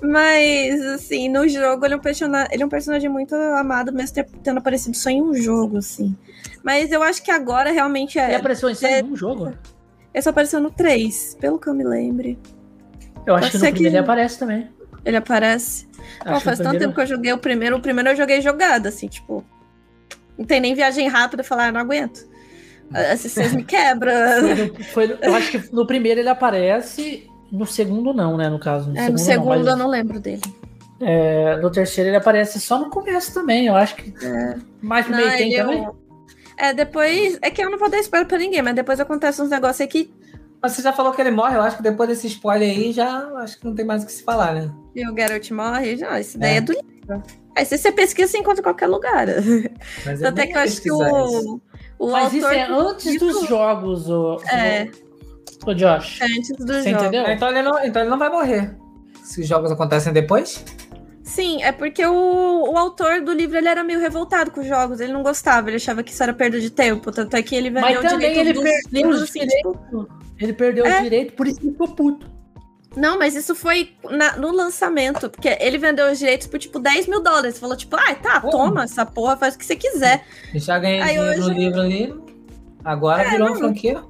Mas, 0.00 0.80
assim, 0.86 1.28
no 1.28 1.46
jogo 1.48 1.84
ele 1.84 1.94
é 1.94 1.96
um, 1.96 2.00
persona- 2.00 2.48
ele 2.50 2.62
é 2.62 2.66
um 2.66 2.70
personagem 2.70 3.08
muito 3.10 3.34
amado, 3.34 3.92
mesmo 3.92 4.16
tendo 4.42 4.58
aparecido 4.58 4.96
só 4.96 5.10
em 5.10 5.22
um 5.22 5.34
jogo, 5.34 5.78
assim. 5.78 6.16
Mas 6.64 6.90
eu 6.90 7.02
acho 7.02 7.22
que 7.22 7.30
agora 7.30 7.70
realmente 7.70 8.18
Ele 8.18 8.32
é. 8.32 8.36
apareceu 8.36 8.70
em 8.70 8.74
só 8.74 8.86
é- 8.86 9.02
um 9.04 9.14
jogo. 9.16 9.52
Ele 10.14 10.22
só 10.22 10.30
apareceu 10.30 10.60
no 10.60 10.70
3, 10.70 11.36
pelo 11.40 11.58
que 11.58 11.68
eu 11.68 11.74
me 11.74 11.84
lembre. 11.84 12.38
Eu 13.26 13.34
acho 13.34 13.42
Pode 13.46 13.50
que 13.52 13.58
no 13.58 13.64
que- 13.64 13.72
primeiro 13.72 13.96
ele 13.96 14.02
aparece 14.04 14.38
também. 14.38 14.68
Ele 15.04 15.16
aparece. 15.16 15.86
Pô, 16.24 16.30
Acho 16.30 16.40
faz 16.44 16.58
tanto 16.58 16.68
primeiro- 16.70 16.78
tempo 16.78 16.94
que 16.94 17.00
eu 17.00 17.06
joguei 17.06 17.32
o 17.32 17.38
primeiro. 17.38 17.76
O 17.76 17.80
primeiro 17.80 18.10
eu 18.10 18.16
joguei 18.16 18.40
jogada, 18.40 18.88
assim, 18.88 19.08
tipo. 19.08 19.44
Não 20.38 20.44
tem 20.44 20.60
nem 20.60 20.74
viagem 20.74 21.08
rápida 21.08 21.42
falar, 21.44 21.66
ah, 21.68 21.72
não 21.72 21.80
aguento. 21.80 22.26
Vocês 23.16 23.54
me 23.54 23.64
quebram. 23.64 24.12
Foi 24.92 25.06
foi 25.14 25.18
eu 25.22 25.34
acho 25.34 25.50
que 25.50 25.74
no 25.74 25.86
primeiro 25.86 26.20
ele 26.20 26.28
aparece, 26.28 27.26
no 27.50 27.66
segundo 27.66 28.12
não, 28.12 28.36
né, 28.36 28.48
no 28.48 28.58
caso. 28.58 28.90
No 28.90 28.96
É, 28.98 29.08
no 29.08 29.18
segundo, 29.18 29.18
segundo 29.18 29.46
não, 29.48 29.56
eu 29.60 29.64
mas, 29.64 29.78
não 29.78 29.88
lembro 29.88 30.20
dele. 30.20 30.42
é, 31.00 31.56
no 31.56 31.70
terceiro 31.70 32.10
ele 32.10 32.16
aparece 32.16 32.60
só 32.60 32.78
no 32.78 32.90
começo 32.90 33.32
também, 33.32 33.66
eu 33.66 33.74
acho 33.76 33.96
que 33.96 34.12
É. 34.24 34.56
mais 34.80 35.06
pro 35.06 35.16
meio 35.16 35.30
tem 35.30 35.52
ele- 35.54 35.62
também. 35.62 35.88
É, 36.58 36.72
depois. 36.74 37.38
É 37.40 37.50
que 37.50 37.64
eu 37.64 37.70
não 37.70 37.78
vou 37.78 37.88
dar 37.90 37.98
spoiler 38.00 38.28
pra 38.28 38.36
ninguém, 38.38 38.60
mas 38.62 38.74
depois 38.74 39.00
acontece 39.00 39.40
uns 39.40 39.48
negócios 39.50 39.80
aí 39.80 39.86
que. 39.88 40.12
Mas 40.62 40.72
você 40.72 40.82
já 40.82 40.92
falou 40.92 41.12
que 41.12 41.20
ele 41.20 41.30
morre, 41.32 41.56
eu 41.56 41.62
acho 41.62 41.76
que 41.76 41.82
depois 41.82 42.08
desse 42.08 42.26
spoiler 42.28 42.70
aí, 42.70 42.92
já 42.92 43.26
acho 43.38 43.58
que 43.58 43.64
não 43.66 43.74
tem 43.74 43.84
mais 43.84 44.02
o 44.04 44.06
que 44.06 44.12
se 44.12 44.22
falar, 44.22 44.54
né? 44.54 44.70
e 44.94 45.08
o 45.08 45.14
Geralt 45.14 45.50
morre. 45.50 45.96
Não, 45.96 46.16
isso 46.18 46.38
daí 46.38 46.54
É. 46.54 46.56
é, 46.56 46.60
do 46.60 46.72
livro. 46.72 47.22
Aí 47.56 47.64
se 47.66 47.76
você 47.76 47.90
pesquisa, 47.92 48.30
você 48.30 48.38
encontra 48.38 48.60
em 48.60 48.62
qualquer 48.62 48.86
lugar. 48.86 49.26
Mas 50.06 50.22
Até 50.22 50.46
bom 50.46 50.52
que 50.52 50.56
eu 50.58 50.62
acho 50.62 50.80
que 50.82 50.90
o. 50.92 51.60
O 51.98 52.10
Mas 52.10 52.24
autor 52.24 52.36
isso 52.36 52.46
é 52.48 52.66
do 52.68 52.78
antes 52.88 53.06
livro- 53.06 53.26
dos 53.28 53.46
jogos, 53.48 54.08
o, 54.08 54.40
É. 54.52 54.88
o, 55.66 55.74
Josh. 55.74 56.20
É 56.20 56.24
antes 56.26 56.50
do 56.56 56.66
Você 56.66 56.90
jogo. 56.90 57.02
entendeu? 57.04 57.26
Então 57.30 57.48
ele, 57.50 57.62
não, 57.62 57.84
então 57.84 58.02
ele 58.02 58.10
não 58.10 58.18
vai 58.18 58.28
morrer. 58.30 58.74
Se 59.22 59.40
os 59.40 59.46
jogos 59.46 59.70
acontecem 59.70 60.12
depois? 60.12 60.64
Sim, 61.34 61.62
é 61.62 61.72
porque 61.72 62.04
o, 62.04 62.72
o 62.72 62.76
autor 62.76 63.22
do 63.22 63.32
livro 63.32 63.56
ele 63.56 63.68
era 63.68 63.82
meio 63.82 63.98
revoltado 64.00 64.50
com 64.50 64.60
os 64.60 64.66
jogos, 64.66 65.00
ele 65.00 65.12
não 65.12 65.22
gostava, 65.22 65.68
ele 65.70 65.76
achava 65.76 66.02
que 66.02 66.12
isso 66.12 66.22
era 66.22 66.34
perda 66.34 66.60
de 66.60 66.68
tempo, 66.70 67.10
tanto 67.10 67.34
é 67.34 67.42
que 67.42 67.54
ele 67.54 67.70
vendeu 67.70 68.00
o 68.00 68.06
direito 68.06 68.38
ele 68.38 68.52
dos 68.52 68.62
perdeu 68.62 68.90
livros, 68.92 69.16
os 69.16 69.22
assim, 69.30 69.40
direitos. 69.40 69.72
tipo, 69.72 70.08
Ele 70.38 70.52
perdeu 70.52 70.84
É. 70.84 70.98
o 70.98 71.02
direito, 71.02 71.32
por 71.34 71.46
isso 71.46 71.58
ele 71.62 71.70
ficou 71.72 71.88
puto. 71.88 72.26
Não, 72.94 73.18
mas 73.18 73.34
isso 73.34 73.54
foi 73.54 73.92
na- 74.10 74.36
no 74.36 74.52
lançamento, 74.52 75.30
porque 75.30 75.56
ele 75.58 75.78
vendeu 75.78 76.10
os 76.12 76.18
direitos 76.18 76.46
por 76.46 76.58
tipo 76.58 76.78
10 76.78 77.06
mil 77.06 77.22
dólares. 77.22 77.58
Falou, 77.58 77.74
tipo, 77.74 77.96
ai, 77.96 78.16
tá, 78.16 78.38
Pô. 78.38 78.50
toma 78.50 78.84
essa 78.84 79.06
porra, 79.06 79.34
faz 79.36 79.54
o 79.54 79.58
que 79.58 79.64
você 79.64 79.74
quiser. 79.76 80.22
Já 80.54 80.78
ganhei 80.78 81.00
Aí 81.00 81.14
dinheiro 81.16 81.40
no 81.40 81.46
hoje- 81.46 81.54
livro 81.58 81.80
ali. 81.80 82.14
Agora 82.84 83.30
virou 83.30 83.48
uma 83.48 83.56
franquia. 83.56 84.02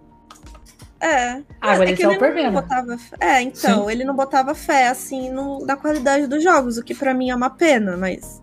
É. 1.03 1.43
Agora 1.61 1.85
é 1.85 1.89
ele 1.89 1.97
que 1.97 2.03
ele 2.05 2.43
não 2.45 2.53
botava. 2.53 2.97
É, 3.21 3.43
então, 3.43 3.91
ele 3.91 4.05
não 4.05 4.15
botava 4.15 4.55
fé, 4.55 4.87
assim, 4.87 5.31
no, 5.31 5.67
na 5.67 5.75
qualidade 5.77 6.29
dos 6.29 6.43
jogos, 6.45 6.79
o 6.79 6.83
que 6.85 6.95
pra 6.95 7.13
mim 7.13 7.29
é 7.31 7.35
uma 7.35 7.51
pena, 7.51 7.97
mas. 7.97 8.41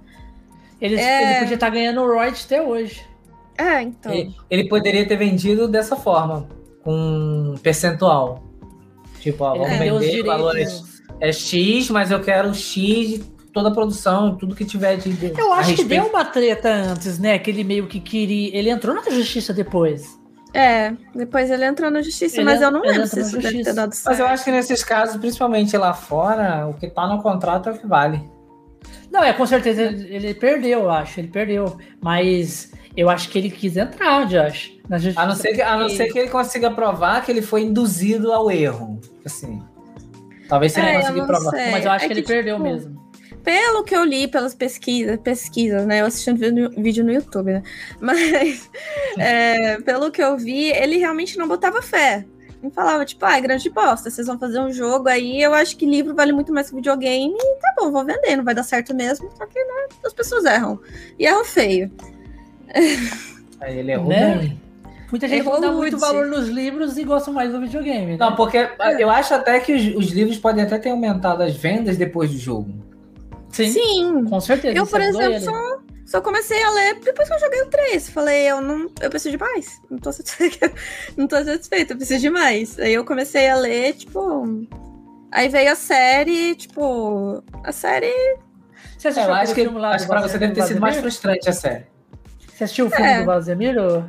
Ele, 0.81 0.95
É. 0.99 1.31
ele 1.31 1.40
podia 1.40 1.53
estar 1.56 1.69
ganhando 1.69 2.02
o 2.02 2.06
royalties 2.07 2.45
até 2.45 2.61
hoje. 2.61 3.02
É, 3.57 3.81
então. 3.81 4.11
Ele, 4.14 4.36
ele 4.49 4.68
poderia 4.68 5.07
ter 5.07 5.15
vendido 5.15 5.68
dessa 5.69 5.95
forma, 5.95 6.49
com 6.84 6.91
um 6.94 7.56
percentual. 7.64 8.44
Tipo, 9.22 9.44
ó, 9.45 9.53
vamos 9.57 9.72
os 9.72 9.77
vender, 10.06 10.22
o 10.22 10.26
valor 10.26 10.57
é, 10.57 10.65
é 11.22 11.31
X, 11.31 11.90
mas 11.90 12.11
eu 12.11 12.22
quero 12.22 12.53
X 12.53 13.10
de 13.10 13.19
toda 13.53 13.69
a 13.69 13.72
produção, 13.72 14.36
tudo 14.36 14.53
que 14.53 14.65
tiver 14.65 14.98
de. 14.98 15.14
de- 15.14 15.34
Eu 15.40 15.53
acho 15.53 15.76
que 15.76 15.84
deu 15.86 16.06
uma 16.07 16.26
treta 16.26 16.69
antes, 16.69 17.18
né? 17.19 17.40
Que 17.40 17.52
ele 17.52 17.64
meio 17.64 17.88
que 17.88 17.99
queria. 18.02 18.56
Ele 18.57 18.69
entrou 18.69 18.94
na 18.94 19.02
justiça 19.10 19.53
depois. 19.53 20.19
É, 20.53 20.93
depois 21.13 21.49
ele 21.51 21.63
entrou 21.65 21.91
na 21.91 22.01
justiça, 22.01 22.38
Ele 22.38 22.45
mas 22.45 22.61
eu 22.61 22.71
não 22.71 22.84
ele 22.84 22.93
lembro 22.93 23.07
se 23.07 23.19
isso 23.19 23.31
deve 23.34 23.41
ter 23.49 23.53
justiça. 23.53 23.73
dado 23.76 23.93
certo. 23.93 24.05
Mas 24.07 24.19
eu 24.19 24.26
acho 24.27 24.43
que 24.43 24.51
nesses 24.51 24.84
casos, 24.84 25.17
principalmente 25.17 25.77
lá 25.77 25.93
fora, 25.93 26.67
o 26.67 26.73
que 26.73 26.89
tá 26.89 27.05
no 27.07 27.21
contrato 27.21 27.69
é 27.69 27.71
o 27.73 27.77
que 27.77 27.85
vale. 27.85 28.21
Não, 29.11 29.23
é 29.23 29.31
com 29.34 29.45
certeza 29.45 29.84
ele, 29.84 30.07
ele 30.15 30.34
perdeu, 30.34 30.81
eu 30.81 30.89
acho. 30.91 31.19
Ele 31.19 31.27
perdeu. 31.27 31.77
Mas 32.01 32.71
eu 32.97 33.09
acho 33.09 33.30
que 33.30 33.38
ele 33.38 33.49
quis 33.51 33.77
entrar, 33.77 34.26
Josh. 34.26 34.77
Na 34.88 34.97
justiça. 34.97 35.21
A 35.21 35.27
não 35.27 35.35
ser 35.35 35.53
que, 35.53 35.61
a 35.61 35.71
não 35.73 35.81
porque- 35.81 35.95
ser 35.97 36.05
que 36.11 36.17
ele 36.19 36.30
consiga 36.30 36.71
provar 36.71 37.23
que 37.23 37.31
ele 37.31 37.41
foi 37.43 37.61
induzido 37.63 38.31
ao 38.34 38.49
erro. 38.49 38.99
Assim. 39.26 39.61
Talvez 40.47 40.71
se 40.73 40.80
ele 40.80 40.89
É, 40.89 40.99
conseguir 41.01 41.26
provar. 41.27 41.51
sei. 41.51 41.71
Mas 41.71 41.85
eu 41.85 41.91
acho 41.91 42.05
É 42.05 42.07
que 42.07 42.13
ele 42.13 42.21
que, 42.23 42.27
perdeu 42.27 42.55
tipo, 42.57 42.67
mesmo. 42.67 42.98
Pelo 43.44 43.84
que 43.84 43.95
eu 43.95 44.03
li 44.03 44.28
pelas 44.28 44.53
pesquisas, 44.53 45.18
pesquisas, 45.18 45.86
né? 45.86 46.02
Eu 46.02 46.06
assistindo 46.06 46.38
vídeo 46.38 46.70
no, 46.70 46.84
vídeo 46.84 47.03
no 47.03 47.11
YouTube, 47.11 47.53
né? 47.53 47.64
Mas 47.99 48.70
é, 49.18 49.80
pelo 49.82 50.11
que 50.11 50.22
eu 50.22 50.38
vi, 50.38 50.72
ele 50.72 50.98
realmente 50.98 51.38
não 51.38 51.48
botava 51.48 51.82
fé. 51.82 52.26
Ele 52.61 52.72
falava, 52.72 53.06
tipo, 53.06 53.26
ah, 53.26 53.38
é 53.38 53.41
grande 53.41 53.70
bosta, 53.70 54.10
vocês 54.10 54.28
vão 54.28 54.38
fazer 54.38 54.60
um 54.60 54.72
jogo 54.72 55.07
aí, 55.07 55.41
eu 55.41 55.53
acho 55.53 55.78
que 55.78 55.86
livro 55.86 56.14
vale 56.14 56.34
muito 56.34 56.53
mais 56.53 56.70
que 56.70 56.76
videogame, 56.76 57.34
e 57.34 57.56
tá 57.56 57.74
bom, 57.78 57.90
vou 57.90 58.03
vender, 58.03 58.36
não 58.36 58.44
vai 58.44 58.53
dar 58.53 58.64
certo 58.64 58.94
mesmo, 58.94 59.32
só 59.38 59.45
que, 59.45 59.64
né, 59.64 59.88
as 60.06 60.14
pessoas 60.14 60.44
erram. 60.44 60.78
E 61.18 61.26
erram 61.26 61.45
feio. 61.45 61.90
Aí 63.61 63.80
ele 63.80 63.91
errou 63.91 64.07
Né? 64.07 64.36
bem. 64.36 64.61
Muita 65.11 65.28
gente 65.28 65.40
Errou 65.40 65.60
não 65.60 65.61
dá 65.61 65.72
muito 65.72 65.98
valor 65.98 66.28
nos 66.28 66.48
livros 66.48 66.98
e 66.98 67.03
gosta 67.03 67.32
mais 67.32 67.52
do 67.52 67.60
videogame. 67.60 68.11
Né? 68.11 68.18
Não, 68.20 68.36
porque 68.36 68.70
eu 68.99 69.10
acho 69.10 69.34
até 69.34 69.60
que 69.60 69.74
os, 69.74 69.95
os 69.95 70.11
livros 70.11 70.38
podem 70.38 70.64
até 70.64 70.78
ter 70.78 70.91
aumentado 70.91 71.41
as 71.41 71.56
vendas 71.56 71.98
depois 71.98 72.30
do 72.30 72.38
jogo. 72.38 72.72
Sim, 73.51 73.71
Sim. 73.71 74.26
com 74.26 74.39
certeza. 74.39 74.77
Eu, 74.77 74.85
por 74.85 75.01
ajudou 75.01 75.21
exemplo, 75.21 75.45
só, 75.55 75.80
só 76.05 76.21
comecei 76.21 76.61
a 76.63 76.71
ler 76.71 76.99
depois 76.99 77.27
que 77.27 77.34
eu 77.35 77.39
joguei 77.39 77.61
o 77.61 77.69
3. 77.69 78.09
Falei, 78.09 78.49
eu 78.49 78.61
não. 78.61 78.89
Eu 79.01 79.09
preciso 79.09 79.31
de 79.31 79.38
mais. 79.43 79.80
Não 79.89 79.97
tô 79.97 80.11
satisfeita. 80.11 80.71
não 81.17 81.27
tô 81.27 81.43
satisfeita, 81.43 81.93
eu 81.93 81.97
preciso 81.97 82.21
de 82.21 82.30
mais. 82.30 82.77
Aí 82.80 82.93
eu 82.93 83.03
comecei 83.05 83.49
a 83.49 83.55
ler, 83.55 83.93
tipo. 83.93 84.65
Aí 85.31 85.49
veio 85.49 85.71
a 85.71 85.76
série, 85.76 86.55
tipo. 86.55 87.43
A 87.63 87.71
série. 87.71 88.11
Você 88.97 89.07
É, 89.07 89.11
assistiu 89.11 89.30
eu 89.30 89.34
acho 89.35 89.53
que, 89.55 89.61
filme 89.61 89.80
lá 89.80 89.95
acho 89.95 90.05
que 90.05 90.09
pra 90.11 90.21
você 90.21 90.38
deve 90.38 90.53
ter 90.53 90.63
sido 90.63 90.81
mais 90.81 90.97
frustrante 90.97 91.47
a 91.49 91.53
série. 91.53 91.85
Você 92.53 92.63
assistiu 92.65 92.88
o 92.88 92.89
filme 92.89 93.05
É. 93.07 93.19
do 93.19 93.26
Vazemir? 93.26 93.77
ou- 93.77 94.03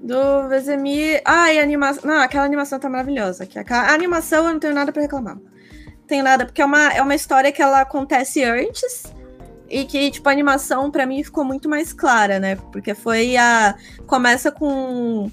Do 0.00 0.48
Vezemir. 0.48 1.22
Ai, 1.24 1.58
a 1.58 1.62
animação. 1.62 2.02
Não, 2.04 2.20
aquela 2.20 2.44
animação 2.44 2.78
tá 2.78 2.88
maravilhosa. 2.88 3.44
Aquela... 3.44 3.82
A 3.82 3.94
animação 3.94 4.46
eu 4.46 4.52
não 4.52 4.60
tenho 4.60 4.74
nada 4.74 4.92
pra 4.92 5.02
reclamar. 5.02 5.38
Tenho 6.06 6.24
nada, 6.24 6.46
porque 6.46 6.62
é 6.62 6.64
uma, 6.64 6.92
é 6.92 7.02
uma 7.02 7.14
história 7.14 7.50
que 7.50 7.60
ela 7.60 7.80
acontece 7.80 8.42
antes. 8.44 9.14
E 9.68 9.84
que, 9.84 10.12
tipo, 10.12 10.28
a 10.28 10.32
animação 10.32 10.90
pra 10.90 11.04
mim 11.04 11.24
ficou 11.24 11.44
muito 11.44 11.68
mais 11.68 11.92
clara, 11.92 12.38
né? 12.38 12.56
Porque 12.70 12.94
foi 12.94 13.36
a. 13.36 13.74
Começa 14.06 14.52
com 14.52 15.28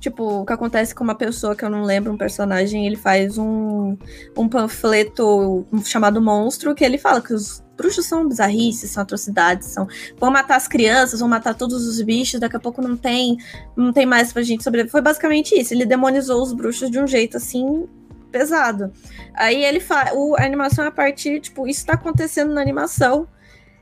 Tipo, 0.00 0.42
o 0.42 0.46
que 0.46 0.52
acontece 0.52 0.94
com 0.94 1.02
uma 1.02 1.14
pessoa 1.14 1.56
que 1.56 1.64
eu 1.64 1.70
não 1.70 1.82
lembro, 1.82 2.12
um 2.12 2.16
personagem, 2.16 2.86
ele 2.86 2.96
faz 2.96 3.36
um, 3.36 3.96
um 4.36 4.48
panfleto 4.48 5.66
chamado 5.84 6.22
Monstro, 6.22 6.74
que 6.74 6.84
ele 6.84 6.98
fala 6.98 7.20
que 7.20 7.34
os 7.34 7.64
bruxos 7.76 8.06
são 8.06 8.26
bizarrices, 8.28 8.90
são 8.90 9.02
atrocidades, 9.02 9.68
são. 9.68 9.88
Vão 10.16 10.30
matar 10.30 10.56
as 10.56 10.68
crianças, 10.68 11.18
vão 11.18 11.28
matar 11.28 11.54
todos 11.54 11.86
os 11.86 12.00
bichos, 12.00 12.38
daqui 12.38 12.56
a 12.56 12.60
pouco 12.60 12.80
não 12.80 12.96
tem, 12.96 13.36
não 13.76 13.92
tem 13.92 14.06
mais 14.06 14.32
pra 14.32 14.42
gente 14.42 14.62
sobreviver. 14.62 14.92
Foi 14.92 15.00
basicamente 15.00 15.58
isso. 15.58 15.74
Ele 15.74 15.84
demonizou 15.84 16.42
os 16.42 16.52
bruxos 16.52 16.90
de 16.90 17.00
um 17.00 17.06
jeito 17.06 17.36
assim. 17.36 17.88
Pesado. 18.30 18.92
Aí 19.34 19.64
ele 19.64 19.80
faz. 19.80 20.10
A 20.38 20.44
animação 20.44 20.84
é 20.84 20.88
a 20.88 20.92
partir, 20.92 21.40
tipo, 21.40 21.66
isso 21.66 21.86
tá 21.86 21.94
acontecendo 21.94 22.52
na 22.52 22.60
animação. 22.60 23.26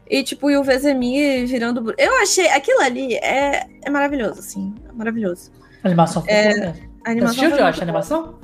E, 0.09 0.23
tipo, 0.23 0.49
e 0.51 0.57
o 0.57 0.63
Vezemir 0.63 1.47
virando. 1.47 1.93
Eu 1.99 2.23
achei. 2.23 2.49
Aquilo 2.49 2.81
ali 2.81 3.15
é, 3.17 3.67
é 3.83 3.91
maravilhoso, 3.91 4.39
assim. 4.39 4.73
É 4.89 4.93
maravilhoso. 4.93 5.51
A 5.83 5.89
animação 5.89 6.23
foi 6.23 6.33
É, 6.33 6.45
boa, 6.55 6.61
né? 6.67 6.75
A 7.05 7.11
animação 7.11 7.45
Assistiu, 7.45 7.51
foi 7.51 7.59
Josh, 7.67 7.79
a 7.79 7.83
animação? 7.83 8.39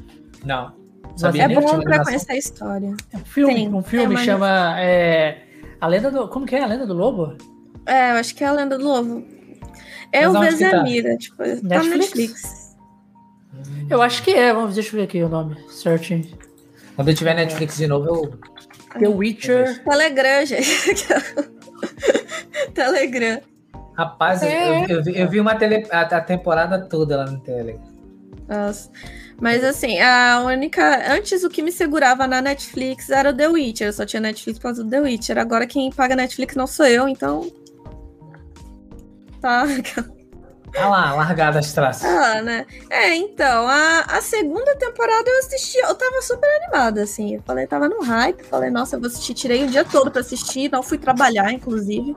Não. 0.45 0.83
Sabia 1.17 1.43
É 1.45 1.49
bom 1.49 1.61
pra 1.63 1.73
animação. 1.75 2.05
conhecer 2.05 2.33
a 2.33 2.37
história. 2.37 2.97
É 3.13 3.17
um 3.17 3.25
filme, 3.25 3.55
Tem, 3.55 3.75
um 3.75 3.83
filme 3.83 4.15
é, 4.15 4.19
chama 4.19 4.81
é, 4.81 5.43
A 5.81 5.87
Lenda 5.87 6.11
do. 6.11 6.29
Como 6.29 6.47
que 6.47 6.57
é? 6.57 6.63
A 6.63 6.67
Lenda 6.67 6.87
do 6.87 6.95
Lobo? 6.95 7.37
É, 7.87 8.13
eu 8.13 8.17
acho 8.17 8.35
que 8.35 8.43
é 8.43 8.47
a 8.49 8.53
Lenda 8.53 8.79
do 8.79 8.85
Lobo. 8.85 9.25
É 10.11 10.27
Mas 10.29 10.55
o 10.55 10.57
que 10.59 10.65
tá? 10.65 10.83
Vezemir, 10.83 11.19
tipo, 11.19 11.37
tá 11.37 11.83
no 11.83 11.91
Netflix? 11.91 12.62
Eu 13.89 14.01
acho 14.03 14.23
que 14.23 14.31
é, 14.31 14.53
vamos, 14.53 14.75
deixa 14.75 14.91
eu 14.91 15.01
ver 15.01 15.05
aqui 15.05 15.23
o 15.23 15.29
nome. 15.29 15.57
Certinho. 15.71 16.27
Quando 16.97 17.09
eu 17.09 17.15
tiver 17.15 17.35
Netflix 17.35 17.77
de 17.77 17.87
novo, 17.87 18.07
eu. 18.07 19.01
The 19.01 19.09
Witcher. 19.09 19.83
Telegram, 19.85 20.45
gente. 20.47 21.07
Telegram. 22.75 23.41
Rapaz, 23.97 24.43
eu- 24.43 24.49
É. 24.49 24.85
eu, 24.85 24.89
eu 24.99 25.03
vi, 25.05 25.19
eu 25.19 25.29
vi 25.29 25.41
uma 25.41 25.55
tele, 25.55 25.87
a, 25.91 26.01
a 26.03 26.21
temporada 26.21 26.79
toda 26.89 27.17
lá 27.17 27.27
no 27.27 27.41
Telegram. 27.41 27.81
Nossa. 28.49 28.91
Mas 29.41 29.65
assim, 29.65 29.99
a 30.01 30.43
única. 30.45 31.13
Antes 31.13 31.43
o 31.45 31.51
que 31.51 31.63
me 31.63 31.73
segurava 31.73 32.27
na 32.27 32.41
Netflix 32.41 33.11
era 33.11 33.31
o 33.31 33.35
The 33.37 33.49
Witcher. 33.49 33.89
Eu 33.89 33.93
só 33.93 34.07
tinha 34.07 34.21
Netflix 34.21 34.59
por 34.59 34.65
causa 34.65 34.85
do 34.85 34.91
The 34.91 35.01
Witcher. 35.01 35.39
Agora 35.39 35.67
quem 35.67 35.91
paga 35.91 36.15
Netflix 36.15 36.55
não 36.55 36.67
sou 36.67 36.87
eu, 36.87 37.09
então. 37.09 37.51
Tá. 39.41 39.65
Olha 40.75 40.89
lá, 40.89 41.13
largada 41.15 41.59
as 41.59 41.73
traças. 41.73 42.09
Ah, 42.09 42.41
né? 42.41 42.67
É, 42.89 43.15
então, 43.15 43.69
a, 43.69 44.01
a 44.09 44.23
segunda 44.23 44.75
temporada 44.77 45.29
eu 45.29 45.39
assisti, 45.41 45.79
eu 45.79 45.95
tava 45.95 46.23
super 46.23 46.49
animada, 46.63 47.03
assim. 47.03 47.35
Eu 47.35 47.43
falei, 47.43 47.67
tava 47.67 47.89
no 47.89 48.03
hype, 48.03 48.43
falei, 48.45 48.71
nossa, 48.71 48.97
eu 48.97 49.01
vou 49.01 49.09
assistir, 49.09 49.35
tirei 49.35 49.65
o 49.65 49.69
dia 49.69 49.85
todo 49.85 50.11
pra 50.11 50.23
assistir, 50.23 50.71
não 50.73 50.83
fui 50.83 50.97
trabalhar, 50.97 51.53
inclusive. 51.53 52.17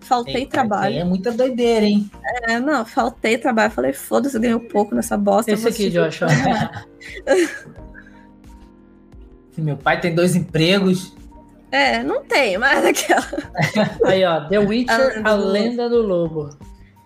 Faltei 0.00 0.36
Eita, 0.36 0.52
trabalho. 0.52 0.98
É 0.98 1.04
muita 1.04 1.32
doideira, 1.32 1.84
hein? 1.84 2.08
É, 2.44 2.60
não, 2.60 2.84
faltei 2.84 3.36
trabalho. 3.38 3.72
Falei, 3.72 3.92
foda-se, 3.92 4.36
eu 4.36 4.40
ganhei 4.40 4.54
um 4.54 4.68
pouco 4.68 4.94
nessa 4.94 5.16
bosta. 5.16 5.50
Esse 5.50 5.66
aqui. 5.66 5.90
Josh. 5.90 6.20
Meu 9.58 9.76
pai 9.76 10.00
tem 10.00 10.14
dois 10.14 10.36
empregos. 10.36 11.12
É, 11.72 12.04
não 12.04 12.22
tem, 12.22 12.56
mas 12.56 12.84
aquela. 12.84 13.26
Aí, 14.06 14.24
ó. 14.24 14.46
The 14.46 14.58
Witcher, 14.60 15.22
A 15.24 15.32
A 15.32 15.36
do 15.36 15.48
Lenda 15.48 15.88
do 15.88 16.02
Lobo. 16.02 16.56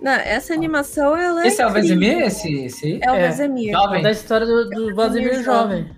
Não, 0.01 0.13
essa 0.13 0.55
animação, 0.55 1.17
ela 1.17 1.45
é. 1.45 1.49
Esse 1.49 1.61
é 1.61 1.67
o 1.67 1.71
incrível. 1.71 1.99
Vezemir? 1.99 2.27
Esse, 2.27 2.55
esse? 2.65 3.01
É 3.03 3.11
o 3.11 3.15
É. 3.15 3.29
Vezemir. 3.29 3.73
Jovem? 3.73 4.03
Da 4.03 4.11
história 4.11 4.47
do, 4.47 4.69
do 4.71 4.95
Vladimir 4.95 5.43
jovem. 5.43 5.83
Jovem. 5.83 5.97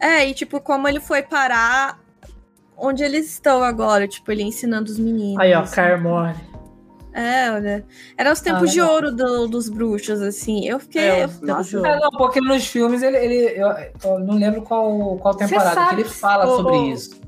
É, 0.00 0.26
e 0.28 0.34
tipo, 0.34 0.60
como 0.60 0.88
ele 0.88 0.98
foi 1.00 1.22
parar 1.22 2.00
onde 2.76 3.04
eles 3.04 3.26
estão 3.30 3.62
agora, 3.62 4.08
tipo, 4.08 4.32
ele 4.32 4.42
ensinando 4.42 4.90
os 4.90 4.98
meninos. 4.98 5.38
Aí, 5.38 5.52
ó, 5.54 5.60
assim. 5.60 5.74
Carmore. 5.76 6.34
É, 7.14 7.50
olha. 7.52 7.84
Era 8.16 8.32
os 8.32 8.40
tempos 8.40 8.70
Ah, 8.70 8.72
de 8.72 8.80
ouro 8.80 9.12
do- 9.14 9.46
dos 9.46 9.68
bruxos, 9.68 10.22
assim. 10.22 10.66
Eu 10.66 10.80
fiquei. 10.80 11.02
É, 11.02 11.24
eu- 11.24 11.30
nossa. 11.42 11.76
É, 11.86 12.00
não, 12.00 12.10
porque 12.12 12.40
nos 12.40 12.66
filmes 12.66 13.02
ele. 13.02 13.18
ele 13.18 13.60
eu, 13.60 13.68
eu 14.02 14.18
não 14.20 14.36
lembro 14.36 14.62
qual, 14.62 15.16
qual 15.18 15.34
temporada 15.36 15.74
sabe 15.74 15.88
que 15.96 16.00
ele 16.00 16.08
fala 16.08 16.46
ô, 16.46 16.56
sobre 16.56 16.76
isso. 16.90 17.20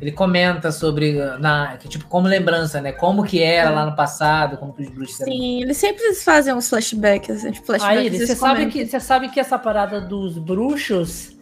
Ele 0.00 0.12
comenta 0.12 0.70
sobre. 0.70 1.14
Na, 1.38 1.76
tipo, 1.76 2.06
como 2.06 2.28
lembrança, 2.28 2.80
né? 2.80 2.92
Como 2.92 3.24
que 3.24 3.42
era 3.42 3.70
lá 3.70 3.84
no 3.84 3.96
passado, 3.96 4.56
como 4.56 4.72
que 4.72 4.82
os 4.82 4.88
bruxos 4.88 5.20
eram. 5.20 5.32
Sim, 5.32 5.62
eles 5.62 5.76
sempre 5.76 6.14
fazem 6.14 6.54
uns 6.54 6.68
flashbacks, 6.68 7.30
assim, 7.30 7.50
tipo, 7.50 7.66
flashbacks. 7.66 7.98
Aí, 7.98 8.26
você 8.26 8.34
sabe, 8.36 8.66
que, 8.66 8.86
você 8.86 9.00
sabe 9.00 9.28
que 9.28 9.40
essa 9.40 9.58
parada 9.58 10.00
dos 10.00 10.38
bruxos 10.38 11.36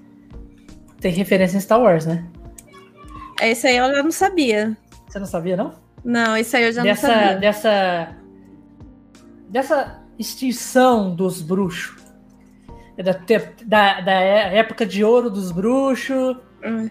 tem 1.00 1.12
referência 1.12 1.58
em 1.58 1.60
Star 1.60 1.80
Wars, 1.80 2.06
né? 2.06 2.24
Esse 3.42 3.66
aí 3.66 3.76
eu 3.76 3.94
já 3.94 4.02
não 4.02 4.10
sabia. 4.10 4.76
Você 5.06 5.18
não 5.18 5.26
sabia, 5.26 5.56
não? 5.56 5.74
Não, 6.02 6.36
esse 6.36 6.56
aí 6.56 6.64
eu 6.64 6.72
já 6.72 6.82
dessa, 6.82 7.08
não 7.08 7.14
sabia. 7.14 7.36
dessa 7.36 8.16
dessa 9.48 10.02
extinção 10.18 11.14
dos 11.14 11.40
bruxos 11.42 12.02
É 12.96 13.02
da, 13.02 13.12
da, 13.64 14.00
da 14.00 14.12
é- 14.12 14.58
época 14.58 14.86
de 14.86 15.04
ouro 15.04 15.30
dos 15.30 15.52
bruxos 15.52 16.36
Hum. 16.64 16.88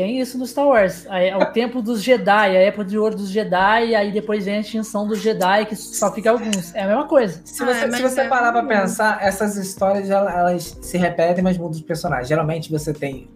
Tem 0.00 0.18
isso 0.18 0.38
no 0.38 0.46
Star 0.46 0.66
Wars. 0.66 1.04
É 1.10 1.36
o 1.36 1.44
tempo 1.52 1.82
dos 1.82 2.02
Jedi 2.02 2.30
a 2.30 2.60
época 2.62 2.84
de 2.86 2.98
ouro 2.98 3.14
dos 3.16 3.28
Jedi 3.28 3.94
aí 3.94 4.10
depois 4.10 4.46
vem 4.46 4.56
a 4.56 4.60
extinção 4.60 5.06
dos 5.06 5.18
Jedi 5.20 5.66
que 5.66 5.76
só 5.76 6.10
fica 6.12 6.30
alguns. 6.30 6.74
É 6.74 6.84
a 6.84 6.86
mesma 6.86 7.06
coisa. 7.06 7.42
Se 7.44 7.62
Ah, 7.62 7.66
você, 7.66 7.86
mas 7.86 7.96
se 7.96 8.02
você 8.02 8.20
é- 8.22 8.28
parar 8.28 8.50
pra 8.50 8.62
pensar, 8.62 9.18
essas 9.22 9.56
histórias 9.56 10.08
ela- 10.08 10.32
elas 10.32 10.78
se 10.80 10.96
repetem, 10.96 11.44
mas 11.44 11.58
mudam 11.58 11.72
os 11.72 11.82
personagens. 11.82 12.28
Geralmente 12.28 12.70
você 12.70 12.94
tem 12.94 13.28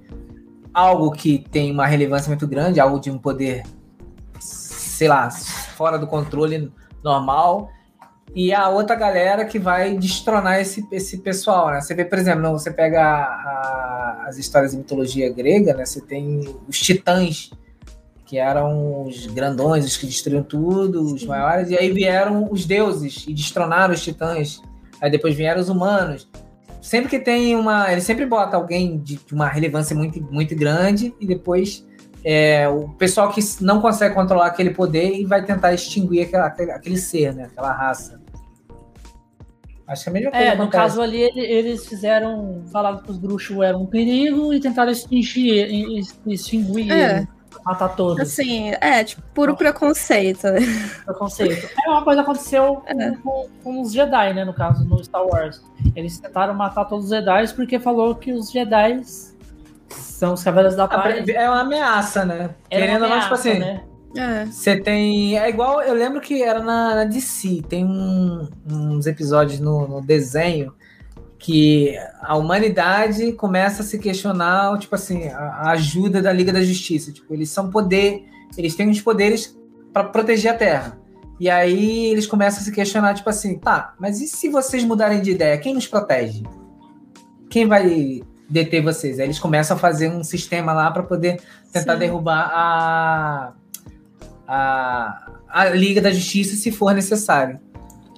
algo 0.72 1.10
que 1.10 1.38
tem 1.50 1.70
uma 1.70 1.86
relevância 1.86 2.28
muito 2.28 2.48
grande, 2.48 2.80
algo 2.80 2.98
de 2.98 3.10
um 3.10 3.18
poder, 3.18 3.62
sei 4.40 5.06
lá, 5.08 5.30
fora 5.30 5.98
do 5.98 6.06
controle 6.06 6.72
normal, 7.02 7.70
e 8.34 8.52
a 8.52 8.68
outra 8.68 8.94
galera 8.94 9.44
que 9.44 9.58
vai 9.58 9.96
destronar 9.96 10.60
esse, 10.60 10.86
esse 10.92 11.18
pessoal, 11.18 11.70
né? 11.70 11.80
Você 11.80 11.94
vê, 11.94 12.04
por 12.04 12.18
exemplo, 12.18 12.50
você 12.52 12.70
pega 12.70 13.02
a- 13.02 13.24
a- 13.24 14.24
as 14.28 14.38
histórias 14.38 14.72
de 14.72 14.78
mitologia 14.78 15.32
grega, 15.32 15.74
né? 15.74 15.84
Você 15.84 16.00
tem 16.00 16.40
os 16.68 16.78
titãs, 16.78 17.50
que 18.26 18.38
eram 18.38 19.04
os 19.04 19.26
grandões, 19.26 19.84
os 19.84 19.96
que 19.96 20.06
destruíam 20.06 20.42
tudo, 20.42 21.02
os 21.14 21.20
Sim. 21.22 21.26
maiores, 21.28 21.70
e 21.70 21.76
aí 21.76 21.92
vieram 21.92 22.48
os 22.50 22.64
deuses 22.64 23.24
e 23.28 23.34
destronaram 23.34 23.92
os 23.94 24.02
titãs. 24.02 24.60
Aí 25.00 25.10
depois 25.10 25.34
vieram 25.34 25.60
os 25.60 25.68
humanos. 25.68 26.26
Sempre 26.80 27.08
que 27.10 27.18
tem 27.18 27.54
uma. 27.56 27.90
Ele 27.92 28.00
sempre 28.00 28.26
bota 28.26 28.56
alguém 28.56 28.98
de 28.98 29.16
de 29.16 29.34
uma 29.34 29.48
relevância 29.48 29.94
muito, 29.96 30.20
muito 30.22 30.54
grande 30.56 31.14
e 31.20 31.26
depois 31.26 31.84
é, 32.24 32.68
o 32.68 32.88
pessoal 32.90 33.30
que 33.30 33.40
não 33.60 33.80
consegue 33.80 34.14
controlar 34.14 34.46
aquele 34.46 34.70
poder 34.70 35.12
e 35.14 35.24
vai 35.26 35.44
tentar 35.44 35.72
extinguir 35.74 36.22
aquela- 36.22 36.46
aquele, 36.46 36.96
ser, 36.96 37.34
né? 37.34 37.44
Aquela 37.52 37.72
raça. 37.72 38.20
Acho 39.86 40.04
que 40.04 40.08
é 40.08 40.10
a 40.10 40.14
mesma 40.14 40.30
coisa. 40.30 40.46
é 40.46 40.54
no 40.56 40.68
caso 40.68 41.02
ali 41.02 41.20
ele- 41.20 41.40
eles 41.40 41.86
fizeram 41.86 42.62
falaram 42.72 42.98
que 43.02 43.10
os 43.10 43.18
bruxos 43.18 43.54
eram 43.60 43.82
um 43.82 43.86
perigo 43.86 44.54
e 44.54 44.58
tentaram 44.60 44.90
extinguir 44.90 45.58
ex- 45.96 46.18
extinguir 46.26 46.90
É. 46.90 47.18
ele, 47.18 47.28
matar 47.66 47.88
todos 47.94 48.18
Assim, 48.20 48.70
é, 48.80 49.04
tipo, 49.04 49.20
puro 49.34 49.54
preconceito. 49.54 50.46
preconceito. 51.04 51.68
É 51.86 51.90
uma 51.90 52.02
coisa 52.02 52.22
que 52.24 52.30
aconteceu 52.30 52.82
É. 52.86 53.10
com, 53.22 53.46
com 53.62 53.82
os 53.82 53.92
Jedi, 53.92 54.32
né? 54.32 54.42
No 54.46 54.54
caso, 54.54 54.84
no 54.86 55.04
Star 55.04 55.22
Wars. 55.26 55.62
Eles 55.94 56.18
tentaram 56.18 56.54
matar 56.54 56.86
todos 56.86 57.04
os 57.04 57.10
Jedi 57.10 57.52
porque 57.54 57.78
falou 57.78 58.14
que 58.14 58.32
os 58.32 58.50
Jedi 58.50 59.02
são 59.90 60.34
os 60.34 60.42
Cavaleiros 60.42 60.76
da 60.76 60.86
Paz. 60.88 61.26
É 61.28 61.48
uma 61.48 61.60
ameaça, 61.60 62.24
né? 62.24 62.50
Era 62.70 62.84
uma 62.84 62.86
Querendo 62.86 63.02
ou 63.04 63.08
não, 63.10 63.20
tipo 63.20 63.34
assim. 63.34 63.58
né? 63.58 63.84
É. 64.16 64.44
Você 64.46 64.76
tem. 64.80 65.38
É 65.38 65.48
igual. 65.48 65.82
Eu 65.82 65.94
lembro 65.94 66.20
que 66.20 66.42
era 66.42 66.60
na, 66.60 66.94
na 66.94 67.04
DC. 67.04 67.62
Tem 67.68 67.84
um- 67.84 68.48
uns 68.70 69.06
episódios 69.06 69.58
no, 69.60 69.88
no 69.88 70.00
desenho 70.00 70.72
que 71.38 71.94
a 72.22 72.36
humanidade 72.36 73.32
começa 73.32 73.82
a 73.82 73.84
se 73.84 73.98
questionar, 73.98 74.78
tipo 74.78 74.94
assim, 74.94 75.28
a, 75.28 75.38
a 75.38 75.70
ajuda 75.72 76.22
da 76.22 76.32
Liga 76.32 76.52
da 76.52 76.62
Justiça. 76.62 77.12
Tipo, 77.12 77.34
eles 77.34 77.50
são 77.50 77.70
poder. 77.70 78.24
Eles 78.56 78.74
têm 78.76 78.88
uns 78.88 79.00
poderes 79.00 79.58
para 79.92 80.04
proteger 80.04 80.52
a 80.52 80.56
Terra. 80.56 80.98
E 81.40 81.50
aí 81.50 82.06
eles 82.06 82.26
começam 82.26 82.60
a 82.60 82.62
se 82.62 82.70
questionar, 82.70 83.12
tipo 83.14 83.28
assim, 83.28 83.58
tá, 83.58 83.94
mas 83.98 84.20
e 84.20 84.28
se 84.28 84.48
vocês 84.48 84.84
mudarem 84.84 85.20
de 85.20 85.32
ideia? 85.32 85.58
Quem 85.58 85.74
nos 85.74 85.84
protege? 85.88 86.44
Quem 87.50 87.66
vai 87.66 88.22
deter 88.48 88.82
vocês? 88.82 89.18
Aí 89.18 89.26
eles 89.26 89.38
começam 89.38 89.76
a 89.76 89.80
fazer 89.80 90.08
um 90.10 90.22
sistema 90.22 90.72
lá 90.72 90.90
para 90.90 91.02
poder 91.02 91.40
tentar 91.72 91.94
Sim. 91.94 91.98
derrubar 91.98 92.50
a, 92.52 93.52
a, 94.46 95.32
a 95.48 95.64
Liga 95.70 96.00
da 96.00 96.10
Justiça 96.10 96.56
se 96.56 96.70
for 96.70 96.94
necessário. 96.94 97.60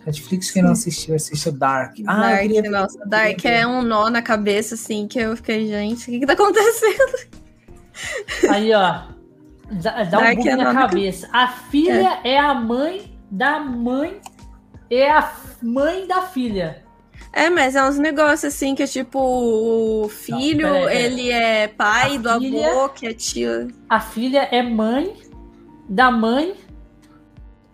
Netflix, 0.06 0.52
quem 0.52 0.62
não 0.62 0.70
assistiu, 0.70 1.16
assista 1.16 1.50
o 1.50 1.52
Dark. 1.52 1.96
Ah, 2.06 2.20
Dark, 2.20 2.42
queria... 2.42 2.70
nossa, 2.70 3.04
Dark 3.06 3.44
é 3.44 3.66
um 3.66 3.82
nó 3.82 4.08
na 4.08 4.22
cabeça, 4.22 4.76
assim, 4.76 5.08
que 5.08 5.18
eu 5.18 5.36
fiquei, 5.36 5.66
gente, 5.66 6.02
o 6.04 6.12
que 6.12 6.20
que 6.20 6.26
tá 6.26 6.34
acontecendo? 6.34 7.28
Aí, 8.48 8.72
ó. 8.72 9.16
Dá, 9.82 10.04
dá 10.04 10.18
um 10.20 10.36
bug 10.36 10.48
é 10.48 10.56
na 10.56 10.72
nome- 10.72 10.78
cabeça. 10.78 11.28
A 11.32 11.48
filha 11.48 12.20
é. 12.22 12.38
a 12.38 12.54
mãe 12.54 13.18
da 13.30 13.58
mãe. 13.58 14.20
É 14.88 15.10
a 15.10 15.32
mãe 15.60 16.06
da 16.06 16.22
filha. 16.22 16.84
É, 17.36 17.50
mas 17.50 17.76
é 17.76 17.86
uns 17.86 17.98
negócios 17.98 18.44
assim 18.54 18.74
que 18.74 18.82
é 18.82 18.86
tipo, 18.86 19.18
o 19.20 20.08
filho, 20.08 20.66
peraí. 20.72 21.04
ele 21.04 21.30
é 21.30 21.68
pai 21.68 22.16
A 22.16 22.18
do 22.18 22.40
filha- 22.40 22.70
avô, 22.70 22.88
que 22.88 23.06
é 23.06 23.12
tio. 23.12 23.68
A 23.90 24.00
filha 24.00 24.48
é 24.50 24.62
mãe 24.62 25.14
da 25.86 26.10
mãe. 26.10 26.54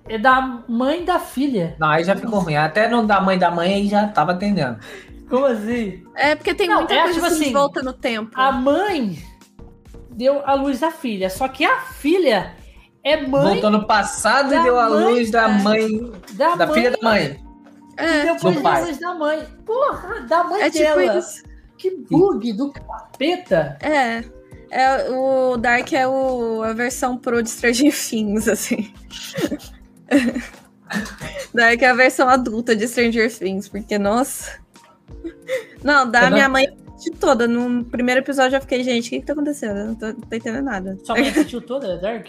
é 0.09 0.19
da 0.19 0.41
mãe 0.69 1.05
da 1.05 1.21
filha. 1.21 1.77
Não, 1.79 1.89
aí 1.89 2.03
já 2.03 2.17
ficou 2.17 2.41
ruim. 2.41 2.57
Até 2.57 2.89
não 2.89 3.07
da 3.07 3.21
mãe 3.21 3.39
da 3.39 3.53
mãe 3.53 3.73
aí 3.73 3.87
já 3.89 4.09
tava 4.09 4.33
atendendo. 4.33 4.79
Como 5.31 5.47
assim? 5.47 6.03
É 6.17 6.35
porque 6.35 6.55
tem 6.55 6.67
Não, 6.69 6.79
muita 6.79 6.95
é 6.95 7.03
coisa 7.05 7.15
tipo 7.21 7.27
assim, 7.27 7.45
de 7.45 7.53
volta 7.53 7.83
no 7.85 7.93
tempo. 7.93 8.33
A 8.35 8.51
mãe 8.51 9.17
deu 10.11 10.43
a 10.45 10.55
luz 10.55 10.83
à 10.83 10.91
filha, 10.91 11.31
só 11.31 11.47
que 11.47 11.65
a 11.65 11.79
filha 11.83 12.57
é 13.05 13.17
mãe 13.29 13.45
Voltou 13.53 13.71
no 13.71 13.87
passado 13.87 14.51
da 14.51 14.57
e 14.57 14.63
deu 14.65 14.79
a 14.79 14.89
luz 14.89 15.31
da 15.31 15.49
é. 15.49 15.63
mãe, 15.63 16.13
da, 16.33 16.57
da 16.57 16.67
mãe 16.67 16.75
filha 16.75 16.91
da 16.91 16.99
mãe. 17.01 17.39
E 17.99 18.03
É, 18.03 18.35
depois 18.35 18.61
pai. 18.61 18.83
a 18.83 18.85
luz 18.87 18.99
da 18.99 19.15
mãe. 19.15 19.47
Porra, 19.65 20.21
da 20.23 20.45
mãe 20.45 20.63
é 20.63 20.71
tipo 20.71 20.85
dela. 20.85 21.19
isso. 21.19 21.43
Que 21.79 21.91
bug 21.97 22.53
do 22.53 22.73
capeta. 22.73 23.77
É. 23.81 24.25
É, 24.71 25.11
o 25.11 25.57
Dark 25.59 25.93
é 25.93 26.07
o, 26.09 26.63
a 26.63 26.73
versão 26.73 27.19
pro 27.19 27.43
de 27.43 27.51
Stranger 27.51 27.93
Things, 27.95 28.49
assim. 28.49 28.93
Dark 31.55 31.81
é 31.83 31.87
a 31.91 31.95
versão 31.95 32.29
adulta 32.29 32.75
de 32.75 32.87
Stranger 32.87 33.31
Things, 33.37 33.69
porque, 33.69 33.99
nossa. 33.99 34.61
Não, 35.83 36.11
da 36.11 36.23
não- 36.23 36.33
minha 36.33 36.49
mãe 36.49 36.67
de 36.99 37.11
toda. 37.11 37.47
No 37.49 37.85
primeiro 37.85 38.21
episódio 38.21 38.57
eu 38.57 38.61
fiquei, 38.61 38.83
gente, 38.85 39.09
o 39.09 39.11
que, 39.11 39.21
que 39.21 39.27
tá 39.27 39.33
acontecendo? 39.33 39.79
Eu 39.79 39.87
não 39.89 39.95
tô, 39.95 40.07
não 40.07 40.15
tô 40.15 40.37
entendendo 40.37 40.65
nada. 40.65 40.99
Sua 41.05 41.17
mãe 41.17 41.29
assistiu 41.29 41.61
toda, 41.61 41.99
Dark? 41.99 42.29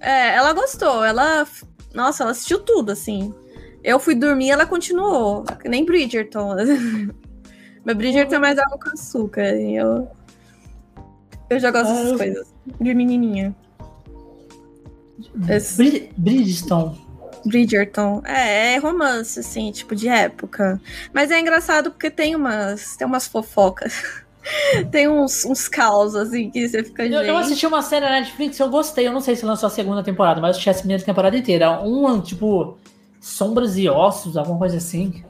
É, 0.00 0.34
ela 0.34 0.52
gostou, 0.52 1.04
ela. 1.04 1.46
Nossa, 1.94 2.22
ela 2.22 2.32
assistiu 2.32 2.58
tudo, 2.60 2.92
assim. 2.92 3.34
Eu 3.82 3.98
fui 3.98 4.14
dormir 4.14 4.50
ela 4.50 4.66
continuou. 4.66 5.44
Que 5.60 5.68
nem 5.68 5.84
Bridgerton. 5.84 6.54
Mas 7.84 7.96
Bridgerton 7.96 8.34
é 8.34 8.38
mais 8.38 8.58
água 8.58 8.78
com 8.78 8.90
açúcar. 8.90 9.54
e 9.56 9.76
Eu, 9.76 10.08
eu 11.48 11.58
já 11.60 11.70
gosto 11.70 11.90
Ah, 11.90 11.94
dessas 11.94 12.10
eu- 12.12 12.18
coisas. 12.18 12.54
De 12.80 12.94
menininha. 12.94 13.54
Esse- 15.48 15.76
Brid 15.76 16.10
Bridgestone. 16.16 17.00
Bridgerton. 17.46 18.20
É, 18.26 18.74
é 18.74 18.78
romance, 18.78 19.40
assim, 19.40 19.70
tipo, 19.72 19.94
de 19.94 20.08
época. 20.08 20.80
Mas 21.12 21.30
é 21.30 21.40
engraçado 21.40 21.90
porque 21.90 22.10
tem 22.10 22.36
umas, 22.36 22.96
tem 22.96 23.06
umas 23.06 23.26
fofocas. 23.26 24.02
tem 24.90 25.08
uns, 25.08 25.44
uns 25.44 25.68
caos, 25.68 26.14
assim, 26.14 26.50
que 26.50 26.68
você 26.68 26.82
fica, 26.84 27.04
Eu, 27.06 27.18
gente... 27.18 27.28
eu 27.28 27.36
assisti 27.36 27.66
uma 27.66 27.80
série 27.82 28.04
na 28.04 28.12
Netflix, 28.20 28.58
eu 28.58 28.68
gostei. 28.68 29.06
Eu 29.06 29.12
não 29.12 29.20
sei 29.20 29.34
se 29.36 29.46
lançou 29.46 29.66
a 29.68 29.70
segunda 29.70 30.02
temporada, 30.02 30.40
mas 30.40 30.48
eu 30.48 30.50
assisti 30.52 30.70
a 30.70 30.74
primeira 30.74 31.02
temporada 31.02 31.36
inteira. 31.36 31.80
Um, 31.82 32.20
tipo, 32.20 32.76
Sombras 33.28 33.76
e 33.76 33.88
Ossos, 33.88 34.36
alguma 34.36 34.58
coisa 34.58 34.78
assim. 34.78 35.22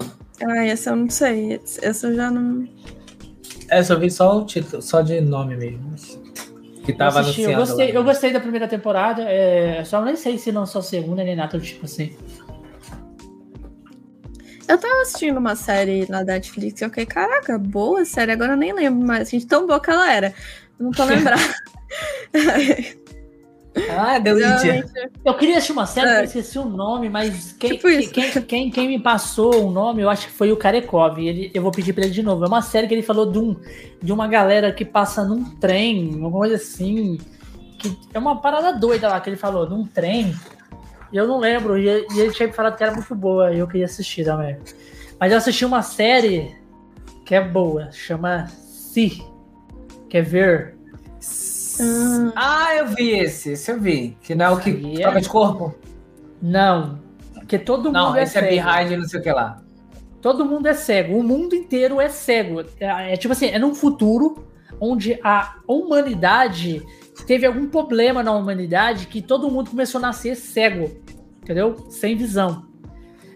Ai, 0.46 0.70
essa 0.70 0.90
eu 0.90 0.96
não 0.96 1.10
sei. 1.10 1.60
Essa 1.82 2.06
eu 2.06 2.14
já 2.14 2.30
não... 2.30 2.66
É, 3.68 3.82
só 3.82 3.96
vi 3.98 4.10
só 4.10 4.38
o 4.38 4.46
título, 4.46 4.80
só 4.80 5.02
de 5.02 5.20
nome 5.20 5.56
mesmo. 5.56 5.94
Que 6.84 6.92
tava 6.92 7.18
eu, 7.18 7.22
assisti, 7.22 7.42
eu, 7.42 7.56
gostei, 7.56 7.96
eu 7.96 8.04
gostei 8.04 8.32
da 8.32 8.40
primeira 8.40 8.66
temporada, 8.66 9.22
é, 9.22 9.84
só 9.84 10.02
nem 10.02 10.16
sei 10.16 10.38
se 10.38 10.50
lançou 10.50 10.78
a 10.78 10.82
segunda 10.82 11.22
nem 11.22 11.36
nada 11.36 11.58
do 11.58 11.62
tipo 11.62 11.84
assim. 11.84 12.16
Eu 14.66 14.78
tava 14.78 15.02
assistindo 15.02 15.36
uma 15.36 15.54
série 15.54 16.08
na 16.08 16.24
Netflix 16.24 16.80
e 16.80 16.84
eu 16.84 16.88
fiquei, 16.88 17.04
caraca, 17.04 17.58
boa 17.58 18.04
série, 18.06 18.32
agora 18.32 18.52
eu 18.52 18.56
nem 18.56 18.72
lembro 18.72 19.06
mais, 19.06 19.28
gente, 19.28 19.46
tão 19.46 19.66
boa 19.66 19.80
que 19.80 19.90
ela 19.90 20.10
era. 20.10 20.32
Não 20.78 20.90
tô 20.90 21.04
lembrando. 21.04 21.42
Ah, 23.90 24.18
deu 24.18 24.36
Índia. 24.36 24.56
Realmente, 24.56 24.92
Eu 25.24 25.34
queria 25.34 25.56
assistir 25.58 25.72
uma 25.72 25.86
série, 25.86 26.08
É. 26.08 26.20
eu 26.20 26.24
esqueci 26.24 26.58
o 26.58 26.64
nome, 26.64 27.08
mas 27.08 27.52
quem, 27.52 27.70
Tipo 27.72 27.88
quem, 28.10 28.42
quem, 28.42 28.70
quem 28.70 28.88
me 28.88 28.98
passou 28.98 29.66
o 29.66 29.70
nome, 29.70 30.02
eu 30.02 30.10
acho 30.10 30.26
que 30.26 30.32
foi 30.32 30.50
o 30.50 30.56
Karekov. 30.56 31.18
Ele, 31.18 31.50
eu 31.54 31.62
vou 31.62 31.70
pedir 31.70 31.92
pra 31.92 32.04
ele 32.04 32.12
de 32.12 32.22
novo. 32.22 32.44
É 32.44 32.48
uma 32.48 32.62
série 32.62 32.88
que 32.88 32.94
ele 32.94 33.02
falou 33.02 33.30
de, 33.30 33.38
um, 33.38 33.54
de 34.02 34.12
uma 34.12 34.26
galera 34.26 34.72
que 34.72 34.84
passa 34.84 35.24
num 35.24 35.44
trem, 35.56 36.14
uma 36.14 36.30
coisa 36.30 36.56
assim. 36.56 37.18
Que 37.78 37.96
é 38.12 38.18
uma 38.18 38.40
parada 38.40 38.72
doida 38.72 39.08
lá 39.08 39.20
que 39.20 39.30
ele 39.30 39.36
falou, 39.36 39.68
num 39.68 39.86
trem. 39.86 40.34
E 41.12 41.16
eu 41.16 41.26
não 41.26 41.38
lembro, 41.38 41.78
e, 41.78 41.84
e 41.86 42.20
ele 42.20 42.32
tinha 42.32 42.48
me 42.48 42.52
falado 42.52 42.76
que 42.76 42.82
era 42.82 42.92
muito 42.92 43.14
boa, 43.14 43.52
e 43.52 43.58
eu 43.60 43.66
queria 43.68 43.86
assistir 43.86 44.24
também. 44.24 44.58
Mas 45.20 45.30
eu 45.32 45.38
assisti 45.38 45.64
uma 45.64 45.82
série 45.82 46.54
que 47.24 47.34
é 47.34 47.40
boa, 47.40 47.90
chama 47.92 48.46
Si. 48.48 49.22
Quer 50.08 50.22
ver? 50.22 50.77
Hum, 51.80 52.32
Ah, 52.36 52.74
eu 52.76 52.86
vi 52.88 53.10
esse, 53.10 53.50
esse 53.52 53.70
eu 53.70 53.80
vi. 53.80 54.16
Que 54.22 54.34
não 54.34 54.46
é 54.46 54.50
o 54.50 54.58
que 54.58 54.72
troca 55.00 55.20
de 55.20 55.28
corpo? 55.28 55.74
Não. 56.42 56.98
Porque 57.34 57.58
todo 57.58 57.90
Não, 57.90 58.08
mundo 58.08 58.18
é 58.18 58.22
esse 58.24 58.36
é 58.38 58.40
cego. 58.42 58.50
behind 58.50 59.00
não 59.00 59.08
sei 59.08 59.20
o 59.20 59.22
que 59.22 59.32
lá. 59.32 59.62
Todo 60.20 60.44
mundo 60.44 60.66
é 60.66 60.74
cego. 60.74 61.16
O 61.18 61.22
mundo 61.22 61.54
inteiro 61.54 62.00
é 62.00 62.08
cego. 62.08 62.60
É, 62.80 63.14
é 63.14 63.16
tipo 63.16 63.32
assim, 63.32 63.46
é 63.46 63.58
num 63.58 63.74
futuro 63.74 64.46
onde 64.80 65.18
a 65.24 65.56
humanidade 65.66 66.82
teve 67.26 67.46
algum 67.46 67.66
problema 67.68 68.22
na 68.22 68.32
humanidade 68.32 69.06
que 69.06 69.20
todo 69.22 69.50
mundo 69.50 69.70
começou 69.70 69.98
a 69.98 70.02
nascer 70.02 70.36
cego, 70.36 70.90
entendeu? 71.42 71.86
Sem 71.90 72.16
visão. 72.16 72.66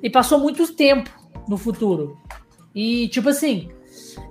E 0.02 0.08
passou 0.10 0.38
muito 0.38 0.72
tempo 0.74 1.10
no 1.48 1.56
futuro. 1.56 2.16
E 2.74 3.08
tipo 3.08 3.28
assim, 3.28 3.68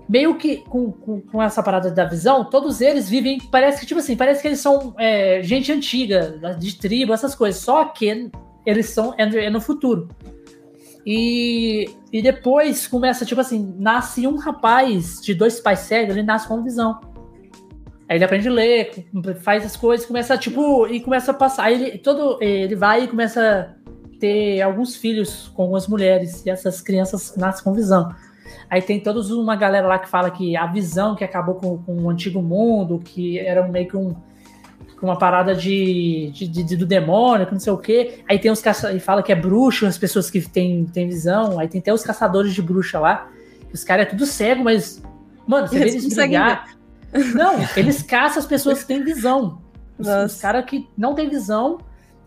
meio 0.08 0.36
que 0.36 0.58
com, 0.58 0.92
com, 0.92 1.22
com 1.22 1.42
essa 1.42 1.64
parada 1.64 1.90
da 1.92 2.06
visão, 2.06 2.46
todos 2.46 2.82
eles 2.82 3.10
vivem, 3.10 3.40
parece 3.52 3.80
que 3.80 3.86
tipo 3.86 4.00
assim, 4.00 4.16
parece 4.16 4.42
que 4.42 4.48
eles 4.48 4.60
são 4.60 4.94
é, 4.98 5.42
gente 5.42 5.72
antiga, 5.72 6.40
de 6.60 6.78
tribo, 6.78 7.14
essas 7.14 7.36
coisas. 7.36 7.62
Só 7.62 7.86
que 7.86 8.30
eles 8.66 8.90
são 8.90 9.14
é, 9.18 9.24
é 9.24 9.50
no 9.50 9.62
futuro. 9.62 10.10
E, 11.06 11.90
e 12.12 12.22
depois 12.22 12.88
começa, 12.88 13.26
tipo 13.26 13.42
assim, 13.42 13.74
nasce 13.80 14.28
um 14.28 14.36
rapaz 14.36 15.20
de 15.22 15.34
dois 15.34 15.60
pais 15.60 15.80
cegos, 15.80 16.16
ele 16.16 16.26
nasce 16.26 16.48
com 16.48 16.64
visão. 16.64 17.00
Aí 18.08 18.18
ele 18.18 18.26
aprende 18.26 18.50
a 18.50 18.52
ler, 18.52 19.08
faz 19.42 19.66
as 19.66 19.78
coisas, 19.78 20.06
começa, 20.06 20.38
tipo, 20.38 20.86
e 20.88 21.00
começa 21.00 21.32
a 21.32 21.34
passar. 21.34 21.64
Aí 21.64 21.74
ele, 21.74 21.98
todo, 21.98 22.38
ele 22.42 22.76
vai 22.76 23.06
e 23.06 23.08
começa 23.08 23.74
a 23.76 24.20
ter 24.20 24.62
alguns 24.62 24.96
filhos 24.96 25.48
com 25.56 25.64
algumas 25.64 25.88
mulheres, 25.88 26.46
e 26.46 26.50
essas 26.50 26.82
crianças 26.82 27.36
nascem 27.38 27.64
com 27.64 27.74
visão. 27.74 28.14
Aí 28.70 28.82
tem 28.82 29.00
todos 29.00 29.32
uma 29.32 29.56
galera 29.56 29.88
lá 29.88 30.00
que 30.00 30.10
fala 30.10 30.32
que 30.32 30.56
a 30.56 30.66
visão 30.66 31.16
que 31.16 31.24
acabou 31.24 31.56
com, 31.56 31.78
com 31.80 31.96
o 32.04 32.10
antigo 32.10 32.42
mundo, 32.42 33.00
que 33.04 33.38
era 33.40 33.68
meio 33.68 33.88
que 33.88 33.98
um, 33.98 34.16
uma 35.02 35.18
parada 35.18 35.56
de, 35.56 36.32
de, 36.34 36.48
de- 36.48 36.76
do 36.78 36.86
demônio, 36.86 37.46
que 37.48 37.54
não 37.54 37.60
sei 37.60 37.74
o 37.74 37.78
quê. 37.78 38.20
Aí 38.30 38.38
tem 38.40 38.52
os 38.52 38.62
caça 38.62 38.94
e 38.94 39.00
fala 39.00 39.24
que 39.24 39.32
é 39.32 39.36
bruxo, 39.36 39.86
as 39.86 39.98
pessoas 39.98 40.30
que 40.30 40.42
têm, 40.42 40.86
têm 40.86 41.08
visão. 41.08 41.60
Aí 41.60 41.68
tem 41.68 41.80
até 41.80 41.94
os 41.94 42.04
caçadores 42.04 42.54
de 42.54 42.62
bruxa 42.62 43.00
lá. 43.00 43.28
Os 43.74 43.84
caras 43.84 44.06
é 44.08 44.10
tudo 44.10 44.26
cego, 44.26 44.64
mas. 44.64 45.02
Mano, 45.48 45.68
você 45.68 45.80
vê 45.80 45.90
Eles 45.90 46.04
conseguem 46.04 46.40
brigar. 46.40 46.68
Não, 47.34 47.56
eles 47.76 48.02
caçam 48.04 48.40
as 48.40 48.46
pessoas 48.46 48.82
que 48.82 48.88
têm 48.88 49.04
visão. 49.04 49.60
Os, 49.98 50.08
os 50.08 50.40
caras 50.40 50.64
que 50.66 50.88
não 50.98 51.14
têm 51.14 51.28
visão, 51.30 51.80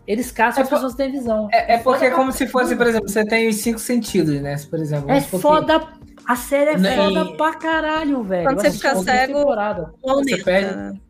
eles 0.05 0.31
caçam 0.31 0.59
É 0.61 0.63
as 0.63 0.69
pessoas 0.69 0.91
que 0.93 0.97
têm 0.97 1.11
visão. 1.11 1.47
É, 1.51 1.75
é 1.75 1.77
porque 1.79 2.05
é 2.05 2.11
como 2.11 2.31
se 2.31 2.45
fosse, 2.45 2.75
por 2.75 2.85
exemplo, 2.85 3.09
você 3.09 3.25
tem 3.25 3.47
os 3.47 3.55
cinco 3.55 3.79
sentidos, 3.79 4.39
né? 4.41 4.55
Por 4.69 4.79
exemplo, 4.79 5.09
É 5.09 5.21
foda. 5.21 5.81
A 6.27 6.35
série 6.35 6.71
é 6.71 6.77
Né, 6.77 6.95
foda 6.95 7.25
pra 7.37 7.53
caralho, 7.53 8.23
velho. 8.23 8.45
Quando 8.45 8.61
você 8.61 8.71
fica 8.71 8.95
cego-. 8.95 9.45
Aumenta, 10.03 10.43
perde-? 10.43 11.01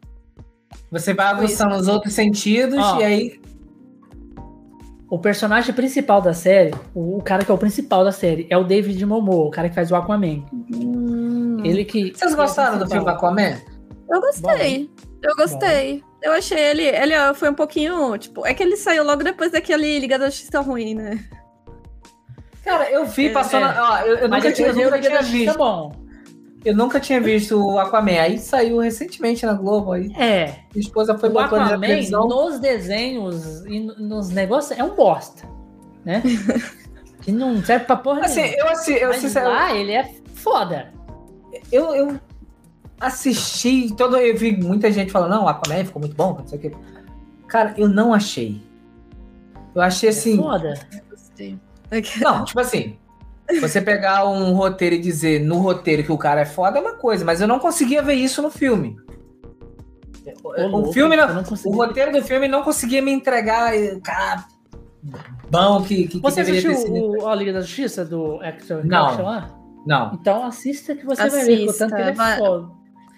Você 0.91 1.13
vai 1.13 1.27
aguçando 1.27 1.75
os 1.75 1.87
outros 1.87 2.13
sentidos 2.13 2.77
Ó. 2.79 2.99
e 2.99 3.03
aí. 3.03 3.41
O 5.09 5.19
personagem 5.19 5.73
principal 5.73 6.21
da 6.21 6.33
série, 6.33 6.73
o, 6.93 7.17
o 7.17 7.21
cara 7.21 7.45
que 7.45 7.51
é 7.51 7.53
o 7.53 7.57
principal 7.57 8.03
da 8.03 8.11
série, 8.11 8.47
é 8.49 8.57
o 8.57 8.63
David 8.63 9.05
Momoa, 9.05 9.45
o 9.45 9.51
cara 9.51 9.69
que 9.69 9.75
faz 9.75 9.91
o 9.91 9.95
Aquaman. 9.95 10.43
Hum, 10.51 11.61
Ele 11.63 11.85
que. 11.85 12.11
Vocês 12.13 12.33
gostaram 12.33 12.79
do 12.79 12.87
filme 12.87 13.09
Aquaman? 13.09 13.55
Eu 14.09 14.19
gostei. 14.21 14.89
Eu 15.21 15.35
gostei. 15.35 16.03
Eu 16.21 16.31
achei 16.33 16.59
ele. 16.59 16.83
Ele 16.83 17.13
foi 17.35 17.49
um 17.49 17.53
pouquinho. 17.53 18.17
Tipo, 18.17 18.45
é 18.45 18.53
que 18.53 18.63
ele 18.63 18.75
saiu 18.75 19.03
logo 19.03 19.23
depois 19.23 19.51
daquele 19.51 19.99
Liga 19.99 20.17
da 20.17 20.25
Justiça 20.25 20.59
ruim, 20.59 20.95
né? 20.95 21.23
Cara, 22.65 22.89
eu 22.91 23.05
vi 23.05 23.27
É, 23.27 23.31
passando. 23.31 23.65
é. 23.67 23.79
Ó, 23.81 23.97
eu, 23.99 24.15
eu 24.17 24.27
nunca, 24.29 24.51
tinha, 24.51 24.67
eu 24.69 24.75
nunca 24.75 24.99
tinha 24.99 25.19
é 25.19 25.21
visto. 25.23 25.57
bom. 25.57 25.95
Eu 26.65 26.75
nunca 26.75 26.99
tinha 26.99 27.21
visto 27.21 27.63
o 27.63 27.77
Aquaman. 27.77 28.19
Aí 28.19 28.39
saiu 28.39 28.79
recentemente 28.79 29.45
na 29.45 29.53
Globo. 29.53 29.91
Aí 29.91 30.11
É. 30.17 30.45
minha 30.73 30.81
esposa 30.81 31.15
foi 31.15 31.29
O 31.29 31.33
botando 31.33 31.59
na 31.59 31.65
Aquaman, 31.67 31.81
televisão. 31.87 32.27
nos 32.27 32.59
desenhos 32.59 33.63
e 33.67 33.79
no- 33.79 33.95
nos 33.99 34.29
negócios, 34.29 34.77
é 34.77 34.83
um 34.83 34.95
bosta. 34.95 35.47
Né? 36.03 36.21
que 37.21 37.31
não 37.31 37.63
serve 37.63 37.85
pra 37.85 37.95
porra 37.97 38.21
Assim, 38.21 38.41
nenhuma. 38.41 38.57
eu, 38.61 38.67
assim, 38.69 38.93
eu, 38.93 39.09
Mas 39.09 39.17
sincero, 39.21 39.49
lá 39.49 39.71
ele 39.75 39.91
é 39.91 40.11
foda. 40.33 40.91
eu, 41.71 41.93
eu 41.95 42.19
assisti, 42.99 43.93
todo, 43.95 44.17
eu 44.17 44.35
vi 44.35 44.55
muita 44.57 44.91
gente 44.91 45.11
falando, 45.11 45.31
não, 45.31 45.43
o 45.45 45.47
Aquaman 45.47 45.85
ficou 45.85 45.99
muito 45.99 46.15
bom, 46.15 46.35
não 46.39 46.47
sei 46.47 46.57
o 46.57 46.61
que. 46.61 46.71
Cara, 47.47 47.75
eu 47.77 47.87
não 47.87 48.11
achei. 48.13 48.59
Eu 49.75 49.81
achei 49.83 50.09
É 50.09 50.11
assim. 50.11 50.37
foda. 50.37 50.73
Não, 52.21 52.43
tipo 52.45 52.59
assim. 52.59 52.97
Você 53.61 53.79
pegar 53.79 54.27
um 54.27 54.53
roteiro 54.53 54.95
e 54.95 54.99
dizer 54.99 55.39
no 55.39 55.59
roteiro 55.59 56.03
que 56.03 56.11
o 56.11 56.17
cara 56.17 56.41
é 56.41 56.45
foda 56.45 56.79
é 56.79 56.81
uma 56.81 56.95
coisa, 56.95 57.23
mas 57.23 57.41
eu 57.41 57.47
não 57.47 57.59
conseguia 57.59 58.01
ver 58.01 58.15
isso 58.15 58.41
no 58.41 58.49
filme. 58.49 58.97
Ô, 60.43 60.49
O 60.49 60.67
louco, 60.67 60.93
filme 60.93 61.15
não, 61.15 61.27
não 61.31 61.43
o 61.65 61.71
roteiro 61.75 62.11
do 62.11 62.23
filme 62.23 62.47
não 62.47 62.63
conseguia 62.63 63.01
me 63.01 63.11
entregar 63.11 63.71
cara 64.03 64.45
bom 65.51 65.83
que, 65.83 66.07
que, 66.07 66.17
que 66.17 66.19
Você 66.19 66.43
deveria 66.43 66.71
assistiu 66.71 66.95
sido. 66.95 67.23
o, 67.23 67.27
a 67.27 67.35
Liga 67.35 67.53
da 67.53 67.61
Justiça 67.61 68.03
do 68.03 68.41
Hector 68.43 68.83
Não. 68.83 69.21
Lá? 69.21 69.49
Não. 69.85 70.13
Então 70.19 70.43
assista 70.43 70.95
que 70.95 71.05
você 71.05 71.29
vai 71.29 71.45
ver, 71.45 71.69
o 71.69 71.73
tanto 71.77 71.93
que 71.95 72.01
ele 72.01 72.09
é 72.09 72.13
Assista, 72.13 72.23
vai- 72.23 72.37
foda. 72.39 72.67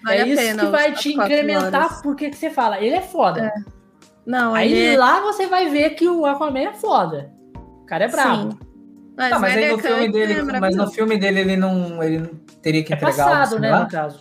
Vale 0.04 0.18
é 0.20 0.26
isso 0.28 0.42
pena. 0.42 0.62
que 0.64 0.70
vai 0.70 0.92
te 0.92 1.12
incrementar 1.14 1.84
horas. 1.86 2.02
porque 2.02 2.28
que 2.30 2.36
você 2.36 2.50
fala, 2.50 2.78
ele 2.78 2.94
é 2.96 3.00
foda. 3.00 3.50
Não, 4.26 4.54
Aí 4.54 4.70
ele. 4.72 4.96
lá 4.98 5.20
você 5.20 5.46
vai 5.46 5.70
ver 5.70 5.90
que 5.90 6.06
o 6.06 6.26
Aquaman 6.26 6.60
é 6.68 6.74
foda. 6.74 7.32
Cara 7.88 8.04
é 8.04 8.08
brabo. 8.08 8.52
Sim. 8.52 8.58
Mas, 9.16 9.30
Tá, 9.30 9.38
mas 9.40 9.56
aí 9.56 9.72
no 9.72 9.78
filme 9.78 10.12
dele, 10.12 10.32
é 10.34 10.42
mas 10.60 10.76
no 10.76 10.90
filme 10.90 11.18
dele 11.18 11.40
ele 11.40 11.56
não, 11.56 12.02
ele 12.02 12.18
não 12.20 12.30
teria 12.62 12.84
que 12.84 12.92
É 12.92 12.96
entregar 12.96 13.28
passado, 13.28 13.56
o 13.56 13.58
né, 13.58 13.76
no 13.76 13.88
caso. 13.88 14.20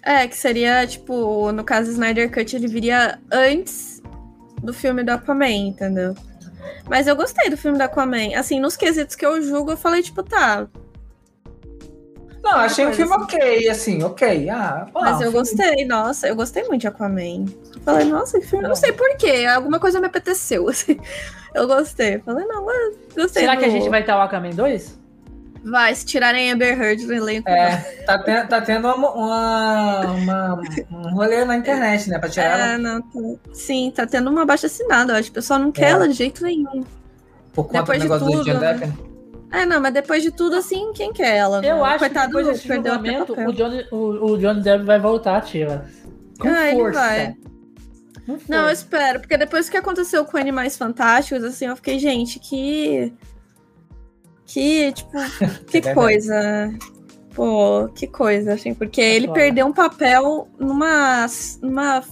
É, 0.00 0.28
que 0.28 0.36
seria, 0.36 0.86
tipo, 0.86 1.50
no 1.50 1.64
caso 1.64 1.90
Snyder 1.90 2.32
Cut, 2.32 2.54
ele 2.54 2.68
viria 2.68 3.18
antes 3.32 4.00
do 4.62 4.72
filme 4.72 5.02
do 5.02 5.10
Aquaman, 5.10 5.50
entendeu? 5.50 6.14
Mas 6.88 7.06
eu 7.06 7.16
gostei 7.16 7.50
do 7.50 7.56
filme 7.56 7.76
do 7.76 7.82
Aquaman. 7.82 8.36
Assim, 8.36 8.60
nos 8.60 8.76
quesitos 8.76 9.16
que 9.16 9.26
eu 9.26 9.42
julgo, 9.42 9.72
eu 9.72 9.76
falei, 9.76 10.02
tipo, 10.02 10.22
tá. 10.22 10.68
Não, 12.50 12.58
achei 12.60 12.84
um 12.84 12.88
coisa 12.88 13.06
filme 13.06 13.22
ok, 13.24 13.68
assim, 13.68 14.02
ok. 14.02 14.48
Ah, 14.50 14.86
pô, 14.92 15.00
Mas 15.00 15.20
eu 15.20 15.30
gostei, 15.32 15.84
nossa, 15.84 16.26
eu 16.28 16.34
gostei 16.36 16.64
muito 16.64 16.80
de 16.82 16.88
Aquaman. 16.88 17.44
Eu 17.74 17.80
falei, 17.84 18.04
nossa, 18.06 18.40
que 18.40 18.46
filme. 18.46 18.64
Eu 18.64 18.68
não 18.70 18.76
sei 18.76 18.92
porquê, 18.92 19.44
alguma 19.46 19.78
coisa 19.78 20.00
me 20.00 20.06
apeteceu, 20.06 20.66
assim. 20.70 20.98
Eu 21.54 21.66
gostei. 21.66 22.16
Eu 22.16 22.20
falei, 22.20 22.46
não, 22.46 22.64
mas 22.64 22.94
gostei. 23.16 23.42
Será 23.42 23.54
do- 23.54 23.58
que 23.60 23.64
a 23.66 23.68
gente 23.68 23.88
vai 23.88 24.02
ter 24.02 24.12
o 24.12 24.20
Aquaman 24.20 24.50
2? 24.50 24.98
Vai, 25.64 25.94
se 25.94 26.06
tirarem 26.06 26.52
Amber 26.52 26.80
Heard 26.80 27.04
do 27.04 27.12
elenco. 27.12 27.48
É, 27.50 27.76
tá, 28.06 28.18
ten- 28.22 28.46
tá 28.46 28.60
tendo 28.60 28.86
uma, 28.88 29.10
uma, 29.12 30.00
uma- 30.12 30.62
um 30.90 31.14
rolê 31.14 31.44
na 31.44 31.56
internet, 31.56 32.08
né? 32.08 32.18
Pra 32.18 32.28
tirar 32.30 32.44
ela 32.58 32.74
É, 32.74 32.78
não, 32.78 33.02
tá- 33.02 33.18
sim, 33.52 33.92
tá 33.94 34.06
tendo 34.06 34.30
uma 34.30 34.46
baixa 34.46 34.66
assinada. 34.68 35.12
Eu 35.12 35.16
acho 35.16 35.24
que 35.24 35.30
o 35.32 35.34
pessoal 35.34 35.58
não 35.58 35.72
quer 35.72 35.86
É. 35.86 35.90
ela 35.90 36.08
de 36.08 36.14
jeito 36.14 36.42
nenhum. 36.44 36.84
por 37.52 37.64
conta 37.66 37.80
depois 37.80 37.98
do 37.98 38.02
de 38.02 38.08
negócio 38.08 38.26
do 38.26 38.32
tudo, 38.32 38.44
John 38.44 38.60
né? 38.60 38.72
Depp. 38.74 38.86
né? 38.86 38.92
É, 39.50 39.64
não, 39.64 39.80
mas 39.80 39.94
depois 39.94 40.22
de 40.22 40.30
tudo, 40.30 40.56
assim, 40.56 40.92
quem 40.92 41.12
quer 41.12 41.36
ela? 41.36 41.56
Eu 41.64 41.76
né? 41.76 41.82
acho 41.82 41.98
Coitado, 42.00 42.20
que 42.30 42.36
depois 42.36 42.46
desse 42.46 42.68
julgamento, 42.68 43.32
o 43.32 43.52
Johnny, 43.52 43.86
o, 43.90 43.96
o 44.32 44.38
Johnny 44.38 44.62
Depp 44.62 44.84
vai 44.84 44.98
voltar 45.00 45.36
ativa. 45.38 45.86
Com 46.38 46.48
Ah, 46.48 46.68
ele 46.68 46.76
força. 46.80 46.98
vai. 47.00 47.36
Com 48.26 48.38
Não, 48.48 48.66
eu 48.66 48.70
espero, 48.72 49.20
porque 49.20 49.36
depois 49.38 49.68
que 49.70 49.76
aconteceu 49.76 50.24
com 50.24 50.36
Animais 50.36 50.76
Fantásticos, 50.76 51.42
assim, 51.44 51.66
eu 51.66 51.76
fiquei, 51.76 51.98
gente, 51.98 52.38
que. 52.38 53.12
Que, 54.44 54.92
tipo, 54.92 55.10
que 55.66 55.80
verdade. 55.80 55.94
coisa. 55.94 56.74
Pô, 57.34 57.88
que 57.94 58.06
coisa, 58.06 58.52
assim, 58.54 58.74
porque 58.74 59.00
ele 59.00 59.28
foda. 59.28 59.38
perdeu 59.40 59.66
um 59.66 59.72
papel 59.72 60.48
numa, 60.58 61.26
numa 61.62 62.02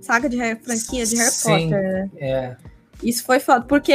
saga 0.00 0.28
de 0.28 0.36
Harry, 0.36 0.58
franquia 0.60 1.06
de 1.06 1.16
Harry 1.16 1.30
Sim. 1.30 1.70
Potter, 1.70 1.82
né? 1.92 2.10
É. 2.18 2.56
Isso 3.02 3.24
foi 3.24 3.40
foda, 3.40 3.64
porque 3.64 3.92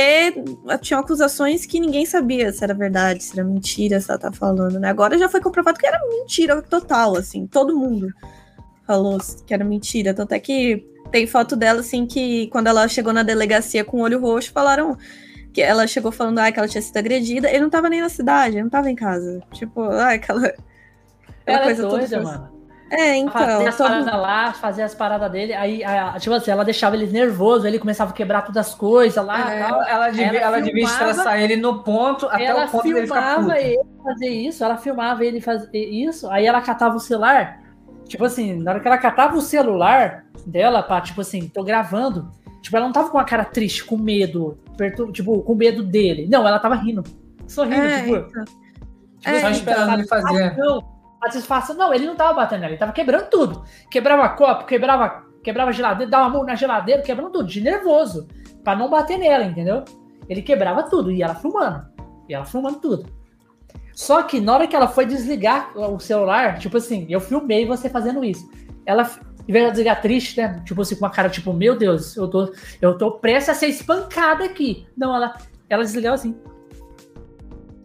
tinham 0.81 0.99
acusações 0.99 1.65
que 1.65 1.79
ninguém 1.79 2.05
sabia 2.05 2.51
se 2.51 2.63
era 2.63 2.73
verdade, 2.73 3.23
se 3.23 3.39
era 3.39 3.47
mentira, 3.47 4.01
se 4.01 4.09
ela 4.09 4.19
tá 4.19 4.31
falando, 4.31 4.79
né? 4.79 4.89
Agora 4.89 5.17
já 5.17 5.29
foi 5.29 5.39
comprovado 5.39 5.79
que 5.79 5.87
era 5.87 5.99
mentira 6.09 6.61
total, 6.61 7.15
assim, 7.15 7.47
todo 7.47 7.77
mundo 7.77 8.09
falou 8.87 9.17
que 9.45 9.53
era 9.53 9.63
mentira. 9.63 10.13
Tanto 10.13 10.31
é 10.33 10.39
que 10.39 10.85
tem 11.11 11.27
foto 11.27 11.55
dela, 11.55 11.81
assim, 11.81 12.05
que 12.05 12.47
quando 12.47 12.67
ela 12.67 12.87
chegou 12.87 13.13
na 13.13 13.23
delegacia 13.23 13.83
com 13.83 13.97
o 13.97 14.01
olho 14.01 14.19
roxo, 14.19 14.51
falaram 14.51 14.97
que 15.53 15.61
ela 15.61 15.85
chegou 15.85 16.11
falando 16.11 16.39
ah, 16.39 16.51
que 16.51 16.59
ela 16.59 16.67
tinha 16.67 16.81
sido 16.81 16.97
agredida. 16.97 17.49
Ele 17.49 17.61
não 17.61 17.69
tava 17.69 17.89
nem 17.89 18.01
na 18.01 18.09
cidade, 18.09 18.55
ele 18.55 18.63
não 18.63 18.69
tava 18.69 18.89
em 18.89 18.95
casa. 18.95 19.41
Tipo, 19.53 19.81
ah, 19.83 20.13
aquela. 20.13 20.47
aquela 20.47 20.57
Ela 21.45 21.59
é 21.59 21.63
coisa 21.63 21.83
toda 21.83 21.97
doida, 21.97 22.21
forçada. 22.21 22.39
mano. 22.39 22.56
É, 22.89 22.97
fazer 23.29 23.53
então. 23.53 23.67
as 23.67 23.77
todo- 23.77 23.87
paradas 23.87 24.13
lá, 24.13 24.53
fazer 24.53 24.83
as 24.83 24.95
paradas 24.95 25.31
dele, 25.31 25.53
aí, 25.53 25.83
a- 25.83 26.15
tipo 26.19 26.33
assim, 26.33 26.51
ela 26.51 26.63
deixava 26.63 26.95
ele 26.95 27.07
nervoso, 27.07 27.67
ele 27.67 27.79
começava 27.79 28.11
a 28.11 28.13
quebrar 28.13 28.43
todas 28.43 28.65
as 28.67 28.73
coisas 28.73 29.23
lá 29.25 29.51
É. 29.53 29.59
tal. 29.63 29.75
Ela, 29.81 29.89
ela 29.89 30.09
devia, 30.09 30.25
Ela 30.27 30.37
ela 30.39 30.61
devia 30.61 30.83
estressar 30.85 31.39
ele 31.41 31.57
no 31.57 31.83
ponto, 31.83 32.27
até 32.27 32.53
o 32.53 32.67
ponto 32.69 32.83
dele 32.83 33.05
ficar 33.07 33.35
puto. 33.35 33.49
filmava 33.49 33.59
ele 33.59 33.79
fazer 34.03 34.27
isso, 34.29 34.63
ela 34.63 34.77
filmava 34.77 35.25
ele 35.25 35.41
fazer 35.41 35.77
isso, 35.85 36.29
aí 36.29 36.45
ela 36.45 36.61
catava 36.61 36.95
o 36.95 36.99
celular, 36.99 37.59
tipo 38.07 38.23
assim, 38.23 38.53
na 38.61 38.71
hora 38.71 38.79
que 38.79 38.87
ela 38.87 38.97
catava 38.97 39.35
o 39.37 39.41
celular 39.41 40.23
dela, 40.45 40.81
pra, 40.81 41.01
tipo 41.01 41.19
assim, 41.19 41.49
tô 41.49 41.63
gravando, 41.63 42.31
tipo, 42.61 42.75
ela 42.77 42.85
não 42.85 42.93
tava 42.93 43.09
com 43.09 43.17
a 43.17 43.23
cara 43.25 43.43
triste, 43.43 43.83
com 43.83 43.97
medo, 43.97 44.57
pertur- 44.77 45.11
tipo, 45.11 45.41
com 45.41 45.55
medo 45.55 45.83
dele. 45.83 46.25
Não, 46.31 46.47
ela 46.47 46.57
tava 46.57 46.75
rindo, 46.75 47.03
sorrindo, 47.47 47.75
É, 47.85 47.99
tipo, 48.01 48.15
então. 48.15 48.45
tipo 48.45 48.67
É, 49.25 49.39
Só 49.41 49.47
assim, 49.47 49.57
esperando 49.57 49.93
ele 49.93 50.07
fazer. 50.07 50.55
Satisfação. 51.19 51.75
Não, 51.75 51.93
ele 51.93 52.05
não 52.05 52.15
tava 52.15 52.33
batendo 52.33 52.61
nela, 52.61 52.71
ele 52.71 52.79
tava 52.79 52.91
quebrando 52.91 53.29
tudo. 53.29 53.63
Quebrava 53.89 54.29
copo, 54.29 54.65
quebrava, 54.65 55.23
quebrava 55.43 55.71
geladeira, 55.71 56.09
dava 56.09 56.29
mão 56.29 56.43
na 56.43 56.55
geladeira, 56.55 57.01
quebrando 57.01 57.31
tudo, 57.31 57.47
de 57.47 57.61
nervoso. 57.61 58.27
Pra 58.63 58.75
não 58.75 58.89
bater 58.89 59.17
nela, 59.17 59.43
entendeu? 59.43 59.83
Ele 60.27 60.41
quebrava 60.41 60.83
tudo, 60.83 61.11
e 61.11 61.23
ela 61.23 61.35
filmando. 61.35 61.85
E 62.27 62.33
ela 62.33 62.45
filmando 62.45 62.79
tudo. 62.79 63.17
Só 63.93 64.21
que 64.21 64.39
na 64.39 64.53
hora 64.53 64.67
que 64.67 64.75
ela 64.75 64.87
foi 64.87 65.05
desligar 65.05 65.75
o 65.75 65.99
celular, 65.99 66.59
tipo 66.59 66.77
assim, 66.77 67.07
eu 67.09 67.19
filmei 67.19 67.65
você 67.65 67.89
fazendo 67.89 68.23
isso. 68.23 68.47
Ela, 68.85 69.09
em 69.47 69.51
vez 69.51 69.65
de 69.65 69.71
desligar 69.71 70.01
triste, 70.01 70.39
né? 70.39 70.61
Tipo 70.65 70.81
assim, 70.81 70.95
com 70.95 71.05
uma 71.05 71.09
cara 71.09 71.29
tipo, 71.29 71.51
meu 71.51 71.75
Deus, 71.75 72.15
eu 72.15 72.27
tô, 72.27 72.53
eu 72.79 72.97
tô 72.97 73.13
prestes 73.13 73.49
a 73.49 73.53
ser 73.55 73.67
espancada 73.67 74.45
aqui. 74.45 74.85
Não, 74.95 75.15
ela, 75.15 75.35
ela 75.67 75.83
desligava 75.83 76.15
assim. 76.15 76.37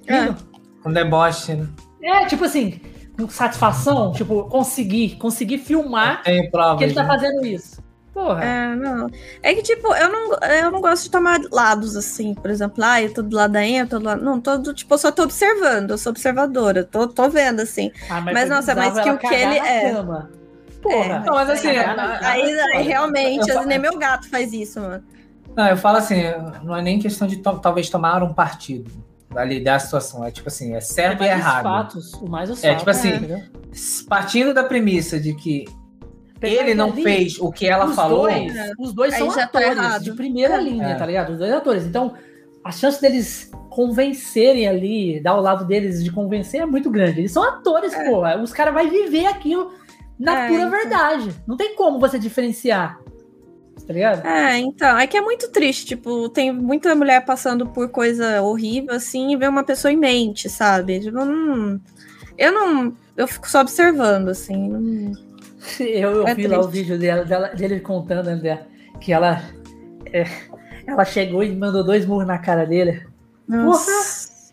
É. 0.07 0.35
Com 0.83 0.93
deboche, 0.93 1.55
né? 1.55 1.69
É, 2.03 2.27
tipo 2.27 2.45
assim, 2.45 2.81
satisfação, 3.29 4.13
tipo, 4.13 4.45
conseguir, 4.45 5.17
conseguir 5.17 5.59
filmar 5.59 6.23
prova. 6.51 6.79
que 6.79 6.85
ele 6.85 6.95
tá 6.95 7.03
né? 7.03 7.09
fazendo 7.09 7.45
isso. 7.47 7.83
Porra. 8.13 8.45
É, 8.45 8.75
não. 8.77 9.09
É 9.43 9.55
que, 9.55 9.63
tipo, 9.63 9.95
eu 9.95 10.13
não, 10.13 10.35
eu 10.39 10.71
não 10.71 10.81
gosto 10.83 11.05
de 11.05 11.11
tomar 11.11 11.41
lados, 11.51 11.97
assim, 11.97 12.35
por 12.35 12.51
exemplo, 12.51 12.85
ah, 12.85 13.01
eu 13.01 13.13
tô 13.13 13.23
do 13.23 13.35
lado 13.35 13.53
da 13.53 13.61
Anne, 13.61 13.79
eu 13.79 13.89
tô 13.89 13.99
do 13.99 14.05
lado. 14.05 14.23
Não, 14.23 14.39
todo, 14.39 14.75
tipo, 14.75 14.93
eu 14.93 14.99
só 14.99 15.11
tô 15.11 15.23
observando, 15.23 15.93
eu 15.93 15.99
sou 15.99 16.11
observadora, 16.11 16.85
tô, 16.85 17.09
tô 17.09 17.31
vendo, 17.31 17.61
assim. 17.61 17.91
Ah, 18.11 18.21
mas, 18.21 18.39
foi 18.39 18.49
nossa, 18.51 18.75
mas 18.75 19.01
que 19.01 19.11
o 19.11 19.19
que 19.19 19.35
ele 19.35 19.59
é. 19.59 19.93
cama. 19.93 20.31
Porra. 20.83 21.21
Não, 21.21 21.35
mas 21.35 21.49
assim. 21.49 21.69
Aí, 21.69 22.61
aí 22.61 22.77
eu 22.77 22.85
realmente, 22.85 23.47
falo- 23.47 23.61
assim, 23.61 23.69
nem 23.69 23.79
meu 23.79 23.97
gato 23.97 24.29
faz 24.29 24.53
isso, 24.53 24.81
mano. 24.81 25.03
Não, 25.57 25.69
eu 25.69 25.77
falo 25.77 25.99
assim, 25.99 26.23
não 26.65 26.77
é 26.77 26.83
nem 26.83 26.99
questão 26.99 27.27
de 27.27 27.37
to- 27.37 27.59
talvez 27.61 27.89
tomar 27.89 28.23
um 28.23 28.33
partido 28.35 28.91
ali 29.37 29.63
da 29.63 29.79
situação. 29.79 30.25
É 30.25 30.31
tipo 30.31 30.49
assim, 30.49 30.75
é 30.75 30.81
certo 30.81 31.23
e 31.23 31.27
mais 31.27 31.33
os 31.35 31.39
errado. 31.41 31.63
fatos, 31.65 32.13
o 32.15 32.29
mais 32.29 32.51
os 32.51 32.63
É, 32.63 32.69
fatos, 32.69 32.79
tipo 32.81 32.91
assim, 32.91 33.09
entendeu? 33.17 33.43
Partindo 34.09 34.53
da 34.55 34.65
premissa 34.65 35.19
de 35.19 35.35
que 35.35 35.65
ele 36.41 36.75
não 36.75 36.91
ali, 36.91 37.03
fez 37.03 37.39
o 37.39 37.51
que 37.53 37.67
ela 37.67 37.87
os 37.87 37.95
falou, 37.95 38.23
Dois, 38.29 38.53
os 38.79 38.93
dois 38.93 39.15
são 39.17 39.29
tá 39.29 39.45
atores 39.45 39.69
errado. 39.69 40.03
de 40.03 40.13
primeira 40.13 40.57
É. 40.57 40.61
linha, 40.61 40.89
É. 40.89 40.95
tá 40.95 41.07
ligado? 41.07 41.31
Os 41.33 41.39
dois 41.39 41.53
atores. 41.53 41.85
Então, 41.85 42.15
a 42.65 42.71
chance 42.73 43.01
deles 43.01 43.51
convencerem 43.71 44.69
ali, 44.69 45.21
dar 45.21 45.35
o 45.37 45.41
lado 45.41 45.65
deles 45.65 46.03
de 46.03 46.11
convencer 46.11 46.61
é 46.61 46.67
muito 46.67 46.91
grande. 46.91 47.21
Eles 47.21 47.33
são 47.33 47.43
atores, 47.43 47.93
É. 47.93 48.05
porra. 48.11 48.37
Os 48.43 48.53
caras 48.53 48.75
vão 48.75 48.89
viver 48.91 49.27
aquilo 49.27 49.73
na 50.19 50.45
É, 50.45 50.49
pura 50.49 50.63
então. 50.63 50.71
verdade. 50.71 51.31
Não 51.47 51.57
tem 51.57 51.75
como 51.77 51.99
você 51.99 52.19
diferenciar. 52.19 52.99
Tá 53.87 53.93
ligado? 53.93 54.25
É, 54.27 54.59
então, 54.59 54.97
é 54.99 55.07
que 55.07 55.17
é 55.17 55.21
muito 55.21 55.51
triste, 55.51 55.85
tipo, 55.87 56.29
tem 56.29 56.53
muita 56.53 56.95
mulher 56.95 57.25
passando 57.25 57.67
por 57.67 57.89
coisa 57.89 58.41
horrível, 58.43 58.95
assim, 58.95 59.33
e 59.33 59.37
vê 59.37 59.49
uma 59.49 59.65
pessoa 59.65 59.91
em 59.93 59.97
mente, 59.97 60.49
sabe? 60.49 61.01
Tipo, 61.01 61.25
não, 61.25 61.81
eu 62.39 62.53
não, 62.53 62.97
eu 63.17 63.27
fico 63.27 63.49
só 63.51 63.61
observando, 63.61 64.29
assim, 64.29 64.69
não- 64.69 65.13
Eu, 65.81 66.11
eu 66.11 66.27
É 66.29 66.35
vi 66.35 66.47
lá 66.49 66.59
o 66.59 66.63
triste. 66.69 66.73
vídeo 66.83 66.99
dela, 66.99 67.25
dela- 67.25 67.49
dele 67.49 67.81
contando 67.81 68.29
André, 68.29 68.67
que 69.01 69.13
ela, 69.13 69.43
é, 70.13 70.25
ela 70.87 71.05
chegou 71.05 71.43
e 71.45 71.55
mandou 71.55 71.85
dois 71.85 72.05
murros 72.07 72.27
na 72.27 72.39
cara 72.39 72.65
dele. 72.67 73.07
Nossa. 73.49 74.53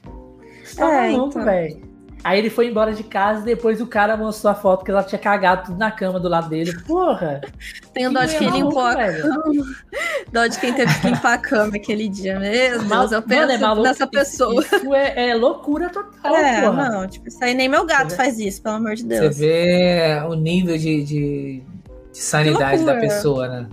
Você 0.64 0.76
tá 0.76 1.06
É, 1.06 1.12
maluco, 1.12 1.30
então. 1.30 1.46
velho. 1.46 1.89
Aí 2.24 2.38
ele 2.38 2.50
foi 2.50 2.68
embora 2.68 2.92
de 2.94 3.02
casa 3.04 3.42
e 3.42 3.46
depois 3.46 3.80
o 3.80 3.88
cara 3.88 4.18
mostrou 4.18 4.52
a 4.52 4.56
foto 4.56 4.84
que 4.84 4.92
ela 4.92 5.04
tinha 5.04 5.18
cagado 5.18 5.68
tudo 5.68 5.78
na 5.78 5.90
cama 5.90 6.20
do 6.20 6.28
lado 6.28 6.50
dele. 6.50 6.78
Porra! 6.86 7.40
Tenho 7.94 8.12
dó 8.12 8.26
de 8.26 8.38
quem 8.38 8.50
limpou 8.50 8.82
a 8.82 8.94
velho. 8.94 9.24
dó 10.32 10.46
de 10.46 10.60
quem 10.60 10.74
teve 10.74 10.94
que 11.00 11.08
limpar 11.08 11.34
a 11.34 11.38
cama 11.38 11.78
aquele 11.78 12.10
dia. 12.10 12.38
Meu 12.38 12.52
Deus, 12.52 12.84
Mal- 12.84 13.06
eu 13.06 13.12
Mano, 13.12 13.24
penso 13.28 13.52
é 13.54 13.58
maluco. 13.58 13.88
nessa 13.88 14.06
pessoa. 14.06 14.62
Isso, 14.62 14.94
é, 14.94 15.30
é 15.30 15.36
loucura 15.36 15.90
total, 15.90 16.36
É, 16.36 16.62
porra. 16.62 16.90
não, 16.90 17.08
tipo, 17.08 17.28
isso 17.30 17.42
aí 17.44 17.54
nem 17.54 17.70
meu 17.70 17.86
gato 17.86 18.10
Você 18.10 18.16
faz 18.18 18.38
isso, 18.38 18.62
pelo 18.62 18.76
amor 18.76 18.96
de 18.96 19.04
você 19.04 19.08
Deus. 19.08 19.38
vê 19.38 20.22
o 20.28 20.34
nível 20.34 20.78
de, 20.78 21.04
de, 21.04 21.64
de 22.12 22.18
sanidade 22.18 22.84
da 22.84 22.96
pessoa, 22.98 23.48
né? 23.48 23.68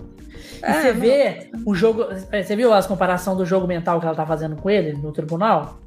E 0.61 0.65
É, 0.65 0.73
você 0.81 0.93
não. 0.93 0.99
vê 1.01 1.51
o 1.65 1.75
jogo. 1.75 2.05
Você 2.31 2.55
viu 2.55 2.73
as 2.73 2.87
comparação 2.87 3.35
do 3.35 3.45
jogo 3.45 3.67
mental 3.67 3.99
que 3.99 4.05
ela 4.05 4.15
tá 4.15 4.25
fazendo 4.25 4.55
com 4.55 4.69
ele 4.69 4.93
no 4.93 5.11
tribunal? 5.11 5.77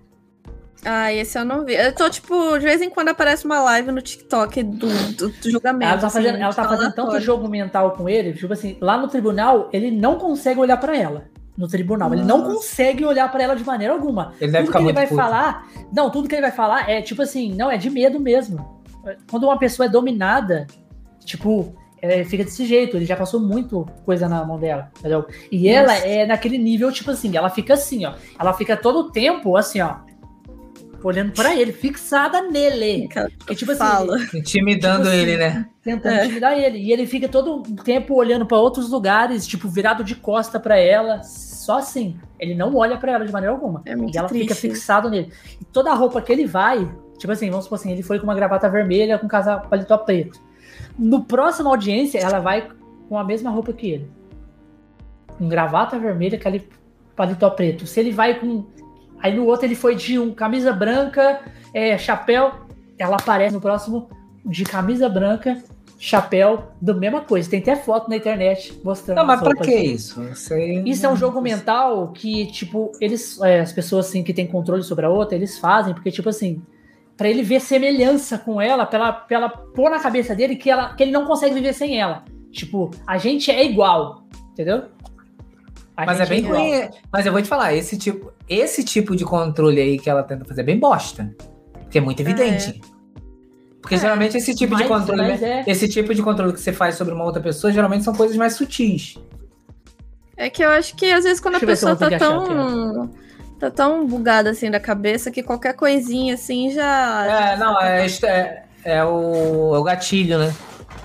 Ah, 0.85 1.13
esse 1.13 1.39
eu 1.39 1.45
não 1.45 1.65
vi. 1.65 1.75
Eu 1.75 1.95
tô, 1.95 2.09
tipo, 2.09 2.59
de 2.59 2.65
vez 2.65 2.81
em 2.81 2.89
quando 2.89 3.09
aparece 3.09 3.45
uma 3.45 3.61
live 3.61 3.93
no 3.93 4.01
TikTok 4.01 4.63
do, 4.63 4.89
do, 5.15 5.29
do 5.29 5.51
julgamento. 5.51 5.93
Ela 5.93 6.01
tá 6.01 6.11
fazendo, 6.11 6.35
assim, 6.35 6.43
ela 6.43 6.55
tá 6.55 6.63
de 6.63 6.69
fazendo 6.69 6.95
tanto 6.95 7.21
jogo 7.21 7.49
mental 7.49 7.93
com 7.93 8.09
ele, 8.09 8.33
tipo 8.33 8.53
assim, 8.53 8.77
lá 8.81 8.97
no 8.97 9.09
tribunal, 9.09 9.69
ele 9.73 9.91
não 9.91 10.17
consegue 10.17 10.59
olhar 10.59 10.77
pra 10.79 10.97
ela. 10.97 11.25
No 11.57 11.69
tribunal, 11.69 12.15
ele 12.15 12.23
não 12.23 12.39
Nossa. 12.39 12.55
consegue 12.55 13.05
olhar 13.05 13.31
pra 13.31 13.43
ela 13.43 13.55
de 13.55 13.65
maneira 13.65 13.93
alguma. 13.93 14.33
Ele 14.41 14.51
deve 14.51 14.65
tudo 14.65 14.67
ficar 14.67 14.79
que 14.79 14.85
ele 14.87 14.93
vai 14.95 15.07
puto. 15.07 15.21
falar, 15.21 15.69
não, 15.93 16.09
tudo 16.11 16.27
que 16.27 16.35
ele 16.35 16.43
vai 16.43 16.53
falar 16.53 16.89
é 16.89 17.03
tipo 17.03 17.21
assim, 17.21 17.53
não, 17.55 17.71
é 17.71 17.77
de 17.77 17.91
medo 17.91 18.19
mesmo. 18.19 18.81
Quando 19.31 19.45
uma 19.45 19.59
pessoa 19.59 19.85
é 19.85 19.89
dominada, 19.89 20.67
tipo, 21.23 21.75
é, 22.01 22.25
fica 22.25 22.45
desse 22.45 22.65
jeito, 22.65 22.97
ele 22.97 23.05
já 23.05 23.15
passou 23.15 23.39
muito 23.39 23.87
coisa 24.07 24.27
na 24.27 24.43
mão 24.45 24.59
dela, 24.59 24.91
entendeu? 24.99 25.27
E 25.53 25.69
ela 25.69 25.95
é 25.97 26.25
naquele 26.25 26.57
nível, 26.57 26.91
tipo 26.91 27.11
assim, 27.11 27.37
ela 27.37 27.51
fica 27.51 27.75
assim, 27.75 28.07
ó, 28.07 28.15
ela 28.39 28.55
fica 28.55 28.75
todo 28.77 29.01
o 29.01 29.11
tempo 29.11 29.55
assim, 29.57 29.83
ó, 29.83 29.97
olhando 31.09 31.33
pra 31.33 31.55
ele, 31.55 31.73
fixada 31.73 32.43
nele. 32.43 33.09
Que, 33.47 33.55
tipo 33.55 33.71
assim, 33.73 33.79
fala. 33.79 34.17
Intimidando 34.35 35.05
Tipo 35.05 35.09
assim, 35.09 35.19
ele, 35.19 35.37
né? 35.37 35.69
Tentando 35.83 36.13
É. 36.15 36.25
intimidar 36.25 36.59
ele. 36.59 36.79
E 36.79 36.93
ele 36.93 37.07
fica 37.07 37.29
todo 37.29 37.63
o 37.63 37.63
tempo 37.77 38.15
olhando 38.15 38.45
pra 38.47 38.59
outros 38.59 38.91
lugares, 38.91 39.47
tipo, 39.47 39.69
virado 39.69 40.03
de 40.05 40.15
costa 40.15 40.59
pra 40.61 40.79
ela, 40.79 41.23
só 41.23 41.79
assim. 41.79 42.17
Ele 42.39 42.55
não 42.55 42.75
olha 42.77 42.97
pra 42.97 43.13
ela 43.13 43.25
de 43.27 43.33
maneira 43.33 43.55
alguma. 43.55 43.83
É 43.87 43.95
muito 43.97 44.15
e 44.15 44.19
ela 44.19 44.29
fica 44.29 44.55
triste. 44.55 44.61
fixado 44.69 45.09
nele. 45.11 45.33
E 45.61 45.65
toda 45.65 45.91
a 45.91 45.95
roupa 45.95 46.21
que 46.23 46.33
ele 46.33 46.47
vai, 46.47 46.91
tipo 47.19 47.33
assim, 47.33 47.51
vamos 47.51 47.65
supor 47.67 47.79
assim, 47.79 47.93
ele 47.93 48.03
foi 48.03 48.19
com 48.19 48.25
uma 48.25 48.35
gravata 48.35 48.69
vermelha 48.69 49.19
com 49.19 49.29
casa 49.29 49.59
paletó 49.59 49.97
preto. 49.99 50.41
No 50.99 51.25
próximo 51.25 51.69
audiência, 51.69 52.19
ela 52.19 52.41
vai 52.41 52.69
com 53.09 53.17
a 53.19 53.25
mesma 53.25 53.51
roupa 53.51 53.73
que 53.73 53.91
ele. 53.91 54.11
Com 55.39 55.49
gravata 55.49 55.99
vermelha, 55.99 56.39
cali- 56.39 56.69
paletó 57.17 57.49
preto. 57.51 57.87
Se 57.87 58.01
ele 58.01 58.11
vai 58.13 58.39
com. 58.39 58.65
Aí 59.23 59.35
no 59.35 59.47
outro 59.47 59.67
ele 59.67 59.75
foi 59.75 59.95
de 59.95 60.19
um 60.19 60.33
camisa 60.33 60.73
branca, 60.73 61.41
é, 61.75 61.97
chapéu. 61.99 62.53
Ela 62.99 63.17
aparece 63.17 63.55
no 63.55 63.61
próximo 63.61 64.09
de 64.45 64.65
camisa 64.65 65.09
branca, 65.09 65.63
chapéu, 65.99 66.71
da 66.81 66.95
mesma 66.95 67.21
coisa. 67.21 67.49
Tem 67.49 67.61
até 67.61 67.77
foto 67.77 68.09
na 68.09 68.17
internet 68.17 68.81
mostrando. 68.83 69.19
Não, 69.19 69.27
mas 69.27 69.43
as 69.43 69.49
pra 69.49 69.57
que 69.57 69.75
isso? 69.75 70.23
Isso, 70.25 70.55
aí 70.55 70.83
Isso 70.87 71.05
é 71.05 71.09
um 71.09 71.17
jogo 71.17 71.41
mental 71.41 72.09
que, 72.09 72.47
tipo, 72.47 72.91
eles, 73.01 73.41
é, 73.43 73.61
as 73.61 73.73
pessoas 73.73 74.09
assim 74.09 74.23
que 74.23 74.33
têm 74.33 74.47
controle 74.47 74.83
sobre 74.83 75.05
a 75.05 75.11
outra, 75.11 75.37
eles 75.37 75.59
fazem, 75.59 75.93
porque, 75.93 76.11
tipo 76.11 76.29
assim, 76.29 76.63
pra 77.17 77.29
ele 77.29 77.43
ver 77.43 77.61
semelhança 77.61 78.39
com 78.39 78.61
ela, 78.61 78.87
pra 78.87 78.99
ela, 78.99 79.13
pra 79.13 79.37
ela 79.37 79.49
pôr 79.51 79.91
na 79.91 80.01
cabeça 80.01 80.35
dele 80.35 80.57
que, 80.57 80.71
ela, 80.71 80.95
que 80.95 81.03
ele 81.03 81.13
não 81.13 81.27
consegue 81.27 81.55
viver 81.55 81.75
sem 81.75 82.01
ela. 82.01 82.25
Tipo, 82.51 82.91
a 83.07 83.19
gente 83.19 83.51
é 83.51 83.63
igual, 83.65 84.25
entendeu? 84.53 84.85
A 86.03 86.07
Mas 86.07 86.21
é 86.21 86.27
bem 86.27 86.43
ruim. 86.43 86.89
Mas 87.13 87.27
eu 87.27 87.33
vou 87.33 87.43
te 87.43 87.49
falar, 87.49 87.75
esse 87.75 87.97
tipo, 87.99 88.33
esse 88.49 88.83
tipo 88.85 89.15
de 89.15 89.25
controle 89.25 89.81
aí 89.81 89.99
que 89.99 90.09
ela 90.09 90.23
tenta 90.23 90.45
fazer 90.45 90.63
é 90.63 90.65
bem 90.65 90.79
bosta. 90.79 91.35
Porque 91.83 91.99
é 91.99 92.01
muito 92.01 92.21
evidente. 92.21 92.81
Porque 93.83 93.95
É. 93.97 93.99
geralmente 93.99 94.37
esse 94.37 94.55
tipo 94.55 94.77
de 94.77 94.83
Mas- 94.85 94.89
controle. 94.89 95.23
mas 95.23 95.43
é- 95.43 95.65
Esse 95.67 95.89
tipo 95.89 96.15
de 96.15 96.23
controle 96.23 96.53
que 96.53 96.61
você 96.61 96.73
faz 96.73 96.95
sobre 96.95 97.13
uma 97.15 97.25
outra 97.25 97.43
pessoa, 97.43 97.73
geralmente 97.73 98.05
são 98.05 98.15
coisas 98.15 98.37
mais 98.37 98.55
sutis. 98.55 99.17
É 100.37 100.49
que 100.49 100.65
eu 100.65 100.71
acho 100.71 100.97
que 100.97 101.07
às 101.13 101.25
vezes 101.25 101.41
quando 101.41 101.55
Deixa 101.61 101.67
a 101.67 101.69
pessoa 101.69 101.97
tá 101.97 102.19
tão. 102.19 103.11
tá 103.59 103.71
tão 103.71 104.07
bugada 104.07 104.51
assim 104.51 104.71
da 104.71 104.81
cabeça 104.81 105.31
que 105.31 105.43
qualquer 105.43 105.75
coisinha 105.75 106.35
assim 106.35 106.71
já. 106.71 107.53
É, 107.53 107.57
não, 107.59 107.79
é, 107.81 108.07
é, 108.07 108.63
é 108.85 109.05
o, 109.05 109.75
é 109.75 109.79
o 109.79 109.83
gatilho, 109.83 110.39
né? 110.39 110.55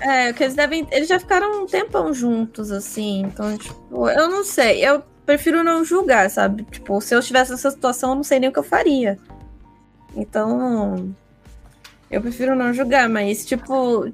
É, 0.00 0.32
que 0.32 0.42
eles 0.42 0.54
devem. 0.54 0.86
Eles 0.90 1.08
já 1.08 1.18
ficaram 1.18 1.62
um 1.62 1.66
tempão 1.66 2.12
juntos, 2.12 2.70
assim. 2.70 3.22
Então, 3.22 3.56
tipo, 3.56 4.08
eu 4.08 4.28
não 4.28 4.44
sei. 4.44 4.84
Eu 4.84 5.02
prefiro 5.24 5.64
não 5.64 5.84
julgar, 5.84 6.30
sabe? 6.30 6.64
Tipo, 6.64 7.00
se 7.00 7.14
eu 7.14 7.18
estivesse 7.18 7.50
nessa 7.50 7.70
situação, 7.70 8.10
eu 8.10 8.16
não 8.16 8.24
sei 8.24 8.38
nem 8.38 8.48
o 8.48 8.52
que 8.52 8.58
eu 8.58 8.64
faria. 8.64 9.18
Então. 10.14 11.14
Eu 12.10 12.20
prefiro 12.20 12.54
não 12.54 12.72
julgar, 12.72 13.08
mas, 13.08 13.44
tipo. 13.44 14.12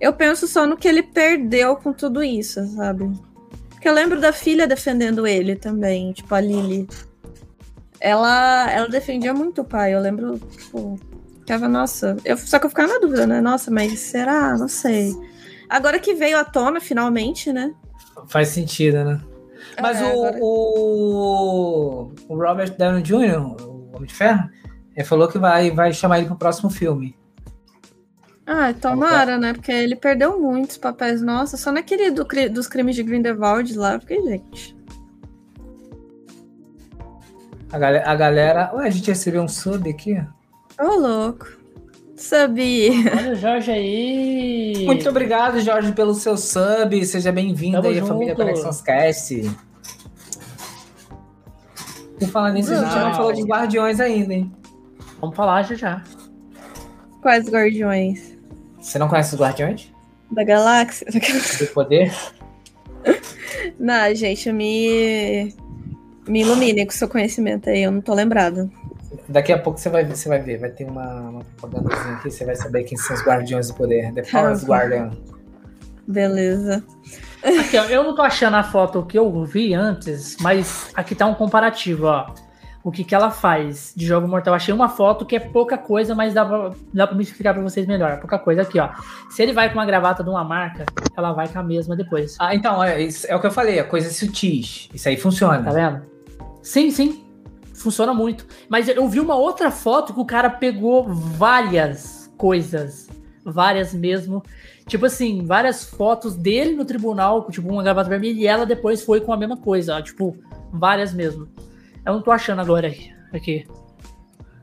Eu 0.00 0.14
penso 0.14 0.48
só 0.48 0.66
no 0.66 0.78
que 0.78 0.88
ele 0.88 1.02
perdeu 1.02 1.76
com 1.76 1.92
tudo 1.92 2.22
isso, 2.22 2.64
sabe? 2.74 3.10
Porque 3.68 3.86
eu 3.86 3.92
lembro 3.92 4.18
da 4.18 4.32
filha 4.32 4.66
defendendo 4.66 5.26
ele 5.26 5.56
também, 5.56 6.12
tipo, 6.12 6.34
a 6.34 6.40
Lily. 6.40 6.88
Ela, 8.00 8.70
ela 8.70 8.88
defendia 8.88 9.34
muito 9.34 9.60
o 9.60 9.64
pai. 9.64 9.94
Eu 9.94 10.00
lembro, 10.00 10.38
tipo, 10.38 10.98
ficava, 11.50 11.68
nossa. 11.68 12.16
Eu, 12.24 12.36
só 12.36 12.58
que 12.60 12.66
eu 12.66 12.70
ficava 12.70 12.92
na 12.92 12.98
dúvida, 13.00 13.26
né? 13.26 13.40
Nossa, 13.40 13.70
mas 13.70 13.98
será? 13.98 14.56
Não 14.56 14.68
sei. 14.68 15.12
Agora 15.68 15.98
que 15.98 16.14
veio 16.14 16.38
à 16.38 16.44
tona, 16.44 16.80
finalmente, 16.80 17.52
né? 17.52 17.74
Faz 18.28 18.48
sentido, 18.48 19.04
né? 19.04 19.20
Mas 19.80 20.00
É, 20.00 20.04
o, 20.04 20.24
agora- 20.24 20.38
o, 20.40 22.12
o 22.28 22.34
Robert 22.36 22.76
Downey 22.76 23.02
Jr., 23.02 23.38
o 23.40 23.90
Homem 23.94 24.06
de 24.06 24.14
Ferro, 24.14 24.48
ele 24.94 25.04
falou 25.06 25.26
que 25.28 25.38
vai, 25.38 25.70
vai 25.72 25.92
chamar 25.92 26.18
ele 26.18 26.28
pro 26.28 26.36
próximo 26.36 26.70
filme. 26.70 27.16
Ah, 28.46 28.72
tomara, 28.72 29.36
né? 29.38 29.52
Porque 29.52 29.70
ele 29.72 29.94
perdeu 29.96 30.40
muitos 30.40 30.76
papéis. 30.76 31.20
Nossa, 31.22 31.56
só 31.56 31.70
naquele 31.72 32.10
do 32.10 32.24
dos 32.50 32.66
crimes 32.68 32.94
de 32.96 33.02
Grindelwald 33.02 33.76
lá. 33.76 33.98
Porque, 33.98 34.20
gente. 34.22 34.76
A 37.72 37.78
galera, 37.78 38.10
a 38.10 38.14
galera. 38.16 38.70
Ué, 38.74 38.86
a 38.86 38.90
gente 38.90 39.08
recebeu 39.08 39.42
um 39.42 39.48
sub 39.48 39.88
aqui. 39.88 40.20
Ô, 40.80 40.94
louco. 40.98 41.46
Sabia. 42.16 42.92
Olha 43.16 43.32
o 43.32 43.34
Jorge 43.34 43.70
aí. 43.70 44.84
Muito 44.86 45.08
obrigado, 45.08 45.60
Jorge, 45.60 45.92
pelo 45.92 46.14
seu 46.14 46.36
sub. 46.36 47.04
Seja 47.06 47.32
bem-vindo 47.32 47.86
aí 47.86 47.96
à 47.96 48.00
junto. 48.00 48.08
família 48.08 48.34
Conexões 48.34 48.80
Cast. 48.82 49.50
Por 52.18 52.28
falar 52.28 52.52
nisso, 52.52 52.72
a 52.72 52.76
gente 52.76 52.94
Não. 52.94 53.08
não 53.08 53.14
falou 53.14 53.32
de 53.32 53.42
Guardiões 53.42 54.00
ainda, 54.00 54.34
hein? 54.34 54.52
Vamos 55.20 55.34
falar 55.36 55.62
já 55.62 55.74
já. 55.74 56.02
Quais 57.22 57.48
guardiões? 57.48 58.38
Você 58.80 58.98
não 58.98 59.08
conhece 59.08 59.34
os 59.34 59.40
Guardiões? 59.40 59.92
Da 60.30 60.44
galáxia? 60.44 61.06
Do 61.58 61.66
poder? 61.68 62.12
Não, 63.78 64.14
gente, 64.14 64.50
me. 64.52 65.54
Me 66.28 66.42
ilumine 66.42 66.84
com 66.86 66.92
o 66.92 66.94
seu 66.94 67.08
conhecimento 67.08 67.68
aí, 67.68 67.82
eu 67.82 67.90
não 67.90 68.00
tô 68.00 68.14
lembrada. 68.14 68.70
Daqui 69.30 69.52
a 69.52 69.58
pouco 69.58 69.78
você 69.78 69.88
vai, 69.88 70.04
ver- 70.04 70.16
você 70.16 70.28
vai 70.28 70.40
ver. 70.40 70.58
Vai 70.58 70.70
ter 70.70 70.84
uma, 70.84 71.06
uma 71.30 71.44
propagandazinha 71.56 72.14
aqui, 72.16 72.30
você 72.30 72.44
vai 72.44 72.56
saber 72.56 72.82
quem 72.84 72.98
são 72.98 73.14
os 73.16 73.22
Guardiões 73.22 73.68
do 73.68 73.74
Poder. 73.74 74.12
The 74.12 74.22
Powers 74.22 74.62
Tá. 74.62 74.66
Guardian. 74.66 75.10
Beleza. 76.06 76.82
Aqui, 77.60 77.78
ó, 77.78 77.84
eu 77.84 78.02
não 78.04 78.14
tô 78.14 78.22
achando 78.22 78.56
a 78.56 78.62
foto 78.62 79.04
que 79.06 79.18
eu 79.18 79.44
vi 79.44 79.72
antes, 79.74 80.36
mas 80.40 80.90
aqui 80.94 81.14
tá 81.14 81.26
um 81.26 81.34
comparativo, 81.34 82.06
ó. 82.06 82.26
O 82.82 82.90
que 82.90 83.04
que 83.04 83.14
ela 83.14 83.30
faz 83.30 83.92
de 83.94 84.06
jogo 84.06 84.26
mortal. 84.26 84.52
Eu 84.52 84.56
achei 84.56 84.72
uma 84.72 84.88
foto 84.88 85.26
que 85.26 85.36
é 85.36 85.40
pouca 85.40 85.76
coisa, 85.76 86.14
mas 86.14 86.32
dá 86.32 86.44
pra, 86.46 86.70
dá 86.94 87.06
pra 87.06 87.14
me 87.14 87.22
explicar 87.22 87.52
pra 87.52 87.62
vocês 87.62 87.86
melhor. 87.86 88.18
Pouca 88.20 88.38
coisa 88.38 88.62
aqui, 88.62 88.80
ó. 88.80 88.88
Se 89.30 89.42
ele 89.42 89.52
vai 89.52 89.68
com 89.68 89.74
uma 89.74 89.84
gravata 89.84 90.24
de 90.24 90.30
uma 90.30 90.42
marca, 90.42 90.86
ela 91.14 91.32
vai 91.32 91.46
com 91.46 91.58
a 91.58 91.62
mesma 91.62 91.94
depois. 91.94 92.36
Ah, 92.40 92.54
então, 92.54 92.82
é, 92.82 93.02
isso 93.02 93.26
é 93.28 93.36
o 93.36 93.40
que 93.40 93.46
eu 93.46 93.50
falei, 93.50 93.78
a 93.78 93.84
coisa 93.84 94.10
sutis. 94.10 94.88
Isso 94.94 95.08
aí 95.08 95.16
funciona. 95.18 95.62
Tá 95.62 95.70
vendo? 95.72 96.02
Sim, 96.62 96.90
sim. 96.90 97.22
Funciona 97.80 98.12
muito. 98.12 98.46
Mas 98.68 98.88
eu 98.88 99.08
vi 99.08 99.20
uma 99.20 99.36
outra 99.36 99.70
foto 99.70 100.12
que 100.14 100.20
o 100.20 100.24
cara 100.24 100.50
pegou 100.50 101.04
várias 101.08 102.30
coisas. 102.36 103.08
Várias 103.44 103.94
mesmo. 103.94 104.42
Tipo 104.86 105.06
assim, 105.06 105.44
várias 105.44 105.84
fotos 105.84 106.36
dele 106.36 106.74
no 106.74 106.84
tribunal, 106.84 107.44
com 107.44 107.50
tipo 107.50 107.70
uma 107.70 107.82
gravata 107.82 108.08
vermelha, 108.08 108.40
e 108.40 108.46
ela 108.46 108.66
depois 108.66 109.02
foi 109.02 109.20
com 109.20 109.32
a 109.32 109.36
mesma 109.36 109.56
coisa. 109.56 109.96
ó, 109.96 110.02
Tipo, 110.02 110.36
várias 110.72 111.14
mesmo. 111.14 111.48
Eu 112.04 112.14
não 112.14 112.22
tô 112.22 112.30
achando 112.30 112.60
agora 112.60 112.88
aqui. 112.88 113.14
aqui. 113.32 113.66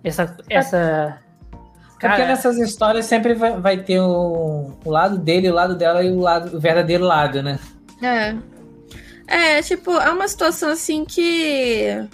Essa. 0.04 0.38
Essa. 0.50 1.20
Porque 1.92 2.08
Cara, 2.08 2.28
nessas 2.28 2.58
histórias 2.58 3.06
sempre 3.06 3.34
vai, 3.34 3.60
vai 3.60 3.78
ter 3.84 4.00
o, 4.00 4.78
o 4.86 4.90
lado 4.92 5.18
dele, 5.18 5.50
o 5.50 5.54
lado 5.54 5.76
dela 5.76 6.04
e 6.04 6.12
o, 6.12 6.20
lado, 6.20 6.56
o 6.56 6.60
verdadeiro 6.60 7.04
lado, 7.04 7.42
né? 7.42 7.60
É. 8.04 8.36
É, 9.28 9.62
tipo, 9.62 9.92
é 9.92 10.12
uma 10.12 10.28
situação 10.28 10.70
assim 10.70 11.04
que. 11.04 12.08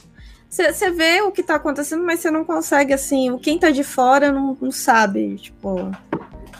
Você 0.53 0.91
vê 0.91 1.21
o 1.21 1.31
que 1.31 1.41
tá 1.41 1.55
acontecendo, 1.55 2.03
mas 2.03 2.19
você 2.19 2.29
não 2.29 2.45
consegue, 2.45 2.93
assim. 2.93 3.31
o 3.31 3.39
Quem 3.39 3.57
tá 3.57 3.71
de 3.71 3.83
fora 3.83 4.31
não, 4.31 4.55
não 4.61 4.71
sabe. 4.71 5.35
Tipo. 5.37 5.91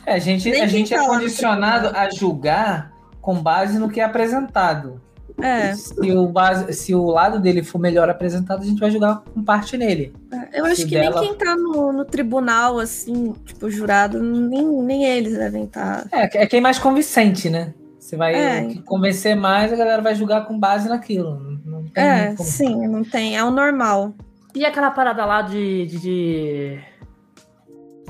É, 0.06 0.16
a 0.16 0.20
gente, 0.20 0.52
a 0.52 0.66
gente 0.68 0.94
é 0.94 0.98
tá 0.98 1.04
no 1.04 1.10
condicionado 1.10 1.96
a 1.96 2.10
julgar 2.10 2.92
com 3.22 3.36
base 3.42 3.78
no 3.78 3.90
que 3.90 4.00
é 4.02 4.04
apresentado. 4.04 5.00
É. 5.42 5.74
Se 5.74 5.94
o, 6.12 6.28
base, 6.28 6.74
se 6.74 6.94
o 6.94 7.06
lado 7.06 7.40
dele 7.40 7.64
for 7.64 7.80
melhor 7.80 8.10
apresentado, 8.10 8.62
a 8.62 8.66
gente 8.66 8.80
vai 8.80 8.90
julgar 8.92 9.22
com 9.34 9.44
parte 9.44 9.78
nele. 9.78 10.14
Eu 10.52 10.66
acho 10.66 10.78
Se 10.78 10.86
que 10.88 10.96
dela- 10.96 11.20
nem 11.22 11.30
quem 11.30 11.38
tá 11.38 11.56
no, 11.56 11.92
no 11.94 12.06
tribunal, 12.06 12.80
assim, 12.80 13.34
tipo, 13.46 13.70
jurado, 13.70 14.22
nem, 14.22 14.66
nem 14.84 15.06
eles 15.06 15.38
devem 15.38 15.64
estar. 15.66 16.06
É, 16.12 16.44
é 16.44 16.48
quem 16.48 16.60
é 16.60 16.62
mais 16.62 16.78
convincente, 16.80 17.50
né? 17.50 17.74
Você 18.00 18.18
vai 18.18 18.34
É. 18.36 18.62
o 18.64 18.68
que 18.70 18.82
convencer 18.82 19.36
mais, 19.36 19.72
a 19.72 19.76
galera 19.76 20.02
vai 20.02 20.14
julgar 20.14 20.46
com 20.46 20.60
base 20.60 20.90
naquilo. 20.90 21.60
Não, 21.84 21.88
não 21.88 21.92
tem 21.94 22.04
É, 22.04 22.36
como- 22.36 22.50
sim, 22.50 22.88
não 22.88 23.04
tem. 23.04 23.38
É 23.38 23.44
o 23.44 23.52
normal. 23.52 24.14
E 24.56 24.66
aquela 24.66 24.92
parada 24.92 25.26
lá 25.26 25.42
de. 25.42 25.86
de, 25.88 26.00
de- 26.00 26.80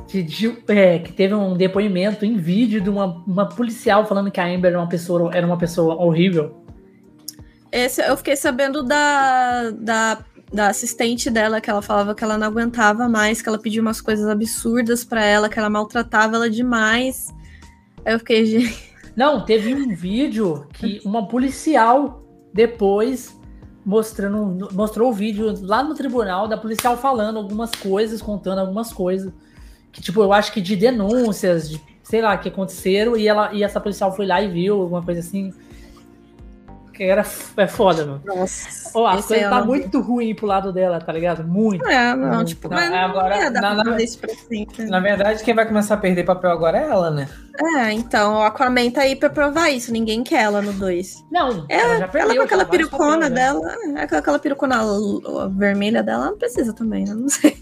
de- 0.07 0.23
de- 0.23 0.63
é, 0.67 0.99
que 0.99 1.11
teve 1.13 1.33
um 1.33 1.55
depoimento 1.55 2.25
em 2.25 2.37
vídeo 2.37 2.79
de 2.81 2.89
uma, 2.89 3.23
uma 3.25 3.47
policial 3.49 4.05
falando 4.05 4.29
que 4.29 4.39
a 4.39 4.45
Amber 4.45 4.71
era 4.71 4.79
uma 4.79 4.87
pessoa, 4.89 5.31
era 5.33 5.45
uma 5.47 5.57
pessoa 5.57 5.95
horrível. 5.95 6.63
Esse, 7.71 8.01
eu 8.07 8.15
fiquei 8.17 8.35
sabendo 8.35 8.83
da, 8.83 9.71
da, 9.71 10.19
da 10.53 10.67
assistente 10.67 11.31
dela, 11.31 11.59
que 11.59 11.69
ela 11.69 11.81
falava 11.81 12.13
que 12.13 12.23
ela 12.23 12.37
não 12.37 12.45
aguentava 12.47 13.09
mais, 13.09 13.41
que 13.41 13.49
ela 13.49 13.57
pedia 13.57 13.81
umas 13.81 13.99
coisas 14.01 14.27
absurdas 14.27 15.03
pra 15.03 15.23
ela, 15.25 15.49
que 15.49 15.57
ela 15.57 15.69
maltratava 15.69 16.35
ela 16.35 16.49
demais. 16.49 17.33
Aí 18.05 18.13
eu 18.13 18.19
fiquei, 18.19 18.45
gente. 18.45 18.93
Não, 19.15 19.43
teve 19.45 19.73
um 19.73 19.95
vídeo 19.95 20.67
que 20.73 21.01
uma 21.05 21.27
policial 21.27 22.23
depois 22.53 23.39
mostrando 23.85 24.69
mostrou 24.71 25.09
o 25.09 25.13
vídeo 25.13 25.53
lá 25.61 25.83
no 25.83 25.93
tribunal 25.93 26.47
da 26.47 26.57
policial 26.57 26.97
falando 26.97 27.37
algumas 27.37 27.71
coisas, 27.71 28.21
contando 28.21 28.59
algumas 28.59 28.93
coisas 28.93 29.31
que 29.93 30.01
tipo, 30.01 30.21
eu 30.21 30.33
acho 30.33 30.51
que 30.51 30.59
de 30.59 30.75
denúncias, 30.75 31.69
de, 31.69 31.79
sei 32.01 32.19
lá, 32.19 32.35
que 32.35 32.49
aconteceram 32.49 33.15
e 33.15 33.27
ela 33.27 33.53
e 33.53 33.63
essa 33.63 33.79
policial 33.79 34.13
foi 34.13 34.25
lá 34.25 34.41
e 34.41 34.49
viu 34.49 34.81
alguma 34.81 35.03
coisa 35.03 35.19
assim. 35.19 35.53
Que 36.93 37.03
era 37.03 37.25
é 37.57 37.67
foda, 37.67 38.05
mano. 38.05 38.21
Nossa. 38.23 38.69
Esse 39.17 39.27
coisas 39.27 39.43
eu 39.45 39.49
tá 39.49 39.59
não 39.59 39.65
muito 39.65 39.99
ruim 40.01 40.35
pro 40.35 40.45
lado 40.45 40.71
dela, 40.71 40.99
tá 40.99 41.11
ligado? 41.11 41.43
Muito. 41.43 41.85
É, 41.87 42.15
não, 42.15 42.35
Muito. 42.35 42.49
tipo, 42.49 42.69
Não, 42.69 42.77
mas 42.77 42.89
não 42.89 42.97
agora- 42.97 43.49
dar 43.51 43.61
na- 43.61 43.83
na- 43.83 43.83
pra 43.93 44.33
sempre. 44.47 44.85
Na 44.85 44.99
verdade, 44.99 45.43
quem 45.43 45.53
vai 45.55 45.65
começar 45.65 45.95
a 45.95 45.97
perder 45.97 46.23
papel 46.23 46.51
agora 46.51 46.77
é 46.77 46.83
ela, 46.87 47.09
né? 47.09 47.27
É, 47.77 47.91
então, 47.91 48.35
o 48.35 48.41
Aquaman 48.43 48.89
tá 48.91 49.01
aí 49.01 49.15
pra 49.15 49.29
provar 49.29 49.69
isso. 49.69 49.91
Ninguém 49.91 50.23
quer 50.23 50.43
ela 50.43 50.61
no 50.61 50.73
2. 50.73 51.23
Não, 51.31 51.65
É, 51.69 51.77
ela 51.81 51.97
já 51.99 52.07
perdeu. 52.07 52.29
Ela 52.31 52.37
com 52.39 52.43
aquela 52.45 52.65
perucona 52.65 53.11
papéis, 53.13 53.29
né? 53.29 53.35
dela, 53.35 53.75
é, 53.97 54.07
com 54.07 54.15
aquela 54.15 54.39
perucona 54.39 54.81
vermelha 55.49 56.01
dela, 56.03 56.25
não 56.27 56.37
precisa 56.37 56.73
também, 56.73 57.05
né? 57.05 57.13
Não 57.13 57.29
sei. 57.29 57.57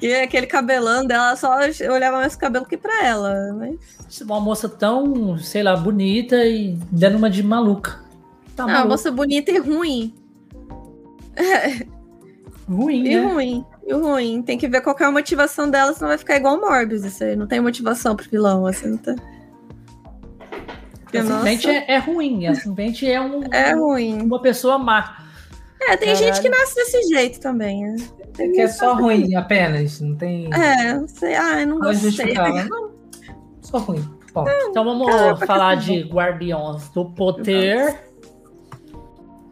Que 0.00 0.14
aquele 0.22 0.46
cabelão 0.46 1.06
dela 1.06 1.36
só 1.36 1.56
olhava 1.92 2.18
mais 2.18 2.32
pro 2.32 2.40
cabelo 2.40 2.66
que 2.66 2.76
pra 2.76 3.04
ela. 3.04 3.52
Mas... 3.54 4.20
Uma 4.22 4.40
moça 4.40 4.68
tão, 4.68 5.38
sei 5.38 5.62
lá, 5.62 5.76
bonita 5.76 6.36
e 6.44 6.78
dando 6.90 7.16
uma 7.18 7.30
de 7.30 7.42
maluca. 7.42 8.00
Tá 8.54 8.66
Não, 8.66 8.74
uma 8.74 8.84
moça 8.86 9.10
bonita 9.10 9.50
e 9.50 9.58
ruim. 9.58 10.14
ruim, 12.68 13.06
E 13.06 13.16
né? 13.16 13.24
ruim. 13.26 13.64
E 13.86 13.92
ruim. 13.92 14.42
Tem 14.42 14.56
que 14.58 14.66
ver 14.68 14.80
qual 14.80 14.96
é 14.98 15.04
a 15.04 15.10
motivação 15.10 15.70
dela, 15.70 15.92
senão 15.92 16.08
vai 16.08 16.18
ficar 16.18 16.36
igual 16.36 16.56
o 16.56 16.60
Morbius. 16.60 17.04
Isso 17.04 17.22
aí. 17.22 17.36
Não 17.36 17.46
tem 17.46 17.60
motivação 17.60 18.16
pro 18.16 18.28
vilão, 18.28 18.66
assim, 18.66 18.88
não 18.88 18.98
tem. 18.98 19.16
Porque, 21.02 21.22
Simplesmente 21.22 21.68
é, 21.68 21.92
é 21.94 21.98
ruim. 21.98 22.54
Simplesmente 22.54 23.10
é, 23.10 23.20
um, 23.20 23.42
é 23.52 23.72
ruim. 23.74 24.22
uma 24.22 24.40
pessoa 24.42 24.78
má. 24.78 25.25
É, 25.88 25.96
tem 25.96 26.08
Caralho. 26.12 26.16
gente 26.16 26.40
que 26.42 26.48
nasce 26.48 26.74
desse 26.74 27.02
jeito 27.08 27.40
também. 27.40 27.84
né? 27.86 27.96
É 28.38 28.48
que 28.48 28.60
é 28.60 28.68
só 28.68 28.94
ruim 28.94 29.34
apenas. 29.34 30.00
Não 30.00 30.14
tem. 30.16 30.50
É, 30.52 30.94
não 30.94 31.06
sei. 31.08 31.34
Ai, 31.34 31.64
não 31.66 31.78
Não 31.78 31.86
gostei. 31.88 32.10
justificava. 32.10 32.64
Não, 32.68 32.90
só 33.62 33.78
ruim. 33.78 34.04
Bom, 34.32 34.44
Então 34.68 34.84
vamos 34.84 35.06
Caraca, 35.06 35.46
falar 35.46 35.74
de 35.76 36.02
Guardiões 36.02 36.88
do 36.90 37.06
Poder. 37.06 37.98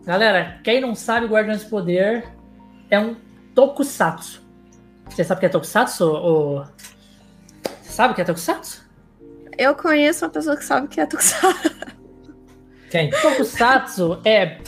Galera, 0.05 0.61
quem 0.63 0.81
não 0.81 0.95
sabe, 0.95 1.27
Guardiões 1.27 1.65
do 1.65 1.71
Poder 1.71 2.25
é 2.91 3.01
um 3.01 3.17
tokusatsu. 3.55 4.43
Você 5.09 5.25
sabe 5.25 5.39
o 5.39 5.41
que 5.41 5.47
é 5.47 5.49
tokusatsu? 5.49 6.05
Ou... 6.05 6.65
Você 7.83 7.93
sabe 7.93 8.13
o 8.13 8.15
que 8.17 8.21
é 8.21 8.25
tokusatsu? 8.25 8.85
Eu 9.57 9.75
conheço 9.75 10.25
uma 10.27 10.31
pessoa 10.31 10.57
que 10.57 10.65
sabe 10.65 10.89
que 10.89 11.01
é 11.01 11.07
Tokusatsu. 11.07 11.71
quem? 12.91 13.11
Tokusatsu 13.11 14.19
é. 14.25 14.59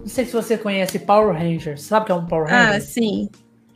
Não 0.00 0.06
sei 0.06 0.24
se 0.24 0.32
você 0.32 0.56
conhece 0.58 0.98
Power 0.98 1.34
Rangers. 1.36 1.82
Sabe 1.82 2.02
o 2.02 2.06
que 2.06 2.12
é 2.12 2.14
um 2.14 2.26
Power 2.26 2.46
Ah, 2.52 2.66
Ranger? 2.72 2.82
sim. 2.82 3.28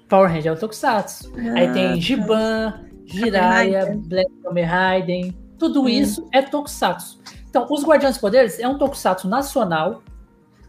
Power 0.08 0.28
Ranger 0.30 0.52
é 0.52 0.54
o 0.54 0.58
Tokusatsu. 0.58 1.32
Aí 1.54 1.66
Ah, 1.66 1.72
tem 1.72 2.00
Giban, 2.00 2.80
Jiraiya, 3.06 3.84
Rider. 3.84 3.98
Black 3.98 4.30
Kamen 4.42 4.64
Raiden. 4.64 5.36
Tudo 5.58 5.82
Hum. 5.82 5.88
isso 5.88 6.28
é 6.32 6.42
Tokusatsu. 6.42 7.20
Então, 7.48 7.66
os 7.70 7.84
Guardiões 7.84 8.14
dos 8.16 8.20
Poderes 8.20 8.58
é 8.58 8.66
um 8.68 8.76
Tokusatsu 8.78 9.28
nacional. 9.28 10.02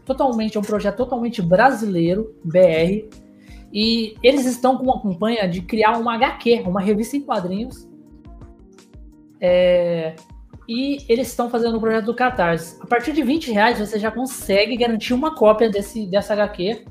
Totalmente, 0.04 0.56
é 0.56 0.60
um 0.60 0.62
projeto 0.62 0.96
totalmente 0.98 1.42
brasileiro, 1.42 2.34
BR. 2.44 3.08
E 3.72 4.14
eles 4.22 4.46
estão 4.46 4.76
com 4.78 4.84
uma 4.84 5.02
campanha 5.02 5.48
de 5.48 5.60
criar 5.62 5.98
uma 5.98 6.14
HQ, 6.14 6.62
uma 6.66 6.80
revista 6.80 7.16
em 7.16 7.20
quadrinhos. 7.22 7.88
É, 9.40 10.14
E 10.68 11.04
eles 11.08 11.28
estão 11.28 11.48
fazendo 11.48 11.76
o 11.76 11.80
projeto 11.80 12.06
do 12.06 12.14
Catarse. 12.14 12.76
A 12.80 12.86
partir 12.86 13.12
de 13.12 13.22
20 13.22 13.52
reais 13.52 13.78
você 13.78 13.98
já 13.98 14.10
consegue 14.10 14.76
garantir 14.76 15.14
uma 15.14 15.34
cópia 15.34 15.70
desse, 15.70 16.06
dessa 16.06 16.32
HQ. 16.32 16.84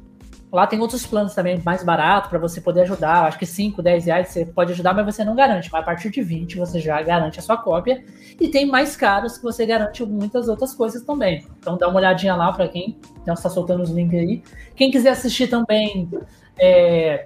Lá 0.51 0.65
tem 0.65 0.79
outros 0.79 1.05
planos 1.05 1.33
também 1.33 1.61
mais 1.65 1.83
barato 1.83 2.29
para 2.29 2.39
você 2.39 2.61
poder 2.61 2.81
ajudar. 2.81 3.25
Acho 3.25 3.37
que 3.37 3.45
5, 3.45 3.81
10 3.81 4.05
reais 4.05 4.29
você 4.29 4.45
pode 4.45 4.71
ajudar, 4.71 4.93
mas 4.93 5.05
você 5.05 5.25
não 5.25 5.35
garante. 5.35 5.69
Mas 5.69 5.81
a 5.81 5.85
partir 5.85 6.09
de 6.09 6.21
20 6.21 6.57
você 6.57 6.79
já 6.79 7.01
garante 7.01 7.39
a 7.39 7.41
sua 7.41 7.57
cópia. 7.57 8.05
E 8.39 8.47
tem 8.47 8.65
mais 8.65 8.95
caros 8.95 9.37
que 9.37 9.43
você 9.43 9.65
garante 9.65 10.05
muitas 10.05 10.47
outras 10.47 10.73
coisas 10.73 11.03
também. 11.03 11.45
Então 11.59 11.77
dá 11.77 11.89
uma 11.89 11.97
olhadinha 11.97 12.35
lá 12.35 12.53
para 12.53 12.69
quem 12.69 12.97
já 13.27 13.33
está 13.33 13.49
soltando 13.49 13.83
os 13.83 13.89
links 13.89 14.17
aí. 14.17 14.41
Quem 14.77 14.89
quiser 14.89 15.09
assistir 15.09 15.47
também 15.47 16.09
é, 16.57 17.25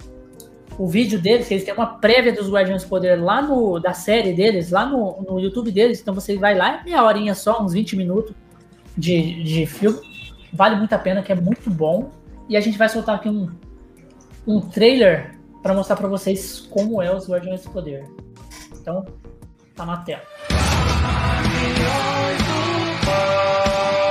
o 0.79 0.87
vídeo 0.87 1.19
deles, 1.19 1.45
que 1.45 1.53
eles 1.53 1.65
têm 1.65 1.73
uma 1.73 1.97
prévia 1.97 2.31
dos 2.31 2.49
Guardiões 2.49 2.83
do 2.83 2.89
Poder 2.89 3.21
lá 3.21 3.41
no 3.41 3.79
da 3.79 3.91
série 3.91 4.31
deles, 4.31 4.71
lá 4.71 4.85
no, 4.85 5.21
no 5.23 5.37
YouTube 5.37 5.73
deles. 5.73 5.99
Então 5.99 6.13
você 6.13 6.37
vai 6.37 6.55
lá, 6.55 6.79
é 6.79 6.83
meia 6.85 7.03
horinha 7.03 7.35
só, 7.35 7.61
uns 7.61 7.73
20 7.73 7.97
minutos 7.97 8.33
de, 8.97 9.43
de 9.43 9.65
filme. 9.65 9.99
Vale 10.53 10.77
muito 10.77 10.93
a 10.93 10.97
pena, 10.97 11.21
que 11.21 11.33
é 11.33 11.35
muito 11.35 11.69
bom. 11.69 12.09
E 12.47 12.55
a 12.55 12.61
gente 12.61 12.77
vai 12.77 12.87
soltar 12.87 13.15
aqui 13.15 13.27
um, 13.27 13.51
um 14.47 14.61
trailer 14.61 15.37
para 15.61 15.73
mostrar 15.73 15.97
para 15.97 16.07
vocês 16.07 16.61
como 16.71 17.01
é 17.01 17.13
os 17.13 17.29
Guardiões 17.29 17.61
do 17.61 17.71
Poder. 17.71 18.05
Então, 18.79 19.05
tá 19.75 19.85
na 19.85 19.97
tela. 19.97 20.23
A 23.05 24.08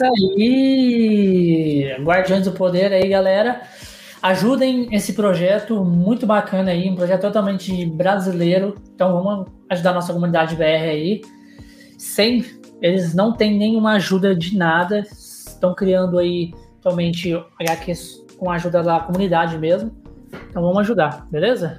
Isso 0.00 0.04
aí! 0.04 1.96
Guardiões 2.02 2.44
do 2.44 2.52
Poder 2.52 2.90
aí, 2.90 3.06
galera. 3.06 3.60
Ajudem 4.22 4.88
esse 4.94 5.12
projeto 5.12 5.84
muito 5.84 6.26
bacana 6.26 6.70
aí, 6.70 6.88
um 6.88 6.96
projeto 6.96 7.20
totalmente 7.22 7.84
brasileiro. 7.84 8.76
Então 8.94 9.12
vamos 9.12 9.48
ajudar 9.68 9.90
a 9.90 9.94
nossa 9.94 10.12
comunidade 10.14 10.56
BR 10.56 10.62
aí. 10.62 11.20
Sem 11.98 12.44
eles 12.80 13.14
não 13.14 13.34
têm 13.34 13.58
nenhuma 13.58 13.92
ajuda 13.92 14.34
de 14.34 14.56
nada. 14.56 15.00
Estão 15.00 15.74
criando 15.74 16.18
aí 16.18 16.54
totalmente 16.80 17.34
HQs 17.58 18.24
com 18.38 18.50
a 18.50 18.54
ajuda 18.54 18.82
da 18.82 19.00
comunidade 19.00 19.58
mesmo. 19.58 19.94
Então 20.48 20.62
vamos 20.62 20.78
ajudar, 20.78 21.26
beleza? 21.30 21.78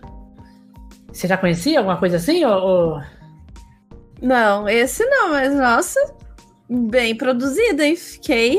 Você 1.11 1.27
já 1.27 1.37
conhecia 1.37 1.79
alguma 1.79 1.97
coisa 1.97 2.17
assim? 2.17 2.45
Ou, 2.45 3.01
Não, 4.21 4.69
esse 4.69 5.03
não, 5.05 5.31
mas 5.31 5.55
nossa, 5.55 5.99
bem 6.71 7.15
produzida, 7.15 7.85
hein? 7.85 7.95
Fiquei 7.95 8.57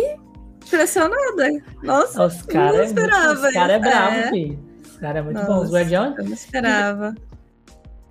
impressionada. 0.67 1.51
Nossa, 1.83 2.25
Os 2.27 2.43
caras 2.43 2.77
não 2.77 2.85
esperava. 2.85 3.33
Os 3.47 3.53
caras 3.53 3.77
é 3.77 3.79
bravo, 3.79 4.15
É. 4.17 4.31
filho. 4.31 4.59
Os 4.85 4.97
caras 4.99 5.17
é 5.17 5.23
muito 5.23 5.37
Nossa. 5.37 5.53
bom. 5.53 5.63
Os 5.63 5.71
Guardiões. 5.73 6.19
Eu 6.19 6.25
não 6.25 6.33
esperava. 6.33 7.15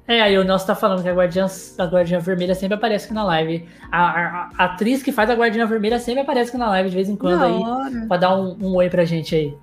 É, 0.07 0.19
aí 0.21 0.38
o 0.38 0.43
Nelson 0.43 0.65
tá 0.65 0.75
falando 0.75 1.01
que 1.03 1.07
a 1.07 1.13
Guardiã, 1.13 1.45
a 1.77 1.85
Guardiã 1.85 2.19
Vermelha 2.19 2.53
sempre 2.55 2.75
aparece 2.75 3.05
aqui 3.05 3.13
na 3.13 3.23
live. 3.23 3.65
A, 3.91 4.01
a- 4.09 4.49
a 4.57 4.65
atriz 4.65 5.01
que 5.01 5.11
faz 5.11 5.30
a 5.30 5.35
Guardiã 5.35 5.65
Vermelha 5.65 5.99
sempre 5.99 6.21
aparece 6.21 6.49
aqui 6.49 6.57
na 6.57 6.67
live 6.69 6.89
de 6.89 6.95
vez 6.95 7.07
em 7.07 7.15
quando 7.15 7.39
Da 7.39 7.45
aí. 7.45 7.53
hora. 7.53 8.05
Pra 8.07 8.17
dar 8.17 8.35
um, 8.35 8.57
um 8.61 8.75
oi 8.75 8.89
pra 8.89 9.05
gente 9.05 9.33
aí. 9.35 9.55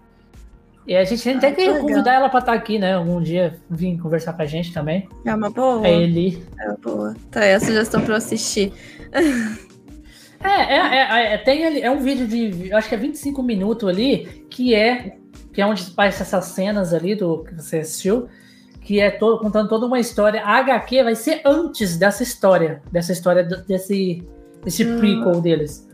E 0.86 0.96
a 0.96 1.04
gente 1.04 1.22
tem 1.22 1.36
Ah, 1.36 1.38
que 1.38 1.52
que 1.52 1.66
legal. 1.66 1.80
convidar 1.82 2.14
ela 2.14 2.28
pra 2.30 2.38
estar 2.38 2.54
aqui, 2.54 2.78
né? 2.78 2.94
Algum 2.94 3.20
dia 3.20 3.58
vir 3.68 3.98
conversar 3.98 4.32
com 4.32 4.40
a 4.40 4.46
gente 4.46 4.72
também. 4.72 5.06
É 5.26 5.34
uma 5.34 5.50
boa. 5.50 5.86
É 5.86 5.92
ele. 5.92 6.42
É 6.58 6.68
uma 6.68 6.78
boa. 6.82 7.14
Tá 7.30 7.40
aí 7.40 7.52
a 7.52 7.60
sugestão 7.60 8.00
pra 8.00 8.14
eu 8.14 8.16
assistir. 8.16 8.72
É, 10.42 10.48
é, 10.48 10.76
é, 10.76 11.34
é, 11.34 11.38
tem 11.38 11.64
ali, 11.66 11.80
é 11.82 11.90
um 11.90 11.98
vídeo 11.98 12.26
de, 12.26 12.72
acho 12.72 12.88
que 12.88 12.94
é 12.94 12.98
25 12.98 13.42
minutos 13.42 13.88
ali, 13.88 14.46
que 14.48 14.74
é, 14.74 15.16
que 15.52 15.60
é 15.60 15.66
onde 15.66 15.82
aparecem 15.90 16.22
essas 16.22 16.44
cenas 16.46 16.94
ali 16.94 17.14
do 17.14 17.42
que 17.44 17.54
você 17.54 17.78
assistiu, 17.78 18.28
que 18.80 19.00
é 19.00 19.10
to- 19.10 19.38
contando 19.40 19.68
toda 19.68 19.86
uma 19.86 19.98
história. 19.98 20.42
A 20.42 20.58
HQ 20.58 21.02
vai 21.02 21.14
ser 21.14 21.40
antes 21.44 21.96
dessa 21.98 22.22
história, 22.22 22.80
dessa 22.92 23.12
história 23.12 23.42
desse, 23.42 24.22
desse 24.64 24.84
Hum. 24.84 24.98
prequel 24.98 25.40
deles. 25.40 25.86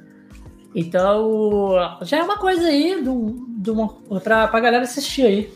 Então, 0.75 1.73
já 2.03 2.19
é 2.19 2.23
uma 2.23 2.37
coisa 2.37 2.67
aí 2.67 3.03
do, 3.03 3.47
do 3.49 3.73
uma, 3.73 4.21
pra, 4.21 4.49
pra 4.49 4.61
galera 4.61 4.83
assistir 4.85 5.23
aí. 5.25 5.53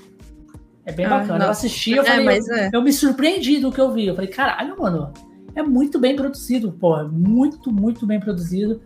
É 0.86 0.92
bem 0.92 1.06
Ah, 1.06 1.10
bacana. 1.10 1.38
não. 1.40 1.46
Eu 1.46 1.50
assisti, 1.50 1.92
eu 1.92 2.02
É, 2.02 2.06
falei, 2.06 2.24
mas 2.24 2.48
é. 2.48 2.70
eu 2.72 2.80
me 2.80 2.92
surpreendi 2.92 3.58
do 3.58 3.70
que 3.70 3.80
eu 3.80 3.90
vi. 3.92 4.06
Eu 4.06 4.14
falei, 4.14 4.30
caralho, 4.30 4.74
mano, 4.78 5.12
é 5.54 5.62
muito 5.62 5.98
bem 5.98 6.14
produzido, 6.14 6.72
porra. 6.72 7.04
Muito, 7.04 7.70
muito 7.72 8.06
bem 8.06 8.20
produzido. 8.20 8.80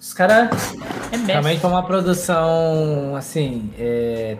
Os 0.00 0.12
caras 0.12 0.50
é 1.10 1.16
mestre. 1.16 1.32
Também 1.32 1.58
foi 1.58 1.70
uma 1.70 1.82
produção, 1.82 3.16
assim, 3.16 3.72
é, 3.78 4.36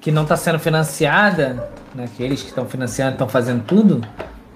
que 0.00 0.10
não 0.10 0.22
está 0.22 0.36
sendo 0.36 0.58
financiada, 0.58 1.70
né? 1.94 2.08
que 2.16 2.22
eles 2.22 2.42
que 2.42 2.48
estão 2.48 2.66
financiando 2.66 3.12
estão 3.12 3.28
fazendo 3.28 3.62
tudo. 3.64 4.00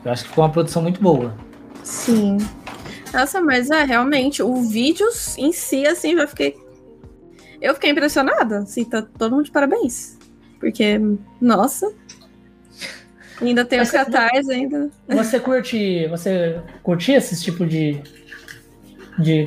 Eu 0.05 0.13
acho 0.13 0.25
que 0.25 0.31
foi 0.31 0.45
uma 0.45 0.51
produção 0.51 0.83
muito 0.83 1.01
boa. 1.01 1.35
Sim. 1.83 2.39
Nossa, 3.13 3.41
mas 3.41 3.71
é 3.71 3.85
realmente, 3.85 4.43
o 4.43 4.63
vídeo 4.63 5.07
em 5.39 5.53
si, 5.53 5.87
assim, 5.87 6.13
eu 6.13 6.29
fiquei. 6.29 6.57
Eu 7.61 7.75
fiquei 7.75 7.91
impressionada. 7.91 8.59
Assim, 8.59 8.85
tá 8.85 9.03
todo 9.03 9.33
mundo 9.33 9.45
de 9.45 9.51
parabéns. 9.51 10.19
Porque, 10.59 10.99
nossa. 11.41 11.93
Ainda 13.41 13.65
tem 13.65 13.79
Mas 13.79 13.89
os 13.89 13.93
catarse 13.95 14.53
ainda. 14.53 14.91
Você 15.09 15.39
curte. 15.39 16.07
Você 16.09 16.61
curtia 16.83 17.19
esse 17.19 17.43
tipo 17.43 17.67
de. 17.67 18.01
de. 19.19 19.47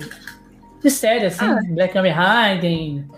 de 0.84 0.92
série, 0.92 1.26
assim? 1.26 1.46
Ah. 1.46 1.60
Black 1.70 1.94
Kamen 1.94 2.12
Raiden, 2.12 3.10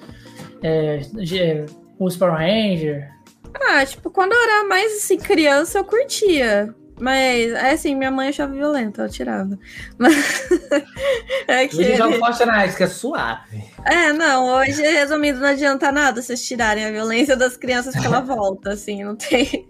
é, 0.64 1.01
G- 1.19 1.66
os 2.00 2.16
Power 2.16 2.35
Ranger. 2.35 3.09
Ah, 3.53 3.85
tipo, 3.85 4.09
quando 4.09 4.32
eu 4.32 4.41
era 4.41 4.64
mais 4.67 4.93
assim, 4.98 5.17
criança, 5.17 5.80
eu 5.80 5.83
curtia. 5.83 6.74
Mas, 7.00 7.51
é 7.53 7.72
assim, 7.72 7.95
minha 7.95 8.11
mãe 8.11 8.30
achava 8.30 8.53
violenta, 8.53 9.01
ela 9.01 9.09
tirava. 9.09 9.58
Mas. 9.98 10.48
é 11.48 11.67
que. 11.67 11.77
Hoje 11.77 11.95
joga 11.95 12.17
Fortnite, 12.19 12.77
que 12.77 12.83
é 12.83 12.88
suave. 12.88 13.64
É, 13.85 14.14
não, 14.14 14.45
hoje, 14.56 14.82
resumindo, 14.83 15.40
não 15.40 15.48
adianta 15.48 15.91
nada 15.91 16.22
vocês 16.22 16.45
tirarem 16.48 16.85
a 16.85 16.91
violência 16.91 17.35
das 17.35 17.58
crianças 17.58 17.93
porque 17.93 18.08
ela 18.08 18.22
volta, 18.22 18.72
assim, 18.72 19.03
não 19.03 19.16
tem. 19.16 19.67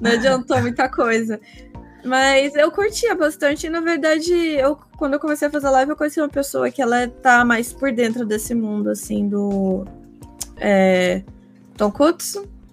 Não 0.00 0.10
adiantou 0.12 0.60
muita 0.60 0.88
coisa. 0.88 1.40
Mas 2.04 2.54
eu 2.54 2.70
curtia 2.70 3.14
bastante, 3.14 3.66
e 3.66 3.70
na 3.70 3.80
verdade, 3.80 4.32
eu, 4.32 4.78
quando 4.96 5.14
eu 5.14 5.20
comecei 5.20 5.48
a 5.48 5.50
fazer 5.50 5.68
live, 5.68 5.90
eu 5.90 5.96
conheci 5.96 6.18
uma 6.20 6.28
pessoa 6.28 6.70
que 6.70 6.80
ela 6.80 7.06
tá 7.08 7.44
mais 7.44 7.72
por 7.72 7.92
dentro 7.92 8.24
desse 8.24 8.54
mundo, 8.54 8.88
assim, 8.90 9.28
do. 9.28 9.84
É. 10.56 11.22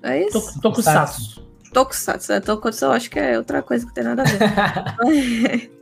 É 0.03 0.24
isso? 0.24 0.59
Saço. 1.07 1.48
Tokusatsu. 1.74 2.32
É, 2.33 2.40
Tokusatsu 2.40 2.85
eu 2.85 2.91
acho 2.91 3.09
que 3.09 3.19
é 3.19 3.38
outra 3.38 3.61
coisa 3.61 3.85
que 3.85 3.93
tem 3.93 4.03
nada 4.03 4.24
a 4.24 4.25
ver. 4.25 5.72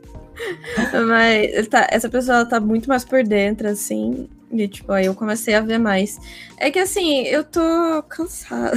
Mas 1.06 1.68
tá- 1.68 1.86
essa 1.90 2.08
pessoa 2.08 2.38
ela 2.38 2.46
tá 2.46 2.60
muito 2.60 2.88
mais 2.88 3.04
por 3.04 3.22
dentro, 3.22 3.68
assim. 3.68 4.28
E, 4.50 4.68
tipo, 4.68 4.92
aí 4.92 5.06
eu 5.06 5.14
comecei 5.14 5.54
a 5.54 5.60
ver 5.60 5.78
mais. 5.78 6.18
É 6.58 6.70
que, 6.70 6.78
assim, 6.78 7.22
eu 7.22 7.44
tô 7.44 7.60
cansada. 8.08 8.76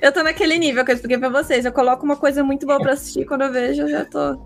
Eu 0.00 0.12
tô 0.12 0.22
naquele 0.22 0.58
nível 0.58 0.84
que 0.84 0.90
eu 0.90 0.94
expliquei 0.94 1.18
pra 1.18 1.28
vocês. 1.28 1.64
Eu 1.64 1.72
coloco 1.72 2.04
uma 2.04 2.16
coisa 2.16 2.42
muito 2.44 2.66
boa 2.66 2.78
pra 2.80 2.92
assistir, 2.92 3.24
quando 3.24 3.42
eu 3.42 3.52
vejo, 3.52 3.82
eu 3.82 3.88
já 3.88 4.04
tô. 4.04 4.38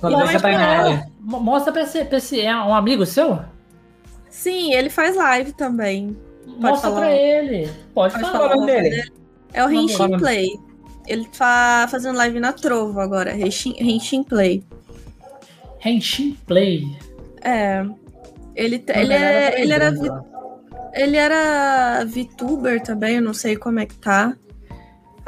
Quando 0.00 0.18
você 0.18 0.38
tá 0.40 0.50
em. 0.90 1.02
Mo- 1.20 1.40
Mostra 1.40 1.72
pra 1.72 1.82
esse, 1.82 2.04
pra 2.04 2.18
esse. 2.18 2.40
É 2.40 2.54
um 2.56 2.74
amigo 2.74 3.04
seu? 3.06 3.38
Sim, 4.30 4.72
ele 4.72 4.90
faz 4.90 5.16
live 5.16 5.52
também. 5.52 6.16
Mostra 6.46 6.90
falar. 6.90 7.00
pra 7.02 7.12
ele. 7.14 7.70
Pode, 7.94 8.14
Pode 8.14 8.30
falar. 8.30 8.50
É 8.50 8.54
o 8.54 8.56
nome 8.60 8.66
dele? 8.72 9.12
É 9.52 9.64
o 9.64 9.70
Henshin. 9.70 10.18
Play. 10.18 10.48
Ele 11.06 11.26
tá 11.36 11.86
fazendo 11.90 12.16
live 12.16 12.38
na 12.40 12.52
Trovo 12.52 13.00
agora. 13.00 13.34
Henshin, 13.36 14.22
Play. 14.24 14.62
Henshin 15.84 16.36
Play. 16.46 16.84
É. 17.42 17.84
Ele, 18.54 18.84
Não 18.86 18.94
ele, 19.00 19.12
é, 19.14 19.50
pra 19.50 19.60
ele, 19.60 19.72
era, 19.72 19.90
né? 19.92 20.10
ele 20.94 21.16
era 21.16 22.04
VTuber 22.04 22.82
também, 22.82 23.16
eu 23.16 23.22
não 23.22 23.32
sei 23.32 23.56
como 23.56 23.78
é 23.78 23.86
que 23.86 23.94
tá. 23.96 24.36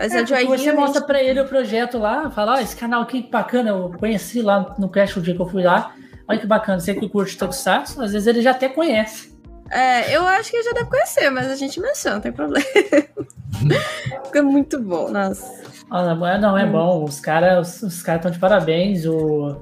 Mas 0.00 0.12
É, 0.14 0.20
é, 0.22 0.26
Joy 0.26 0.46
você 0.46 0.70
Hill, 0.70 0.76
mostra 0.76 1.02
pra 1.02 1.22
ele 1.22 1.38
o 1.40 1.44
projeto 1.46 1.98
lá, 1.98 2.30
fala, 2.30 2.54
ó, 2.54 2.58
esse 2.58 2.74
canal 2.74 3.02
aqui 3.02 3.22
que 3.22 3.30
bacana, 3.30 3.68
eu 3.68 3.92
conheci 3.98 4.40
lá 4.40 4.74
no 4.78 4.88
Crash 4.88 5.14
o 5.18 5.20
dia 5.20 5.34
que 5.34 5.42
eu 5.42 5.46
fui 5.46 5.62
lá. 5.62 5.94
Olha 6.26 6.38
que 6.38 6.46
bacana, 6.46 6.80
você 6.80 6.94
que 6.94 7.06
curte 7.06 7.36
Tokusatsu, 7.36 8.00
às 8.00 8.12
vezes 8.12 8.26
ele 8.26 8.40
já 8.40 8.52
até 8.52 8.66
conhece. 8.70 9.38
É, 9.70 10.16
eu 10.16 10.26
acho 10.26 10.50
que 10.50 10.56
ele 10.56 10.64
já 10.64 10.72
deve 10.72 10.88
conhecer, 10.88 11.28
mas 11.28 11.48
a 11.50 11.54
gente 11.54 11.78
menciona, 11.78 12.14
não 12.16 12.22
tem 12.22 12.32
problema. 12.32 12.64
Fica 14.24 14.42
muito 14.42 14.80
bom, 14.80 15.10
nossa. 15.10 15.60
Ah, 15.90 16.14
não, 16.14 16.26
é- 16.26 16.38
não, 16.38 16.56
é 16.56 16.64
Hum. 16.64 16.72
bom, 16.72 17.04
os 17.04 17.20
caras 17.20 17.82
os 17.82 18.00
caras 18.02 18.20
estão 18.20 18.30
de 18.30 18.38
parabéns. 18.38 19.04
O, 19.04 19.60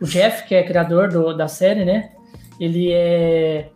o 0.00 0.04
Jeff, 0.04 0.46
que 0.46 0.54
é 0.54 0.62
criador 0.62 1.08
do- 1.08 1.32
da 1.34 1.48
série, 1.48 1.84
né? 1.86 2.10
Ele 2.60 2.92
é. 2.92 3.70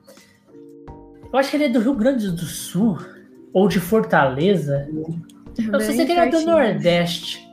Eu 1.33 1.39
acho 1.39 1.51
que 1.51 1.57
ele 1.57 1.65
é 1.65 1.69
do 1.71 1.81
Rio 1.81 1.95
Grande 1.95 2.31
do 2.31 2.45
Sul, 2.45 2.99
ou 3.53 3.69
de 3.69 3.81
Fortaleza. 3.81 4.87
Eu 5.59 5.81
só 5.81 5.93
sei 5.93 6.05
que 6.07 6.13
ele 6.13 6.21
é 6.21 6.29
do. 6.29 6.41
Nordeste. 6.43 7.45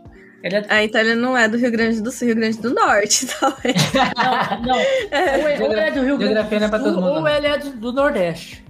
Ele 0.44 0.56
é. 0.56 0.66
Ah, 0.70 0.84
então 0.84 1.00
ele 1.02 1.16
não 1.16 1.38
é 1.38 1.48
do 1.48 1.58
Rio 1.58 1.72
Grande 1.72 2.02
do 2.02 2.12
Sul, 2.12 2.28
Rio 2.28 2.36
Grande 2.36 2.58
do 2.60 2.74
Norte, 2.74 3.28
talvez. 3.40 3.76
Não, 3.94 4.62
não. 4.62 4.78
Ou, 4.78 4.84
é, 5.12 5.60
ou 5.62 5.72
ele 5.72 5.80
é 5.80 5.92
do 5.92 6.02
Rio 6.04 6.18
Grande 6.18 6.40
é 6.40 6.44
do 6.44 6.70
todo 6.72 6.84
Sul, 6.84 6.94
mundo, 6.94 7.06
ou 7.08 7.22
não. 7.22 7.28
ele 7.28 7.48
é 7.48 7.58
do, 7.60 7.70
do 7.72 7.94
Nordeste. 7.94 8.64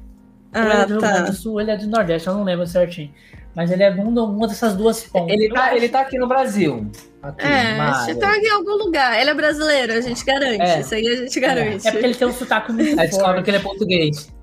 ou 0.54 0.62
ele 0.62 0.70
é 0.72 0.76
Ah, 0.76 0.86
do 0.86 0.92
Rio 0.94 1.00
Grande 1.02 1.18
tá. 1.20 1.24
do 1.26 1.34
Sul, 1.34 1.62
ele 1.62 1.72
é 1.72 1.78
do 1.78 1.88
Nordeste, 1.88 2.28
eu 2.28 2.34
não 2.34 2.44
lembro 2.44 2.68
certinho. 2.68 3.12
Mas 3.56 3.70
ele 3.70 3.84
é 3.84 3.92
um, 3.92 4.08
uma 4.10 4.48
dessas 4.48 4.76
duas 4.76 5.04
pontas. 5.04 5.34
Ele 5.34 5.50
tá, 5.50 5.76
ele 5.76 5.90
tá 5.90 6.02
aqui 6.02 6.18
no 6.18 6.26
Brasil. 6.28 6.90
Aqui, 7.22 7.46
É, 7.46 7.80
área. 7.80 8.16
tá 8.18 8.38
em 8.38 8.50
algum 8.50 8.76
lugar. 8.78 9.20
Ele 9.20 9.30
é 9.30 9.34
brasileiro, 9.34 9.92
a 9.94 10.00
gente 10.02 10.24
garante. 10.24 10.62
É. 10.62 10.80
Isso 10.80 10.96
aí 10.96 11.06
a 11.08 11.16
gente 11.18 11.40
garante. 11.40 11.86
É 11.88 11.92
porque 11.92 12.06
ele 12.06 12.16
tem 12.16 12.28
um 12.28 12.34
sotaque 12.34 12.72
muito 12.72 12.98
Aí 13.00 13.08
descobre 13.08 13.26
forte. 13.34 13.44
que 13.44 13.50
ele 13.50 13.58
é 13.58 13.60
português. 13.60 14.34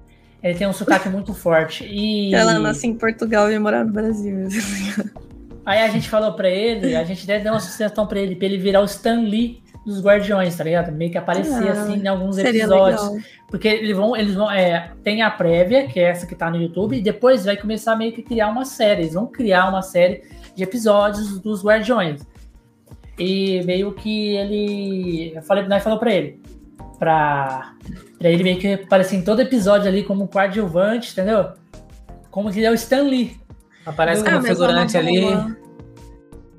Ele 0.43 0.55
tem 0.55 0.67
um 0.67 0.73
sotaque 0.73 1.09
muito 1.09 1.35
forte. 1.35 1.85
E 1.85 2.35
Ela 2.35 2.59
nasceu 2.59 2.91
em 2.91 2.95
Portugal 2.95 3.51
e 3.51 3.59
morar 3.59 3.85
no 3.85 3.93
Brasil. 3.93 4.47
aí 5.67 5.81
a 5.81 5.89
gente 5.89 6.09
falou 6.09 6.33
pra 6.35 6.49
ele, 6.49 6.95
a 6.95 7.05
gente 7.05 7.27
deve 7.27 7.45
dar 7.45 7.53
uma 7.53 7.61
sugestão 7.61 8.07
pra 8.07 8.19
ele, 8.21 8.37
pra 8.37 8.47
ele 8.47 8.59
virar 8.59 8.81
o 8.81 8.85
Stan 8.85 9.21
Lee 9.21 9.63
dos 9.85 10.01
Guardiões, 10.03 10.55
tá 10.57 10.63
ligado? 10.65 10.93
Meio 10.93 11.11
que 11.11 11.19
aparecer 11.19 11.69
Ah, 11.69 11.73
assim 11.73 11.97
em 11.97 12.07
alguns 12.07 12.37
episódios. 12.39 13.03
legal. 13.03 13.17
Porque 13.49 13.67
eles 13.67 13.97
vão, 13.97 14.15
eles 14.15 14.35
vão, 14.35 14.51
é, 14.51 14.93
tem 15.03 15.23
a 15.23 15.31
prévia, 15.31 15.89
que 15.89 15.99
é 15.99 16.05
essa 16.05 16.27
que 16.27 16.35
tá 16.35 16.51
no 16.51 16.61
YouTube, 16.61 16.97
e 16.97 17.01
depois 17.01 17.45
vai 17.47 17.57
começar 17.57 17.97
meio 17.97 18.13
que 18.13 18.23
criar 18.23 18.49
uma 18.49 18.65
série. 18.67 19.03
Eles 19.03 19.15
vão 19.15 19.27
criar 19.27 19.67
uma 19.69 19.81
série 19.83 20.23
de 20.55 20.63
episódios 20.63 21.41
dos 21.41 21.65
Guardiões. 21.65 22.21
E 23.19 23.63
meio 23.65 23.93
que 23.93 24.37
ele. 24.37 25.33
Eu 25.35 25.43
falei, 25.43 25.67
nós 25.67 25.83
falou 25.83 25.99
pra 25.99 26.13
ele. 26.13 26.41
Pra, 26.99 27.75
pra 28.19 28.29
ele 28.29 28.43
meio 28.43 28.59
que 28.59 28.73
aparecer 28.75 29.17
em 29.17 29.23
todo 29.23 29.41
episódio 29.41 29.89
ali 29.89 30.03
como 30.03 30.27
coadjuvante, 30.27 31.13
entendeu? 31.13 31.53
Como 32.31 32.51
que 32.51 32.59
ele 32.59 32.67
é 32.67 32.71
o 32.71 32.75
Stan 32.75 33.03
Lee. 33.03 33.37
Aparece 33.87 34.23
Ah, 34.23 34.25
como 34.25 34.37
é 34.37 34.41
uma 34.41 34.49
figurante 34.49 34.97
ali. 34.97 35.25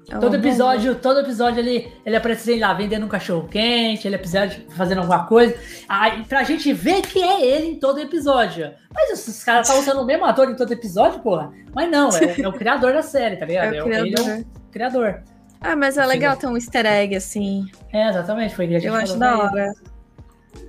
É 0.10 0.14
uma 0.16 0.22
Todo 0.22 0.36
episódio, 0.38 0.96
todo 0.96 1.20
episódio 1.20 1.60
ele, 1.60 1.92
ele 2.04 2.16
aparece, 2.16 2.46
sei 2.46 2.60
lá, 2.60 2.74
vendendo 2.74 3.06
um 3.06 3.10
cachorro 3.10 3.48
quente, 3.48 4.08
ele 4.08 4.16
episódio 4.16 4.66
fazendo 4.72 5.00
alguma 5.00 5.26
coisa. 5.28 5.56
Aí, 5.88 6.24
pra 6.24 6.42
gente 6.44 6.74
ver 6.74 7.02
que 7.04 7.22
é 7.22 7.46
ele 7.46 7.68
em 7.68 7.80
todo 7.80 8.00
episódio. 8.00 8.72
Mas 8.92 9.12
esses 9.12 9.44
caras 9.44 9.68
estão 9.68 9.80
usando 9.80 10.02
o 10.02 10.06
mesmo 10.06 10.26
ator 10.26 10.50
em 10.50 10.56
todo 10.56 10.72
episódio, 10.72 11.20
porra. 11.20 11.52
Mas 11.76 11.92
não, 11.92 12.10
é 12.10 12.26
o, 12.26 12.46
é 12.46 12.48
o 12.48 12.54
criador 12.54 12.94
da 12.94 13.04
série, 13.04 13.38
tá 13.38 13.46
ligado? 13.46 13.74
É 13.76 13.84
o 13.84 13.88
Ele 13.88 13.96
é 13.96 14.14
criador. 14.14 14.40
o 14.40 14.72
criador. 14.72 15.24
Ah, 15.62 15.76
mas 15.76 15.98
é 15.98 16.06
legal 16.06 16.36
ter 16.38 16.48
um 16.48 16.56
easter 16.56 16.86
egg, 16.86 17.16
assim. 17.16 17.66
É, 17.94 18.10
exatamente, 18.10 18.56
foi 18.56 18.66
o 18.66 18.70
que 18.70 18.76
a 18.76 18.80
gente 18.80 18.88
Eu 18.88 18.96
acho 18.96 19.20
da 19.20 19.38
hora. 19.38 19.74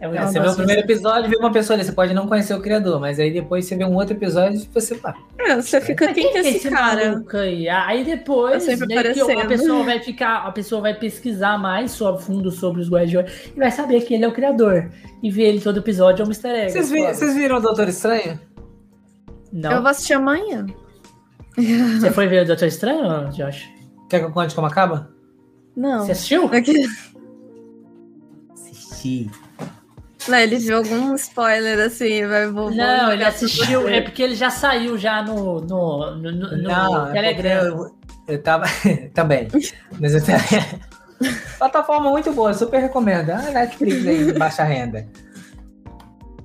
É 0.01 0.09
o 0.09 0.15
É, 0.15 0.17
é 0.17 0.27
você 0.27 0.41
vê 0.41 0.49
o 0.49 0.55
primeiro 0.57 0.81
episódio, 0.81 1.29
vê 1.29 1.37
uma 1.37 1.53
pessoa 1.53 1.77
ali, 1.77 1.85
você 1.85 1.93
pode 1.93 2.15
não 2.15 2.27
conhecer 2.27 2.55
o 2.55 2.61
criador, 2.63 2.99
mas 2.99 3.21
aí 3.21 3.31
depois 3.31 3.67
você 3.67 3.77
vê 3.77 3.85
um 3.85 3.95
outro 3.95 4.15
episódio 4.17 4.59
e 4.59 4.69
você 4.73 4.95
pá. 4.95 5.15
É, 5.39 5.57
você 5.57 5.79
fica, 5.81 6.13
quem 6.15 6.33
que 6.33 6.39
é 6.39 6.41
esse 6.41 6.71
cara? 6.71 7.23
Aí, 7.35 7.69
aí 7.69 8.05
depois 8.05 8.65
Tá 8.65 8.87
meio 8.87 9.03
que 9.15 9.31
a 9.31 9.47
pessoa 9.47 9.85
vai 9.85 10.01
ficar, 10.01 10.37
a 10.47 10.53
pessoa 10.53 10.81
vai 10.81 10.95
pesquisar 10.95 11.59
mais 11.59 11.91
sobre 11.91 12.23
fundo 12.23 12.51
sobre 12.51 12.81
os 12.81 12.89
Guardiões 12.89 13.31
e 13.55 13.59
vai 13.59 13.71
saber 13.71 14.01
que 14.01 14.15
ele 14.15 14.25
é 14.25 14.29
o 14.29 14.33
criador. 14.33 14.91
E 15.23 15.31
ver 15.31 15.43
ele 15.45 15.61
todo 15.61 15.79
episódio 15.81 16.23
é 16.23 16.27
um 16.27 16.31
easter 16.31 16.51
egg. 16.55 16.71
Vocês, 16.73 16.91
vi- 16.91 17.07
vocês 17.07 17.35
viram 17.35 17.57
o 17.59 17.61
Doutor 17.61 17.87
Estranho? 17.89 18.41
Não. 19.53 19.73
Eu 19.73 19.81
vou 19.83 19.91
assistir 19.91 20.15
amanhã. 20.15 20.65
Você 21.57 22.11
foi 22.11 22.27
ver 22.27 22.45
o 22.45 22.47
Doutor 22.47 22.67
Estranho, 22.69 23.29
Josh? 23.33 23.69
Quer 24.09 24.21
que 24.21 24.25
eu 24.25 24.31
conte 24.31 24.55
como 24.55 24.67
acaba? 24.67 25.11
Não. 25.77 26.07
Você 26.07 26.13
assistiu? 26.13 26.47
Aqui- 26.47 26.87
Assisti. 28.53 29.31
Não, 30.29 30.39
ele 30.39 30.57
viu 30.59 30.77
algum 30.77 31.15
spoiler 31.15 31.79
assim, 31.87 32.27
vai 32.27 32.47
vou, 32.49 32.71
Não, 32.71 33.13
ele 33.13 33.25
assistiu. 33.25 33.89
É 33.89 34.01
porque 34.01 34.23
ele 34.23 34.35
já 34.35 34.51
saiu 34.51 34.99
já 34.99 35.23
no, 35.23 35.61
no, 35.61 36.15
no, 36.17 36.33
no- 36.33 36.57
no 36.57 36.63
Não, 36.63 37.09
é 37.09 37.13
Telegram. 37.13 37.65
eu, 37.65 37.97
eu 38.29 38.43
tava. 38.43 38.67
também. 39.15 39.49
Mas 39.99 40.15
eu 40.15 40.23
tava. 40.25 40.43
Plataforma 41.59 42.11
muito 42.11 42.33
boa, 42.33 42.53
super 42.55 42.81
recomendo. 42.81 43.31
Ah, 43.31 43.51
Netflix 43.51 44.07
aí, 44.07 44.25
de 44.25 44.33
baixa 44.33 44.63
renda. 44.65 45.07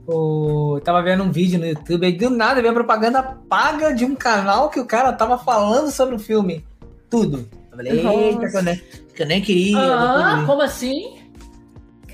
O... 0.08 0.76
eu 0.78 0.82
Tava 0.84 1.02
vendo 1.02 1.24
um 1.24 1.32
vídeo 1.32 1.60
no 1.60 1.66
YouTube 1.66 2.08
e 2.08 2.12
do 2.12 2.30
nada 2.30 2.62
veio 2.62 2.72
a 2.72 2.74
propaganda 2.76 3.24
paga 3.50 3.94
de 3.94 4.06
um 4.06 4.16
canal 4.16 4.70
que 4.70 4.80
o 4.80 4.86
cara 4.86 5.12
tava 5.14 5.38
falando 5.38 5.92
sobre 5.92 6.16
o 6.16 6.20
filme. 6.20 6.66
Tudo. 7.10 7.50
Eu 7.72 7.78
falei, 7.78 8.00
eita, 8.00 8.50
que 8.50 8.58
eu 8.58 8.64
nem, 8.64 8.76
que 9.16 9.24
eu 9.24 9.26
nem 9.26 9.42
queria. 9.42 9.78
Ah, 9.78 10.44
como 10.45 10.62
assim? 10.62 11.15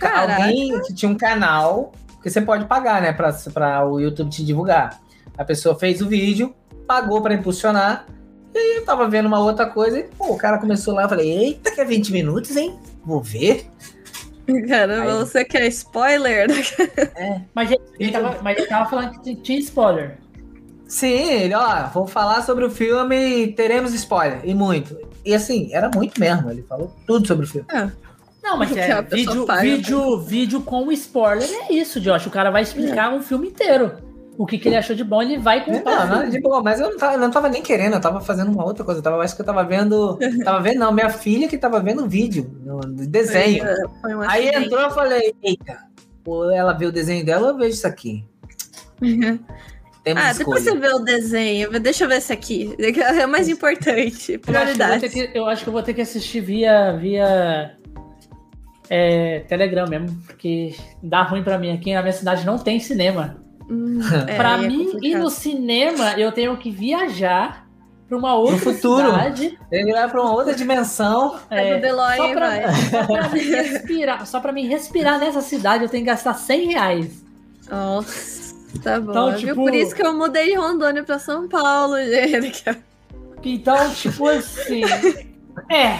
Caraca. 0.02 0.44
Alguém 0.44 0.82
que 0.82 0.94
tinha 0.94 1.10
um 1.12 1.16
canal, 1.16 1.92
que 2.22 2.30
você 2.30 2.42
pode 2.42 2.66
pagar, 2.66 3.02
né, 3.02 3.14
pra, 3.14 3.32
pra 3.54 3.86
o 3.88 4.00
YouTube 4.00 4.30
te 4.30 4.44
divulgar. 4.44 5.00
A 5.38 5.46
pessoa 5.46 5.78
fez 5.78 6.02
o 6.02 6.08
vídeo, 6.08 6.54
pagou 6.88 7.22
pra 7.22 7.34
impulsionar, 7.34 8.06
e 8.54 8.58
aí 8.58 8.76
eu 8.78 8.86
tava 8.86 9.08
vendo 9.08 9.28
uma 9.28 9.40
outra 9.40 9.66
coisa, 9.66 10.00
e 10.00 10.04
pô, 10.04 10.34
o 10.34 10.38
cara 10.38 10.58
começou 10.58 10.94
lá, 10.94 11.04
eu 11.04 11.10
falei, 11.10 11.30
eita, 11.32 11.72
que 11.72 11.80
é 11.80 11.86
20 11.86 12.12
minutos, 12.12 12.56
hein? 12.58 12.78
Vou 13.06 13.22
ver. 13.22 13.66
Caramba, 14.68 15.14
Aí- 15.14 15.18
você 15.20 15.46
quer 15.46 15.68
spoiler? 15.68 16.48
Mas 17.56 17.72
ele, 17.98 18.12
tava, 18.12 18.38
mas 18.42 18.58
ele 18.58 18.68
tava 18.68 18.90
falando 18.90 19.22
que 19.22 19.36
tinha 19.36 19.60
spoiler. 19.60 20.18
Sim, 20.88 21.08
ele, 21.32 21.54
ó, 21.54 21.88
vou 21.94 22.06
falar 22.06 22.42
sobre 22.42 22.66
o 22.66 22.70
filme 22.70 23.16
e 23.44 23.54
teremos 23.54 23.94
spoiler, 23.94 24.42
e 24.44 24.54
muito. 24.54 24.98
E 25.24 25.34
assim, 25.34 25.74
era 25.74 25.90
muito 25.94 26.20
mesmo, 26.20 26.50
ele 26.52 26.64
falou 26.64 26.94
tudo 27.08 27.26
sobre 27.26 27.46
o 27.46 27.50
filme. 27.50 27.68
Não, 28.44 28.58
mas 28.58 28.72
é, 28.76 29.02
vídeo, 29.02 29.46
vídeo, 29.62 30.20
vídeo 30.22 30.62
com 30.62 30.92
spoiler 30.92 31.50
é 31.50 31.74
isso, 31.74 32.00
Josh. 32.00 32.28
O 32.28 32.32
cara 32.32 32.50
vai 32.50 32.64
explicar 32.64 33.14
um 33.14 33.22
filme 33.22 33.48
inteiro. 33.50 33.92
O 34.38 34.46
que, 34.46 34.58
que 34.58 34.70
ele 34.70 34.78
achou 34.78 34.96
de 34.96 35.04
bom, 35.04 35.22
ele 35.22 35.38
vai 35.38 35.64
contar. 35.64 36.08
Não, 36.08 36.24
não, 36.24 36.30
de 36.30 36.40
boa, 36.40 36.64
mas 36.64 36.80
eu 36.80 36.90
não 36.90 36.98
tava, 36.98 37.14
eu 37.14 37.20
não 37.20 37.30
tava 37.30 37.50
nem 37.50 37.62
querendo, 37.62 37.94
eu 37.94 38.02
tava 38.02 38.22
fazendo 38.22 38.52
uma 38.52 38.66
outra 38.66 38.84
coisa. 38.84 39.00
Eu 39.00 39.04
tava, 39.04 39.22
acho 39.22 39.36
que 39.36 39.42
eu 39.42 39.46
tava 39.46 39.64
vendo. 39.64 40.18
Tava 40.44 40.60
vendo, 40.62 40.80
não, 40.80 40.92
minha 40.92 41.10
filha 41.10 41.48
que 41.48 41.58
tava 41.58 41.80
vendo 41.80 42.04
o 42.04 42.10
vídeo, 42.10 42.50
no, 42.64 42.80
no 42.80 43.08
desenho. 43.08 43.64
Foi 44.02 44.16
um 44.16 44.22
Aí 44.22 44.48
acidente. 44.48 44.66
entrou, 44.66 44.82
eu 44.82 44.92
falei, 44.92 45.36
eita, 45.44 45.78
ela 46.56 46.74
vê 46.74 46.86
o 46.86 46.92
desenho 46.92 47.24
dela, 47.24 47.50
eu 47.50 47.58
vejo 47.58 47.76
isso 47.76 47.86
aqui. 47.88 48.26
Temos 50.04 50.24
Ah, 50.24 50.34
depois 50.34 50.66
escolha. 50.66 50.82
você 50.82 50.88
vê 50.88 50.96
o 50.96 51.00
desenho. 51.00 51.80
Deixa 51.80 52.06
eu 52.06 52.08
ver 52.08 52.18
esse 52.18 52.34
aqui. 52.34 52.76
É 52.80 53.26
o 53.26 53.30
mais 53.30 53.48
importante. 53.48 54.42
Eu 54.48 54.56
acho, 54.58 54.74
que 54.74 54.74
eu 54.74 54.74
vou 54.74 54.74
ter 54.74 54.74
Prioridades. 54.74 55.14
que, 55.14 55.32
eu 55.38 55.46
acho 55.46 55.64
que 55.64 55.70
eu 55.70 55.74
vou 55.74 55.84
ter 55.84 55.94
que 55.94 56.02
assistir 56.02 56.40
via, 56.42 56.94
via 56.94 57.78
é, 58.94 59.40
Telegram 59.48 59.88
mesmo, 59.88 60.22
porque 60.28 60.76
dá 61.02 61.24
ruim 61.24 61.42
pra 61.44 61.58
mim. 61.58 61.72
Aqui 61.74 61.94
na 61.94 62.02
minha 62.02 62.12
cidade 62.12 62.46
não 62.46 62.58
tem 62.58 62.78
cinema. 62.78 63.38
Hum, 63.70 64.00
é, 64.28 64.36
pra 64.36 64.56
aí 64.56 64.66
é 64.66 64.68
mim, 64.68 64.82
ir 64.82 64.92
complicado. 64.92 65.22
no 65.22 65.30
cinema, 65.30 66.12
eu 66.20 66.32
tenho 66.34 66.58
que 66.58 66.70
viajar 66.70 67.66
pra 68.10 68.18
uma 68.18 68.36
outra 68.36 68.58
futuro. 68.58 69.10
cidade. 69.10 69.58
Ele 69.72 69.94
vai 69.94 70.10
pra 70.10 70.22
uma 70.22 70.34
outra 70.34 70.54
dimensão. 70.54 71.40
É, 71.50 71.80
DeLorean 71.80 72.18
só, 72.18 72.28
e 72.28 72.34
pra 72.34 73.30
mim 73.32 73.40
respirar, 73.40 74.28
só 74.28 74.40
pra 74.42 74.52
mim 74.52 74.68
respirar 74.68 75.18
nessa 75.20 75.40
cidade, 75.40 75.84
eu 75.86 75.90
tenho 75.90 76.04
que 76.04 76.10
gastar 76.10 76.34
100 76.34 76.68
reais. 76.74 77.24
Nossa, 77.70 78.54
tá 78.84 79.00
bom. 79.00 79.12
Então, 79.12 79.36
tipo- 79.38 79.56
Por 79.56 79.74
isso 79.74 79.96
que 79.96 80.06
eu 80.06 80.14
mudei 80.14 80.48
de 80.50 80.56
Rondônia 80.56 81.04
pra 81.06 81.18
São 81.18 81.48
Paulo, 81.48 81.96
gente. 82.04 82.66
Então, 83.42 83.90
tipo 83.94 84.28
assim. 84.28 84.82
é. 85.72 85.98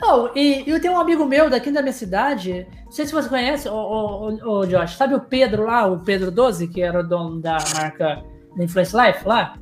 Não, 0.00 0.30
e 0.34 0.64
eu 0.66 0.80
tenho 0.80 0.94
um 0.94 0.98
amigo 0.98 1.24
meu 1.26 1.50
daqui 1.50 1.70
da 1.70 1.82
minha 1.82 1.92
cidade. 1.92 2.66
Não 2.84 2.92
sei 2.92 3.06
se 3.06 3.12
você 3.12 3.28
conhece, 3.28 3.68
ô, 3.68 3.74
ô, 3.74 4.30
ô, 4.30 4.58
ô, 4.60 4.66
Josh. 4.66 4.96
Sabe 4.96 5.14
o 5.14 5.20
Pedro 5.20 5.66
lá, 5.66 5.86
o 5.86 6.00
Pedro 6.00 6.30
12, 6.30 6.68
que 6.68 6.80
era 6.80 7.00
o 7.00 7.02
dono 7.02 7.40
da 7.40 7.58
marca 7.74 8.24
da 8.56 8.64
Influence 8.64 8.96
Life 8.96 9.26
lá? 9.26 9.56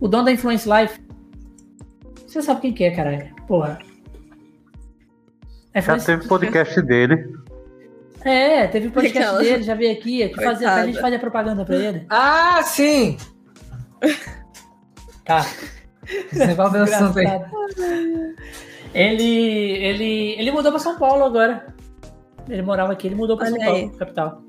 O 0.00 0.08
dono 0.08 0.24
da 0.24 0.32
Influence 0.32 0.68
Life. 0.68 1.00
Você 2.26 2.42
sabe 2.42 2.60
quem 2.60 2.74
que 2.74 2.84
é, 2.84 2.90
caralho? 2.90 3.34
Porra. 3.46 3.78
É, 5.72 5.80
Já 5.80 5.98
teve 5.98 6.26
podcast 6.26 6.82
dele. 6.82 7.36
É, 8.24 8.66
teve 8.66 8.88
o 8.88 8.90
podcast 8.90 9.38
dele, 9.38 9.62
já 9.62 9.74
veio 9.74 9.92
aqui, 9.92 10.32
fazia, 10.34 10.72
a 10.72 10.84
gente 10.84 11.00
fazia 11.00 11.18
propaganda 11.18 11.64
pra 11.64 11.76
ele. 11.76 12.06
Ah, 12.10 12.60
sim! 12.64 13.16
Tá. 15.24 15.46
Desenvolve 16.32 16.78
o 16.78 16.82
assunto 16.82 17.18
aí. 17.20 17.26
Ele, 18.94 19.24
ele, 19.24 20.34
ele 20.38 20.50
mudou 20.50 20.70
pra 20.72 20.78
São 20.80 20.96
Paulo 20.98 21.24
agora. 21.24 21.66
Ele 22.48 22.62
morava 22.62 22.92
aqui, 22.92 23.08
ele 23.08 23.14
mudou 23.16 23.36
pra 23.36 23.46
Olha 23.46 23.56
São 23.56 23.64
Paulo, 23.64 23.76
aí. 23.78 23.90
capital. 23.98 24.42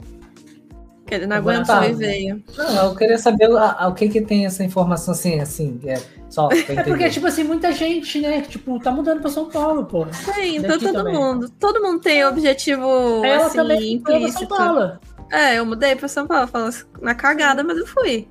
Que 1.06 1.16
ele 1.16 1.26
não 1.26 1.38
aguentou 1.38 1.64
e 1.64 1.66
sala. 1.66 1.94
veio. 1.94 2.44
Não, 2.58 2.86
eu 2.90 2.96
queria 2.96 3.18
saber 3.18 3.50
a- 3.56 3.78
a- 3.80 3.88
o 3.88 3.94
que 3.94 4.10
que 4.10 4.22
tem 4.22 4.46
essa 4.46 4.62
informação 4.64 5.14
assim, 5.14 5.40
assim, 5.40 5.80
é, 5.86 5.96
só 6.30 6.50
É 6.52 6.84
porque, 6.84 7.10
tipo 7.10 7.26
assim, 7.28 7.44
muita 7.46 7.72
gente, 7.72 8.20
né, 8.20 8.42
tipo, 8.42 8.78
tá 8.80 8.92
mudando 8.92 9.22
pra 9.22 9.30
São 9.30 9.46
Paulo, 9.50 9.86
pô. 9.86 10.06
Tem, 10.36 10.58
então 10.58 10.78
todo 10.78 10.92
também. 10.94 11.14
mundo. 11.14 11.50
Todo 11.58 11.82
mundo 11.82 12.02
tem 12.02 12.26
objetivo 12.26 13.24
Ela 13.24 13.46
assim, 13.46 13.56
também 13.56 14.00
pra 14.02 14.12
São 14.14 14.20
implícito. 14.22 14.48
Paulo. 14.56 15.00
É, 15.32 15.58
eu 15.58 15.66
mudei 15.66 15.96
pra 15.96 16.08
São 16.10 16.28
Paulo, 16.28 16.46
falo 16.48 16.66
assim, 16.66 16.84
na 17.02 17.16
cagada, 17.16 17.64
mas 17.64 17.78
eu 17.78 17.88
fui. 17.88 18.28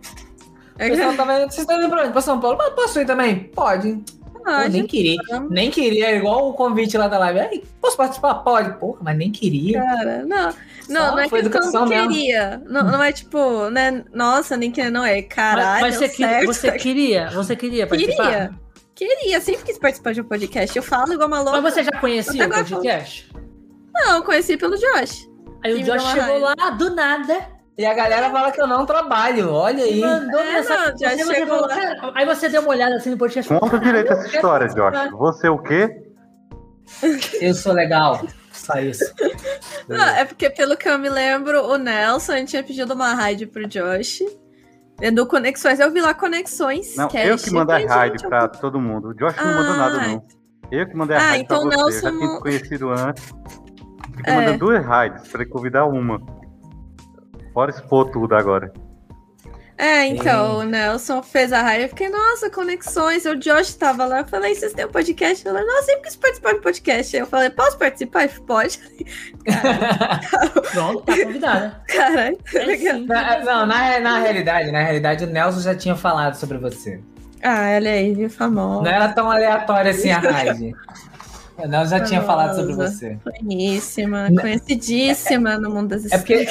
O 0.74 0.78
pessoal 0.78 1.14
tava, 1.14 1.38
vocês 1.38 1.58
estão 1.58 1.78
indo 1.80 1.88
pra 1.88 2.02
onde? 2.02 2.12
Pra 2.12 2.20
São 2.20 2.38
Paulo? 2.38 2.58
Mas 2.58 2.74
posso 2.74 3.00
ir 3.00 3.06
também? 3.06 3.44
Pode. 3.54 4.02
Pô, 4.46 4.52
Ah, 4.52 4.68
nem 4.68 4.86
queria. 4.86 5.16
Nem 5.50 5.70
queria, 5.72 6.06
é 6.10 6.16
igual 6.18 6.48
o 6.48 6.54
convite 6.54 6.96
lá 6.96 7.08
da 7.08 7.18
live. 7.18 7.40
Aí, 7.40 7.64
posso 7.80 7.96
participar? 7.96 8.34
Pode. 8.36 8.78
Porra, 8.78 8.98
mas 9.02 9.16
nem 9.16 9.30
queria. 9.32 9.82
cara, 9.82 10.24
não. 10.24 10.54
Não, 10.88 11.00
Só 11.06 11.10
não 11.10 11.18
é 11.18 11.28
foi 11.28 11.40
que 11.42 11.46
eu 11.48 11.50
não 11.50 11.58
educação 11.58 11.88
queria. 11.88 12.62
Não, 12.68 12.84
não 12.84 13.02
é 13.02 13.10
tipo, 13.10 13.68
né? 13.70 14.04
Nossa, 14.14 14.56
nem 14.56 14.70
queria, 14.70 14.88
não 14.90 15.04
é. 15.04 15.20
Caralho, 15.22 15.82
mas, 15.82 15.82
mas 15.82 15.96
você, 15.96 16.08
que- 16.08 16.46
você 16.46 16.72
queria, 16.72 17.28
você 17.30 17.56
queria 17.56 17.86
participar? 17.88 18.22
Queria. 18.24 18.50
Queria, 18.94 19.40
sempre 19.40 19.64
quis 19.64 19.78
participar 19.78 20.12
de 20.14 20.20
um 20.20 20.24
podcast. 20.24 20.76
Eu 20.76 20.82
falo 20.82 21.12
igual 21.12 21.26
uma 21.28 21.40
louca. 21.40 21.60
Mas 21.60 21.74
você 21.74 21.82
já 21.82 21.90
conhecia 22.00 22.46
o 22.46 22.48
podcast? 22.48 23.28
Não, 23.92 24.22
conheci 24.22 24.56
pelo 24.56 24.76
Josh. 24.76 25.28
Aí 25.64 25.74
o 25.74 25.82
Josh 25.82 26.02
chegou 26.12 26.40
raiva. 26.44 26.54
lá 26.56 26.70
do 26.70 26.94
nada 26.94 27.55
E 27.78 27.84
a 27.84 27.92
galera 27.92 28.30
fala 28.30 28.50
que 28.50 28.60
eu 28.60 28.66
não 28.66 28.86
trabalho. 28.86 29.52
Olha 29.52 29.84
aí. 29.84 30.00
mandou 30.00 30.40
É, 30.40 30.52
mensagem. 30.54 30.90
não, 30.92 30.98
já 30.98 31.08
Aí 31.10 31.16
você 31.18 31.34
chegou 31.34 31.68
falou, 31.68 32.12
Aí 32.14 32.24
você 32.26 32.48
deu 32.48 32.62
uma 32.62 32.70
olhada 32.70 32.96
assim 32.96 33.10
no 33.10 33.18
podcast. 33.18 33.52
Conta 33.52 33.78
direito 33.78 34.06
"Caralho, 34.08 34.24
essa 34.26 34.34
eu 34.34 34.40
história, 34.40 34.68
quero 34.68 34.80
participar." 34.82 35.08
Josh. 35.10 35.18
Você 35.18 35.48
o 35.48 35.58
quê? 35.58 36.02
Eu 37.40 37.54
sou 37.54 37.72
legal. 37.72 38.26
Só 38.52 38.78
isso. 38.78 39.04
Não, 39.88 40.02
é 40.08 40.24
porque, 40.24 40.48
pelo 40.48 40.76
que 40.76 40.88
eu 40.88 40.98
me 40.98 41.08
lembro, 41.10 41.62
o 41.64 41.76
Nelson 41.76 42.32
a 42.32 42.36
gente 42.38 42.48
tinha 42.50 42.62
pedido 42.62 42.94
uma 42.94 43.12
raid 43.14 43.46
pro 43.46 43.66
Josh. 43.68 44.22
É 45.00 45.10
Do 45.10 45.26
Conexões, 45.26 45.78
eu 45.78 45.92
vi 45.92 46.00
lá 46.00 46.14
Conexões. 46.14 46.96
Não, 46.96 47.08
Cast, 47.08 47.28
eu 47.28 47.36
que 47.36 47.50
mandei 47.50 47.84
raid 47.84 48.26
pra 48.26 48.48
todo 48.48 48.80
mundo. 48.80 49.08
O 49.08 49.14
Josh 49.14 49.36
não 49.36 49.44
Ah, 49.50 49.54
mandou 49.54 49.76
nada, 49.76 50.06
não. 50.08 50.24
Eu 50.72 50.86
que 50.88 50.96
mandei 50.96 51.16
a 51.16 51.20
Ah, 51.20 51.22
raid 51.30 51.44
então 51.44 51.68
pra 51.68 51.68
o 51.68 51.70
você. 51.70 51.76
Eu 51.76 52.00
já 52.00 52.10
Nelson 52.10 52.18
tinha 52.18 52.32
não- 52.32 52.40
conhecido 52.40 52.90
antes. 52.90 53.24
Fiquei 54.16 54.32
É. 54.32 54.36
mandando 54.36 54.58
duas 54.58 54.86
raids 54.86 55.28
pra 55.28 55.42
ele 55.42 55.50
convidar 55.50 55.84
uma. 55.84 56.18
Fora 57.56 57.70
expor 57.70 58.10
tudo 58.10 58.34
agora. 58.34 58.70
É, 59.78 60.04
então, 60.04 60.58
o 60.58 60.62
Nelson 60.62 61.22
fez 61.22 61.54
a 61.54 61.62
raid. 61.62 61.84
Eu 61.84 61.88
fiquei, 61.88 62.10
nossa, 62.10 62.50
Conexões. 62.50 63.24
O 63.24 63.34
Josh 63.34 63.72
tava 63.76 64.04
lá. 64.04 64.18
Eu 64.18 64.26
falei, 64.26 64.54
vocês 64.54 64.74
têm 64.74 64.84
um 64.84 64.90
podcast? 64.90 65.46
Eu 65.46 65.54
falei, 65.54 65.66
nossa, 65.66 65.82
sempre 65.84 66.02
quis 66.02 66.16
participar 66.16 66.52
de 66.52 66.60
podcast. 66.60 67.16
Aí 67.16 67.22
eu 67.22 67.26
falei, 67.26 67.48
posso 67.48 67.78
participar? 67.78 68.24
Ele 68.24 68.28
falou, 68.28 68.46
pode. 68.46 68.78
Pronto, 70.70 71.02
tá 71.02 71.16
convidada. 71.16 71.80
Caralho. 71.88 72.38
É 72.54 72.76
sim. 72.76 73.06
Na- 73.06 73.38
não, 73.38 73.64
na, 73.64 74.00
na 74.00 74.18
realidade, 74.18 74.70
na 74.70 74.82
realidade, 74.82 75.24
o 75.24 75.26
Nelson 75.26 75.60
já 75.60 75.74
tinha 75.74 75.96
falado 75.96 76.34
sobre 76.34 76.58
você. 76.58 77.00
Ah, 77.42 77.72
olha 77.74 77.90
aí, 77.90 78.12
viu, 78.12 78.28
famoso. 78.28 78.82
Não 78.82 78.90
era 78.90 79.08
tão 79.14 79.30
aleatório 79.30 79.92
assim 79.92 80.10
a. 80.10 80.20
O 81.58 81.66
Nelson 81.66 81.90
já 81.96 82.04
tinha 82.04 82.20
falado 82.20 82.54
sobre 82.54 82.74
Famosa. 82.74 82.90
você. 82.92 83.18
Conhecíssima, 83.24 84.28
conhecidíssima 84.38 85.56
no 85.56 85.70
mundo 85.70 85.88
das 85.88 86.12
É 86.12 86.18
porque, 86.18 86.46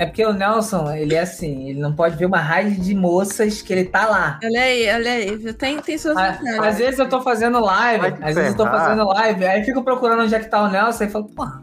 é 0.00 0.06
porque 0.06 0.24
o 0.24 0.32
Nelson, 0.32 0.90
ele 0.92 1.14
é 1.14 1.20
assim, 1.20 1.68
ele 1.68 1.78
não 1.78 1.92
pode 1.94 2.16
ver 2.16 2.24
uma 2.26 2.38
raid 2.38 2.80
de 2.80 2.94
moças 2.94 3.60
que 3.60 3.72
ele 3.72 3.84
tá 3.84 4.06
lá. 4.06 4.40
Olha 4.42 4.62
aí, 4.62 4.88
olha 4.94 5.12
aí? 5.12 5.52
Tem, 5.54 5.78
tem 5.80 5.98
suas 5.98 6.16
À- 6.16 6.32
vantagens. 6.32 6.58
Às 6.66 6.78
vezes 6.78 6.98
eu 6.98 7.08
tô 7.08 7.20
fazendo 7.20 7.60
live, 7.60 8.10
Vai 8.10 8.30
às 8.30 8.34
vezes 8.34 8.50
eu 8.52 8.56
tô 8.56 8.64
fazendo 8.64 9.04
live, 9.06 9.44
aí 9.44 9.62
fico 9.62 9.82
procurando 9.84 10.22
onde 10.22 10.34
é 10.34 10.40
que 10.40 10.48
tá 10.48 10.62
o 10.62 10.68
Nelson 10.68 11.04
e 11.04 11.10
falo, 11.10 11.26
porra, 11.28 11.60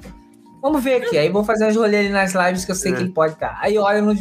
vamos 0.61 0.83
ver 0.83 1.01
aqui. 1.01 1.17
Aí 1.17 1.29
vou 1.29 1.43
fazer 1.43 1.65
uns 1.67 1.75
rolês 1.75 2.05
ali 2.05 2.13
nas 2.13 2.33
lives 2.35 2.63
que 2.63 2.71
eu 2.71 2.75
sei 2.75 2.93
É. 2.93 2.95
que 2.95 3.01
ele 3.03 3.11
pode 3.11 3.33
estar. 3.33 3.57
Aí 3.59 3.77
olha 3.77 4.01
no, 4.03 4.13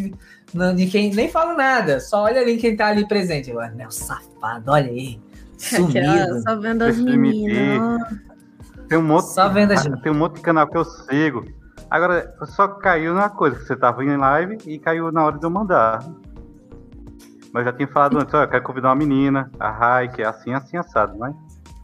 no- 0.54 0.74
de 0.74 0.86
quem, 0.86 1.12
nem 1.14 1.28
falo 1.28 1.54
nada, 1.54 2.00
só 2.00 2.22
olha 2.22 2.40
ali 2.40 2.56
quem 2.56 2.74
tá 2.74 2.86
ali 2.86 3.06
presente. 3.06 3.50
Eu, 3.50 3.60
Nelson, 3.60 4.06
safado, 4.06 4.70
olha 4.72 4.90
aí. 4.90 5.20
Aquela, 5.72 6.16
Sumido. 6.26 6.42
só 6.42 6.56
vendo 6.56 6.82
as 6.82 6.96
meninas. 6.98 8.02
Tem 8.88 8.96
um 8.98 9.02
monte, 9.02 9.26
Só 9.32 9.48
vendo 9.48 9.72
a 9.72 9.76
gente. 9.76 10.00
tem 10.00 10.12
um 10.12 10.14
monte 10.14 10.36
de 10.36 10.40
canal 10.42 10.66
que 10.68 10.76
eu 10.78 10.84
sigo. 10.84 11.44
Agora, 11.90 12.34
só 12.46 12.66
caiu 12.68 13.14
numa 13.14 13.30
coisa, 13.30 13.56
que 13.58 13.64
você 13.64 13.76
tava 13.76 14.04
em 14.04 14.16
live 14.16 14.58
e 14.66 14.78
caiu 14.78 15.10
na 15.12 15.24
hora 15.24 15.38
de 15.38 15.44
eu 15.44 15.50
mandar. 15.50 16.00
Mas 17.52 17.64
já 17.64 17.72
tinha 17.72 17.88
falado 17.88 18.18
antes, 18.18 18.34
olha, 18.34 18.44
eu 18.44 18.48
quero 18.48 18.64
convidar 18.64 18.88
uma 18.88 18.96
menina, 18.96 19.50
a 19.58 19.70
Rai, 19.70 20.08
que 20.08 20.20
é 20.20 20.26
assim, 20.26 20.52
assim, 20.52 20.76
assado, 20.76 21.16
mas 21.18 21.34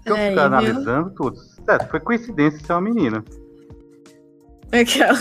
se 0.03 0.11
eu 0.11 0.17
É, 0.17 0.31
ficar 0.31 0.49
viu? 0.49 0.59
analisando 0.59 1.11
tudo, 1.15 1.37
certo, 1.37 1.89
foi 1.89 2.01
coincidência 2.01 2.59
ser 2.65 2.73
uma 2.73 2.81
menina. 2.83 3.25
Aquela. 4.73 5.19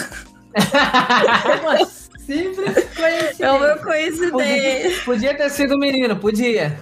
Uma 1.61 1.85
simples 1.85 2.73
coincidência. 2.95 3.45
É 3.45 3.51
o 3.51 3.59
meu 3.59 3.77
coincidência. 3.77 4.31
Podia, 4.31 5.03
podia 5.05 5.37
ter 5.37 5.49
sido 5.49 5.75
um 5.75 5.79
menino, 5.79 6.15
podia. 6.17 6.77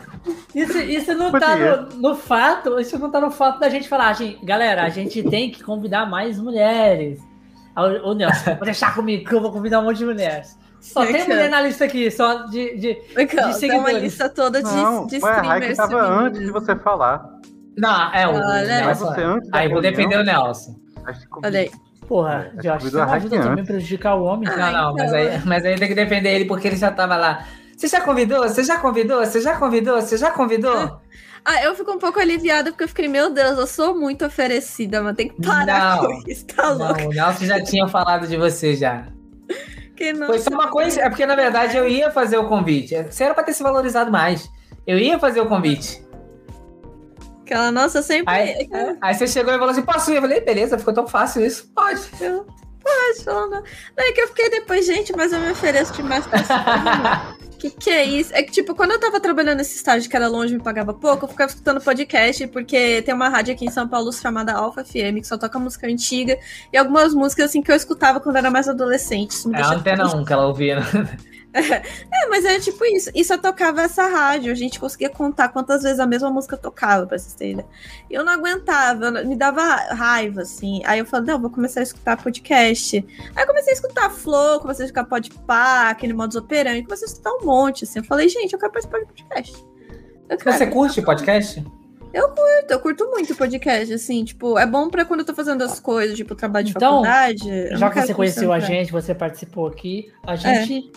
Isso, 0.54 0.78
isso 0.80 1.14
não 1.14 1.32
tá 1.32 1.52
Podia. 1.52 1.76
no, 1.78 2.10
no 2.10 2.16
fato, 2.16 2.80
isso 2.80 2.98
não 3.00 3.10
tá 3.12 3.22
no 3.22 3.32
fato 3.32 3.60
da 3.60 3.70
gente 3.70 3.88
falar, 3.88 4.14
gente, 4.14 4.44
galera, 4.46 4.84
a 4.84 4.90
gente 4.90 5.22
tem 5.24 5.52
que 5.52 5.64
convidar 5.64 6.06
mais 6.10 6.40
mulheres. 6.40 7.20
O 7.86 8.14
Nelson, 8.14 8.56
vou 8.58 8.66
deixar 8.66 8.94
comigo 8.96 9.28
que 9.28 9.34
eu 9.36 9.42
vou 9.42 9.52
convidar 9.52 9.80
um 9.80 9.84
monte 9.84 9.98
de 9.98 10.06
mulheres. 10.06 10.58
Só 10.80 11.06
tem 11.06 11.28
mulher 11.28 11.50
na 11.50 11.62
lista 11.62 11.86
aqui, 11.86 12.10
só 12.10 12.46
de. 12.46 12.78
de... 12.78 12.98
Aquela, 13.16 13.52
de 13.52 13.60
tem 13.60 13.72
uma 13.72 13.80
seguidores. 13.88 14.02
lista 14.02 14.30
toda 14.30 14.64
de, 14.64 14.74
Não, 14.74 15.08
de 15.08 15.18
streamers 15.18 15.78
tava 15.78 16.02
antes 16.02 16.40
de 16.42 16.52
você 16.52 16.76
falar. 16.76 17.40
Não, 17.78 18.14
é 18.14 18.28
o. 18.28 18.34
Mas 18.34 18.68
Nelson. 18.68 19.06
você 19.06 19.22
antes 19.22 19.50
da 19.50 19.58
Aí 19.58 19.70
vou 19.70 19.82
defender 19.82 20.20
o 20.20 20.24
Nelson. 20.24 20.76
acho 21.06 21.22
que 21.22 21.28
Olha 21.44 21.60
aí. 21.60 21.72
Porra, 22.08 22.52
É, 22.64 22.68
eu 22.68 22.74
acho 22.74 22.86
que 22.86 22.92
convidou 22.92 22.92
você 22.92 22.98
não 23.06 23.14
ajuda 23.14 23.40
também 23.42 23.64
a 23.64 23.68
prejudicar 23.68 24.16
o 24.16 24.24
homem. 24.24 24.50
Ah, 24.50 24.58
Não, 24.58 24.72
não, 24.72 24.94
mas 24.96 25.14
então. 25.14 25.16
aí, 25.20 25.42
mas 25.46 25.66
aí 25.66 25.76
tem 25.78 25.88
que 25.88 25.96
defender 25.96 26.30
ele 26.34 26.46
porque 26.46 26.68
ele 26.68 26.76
já 26.78 26.92
tava 26.92 27.16
lá. 27.16 27.46
Você 27.78 27.88
já 27.88 28.02
convidou? 28.02 28.42
Você 28.44 28.64
já 28.64 28.78
convidou? 28.80 29.20
Você 29.20 29.42
já 29.42 29.56
convidou? 29.58 30.02
Você 30.02 30.18
já 30.18 30.32
convidou? 30.32 31.00
Ah, 31.44 31.64
eu 31.64 31.76
fico 31.76 31.92
um 31.92 31.98
pouco 31.98 32.20
aliviada 32.20 32.72
porque 32.72 32.84
eu 32.84 32.88
fiquei, 32.88 33.08
meu 33.08 33.30
Deus, 33.30 33.58
eu 33.58 33.68
sou 33.68 33.96
muito 33.96 34.26
oferecida, 34.26 35.02
mas 35.02 35.16
tem 35.16 35.30
que 35.30 35.42
parar 35.42 35.98
Não. 35.98 36.06
com 36.06 36.30
isso, 36.30 36.46
tá 36.46 36.72
louco? 36.72 37.00
Não, 37.00 37.08
o 37.08 37.14
Nelson 37.14 37.46
já 37.46 37.64
tinha 37.64 37.88
falado 37.88 38.28
de 38.28 38.38
você 38.38 38.76
já. 38.76 39.08
Que 39.96 40.14
não. 40.14 40.28
Foi 40.28 40.40
só 40.40 40.50
uma 40.52 40.70
coisa, 40.70 41.02
é 41.02 41.10
porque 41.10 41.26
na 41.26 41.36
verdade 41.36 41.76
eu 41.76 41.88
ia 41.88 42.12
fazer 42.12 42.38
o 42.38 42.48
convite. 42.48 42.96
Você 43.04 43.24
era 43.24 43.34
pra 43.34 43.44
ter 43.44 43.54
se 43.54 43.64
valorizado 43.64 44.12
mais. 44.12 44.50
Eu 44.86 44.98
ia 44.98 45.20
fazer 45.20 45.42
o 45.42 45.46
convite. 45.46 46.02
Aquela, 47.42 47.72
nossa, 47.72 47.98
eu 47.98 48.04
sempre. 48.04 48.34
Aí, 48.34 48.70
aí 49.02 49.14
você 49.16 49.28
chegou 49.28 49.54
e 49.54 49.58
falou 49.58 49.72
assim: 49.72 49.82
posso 49.82 50.12
ir? 50.12 50.16
Eu 50.16 50.22
falei, 50.22 50.40
beleza, 50.40 50.78
ficou 50.78 50.94
tão 50.94 51.08
fácil 51.08 51.44
isso. 51.46 51.70
Pode. 51.74 52.02
Pode 52.10 53.24
falar, 53.26 53.48
não. 53.48 53.64
É 53.98 54.12
que 54.12 54.22
eu 54.22 54.28
fiquei 54.28 54.50
depois, 54.50 54.86
gente, 54.86 55.12
mas 55.16 55.34
eu 55.34 55.40
me 55.40 55.52
ofereço 55.52 55.94
demais 55.94 56.26
pra. 56.28 56.40
Que 57.60 57.70
que 57.70 57.90
é 57.90 58.06
isso? 58.06 58.34
É 58.34 58.42
que, 58.42 58.52
tipo, 58.52 58.74
quando 58.74 58.92
eu 58.92 59.00
tava 59.00 59.20
trabalhando 59.20 59.58
nesse 59.58 59.76
estágio 59.76 60.10
que 60.10 60.16
era 60.16 60.30
longe 60.30 60.54
e 60.54 60.58
me 60.58 60.64
pagava 60.64 60.94
pouco, 60.94 61.26
eu 61.26 61.30
ficava 61.30 61.50
escutando 61.50 61.82
podcast, 61.82 62.48
porque 62.48 63.02
tem 63.02 63.14
uma 63.14 63.28
rádio 63.28 63.54
aqui 63.54 63.66
em 63.66 63.72
São 63.72 63.86
Paulo 63.86 64.14
chamada 64.14 64.54
Alfa 64.54 64.84
FM, 64.84 65.20
que 65.20 65.28
só 65.28 65.38
toca 65.38 65.60
música 65.60 65.86
antiga, 65.86 66.38
e 66.72 66.78
algumas 66.78 67.14
músicas, 67.14 67.50
assim, 67.50 67.62
que 67.62 67.70
eu 67.70 67.76
escutava 67.76 68.22
quando 68.22 68.38
era 68.38 68.50
mais 68.50 68.70
adolescente. 68.70 69.32
Isso 69.32 69.50
me 69.50 69.58
É 69.58 69.62
a 69.62 69.72
antena 69.72 70.08
1 70.16 70.24
que 70.24 70.32
ela 70.32 70.48
ouvia. 70.48 70.80
né? 70.80 71.18
É, 72.22 72.28
mas 72.30 72.46
é 72.46 72.60
tipo 72.60 72.84
isso. 72.86 73.10
E 73.16 73.24
só 73.24 73.38
tocava 73.38 73.82
essa 73.82 74.08
rádio. 74.08 74.52
A 74.52 74.56
gente 74.56 74.80
conseguia 74.80 75.10
contar 75.10 75.50
quantas 75.50 75.82
vezes 75.84 76.00
a 76.00 76.06
mesma 76.06 76.30
música 76.30 76.56
tocava, 76.56 77.08
pra 77.08 77.18
vocês 77.18 77.34
terem 77.34 77.54
ideia. 77.54 77.68
E 78.10 78.14
eu 78.14 78.24
não 78.24 78.34
aguentava, 78.34 79.06
eu 79.06 79.12
não- 79.12 79.26
me 79.26 79.36
dava 79.36 79.62
raiva, 79.64 80.42
assim. 80.42 80.82
Aí 80.86 81.00
eu 81.00 81.06
falei, 81.06 81.28
não, 81.28 81.40
vou 81.40 81.50
começar 81.50 81.80
a 81.80 81.84
escutar 81.84 82.22
podcast. 82.22 83.04
Aí 83.36 83.44
eu 83.44 83.48
comecei 83.48 83.72
a 83.72 83.76
escutar 83.76 84.10
Flow, 84.12 84.60
comecei 84.60 84.84
a 84.84 84.88
escutar 84.88 85.06
Podpah, 85.06 85.90
aquele 85.90 86.14
modus 86.14 86.36
operandi, 86.36 86.84
comecei 86.84 87.08
a 87.08 87.12
escutar 87.12 87.32
um 87.32 87.46
monte, 87.46 87.84
assim. 87.84 88.00
Eu 88.00 88.06
falei, 88.06 88.30
gente, 88.30 88.54
eu 88.54 88.60
quero 88.60 88.72
participar 88.72 89.00
de 89.00 89.06
podcast. 89.08 89.66
Eu 90.30 90.38
quero. 90.38 90.58
Você 90.58 90.68
curte 90.68 91.02
podcast? 91.02 91.66
Eu 92.68 92.80
curto 92.80 93.08
muito 93.10 93.36
podcast, 93.36 93.94
assim, 93.94 94.24
tipo, 94.24 94.58
é 94.58 94.66
bom 94.66 94.90
pra 94.90 95.06
quando 95.06 95.20
eu 95.22 95.26
tô 95.26 95.34
fazendo 95.34 95.64
as 95.64 95.80
coisas, 95.80 96.18
tipo, 96.18 96.34
trabalho 96.36 96.66
de 96.66 96.72
Então, 96.72 97.04
faculdade. 97.04 97.48
eu 97.50 97.78
Já 97.78 97.90
que 97.90 98.02
você 98.02 98.14
conheceu 98.14 98.52
a 98.52 98.60
gente, 98.60 98.92
você 98.92 99.14
participou 99.14 99.68
aqui, 99.68 100.12
a 100.26 100.36
gente 100.36 100.92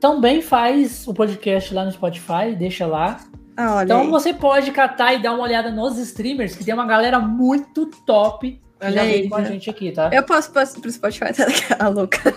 também 0.00 0.40
faz 0.42 1.06
o 1.06 1.14
podcast 1.14 1.72
lá 1.74 1.84
no 1.84 1.92
Spotify, 1.92 2.54
deixa 2.58 2.86
lá. 2.86 3.18
Ah, 3.56 3.74
olha 3.76 3.84
Então 3.84 4.00
aí. 4.02 4.08
você 4.10 4.32
pode 4.32 4.70
catar 4.70 5.12
e 5.14 5.22
dar 5.22 5.32
uma 5.34 5.42
olhada 5.42 5.70
nos 5.70 5.98
streamers, 5.98 6.56
que 6.56 6.64
tem 6.64 6.72
uma 6.72 6.86
galera 6.86 7.18
muito 7.18 7.86
top 8.06 8.60
que 8.80 8.90
já 8.92 9.02
aí, 9.02 9.12
veio 9.12 9.28
com 9.28 9.36
a 9.36 9.42
já. 9.42 9.50
gente 9.50 9.68
aqui, 9.68 9.92
tá? 9.92 10.08
Eu 10.12 10.22
posso 10.22 10.50
passar 10.52 10.80
pro 10.80 10.90
Spotify, 10.90 11.26
tá 11.36 11.76
a 11.84 11.88
louca. 11.88 12.34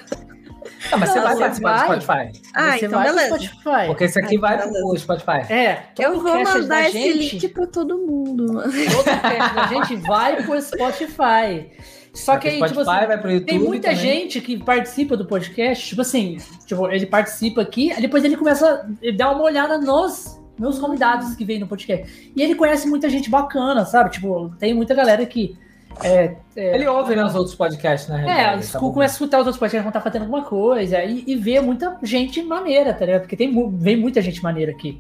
Não, 0.92 1.00
mas 1.00 1.09
você 1.09 1.16
Não, 1.19 1.24
vai 1.24 1.33
você 1.35 1.40
participar 1.40 1.72
do 1.74 1.88
vai. 1.88 2.01
Spotify. 2.01 2.42
Ah, 2.53 2.72
Você 2.77 2.85
então 2.85 3.00
vai 3.00 3.08
beleza. 3.14 3.27
Spotify. 3.38 3.88
Porque 3.88 4.03
esse 4.03 4.19
aqui 4.19 4.35
Ai, 4.35 4.38
vai 4.38 4.58
beleza. 4.58 4.80
pro 4.88 5.00
Spotify. 5.00 5.53
É, 5.53 5.75
todo 5.95 6.06
Eu 6.06 6.19
vou 6.22 6.43
da 6.43 6.43
mandar 6.43 6.82
esse 6.90 6.92
gente, 7.00 7.35
link 7.35 7.48
pra 7.50 7.67
todo 7.67 7.98
mundo. 7.98 8.45
Todo 8.64 9.03
cast 9.22 9.56
da 9.56 9.67
gente 9.67 9.95
vai 9.98 10.43
pro 10.43 10.61
Spotify. 10.61 11.72
Só 12.14 12.33
Vai 12.33 12.42
que 12.42 12.48
aí, 12.48 12.56
Spotify, 12.58 12.77
tipo 12.80 12.90
assim, 12.92 13.08
vai 13.08 13.17
pro 13.17 13.32
YouTube 13.32 13.50
Tem 13.50 13.59
muita 13.59 13.90
também. 13.90 14.03
gente 14.03 14.40
que 14.40 14.58
participa 14.64 15.17
do 15.17 15.25
podcast, 15.25 15.88
tipo 15.88 16.01
assim, 16.01 16.38
tipo, 16.66 16.88
ele 16.90 17.08
participa 17.08 17.61
aqui, 17.61 17.92
depois 18.00 18.24
ele 18.24 18.38
começa 18.38 18.85
a 18.85 19.11
dar 19.17 19.32
uma 19.32 19.43
olhada 19.43 19.80
nos 19.80 20.40
meus 20.59 20.77
convidados 20.77 21.35
que 21.35 21.43
vêm 21.43 21.59
no 21.59 21.66
podcast. 21.67 22.32
E 22.35 22.42
ele 22.42 22.53
conhece 22.53 22.88
muita 22.88 23.09
gente 23.09 23.30
bacana, 23.32 23.83
sabe? 23.85 24.11
Tipo, 24.11 24.53
tem 24.59 24.74
muita 24.75 24.93
galera 24.93 25.25
que. 25.25 25.58
É, 26.03 26.35
é, 26.56 26.75
Ele 26.75 26.88
ouve 26.88 27.16
né, 27.16 27.24
os 27.24 27.35
outros 27.35 27.56
podcasts, 27.56 28.09
na 28.09 28.19
é, 28.19 28.25
realidade. 28.25 28.61
escu- 28.61 28.74
tá 28.74 28.80
bom? 28.80 28.93
começa 28.93 29.14
a 29.14 29.16
escutar 29.16 29.38
os 29.40 29.45
outros 29.48 29.59
podcasts 29.59 29.85
quando 29.85 29.93
tá 29.93 30.01
fazendo 30.01 30.24
alguma 30.24 30.43
coisa 30.43 31.03
e, 31.03 31.24
e 31.27 31.35
vê 31.35 31.59
muita 31.61 31.98
gente 32.03 32.42
maneira, 32.42 32.93
tá 32.93 33.06
ligado? 33.06 33.22
Porque 33.22 33.35
tem, 33.35 33.51
vem 33.77 33.95
muita 33.95 34.22
gente 34.22 34.42
maneira 34.42 34.72
aqui. 34.72 35.00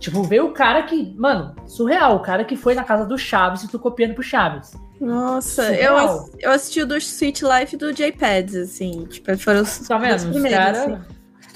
Tipo, 0.00 0.22
vê 0.24 0.40
o 0.40 0.50
cara 0.52 0.82
que, 0.82 1.14
mano, 1.16 1.54
surreal, 1.66 2.16
o 2.16 2.20
cara 2.20 2.42
que 2.44 2.56
foi 2.56 2.74
na 2.74 2.82
casa 2.82 3.04
do 3.06 3.16
Chaves 3.16 3.62
e 3.62 3.68
tu 3.68 3.78
copiando 3.78 4.14
pro 4.14 4.22
Chaves. 4.22 4.72
Nossa, 5.00 5.62
eu, 5.74 5.92
Surreal. 5.98 6.30
eu 6.40 6.50
assisti 6.50 6.82
o 6.82 6.86
do 6.86 6.96
Sweet 6.96 7.42
Life 7.44 7.76
do 7.76 7.92
JPads, 7.92 8.54
assim. 8.56 9.04
Tipo, 9.06 9.36
foram 9.38 9.60
os, 9.62 9.78
Tá 9.86 9.96
vendo? 9.98 10.16
os 10.16 10.24
Os 10.24 10.30
primeiros, 10.30 10.58
caras. 10.58 10.78
assim. 10.82 10.98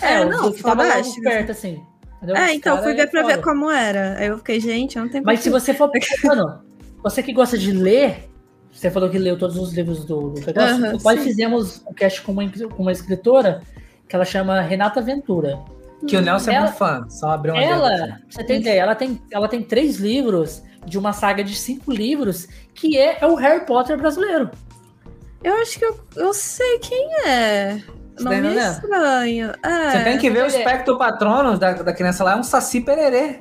É, 0.01 0.13
É, 0.15 0.25
o 0.25 0.29
não, 0.29 0.53
que 0.53 0.63
tava 0.63 0.83
logo 0.85 1.21
perto, 1.23 1.53
assim. 1.53 1.83
entendeu? 2.19 2.37
É, 2.37 2.47
Os 2.47 2.53
então, 2.53 2.75
cara 2.77 2.83
fui 2.87 2.95
ver 2.95 3.03
é 3.03 3.07
pra 3.07 3.23
ver 3.23 3.31
foda. 3.33 3.43
como 3.43 3.71
era. 3.71 4.17
Aí 4.19 4.27
eu 4.29 4.39
fiquei, 4.39 4.61
gente, 4.61 4.97
eu 4.97 5.03
não 5.05 5.11
tenho 5.11 5.25
Mas 5.25 5.41
se 5.41 5.49
você 5.51 5.73
for. 5.75 5.91
Mano, 6.25 6.63
você 7.03 7.23
que 7.23 7.33
gosta 7.33 7.57
de 7.59 7.71
ler, 7.73 8.31
você 8.73 8.91
falou 8.91 9.09
que 9.11 9.19
leu 9.19 9.39
todos 9.39 9.57
os 9.57 9.73
livros 9.73 10.05
do, 10.05 10.31
do 10.31 10.41
negócio. 10.41 10.85
Aham, 10.85 10.99
Nós 11.03 11.21
fizemos 11.23 11.83
um 11.89 11.93
cast 11.95 12.21
com 12.23 12.33
uma, 12.33 12.43
com 12.51 12.83
uma 12.83 12.93
escritora 12.93 13.63
que 14.09 14.15
ela 14.17 14.25
chama 14.25 14.61
Renata 14.61 15.01
Ventura. 15.01 15.59
Que 16.07 16.17
o 16.17 16.21
Nelson 16.21 16.51
é 16.51 16.55
Ela- 16.55 16.65
muito 16.67 16.77
fã. 16.77 17.07
Só 17.09 17.31
abrir 17.31 17.51
uma 17.53 17.63
Ela, 17.63 17.89
pra 17.89 18.19
você 18.29 18.45
tem 18.45 18.61
ideia, 18.61 18.81
ela 18.83 18.95
tem, 18.95 19.21
ela 19.31 19.49
tem 19.49 19.63
três 19.63 19.97
livros 19.97 20.63
de 20.87 20.99
uma 20.99 21.13
saga 21.13 21.43
de 21.43 21.55
cinco 21.55 21.91
livros 21.93 22.47
que 22.75 22.99
é, 22.99 23.19
é 23.21 23.27
o 23.27 23.35
Harry 23.35 23.65
Potter 23.65 23.97
brasileiro. 23.97 24.51
Eu 25.43 25.55
acho 25.57 25.79
que 25.79 25.85
eu, 25.85 25.99
eu 26.17 26.33
sei 26.35 26.79
quem 26.79 27.15
é. 27.27 27.83
Não 28.19 28.31
tá 28.31 28.41
me 28.41 28.57
é 28.57 28.71
estranho. 28.71 29.53
É. 29.63 29.91
Você 29.91 30.05
tem 30.05 30.19
que 30.19 30.31
ver 30.31 30.45
o 30.45 30.47
espectro 30.47 30.97
patrono 30.97 31.59
da, 31.59 31.73
da 31.73 31.93
criança 31.93 32.23
lá, 32.25 32.33
é 32.33 32.37
um 32.37 32.43
saci 32.43 32.81
pererê. 32.81 33.41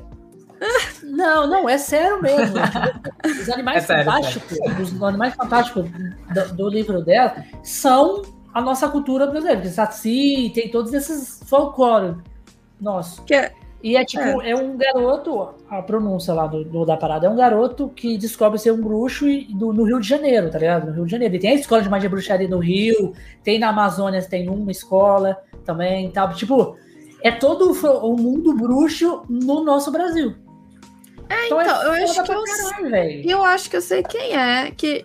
Não, 1.04 1.46
não, 1.46 1.70
é 1.70 1.78
sério 1.78 2.22
mesmo. 2.22 2.56
Os 3.42 3.50
animais 3.50 3.84
É 3.84 3.88
sério, 3.88 4.06
fantásticos, 4.06 4.58
os 4.94 5.04
animais 5.04 5.36
fantásticos 5.36 5.86
do, 6.34 6.56
do 6.56 6.70
livro 6.70 7.04
dela 7.04 7.36
são 7.62 8.22
a 8.54 8.62
nossa 8.62 8.88
cultura 8.88 9.28
brasileira. 9.28 9.60
Porque 9.60 9.74
Saci 9.74 10.52
tem 10.56 10.72
todos 10.72 10.94
esses 10.94 11.42
folclore 11.48 12.16
nosso. 12.84 13.24
Que 13.24 13.34
é- 13.34 13.52
E 13.82 13.98
é 13.98 14.06
tipo, 14.06 14.42
é. 14.42 14.56
um 14.56 14.78
garoto, 14.78 15.50
a 15.70 15.82
pronúncia 15.82 16.34
lá 16.34 16.48
do, 16.48 16.64
do- 16.64 16.86
da 16.86 16.96
parada, 16.96 17.28
é 17.28 17.30
um 17.30 17.36
garoto 17.36 17.90
que 17.90 18.18
descobre 18.18 18.58
ser 18.58 18.72
um 18.72 18.82
bruxo 18.82 19.28
e, 19.28 19.44
do- 19.54 19.74
no 19.74 19.84
Rio 19.84 20.00
de 20.00 20.08
Janeiro, 20.08 20.50
tá 20.50 20.58
ligado? 20.58 20.88
No 20.88 20.94
Rio 20.94 21.06
de 21.06 21.12
Janeiro. 21.12 21.36
E 21.36 21.40
tem 21.40 21.52
a 21.52 21.56
escola 21.56 21.82
de 21.82 21.90
magia 21.90 22.08
e 22.08 22.10
bruxaria 22.10 22.48
no 22.48 22.60
Rio, 22.60 23.12
tem 23.44 23.60
na 23.60 23.68
Amazônia, 23.70 24.22
tem 24.24 24.48
uma 24.48 24.72
escola 24.72 25.38
também, 25.66 26.10
tá? 26.12 26.26
Tipo, 26.30 26.78
é 27.22 27.30
todo 27.32 27.72
o 27.74 28.10
o 28.14 28.16
mundo 28.16 28.54
bruxo 28.56 29.24
no 29.30 29.66
nosso 29.66 29.92
Brasil. 29.92 30.34
É, 31.30 31.46
então, 31.48 31.60
eu 31.62 31.92
acho 31.92 32.24
que 32.24 32.32
eu 32.32 32.44
caralho. 32.44 33.30
Eu 33.30 33.44
acho 33.44 33.70
que 33.70 33.76
eu 33.78 33.82
sei 33.82 34.04
quem 34.04 34.34
é. 34.38 34.72
Que. 34.72 35.04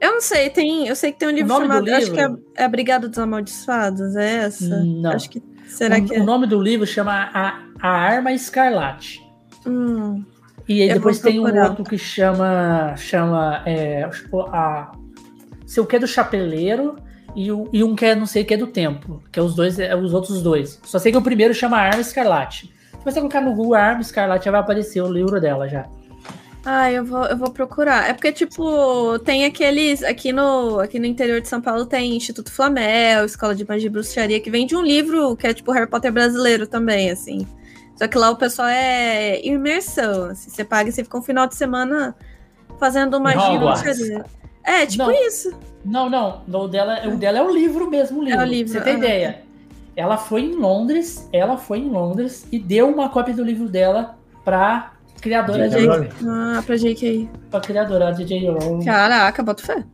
Eu 0.00 0.12
não 0.14 0.20
sei, 0.20 0.50
tem. 0.50 0.86
Eu 0.86 0.96
sei 0.96 1.12
que 1.12 1.18
tem 1.18 1.28
um 1.28 1.32
livro 1.32 1.52
chamado. 1.56 1.88
Acho 1.92 2.12
que 2.12 2.20
é, 2.20 2.26
livro? 2.28 2.44
é 2.56 2.64
a 2.64 2.68
Brigada 2.68 3.08
dos 3.08 3.18
Amaldiçoados, 3.18 4.14
é 4.16 4.44
essa? 4.44 4.82
Não. 4.84 5.10
Acho 5.12 5.28
que. 5.30 5.42
Será 5.70 5.98
o, 5.98 6.04
que 6.04 6.14
é? 6.14 6.20
o 6.20 6.24
nome 6.24 6.46
do 6.46 6.60
livro 6.60 6.86
chama 6.86 7.30
A, 7.32 7.58
a 7.80 7.88
Arma 7.88 8.32
Escarlate. 8.32 9.20
Hum, 9.66 10.24
E 10.68 10.82
aí 10.82 10.92
depois 10.92 11.18
tem 11.20 11.38
um 11.40 11.62
outro 11.64 11.84
que 11.84 11.96
chama. 11.98 12.94
chama 12.96 13.62
é, 13.66 14.08
a, 14.52 14.92
sei 15.66 15.82
o 15.82 15.86
que 15.86 15.96
é 15.96 15.98
do 15.98 16.06
Chapeleiro 16.06 16.96
e, 17.36 17.50
o- 17.52 17.68
e 17.72 17.82
um 17.84 17.94
que 17.94 18.04
é 18.04 18.14
não 18.14 18.26
sei 18.26 18.42
o 18.42 18.46
que 18.46 18.54
é 18.54 18.56
do 18.56 18.66
Tempo. 18.66 19.22
Que 19.32 19.38
é 19.38 19.42
os 19.42 19.54
dois, 19.54 19.78
é 19.78 19.94
os 19.96 20.12
outros 20.12 20.42
dois. 20.42 20.80
Só 20.84 20.98
sei 20.98 21.12
que 21.12 21.18
o 21.18 21.22
primeiro 21.22 21.54
chama 21.54 21.76
Arma 21.78 22.00
Escarlate. 22.00 22.72
Se 22.98 23.04
você 23.04 23.18
colocar 23.20 23.40
no 23.40 23.54
Google 23.54 23.74
Arma 23.74 24.00
Escarlate, 24.02 24.44
já 24.44 24.50
vai 24.50 24.60
aparecer 24.60 25.00
o 25.00 25.10
livro 25.12 25.40
dela 25.40 25.68
já. 25.68 25.86
Ah, 26.72 26.92
eu 26.92 27.04
vou, 27.04 27.24
eu 27.24 27.36
vou 27.36 27.50
procurar. 27.50 28.08
É 28.08 28.12
porque, 28.12 28.30
tipo, 28.30 29.18
tem 29.24 29.44
aqueles. 29.44 30.04
Aqui 30.04 30.32
no, 30.32 30.78
aqui 30.78 31.00
no 31.00 31.06
interior 31.06 31.40
de 31.40 31.48
São 31.48 31.60
Paulo 31.60 31.84
tem 31.84 32.14
Instituto 32.14 32.52
Flamel, 32.52 33.24
Escola 33.24 33.56
de 33.56 33.66
Magia 33.66 33.88
e 33.88 33.90
Bruxaria, 33.90 34.38
que 34.38 34.52
vem 34.52 34.68
de 34.68 34.76
um 34.76 34.80
livro 34.80 35.34
que 35.36 35.48
é 35.48 35.52
tipo 35.52 35.72
Harry 35.72 35.88
Potter 35.88 36.12
brasileiro 36.12 36.68
também, 36.68 37.10
assim. 37.10 37.44
Só 37.96 38.06
que 38.06 38.16
lá 38.16 38.30
o 38.30 38.36
pessoal 38.36 38.68
é 38.68 39.44
imersão. 39.44 40.26
Assim, 40.26 40.48
você 40.48 40.64
paga 40.64 40.90
e 40.90 40.92
você 40.92 41.02
fica 41.02 41.18
um 41.18 41.22
final 41.22 41.48
de 41.48 41.56
semana 41.56 42.14
fazendo 42.78 43.20
magia 43.20 43.52
e 43.52 43.58
bruxaria. 43.58 44.24
É, 44.62 44.86
tipo 44.86 45.02
Não. 45.02 45.26
isso. 45.26 45.52
Não, 45.84 46.08
não. 46.08 46.44
O 46.46 46.68
dela, 46.68 47.00
o 47.08 47.16
dela 47.16 47.38
é 47.40 47.42
o 47.42 47.50
livro 47.50 47.90
mesmo, 47.90 48.20
o 48.20 48.22
livro. 48.22 48.40
É 48.40 48.44
o 48.44 48.46
livro, 48.46 48.72
Pra 48.74 48.80
Você 48.80 48.84
tem 48.84 48.94
ah. 48.94 48.98
ideia? 48.98 49.42
Ela 49.96 50.16
foi 50.16 50.42
em 50.42 50.54
Londres, 50.54 51.28
ela 51.32 51.56
foi 51.56 51.80
em 51.80 51.90
Londres 51.90 52.46
e 52.52 52.60
deu 52.60 52.88
uma 52.88 53.08
cópia 53.08 53.34
do 53.34 53.42
livro 53.42 53.68
dela 53.68 54.16
pra 54.44 54.92
criadora 55.20 55.68
J.K. 55.68 56.00
de. 56.00 56.28
Ah, 56.28 56.62
pra 56.64 56.76
JK. 56.76 57.28
pra 57.50 57.60
criadora 57.60 58.08
a 58.08 58.10
DJ 58.10 58.48
Rowling. 58.50 58.84
Caraca, 58.84 59.42
boto 59.42 59.64
fé. 59.64 59.84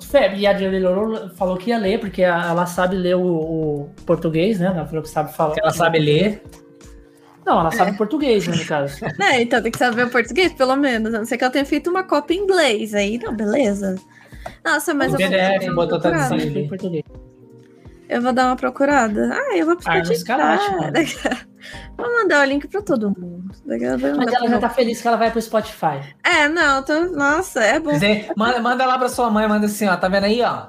Fé, 0.00 0.32
E 0.36 0.46
a 0.46 0.52
DJ 0.52 0.84
Rowling 0.84 1.30
falou 1.34 1.56
que 1.56 1.70
ia 1.70 1.78
ler, 1.78 1.98
porque 1.98 2.22
ela 2.22 2.66
sabe 2.66 2.96
ler 2.96 3.16
o, 3.16 3.22
o 3.22 3.90
português, 4.06 4.60
né? 4.60 4.66
Ela 4.66 4.86
falou 4.86 5.02
que 5.02 5.08
sabe 5.08 5.32
falar. 5.34 5.54
Ela 5.58 5.70
sabe 5.70 5.98
ler. 5.98 6.42
Não, 7.44 7.58
ela 7.58 7.72
sabe 7.72 7.96
português, 7.96 8.46
né, 8.46 8.54
no 8.54 8.64
caso. 8.64 8.96
É, 9.20 9.42
então 9.42 9.62
tem 9.62 9.72
que 9.72 9.78
saber 9.78 10.06
o 10.06 10.10
português, 10.10 10.52
pelo 10.52 10.76
menos. 10.76 11.12
A 11.14 11.18
não 11.18 11.24
ser 11.24 11.36
que 11.38 11.44
ela 11.44 11.52
tenha 11.52 11.64
feito 11.64 11.90
uma 11.90 12.04
cópia 12.04 12.34
em 12.34 12.40
inglês. 12.40 12.94
Aí, 12.94 13.18
não, 13.18 13.34
beleza. 13.34 13.96
Nossa, 14.64 14.94
mas 14.94 15.12
O 15.12 15.20
eu 15.20 15.28
vou, 15.28 15.38
PDF, 15.38 15.74
botou 15.74 15.98
tradução. 15.98 16.36
Ler 16.36 16.68
português. 16.68 17.02
Eu 18.10 18.20
vou 18.20 18.32
dar 18.32 18.46
uma 18.46 18.56
procurada. 18.56 19.30
Ah, 19.32 19.56
eu 19.56 19.66
vou 19.66 19.80
Spotify. 19.80 20.12
Escarlate, 20.12 20.70
mano. 20.72 20.92
Vou 21.96 22.06
mandar 22.12 22.40
o 22.44 22.48
link 22.48 22.66
pra 22.66 22.82
todo 22.82 23.08
mundo. 23.10 23.54
Mas 23.64 23.80
ela 24.32 24.48
já 24.48 24.58
tá 24.58 24.68
feliz 24.68 25.00
que 25.00 25.06
ela 25.06 25.16
vai 25.16 25.30
pro 25.30 25.40
Spotify. 25.40 26.00
É, 26.24 26.48
não, 26.48 26.82
tô... 26.82 27.04
nossa, 27.12 27.60
é 27.62 27.78
bom. 27.78 27.92
Dizer, 27.92 28.30
manda, 28.36 28.58
manda 28.60 28.84
lá 28.84 28.98
pra 28.98 29.08
sua 29.08 29.30
mãe, 29.30 29.46
manda 29.46 29.66
assim, 29.66 29.86
ó. 29.86 29.96
Tá 29.96 30.08
vendo 30.08 30.24
aí, 30.24 30.42
ó? 30.42 30.66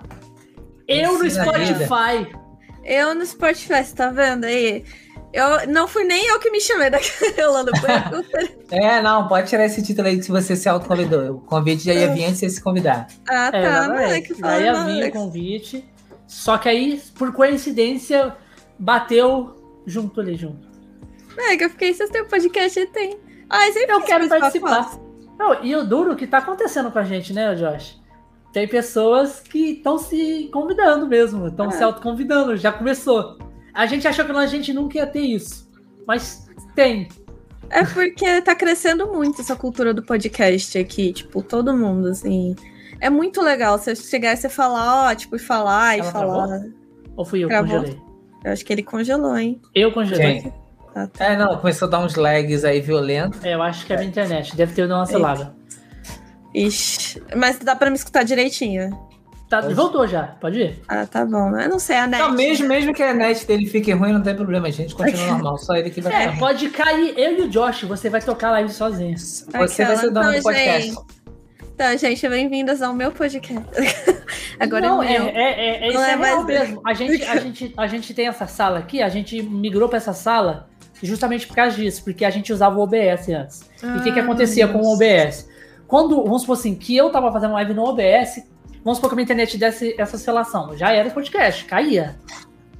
Eu 0.88 1.18
no. 1.18 1.30
Spotify. 1.30 2.32
Eu 2.84 3.16
no 3.16 3.26
Spotify, 3.26 3.84
você 3.84 3.96
tá 3.96 4.10
vendo 4.10 4.46
aí? 4.46 4.84
Eu, 5.34 5.66
não 5.70 5.88
fui 5.88 6.04
nem 6.04 6.28
eu 6.28 6.40
que 6.40 6.52
me 6.52 6.60
chamei 6.60 6.90
daquela, 6.90 7.64
que- 7.72 8.52
É, 8.76 9.02
não, 9.02 9.28
pode 9.30 9.48
tirar 9.50 9.66
esse 9.66 9.82
título 9.82 10.08
aí 10.10 10.20
que 10.20 10.30
você 10.30 10.56
se 10.56 10.68
autoconvidou. 10.68 11.36
O 11.38 11.40
convite 11.42 11.86
já 11.86 11.94
ia 11.94 12.14
vir 12.14 12.26
antes 12.26 12.40
de 12.42 12.48
você 12.48 12.50
se 12.56 12.62
convidar. 12.62 13.08
Ah, 13.30 13.50
É, 13.54 13.62
tá, 13.64 13.88
não 13.88 13.98
é 13.98 14.20
que 14.22 14.34
Já 14.34 14.40
fala, 14.42 14.60
ia 14.62 14.84
vir 14.84 15.04
é 15.06 15.08
o 15.08 15.12
convite. 15.12 15.90
Só 16.32 16.58
que 16.58 16.70
aí, 16.70 17.02
por 17.16 17.34
coincidência, 17.34 18.34
bateu 18.80 19.54
junto 19.86 20.22
ali, 20.22 20.36
junto. 20.36 20.66
É 21.38 21.58
que 21.58 21.66
eu 21.66 21.70
fiquei, 21.70 21.94
vocês 21.94 22.10
têm 22.10 22.22
um 22.24 22.28
podcast 22.28 22.80
e 22.80 22.86
tem. 22.88 23.20
Ai, 23.50 23.74
sempre 23.74 23.92
Eu 23.94 24.02
quero 24.02 24.30
participar. 24.30 24.70
participar. 24.70 25.04
Não, 25.38 25.62
e 25.62 25.76
o 25.76 25.84
duro 25.84 26.16
que 26.16 26.26
tá 26.26 26.38
acontecendo 26.38 26.90
com 26.90 27.00
a 27.00 27.04
gente, 27.04 27.34
né, 27.34 27.54
Josh? 27.56 28.00
Tem 28.54 28.66
pessoas 28.66 29.42
que 29.42 29.72
estão 29.74 29.98
se 29.98 30.50
convidando 30.54 31.06
mesmo, 31.06 31.48
estão 31.48 31.68
É. 31.68 31.72
se 31.72 31.84
autoconvidando, 31.84 32.56
já 32.56 32.72
começou. 32.72 33.38
A 33.74 33.86
gente 33.86 34.08
achou 34.08 34.24
que 34.24 34.32
a 34.32 34.46
gente 34.46 34.72
nunca 34.72 35.00
ia 35.00 35.08
ter 35.08 35.22
isso, 35.22 35.70
mas 36.08 36.48
tem. 36.74 37.10
É 37.70 37.84
porque 37.84 38.42
tá 38.42 38.56
crescendo 38.56 39.06
muito 39.08 39.42
essa 39.42 39.56
cultura 39.56 39.94
do 39.94 40.02
podcast 40.04 40.78
aqui, 40.78 41.12
tipo, 41.12 41.44
todo 41.44 41.76
mundo, 41.76 42.08
assim. 42.08 42.56
É 43.02 43.10
muito 43.10 43.42
legal 43.42 43.78
você 43.78 43.96
chegar 43.96 44.34
e 44.34 44.38
você 44.38 44.48
falar, 44.48 45.10
ó, 45.12 45.16
tipo, 45.16 45.36
e 45.36 45.40
falar 45.40 45.98
e 45.98 46.02
Ela 46.02 46.12
falar. 46.12 46.62
Ou 47.18 47.26
fui 47.26 47.44
eu 47.44 47.48
que 47.50 47.54
Travou? 47.56 47.80
congelei? 47.80 48.00
Eu 48.46 48.52
acho 48.54 48.64
que 48.66 48.72
ele 48.74 48.84
congelou, 48.84 49.36
hein? 49.38 49.60
Eu 49.76 49.92
congelei. 49.92 50.42
Quem? 50.42 50.54
Ah, 50.96 51.08
tá. 51.08 51.26
É, 51.26 51.38
não, 51.38 51.58
começou 51.58 51.88
a 51.88 51.92
dar 51.92 52.00
uns 52.00 52.16
lags 52.16 52.64
aí 52.64 52.80
violentos. 52.80 53.44
É, 53.44 53.54
eu 53.56 53.62
acho 53.64 53.86
que 53.86 53.94
é 53.94 53.96
a 53.96 54.00
minha 54.00 54.10
internet, 54.10 54.56
deve 54.56 54.74
ter 54.74 54.88
dado 54.88 55.00
uma 55.00 55.06
selada. 55.06 55.54
Ixi. 56.54 57.22
Mas 57.36 57.58
dá 57.60 57.76
pra 57.76 57.90
me 57.90 57.96
escutar 57.96 58.24
direitinho. 58.24 58.90
Tá, 59.50 59.60
voltou 59.62 60.08
já, 60.08 60.24
pode 60.40 60.60
ir? 60.62 60.80
Ah, 60.88 61.06
tá 61.06 61.26
bom. 61.26 61.58
Eu 61.60 61.70
não 61.70 61.78
sei, 61.80 61.98
a 61.98 62.08
net. 62.08 62.22
Não, 62.22 62.32
mesmo, 62.32 62.68
mesmo 62.70 62.94
que 62.94 63.04
a 63.04 63.14
net 63.14 63.46
dele 63.46 63.66
fique 63.66 63.92
ruim, 63.92 64.14
não 64.14 64.22
tem 64.22 64.34
problema, 64.36 64.68
a 64.68 64.72
gente 64.72 64.96
continua 64.96 65.28
normal. 65.32 65.58
Só 65.58 65.76
ele 65.76 65.90
que 65.90 66.00
vai 66.02 66.26
É, 66.28 66.38
pode 66.38 66.70
cair 66.70 67.14
eu 67.18 67.40
e 67.40 67.42
o 67.42 67.50
Josh, 67.50 67.84
você 67.84 68.10
vai 68.10 68.22
tocar 68.22 68.48
a 68.50 68.52
live 68.52 68.72
sozinho. 68.72 69.18
Você 69.18 69.50
vai 69.52 69.68
ser 69.68 69.84
Aquela- 69.84 70.02
dono 70.04 70.14
do 70.14 70.20
Não, 70.36 70.42
podcast. 70.42 70.88
gente. 70.88 71.21
Então, 71.84 71.98
gente, 71.98 72.30
bem-vindas 72.30 72.80
ao 72.80 72.94
meu 72.94 73.12
podcast. 73.12 73.66
Agora 74.60 74.88
não, 74.88 75.02
é 75.02 75.16
é, 75.16 75.20
meu. 75.20 75.28
é, 75.30 75.34
é, 75.34 75.84
é, 75.86 75.88
isso 75.88 75.98
Não 75.98 76.06
é 76.06 76.12
é 76.12 76.16
mais- 76.16 76.46
mesmo. 76.46 76.80
A 76.86 76.94
gente, 76.94 77.24
a, 77.24 77.38
gente, 77.42 77.74
a 77.76 77.88
gente 77.88 78.14
tem 78.14 78.28
essa 78.28 78.46
sala 78.46 78.78
aqui, 78.78 79.02
a 79.02 79.10
gente 79.10 79.42
migrou 79.42 79.90
pra 79.90 79.98
essa 79.98 80.14
sala 80.14 80.70
justamente 81.02 81.48
por 81.48 81.56
causa 81.56 81.76
disso, 81.76 82.04
porque 82.04 82.24
a 82.24 82.30
gente 82.30 82.54
usava 82.54 82.78
o 82.78 82.84
OBS 82.84 83.30
antes. 83.30 83.68
e 83.82 83.98
o 83.98 84.04
que, 84.04 84.12
que 84.12 84.20
Ah, 84.20 84.24
acontecia 84.24 84.68
com 84.68 84.78
o 84.80 84.94
OBS? 84.94 85.50
Quando, 85.88 86.24
vamos 86.24 86.42
supor 86.42 86.56
assim, 86.56 86.76
que 86.76 86.96
eu 86.96 87.10
tava 87.10 87.32
fazendo 87.32 87.54
live 87.54 87.74
no 87.74 87.84
OBS, 87.84 88.48
vamos 88.84 88.98
supor 89.00 89.10
que 89.10 89.14
a 89.14 89.16
minha 89.16 89.24
internet 89.24 89.58
desse 89.58 89.96
essa 90.00 90.18
oscilação, 90.18 90.78
já 90.78 90.92
era 90.92 91.10
podcast, 91.10 91.66
caía. 91.66 92.16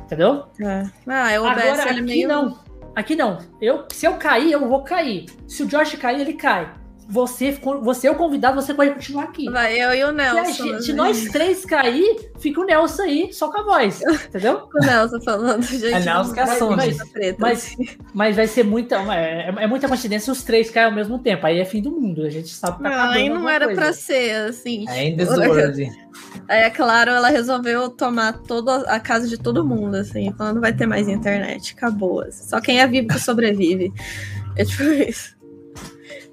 Entendeu? 0.04 0.44
É. 0.62 0.84
Ah, 1.08 1.32
é 1.32 1.40
o 1.40 1.44
OBS, 1.44 1.58
Agora 1.60 1.90
ele 1.90 2.02
aqui 2.02 2.02
meio... 2.04 2.28
não. 2.28 2.60
Aqui 2.96 3.16
não. 3.16 3.40
Eu, 3.60 3.86
se 3.92 4.06
eu 4.06 4.14
cair, 4.18 4.52
eu 4.52 4.70
vou 4.70 4.84
cair. 4.84 5.26
Se 5.48 5.64
o 5.64 5.66
Josh 5.66 5.96
cair, 5.96 6.22
ele 6.22 6.34
cai. 6.34 6.80
Você, 7.12 7.52
você 7.84 8.08
é 8.08 8.12
o 8.12 8.16
convidado, 8.16 8.56
você 8.62 8.74
pode 8.74 8.92
continuar 8.92 9.26
aqui. 9.26 9.50
Vai, 9.52 9.76
eu 9.82 9.94
e 9.94 10.04
o 10.04 10.08
a 10.08 10.12
Nelson. 10.14 10.64
gente- 10.64 10.84
se 10.86 10.92
né? 10.92 10.98
nós 10.98 11.26
três 11.26 11.66
cair, 11.66 12.32
fica 12.40 12.62
o 12.62 12.64
Nelson 12.64 13.02
aí, 13.02 13.34
só 13.34 13.52
com 13.52 13.60
a 13.60 13.64
voz. 13.64 14.02
Entendeu? 14.30 14.70
O 14.74 14.86
Nelson 14.86 15.20
falando, 15.22 15.62
gente. 15.64 15.94
É 15.94 16.00
Nelson 16.00 16.34
que 16.34 16.40
assume. 16.40 16.76
Mas, 16.78 16.98
Mas, 17.38 17.58
assim. 17.66 17.88
mas 18.14 18.36
vai 18.38 18.48
ser 18.48 18.64
muita. 18.64 18.96
É, 19.14 19.50
é 19.50 19.68
muita 19.68 19.88
coincidência 19.90 20.32
os 20.32 20.42
três 20.44 20.70
caem 20.72 20.86
ao 20.88 20.94
mesmo 20.94 21.20
tempo. 21.20 21.46
Aí 21.46 21.60
é 21.60 21.66
fim 21.66 21.82
do 21.82 21.92
mundo. 21.92 22.24
A 22.24 22.30
gente 22.30 22.50
sabe 22.50 22.78
que 22.78 22.84
tá 22.84 22.90
Não, 22.90 23.12
aí 23.12 23.30
não 23.30 23.50
era 23.50 23.66
coisa. 23.66 23.82
pra 23.82 23.94
ser, 23.94 24.50
assim. 24.50 24.88
É 24.90 25.08
in 25.08 25.18
tipo. 25.18 25.92
Aí, 26.48 26.62
é 26.64 26.70
claro, 26.70 27.12
ela 27.12 27.30
resolveu 27.30 27.90
tomar 27.90 28.34
toda 28.44 28.82
a 28.90 29.00
casa 29.00 29.28
de 29.28 29.38
todo 29.38 29.66
mundo, 29.66 29.96
assim. 29.96 30.34
Falando, 30.38 30.56
não 30.56 30.62
vai 30.62 30.74
ter 30.74 30.86
mais 30.86 31.08
internet. 31.08 31.74
Acabou. 31.76 32.22
assim. 32.22 32.48
Só 32.50 32.60
quem 32.62 32.80
é 32.80 32.88
vivo 32.88 33.08
que 33.08 33.20
sobrevive. 33.20 33.92
É 34.58 34.66
tipo 34.66 34.84
isso. 34.84 35.41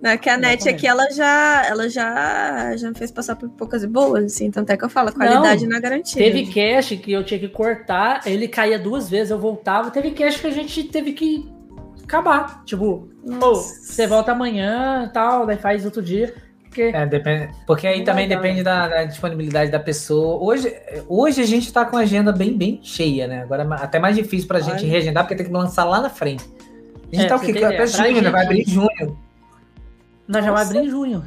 Né, 0.00 0.16
que 0.16 0.30
a 0.30 0.36
net 0.36 0.68
aqui, 0.68 0.86
ela 0.86 1.10
já, 1.10 1.66
ela 1.66 1.88
já, 1.88 2.76
já 2.76 2.88
me 2.88 2.94
fez 2.96 3.10
passar 3.10 3.34
por 3.34 3.48
poucas 3.50 3.82
e 3.82 3.86
boas, 3.88 4.24
assim. 4.26 4.48
Tanto 4.48 4.70
é 4.70 4.76
que 4.76 4.84
eu 4.84 4.88
falo, 4.88 5.08
a 5.08 5.12
qualidade 5.12 5.66
não, 5.66 5.76
é 5.76 5.80
garantida. 5.80 6.24
Teve 6.24 6.46
cache 6.46 6.96
que 6.96 7.10
eu 7.10 7.24
tinha 7.24 7.40
que 7.40 7.48
cortar, 7.48 8.20
ele 8.24 8.46
caía 8.46 8.78
duas 8.78 9.10
vezes, 9.10 9.30
eu 9.30 9.38
voltava. 9.40 9.90
Teve 9.90 10.12
cache 10.12 10.38
que 10.38 10.46
a 10.46 10.52
gente 10.52 10.84
teve 10.84 11.12
que 11.12 11.50
acabar. 12.04 12.62
Tipo, 12.64 13.08
você 13.24 14.06
volta 14.06 14.30
amanhã 14.30 15.06
e 15.08 15.12
tal, 15.12 15.44
daí 15.44 15.56
faz 15.56 15.84
outro 15.84 16.00
dia. 16.00 16.32
Porque 16.62 16.82
É, 16.82 17.04
depende, 17.04 17.50
porque 17.66 17.86
aí 17.86 17.98
Não 17.98 18.04
também 18.04 18.28
depende 18.28 18.62
da, 18.62 18.86
da 18.86 19.04
disponibilidade 19.04 19.70
da 19.70 19.80
pessoa. 19.80 20.40
Hoje, 20.40 20.72
hoje 21.08 21.42
a 21.42 21.46
gente 21.46 21.72
tá 21.72 21.84
com 21.84 21.96
a 21.96 22.00
agenda 22.00 22.30
bem, 22.30 22.56
bem 22.56 22.78
cheia, 22.84 23.26
né? 23.26 23.42
Agora 23.42 23.64
é 23.64 23.84
até 23.84 23.98
mais 23.98 24.14
difícil 24.14 24.46
pra 24.46 24.60
gente 24.60 24.84
Olha. 24.84 24.92
reagendar, 24.92 25.24
porque 25.24 25.34
tem 25.34 25.46
que 25.46 25.52
lançar 25.52 25.84
lá 25.84 26.00
na 26.00 26.10
frente. 26.10 26.44
A 27.12 27.16
gente 27.16 27.24
É, 27.24 27.28
tá 27.28 27.36
o 27.36 27.40
quê? 27.40 27.50
Até 27.50 27.76
pra 27.76 27.86
junho, 27.86 28.22
né? 28.22 28.30
Vai 28.30 28.44
abrir 28.44 28.60
em 28.60 28.70
junho. 28.70 29.27
Nós 30.28 30.44
já 30.44 30.52
vai 30.52 30.64
Nossa. 30.64 30.76
abrir 30.76 30.86
em 30.86 30.90
junho. 30.90 31.24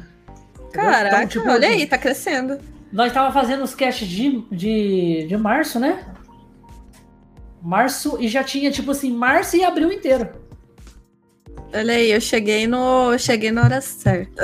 entendeu? 0.54 0.70
Caraca, 0.72 1.16
Então, 1.16 1.26
tipo, 1.26 1.48
olha 1.50 1.68
aí, 1.68 1.86
tá 1.86 1.98
crescendo. 1.98 2.58
Nós 2.92 3.12
tava 3.12 3.32
fazendo 3.32 3.64
os 3.64 3.74
caches 3.74 4.06
de, 4.06 4.42
de, 4.50 5.26
de 5.26 5.36
março, 5.36 5.80
né? 5.80 6.04
Março, 7.60 8.16
e 8.20 8.28
já 8.28 8.44
tinha, 8.44 8.70
tipo 8.70 8.90
assim, 8.92 9.12
março 9.12 9.56
e 9.56 9.64
abril 9.64 9.92
inteiro. 9.92 10.28
Olha 11.74 11.94
aí, 11.94 12.10
eu 12.10 12.20
cheguei 12.20 12.66
no. 12.66 13.12
eu 13.12 13.18
cheguei 13.18 13.50
na 13.50 13.64
hora 13.64 13.80
certa. 13.80 14.42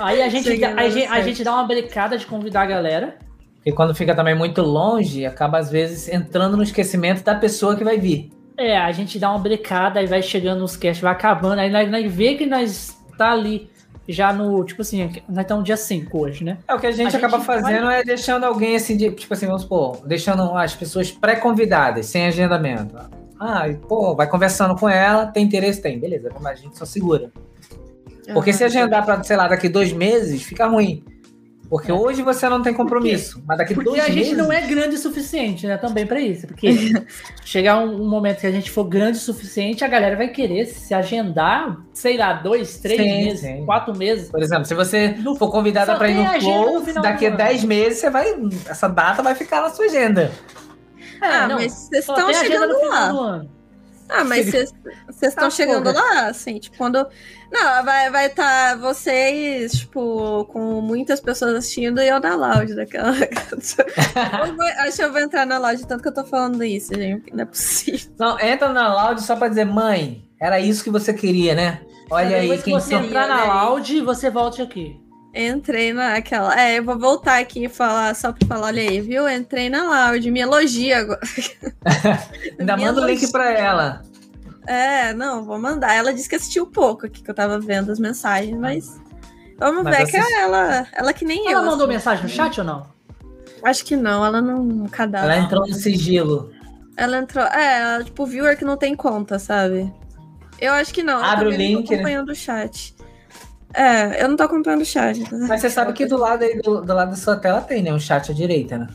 Aí 0.00 0.22
a 0.22 0.28
gente, 0.28 0.64
a, 0.64 0.88
gente, 0.88 1.06
a 1.06 1.20
gente 1.20 1.44
dá 1.44 1.52
uma 1.52 1.64
brecada 1.64 2.16
de 2.16 2.24
convidar 2.26 2.62
a 2.62 2.66
galera. 2.66 3.18
Porque 3.56 3.72
quando 3.72 3.94
fica 3.94 4.14
também 4.14 4.34
muito 4.34 4.62
longe, 4.62 5.26
acaba 5.26 5.58
às 5.58 5.70
vezes 5.70 6.08
entrando 6.08 6.56
no 6.56 6.62
esquecimento 6.62 7.22
da 7.22 7.34
pessoa 7.34 7.76
que 7.76 7.84
vai 7.84 7.98
vir. 7.98 8.30
É, 8.58 8.76
a 8.76 8.90
gente 8.90 9.18
dá 9.20 9.30
uma 9.30 9.38
brecada, 9.38 10.00
aí 10.00 10.06
vai 10.06 10.20
chegando 10.20 10.64
os 10.64 10.76
caches, 10.76 11.00
vai 11.00 11.12
acabando, 11.12 11.60
aí 11.60 11.70
nós, 11.70 11.88
nós 11.88 12.12
vê 12.12 12.34
que 12.34 12.44
nós 12.44 12.98
tá 13.16 13.30
ali 13.30 13.70
já 14.08 14.32
no, 14.32 14.64
tipo 14.64 14.82
assim, 14.82 15.10
nós 15.28 15.42
estamos 15.42 15.64
dia 15.64 15.76
5 15.76 16.18
hoje, 16.18 16.42
né? 16.42 16.58
É 16.66 16.74
o 16.74 16.80
que 16.80 16.86
a 16.86 16.90
gente 16.90 17.14
A 17.14 17.18
acaba 17.18 17.36
gente 17.36 17.46
fazendo 17.46 17.88
é 17.88 18.02
deixando 18.02 18.44
alguém 18.44 18.74
assim, 18.74 18.96
de, 18.96 19.12
tipo 19.12 19.32
assim, 19.32 19.46
vamos 19.46 19.62
supor, 19.62 20.04
deixando 20.06 20.56
as 20.56 20.74
pessoas 20.74 21.10
pré-convidadas, 21.10 22.06
sem 22.06 22.26
agendamento. 22.26 22.96
Ah, 23.38 23.68
e, 23.68 23.76
pô, 23.76 24.16
vai 24.16 24.26
conversando 24.26 24.74
com 24.74 24.88
ela, 24.88 25.26
tem 25.26 25.44
interesse? 25.44 25.80
Tem, 25.80 25.98
beleza, 26.00 26.30
mas 26.40 26.58
a 26.58 26.62
gente 26.62 26.76
só 26.76 26.84
segura. 26.84 27.30
Porque 28.32 28.52
se 28.52 28.64
agendar 28.64 29.04
pra, 29.04 29.22
sei 29.22 29.36
lá, 29.36 29.46
daqui 29.46 29.68
dois 29.68 29.92
meses, 29.92 30.42
fica 30.42 30.66
ruim. 30.66 31.04
Porque 31.70 31.90
É. 31.90 31.94
hoje 31.94 32.22
você 32.22 32.48
não 32.48 32.62
tem 32.62 32.72
compromisso, 32.72 33.42
mas 33.46 33.58
daqui 33.58 33.74
Porque 33.74 33.90
dois 33.90 34.02
a 34.02 34.06
gente 34.06 34.16
meses... 34.16 34.36
não 34.38 34.50
é 34.50 34.62
grande 34.62 34.94
o 34.94 34.98
suficiente, 34.98 35.66
né? 35.66 35.76
Também 35.76 36.06
pra 36.06 36.18
isso. 36.18 36.46
Porque 36.46 36.66
chegar 37.44 37.78
um, 37.78 38.02
um 38.02 38.08
momento 38.08 38.40
que 38.40 38.46
a 38.46 38.50
gente 38.50 38.70
for 38.70 38.84
grande 38.84 39.18
o 39.18 39.20
suficiente, 39.20 39.84
a 39.84 39.88
galera 39.88 40.16
vai 40.16 40.28
querer 40.28 40.64
se 40.64 40.94
agendar, 40.94 41.76
sei 41.92 42.16
lá, 42.16 42.32
dois, 42.32 42.78
três 42.78 42.98
Sim, 43.00 43.24
meses, 43.24 43.40
sim. 43.40 43.64
quatro 43.66 43.94
meses. 43.94 44.30
Por 44.30 44.42
exemplo, 44.42 44.64
se 44.64 44.74
você 44.74 45.08
No- 45.18 45.36
for 45.36 45.50
convidada 45.50 45.94
para 45.96 46.08
ir 46.10 46.14
no 46.14 46.40
Flow, 46.40 46.84
final 46.84 47.02
daqui 47.02 47.26
a. 47.26 47.30
10 47.30 47.64
meses 47.64 47.98
você 47.98 48.08
vai. 48.08 48.34
Essa 48.66 48.88
data 48.88 49.22
vai 49.22 49.34
ficar 49.34 49.60
na 49.60 49.68
sua 49.68 49.84
agenda. 49.84 50.32
Ah, 51.20 51.44
É, 51.44 51.48
não, 51.48 51.56
mas 51.56 51.72
vocês 51.72 52.08
estão 52.08 52.32
chegando 52.32 52.72
no 52.72 52.78
final 52.80 53.14
lá. 53.14 53.42
Ah, 54.08 54.24
mas 54.24 54.46
vocês 54.46 54.72
estão 55.22 55.46
Ah, 55.46 55.50
chegando 55.50 55.92
porra. 55.92 56.04
lá, 56.04 56.26
assim, 56.28 56.58
tipo, 56.58 56.76
quando. 56.76 57.06
Não, 57.52 57.84
vai 57.84 58.10
vai 58.10 58.28
tá 58.28 58.74
vocês, 58.76 59.72
tipo, 59.72 60.44
com 60.52 60.80
muitas 60.80 61.20
pessoas 61.20 61.54
assistindo 61.54 62.00
e 62.00 62.08
eu 62.08 62.20
na 62.20 62.34
lounge 62.36 62.74
daquela. 62.74 63.12
Eu 64.46 64.56
vou- 64.56 64.66
Acho 64.78 64.96
que 64.96 65.04
eu 65.04 65.12
vou 65.12 65.20
entrar 65.20 65.46
na 65.46 65.58
lounge, 65.58 65.86
tanto 65.86 66.02
que 66.02 66.08
eu 66.08 66.14
tô 66.14 66.24
falando 66.24 66.62
isso, 66.64 66.94
gente. 66.94 67.32
Não 67.34 67.42
é 67.42 67.46
possível. 67.46 68.10
Não, 68.18 68.38
entra 68.40 68.68
na 68.72 68.92
loud 68.94 69.22
só 69.22 69.36
pra 69.36 69.48
dizer, 69.48 69.64
mãe, 69.64 70.22
era 70.40 70.58
isso 70.60 70.82
que 70.84 70.90
você 70.90 71.12
queria, 71.14 71.54
né? 71.54 71.80
Olha 72.10 72.36
aí, 72.38 72.56
que 72.58 72.64
quem 72.64 72.74
você 72.74 72.94
entrar 72.94 73.26
na 73.28 73.42
aí. 73.42 73.48
loud, 73.48 74.00
você 74.02 74.30
volte 74.30 74.62
aqui. 74.62 74.98
Entrei 75.34 75.92
naquela. 75.92 76.58
É, 76.58 76.78
eu 76.78 76.84
vou 76.84 76.98
voltar 76.98 77.38
aqui 77.38 77.64
e 77.64 77.68
falar, 77.68 78.14
só 78.14 78.32
pra 78.32 78.46
falar, 78.48 78.66
olha 78.68 78.82
aí, 78.82 79.00
viu? 79.00 79.28
Entrei 79.28 79.68
na 79.68 79.84
lounge, 79.84 80.30
me 80.30 80.40
elogia 80.40 80.98
agora. 80.98 81.20
Ainda 82.58 82.76
Me 82.76 82.84
manda 82.84 83.02
o 83.02 83.06
link 83.06 83.30
pra 83.30 83.50
ela. 83.52 84.02
É, 84.66 85.12
não, 85.14 85.44
vou 85.44 85.58
mandar. 85.58 85.94
Ela 85.94 86.12
disse 86.12 86.28
que 86.28 86.34
assistiu 86.36 86.66
pouco 86.66 87.06
aqui, 87.06 87.22
que 87.22 87.30
eu 87.30 87.34
tava 87.34 87.58
vendo 87.60 87.92
as 87.92 87.98
mensagens, 87.98 88.58
mas. 88.58 89.00
Vamos 89.58 89.82
Mas 89.82 89.96
ver 89.96 90.06
que 90.06 90.16
ela, 90.16 90.86
ela 90.92 91.12
que 91.12 91.24
nem 91.24 91.50
Ela 91.50 91.62
eu. 91.62 91.66
mandou 91.66 91.86
assim. 91.86 91.94
mensagem 91.94 92.22
no 92.22 92.28
chat 92.30 92.60
ou 92.60 92.66
não? 92.66 92.86
Acho 93.64 93.84
que 93.84 93.96
não, 93.96 94.24
ela 94.24 94.40
não 94.40 94.86
cadastra. 94.86 95.32
Ela 95.34 95.44
entrou 95.44 95.66
no 95.66 95.74
sigilo. 95.74 96.52
Ela 96.96 97.18
entrou. 97.18 97.44
É, 97.44 97.80
ela, 97.80 98.04
tipo, 98.04 98.24
viewer 98.24 98.56
que 98.56 98.64
não 98.64 98.76
tem 98.76 98.94
conta, 98.94 99.36
sabe? 99.38 99.92
Eu 100.60 100.72
acho 100.74 100.94
que 100.94 101.02
não. 101.02 101.22
Abre 101.22 101.46
eu 101.46 101.50
o 101.50 101.54
link, 101.54 101.88
né? 101.90 101.96
acompanhando 101.96 102.30
o 102.30 102.34
chat. 102.36 102.94
É, 103.74 104.22
eu 104.22 104.28
não 104.28 104.36
tô 104.36 104.42
acompanhando 104.44 104.82
o 104.82 104.84
chat. 104.84 105.22
tá? 105.28 105.36
Mas 105.48 105.60
você 105.60 105.70
sabe 105.70 105.92
que 105.92 106.06
do 106.06 106.16
lado 106.16 106.42
aí, 106.42 106.58
do, 106.60 106.80
do 106.80 106.94
lado 106.94 107.10
da 107.10 107.16
sua 107.16 107.36
tela 107.36 107.60
tem, 107.60 107.82
né? 107.82 107.92
Um 107.92 107.98
chat 108.00 108.30
à 108.30 108.34
direita, 108.34 108.78
né? 108.78 108.86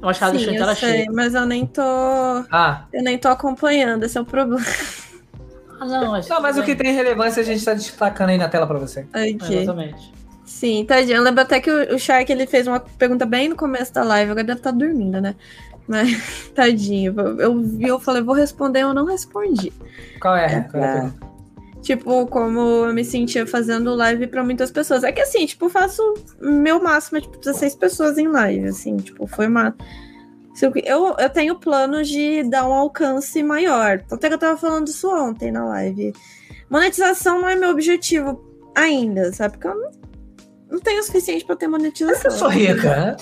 Eu 0.00 0.08
acho 0.08 0.18
que 0.18 0.24
ela 0.24 0.38
Sim, 0.38 0.44
eu 0.46 0.54
tela 0.56 0.74
sei, 0.74 0.88
cheia. 0.90 1.12
mas 1.12 1.34
eu 1.34 1.46
nem 1.46 1.64
tô. 1.64 1.80
Ah, 2.50 2.84
Eu 2.92 3.02
nem 3.04 3.16
tô 3.16 3.28
acompanhando, 3.28 4.02
esse 4.04 4.18
é 4.18 4.20
o 4.20 4.24
problema. 4.24 4.60
Ah, 5.80 5.84
não, 5.84 6.20
Não, 6.20 6.40
mas 6.42 6.58
o 6.58 6.62
que 6.62 6.74
tem 6.74 6.92
relevância 6.92 7.40
a 7.40 7.44
gente 7.44 7.64
tá 7.64 7.72
destacando 7.74 8.30
aí 8.30 8.38
na 8.38 8.48
tela 8.48 8.66
pra 8.66 8.78
você. 8.78 9.06
Aqui. 9.12 9.36
Exatamente. 9.54 10.12
Sim, 10.44 10.84
tadinho. 10.84 11.16
Eu 11.16 11.22
lembro 11.22 11.40
até 11.40 11.60
que 11.60 11.70
o, 11.70 11.94
o 11.94 11.98
Shark 11.98 12.30
ele 12.30 12.46
fez 12.46 12.66
uma 12.66 12.80
pergunta 12.80 13.24
bem 13.24 13.48
no 13.48 13.56
começo 13.56 13.92
da 13.94 14.02
live, 14.02 14.32
agora 14.32 14.44
deve 14.44 14.58
estar 14.60 14.70
dormindo, 14.72 15.20
né? 15.20 15.34
Mas, 15.88 16.50
tadinho. 16.54 17.14
Eu- 17.18 17.40
Eu 17.40 17.60
vi, 17.62 17.86
eu 17.86 17.98
falei, 18.00 18.22
vou 18.22 18.34
responder, 18.34 18.80
eu 18.80 18.92
não 18.92 19.06
respondi. 19.06 19.72
Qual 20.20 20.36
é? 20.36 20.60
Qual 20.70 20.82
é 20.82 20.86
a 20.86 20.88
É. 20.88 20.92
pergunta? 20.92 21.31
Tipo, 21.82 22.26
como 22.28 22.86
eu 22.86 22.94
me 22.94 23.04
sentia 23.04 23.44
fazendo 23.44 23.94
live 23.94 24.28
pra 24.28 24.44
muitas 24.44 24.70
pessoas. 24.70 25.02
É 25.02 25.10
que 25.10 25.20
assim, 25.20 25.44
tipo, 25.44 25.68
faço 25.68 26.02
meu 26.40 26.80
máximo, 26.80 27.18
é 27.18 27.20
tipo, 27.20 27.36
16 27.38 27.74
pessoas 27.74 28.18
em 28.18 28.28
live, 28.28 28.68
assim, 28.68 28.96
tipo, 28.96 29.26
foi 29.26 29.48
uma. 29.48 29.74
Eu, 30.84 31.16
eu, 31.18 31.30
tenho 31.30 31.58
planos 31.58 32.08
de 32.08 32.44
dar 32.44 32.68
um 32.68 32.72
alcance 32.72 33.42
maior. 33.42 34.04
Até 34.10 34.28
que 34.28 34.34
eu 34.34 34.38
tava 34.38 34.56
falando 34.56 34.86
isso 34.86 35.08
ontem 35.08 35.50
na 35.50 35.64
live. 35.64 36.12
Monetização 36.70 37.40
não 37.40 37.48
é 37.48 37.56
meu 37.56 37.70
objetivo 37.70 38.40
ainda, 38.74 39.32
sabe? 39.32 39.54
Porque 39.54 39.66
eu 39.66 39.74
não, 39.74 39.90
não 40.72 40.78
tenho 40.78 41.00
o 41.00 41.02
suficiente 41.02 41.44
pra 41.44 41.56
ter 41.56 41.66
monetização. 41.66 42.30
Eu 42.30 42.38
sou 42.38 42.48
rica, 42.48 42.96
né? 42.96 43.16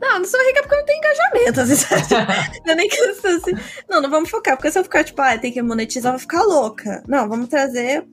Não, 0.00 0.18
não 0.18 0.24
sou 0.26 0.40
rica 0.46 0.60
porque 0.62 0.74
eu 0.74 0.78
não 0.78 0.86
tenho 0.86 0.98
engajamento, 0.98 1.60
assim, 1.60 1.74
sabe? 1.76 2.02
Não 2.66 2.72
é 2.72 2.76
nem 2.76 2.88
assim. 2.88 3.52
Não, 3.88 4.00
não 4.02 4.10
vamos 4.10 4.28
focar, 4.30 4.56
porque 4.56 4.70
se 4.70 4.78
eu 4.78 4.82
ficar, 4.84 5.02
tipo, 5.04 5.20
ah, 5.22 5.38
tem 5.38 5.50
que 5.52 5.62
monetizar, 5.62 6.10
eu 6.10 6.18
vou 6.18 6.20
ficar 6.20 6.42
louca. 6.42 7.02
Não, 7.08 7.28
vamos 7.28 7.48
trazer. 7.48 8.06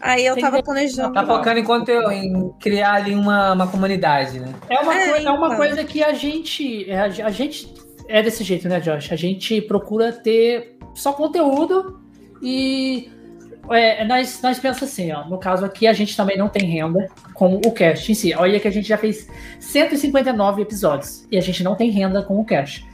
Aí 0.00 0.24
eu 0.26 0.34
Tem 0.34 0.42
tava 0.44 0.56
que- 0.58 0.62
planejando. 0.64 1.12
Tá 1.12 1.26
focando 1.26 1.58
em 1.58 1.64
conteúdo, 1.64 2.10
em 2.10 2.52
criar 2.60 2.94
ali 2.94 3.14
uma, 3.14 3.52
uma 3.52 3.66
comunidade, 3.66 4.40
né? 4.40 4.54
É 4.68 4.78
uma, 4.80 4.94
É, 4.94 5.08
coi- 5.08 5.24
é 5.24 5.30
uma 5.30 5.46
então. 5.46 5.56
coisa 5.56 5.84
que 5.84 6.02
a 6.02 6.12
gente, 6.12 6.90
é, 6.90 7.00
a, 7.00 7.04
a 7.04 7.30
gente 7.30 7.72
é 8.08 8.22
desse 8.22 8.42
jeito, 8.44 8.68
né, 8.68 8.78
Josh? 8.80 9.10
A 9.12 9.16
gente 9.16 9.60
procura 9.62 10.12
ter 10.12 10.78
só 10.94 11.12
conteúdo 11.12 12.00
e 12.42 13.10
é, 13.70 14.04
nós, 14.04 14.40
nós 14.42 14.58
pensamos 14.58 14.90
assim, 14.92 15.10
ó. 15.12 15.24
No 15.28 15.38
caso 15.38 15.64
aqui, 15.64 15.86
a 15.86 15.92
gente 15.92 16.16
também 16.16 16.36
não 16.38 16.48
tem 16.48 16.64
renda 16.68 17.08
com 17.34 17.56
o 17.56 17.72
cast 17.72 18.10
em 18.10 18.14
si. 18.14 18.34
Olha 18.34 18.58
que 18.60 18.68
a 18.68 18.70
gente 18.70 18.88
já 18.88 18.96
fez 18.98 19.28
159 19.60 20.62
episódios 20.62 21.26
e 21.30 21.36
a 21.36 21.40
gente 21.40 21.62
não 21.62 21.74
tem 21.74 21.90
renda 21.90 22.22
com 22.22 22.38
o 22.40 22.44
cast. 22.44 22.86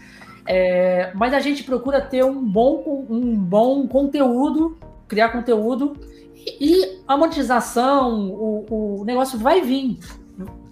É, 0.46 1.10
mas 1.14 1.32
a 1.34 1.40
gente 1.40 1.62
procura 1.64 2.00
ter 2.00 2.24
um 2.24 2.42
bom, 2.44 3.06
um 3.08 3.34
bom 3.36 3.86
conteúdo, 3.86 4.76
criar 5.06 5.28
conteúdo 5.28 5.96
e, 6.34 6.56
e 6.80 6.98
a 7.06 7.16
monetização, 7.16 8.28
o, 8.30 9.00
o 9.00 9.04
negócio 9.04 9.38
vai 9.38 9.60
vir. 9.60 9.98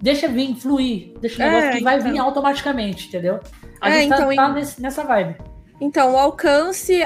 Deixa 0.03 0.27
vir, 0.27 0.55
fluir. 0.57 1.13
Deixa 1.21 1.39
o 1.39 1.43
É, 1.47 1.51
negócio 1.51 1.79
que 1.79 1.85
vai 1.85 1.99
então. 1.99 2.11
vir 2.13 2.19
automaticamente, 2.19 3.09
entendeu? 3.09 3.39
A 3.81 3.91
É, 3.91 4.01
gente 4.01 4.09
tá- 4.09 4.17
então, 4.17 4.35
tá, 4.35 4.49
nesse- 4.53 4.81
nessa 4.83 5.05
vibe. 5.05 5.37
Então, 5.81 6.15
o 6.15 6.17
alcance. 6.19 7.03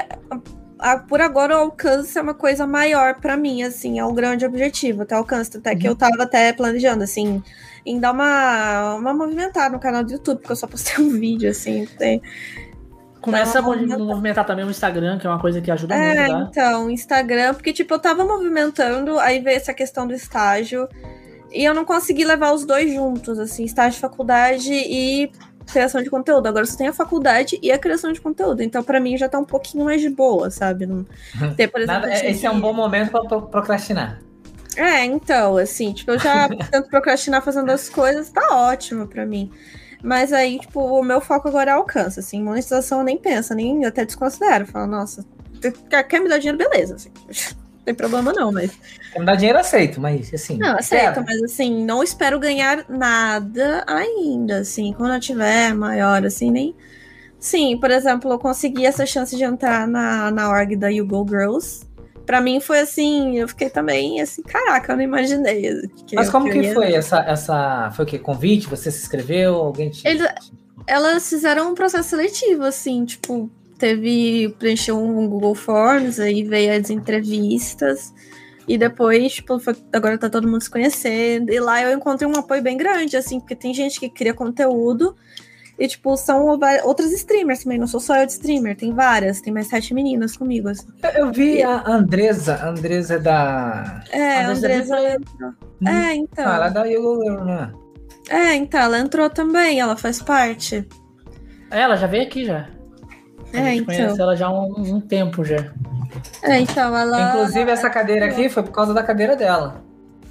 A- 0.91 0.97
por 0.99 1.19
agora, 1.19 1.57
o 1.57 1.61
alcance 1.61 2.17
é 2.17 2.21
uma 2.21 2.33
coisa 2.33 2.67
maior 2.67 3.15
pra 3.15 3.35
mim, 3.35 3.63
assim, 3.63 3.97
é 3.99 4.05
um 4.05 4.13
grande 4.13 4.45
objetivo, 4.45 5.01
até 5.01 5.15
alcance. 5.15 5.57
Até 5.57 5.75
que 5.75 5.87
eu 5.87 5.95
tava 5.95 6.23
até 6.23 6.53
planejando, 6.53 7.03
assim, 7.03 7.41
em 7.85 7.99
dar 7.99 8.11
uma, 8.11 8.95
uma 8.95 9.13
movimentada 9.13 9.69
no 9.73 9.79
canal 9.79 10.03
do 10.03 10.11
YouTube, 10.11 10.37
porque 10.39 10.51
eu 10.51 10.55
só 10.55 10.67
postei 10.67 10.95
um 11.03 11.09
vídeo, 11.09 11.49
assim. 11.49 11.87
Tem... 11.97 12.21
Começa 13.19 13.57
a 13.57 13.61
movimentar 13.63 14.45
também 14.45 14.63
o 14.63 14.69
Instagram, 14.69 15.17
que 15.17 15.25
é 15.25 15.29
uma 15.31 15.39
coisa 15.39 15.59
que 15.59 15.71
ajuda 15.71 15.95
É, 15.95 16.27
muito, 16.27 16.31
tá? 16.31 16.47
então, 16.51 16.89
Instagram, 16.91 17.55
porque, 17.55 17.73
tipo, 17.73 17.91
eu 17.91 17.99
tava 17.99 18.23
movimentando, 18.23 19.17
aí 19.19 19.39
veio 19.39 19.57
essa 19.57 19.73
questão 19.73 20.05
do 20.05 20.13
estágio, 20.13 20.87
e 21.51 21.63
eu 21.65 21.73
não 21.73 21.83
consegui 21.85 22.23
levar 22.23 22.53
os 22.53 22.63
dois 22.65 22.93
juntos, 22.93 23.39
assim, 23.39 23.63
estágio, 23.63 23.99
faculdade 23.99 24.71
e 24.71 25.31
criação 25.71 26.01
de 26.01 26.09
conteúdo. 26.09 26.47
Agora 26.47 26.65
só 26.65 26.77
tenho 26.77 26.89
a 26.89 26.93
faculdade 26.93 27.59
e 27.61 27.71
a 27.71 27.77
criação 27.77 28.11
de 28.11 28.21
conteúdo, 28.21 28.61
então 28.61 28.83
pra 28.83 28.99
mim 28.99 29.17
já 29.17 29.27
tá 29.29 29.37
um 29.39 29.45
pouquinho 29.45 29.85
mais 29.85 30.01
de 30.01 30.09
boa, 30.09 30.49
sabe? 30.49 30.85
Não 30.85 31.05
ter, 31.55 31.67
por 31.67 31.81
exemplo, 31.81 32.01
Nada- 32.01 32.13
é- 32.13 32.31
esse 32.31 32.45
é 32.45 32.51
um 32.51 32.59
bom 32.59 32.73
momento 32.73 33.11
pra 33.11 33.21
pro- 33.25 33.41
procrastinar. 33.43 34.19
É, 34.77 35.05
então, 35.05 35.57
assim, 35.57 35.93
tipo, 35.93 36.11
eu 36.11 36.19
já 36.19 36.47
tento 36.71 36.89
procrastinar 36.89 37.41
fazendo 37.41 37.69
as 37.71 37.87
coisas, 37.89 38.29
tá 38.29 38.47
ótimo 38.51 39.07
pra 39.07 39.25
mim. 39.25 39.49
Mas 40.03 40.31
aí, 40.33 40.59
tipo, 40.59 40.81
o 40.81 41.01
meu 41.03 41.19
foco 41.21 41.47
agora 41.47 41.71
é 41.71 41.73
alcance, 41.73 42.19
assim, 42.19 42.43
monetização 42.43 42.99
eu 42.99 43.03
nem 43.05 43.17
pensa, 43.17 43.55
nem 43.55 43.85
até 43.85 44.05
desconsidero. 44.05 44.65
Falo, 44.67 44.85
nossa, 44.85 45.25
quer 46.09 46.19
me 46.19 46.29
dar 46.29 46.37
dinheiro, 46.37 46.57
beleza, 46.57 46.95
assim. 46.95 47.11
Não 47.85 47.93
tem 47.93 47.93
problema 47.95 48.33
não, 48.33 48.51
mas. 48.51 48.71
Quer 49.13 49.19
me 49.19 49.25
dar 49.25 49.35
dinheiro, 49.35 49.59
aceito, 49.59 50.01
mas 50.01 50.33
assim. 50.33 50.57
Não, 50.57 50.75
aceito, 50.77 51.23
mas 51.25 51.41
assim, 51.43 51.85
não 51.85 52.01
espero 52.03 52.39
ganhar 52.39 52.83
nada 52.89 53.83
ainda, 53.87 54.57
assim, 54.59 54.91
quando 54.93 55.13
eu 55.13 55.19
tiver 55.19 55.73
maior, 55.75 56.25
assim, 56.25 56.49
nem. 56.49 56.75
Sim, 57.39 57.77
por 57.79 57.91
exemplo, 57.91 58.31
eu 58.31 58.39
consegui 58.39 58.85
essa 58.87 59.05
chance 59.05 59.37
de 59.37 59.43
entrar 59.43 59.87
na, 59.87 60.31
na 60.31 60.49
org 60.49 60.75
da 60.75 60.87
You 60.89 61.05
Go 61.05 61.23
Girls. 61.29 61.85
Pra 62.25 62.41
mim 62.41 62.59
foi 62.59 62.79
assim, 62.79 63.37
eu 63.37 63.47
fiquei 63.47 63.69
também 63.69 64.19
assim, 64.19 64.41
caraca, 64.41 64.93
eu 64.93 64.97
não 64.97 65.03
imaginei. 65.03 65.71
Mas 66.15 66.25
eu 66.25 66.31
como 66.31 66.49
que 66.49 66.73
foi 66.73 66.91
essa, 66.93 67.19
essa. 67.19 67.91
Foi 67.91 68.03
o 68.03 68.07
quê? 68.07 68.17
Convite? 68.17 68.67
Você 68.67 68.89
se 68.89 69.03
inscreveu? 69.03 69.53
Alguém 69.57 69.91
te. 69.91 70.07
Eles- 70.07 70.27
elas 70.87 71.29
fizeram 71.29 71.71
um 71.71 71.75
processo 71.75 72.09
seletivo, 72.09 72.63
assim, 72.63 73.05
tipo, 73.05 73.47
teve, 73.77 74.53
preencheu 74.59 74.97
um 75.01 75.27
Google 75.27 75.55
Forms, 75.55 76.19
aí 76.19 76.43
veio 76.43 76.79
as 76.79 76.89
entrevistas, 76.89 78.13
e 78.67 78.77
depois, 78.77 79.33
tipo, 79.33 79.59
foi- 79.59 79.75
agora 79.93 80.17
tá 80.17 80.29
todo 80.29 80.47
mundo 80.47 80.61
se 80.61 80.69
conhecendo, 80.69 81.51
e 81.51 81.59
lá 81.59 81.81
eu 81.81 81.95
encontrei 81.95 82.27
um 82.27 82.35
apoio 82.37 82.61
bem 82.61 82.77
grande, 82.77 83.15
assim, 83.17 83.39
porque 83.39 83.55
tem 83.55 83.73
gente 83.73 83.99
que 83.99 84.09
cria 84.09 84.33
conteúdo, 84.33 85.15
e, 85.77 85.87
tipo, 85.89 86.15
são 86.15 86.45
outras 86.85 87.11
streamers 87.11 87.63
também, 87.63 87.77
não 87.77 87.85
sou 87.85 87.99
só 87.99 88.15
eu 88.15 88.25
de 88.25 88.31
streamer, 88.31 88.77
tem 88.77 88.93
várias, 88.93 89.41
tem 89.41 89.51
mais 89.53 89.67
sete 89.67 89.93
meninas 89.93 90.37
comigo, 90.37 90.69
assim. 90.69 90.87
Eu 91.13 91.31
vi 91.33 91.61
a 91.61 91.83
Andresa, 91.85 92.55
a 92.55 92.69
Andresa 92.69 93.19
da. 93.19 94.01
É, 94.09 94.37
a 94.45 94.49
Andresa 94.51 94.95
Replay. 94.95 95.15
entrou. 95.15 95.53
É, 95.85 96.15
então. 96.15 96.45
Ah, 96.47 96.55
ela 96.55 96.67
é 96.67 96.69
da 96.71 96.87
Girl, 96.87 97.43
né? 97.43 97.73
É, 98.29 98.55
então, 98.55 98.79
ela 98.79 98.99
entrou 98.99 99.29
também, 99.29 99.79
ela 99.81 99.97
faz 99.97 100.21
parte. 100.21 100.87
É, 101.69 101.81
Ela 101.81 101.97
já 101.97 102.07
veio 102.07 102.23
aqui 102.23 102.45
já. 102.45 102.69
A 103.53 103.57
É, 103.57 103.63
gente 103.65 103.81
então. 103.83 103.85
conhece 103.95 104.21
ela 104.21 104.35
já 104.35 104.47
há 104.47 104.51
um, 104.51 104.95
um 104.95 105.01
tempo 105.01 105.43
já. 105.43 105.71
É, 106.43 106.59
então, 106.59 106.95
ela... 106.95 107.29
Inclusive, 107.29 107.71
essa 107.71 107.89
cadeira 107.89 108.25
aqui 108.25 108.49
foi 108.49 108.63
por 108.63 108.71
causa 108.71 108.93
da 108.93 109.03
cadeira 109.03 109.35
dela. 109.35 109.81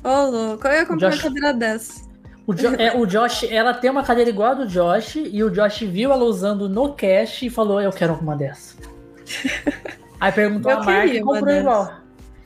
Ô, 0.03 0.27
louco, 0.31 0.67
eu 0.67 0.73
ia 0.73 0.87
comprar 0.87 1.07
uma 1.09 1.13
Josh. 1.13 1.23
cadeira 1.23 1.53
dessa. 1.55 2.03
O, 2.47 2.53
Jo- 2.53 2.75
é, 2.79 2.95
o 2.95 3.07
Josh, 3.07 3.45
ela 3.51 3.73
tem 3.73 3.91
uma 3.91 4.03
cadeira 4.03 4.29
igual 4.29 4.51
a 4.51 4.55
do 4.55 4.67
Josh, 4.67 5.17
e 5.17 5.43
o 5.43 5.49
Josh 5.51 5.81
viu 5.81 6.13
ela 6.13 6.25
usando 6.25 6.69
no 6.69 6.93
cast 6.93 7.47
e 7.47 7.49
falou: 7.49 7.81
Eu 7.81 7.91
quero 7.91 8.13
uma 8.15 8.37
dessa. 8.37 8.77
Aí 10.21 10.31
perguntou 10.33 10.71
Eu 10.71 10.79
a 10.79 10.83
marca 10.85 11.05
e 11.05 11.07
queria 11.09 11.23
uma 11.23 11.33
comprou 11.33 11.47
dessa. 11.47 11.61
igual. 11.61 11.93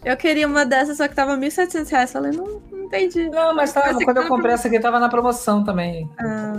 Eu 0.04 0.16
queria 0.16 0.46
uma 0.46 0.64
dessas, 0.64 0.96
só 0.96 1.08
que 1.08 1.14
tava 1.16 1.36
1.700 1.36 1.88
reais. 1.90 2.12
Falei, 2.12 2.30
não, 2.30 2.62
não 2.70 2.84
entendi. 2.84 3.28
Não, 3.28 3.52
mas 3.54 3.72
tava, 3.72 3.92
quando 4.04 4.18
eu 4.18 4.28
comprei 4.28 4.54
essa 4.54 4.68
aqui, 4.68 4.78
tava 4.78 5.00
na 5.00 5.08
promoção 5.08 5.64
também. 5.64 6.08
Ah. 6.20 6.52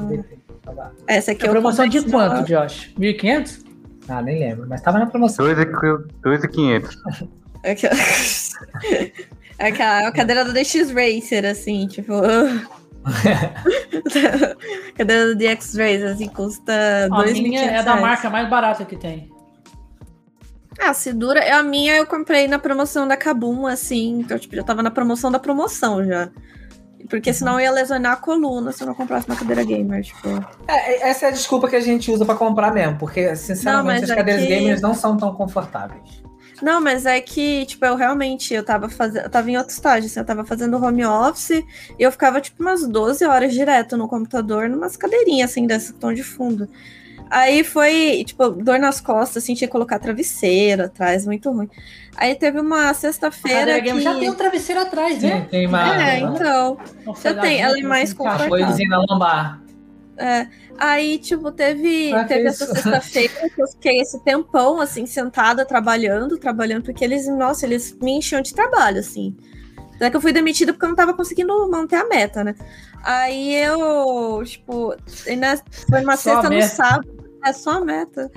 Essa 1.08 1.32
aqui 1.32 1.46
É 1.46 1.48
eu 1.48 1.52
promoção 1.52 1.88
de 1.88 2.02
comprei 2.02 2.14
quanto, 2.30 2.46
Josh? 2.46 2.94
1.500? 3.00 3.64
Ah, 4.10 4.22
nem 4.22 4.40
lembro, 4.40 4.68
mas 4.68 4.82
tava 4.82 5.00
na 5.00 5.06
promoção. 5.06 5.46
2,500. 5.46 6.98
Aquela... 7.64 7.96
Aquela 9.60 10.08
a 10.08 10.12
cadeira 10.12 10.46
do 10.46 10.54
DX 10.54 10.92
Racer, 10.92 11.46
assim, 11.46 11.86
tipo. 11.88 12.14
cadeira 14.98 15.28
do 15.28 15.36
DX 15.36 15.76
Racer, 15.76 16.12
assim, 16.12 16.30
custa 16.30 17.06
A 17.06 17.10
2.500 17.10 17.42
minha 17.42 17.62
é 17.62 17.84
da 17.84 17.98
marca 17.98 18.30
mais 18.30 18.50
barata 18.50 18.86
que 18.86 18.96
tem. 18.96 19.30
Ah, 20.80 20.94
se 20.94 21.12
dura. 21.12 21.60
A 21.60 21.62
minha 21.62 21.98
eu 21.98 22.06
comprei 22.06 22.48
na 22.48 22.58
promoção 22.58 23.06
da 23.06 23.18
Kabum, 23.18 23.68
assim. 23.68 24.22
Então, 24.22 24.40
tipo, 24.40 24.56
já 24.56 24.64
tava 24.64 24.82
na 24.82 24.90
promoção 24.90 25.30
da 25.30 25.38
promoção 25.38 26.06
já. 26.06 26.30
Porque 27.08 27.34
senão 27.34 27.54
eu 27.54 27.62
ia 27.62 27.72
lesionar 27.72 28.14
a 28.14 28.16
coluna 28.16 28.72
se 28.72 28.82
eu 28.84 28.88
não 28.88 28.94
comprasse 28.96 29.28
uma 29.28 29.36
cadeira 29.36 29.64
gamer, 29.64 30.04
tipo. 30.04 30.28
É, 30.68 31.10
essa 31.10 31.26
é 31.26 31.30
a 31.30 31.32
desculpa 31.32 31.68
que 31.68 31.76
a 31.76 31.80
gente 31.80 32.12
usa 32.12 32.26
pra 32.26 32.36
comprar 32.36 32.74
mesmo, 32.74 32.98
porque, 32.98 33.36
sinceramente, 33.36 34.02
mas 34.02 34.10
as 34.10 34.16
cadeiras 34.16 34.44
aqui- 34.44 34.54
gamers 34.54 34.82
não 34.82 34.94
são 34.94 35.16
tão 35.18 35.34
confortáveis. 35.34 36.22
Não, 36.62 36.82
mas 36.82 37.06
é 37.06 37.22
que, 37.22 37.66
tipo, 37.66 37.86
eu 37.86 37.96
realmente, 37.96 38.54
eu 38.54 38.64
tava 38.66 38.90
fazendo, 38.90 39.24
eu 39.24 39.30
tava 39.30 39.50
em 39.50 39.56
outro 39.58 39.72
estágio, 39.74 40.08
assim, 40.08 40.20
eu 40.20 40.26
tava 40.26 40.44
fazendo 40.44 40.76
home 40.84 41.06
office 41.06 41.52
e 41.52 41.64
eu 41.98 42.12
ficava, 42.12 42.42
tipo, 42.42 42.62
umas 42.62 42.86
12 42.86 43.24
horas 43.26 43.54
direto 43.54 43.96
no 43.96 44.10
computador, 44.10 44.68
numas 44.68 44.98
cadeirinhas, 44.98 45.52
assim, 45.52 45.66
dessas 45.66 45.92
que 45.92 45.96
estão 45.96 46.14
de 46.14 46.22
fundo. 46.22 46.68
Aí 47.30 47.64
foi, 47.64 48.24
tipo, 48.26 48.50
dor 48.50 48.80
nas 48.80 49.00
costas, 49.00 49.44
assim, 49.44 49.54
tinha 49.54 49.68
que 49.68 49.72
colocar 49.72 50.00
travesseiro 50.00 50.86
atrás, 50.86 51.26
muito 51.28 51.52
ruim. 51.52 51.70
Aí 52.18 52.34
teve 52.36 52.60
uma 52.60 52.90
A 52.90 52.94
sexta-feira 52.94 53.80
que... 53.82 54.02
já 54.02 54.18
tem 54.18 54.30
um 54.30 54.34
travesseiro 54.36 54.82
atrás, 54.82 55.22
né? 55.22 55.42
Tem, 55.42 55.46
tem 55.46 55.68
uma, 55.68 56.04
É, 56.04 56.20
então, 56.20 56.78
Nossa, 57.06 57.34
Já 57.34 57.40
tem, 57.42 57.62
ela 57.62 57.78
é 57.78 57.84
mais 57.84 58.14
confortável. 58.14 58.50
coisinha 58.50 58.90
na 58.90 59.06
lombar. 59.08 59.62
É, 60.18 60.48
aí, 60.78 61.18
tipo, 61.20 61.50
teve, 61.52 62.12
que 62.12 62.26
teve 62.28 62.48
essa 62.48 62.66
sexta-feira 62.66 63.50
que 63.56 63.62
eu 63.62 63.68
fiquei 63.68 64.02
esse 64.02 64.20
tempão, 64.24 64.82
assim, 64.82 65.06
sentada, 65.06 65.64
trabalhando, 65.64 66.38
trabalhando, 66.38 66.84
porque 66.84 67.06
eles, 67.06 67.28
nossa, 67.28 67.66
eles 67.66 67.96
me 68.02 68.14
enchiam 68.18 68.42
de 68.42 68.54
trabalho, 68.54 69.00
assim. 69.00 69.38
Até 69.96 70.10
que 70.10 70.18
eu 70.18 70.22
fui 70.22 70.34
demitida 70.34 70.74
porque 70.74 70.86
eu 70.86 70.90
não 70.90 70.96
tava 70.96 71.14
conseguindo 71.14 71.70
manter 71.70 71.98
a 71.98 72.08
meta, 72.08 72.44
né? 72.44 72.56
Aí 73.04 73.56
eu, 73.56 74.42
tipo, 74.46 74.94
e 75.28 75.36
na- 75.36 75.58
foi 75.90 76.02
uma 76.04 76.18
Só 76.18 76.32
a 76.32 76.42
sexta 76.42 76.50
no 76.50 76.62
sábado, 76.64 77.19
é 77.46 77.54
só 77.54 77.72
a 77.78 77.82
meta. 77.82 78.30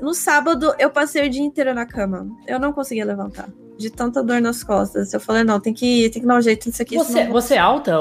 no 0.00 0.14
sábado 0.14 0.74
eu 0.78 0.90
passei 0.90 1.26
o 1.26 1.30
dia 1.30 1.42
inteiro 1.42 1.74
na 1.74 1.86
cama. 1.86 2.26
Eu 2.46 2.58
não 2.58 2.72
conseguia 2.72 3.04
levantar. 3.04 3.48
De 3.78 3.90
tanta 3.90 4.22
dor 4.22 4.40
nas 4.40 4.64
costas. 4.64 5.12
Eu 5.12 5.20
falei, 5.20 5.44
não, 5.44 5.60
tem 5.60 5.74
que, 5.74 6.08
tem 6.10 6.22
que 6.22 6.26
dar 6.28 6.36
um 6.38 6.40
jeito 6.42 6.66
nisso 6.66 6.80
aqui. 6.82 6.96
Você, 6.96 7.26
você 7.28 7.54
é 7.54 7.58
alta? 7.58 7.92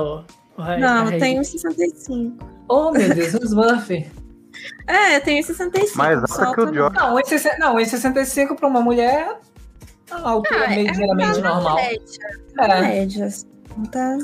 Ra- 0.58 0.78
Não, 0.78 1.12
eu 1.12 1.20
tenho 1.20 1.44
65. 1.44 2.38
Oh, 2.70 2.92
meu 2.92 3.14
Deus, 3.14 3.34
os 3.34 3.44
Smurf. 3.50 3.90
É, 4.88 5.18
eu 5.18 5.22
tenho 5.22 5.44
65. 5.44 5.98
Mais 5.98 6.18
alta 6.18 6.34
só 6.34 6.54
que 6.54 6.62
o 6.62 6.74
George. 6.74 6.96
Não, 6.96 7.14
1,60 7.16 7.58
não, 7.60 7.76
1,65 7.76 8.56
pra 8.56 8.68
uma 8.68 8.80
mulher 8.80 9.38
é 10.10 10.16
uma 10.16 10.30
altura 10.32 10.62
Ah, 10.68 10.74
é- 10.74 10.84
medianamente 10.84 11.36
tá 11.36 11.42
na 11.42 11.54
normal. 11.56 11.76
Média, 11.76 12.20
É. 12.58 12.82
média. 12.82 13.26
assim, 13.26 13.46
Não 13.76 13.86
tá... 13.86 14.18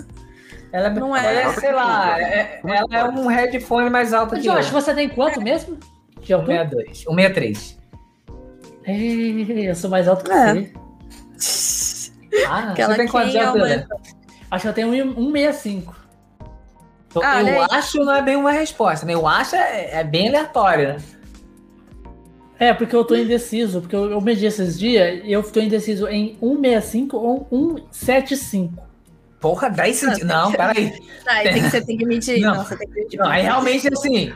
Ela, 0.72 0.90
Não 0.90 1.16
ela 1.16 1.27
é. 1.30 1.43
é, 1.43 1.53
sei 1.53 1.72
lá, 1.74 2.19
é- 2.22 2.61
ela 2.64 2.88
é 2.98 3.03
um 3.06 3.27
headphone 3.27 3.90
mais 3.90 4.14
alto 4.14 4.35
que 4.40 4.48
eu. 4.48 4.53
Josh, 4.56 4.69
você 4.69 4.93
tem 4.93 5.09
quanto 5.09 5.41
mesmo? 5.41 5.77
De 6.22 6.32
altura? 6.33 6.69
162, 6.69 6.98
163. 7.00 7.80
Ei, 8.85 9.69
Eu 9.69 9.75
sou 9.75 9.90
mais 9.90 10.08
alto 10.08 10.24
que 10.25 10.32
É. 10.32 10.53
você. 11.35 12.11
Ah, 12.48 12.72
Aquela 12.72 12.93
você 12.93 12.98
tem 13.01 13.08
quanto 13.09 13.30
de 13.32 13.38
é 13.38 13.43
altura? 13.43 13.88
Acho 14.50 14.61
que 14.64 14.67
eu 14.69 14.74
tenho 14.74 14.88
um- 15.06 15.32
1,65. 15.32 15.93
Então, 17.09 17.22
Ah, 17.25 17.41
eu 17.43 17.61
acho 17.64 17.98
não 18.06 18.14
é 18.16 18.22
bem 18.22 18.38
uma 18.38 18.51
resposta, 18.53 19.06
né? 19.06 19.14
Eu 19.14 19.27
acho 19.27 19.53
é, 19.56 20.00
é 20.00 20.03
bem 20.03 20.30
aleatório, 20.30 20.90
né? 20.93 20.98
É, 22.58 22.74
porque 22.74 22.95
eu 22.95 23.03
tô 23.03 23.16
indeciso. 23.16 23.82
Porque 23.82 23.95
eu, 23.95 24.09
eu 24.11 24.22
medi 24.22 24.45
esses 24.45 24.80
dias 24.80 25.22
e 25.25 25.32
eu 25.32 25.43
tô 25.43 25.59
indeciso 25.59 26.08
em 26.08 26.38
1,65 26.41 27.14
ou 27.17 27.48
1,75. 27.51 28.72
Porra, 29.41 29.69
10 29.69 29.95
centímetros. 29.95 30.27
Não, 30.29 30.51
peraí. 30.51 30.91
Tá, 31.25 31.31
aí 31.33 31.51
tem 31.51 31.63
que, 31.63 31.69
você 31.71 31.81
tem 31.83 31.97
que 31.97 32.05
medir. 32.05 32.39
Não. 32.39 32.63
Você 32.63 32.77
tem 32.77 32.87
que 32.87 32.93
medir. 33.01 33.17
Não, 33.17 33.27
aí 33.27 33.41
realmente 33.41 33.87
assim, 33.91 34.31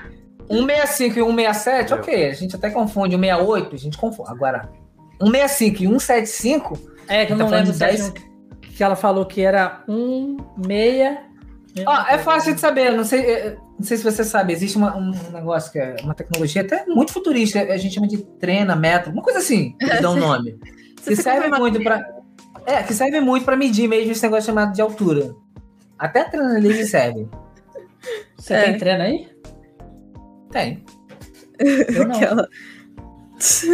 165 0.49 1.19
e 1.19 1.23
167, 1.23 1.93
ok, 1.93 2.29
a 2.29 2.33
gente 2.33 2.55
até 2.55 2.69
confunde. 2.71 3.15
168, 3.15 3.75
a 3.75 3.77
gente 3.77 3.97
confunde. 3.97 4.29
Agora, 4.31 4.69
165 5.21 5.83
e 5.83 5.87
175, 5.87 6.79
É, 7.07 7.25
que 7.25 7.33
eu 7.33 7.37
Tá 7.37 7.43
não 7.43 7.51
lembro 7.51 7.71
de 7.71 7.77
se 7.77 7.83
era 7.83 7.93
10? 7.93 8.09
um- 8.09 8.13
que 8.75 8.83
ela 8.83 8.95
falou 8.95 9.25
que 9.25 9.41
era 9.41 9.83
1,6. 9.87 11.17
ó, 11.85 12.05
é 12.09 12.17
fácil 12.17 12.53
de 12.55 12.59
saber, 12.59 12.91
não 12.91 13.03
sei, 13.05 13.21
é, 13.21 13.57
não 13.77 13.85
sei 13.85 13.97
se 13.97 14.03
você 14.03 14.23
sabe, 14.23 14.53
existe 14.53 14.75
uma- 14.77 14.95
um 14.97 15.11
negócio 15.31 15.71
que 15.71 15.77
é 15.79 15.95
uma 16.03 16.13
tecnologia 16.15 16.61
até 16.61 16.85
muito 16.87 17.13
futurista, 17.13 17.59
a 17.61 17.77
gente 17.77 17.93
chama 17.93 18.07
de 18.07 18.17
trena, 18.39 18.75
metro, 18.75 19.11
uma 19.11 19.21
coisa 19.21 19.39
assim, 19.39 19.75
que 19.79 20.01
dá 20.01 20.09
um 20.09 20.15
nome. 20.17 20.57
Você 20.99 21.15
que 21.15 21.21
serve 21.21 21.47
muito 21.49 21.81
pra. 21.83 22.03
É, 22.65 22.83
que 22.83 22.93
serve 22.93 23.19
muito 23.19 23.45
pra 23.45 23.55
medir 23.55 23.87
mesmo 23.87 24.11
esse 24.11 24.23
negócio 24.23 24.45
chamado 24.47 24.73
de 24.73 24.81
altura. 24.81 25.35
Até 25.97 26.21
a 26.21 26.29
trena 26.29 26.59
livre 26.59 26.85
serve. 26.85 27.27
Você 28.37 28.53
É. 28.53 28.63
tem 28.63 28.77
treino 28.77 29.03
aí? 29.03 29.27
Tem. 30.51 30.83
Eu 31.59 32.07
não. 32.07 32.15
Aquela- 32.15 32.47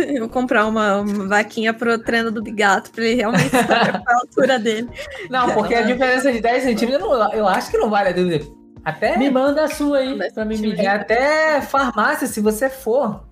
Eu 0.07 0.21
vou 0.21 0.29
comprar 0.29 0.65
uma, 0.65 1.01
uma 1.01 1.27
vaquinha 1.27 1.71
pro 1.73 1.97
treino 1.99 2.31
do 2.31 2.41
Bigato 2.41 2.89
pra 2.91 3.03
ele 3.03 3.15
realmente 3.15 3.49
saber 3.49 3.91
qual 3.91 4.03
é 4.07 4.11
a 4.13 4.15
altura 4.15 4.59
dele. 4.59 4.89
Não, 5.29 5.51
porque 5.53 5.75
a 5.75 5.83
diferença 5.83 6.31
de 6.31 6.41
10 6.41 6.63
centímetros 6.63 7.03
eu, 7.03 7.17
eu 7.39 7.47
acho 7.47 7.69
que 7.69 7.77
não 7.77 7.89
vale 7.89 8.09
a 8.09 8.11
dúvida. 8.11 8.43
Até 8.83 9.15
Me 9.17 9.29
manda 9.29 9.63
a 9.63 9.67
sua 9.67 9.99
aí 9.99 10.17
pra 10.33 10.43
me 10.43 10.57
medir. 10.57 10.87
até 10.87 11.61
farmácia, 11.61 12.25
se 12.25 12.41
você 12.41 12.69
for. 12.71 13.23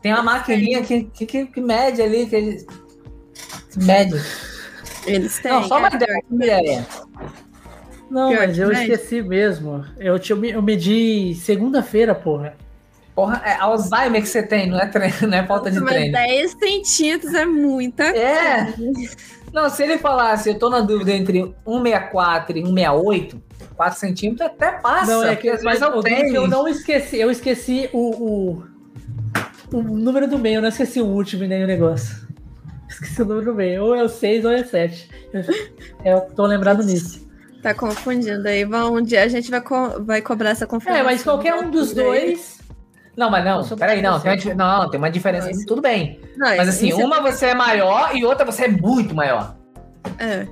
Tem 0.00 0.12
uma 0.14 0.22
maquininha 0.22 0.82
que, 0.82 1.04
que, 1.04 1.46
que, 1.46 1.60
mede 1.60 2.00
ali, 2.00 2.24
que 2.26 2.34
ele. 2.36 2.66
que 3.70 3.78
mede. 3.84 4.14
Eles 5.06 5.38
têm. 5.38 5.52
Não, 5.52 5.64
só 5.64 5.78
uma 5.78 5.88
é, 5.88 5.94
ideia. 6.34 6.86
Não, 8.10 8.28
Pior 8.30 8.46
mas 8.46 8.58
eu 8.58 8.68
mede. 8.68 8.80
esqueci 8.92 9.22
mesmo. 9.22 9.84
Eu, 9.98 10.18
te- 10.18 10.30
eu 10.30 10.36
me- 10.36 10.50
eu 10.50 10.62
medi 10.62 11.34
segunda-feira, 11.34 12.14
porra. 12.14 12.54
Porra, 13.14 13.40
é 13.44 13.54
Alzheimer 13.54 14.20
que 14.20 14.28
você 14.28 14.42
tem, 14.42 14.68
não 14.68 14.78
é, 14.78 14.86
treino, 14.86 15.14
não 15.28 15.38
é 15.38 15.46
falta 15.46 15.70
de 15.70 15.80
mas 15.80 15.94
treino. 15.94 16.12
10 16.12 16.50
centímetros 16.52 17.34
é 17.34 17.44
muita 17.44 18.04
É. 18.04 18.74
Não, 19.52 19.70
se 19.70 19.84
ele 19.84 19.98
falasse, 19.98 20.48
eu 20.48 20.58
tô 20.58 20.68
na 20.68 20.80
dúvida 20.80 21.12
entre 21.12 21.54
164 21.64 22.58
e 22.58 22.62
168, 22.62 23.42
4 23.76 23.98
centímetros 24.00 24.48
até 24.50 24.72
passa. 24.72 25.12
Não, 25.12 25.24
é 25.24 25.36
que 25.36 25.48
mas 25.62 25.80
às 25.80 25.80
vezes 25.80 25.82
eu, 25.82 25.94
eu 25.94 26.02
tenho. 26.02 26.34
eu 26.34 26.48
não 26.48 26.66
esqueci. 26.66 27.18
Eu 27.20 27.30
esqueci 27.30 27.88
o, 27.92 28.10
o, 28.10 28.64
o 29.78 29.82
número 29.82 30.26
do 30.26 30.38
meio, 30.38 30.56
eu 30.56 30.62
não 30.62 30.68
esqueci 30.68 31.00
o 31.00 31.06
último 31.06 31.44
e 31.44 31.48
nem 31.48 31.62
o 31.62 31.68
negócio. 31.68 32.23
Esqueci 32.94 33.22
o 33.22 33.24
número 33.24 33.54
meio. 33.54 33.84
Ou 33.84 33.94
é 33.94 34.02
o 34.02 34.08
6 34.08 34.44
ou 34.44 34.50
é 34.52 34.60
o 34.62 34.66
7. 34.66 35.08
Eu, 36.04 36.20
tô 36.34 36.46
lembrado 36.46 36.82
nisso. 36.84 37.26
Tá 37.62 37.74
confundindo 37.74 38.46
aí. 38.46 38.64
Vão, 38.64 38.94
um 38.96 39.02
dia 39.02 39.22
a 39.24 39.28
gente 39.28 39.50
vai, 39.50 39.60
co- 39.60 40.02
vai 40.04 40.20
cobrar 40.22 40.50
essa 40.50 40.66
confirmação. 40.66 41.02
É, 41.02 41.04
mas 41.04 41.22
qualquer 41.22 41.54
um 41.54 41.70
dos 41.70 41.92
dois. 41.94 42.58
Não, 43.16 43.30
mas 43.30 43.44
não, 43.44 43.76
peraí, 43.76 44.02
não, 44.02 44.18
tem 44.20 44.32
uma, 44.32 44.54
não, 44.54 44.90
tem 44.90 44.98
uma 44.98 45.10
diferença. 45.10 45.46
Não, 45.46 45.52
isso- 45.52 45.66
Tudo 45.66 45.80
bem. 45.80 46.20
Não, 46.36 46.56
Mas 46.56 46.68
assim, 46.68 46.90
é- 46.90 46.94
uma 46.96 47.20
você 47.20 47.46
é 47.46 47.54
maior 47.54 48.14
e 48.14 48.24
outra 48.24 48.44
você 48.44 48.64
é 48.64 48.68
muito 48.68 49.14
maior. 49.14 49.56
É. 50.18 50.46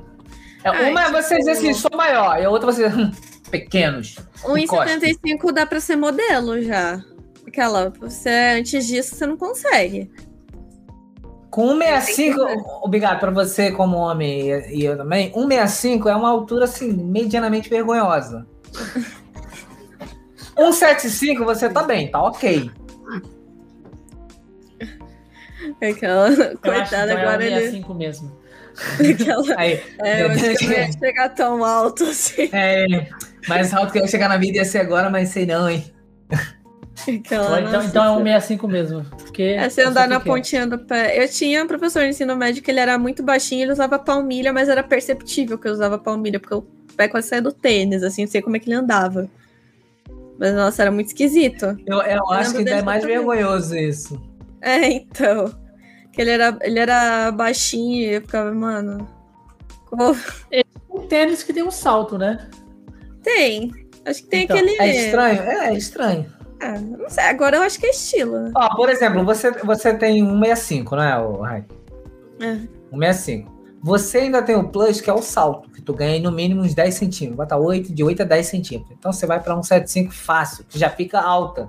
É, 0.65 0.69
Ah, 0.69 0.73
uma 0.91 1.03
é 1.03 1.07
tipo- 1.07 1.23
você 1.23 1.39
dizer 1.39 1.51
assim, 1.51 1.75
sou 1.75 1.91
maior, 1.97 2.41
e 2.41 2.45
a 2.45 2.51
outra 2.51 2.71
você, 2.73 2.87
hum, 2.87 3.11
pequenos. 3.51 4.15
Encosta. 4.47 4.95
1,75 4.97 5.53
dá 5.53 5.67
pra 5.67 5.81
ser 5.81 5.97
modelo 5.97 6.63
já. 6.63 7.03
Aquela, 7.47 7.91
você 8.01 8.31
antes 8.59 8.87
disso 8.87 9.17
você 9.17 9.27
não 9.27 9.37
consegue. 9.37 10.11
Com 11.53 11.69
165, 11.79 12.81
obrigado 12.83 13.21
pra 13.21 13.31
você 13.31 13.71
como 13.71 13.99
homem 13.99 14.49
e 14.71 14.87
eu 14.87 14.97
também, 14.97 15.31
165 15.35 16.09
é 16.09 16.17
uma 16.17 16.31
altura 16.31 16.65
assim, 16.65 16.91
medianamente 16.91 17.69
vergonhosa. 17.69 18.47
175 20.57 21.45
você 21.45 21.69
tá 21.69 21.83
bem, 21.83 22.11
tá 22.11 22.23
ok. 22.23 22.71
Aquela, 25.83 26.29
Eu 26.29 26.33
acho 26.33 26.51
que 26.51 26.57
coitada, 26.57 27.13
então 27.13 27.19
é 27.19 27.21
agora 27.21 27.45
ele. 27.45 27.55
65 27.57 27.95
mesmo. 27.95 28.33
Aquela, 28.99 29.45
Aí, 29.61 29.83
é, 30.03 30.23
eu 30.23 30.31
acho 30.31 30.57
que 30.57 30.67
não 30.67 30.73
ia 30.73 30.93
chegar 30.93 31.29
tão 31.35 31.63
alto 31.63 32.05
assim. 32.05 32.49
é, 32.51 32.87
mais 33.47 33.75
alto 33.75 33.93
que 33.93 33.99
eu 33.99 34.09
chegar 34.09 34.31
na 34.31 34.39
vida 34.39 34.57
ia 34.57 34.65
ser 34.65 34.79
agora, 34.79 35.11
mas 35.11 35.29
sei 35.29 35.45
não, 35.45 35.69
hein. 35.69 35.85
Aquela, 37.09 37.61
então, 37.61 37.73
nossa 37.73 37.87
então 37.89 38.05
é 38.05 38.11
um 38.11 38.15
Senhora. 38.25 38.41
65 38.41 38.69
mesmo. 38.69 39.05
Porque 39.05 39.43
É, 39.43 39.69
você 39.69 39.83
eu 39.83 39.89
andar 39.89 40.09
na 40.09 40.21
pontinha 40.21 40.67
do 40.67 40.79
pé. 40.79 41.23
Eu 41.23 41.29
tinha 41.29 41.63
um 41.65 41.67
professor 41.67 42.03
de 42.03 42.11
ensino 42.11 42.37
médio 42.37 42.63
que 42.63 42.71
ele 42.71 42.81
era 42.81 42.97
muito 42.99 43.23
baixinho, 43.23 43.63
ele 43.63 43.73
usava 43.73 43.99
palmilha, 43.99 44.53
mas 44.53 44.69
era 44.69 44.83
perceptível 44.83 45.59
que 45.59 45.67
eu 45.69 45.73
usava 45.73 45.99
palmilha, 45.99 46.39
porque 46.39 46.55
o 46.55 46.63
pé 46.97 47.09
quase 47.09 47.29
saía 47.29 47.43
do 47.43 47.53
tênis, 47.53 48.03
assim, 48.03 48.23
não 48.25 48.31
sei 48.31 48.41
como 48.43 48.57
é 48.57 48.59
que 48.59 48.69
ele 48.69 48.77
andava. 48.77 49.29
Mas, 50.39 50.55
nossa, 50.55 50.83
era 50.83 50.91
muito 50.91 51.09
esquisito. 51.09 51.77
Eu, 51.87 51.99
eu 52.03 52.31
acho 52.31 52.51
lembro 52.51 52.53
que 52.53 52.59
ainda 52.59 52.71
é 52.71 52.83
mais 52.83 53.05
vergonhoso 53.05 53.77
isso. 53.77 54.21
É, 54.61 54.89
então. 54.91 55.53
Que 56.13 56.21
ele 56.21 56.31
era, 56.31 56.59
ele 56.63 56.79
era 56.79 57.31
baixinho 57.33 57.97
e 57.97 58.15
eu 58.15 58.21
ficava, 58.21 58.53
mano. 58.53 59.09
como- 59.87 60.17
Um 60.91 61.07
tênis 61.07 61.43
que 61.43 61.53
tem 61.53 61.63
um 61.63 61.71
salto, 61.71 62.19
né? 62.19 62.49
Tem. 63.23 63.71
Acho 64.05 64.23
que 64.23 64.29
tem 64.29 64.43
Então, 64.45 64.57
aquele. 64.57 64.77
É 64.81 65.07
estranho? 65.07 65.43
É, 65.43 65.69
é 65.69 65.75
estranho. 65.75 66.27
Ah, 66.63 66.79
não 66.79 67.09
sei, 67.09 67.25
agora 67.25 67.57
eu 67.57 67.63
acho 67.63 67.79
que 67.81 67.87
é 67.87 67.91
estilo. 67.91 68.39
né? 68.39 68.53
Ó, 68.55 68.77
por 68.77 68.89
exemplo, 68.89 69.25
você, 69.25 69.51
você 69.51 69.93
tem 69.95 70.25
165, 70.25 70.95
não 70.95 71.03
é, 71.03 71.19
o 71.19 71.41
Rai? 71.41 71.65
É. 72.41 72.55
165. 72.91 73.51
Você 73.85 74.19
ainda 74.19 74.41
tem 74.43 74.55
o 74.55 74.69
plus, 74.69 75.01
que 75.01 75.11
é 75.11 75.13
o 75.13 75.21
salto, 75.21 75.69
que 75.71 75.83
tu 75.83 75.93
ganha 75.93 76.21
no 76.23 76.31
mínimo 76.31 76.63
uns 76.63 76.73
10 76.73 76.95
centímetros. 76.95 77.37
Bota 77.37 77.57
8, 77.57 77.93
de 77.93 78.05
8 78.05 78.23
a 78.23 78.25
10 78.25 78.47
centímetros. 78.47 78.95
Então 78.97 79.13
você 79.13 79.27
vai 79.27 79.41
pra 79.41 79.55
175 79.55 80.13
fácil, 80.15 80.65
que 80.69 80.79
já 80.79 80.89
fica 80.89 81.21
alta. 81.21 81.69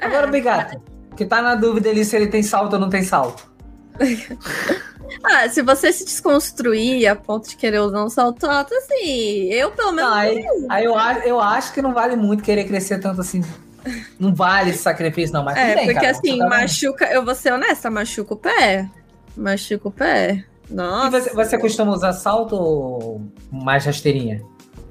Agora, 0.00 0.28
É. 0.28 0.30
Bigato, 0.30 0.80
que 1.16 1.24
tá 1.24 1.42
na 1.42 1.56
dúvida 1.56 1.88
ali 1.90 2.04
se 2.04 2.14
ele 2.14 2.28
tem 2.28 2.42
salto 2.42 2.74
ou 2.74 2.78
não 2.78 2.88
tem 2.88 3.02
salto. 3.02 3.52
Ah, 5.22 5.48
se 5.48 5.62
você 5.62 5.92
se 5.92 6.04
desconstruir 6.04 7.06
a 7.08 7.14
ponto 7.16 7.48
de 7.48 7.56
querer 7.56 7.80
usar 7.80 8.04
um 8.04 8.08
salto 8.08 8.44
alto, 8.46 8.74
assim, 8.74 9.44
eu 9.52 9.70
pelo 9.70 9.92
menos. 9.92 10.10
Não, 10.10 10.16
aí 10.18 10.44
aí 10.68 10.84
eu, 10.84 10.96
a- 10.98 11.18
eu 11.26 11.40
acho 11.40 11.72
que 11.72 11.80
não 11.82 11.92
vale 11.92 12.16
muito 12.16 12.42
querer 12.42 12.64
crescer 12.64 12.98
tanto 12.98 13.20
assim. 13.20 13.42
Não 14.18 14.34
vale 14.34 14.70
esse 14.70 14.82
sacrifício, 14.82 15.32
não. 15.34 15.44
Mas 15.44 15.56
é, 15.58 15.74
bem, 15.74 15.84
porque 15.86 16.00
cara, 16.00 16.10
assim, 16.10 16.38
tá 16.38 16.48
machuca. 16.48 17.04
Eu 17.06 17.24
vou 17.24 17.34
ser 17.34 17.52
honesta, 17.52 17.90
machuca 17.90 18.34
o 18.34 18.36
pé. 18.36 18.88
Machuca 19.36 19.88
o 19.88 19.90
pé. 19.90 20.44
E 20.70 20.72
Nossa. 20.74 21.10
você, 21.10 21.30
você 21.34 21.58
costuma 21.58 21.92
usar 21.92 22.12
salto 22.14 22.54
ou 22.56 23.20
mais 23.52 23.84
rasteirinha? 23.84 24.42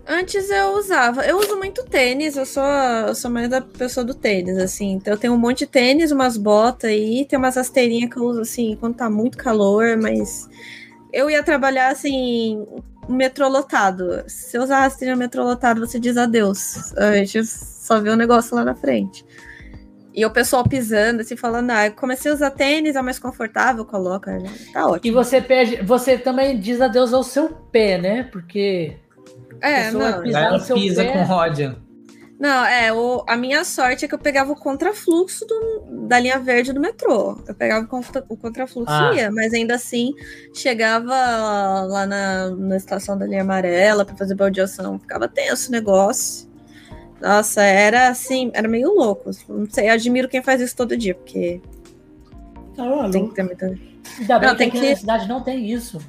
Antes 0.05 0.49
eu 0.49 0.73
usava. 0.77 1.25
Eu 1.25 1.37
uso 1.37 1.55
muito 1.57 1.83
tênis, 1.85 2.35
eu 2.35 2.45
sou, 2.45 2.63
eu 2.63 3.15
sou 3.15 3.31
mais 3.31 3.49
da 3.49 3.61
pessoa 3.61 4.03
do 4.05 4.13
tênis, 4.13 4.57
assim. 4.57 4.91
Então 4.93 5.13
eu 5.13 5.17
tenho 5.17 5.33
um 5.33 5.37
monte 5.37 5.59
de 5.59 5.67
tênis, 5.67 6.11
umas 6.11 6.35
botas 6.35 6.89
aí, 6.89 7.25
tem 7.25 7.39
umas 7.39 7.55
rasteirinhas 7.55 8.09
que 8.09 8.17
eu 8.17 8.23
uso 8.23 8.41
assim 8.41 8.75
quando 8.79 8.95
tá 8.95 9.09
muito 9.09 9.37
calor, 9.37 9.95
mas 9.97 10.49
eu 11.11 11.29
ia 11.29 11.41
trabalhar 11.41 11.87
assim, 11.89 12.65
metrô 13.07 13.47
lotado. 13.47 14.23
Se 14.27 14.57
eu 14.57 14.63
usar 14.63 14.79
rasteirinha 14.81 15.15
metrô 15.15 15.43
lotado, 15.43 15.79
você 15.79 15.97
diz 15.99 16.17
adeus. 16.17 16.93
A 16.97 17.15
gente 17.17 17.45
só 17.45 17.99
vê 18.01 18.09
o 18.09 18.17
negócio 18.17 18.55
lá 18.55 18.65
na 18.65 18.75
frente. 18.75 19.25
E 20.15 20.23
o 20.25 20.29
pessoal 20.29 20.63
pisando, 20.67 21.21
assim, 21.21 21.35
falando, 21.35 21.71
ah, 21.71 21.89
comecei 21.89 22.29
a 22.29 22.35
usar 22.35 22.51
tênis, 22.51 22.95
é 22.95 23.01
mais 23.01 23.17
confortável, 23.17 23.83
coloca, 23.83 24.37
tá 24.71 24.81
E 24.81 24.83
ótimo. 24.83 25.13
você 25.15 25.41
perde. 25.41 25.77
Você 25.81 26.17
também 26.19 26.59
diz 26.59 26.79
adeus 26.81 27.13
ao 27.13 27.23
seu 27.23 27.49
pé, 27.49 27.97
né? 27.97 28.23
Porque. 28.31 28.95
É, 29.63 29.91
não. 29.91 30.21
pisar 30.21 30.43
Ela 30.43 30.57
no 30.57 30.63
seu 30.63 30.75
pisa 30.75 31.03
pé. 31.03 31.11
com 31.13 31.23
ródio. 31.23 31.81
Não, 32.39 32.65
é, 32.65 32.91
o, 32.91 33.23
a 33.27 33.37
minha 33.37 33.63
sorte 33.63 34.03
é 34.03 34.07
que 34.07 34.13
eu 34.13 34.19
pegava 34.19 34.51
o 34.51 34.55
contrafluxo 34.55 35.45
do, 35.45 36.07
da 36.07 36.19
linha 36.19 36.37
verde 36.39 36.73
do 36.73 36.79
metrô. 36.81 37.37
Eu 37.47 37.55
pegava 37.55 37.85
o, 37.85 37.87
contra, 37.87 38.25
o 38.27 38.35
contrafluxo 38.35 38.91
Ah. 38.91 39.11
e 39.13 39.17
ia, 39.17 39.31
mas 39.31 39.53
ainda 39.53 39.75
assim 39.75 40.11
chegava 40.53 41.13
lá 41.85 42.05
na, 42.05 42.49
na 42.49 42.75
estação 42.75 43.17
da 43.17 43.25
linha 43.25 43.43
amarela 43.43 44.03
pra 44.03 44.15
fazer 44.17 44.35
baldeação. 44.35 44.99
Ficava 44.99 45.27
tenso 45.29 45.69
o 45.69 45.71
negócio. 45.71 46.51
Nossa, 47.21 47.61
era 47.61 48.09
assim, 48.09 48.51
era 48.53 48.67
meio 48.67 48.93
louco. 48.93 49.31
Não 49.47 49.69
sei, 49.69 49.87
eu 49.87 49.93
admiro 49.93 50.27
quem 50.27 50.41
faz 50.43 50.59
isso 50.59 50.75
todo 50.75 50.97
dia, 50.97 51.15
porque 51.15 51.61
Tá 52.75 53.09
tem 53.09 53.29
que 53.29 53.35
ter 53.35 53.43
muita. 53.43 53.67
Ainda 54.19 54.39
bem 54.39 54.49
Não, 54.49 54.55
que 54.57 54.71
que- 54.71 54.89
na 54.89 54.95
cidade 54.97 55.27
não 55.29 55.41
tem 55.41 55.71
isso. 55.71 55.99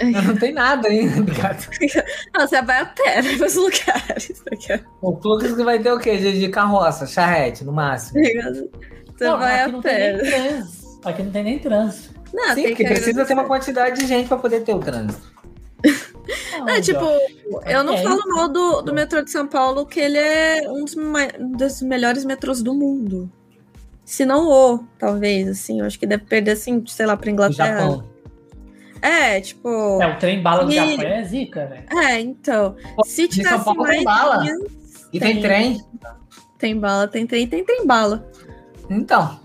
Não 0.26 0.36
tem 0.36 0.52
nada 0.52 0.88
ainda, 0.88 1.32
gato. 1.34 1.68
Você 2.38 2.62
vai 2.62 2.80
a 2.80 2.86
pé 2.86 3.22
né, 3.22 3.36
pros 3.36 3.54
lugares. 3.54 4.42
tá? 4.66 4.80
O 5.02 5.16
que 5.16 5.62
vai 5.62 5.78
ter 5.78 5.92
o 5.92 5.98
quê? 5.98 6.16
De, 6.16 6.48
carroça, 6.48 7.06
charrete, 7.06 7.64
no 7.64 7.72
máximo. 7.72 8.20
Você 8.20 9.24
Não, 9.24 9.38
vai 9.38 9.60
aqui 9.60 9.62
a 9.62 9.68
não 9.68 9.82
tem 9.82 9.98
nem 9.98 10.30
pé. 10.30 10.62
Aqui 11.04 11.22
não 11.22 11.30
tem 11.30 11.44
nem 11.44 11.58
trânsito. 11.58 12.20
Não, 12.32 12.54
Sim, 12.54 12.62
porque 12.62 12.76
que 12.76 12.84
precisa 12.84 13.24
ter 13.24 13.34
uma 13.34 13.44
quantidade 13.44 14.00
de 14.00 14.06
gente 14.06 14.28
pra 14.28 14.38
poder 14.38 14.62
ter 14.62 14.74
o 14.74 14.78
trânsito. 14.78 15.30
Não, 16.58 16.68
É, 16.68 16.80
tipo, 16.80 17.04
eu 17.66 17.82
não 17.82 17.96
falo 17.96 18.22
mal 18.28 18.48
do, 18.48 18.82
do 18.82 18.92
metrô 18.92 19.22
de 19.22 19.30
São 19.30 19.48
Paulo, 19.48 19.86
que 19.86 19.98
ele 19.98 20.18
é 20.18 20.62
um 20.68 20.84
dos, 20.84 20.94
dos 21.56 21.82
melhores 21.82 22.24
metrôs 22.24 22.62
do 22.62 22.74
mundo. 22.74 23.30
Se 24.04 24.24
não 24.26 24.46
o, 24.46 24.78
talvez, 24.98 25.48
assim. 25.48 25.80
Eu 25.80 25.86
acho 25.86 25.98
que 25.98 26.06
deve 26.06 26.24
perder, 26.24 26.52
assim, 26.52 26.84
sei 26.86 27.06
lá, 27.06 27.16
pra 27.16 27.30
Inglaterra. 27.30 27.80
Japão. 27.80 28.04
É, 29.02 29.40
tipo. 29.40 30.00
É, 30.02 30.14
o 30.14 30.18
trem 30.18 30.42
bala 30.42 30.64
do 30.64 30.72
E- 30.72 30.74
Japão 30.74 31.06
é 31.12 31.22
zica, 31.24 31.66
velho. 31.66 31.84
É, 32.06 32.20
então. 32.20 32.76
Se 33.06 33.26
de 33.28 33.36
São 33.36 33.44
tivesse 33.44 33.64
Paulo 33.64 33.80
mais 33.82 33.96
tem 33.96 34.04
bala. 34.04 34.36
linhas, 34.42 34.60
E 35.12 35.18
tem, 35.18 35.32
Tem. 35.34 35.42
trem. 35.42 35.84
tem 36.58 36.78
bala, 36.78 37.08
tem 37.08 37.26
trem, 37.26 37.46
tem 37.46 37.64
trem 37.64 37.86
bala. 37.86 38.28
Então. 38.88 39.40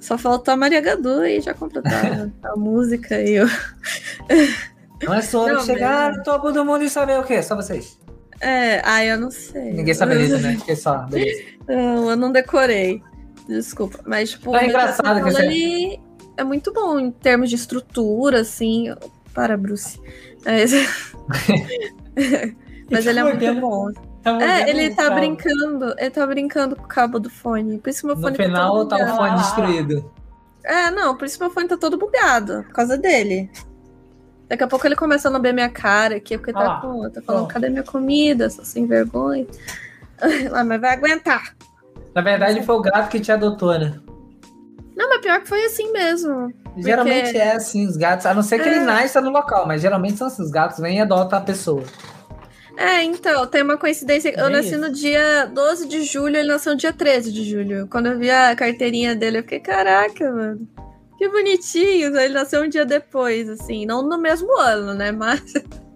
Só 0.00 0.16
faltou 0.18 0.52
a 0.54 0.56
Maria 0.56 0.80
Gadu 0.80 1.24
e 1.24 1.40
já 1.40 1.52
completava 1.54 2.30
a 2.44 2.56
música 2.56 3.20
e 3.22 3.40
o. 3.40 3.46
Não 5.02 5.14
é 5.14 5.20
sobre 5.22 5.52
Não, 5.52 5.60
chegar 5.62 6.08
mas- 6.08 6.16
no 6.18 6.22
topo 6.22 6.52
do 6.52 6.64
mundo 6.64 6.82
e 6.84 6.88
saber 6.90 7.18
o 7.18 7.22
quê? 7.22 7.42
Só 7.42 7.54
vocês. 7.54 7.98
É, 8.40 8.80
ai, 8.84 9.10
eu 9.10 9.18
não 9.18 9.30
sei. 9.30 9.72
Ninguém 9.72 9.94
sabe 9.94 10.12
a 10.14 10.16
letra, 10.18 10.38
né? 10.38 10.56
Fiquei 10.60 10.76
só. 10.76 10.98
Beleza. 11.06 11.42
Não, 11.68 12.10
eu 12.10 12.16
não 12.16 12.30
decorei. 12.32 13.02
Desculpa. 13.48 13.98
Mas, 14.06 14.30
tipo, 14.30 14.54
É 14.56 14.66
engraçado 14.66 15.22
que 15.24 15.30
você- 15.32 15.42
ele 15.44 16.00
é 16.36 16.44
muito 16.44 16.72
bom 16.72 16.98
em 16.98 17.10
termos 17.10 17.50
de 17.50 17.56
estrutura, 17.56 18.40
assim. 18.40 18.94
Para, 19.34 19.56
Bruce. 19.56 20.00
Mas, 20.44 20.72
mas 22.90 23.06
ele 23.06 23.18
é 23.20 23.24
muito 23.24 23.60
bom. 23.60 23.90
É, 24.24 24.68
ele 24.70 24.94
tá 24.94 25.10
brincando. 25.10 25.94
Ele 25.98 26.10
tá 26.10 26.26
brincando 26.26 26.76
com 26.76 26.84
o 26.84 26.88
cabo 26.88 27.18
do 27.18 27.30
fone. 27.30 27.78
Por 27.78 27.90
isso 27.90 28.06
meu 28.06 28.16
No 28.16 28.22
fone 28.22 28.36
final 28.36 28.86
tá 28.86 28.98
tá 28.98 29.12
o 29.12 29.16
fone 29.16 29.30
Ah. 29.30 29.34
destruído. 29.36 30.12
É, 30.64 30.90
não, 30.90 31.16
por 31.16 31.26
isso 31.26 31.38
meu 31.40 31.50
fone 31.50 31.68
tá 31.68 31.76
todo 31.76 31.96
bugado. 31.96 32.64
Por 32.64 32.72
causa 32.72 32.98
dele. 32.98 33.50
Daqui 34.48 34.62
a 34.64 34.68
pouco 34.68 34.86
ele 34.86 34.96
começa 34.96 35.28
a 35.28 35.30
lamber 35.30 35.52
minha 35.54 35.68
cara 35.68 36.16
aqui, 36.16 36.36
porque 36.38 36.52
Ah 36.54 36.58
lá. 36.60 36.74
tá, 36.76 36.80
com, 36.80 37.10
tá 37.10 37.22
falando, 37.22 37.42
Pronto. 37.42 37.52
cadê 37.52 37.68
minha 37.68 37.82
comida? 37.82 38.48
Sou 38.50 38.64
sem 38.64 38.86
vergonha. 38.86 39.46
Ah, 40.54 40.64
mas 40.64 40.80
vai 40.80 40.94
aguentar. 40.94 41.54
Na 42.14 42.22
verdade, 42.22 42.62
foi 42.64 42.74
o 42.74 42.80
gato 42.80 43.10
que 43.10 43.20
te 43.20 43.30
adotou, 43.30 43.78
né? 43.78 44.00
Não, 44.96 45.08
mas 45.10 45.20
pior 45.20 45.40
que 45.40 45.48
foi 45.48 45.64
assim 45.66 45.92
mesmo. 45.92 46.52
Geralmente 46.78 47.36
é 47.36 47.52
assim, 47.52 47.86
os 47.86 47.96
gatos, 47.96 48.24
a 48.26 48.32
não 48.34 48.42
ser 48.42 48.58
que 48.60 48.68
ele 48.68 48.78
É. 48.78 48.84
nasça 48.84 49.20
no 49.20 49.30
local, 49.30 49.66
mas 49.66 49.82
geralmente 49.82 50.16
são 50.16 50.26
assim, 50.26 50.42
os 50.42 50.50
gatos 50.50 50.78
vêm 50.78 50.98
e 50.98 51.00
adotam 51.00 51.38
a 51.38 51.42
pessoa. 51.42 51.82
É, 52.78 53.02
então, 53.02 53.46
tem 53.46 53.62
uma 53.62 53.78
coincidência. 53.78 54.34
Eu 54.38 54.46
É 54.46 54.50
nasci 54.50 54.70
isso. 54.72 54.78
no 54.78 54.90
dia 54.92 55.46
12 55.46 55.88
de 55.88 56.02
julho, 56.02 56.36
ele 56.36 56.48
nasceu 56.48 56.72
no 56.72 56.78
dia 56.78 56.92
13 56.92 57.32
de 57.32 57.42
julho. 57.42 57.86
Quando 57.90 58.06
eu 58.06 58.18
vi 58.18 58.30
a 58.30 58.54
carteirinha 58.54 59.14
dele, 59.14 59.38
eu 59.38 59.42
fiquei, 59.42 59.60
caraca, 59.60 60.30
mano. 60.30 60.68
Que 61.16 61.26
bonitinho. 61.28 62.14
Ele 62.18 62.34
nasceu 62.34 62.62
um 62.62 62.68
dia 62.68 62.84
depois, 62.84 63.48
assim. 63.48 63.86
Não 63.86 64.02
no 64.02 64.18
mesmo 64.18 64.54
ano, 64.60 64.92
né? 64.92 65.10
Mas. 65.10 65.40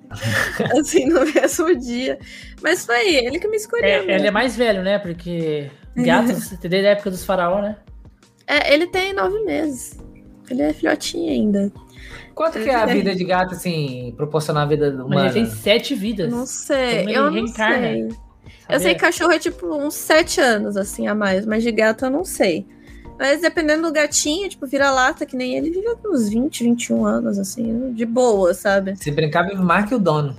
assim, 0.78 1.04
no 1.06 1.20
mesmo 1.26 1.76
dia. 1.78 2.18
Mas 2.62 2.86
foi 2.86 3.14
ele 3.14 3.38
que 3.38 3.46
me 3.48 3.56
escolheu. 3.58 3.84
É, 3.84 4.02
né? 4.06 4.14
ele 4.14 4.26
é 4.28 4.30
mais 4.30 4.56
velho, 4.56 4.82
né? 4.82 4.98
Porque 4.98 5.70
gatos, 5.94 6.48
desde 6.60 6.86
a 6.86 6.92
época 6.92 7.10
dos 7.10 7.24
faraó, 7.24 7.60
né? 7.60 7.76
É, 8.50 8.74
ele 8.74 8.88
tem 8.88 9.12
nove 9.12 9.38
meses. 9.44 9.96
Ele 10.50 10.62
é 10.62 10.72
filhotinho 10.72 11.30
ainda. 11.30 11.72
Quanto 12.34 12.58
que 12.58 12.68
é 12.68 12.74
a 12.74 12.84
vida 12.84 13.14
de 13.14 13.22
gato, 13.22 13.54
assim, 13.54 14.12
proporcionar 14.16 14.64
a 14.64 14.66
vida 14.66 14.90
Mas 14.90 15.04
humana? 15.06 15.24
ele 15.26 15.34
tem 15.34 15.46
sete 15.46 15.94
vidas. 15.94 16.32
Não 16.32 16.44
sei. 16.44 17.04
Como 17.04 17.10
Eu 17.10 17.24
não 17.26 17.32
reencarna, 17.32 17.78
sei. 17.78 18.08
Eu 18.68 18.80
sei 18.80 18.94
que 18.94 19.00
cachorro 19.00 19.30
é 19.30 19.38
tipo 19.38 19.66
uns 19.66 19.94
sete 19.94 20.40
anos, 20.40 20.76
assim, 20.76 21.06
a 21.06 21.14
mais, 21.14 21.46
mas 21.46 21.62
de 21.62 21.70
gato 21.70 22.04
eu 22.06 22.10
não 22.10 22.24
sei. 22.24 22.66
Mas 23.16 23.40
dependendo 23.40 23.82
do 23.86 23.92
gatinho, 23.92 24.48
tipo, 24.48 24.66
vira-lata, 24.66 25.24
que 25.26 25.36
nem 25.36 25.56
ele, 25.56 25.70
vive 25.70 25.86
uns 26.06 26.28
20, 26.28 26.64
21 26.64 27.04
anos, 27.04 27.38
assim, 27.38 27.92
de 27.92 28.06
boa, 28.06 28.52
sabe? 28.54 28.96
Se 28.96 29.10
brincar, 29.12 29.42
vive 29.42 29.62
mais 29.62 29.86
que 29.86 29.94
o 29.94 29.98
dono. 29.98 30.34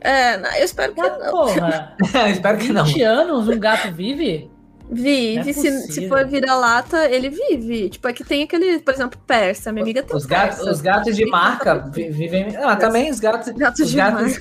É, 0.00 0.36
não, 0.36 0.50
eu 0.54 0.64
espero 0.64 0.92
que 0.92 1.00
Mas, 1.00 1.18
não. 1.18 1.30
porra, 1.30 1.96
Espero 2.30 2.58
que 2.58 2.72
não. 2.72 2.84
20 2.84 3.02
anos 3.02 3.48
um 3.48 3.58
gato 3.58 3.92
vive? 3.92 4.50
Vive, 4.90 5.50
é 5.50 5.52
se, 5.52 5.92
se 5.92 6.08
for 6.08 6.26
vira-lata, 6.26 7.04
ele 7.10 7.28
vive. 7.28 7.90
Tipo, 7.90 8.08
aqui 8.08 8.24
tem 8.24 8.42
aquele, 8.44 8.78
por 8.78 8.94
exemplo, 8.94 9.20
persa. 9.26 9.70
Minha 9.70 9.82
amiga 9.84 10.02
tem 10.02 10.16
Os 10.16 10.24
gatos, 10.24 10.56
persa. 10.56 10.70
os 10.70 10.80
gatos 10.80 11.14
de 11.16 11.26
marca 11.26 11.90
vi- 11.92 12.08
vivem. 12.10 12.56
Ah, 12.56 12.74
também 12.74 13.10
os 13.10 13.20
gatos. 13.20 13.52
Gatos 13.52 13.80
os 13.80 13.90
de 13.90 13.96
gatos. 13.96 14.38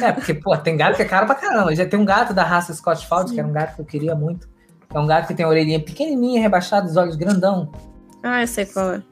É, 0.00 0.12
porque, 0.12 0.34
pô, 0.34 0.56
tem 0.56 0.76
gato 0.76 0.94
que 0.96 1.02
é 1.02 1.04
caro 1.04 1.26
pra 1.26 1.34
caramba. 1.34 1.74
Já 1.74 1.84
tem 1.86 1.98
um 1.98 2.04
gato 2.04 2.32
da 2.32 2.44
raça 2.44 2.72
Scott 2.72 3.06
Fold, 3.06 3.32
que 3.32 3.40
era 3.40 3.48
um 3.48 3.52
gato 3.52 3.74
que 3.74 3.80
eu 3.80 3.84
queria 3.84 4.14
muito. 4.14 4.48
É 4.94 4.98
um 4.98 5.06
gato 5.06 5.26
que 5.26 5.34
tem 5.34 5.44
a 5.44 5.48
orelhinha 5.48 5.80
pequenininha, 5.80 6.40
rebaixada, 6.40 6.86
os 6.86 6.96
olhos 6.96 7.16
grandão. 7.16 7.72
Ah, 8.22 8.42
eu 8.42 8.46
sei 8.46 8.66
qual 8.66 8.92
é. 8.94 9.02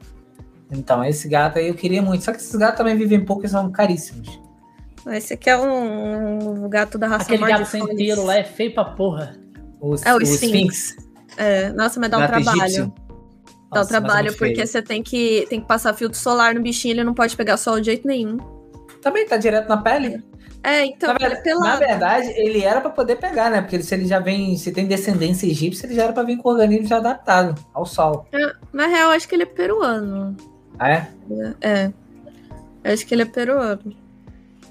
Então, 0.71 1.03
esse 1.03 1.27
gato 1.27 1.59
aí 1.59 1.67
eu 1.67 1.73
queria 1.73 2.01
muito. 2.01 2.23
Só 2.23 2.31
que 2.31 2.37
esses 2.37 2.55
gatos 2.55 2.77
também 2.77 2.95
vivem 2.95 3.25
pouco 3.25 3.45
e 3.45 3.49
são 3.49 3.69
caríssimos. 3.71 4.39
Ah, 5.05 5.17
Esse 5.17 5.33
aqui 5.33 5.49
é 5.49 5.57
um, 5.57 6.63
um 6.65 6.69
gato 6.69 6.97
da 6.97 7.07
raça 7.07 7.23
Aquele 7.25 7.45
gato 7.45 7.75
inteiro 7.75 8.23
lá 8.23 8.37
é 8.37 8.43
feio 8.43 8.73
pra 8.73 8.85
porra. 8.85 9.35
Os, 9.81 10.05
É, 10.05 10.13
o 10.13 10.17
o 10.17 10.21
Sphinx. 10.21 10.95
É, 11.37 11.69
nossa, 11.73 11.99
mas 11.99 12.09
dá 12.09 12.17
um 12.19 12.27
trabalho. 12.27 12.61
egípcio. 12.61 12.85
Dá 12.85 13.79
um 13.79 13.79
Nossa, 13.79 13.89
é 13.89 13.99
trabalho, 13.99 14.25
muito 14.27 14.37
porque 14.37 14.55
feio. 14.55 14.67
você 14.67 14.81
tem 14.81 15.01
que, 15.01 15.45
tem 15.49 15.61
que 15.61 15.67
passar 15.67 15.93
filtro 15.93 16.17
solar 16.19 16.53
no 16.53 16.61
bichinho, 16.61 16.91
ele 16.93 17.03
não 17.05 17.13
pode 17.13 17.35
pegar 17.37 17.55
sol 17.57 17.79
de 17.79 17.85
jeito 17.85 18.05
nenhum. 18.05 18.37
Também 19.01 19.25
tá 19.25 19.37
direto 19.37 19.67
na 19.69 19.77
pele. 19.77 20.21
É, 20.63 20.85
então, 20.85 21.13
na, 21.13 21.25
ele 21.25 21.33
é 21.33 21.41
verdade, 21.41 21.59
na 21.59 21.75
verdade, 21.77 22.27
ele 22.35 22.61
era 22.63 22.81
pra 22.81 22.89
poder 22.91 23.15
pegar, 23.15 23.49
né? 23.49 23.61
Porque 23.61 23.81
se 23.81 23.95
ele 23.95 24.05
já 24.05 24.19
vem, 24.19 24.55
se 24.57 24.71
tem 24.71 24.85
descendência 24.85 25.47
egípcia, 25.47 25.87
ele 25.87 25.95
já 25.95 26.03
era 26.03 26.13
pra 26.13 26.21
vir 26.21 26.37
com 26.37 26.49
o 26.49 26.51
organismo 26.51 26.85
já 26.85 26.97
adaptado 26.97 27.55
ao 27.73 27.85
sol. 27.85 28.27
Na 28.71 28.85
real, 28.87 29.09
acho 29.11 29.27
que 29.27 29.33
ele 29.33 29.43
é 29.43 29.47
peruano. 29.47 30.35
Ah, 30.77 30.89
é? 30.91 31.07
É. 31.61 31.91
Acho 32.83 33.07
que 33.07 33.15
ele 33.15 33.23
é 33.23 33.25
peruano. 33.25 33.81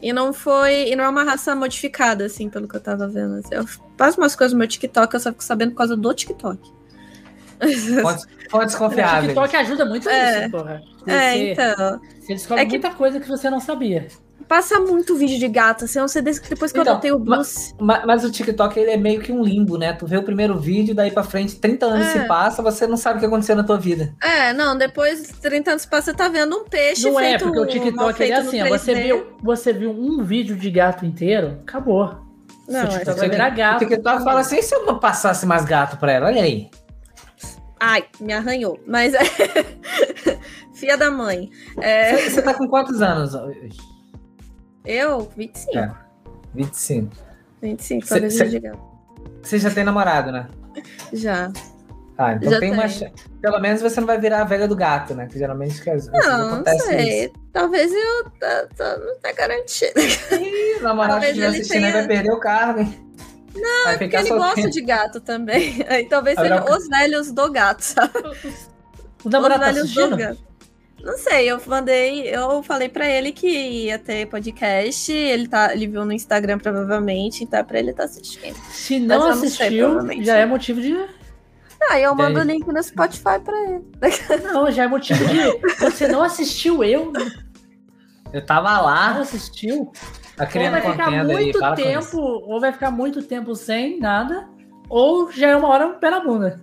E 0.02 0.12
não 0.12 0.32
foi. 0.32 0.88
E 0.90 0.96
não 0.96 1.04
é 1.04 1.08
uma 1.08 1.24
raça 1.24 1.54
modificada, 1.54 2.24
assim, 2.24 2.48
pelo 2.48 2.66
que 2.66 2.74
eu 2.76 2.80
tava 2.80 3.06
vendo. 3.06 3.40
Eu 3.50 3.66
faço 3.98 4.20
umas 4.20 4.34
coisas 4.34 4.52
no 4.52 4.58
meu 4.58 4.66
TikTok, 4.68 5.12
eu 5.14 5.20
só 5.20 5.30
fico 5.30 5.44
sabendo 5.44 5.72
por 5.72 5.78
causa 5.78 5.96
do 5.96 6.14
TikTok. 6.14 6.58
Fontes, 8.00 8.26
fontes 8.50 8.74
O. 8.74 9.20
TikTok 9.26 9.56
ajuda 9.56 9.84
muito 9.84 10.08
É. 10.08 10.38
nisso, 10.40 10.50
porra. 10.50 10.82
Você, 11.04 11.10
É, 11.10 11.52
então. 11.52 12.00
você 12.18 12.34
descobre 12.34 12.62
É 12.62 12.66
que- 12.66 12.70
muita 12.72 12.90
coisa 12.90 13.20
que 13.20 13.28
você 13.28 13.50
não 13.50 13.60
sabia. 13.60 14.08
Passa 14.50 14.80
muito 14.80 15.14
vídeo 15.14 15.38
de 15.38 15.46
gato, 15.46 15.84
assim, 15.84 16.00
eu 16.00 16.08
sei 16.08 16.20
desde 16.22 16.42
que 16.42 16.48
depois 16.50 16.72
que 16.72 16.78
eu 16.78 16.82
Então, 16.82 16.94
adotei 16.94 17.12
o 17.12 17.20
ma- 17.20 17.36
Bruce. 17.36 17.72
Ma- 17.78 18.02
Mas, 18.04 18.24
o 18.24 18.32
TikTok 18.32 18.80
ele 18.80 18.90
é 18.90 18.96
meio 18.96 19.20
que 19.20 19.30
um 19.30 19.44
limbo, 19.44 19.78
né? 19.78 19.92
Tu 19.92 20.04
vê 20.08 20.16
o 20.16 20.24
primeiro 20.24 20.58
vídeo, 20.58 20.92
daí 20.92 21.12
pra 21.12 21.22
frente, 21.22 21.54
30 21.54 21.86
anos 21.86 22.08
É. 22.08 22.10
se 22.22 22.26
passa, 22.26 22.60
você 22.60 22.84
não 22.84 22.96
sabe 22.96 23.18
o 23.18 23.20
que 23.20 23.26
aconteceu 23.26 23.54
na 23.54 23.62
tua 23.62 23.78
vida. 23.78 24.12
É, 24.20 24.52
não, 24.52 24.76
depois 24.76 25.22
de 25.22 25.34
30 25.34 25.70
anos 25.70 25.86
passa, 25.86 26.10
você 26.10 26.16
tá 26.16 26.26
vendo 26.28 26.56
um 26.56 26.64
peixe 26.64 27.08
Não 27.08 27.20
é, 27.20 27.28
feito 27.38 27.44
porque 27.44 27.60
o 27.60 27.66
TikTok 27.66 28.22
ele 28.24 28.32
é 28.32 28.36
assim, 28.38 28.68
você 28.68 28.92
3D. 28.92 29.02
viu, 29.04 29.26
você 29.40 29.72
viu 29.72 29.92
um 29.92 30.24
vídeo 30.24 30.56
de 30.56 30.68
gato 30.68 31.06
inteiro, 31.06 31.58
acabou. 31.62 32.16
Não, 32.68 32.80
Seu 32.80 32.88
é- 32.88 32.88
TikTok 32.98 33.18
vai 33.20 33.28
virar 33.30 33.52
O 33.52 33.56
gato. 33.56 33.78
TikTok 33.86 34.24
fala 34.24 34.40
assim, 34.40 34.58
e 34.58 34.62
se 34.64 34.74
eu 34.74 34.84
não 34.84 34.98
passasse 34.98 35.46
mais 35.46 35.64
gato 35.64 35.96
pra 35.96 36.10
ela? 36.10 36.26
Olha 36.26 36.42
aí. 36.42 36.68
Ai, 37.78 38.04
me 38.20 38.32
arranhou. 38.32 38.80
Mas 38.84 39.14
é. 39.14 39.20
Filha 40.74 40.96
da 40.96 41.08
mãe. 41.08 41.50
É, 41.80 42.16
Você, 42.16 42.30
você 42.30 42.42
tá 42.42 42.52
com 42.52 42.66
quantos 42.66 43.00
anos? 43.00 43.32
hoje? 43.34 43.70
Eu, 44.84 45.30
25. 45.36 45.78
É. 45.78 45.92
25. 46.54 47.16
25, 47.62 48.06
Cê- 48.06 48.14
só 48.14 48.20
desejo 48.20 48.44
cê- 48.50 48.58
de 48.58 48.60
gato. 48.68 48.80
Você 49.42 49.58
já 49.58 49.70
tem 49.70 49.84
namorado, 49.84 50.32
né? 50.32 50.48
Já. 51.12 51.50
Ah, 52.18 52.34
então 52.34 52.50
Já 52.52 52.58
tem 52.60 52.72
uma 52.72 52.82
tenho. 52.86 52.92
chance. 52.98 53.24
Pelo 53.40 53.58
menos 53.60 53.80
você 53.80 53.98
não 54.00 54.06
vai 54.06 54.18
virar 54.20 54.42
a 54.42 54.44
velha 54.44 54.68
do 54.68 54.76
gato, 54.76 55.14
né? 55.14 55.26
Que 55.26 55.38
geralmente 55.38 55.80
que 55.82 55.90
vezes 55.90 56.10
Não, 56.12 56.20
não 56.48 56.54
acontece 56.56 56.86
sei. 56.86 57.24
isso. 57.24 57.32
Talvez 57.52 57.90
eu 57.92 58.30
tá, 58.38 58.66
tá- 58.76 58.98
não 58.98 59.18
tá 59.20 59.32
garantido. 59.32 59.98
Ih, 60.00 60.80
namorado 60.82 61.20
que 61.20 61.26
estiver 61.26 61.46
ele 61.46 61.56
assistindo 61.56 61.80
tenha- 61.82 61.92
vai 61.94 62.06
perder 62.06 62.30
o 62.32 62.38
cargo, 62.40 62.80
hein? 62.80 63.06
Não, 63.54 63.84
vai 63.84 63.98
Porque 63.98 64.16
ele 64.16 64.28
gosta 64.30 64.70
de 64.70 64.80
gato 64.82 65.20
também. 65.20 65.84
Aí 65.88 66.06
talvez 66.08 66.38
seja 66.38 66.64
os 66.76 66.88
velhos 66.88 67.32
do 67.32 67.50
gato, 67.50 67.80
sabe? 67.80 68.12
O 69.24 69.28
namorado 69.30 69.60
os 69.62 69.66
tá 69.66 69.72
velhos 69.72 69.94
do 69.94 70.00
assistindo? 70.00 70.16
gato. 70.18 70.49
Não 71.02 71.16
sei, 71.16 71.50
eu 71.50 71.60
mandei, 71.66 72.28
eu 72.28 72.62
falei 72.62 72.88
pra 72.88 73.08
ele 73.08 73.32
que 73.32 73.46
ia 73.48 73.98
ter 73.98 74.26
podcast, 74.26 75.10
ele 75.10 75.48
tá, 75.48 75.72
ele 75.72 75.86
viu 75.86 76.04
no 76.04 76.12
Instagram 76.12 76.58
provavelmente, 76.58 77.42
então 77.44 77.58
é 77.60 77.62
pra 77.62 77.78
ele 77.78 77.92
tá 77.92 78.04
assistindo. 78.04 78.54
Se 78.70 78.98
não 79.00 79.18
Mas 79.18 79.18
não 79.18 79.34
sei, 79.48 79.48
assistiu, 79.48 79.86
provavelmente. 79.88 80.26
já 80.26 80.36
é 80.36 80.46
motivo 80.46 80.80
de. 80.80 80.92
Não, 80.92 81.06
Ah, 81.90 81.98
eu 81.98 82.14
mando 82.14 82.40
o 82.40 82.42
link 82.42 82.66
no 82.66 82.82
Spotify 82.82 83.38
pra 83.42 83.56
ele. 83.64 83.84
Não, 84.52 84.70
já 84.70 84.84
é 84.84 84.86
motivo 84.86 85.24
de. 85.26 85.76
Você 85.78 86.06
não 86.06 86.22
assistiu 86.22 86.84
eu, 86.84 87.10
não 87.10 87.26
Eu 88.34 88.44
tava 88.44 88.78
lá, 88.82 89.18
assistiu. 89.18 89.90
tá 90.36 90.44
Ou 90.44 90.50
criando 90.50 90.72
vai 90.72 90.82
ficar 90.92 91.08
aí, 91.08 91.24
muito 91.24 91.58
para 91.58 91.70
com 91.76 91.82
tempo, 91.82 92.18
ou 92.18 92.60
vai 92.60 92.72
ficar 92.72 92.90
muito 92.90 93.22
tempo 93.22 93.54
sem 93.56 93.98
nada, 93.98 94.46
ou 94.90 95.32
já 95.32 95.48
é 95.48 95.56
uma 95.56 95.68
hora 95.68 95.88
pé 95.94 96.10
na 96.10 96.20
bunda. 96.20 96.60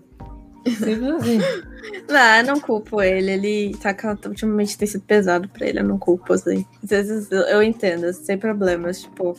Simples 0.66 1.04
assim. 1.04 1.40
Não, 2.10 2.36
eu 2.38 2.44
não 2.46 2.60
culpo 2.60 3.02
ele. 3.02 3.32
Ele 3.32 3.78
tá 3.78 3.96
ultimamente 4.26 4.78
tem 4.78 4.88
sido 4.88 5.04
pesado 5.04 5.48
pra 5.50 5.68
ele, 5.68 5.80
eu 5.80 5.84
não 5.84 5.98
culpo, 5.98 6.34
assim. 6.34 6.66
Às 6.84 6.90
vezes 6.90 7.32
eu, 7.32 7.62
entendo, 7.64 8.12
sem 8.14 8.38
problemas. 8.38 9.02
Tipo, 9.02 9.36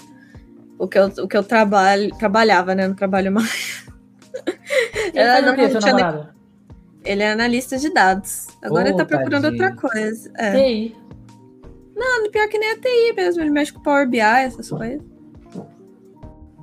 o 0.78 0.88
que 0.88 0.98
eu, 0.98 1.06
o 1.06 1.28
que 1.28 1.36
eu 1.36 1.42
trabalho, 1.42 2.10
trabalhava, 2.16 2.74
né? 2.74 2.84
Eu 2.84 2.88
Não 2.88 2.96
trabalho 2.96 3.32
mais. 3.32 3.86
Ele 5.14 5.18
Ela 5.18 5.40
não 5.42 5.80
tinha 5.80 5.94
nem-? 5.94 6.26
Ele 7.04 7.22
é 7.22 7.32
analista 7.32 7.78
de 7.78 7.92
dados. 7.92 8.48
Agora 8.62 8.84
Ô, 8.84 8.88
ele 8.88 8.96
tá 8.96 9.04
procurando 9.04 9.44
tadinho. 9.44 9.64
outra 9.64 9.76
coisa. 9.76 10.30
É. 10.36 10.52
TI. 10.52 10.96
Não, 11.96 12.30
pior 12.30 12.48
que 12.48 12.58
nem 12.58 12.72
a 12.72 12.76
TI 12.76 13.12
mesmo. 13.16 13.42
Ele 13.42 13.50
mexe 13.50 13.72
com 13.72 13.80
Power 13.80 14.08
BI, 14.08 14.20
essas 14.20 14.68
coisas. 14.68 15.00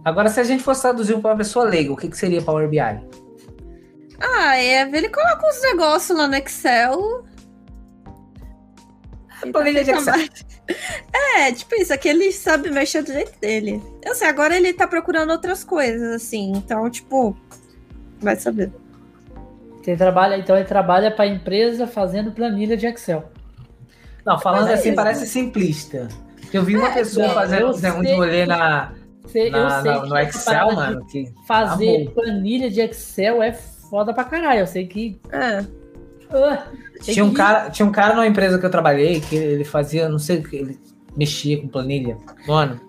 Agora, 0.03 0.29
se 0.29 0.39
a 0.39 0.43
gente 0.43 0.61
fosse 0.63 0.81
traduzir 0.81 1.17
pra 1.19 1.31
uma 1.31 1.37
pessoa 1.37 1.65
leiga, 1.65 1.91
o 1.91 1.97
que, 1.97 2.07
que 2.07 2.17
seria 2.17 2.41
Power 2.41 2.69
BI? 2.69 2.79
Ah, 4.19 4.57
é. 4.57 4.81
Ele 4.81 5.09
coloca 5.09 5.47
uns 5.47 5.61
negócios 5.61 6.17
lá 6.17 6.27
no 6.27 6.35
Excel. 6.35 7.25
E 9.37 9.45
tá 9.45 9.51
planilha 9.51 9.83
de 9.83 9.91
mais. 9.93 10.29
É, 11.37 11.51
tipo 11.51 11.75
isso, 11.75 11.93
aqui 11.93 12.07
ele 12.09 12.31
sabe 12.31 12.71
mexer 12.71 13.03
do 13.03 13.11
jeito 13.13 13.39
dele. 13.39 13.79
Eu 14.03 14.15
sei, 14.15 14.27
agora 14.27 14.55
ele 14.57 14.73
tá 14.73 14.87
procurando 14.87 15.29
outras 15.29 15.63
coisas, 15.63 16.11
assim. 16.15 16.53
Então, 16.55 16.89
tipo, 16.89 17.37
vai 18.19 18.35
saber. 18.35 18.71
Ele 19.85 19.95
trabalha, 19.97 20.37
então 20.37 20.55
ele 20.55 20.65
trabalha 20.65 21.11
para 21.11 21.27
empresa 21.27 21.85
fazendo 21.85 22.31
planilha 22.31 22.75
de 22.75 22.87
Excel. 22.87 23.31
Não, 24.25 24.39
falando 24.39 24.61
Mas 24.61 24.71
é 24.71 24.73
assim 24.73 24.87
isso. 24.89 24.95
parece 24.95 25.27
simplista. 25.27 26.07
Eu 26.51 26.63
vi 26.63 26.75
uma 26.75 26.89
pessoa 26.91 27.27
não, 27.27 27.33
fazendo 27.35 27.61
eu 27.85 27.93
um 27.93 28.15
rolê 28.15 28.45
na, 28.47 28.57
na- 28.57 29.83
na- 29.83 30.01
que 30.01 30.09
no 30.09 30.17
Excel, 30.17 30.71
mano. 30.73 31.05
Que, 31.05 31.31
Fazer 31.47 32.05
bom. 32.05 32.11
planilha 32.13 32.71
de 32.71 32.81
Excel 32.81 33.43
é 33.43 33.51
foda 33.89 34.13
pra 34.13 34.23
caralho. 34.23 34.61
Eu 34.61 34.67
sei 34.67 34.85
que. 34.87 35.19
É. 35.31 35.65
ah, 36.31 36.67
tem 37.05 37.13
tinha, 37.13 37.25
um 37.25 37.29
que- 37.29 37.35
cara, 37.35 37.69
tinha 37.69 37.85
um 37.85 37.91
cara 37.91 38.13
numa 38.15 38.27
empresa 38.27 38.57
que 38.59 38.65
eu 38.65 38.69
trabalhei 38.71 39.19
que 39.21 39.35
ele 39.35 39.63
fazia, 39.63 40.07
não 40.09 40.19
sei 40.19 40.39
o 40.39 40.43
que, 40.43 40.55
ele 40.55 40.79
mexia 41.15 41.59
com 41.61 41.67
planilha. 41.67 42.17
Mano, 42.47 42.79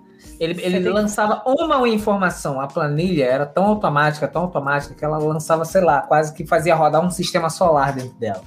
ele, 0.41 0.61
ele 0.63 0.89
lançava 0.89 1.43
uma 1.47 1.89
informação. 1.89 2.61
A 2.61 2.67
planilha 2.67 3.25
era 3.25 3.47
tão 3.47 3.65
automática, 3.65 4.27
tão 4.29 4.43
automática, 4.43 4.95
que 4.95 5.05
ela 5.05 5.19
lançava, 5.19 5.65
sei 5.65 5.81
lá, 5.81 6.03
quase 6.03 6.33
que 6.35 6.47
fazia 6.47 6.75
rodar 6.75 7.05
um 7.05 7.11
sistema 7.11 7.49
solar 7.51 7.93
dentro 7.95 8.15
dela. 8.19 8.43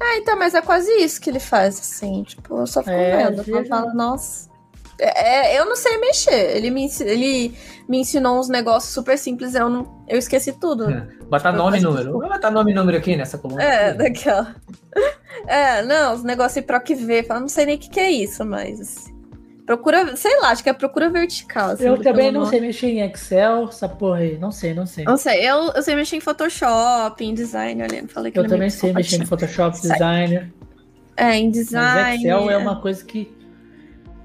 Ah, 0.00 0.16
então, 0.16 0.36
mas 0.38 0.52
é 0.54 0.60
quase 0.62 0.90
isso 0.96 1.20
que 1.20 1.30
ele 1.30 1.38
faz, 1.38 1.78
assim. 1.78 2.24
Tipo, 2.24 2.58
eu 2.60 2.66
só 2.66 2.80
fico 2.80 2.90
É, 2.96 3.30
vendo. 3.30 3.44
Eu 3.48 3.64
falo, 3.66 3.94
nossa. 3.94 4.50
É, 4.98 5.54
é, 5.54 5.58
eu 5.58 5.64
não 5.66 5.76
sei 5.76 5.98
mexer. 5.98 6.56
Ele 6.56 6.70
me, 6.70 6.88
ele 7.00 7.54
me 7.88 7.98
ensinou 7.98 8.38
uns 8.38 8.48
negócios 8.48 8.92
super 8.92 9.18
simples, 9.18 9.54
eu 9.54 9.68
não. 9.68 10.04
Eu 10.08 10.18
esqueci 10.18 10.52
tudo. 10.52 10.86
Botar 11.28 11.50
Eu 11.50 11.56
nome 11.56 11.78
e 11.78 11.80
número. 11.80 12.02
isso. 12.10 12.12
Vou 12.18 12.28
botar 12.28 12.50
nome 12.50 12.72
e 12.72 12.74
número 12.74 12.98
aqui 12.98 13.16
nessa 13.16 13.38
coluna. 13.38 13.62
É, 13.62 13.88
aqui. 13.90 13.98
daquela. 13.98 14.56
É, 15.46 15.82
não, 15.82 16.14
os 16.14 16.22
negócios 16.22 16.54
de 16.54 16.62
PROC 16.62 16.94
V, 16.94 17.22
fala, 17.24 17.40
não 17.40 17.48
sei 17.48 17.66
nem 17.66 17.76
o 17.76 17.78
que, 17.78 17.88
que 17.88 17.98
é 18.00 18.10
isso, 18.10 18.44
mas. 18.44 18.80
assim, 18.80 19.12
procura, 19.66 20.14
sei 20.16 20.38
lá, 20.40 20.50
acho 20.50 20.62
que 20.62 20.68
é 20.68 20.72
procura 20.72 21.08
vertical. 21.08 21.70
assim, 21.70 21.84
Eu 21.84 22.00
também 22.00 22.30
não 22.30 22.40
nome. 22.40 22.50
sei 22.50 22.60
mexer 22.60 22.88
em 22.88 23.00
Excel, 23.00 23.68
essa 23.68 23.88
porra 23.88 24.18
aí. 24.18 24.38
Não 24.38 24.50
sei, 24.52 24.74
não 24.74 24.86
sei. 24.86 25.04
Não 25.04 25.16
sei, 25.16 25.48
eu, 25.48 25.72
eu 25.74 25.82
sei 25.82 25.94
mexer 25.96 26.16
em 26.16 26.20
Photoshop, 26.20 27.24
em 27.24 27.34
design, 27.34 27.82
olha, 27.82 28.06
falei 28.08 28.30
que 28.30 28.38
Eu 28.38 28.44
é 28.44 28.48
também 28.48 28.68
sei 28.70 28.92
mexer 28.92 29.22
em. 29.22 29.26
Photoshop, 29.26 29.80
designer. 29.80 30.52
É, 31.16 31.36
em 31.36 31.46
Mas 31.46 31.52
design. 31.54 32.16
Excel 32.24 32.50
é 32.50 32.56
uma 32.56 32.80
coisa 32.80 33.04
que. 33.04 33.32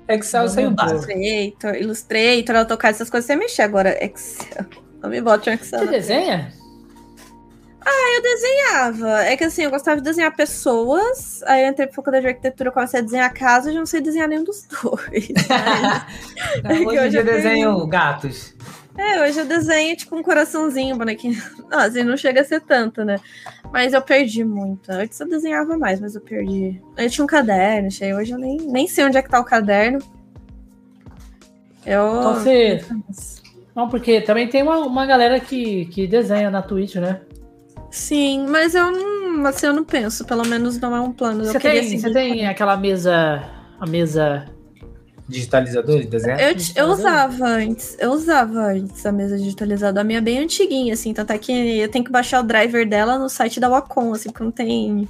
Excel 0.10 0.44
me 0.56 0.70
básico. 0.70 1.12
Illustrator, 1.12 1.76
Illustrator, 1.76 2.56
AutoCAD, 2.56 2.94
essas 2.96 3.10
coisas 3.10 3.26
você 3.28 3.36
mexer. 3.36 3.62
Agora, 3.64 3.98
Excel. 4.04 4.66
Não 5.02 5.10
me 5.10 5.22
bote 5.22 5.50
um 5.50 5.54
Excel. 5.54 5.80
Você 5.80 5.88
desenha? 5.88 6.54
Eu 8.16 8.22
desenhava. 8.24 9.22
É 9.26 9.38
que 9.38 9.44
assim, 9.44 9.64
eu 9.64 9.70
gostava 9.70 9.98
de 9.98 10.04
desenhar 10.04 10.36
pessoas. 10.36 11.42
Aí 11.46 11.64
eu 11.64 11.70
entrei 11.70 11.86
pra 11.88 11.96
faculdade 11.96 12.24
de 12.24 12.30
arquitetura, 12.30 12.72
comecei 12.72 13.00
a 13.00 13.04
desenhar 13.04 13.32
casa, 13.34 13.72
já 13.72 13.78
não 13.78 13.86
sei 13.86 14.02
desenhar 14.02 14.28
nenhum 14.28 14.44
dos 14.44 14.64
dois. 14.82 15.28
Mas- 16.64 16.82
Hoje 16.82 16.96
em 16.96 17.00
hoje 17.00 17.10
dia 17.10 17.20
eu 17.20 17.26
tenho- 17.26 17.38
desenho 17.38 17.88
gatos. 17.88 18.56
É, 18.98 19.22
hoje 19.22 19.40
eu 19.40 19.46
desenho 19.46 19.96
tipo 19.96 20.16
um 20.16 20.24
coraçãozinho, 20.24 20.98
bonequinho. 20.98 21.42
Não, 21.70 21.80
assim, 21.80 22.04
não 22.04 22.18
chega 22.18 22.42
a 22.42 22.44
ser 22.46 22.62
tanto, 22.62 23.04
né? 23.04 23.18
Mas 23.72 23.94
eu 23.94 24.02
perdi 24.02 24.44
muito. 24.44 24.90
Antes 24.90 25.20
eu 25.20 25.28
desenhava 25.28 25.78
mais, 25.78 26.00
mas 26.00 26.16
eu 26.16 26.22
perdi. 26.22 26.82
Eu 26.98 27.10
tinha 27.10 27.24
um 27.24 27.28
caderno, 27.28 27.88
achei. 27.88 28.14
Hoje 28.14 28.32
eu 28.32 28.40
nem, 28.40 28.58
nem 28.58 28.88
sei 28.88 29.06
onde 29.06 29.18
é 29.18 29.22
que 29.22 29.30
tá 29.30 29.40
o 29.40 29.44
caderno. 29.44 30.00
Eu. 31.86 32.20
Então 32.20 32.34
você. 32.36 32.86
Não, 33.76 33.88
porque 33.88 34.22
também 34.22 34.48
tem 34.48 34.64
uma, 34.64 34.80
uma 34.80 35.06
galera 35.06 35.40
que, 35.40 35.86
que 35.86 36.08
desenha 36.08 36.50
na 36.50 36.62
Twitch, 36.62 36.96
né? 36.96 37.22
Sim, 37.92 38.48
mas 38.48 38.74
eu 38.74 38.92
não. 38.92 39.46
Assim, 39.46 39.68
eu 39.68 39.74
não 39.74 39.84
penso, 39.84 40.26
pelo 40.26 40.46
menos 40.48 40.80
não 40.80 40.96
é 40.96 41.00
um 41.00 41.12
plano. 41.12 41.46
Você 41.46 41.58
eu 41.58 41.62
queria 41.62 41.82
tem, 41.82 41.90
seguir 41.90 42.02
você 42.02 42.12
tem 42.12 42.48
aquela 42.48 42.76
mesa. 42.76 43.44
A 43.80 43.86
mesa. 43.86 44.46
Digitalizador 45.28 46.00
de 46.00 46.08
desenho? 46.08 46.40
Eu, 46.40 46.56
eu 46.76 46.88
usava 46.88 47.46
antes, 47.46 47.98
eu 48.00 48.12
usava 48.12 48.60
antes 48.68 49.06
a 49.06 49.12
mesa 49.12 49.38
digitalizada, 49.38 50.00
a 50.00 50.04
minha 50.04 50.20
é 50.20 50.22
bem 50.22 50.40
antiguinha, 50.40 50.94
assim, 50.94 51.14
tanto 51.14 51.34
é 51.34 51.38
que 51.38 51.52
eu 51.52 51.90
tenho 51.90 52.06
que 52.06 52.12
baixar 52.12 52.40
o 52.40 52.44
driver 52.44 52.88
dela 52.88 53.18
no 53.18 53.28
site 53.28 53.60
da 53.60 53.68
Wacom, 53.68 54.14
assim, 54.14 54.30
porque 54.30 54.44
não 54.44 54.52
tem. 54.52 55.08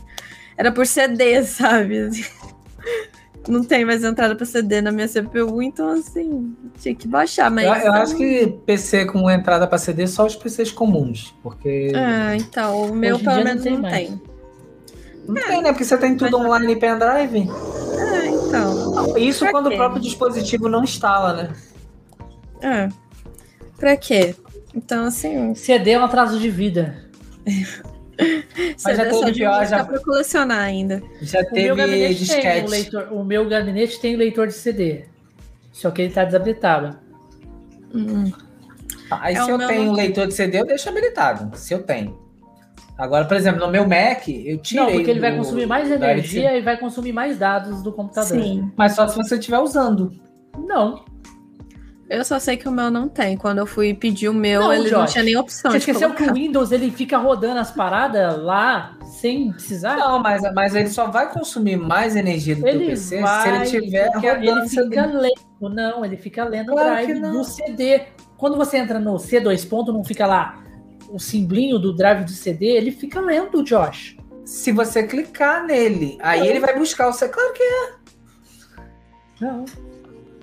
Era 0.57 0.71
por 0.71 0.87
CD, 0.87 1.43
sabe? 1.45 2.09
Não 3.47 3.63
tem 3.63 3.85
mais 3.85 4.03
entrada 4.03 4.35
pra 4.35 4.45
CD 4.45 4.81
na 4.81 4.91
minha 4.91 5.07
CPU, 5.07 5.61
então 5.61 5.89
assim, 5.89 6.55
tinha 6.79 6.95
que 6.95 7.07
baixar, 7.07 7.51
mas. 7.51 7.65
Eu, 7.65 7.87
eu 7.87 7.93
acho 7.93 8.15
que 8.15 8.47
PC 8.65 9.05
com 9.05 9.29
entrada 9.29 9.67
para 9.67 9.77
CD 9.77 10.07
só 10.07 10.25
os 10.25 10.35
PCs 10.35 10.71
comuns. 10.71 11.35
Porque. 11.43 11.91
Ah, 11.95 12.35
então, 12.35 12.91
o 12.91 12.95
meu 12.95 13.19
pelo 13.19 13.31
dia 13.31 13.37
não 13.37 13.43
menos 13.43 13.63
tem 13.63 13.73
não 13.73 13.89
tem. 13.89 14.21
Não 15.27 15.35
tem, 15.35 15.61
né? 15.61 15.69
Porque 15.71 15.83
você 15.83 15.97
tem 15.97 16.17
tudo 16.17 16.37
online 16.37 16.73
em 16.73 16.79
pendrive. 16.79 17.49
Ah, 17.49 18.25
então. 18.25 18.86
Isso 19.17 19.40
Pra 19.40 19.51
quando 19.51 19.69
quê? 19.69 19.76
o 19.76 19.77
próprio 19.77 20.01
dispositivo 20.01 20.67
não 20.69 20.84
instala, 20.84 21.34
né? 21.34 21.53
Ah. 22.64 22.90
Pra 23.77 23.95
quê? 23.98 24.35
Então, 24.76 25.06
assim, 25.06 25.53
CD 25.56 25.92
é 25.92 26.00
um 26.00 26.03
atraso 26.06 26.40
de 26.40 26.50
vida. 26.50 27.03
Mas 28.84 28.98
já 28.98 29.03
CD 29.06 29.19
teve 29.19 29.34
pior, 29.34 29.66
já- 29.67 29.84
pra 29.85 30.00
colecionar 30.00 30.59
ainda. 30.59 31.01
Já 31.22 31.40
O 31.40 31.43
meu 31.43 31.51
teve 31.53 31.76
gabinete 31.76 32.00
tem 32.00 32.16
um 32.16 32.17
disquete. 32.17 32.69
leitor. 32.69 33.08
O 33.11 33.24
meu 33.24 33.48
gabinete 33.48 34.00
tem 34.00 34.16
leitor 34.16 34.48
de 34.48 34.53
CD. 34.53 35.06
Só 35.72 35.92
que 35.92 36.01
ele 36.01 36.14
tá 36.14 36.26
desabilitado. 36.26 36.98
Hum. 37.93 38.32
Aí 39.11 39.35
É, 39.35 39.43
se 39.43 39.51
o 39.51 39.61
eu 39.61 39.67
tenho 39.67 39.92
um 39.92 39.93
leitor 39.93 40.26
de 40.27 40.34
CD, 40.34 40.59
eu 40.59 40.66
deixo 40.66 40.90
habilitado. 40.90 41.56
Se 41.58 41.74
eu 41.74 41.84
tenho. 41.84 42.17
Agora, 42.98 43.26
por 43.26 43.38
exemplo, 43.38 43.66
no 43.66 43.72
meu 43.72 43.88
Mac, 43.88 44.27
eu 44.27 44.58
tirei. 44.58 44.84
Não, 44.84 44.92
porque 44.92 45.11
ele 45.11 45.19
vai 45.19 45.35
consumir 45.38 45.67
mais 45.67 45.92
energia 45.92 46.58
e 46.58 46.61
vai 46.61 46.77
consumir 46.77 47.14
mais 47.14 47.38
dados 47.38 47.84
do 47.84 47.92
computador. 47.92 48.42
Sim. 48.42 48.72
Mas 48.76 48.95
só 48.95 49.08
se 49.08 49.16
você 49.16 49.35
estiver 49.35 49.59
usando. 49.59 50.11
Não. 50.58 51.06
Eu 52.09 52.24
só 52.24 52.40
sei 52.40 52.56
que 52.56 52.67
o 52.67 52.72
meu 52.72 52.90
não 52.90 53.09
tem. 53.09 53.35
Quando 53.38 53.58
eu 53.59 53.66
fui 53.66 53.93
pedir 53.93 54.30
o 54.30 54.34
meu, 54.34 54.61
Não, 54.61 54.74
ele 54.74 54.90
não 54.90 55.06
tinha 55.06 55.24
nem 55.24 55.35
opção 55.35 55.72
Você 55.72 55.77
esqueceu 55.77 56.09
que 56.09 56.16
o 56.16 56.17
colocar. 56.26 56.34
Windows 56.34 56.72
ele 56.72 56.90
fica 56.90 57.17
rodando 57.17 57.59
as 57.59 57.69
paradas 57.69 58.42
lá 58.42 58.98
sem 59.19 59.51
precisar? 59.51 59.98
Não, 59.98 60.19
mas, 60.19 60.42
mas 60.53 60.74
ele 60.74 60.88
só 60.90 61.08
vai 61.11 61.32
consumir 61.32 61.76
mais 61.76 62.16
energia 62.16 62.56
do 62.56 62.66
Ele 62.66 62.88
PC 62.88 63.22
vai, 63.22 63.42
se 63.42 63.50
ele 63.50 63.64
estiver 63.82 64.06
fica, 64.14 64.34
rodando 64.34 64.59
ele 64.59 64.69
CD. 64.69 64.90
fica 64.90 65.06
lendo, 65.06 65.76
não, 65.76 66.06
ele 66.06 66.17
fica 66.17 66.45
lendo 66.45 66.72
o 66.72 66.76
Claro 66.76 66.90
drive 66.90 67.19
do 67.19 67.43
CD. 67.43 68.03
Quando 68.38 68.56
você 68.56 68.77
entra 68.77 69.00
no 69.00 69.16
C2 69.16 69.67
ponto, 69.67 69.92
não 69.92 70.03
fica 70.03 70.26
lá 70.26 70.64
o 71.10 71.19
símbolinho 71.19 71.80
do 71.80 71.94
drive 71.95 72.24
do 72.24 72.32
CD, 72.32 72.66
ele 72.68 72.92
fica 72.92 73.19
lendo, 73.22 73.64
Josh. 73.64 74.16
Se 74.45 74.72
você 74.72 75.03
clicar 75.03 75.66
nele, 75.66 76.18
aí 76.22 76.48
ele 76.48 76.60
vai 76.60 76.77
buscar 76.77 77.10
o 77.10 77.14
seu. 77.14 77.30
Claro 77.30 77.53
que 77.53 77.64
é, 77.64 77.90
Não. 79.42 79.66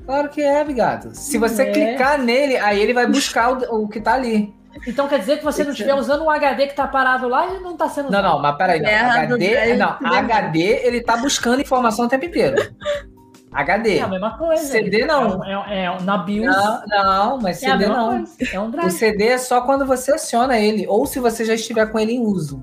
claro 0.05 0.29
que 0.29 0.43
é, 0.43 0.63
Bigato. 0.65 1.15
Se 1.15 1.39
você 1.39 1.63
É. 1.63 1.73
clicar 1.73 2.19
nele, 2.19 2.57
aí 2.59 2.81
ele 2.81 2.93
vai 2.93 3.07
buscar 3.07 3.53
o, 3.53 3.85
o 3.85 3.89
que 3.89 4.01
tá 4.01 4.13
ali. 4.15 4.53
Então 4.87 5.09
quer 5.09 5.21
dizer 5.21 5.39
que 5.39 5.45
você 5.45 5.63
não 5.65 5.71
estiver 5.71 5.95
usando 5.95 6.23
o 6.25 6.31
HD 6.31 6.67
que 6.67 6.75
tá 6.75 6.87
parado 6.87 7.29
lá 7.29 7.47
e 7.55 7.61
não 7.61 7.77
tá 7.77 7.89
sendo 7.89 8.11
Não, 8.11 8.21
não, 8.21 8.43
mas 8.43 8.57
peraí, 8.57 8.81
não. 8.81 8.89
HD, 8.91 9.51
drive. 9.51 9.79
não, 9.79 9.97
HD, 10.03 10.61
ele 10.85 11.01
tá 11.01 11.17
buscando 11.17 11.61
informação 11.63 12.07
o 12.07 12.09
tempo 12.09 12.25
inteiro. 12.25 12.57
HD. 13.55 13.99
É 13.99 14.03
a 14.03 14.09
mesma 14.09 14.37
coisa. 14.37 14.63
CD 14.65 15.07
não. 15.07 15.45
É, 15.45 15.53
é, 15.69 15.85
é, 15.85 16.03
na 16.03 16.19
BIOS. 16.19 16.47
Não, 16.55 16.83
não, 16.89 17.41
mas 17.41 17.63
é 17.63 17.71
CD 17.71 17.87
não. 17.87 18.11
coisa. 18.17 18.33
É 18.53 18.61
um 18.61 18.67
O 18.67 18.71
drive. 18.71 18.91
CD 18.91 19.25
é 19.29 19.39
só 19.39 19.61
quando 19.61 19.87
você 19.87 20.13
aciona 20.13 20.59
ele, 20.59 20.87
ou 20.89 21.07
se 21.07 21.21
você 21.21 21.45
já 21.45 21.55
estiver 21.55 21.87
com 21.87 21.99
ele 21.99 22.13
em 22.13 22.21
uso. 22.21 22.63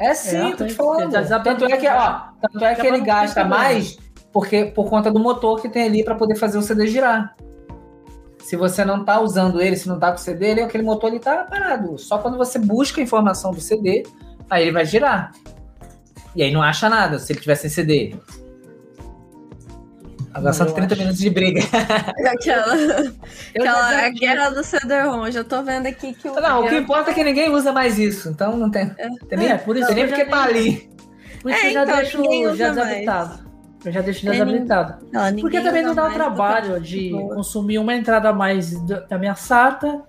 É 0.00 0.14
sim, 0.14 0.36
É, 0.36 0.50
tô 0.50 0.64
te 0.64 0.68
tem- 0.68 0.68
falando. 0.70 1.12
já 1.12 1.20
desabilitou. 1.20 1.68
Tanto 1.68 1.74
é 1.74 1.76
que, 1.78 1.88
ó, 1.88 2.20
tanto 2.40 2.64
é 2.64 2.74
que 2.74 2.86
ele 2.86 3.00
gasta 3.00 3.44
mais 3.44 3.98
porque, 4.32 4.64
por 4.66 4.88
conta 4.88 5.10
do 5.10 5.18
motor 5.20 5.60
que 5.60 5.68
tem 5.68 5.84
ali 5.84 6.04
para 6.04 6.14
poder 6.14 6.36
fazer 6.36 6.56
o 6.58 6.62
CD 6.62 6.86
girar. 6.86 7.36
Se 8.38 8.56
você 8.56 8.84
não 8.84 9.04
tá 9.04 9.20
usando 9.20 9.60
ele, 9.60 9.76
se 9.76 9.86
não 9.88 9.98
tá 9.98 10.08
com 10.10 10.16
o 10.16 10.20
CD, 10.20 10.46
ele, 10.52 10.62
aquele 10.62 10.82
motor 10.82 11.10
ele 11.10 11.20
tá 11.20 11.44
parado. 11.44 11.98
Só 11.98 12.18
quando 12.18 12.36
você 12.38 12.58
busca 12.58 13.00
a 13.00 13.04
informação 13.04 13.52
do 13.52 13.60
CD, 13.60 14.04
aí 14.48 14.62
ele 14.62 14.72
vai 14.72 14.84
girar. 14.86 15.32
E 16.34 16.42
aí 16.42 16.50
não 16.52 16.62
acha 16.62 16.88
nada 16.88 17.18
se 17.18 17.32
ele 17.32 17.40
tiver 17.40 17.54
sem 17.56 17.68
CD. 17.68 18.14
Agora 20.32 20.52
são 20.52 20.66
Eu 20.66 20.74
30 20.74 20.92
acho. 20.94 21.00
minutos 21.02 21.20
de 21.20 21.30
briga. 21.30 21.60
Aquela, 22.26 22.76
Eu 22.76 23.62
aquela 23.62 23.92
já- 23.92 24.06
a 24.06 24.10
guerra 24.10 24.50
do 24.50 24.62
CD-ROM. 24.64 25.30
Já 25.30 25.42
tô 25.44 25.62
vendo 25.62 25.86
aqui 25.86 26.12
que 26.14 26.28
o. 26.28 26.34
Não, 26.34 26.64
o 26.64 26.68
que 26.68 26.76
importa 26.76 27.10
é 27.10 27.14
que 27.14 27.24
ninguém 27.24 27.50
usa 27.50 27.72
mais 27.72 27.98
isso. 27.98 28.28
Então 28.28 28.56
não 28.56 28.70
tem, 28.70 28.88
tem 29.28 29.38
nem, 29.38 29.48
É, 29.50 29.58
por 29.58 29.76
isso 29.76 29.92
nem 29.92 30.06
que 30.06 30.12
eu 30.12 30.16
porque 30.18 30.24
já 30.24 30.30
tá 30.30 30.42
ali. 30.44 30.90
Por 31.42 31.50
isso 31.50 31.60
É, 31.64 31.68
eu 31.68 31.72
já 31.72 31.82
então, 31.82 31.96
deixo 31.96 32.22
já 32.22 32.28
mais. 32.28 32.58
desabilitado. 32.58 33.50
Eu 33.84 33.92
já 33.92 34.00
deixo 34.02 34.28
É, 34.28 34.30
desabilitado. 34.32 35.06
Não, 35.10 35.36
Porque 35.40 35.60
também 35.60 35.82
não 35.82 35.94
dá 35.94 36.06
o 36.08 36.12
trabalho 36.12 36.74
que- 36.74 36.80
de 36.80 37.10
Boa. 37.10 37.34
consumir 37.34 37.78
uma 37.78 37.94
entrada 37.94 38.28
a 38.28 38.32
mais 38.32 38.78
da 38.86 39.00
da 39.00 39.18
minha 39.18 39.34
SATA, 39.34 40.02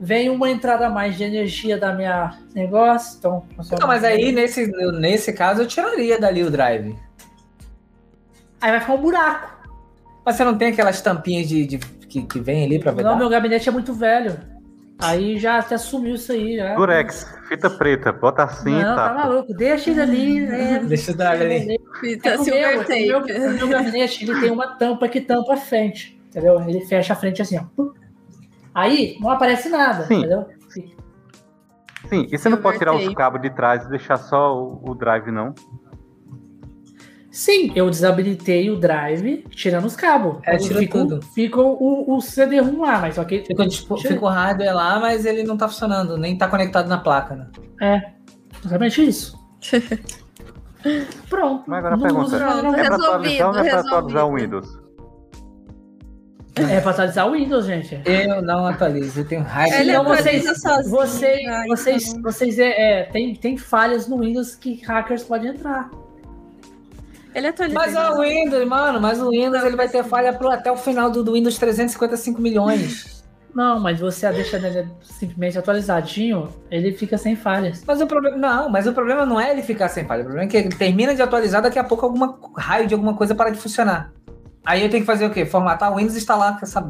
vem 0.00 0.30
uma 0.30 0.48
entrada 0.48 0.86
a 0.86 0.90
mais 0.90 1.16
de 1.18 1.24
energia 1.24 1.76
da 1.76 1.92
minha 1.92 2.38
negócio, 2.54 3.16
então... 3.18 3.44
Não, 3.78 3.86
mas 3.88 4.02
aí 4.04 4.32
nesse, 4.32 4.66
nesse 4.98 5.32
caso 5.32 5.62
eu 5.62 5.66
tiraria 5.66 6.18
dali 6.18 6.42
o 6.44 6.50
drive. 6.50 6.96
Aí 8.60 8.70
vai 8.70 8.80
ficar 8.80 8.94
um 8.94 8.98
buraco. 9.00 9.50
Mas 10.24 10.36
você 10.36 10.44
não 10.44 10.56
tem 10.56 10.68
aquelas 10.68 11.00
tampinhas 11.00 11.48
de, 11.48 11.66
de- 11.66 11.78
que, 11.78 12.22
que 12.22 12.40
vem 12.40 12.64
ali 12.64 12.78
pra 12.78 12.92
vedar? 12.92 13.10
Não, 13.10 13.18
meu 13.18 13.28
gabinete 13.28 13.68
é 13.68 13.72
muito 13.72 13.94
velho. 13.94 14.36
Aí 14.98 15.38
já 15.38 15.58
até 15.58 15.78
sumiu 15.78 16.16
isso 16.16 16.30
aí. 16.32 16.56
Já. 16.58 16.74
Durex, 16.74 17.26
fita 17.48 17.70
preta, 17.70 18.12
bota 18.12 18.42
assim 18.44 18.68
e 18.70 18.82
Não, 18.82 18.94
tá 18.96 19.08
tapa. 19.08 19.14
maluco. 19.28 19.54
Deixa 19.54 19.90
ele 19.90 20.00
ali. 20.02 20.40
né? 20.40 20.78
Deixa 20.84 21.12
o 21.12 21.16
drive 21.16 21.42
ali. 21.42 21.80
Fita 22.00 22.28
É 22.28 22.34
meu, 22.34 22.44
silver 22.44 22.68
o 22.68 22.72
meu, 22.76 22.84
tape. 22.84 23.32
o 23.32 23.50
meu 23.54 23.68
gabinete 23.68 24.24
ele 24.30 24.40
tem 24.40 24.50
uma 24.50 24.74
tampa 24.76 25.08
que 25.08 25.20
tampa 25.22 25.54
a 25.54 25.56
frente. 25.56 26.20
Entendeu? 26.28 26.60
Ele 26.68 26.80
fecha 26.82 27.14
a 27.14 27.16
frente 27.16 27.40
assim, 27.40 27.58
ó. 27.58 27.84
Aí 28.74 29.16
não 29.20 29.30
aparece 29.30 29.68
nada, 29.70 30.04
Sim. 30.04 30.18
entendeu? 30.18 30.46
Sim, 32.08 32.26
e 32.30 32.36
você 32.38 32.48
não 32.48 32.58
pode 32.58 32.78
tirar 32.78 32.94
os 32.94 33.08
cabos 33.14 33.40
de 33.42 33.50
trás 33.50 33.84
e 33.84 33.90
deixar 33.90 34.16
só 34.16 34.56
o, 34.56 34.80
o 34.90 34.94
drive, 34.94 35.30
não? 35.30 35.54
Sim, 37.30 37.70
eu 37.76 37.88
desabilitei 37.88 38.70
o 38.70 38.76
drive, 38.76 39.44
tirando 39.50 39.84
os 39.84 39.94
cabos. 39.94 40.38
É, 40.44 40.56
tirou 40.56 40.80
fica, 40.80 40.98
tudo. 40.98 41.22
Fica 41.22 41.60
o, 41.60 42.16
o 42.16 42.20
CD-ROM 42.20 42.80
lá, 42.80 42.98
mas 42.98 43.14
só 43.14 43.24
que. 43.24 43.44
Fica, 43.44 43.68
tipo, 43.68 43.96
fica 43.96 44.24
o 44.24 44.28
hardware 44.28 44.74
lá, 44.74 44.98
mas 44.98 45.24
ele 45.24 45.44
não 45.44 45.56
tá 45.56 45.68
funcionando, 45.68 46.16
nem 46.18 46.36
tá 46.36 46.48
conectado 46.48 46.88
na 46.88 46.98
placa, 46.98 47.36
né? 47.36 47.46
É, 47.80 48.12
exatamente 48.64 49.06
isso. 49.06 49.38
Pronto. 51.28 51.64
Mas 51.66 51.78
agora 51.78 51.94
a 51.94 51.98
pergunta, 51.98 52.38
não, 52.38 52.74
é 52.74 52.84
pra 52.84 52.96
atualizar 52.96 53.46
ou 53.46 53.52
não 53.52 53.60
é 53.60 53.70
pra 53.70 53.80
atualizar 53.80 54.26
o 54.26 54.34
Windows? 54.34 54.80
É 56.56 56.80
pra 56.80 56.90
atualizar 56.90 57.28
o 57.28 57.32
Windows, 57.32 57.64
gente. 57.64 58.00
Eu 58.04 58.42
não 58.42 58.66
atualizo, 58.66 59.20
eu 59.20 59.24
tenho 59.24 59.42
raiva. 59.42 59.76
Ele 59.76 59.90
Então 59.92 60.12
atualiza 60.12 60.54
sozinho. 60.56 60.90
Vocês, 60.90 61.66
vocês, 61.68 62.08
Então- 62.08 62.22
vocês 62.22 62.58
é, 62.58 63.00
é, 63.00 63.02
tem, 63.04 63.34
tem 63.36 63.56
falhas 63.56 64.08
no 64.08 64.18
Windows 64.18 64.56
que 64.56 64.82
hackers 64.84 65.22
podem 65.22 65.50
entrar. 65.50 65.90
Ele 67.34 67.46
atualiza. 67.46 67.78
Mas 67.78 67.94
o 67.96 68.20
Windows, 68.20 68.66
mano, 68.66 69.00
mas 69.00 69.20
o 69.20 69.30
Windows 69.30 69.62
ele 69.64 69.76
vai 69.76 69.88
ter 69.88 70.02
falha 70.04 70.32
pro, 70.32 70.50
até 70.50 70.70
o 70.70 70.76
final 70.76 71.10
do, 71.10 71.22
do 71.22 71.32
Windows 71.34 71.56
355 71.58 72.40
milhões. 72.40 73.20
Não, 73.54 73.80
mas 73.80 73.98
você 73.98 74.30
deixa 74.30 74.56
ele 74.58 74.88
simplesmente 75.02 75.58
atualizadinho, 75.58 76.48
ele 76.70 76.92
fica 76.92 77.18
sem 77.18 77.34
falhas. 77.34 77.82
Mas 77.86 78.00
o 78.00 78.06
problema. 78.06 78.36
Não, 78.36 78.68
mas 78.68 78.86
o 78.86 78.92
problema 78.92 79.26
não 79.26 79.40
é 79.40 79.50
ele 79.50 79.62
ficar 79.62 79.88
sem 79.88 80.04
falha. 80.04 80.20
O 80.20 80.24
problema 80.24 80.46
é 80.46 80.48
que 80.48 80.56
ele 80.56 80.68
termina 80.68 81.14
de 81.14 81.22
atualizar, 81.22 81.60
daqui 81.60 81.78
a 81.78 81.84
pouco 81.84 82.06
alguma 82.06 82.38
raio 82.56 82.86
de 82.86 82.94
alguma 82.94 83.14
coisa 83.14 83.34
para 83.34 83.50
de 83.50 83.58
funcionar. 83.58 84.12
Aí 84.64 84.82
eu 84.82 84.88
tenho 84.90 85.02
que 85.02 85.06
fazer 85.06 85.26
o 85.26 85.30
quê? 85.30 85.44
Formatar 85.44 85.92
o 85.92 85.96
Windows 85.96 86.14
e 86.14 86.18
instalar 86.18 86.58
com 86.58 86.64
essa 86.64 86.88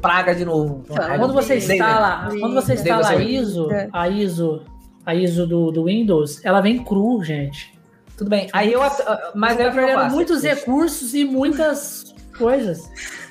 praga 0.00 0.34
de 0.34 0.44
novo. 0.44 0.82
Tá. 0.92 1.16
Quando 1.18 1.32
você 1.34 1.56
instala, 1.58 2.28
dei. 2.30 2.40
quando 2.40 2.54
você 2.54 2.74
Dei 2.74 2.82
instala 2.82 3.04
você. 3.04 3.14
a 3.14 3.20
ISO, 3.22 3.70
É. 3.72 3.88
a 3.92 4.08
ISO, 4.08 4.62
a 5.06 5.14
ISO 5.14 5.46
do, 5.46 5.70
do 5.70 5.84
Windows, 5.84 6.44
ela 6.44 6.60
vem 6.60 6.82
cru, 6.82 7.22
gente. 7.22 7.71
Tudo 8.16 8.28
bem. 8.30 8.48
Aí 8.52 8.72
eu. 8.72 8.80
Mas 9.34 9.58
eu 9.58 9.72
perdendo 9.72 10.10
muitos 10.10 10.42
recursos 10.42 11.14
e 11.14 11.24
muitas 11.24 12.14
coisas. 12.36 12.80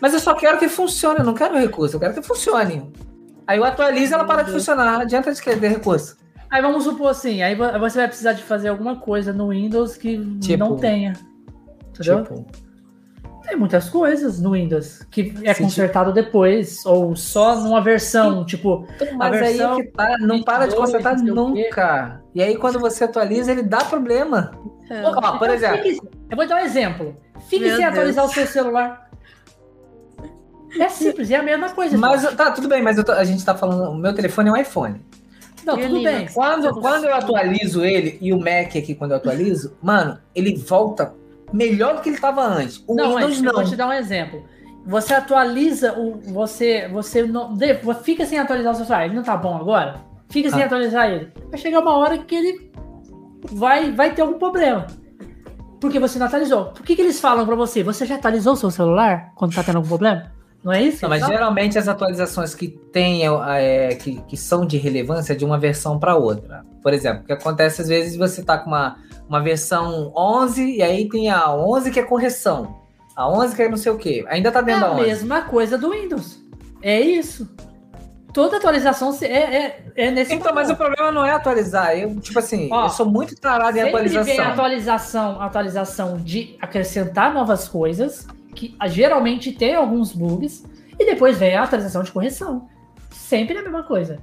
Mas 0.01 0.13
eu 0.13 0.19
só 0.19 0.33
quero 0.33 0.57
que 0.57 0.67
funcione, 0.67 1.19
eu 1.19 1.25
não 1.25 1.33
quero 1.33 1.57
recurso, 1.57 1.95
eu 1.95 1.99
quero 1.99 2.13
que 2.13 2.21
funcione. 2.21 2.91
Aí 3.47 3.57
eu 3.57 3.63
atualizo 3.63 4.13
ela 4.13 4.23
para 4.25 4.41
de 4.43 4.51
funcionar. 4.51 4.93
Não 4.93 5.01
adianta 5.01 5.33
de 5.33 5.41
querer 5.41 5.67
recurso. 5.69 6.17
Aí 6.49 6.61
vamos 6.61 6.83
supor 6.83 7.11
assim, 7.11 7.41
aí 7.41 7.55
vo- 7.55 7.79
você 7.79 7.97
vai 7.99 8.07
precisar 8.07 8.33
de 8.33 8.43
fazer 8.43 8.67
alguma 8.69 8.97
coisa 8.97 9.31
no 9.31 9.49
Windows 9.49 9.95
que 9.95 10.17
Tipo- 10.39 10.57
não 10.57 10.75
tenha. 10.77 11.13
Entendeu? 11.89 12.23
Tipo, 12.23 12.45
Tem 13.51 13.59
muitas 13.59 13.89
coisas 13.89 14.39
no 14.39 14.51
Windows 14.53 15.05
que 15.11 15.33
é 15.43 15.53
Sim, 15.53 15.63
consertado 15.63 16.13
depois, 16.13 16.85
ou 16.85 17.13
só 17.17 17.53
numa 17.57 17.81
versão, 17.81 18.45
tipo, 18.45 18.87
mas 19.17 19.31
versão 19.31 19.73
aí 19.75 19.83
que 19.83 19.91
tá, 19.91 20.15
não 20.21 20.41
para 20.41 20.67
de 20.67 20.75
22, 20.77 20.79
consertar 20.85 21.17
nunca. 21.17 22.21
E 22.33 22.41
aí 22.41 22.55
quando 22.55 22.79
você 22.79 23.03
atualiza, 23.03 23.51
ele 23.51 23.61
dá 23.63 23.79
problema. 23.83 24.51
É. 24.89 25.03
Ó, 25.03 25.37
por 25.37 25.49
Então, 25.49 25.53
exemplo, 25.53 25.77
fique- 25.83 26.07
eu 26.29 26.37
vou 26.37 26.47
dar 26.47 26.55
um 26.55 26.59
exemplo. 26.59 27.17
Fique 27.49 27.65
Meu 27.65 27.75
sem 27.75 27.83
atualizar 27.83 28.23
Deus. 28.23 28.31
o 28.31 28.33
seu 28.39 28.47
celular. 28.47 29.09
É 30.79 30.87
simples, 30.87 31.29
é 31.29 31.35
a 31.35 31.43
mesma 31.43 31.71
coisa. 31.71 31.97
Mas 31.97 32.21
gente. 32.21 32.35
tá, 32.37 32.51
tudo 32.51 32.69
bem, 32.69 32.81
mas 32.81 32.97
eu 32.97 33.03
tô- 33.03 33.11
a 33.11 33.23
gente 33.25 33.43
tá 33.43 33.53
falando. 33.53 33.91
O 33.91 33.95
meu 33.97 34.13
telefone 34.15 34.47
é 34.47 34.53
um 34.53 34.57
iPhone. 34.57 35.01
não, 35.65 35.77
e 35.77 35.87
tudo 35.87 36.01
bem. 36.01 36.25
Quando, 36.33 36.71
quando 36.79 37.03
eu 37.03 37.13
atualizo 37.13 37.83
ele 37.83 38.17
e 38.21 38.31
o 38.31 38.39
Mac 38.39 38.77
aqui, 38.77 38.95
quando 38.95 39.11
eu 39.11 39.17
atualizo, 39.17 39.75
mano, 39.83 40.17
ele 40.33 40.55
volta 40.55 41.13
melhor 41.53 41.95
do 41.95 42.01
que 42.01 42.09
ele 42.09 42.17
tava 42.19 42.43
antes. 42.45 42.83
O 42.87 42.95
Não, 42.95 43.15
Windows 43.15 43.23
mas 43.39 43.43
eu 43.43 43.51
vou 43.53 43.63
não. 43.63 43.69
te 43.69 43.75
dar 43.75 43.87
um 43.87 43.93
exemplo. 43.93 44.43
Você 44.85 45.13
atualiza 45.13 45.93
o. 45.99 46.19
Você. 46.33 46.87
Você 46.89 47.23
não. 47.23 47.53
de- 47.53 47.79
Fica 48.03 48.25
sem 48.25 48.39
atualizar 48.39 48.73
o 48.73 48.75
seu 48.75 48.85
celular. 48.85 49.05
Ele 49.05 49.15
não 49.15 49.23
tá 49.23 49.37
bom 49.37 49.55
agora? 49.55 50.01
Fica 50.29 50.49
sem 50.49 50.61
Ah. 50.63 50.65
atualizar 50.65 51.09
ele. 51.09 51.31
Vai 51.49 51.59
chegar 51.59 51.79
uma 51.81 51.95
hora 51.97 52.17
que 52.17 52.33
ele 52.35 52.71
vai, 53.51 53.91
vai 53.91 54.13
ter 54.13 54.21
algum 54.21 54.39
problema. 54.39 54.87
Porque 55.79 55.99
você 55.99 56.17
não 56.19 56.27
atualizou. 56.27 56.65
Por 56.65 56.83
que, 56.83 56.95
que 56.95 57.01
eles 57.01 57.19
falam 57.19 57.45
pra 57.45 57.55
você? 57.55 57.83
Você 57.83 58.05
já 58.05 58.15
atualizou 58.15 58.53
o 58.53 58.55
seu 58.55 58.69
celular 58.71 59.31
quando 59.35 59.53
tá 59.55 59.63
tendo 59.63 59.77
algum 59.77 59.87
problema? 59.87 60.31
Não 60.63 60.71
é 60.71 60.81
isso? 60.83 60.99
Não, 61.01 61.09
mas 61.09 61.25
geralmente 61.25 61.77
as 61.79 61.87
atualizações 61.87 62.53
que 62.53 62.67
tem, 62.67 63.23
é, 63.55 63.95
que, 63.95 64.21
que 64.27 64.37
são 64.37 64.63
de 64.63 64.77
relevância 64.77 65.33
é 65.33 65.35
de 65.35 65.43
uma 65.43 65.57
versão 65.57 65.97
para 65.97 66.15
outra. 66.15 66.63
Por 66.83 66.93
exemplo, 66.93 67.23
o 67.23 67.25
que 67.25 67.33
acontece 67.33 67.81
às 67.81 67.87
vezes 67.87 68.15
você 68.15 68.43
tá 68.43 68.59
com 68.59 68.67
uma, 68.69 68.95
uma 69.31 69.39
versão 69.39 70.11
11 70.13 70.75
e 70.75 70.83
aí 70.83 71.07
tem 71.07 71.29
a 71.31 71.55
11 71.55 71.89
que 71.89 72.01
é 72.01 72.03
correção. 72.03 72.81
A 73.15 73.29
11 73.29 73.55
que 73.55 73.61
é 73.61 73.69
não 73.69 73.77
sei 73.77 73.89
o 73.93 73.97
quê. 73.97 74.25
Ainda 74.27 74.51
tá 74.51 74.59
É 74.59 74.63
dentro 74.63 74.85
a 74.85 74.89
da 74.89 74.95
11. 74.95 75.07
mesma 75.07 75.41
coisa 75.43 75.77
do 75.77 75.91
Windows. 75.91 76.43
É 76.81 76.99
isso. 76.99 77.49
Toda 78.33 78.57
atualização 78.57 79.17
é, 79.21 79.25
é, 79.25 79.85
é 79.95 80.11
nesse 80.11 80.33
Então, 80.33 80.53
mas 80.53 80.69
o 80.69 80.75
problema 80.75 81.13
não 81.13 81.25
é 81.25 81.31
atualizar. 81.31 81.97
Eu, 81.97 82.19
tipo 82.19 82.39
assim, 82.39 82.67
Ó, 82.69 82.87
eu 82.87 82.89
sou 82.89 83.05
muito 83.05 83.33
tarado 83.37 83.77
em 83.77 83.81
atualização. 83.81 84.35
vem 84.35 84.39
atualização, 84.45 85.41
atualização 85.41 86.17
de 86.17 86.57
acrescentar 86.61 87.33
novas 87.33 87.69
coisas, 87.69 88.27
que 88.53 88.75
ah, 88.77 88.87
geralmente 88.89 89.53
tem 89.53 89.75
alguns 89.75 90.11
bugs, 90.11 90.65
e 90.99 91.05
depois 91.05 91.37
vem 91.37 91.55
a 91.55 91.63
atualização 91.63 92.03
de 92.03 92.11
correção. 92.11 92.67
Sempre 93.09 93.57
a 93.57 93.61
mesma 93.61 93.83
coisa. 93.83 94.19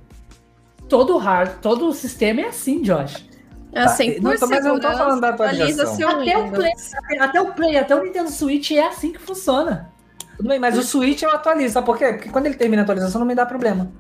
Todo 0.87 1.17
hard, 1.17 1.61
todo 1.63 1.93
sistema 1.95 2.43
é 2.43 2.49
assim, 2.49 2.83
Josh. 2.83 3.27
É 3.73 3.81
assim, 3.83 4.19
Não, 4.21 4.35
por 4.37 4.49
mas 4.49 4.65
eu 4.65 4.73
não 4.75 4.81
tô 4.81 4.91
falando 4.93 5.21
da 5.21 5.29
atualiza 5.29 5.83
atualização. 5.85 5.97
seu 5.97 6.09
Até 6.09 6.39
o, 6.39 6.51
play, 6.51 6.73
até, 6.73 7.19
até 7.21 7.41
o 7.41 7.53
Play, 7.53 7.77
até 7.77 7.95
o 7.97 8.03
Nintendo 8.03 8.31
Switch 8.31 8.71
é 8.71 8.87
assim 8.87 9.13
que 9.13 9.19
funciona. 9.21 9.91
Tudo 10.37 10.49
bem, 10.49 10.59
mas 10.59 10.79
o 10.79 10.83
Switch 10.83 11.23
eu 11.23 11.31
atualizo, 11.31 11.75
sabe 11.75 11.85
por 11.87 11.99
quê? 11.99 12.13
Porque 12.15 12.29
quando 12.31 12.47
ele 12.47 12.55
termina 12.55 12.83
a 12.83 12.85
atualização 12.85 13.19
não 13.19 13.27
me 13.27 13.35
dá 13.35 13.45
problema. 13.45 13.91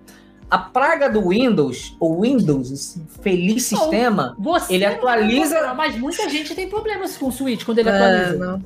A 0.50 0.56
praga 0.58 1.10
do 1.10 1.28
Windows, 1.28 1.94
o 2.00 2.22
Windows, 2.22 2.70
esse 2.70 3.04
feliz 3.20 3.64
sistema, 3.66 4.34
Você 4.38 4.74
Ele 4.74 4.86
atualiza- 4.86 5.56
problema, 5.56 5.74
mas 5.74 5.96
muita 5.98 6.26
gente 6.30 6.54
tem 6.54 6.68
problemas 6.68 7.16
com 7.18 7.26
o 7.26 7.32
Switch 7.32 7.64
quando 7.64 7.78
ele 7.80 7.90
É, 7.90 7.92
atualiza. 7.92 8.36
não. 8.46 8.62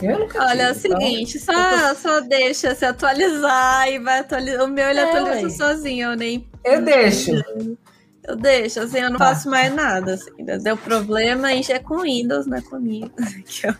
eu 0.00 0.18
nunca 0.20 0.42
Olha, 0.42 0.62
é 0.62 0.68
o 0.68 0.74
então- 0.74 0.80
seguinte, 1.00 1.38
só, 1.38 1.94
só 1.94 2.20
deixa 2.20 2.74
se 2.74 2.86
atualizar 2.86 3.86
e 3.90 3.98
vai 3.98 4.20
atualizar. 4.20 4.64
O 4.64 4.68
meu 4.68 4.88
ele 4.88 5.00
É, 5.00 5.02
atualiza 5.02 5.42
ué. 5.42 5.50
sozinho, 5.50 6.10
eu 6.12 6.16
nem. 6.16 6.48
Eu 6.64 6.80
deixo. 6.82 7.32
Eu 8.26 8.36
deixo, 8.36 8.78
assim, 8.80 8.98
eu 8.98 9.10
não 9.10 9.18
Tá. 9.18 9.26
faço 9.28 9.50
mais 9.50 9.74
nada. 9.74 10.14
Assim, 10.14 10.30
deu 10.62 10.76
problema 10.76 11.52
e 11.52 11.62
já 11.62 11.74
é 11.74 11.78
com 11.80 11.98
Windows, 12.02 12.46
não 12.46 12.56
é 12.58 12.60
comigo. 12.62 13.10
Eu- 13.64 13.74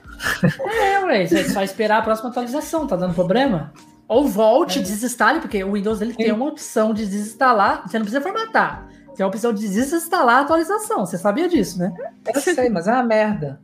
É, 0.83 1.05
ué, 1.05 1.27
você 1.27 1.49
só 1.49 1.63
esperar 1.63 1.99
a 1.99 2.03
próxima 2.03 2.31
atualização, 2.31 2.87
tá 2.87 2.97
dando 2.97 3.15
problema? 3.15 3.73
Ou 4.09 4.27
volte, 4.27 4.79
É. 4.81 4.83
desinstale, 4.83 5.41
porque 5.41 5.63
o 5.63 5.73
Windows 5.73 6.01
ele 6.01 6.13
tem 6.15 6.33
uma 6.33 6.47
opção 6.47 6.93
de 6.93 7.07
desinstalar, 7.07 7.83
você 7.87 7.99
não 7.99 8.05
precisa 8.05 8.21
formatar. 8.23 8.87
Tem 9.15 9.25
a 9.25 9.27
opção 9.29 9.53
de 9.53 9.61
desinstalar 9.69 10.39
a 10.39 10.41
atualização, 10.41 11.07
você 11.07 11.17
sabia 11.19 11.49
disso, 11.49 11.79
né? 11.79 11.93
Eu 12.35 12.41
sei, 12.41 12.69
mas 12.69 12.89
é 12.89 12.93
uma 12.93 13.05
merda. 13.05 13.61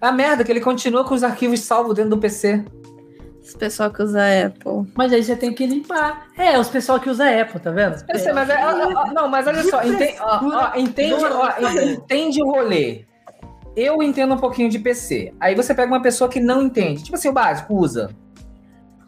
É 0.00 0.06
uma 0.06 0.12
merda 0.12 0.44
que 0.44 0.50
ele 0.52 0.60
continua 0.60 1.04
com 1.04 1.14
os 1.14 1.22
arquivos 1.24 1.60
salvos 1.60 1.94
dentro 1.94 2.10
do 2.10 2.18
PC. 2.18 2.64
Esse 3.46 3.56
pessoal 3.56 3.92
que 3.92 4.02
usa 4.02 4.20
Apple. 4.46 4.92
Mas 4.96 5.12
aí 5.12 5.22
você 5.22 5.36
tem 5.36 5.54
que 5.54 5.64
limpar. 5.64 6.26
É, 6.36 6.58
os 6.58 6.68
pessoal 6.68 6.98
que 6.98 7.08
usa 7.08 7.24
Apple, 7.42 7.60
tá 7.60 7.70
vendo? 7.70 7.94
Eu 8.08 8.18
sei, 8.18 8.32
mas 8.32 8.50
é, 8.50 8.56
ó, 8.56 9.02
ó, 9.02 9.12
não, 9.12 9.28
mas 9.28 9.46
olha 9.46 9.62
só, 9.62 9.84
enten- 9.84 10.16
ó, 10.20 10.40
ó, 10.42 10.72
entende, 10.76 11.14
ó, 11.24 11.52
entende 11.92 12.42
o 12.42 12.46
rolê. 12.50 13.04
Eu 13.76 14.02
entendo 14.02 14.34
um 14.34 14.38
pouquinho 14.38 14.68
de 14.68 14.80
PC. 14.80 15.32
Aí 15.38 15.54
você 15.54 15.72
pega 15.74 15.86
uma 15.86 16.02
pessoa 16.02 16.28
que 16.28 16.40
não 16.40 16.60
entende. 16.60 17.04
Tipo 17.04 17.14
assim, 17.14 17.28
o 17.28 17.32
básico, 17.32 17.72
usa. 17.72 18.10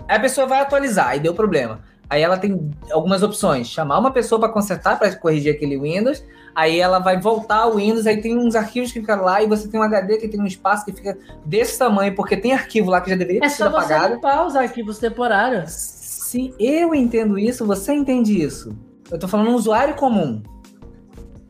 Aí 0.09 0.17
a 0.17 0.21
pessoa 0.21 0.47
vai 0.47 0.61
atualizar, 0.61 1.09
aí 1.09 1.19
deu 1.19 1.35
problema. 1.35 1.81
Aí 2.09 2.23
ela 2.23 2.39
tem 2.39 2.71
algumas 2.93 3.25
opções: 3.25 3.67
chamar 3.67 3.99
uma 3.99 4.13
pessoa 4.13 4.39
para 4.41 4.51
consertar, 4.51 5.01
para 5.01 5.13
corrigir 5.17 5.53
aquele 5.53 5.77
Windows. 5.77 6.25
Aí 6.59 6.81
ela 6.81 6.99
vai 6.99 7.21
voltar 7.21 7.59
ao 7.59 7.77
Windows, 7.77 8.05
aí 8.05 8.21
tem 8.21 8.37
uns 8.37 8.57
arquivos 8.57 8.91
que 8.91 8.99
ficam 8.99 9.23
lá, 9.23 9.41
e 9.41 9.47
você 9.47 9.69
tem 9.69 9.79
um 9.79 9.83
HD 9.85 10.17
que 10.19 10.27
tem 10.27 10.41
um 10.41 10.45
espaço 10.45 10.85
que 10.85 10.91
fica 10.93 11.17
desse 11.47 11.79
tamanho, 11.79 12.17
porque 12.17 12.37
tem 12.37 12.53
arquivo 12.53 12.91
lá 12.91 13.01
que 13.01 13.11
já 13.11 13.15
deveria 13.15 13.39
É 13.39 13.43
ter 13.43 13.51
sido 13.51 13.67
só 13.67 13.71
você 13.71 13.93
apagado. 13.93 14.15
limpar 14.15 14.45
os 14.45 14.57
arquivos 14.57 14.99
temporários. 14.99 15.71
Se 15.71 16.53
eu 16.59 16.93
entendo 16.97 17.39
isso, 17.39 17.65
você 17.65 17.93
entende 17.93 18.43
isso. 18.43 18.77
Eu 19.09 19.21
tô 19.21 19.29
falando 19.29 19.51
um 19.51 19.55
usuário 19.55 19.95
comum. 19.95 20.43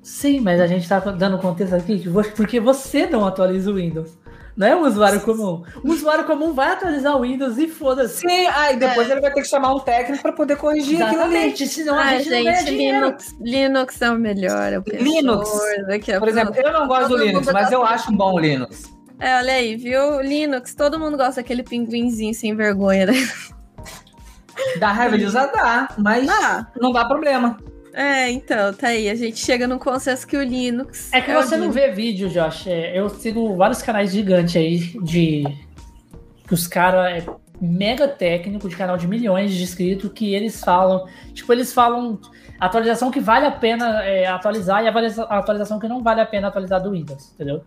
Sim, 0.02 0.40
mas 0.40 0.60
a 0.60 0.66
gente 0.66 0.86
tá 0.86 0.98
dando 1.00 1.38
contexto 1.38 1.74
aqui 1.74 2.04
porque 2.36 2.60
você 2.60 3.06
não 3.06 3.26
atualiza 3.26 3.70
o 3.70 3.76
Windows. 3.76 4.10
Não 4.58 4.66
é 4.66 4.74
um 4.74 4.82
usuário 4.82 5.20
comum. 5.20 5.62
O 5.84 5.92
usuário 5.92 6.24
comum 6.24 6.52
vai 6.52 6.72
atualizar 6.72 7.16
o 7.16 7.20
Windows 7.22 7.56
e 7.58 7.68
foda-se. 7.68 8.16
Sim, 8.28 8.46
aí 8.48 8.76
depois 8.76 9.08
ele 9.08 9.20
vai 9.20 9.32
ter 9.32 9.42
que 9.42 9.46
chamar 9.48 9.72
um 9.72 9.78
técnico 9.78 10.20
para 10.20 10.32
poder 10.32 10.56
corrigir 10.56 11.00
aquilo 11.00 11.22
ali. 11.22 11.34
Exatamente, 11.36 11.66
senão 11.68 11.94
a 11.94 12.02
Ai, 12.02 12.22
gente, 12.24 12.56
gente. 12.56 12.70
Linux, 12.76 13.36
Linux 13.40 14.02
é 14.02 14.10
o 14.10 14.18
melhor. 14.18 14.72
É 14.72 14.96
Linux. 15.00 15.48
a 15.48 16.18
Por 16.18 16.28
exemplo, 16.28 16.52
pouco- 16.52 16.68
eu 16.68 16.72
não 16.72 16.88
gosto 16.88 17.02
do 17.04 17.08
Todo 17.10 17.24
Linux, 17.24 17.46
mundo 17.46 17.54
mas 17.54 17.70
eu 17.70 17.84
acho 17.84 18.10
um 18.12 18.16
bom 18.16 18.34
o 18.34 18.38
Linux. 18.40 18.92
É, 19.20 19.36
olha 19.36 19.52
aí, 19.52 19.76
viu? 19.76 20.20
Linux, 20.20 20.74
todo 20.74 20.98
mundo 20.98 21.16
gosta 21.16 21.36
daquele 21.40 21.62
pinguinzinho 21.62 22.34
sem 22.34 22.54
vergonha, 22.56 23.06
né? 23.06 23.12
Dá 24.80 24.90
raiva 24.92 25.16
de 25.16 25.24
usar, 25.24 25.46
dá, 25.46 25.88
mas 25.98 26.28
Ah, 26.28 26.66
não 26.80 26.90
dá 26.92 27.04
problema. 27.04 27.56
É, 27.92 28.30
então, 28.30 28.72
tá 28.74 28.88
aí. 28.88 29.08
A 29.08 29.14
gente 29.14 29.38
chega 29.38 29.66
num 29.66 29.78
consenso 29.78 30.26
que 30.26 30.36
o 30.36 30.42
Linux. 30.42 31.12
É 31.12 31.20
que 31.20 31.30
o 31.30 31.34
você 31.34 31.56
não 31.56 31.70
vê 31.70 31.90
vídeo, 31.90 32.28
Josh. 32.28 32.66
É, 32.66 32.98
Eu 32.98 33.08
sigo 33.08 33.56
vários 33.56 33.82
canais 33.82 34.12
gigantes 34.12 34.56
aí 34.56 34.78
de. 35.02 35.44
que 36.46 36.54
os 36.54 36.66
caras 36.66 37.22
é 37.22 37.26
mega 37.60 38.06
técnico, 38.06 38.68
de 38.68 38.76
canal 38.76 38.96
de 38.96 39.08
milhões 39.08 39.52
de 39.52 39.62
inscritos, 39.62 40.12
que 40.12 40.34
eles 40.34 40.62
falam. 40.62 41.06
Tipo, 41.32 41.52
eles 41.52 41.72
falam 41.72 42.20
atualização 42.58 43.10
que 43.10 43.20
vale 43.20 43.46
a 43.46 43.52
pena 43.52 44.02
é, 44.04 44.26
atualizar 44.26 44.82
e 44.84 44.88
a 44.88 45.38
atualização 45.38 45.78
que 45.78 45.86
não 45.86 46.02
vale 46.02 46.20
a 46.20 46.26
pena 46.26 46.48
atualizar 46.48 46.82
do 46.82 46.90
Windows, 46.90 47.32
entendeu? 47.34 47.62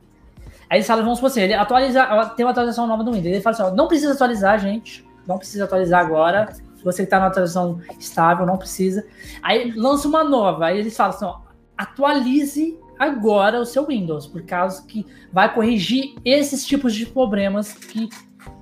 Aí 0.70 0.78
eles 0.78 0.88
falam, 0.88 1.04
vamos 1.04 1.20
supor 1.20 1.30
assim, 1.30 1.42
ele 1.42 1.54
atualiza, 1.54 2.06
tem 2.36 2.46
uma 2.46 2.52
atualização 2.52 2.88
nova 2.88 3.04
do 3.04 3.12
Windows. 3.12 3.34
Ele 3.34 3.42
fala 3.42 3.56
assim, 3.56 3.64
ó, 3.64 3.72
não 3.72 3.88
precisa 3.88 4.14
atualizar, 4.14 4.58
gente. 4.60 5.06
Não 5.28 5.38
precisa 5.38 5.66
atualizar 5.66 6.00
agora. 6.00 6.50
Você 6.84 7.04
que 7.04 7.10
tá 7.10 7.20
na 7.20 7.28
atualização 7.28 7.80
estável, 8.00 8.46
não 8.46 8.58
precisa. 8.58 9.06
Aí 9.42 9.72
lança 9.72 10.08
uma 10.08 10.24
nova. 10.24 10.66
Aí 10.68 10.80
eles 10.80 10.96
falam 10.96 11.14
assim, 11.16 11.26
ó, 11.26 11.40
atualize 11.78 12.78
agora 12.98 13.60
o 13.60 13.66
seu 13.66 13.86
Windows, 13.88 14.28
por 14.28 14.44
causa 14.44 14.86
que 14.86 15.06
vai 15.34 15.54
corrigir 15.54 16.14
esses 16.24 16.66
tipos 16.66 16.94
de 16.94 17.06
problemas 17.06 17.74
que 17.74 18.08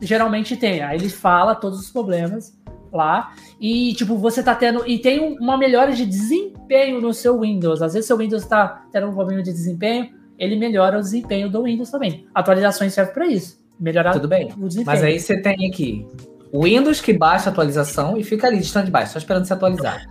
geralmente 0.02 0.56
tem. 0.56 0.82
Aí 0.82 0.98
ele 0.98 1.10
fala 1.10 1.54
todos 1.56 1.80
os 1.80 1.92
problemas 1.92 2.58
lá 2.92 3.34
e 3.60 3.94
tipo 3.94 4.16
você 4.16 4.42
tá 4.42 4.56
tendo 4.56 4.88
e 4.88 4.98
tem 4.98 5.20
um- 5.22 5.36
uma 5.40 5.58
melhora 5.58 5.92
de 5.94 6.06
desempenho 6.06 7.00
no 7.02 7.14
seu 7.14 7.40
Windows. 7.42 7.82
Às 7.82 7.94
vezes 7.94 8.08
seu 8.08 8.18
Windows 8.18 8.46
tá 8.46 8.86
tendo 8.92 9.08
um 9.08 9.14
problema 9.14 9.44
de 9.44 9.52
desempenho, 9.52 10.10
ele 10.38 10.56
melhora 10.56 10.98
o 10.98 11.02
desempenho 11.02 11.50
do 11.50 11.64
Windows 11.64 11.92
também. 11.92 12.26
Atualizações 12.34 12.94
servem 12.94 13.14
para 13.14 13.28
isso, 13.28 13.60
melhorar 13.80 14.14
Tudo 14.14 14.28
bem. 14.28 14.48
o 14.58 14.68
desempenho. 14.68 14.86
Mas 14.86 15.04
aí 15.04 15.20
você 15.20 15.40
tem 15.42 15.70
aqui 15.70 16.08
Windows 16.54 17.02
que 17.02 17.14
baixa 17.14 17.50
a 17.50 17.52
atualização 17.52 18.18
e 18.18 18.24
fica 18.24 18.48
ali 18.48 18.58
de 18.58 18.66
stand-by, 18.66 19.08
só 19.08 19.18
esperando 19.20 19.46
se 19.46 19.54
atualizar. 19.54 20.06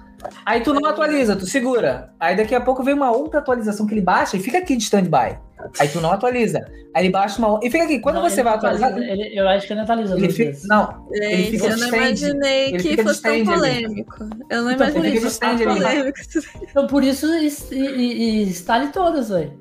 Aí 0.44 0.60
tu 0.60 0.74
não 0.74 0.84
atualiza, 0.88 1.36
tu 1.36 1.46
segura. 1.46 2.10
Aí 2.18 2.36
daqui 2.36 2.52
a 2.54 2.60
pouco 2.60 2.82
vem 2.82 2.92
uma 2.94 3.10
outra 3.12 3.38
atualização 3.38 3.86
que 3.86 3.94
ele 3.94 4.00
baixa 4.00 4.36
e 4.36 4.40
fica 4.40 4.58
aqui 4.58 4.76
de 4.76 4.82
stand-by. 4.82 5.38
Aí 5.78 5.88
tu 5.88 6.00
não 6.00 6.10
atualiza. 6.12 6.58
Aí 6.94 7.04
ele 7.04 7.10
baixa 7.12 7.38
uma 7.38 7.48
outra. 7.52 7.66
E 7.68 7.70
fica 7.70 7.84
aqui. 7.84 8.00
Quando 8.00 8.16
Não, 8.16 8.22
você 8.22 8.36
ele 8.36 8.42
vai 8.44 8.54
atualiza- 8.54 8.86
atualizar. 8.86 9.12
ele- 9.16 9.38
eu 9.38 9.48
acho 9.48 9.66
que 9.66 9.72
ele 9.72 9.80
atualiza 9.80 10.16
Ele 10.16 10.28
fica. 10.32 10.58
Não, 10.64 11.06
ele 11.12 11.36
Gente, 11.36 11.50
fica 11.52 11.66
eu 11.66 11.76
não 11.76 11.88
imaginei 11.88 12.68
Ele 12.68 12.78
que 12.82 13.02
fosse 13.02 13.22
tão 13.22 13.34
stand 13.34 13.52
ali. 13.52 13.60
polêmico. 13.60 14.16
Eu 14.50 14.62
não 14.62 14.70
Então, 14.72 14.86
imaginei 14.88 15.12
que 15.12 15.20
fosse 15.20 15.40
tão 15.40 15.56
polêmico. 15.58 16.18
Então 16.68 16.86
por 16.88 17.04
isso 17.04 17.26
e, 17.26 17.48
e, 17.72 18.12
e 18.12 18.42
instale 18.44 18.88
todas, 18.88 19.28
velho. 19.28 19.52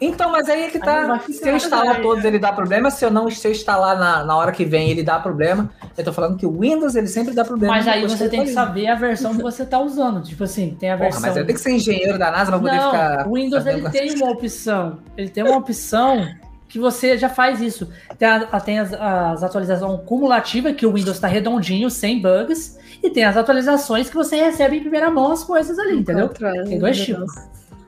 Então, 0.00 0.30
mas 0.30 0.48
aí 0.48 0.64
é 0.64 0.70
que 0.70 0.78
tá. 0.78 1.18
Se 1.20 1.48
eu 1.48 1.56
instalar 1.56 1.94
né? 1.94 2.00
todos, 2.00 2.24
ele 2.24 2.38
dá 2.38 2.52
problema. 2.52 2.90
Se 2.90 3.04
eu 3.04 3.10
não 3.10 3.30
se 3.30 3.46
eu 3.46 3.52
instalar 3.52 3.98
na, 3.98 4.24
na 4.24 4.36
hora 4.36 4.52
que 4.52 4.64
vem, 4.64 4.90
ele 4.90 5.02
dá 5.02 5.18
problema. 5.18 5.70
Eu 5.96 6.04
tô 6.04 6.12
falando 6.12 6.36
que 6.36 6.44
o 6.44 6.60
Windows 6.60 6.94
ele 6.94 7.06
sempre 7.06 7.32
dá 7.34 7.44
problema. 7.44 7.74
Mas 7.74 7.86
aí 7.88 8.02
você 8.02 8.28
tem 8.28 8.44
que 8.44 8.50
saber 8.52 8.88
a 8.88 8.94
versão 8.94 9.34
que 9.34 9.42
você 9.42 9.64
tá 9.64 9.78
usando. 9.78 10.22
Tipo 10.22 10.44
assim, 10.44 10.76
tem 10.78 10.90
a 10.90 10.96
Porra, 10.96 11.10
versão. 11.10 11.28
mas 11.28 11.36
eu 11.36 11.46
tenho 11.46 11.56
que 11.56 11.62
ser 11.62 11.70
engenheiro 11.72 12.18
da 12.18 12.30
NASA 12.30 12.50
pra 12.50 12.60
poder 12.60 12.76
não, 12.76 12.90
ficar. 12.90 13.28
o 13.28 13.34
Windows 13.34 13.66
ele 13.66 13.88
tem 13.90 14.14
uma 14.16 14.30
opção. 14.30 14.98
Ele 15.16 15.28
tem 15.28 15.44
uma 15.44 15.56
opção 15.56 16.26
que 16.68 16.78
você 16.78 17.16
já 17.16 17.28
faz 17.28 17.60
isso. 17.60 17.88
Tem, 18.18 18.26
a- 18.28 18.60
tem 18.60 18.80
as, 18.80 18.92
as 18.92 19.42
atualizações 19.44 20.00
cumulativas, 20.06 20.74
que 20.74 20.84
o 20.84 20.92
Windows 20.92 21.20
tá 21.20 21.28
redondinho, 21.28 21.88
sem 21.88 22.20
bugs. 22.20 22.78
E 23.02 23.10
tem 23.10 23.22
as 23.24 23.36
atualizações 23.36 24.08
que 24.08 24.16
você 24.16 24.36
recebe 24.36 24.78
em 24.78 24.80
primeira 24.80 25.10
mão 25.10 25.30
as 25.30 25.44
coisas 25.44 25.78
ali, 25.78 25.98
entendeu? 25.98 26.28
Tem 26.66 26.78
dois 26.78 26.98
tipos. 27.00 27.30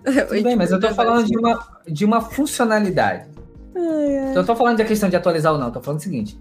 Tudo 0.29 0.43
bem, 0.43 0.55
mas 0.55 0.71
eu 0.71 0.79
tô 0.79 0.95
falando 0.95 1.27
de 1.27 1.37
uma, 1.37 1.69
de 1.87 2.05
uma 2.05 2.21
funcionalidade. 2.21 3.29
Então, 3.71 4.43
eu 4.43 4.47
tô 4.47 4.55
falando 4.55 4.77
de 4.77 4.85
questão 4.85 5.09
de 5.09 5.17
atualizar 5.17 5.53
ou 5.53 5.59
não. 5.59 5.67
eu 5.67 5.73
Tô 5.73 5.83
falando 5.83 6.01
o 6.01 6.03
seguinte: 6.03 6.39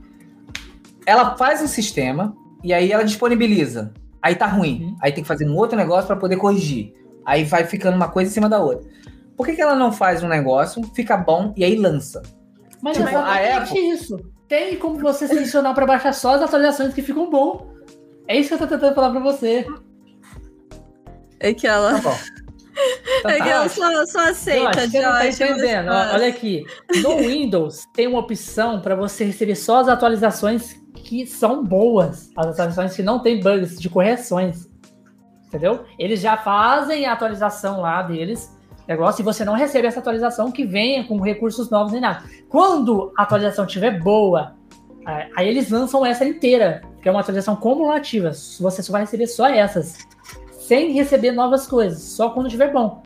ela 1.05 1.35
faz 1.35 1.61
um 1.61 1.67
sistema 1.67 2.35
e 2.63 2.73
aí 2.73 2.91
ela 2.91 3.03
disponibiliza. 3.03 3.93
Aí 4.21 4.35
tá 4.35 4.45
ruim. 4.45 4.85
Uhum. 4.85 4.97
Aí 5.01 5.11
tem 5.11 5.23
que 5.23 5.27
fazer 5.27 5.47
um 5.47 5.55
outro 5.55 5.77
negócio 5.77 6.07
para 6.07 6.15
poder 6.15 6.37
corrigir. 6.37 6.93
Aí 7.25 7.43
vai 7.43 7.65
ficando 7.65 7.95
uma 7.95 8.07
coisa 8.07 8.29
em 8.29 8.33
cima 8.33 8.47
da 8.47 8.59
outra. 8.59 8.87
Por 9.35 9.45
que, 9.45 9.53
que 9.53 9.61
ela 9.61 9.75
não 9.75 9.91
faz 9.91 10.23
um 10.23 10.27
negócio, 10.27 10.81
fica 10.95 11.17
bom 11.17 11.53
e 11.57 11.63
aí 11.63 11.75
lança? 11.75 12.21
Mas 12.81 12.97
Tipo, 12.97 13.09
é 13.09 13.15
a 13.15 13.43
exatamente 13.43 13.79
isso. 13.79 14.17
Tem 14.47 14.77
como 14.77 14.97
você 14.99 15.27
selecionar 15.27 15.73
para 15.73 15.85
baixar 15.85 16.13
só 16.13 16.35
as 16.35 16.41
atualizações 16.41 16.93
que 16.93 17.01
ficam 17.01 17.29
bom. 17.29 17.73
É 18.27 18.37
isso 18.37 18.49
que 18.49 18.53
eu 18.55 18.59
tô 18.59 18.67
tentando 18.67 18.95
falar 18.95 19.11
pra 19.11 19.19
você. 19.19 19.65
É 21.39 21.53
que 21.53 21.67
ela, 21.67 21.99
Tá 21.99 22.09
bom. 22.09 22.15
Então 23.19 23.31
é 23.31 23.37
que 23.37 23.49
tá. 23.49 23.69
só, 23.69 24.05
só 24.05 24.27
Eu 24.27 24.35
você 24.35 25.01
não 25.01 25.11
tá 25.11 25.27
entendendo. 25.27 25.89
Olha 25.89 26.27
aqui. 26.27 26.65
No 27.01 27.17
Windows 27.25 27.85
tem 27.93 28.07
uma 28.07 28.19
opção 28.19 28.81
para 28.81 28.95
você 28.95 29.25
receber 29.25 29.55
só 29.55 29.79
as 29.79 29.87
atualizações 29.87 30.75
que 30.93 31.25
são 31.25 31.63
boas. 31.63 32.29
As 32.35 32.47
atualizações 32.47 32.95
que 32.95 33.03
não 33.03 33.19
tem 33.19 33.39
bugs 33.39 33.79
de 33.79 33.89
correções. 33.89 34.69
Entendeu? 35.47 35.85
Eles 35.97 36.19
já 36.19 36.35
fazem 36.35 37.05
a 37.05 37.13
atualização 37.13 37.81
lá 37.81 38.01
deles. 38.01 38.53
Negócio, 38.87 39.21
e 39.21 39.25
você 39.25 39.43
não 39.43 39.53
recebe 39.53 39.87
essa 39.87 39.99
atualização 39.99 40.51
que 40.51 40.63
venha 40.63 41.03
com 41.05 41.19
recursos 41.19 41.69
novos 41.69 41.91
nem 41.91 42.01
nada. 42.01 42.23
Quando 42.49 43.11
a 43.17 43.23
atualização 43.23 43.65
estiver 43.65 43.99
boa, 43.99 44.55
aí 45.05 45.31
aí 45.35 45.47
eles 45.47 45.69
lançam 45.69 46.05
essa 46.05 46.23
inteira, 46.23 46.83
que 47.01 47.09
é 47.09 47.11
uma 47.11 47.21
atualização 47.21 47.55
cumulativa. 47.55 48.31
Você 48.31 48.83
só 48.83 48.91
vai 48.91 49.01
receber 49.01 49.27
só 49.27 49.47
essas, 49.47 49.97
sem 50.67 50.91
receber 50.91 51.31
novas 51.31 51.67
coisas, 51.67 52.01
só 52.01 52.29
quando 52.29 52.47
estiver 52.47 52.71
bom. 52.71 53.03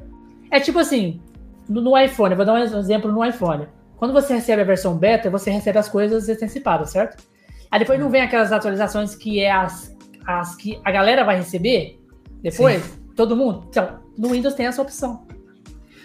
É 0.52 0.60
tipo 0.60 0.80
assim, 0.80 1.22
no, 1.68 1.82
no 1.82 1.98
iPhone, 1.98 2.36
vou 2.36 2.46
dar 2.46 2.54
um 2.54 2.58
exemplo 2.80 3.12
no 3.12 3.24
iPhone. 3.26 3.68
Quando 3.98 4.14
você 4.14 4.34
recebe 4.34 4.62
a 4.62 4.66
versão 4.66 4.96
beta, 4.98 5.30
você 5.30 5.52
recebe 5.52 5.78
as 5.78 5.90
coisas 5.90 6.28
antecipadas, 6.30 6.92
certo? 6.92 7.24
Aí 7.70 7.80
depois 7.80 8.00
não 8.00 8.10
vem 8.10 8.22
aquelas 8.22 8.52
atualizações 8.52 9.14
que 9.14 9.40
é 9.42 9.52
as, 9.52 9.96
as 10.26 10.56
que 10.56 10.80
a 10.84 10.92
galera 10.92 11.24
vai 11.24 11.36
receber 11.38 12.00
depois, 12.42 12.82
todo 13.16 13.36
mundo. 13.36 13.66
Então, 13.70 14.00
no 14.18 14.30
Windows 14.30 14.54
tem 14.56 14.66
essa 14.68 14.82
opção. 14.82 15.28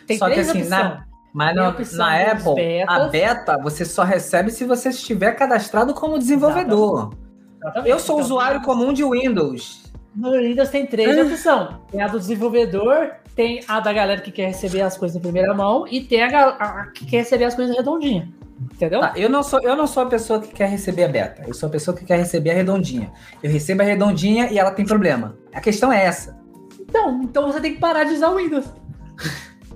Tem 0.06 0.18
Só 0.18 0.26
que 0.26 0.32
três 0.32 0.48
assim, 0.50 0.62
opções. 0.62 0.82
na- 0.82 1.04
Mas 1.32 1.54
na, 1.56 1.68
opção 1.68 1.98
na 1.98 2.32
Apple, 2.32 2.54
betas. 2.54 2.94
a 2.96 3.08
beta 3.08 3.58
você 3.62 3.84
só 3.84 4.02
recebe 4.02 4.50
se 4.50 4.64
você 4.64 4.88
estiver 4.90 5.32
cadastrado 5.32 5.94
como 5.94 6.18
desenvolvedor. 6.18 7.12
Exatamente. 7.62 7.88
Eu 7.88 7.98
sou 7.98 8.16
Então, 8.16 8.24
usuário 8.26 8.60
comum 8.62 8.92
de 8.92 9.02
Windows. 9.04 9.83
No 10.14 10.32
Windows 10.32 10.68
tem 10.68 10.86
três 10.86 11.16
opções. 11.18 11.70
Tem 11.90 12.00
a 12.00 12.06
do 12.08 12.18
desenvolvedor, 12.20 13.10
tem 13.34 13.60
a 13.66 13.80
da 13.80 13.92
galera 13.92 14.20
que 14.20 14.30
quer 14.30 14.46
receber 14.46 14.80
as 14.82 14.96
coisas 14.96 15.16
em 15.16 15.20
primeira 15.20 15.52
mão 15.54 15.86
e 15.90 16.00
tem 16.02 16.22
a, 16.22 16.48
a 16.48 16.86
que 16.94 17.04
quer 17.06 17.18
receber 17.18 17.44
as 17.44 17.54
coisas 17.54 17.76
redondinhas. 17.76 18.28
Entendeu? 18.72 19.00
Tá, 19.00 19.12
eu, 19.16 19.28
não 19.28 19.42
sou, 19.42 19.60
eu 19.62 19.74
não 19.76 19.86
sou 19.86 20.04
a 20.04 20.06
pessoa 20.06 20.40
que 20.40 20.48
quer 20.54 20.68
receber 20.68 21.04
a 21.04 21.08
beta. 21.08 21.42
Eu 21.46 21.52
sou 21.52 21.68
a 21.68 21.72
pessoa 21.72 21.96
que 21.96 22.04
quer 22.04 22.16
receber 22.18 22.50
a 22.52 22.54
redondinha. 22.54 23.10
Eu 23.42 23.50
recebo 23.50 23.82
a 23.82 23.84
redondinha 23.84 24.48
e 24.50 24.58
ela 24.58 24.70
tem 24.70 24.84
problema. 24.86 25.36
A 25.52 25.60
questão 25.60 25.92
é 25.92 26.04
essa. 26.04 26.38
Então, 26.80 27.20
então 27.22 27.46
você 27.52 27.60
tem 27.60 27.74
que 27.74 27.80
parar 27.80 28.04
de 28.04 28.14
usar 28.14 28.28
o 28.30 28.36
Windows. 28.36 28.66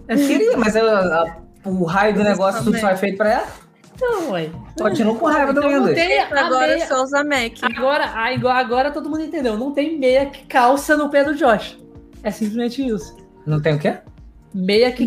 Eu 0.07 0.17
queria, 0.17 0.57
mas 0.57 0.77
eu- 0.77 0.89
a- 0.89 1.37
o 1.65 1.85
raio 1.85 2.15
do 2.15 2.23
negócio 2.23 2.63
tudo 2.65 2.79
só 2.79 2.89
é 2.89 2.97
feito 2.97 3.17
pra 3.19 3.33
ela. 3.33 3.47
Não, 4.01 4.31
ué. 4.31 4.51
Continuo 4.79 5.17
com 5.17 5.27
raiva 5.27 5.53
do 5.53 5.61
Então 5.61 5.87
Windows. 5.87 5.99
Agora 6.33 6.75
meia... 6.75 6.87
só 6.87 7.03
usa 7.03 7.25
Mac. 7.25 7.59
Agora, 7.63 8.05
agora, 8.07 8.59
agora 8.59 8.91
todo 8.91 9.11
mundo 9.11 9.23
entendeu. 9.23 9.57
Não 9.57 9.73
tem 9.73 9.99
meia 9.99 10.27
que 10.27 10.47
calça 10.47 10.97
no 10.97 11.11
pé 11.11 11.25
do 11.25 11.35
Josh. 11.35 11.79
É 12.23 12.31
simplesmente 12.31 12.87
isso. 12.87 13.17
Não 13.45 13.61
tem 13.61 13.75
o 13.75 13.79
quê? 13.79 13.97
Meia 14.55 14.91
que, 14.93 15.05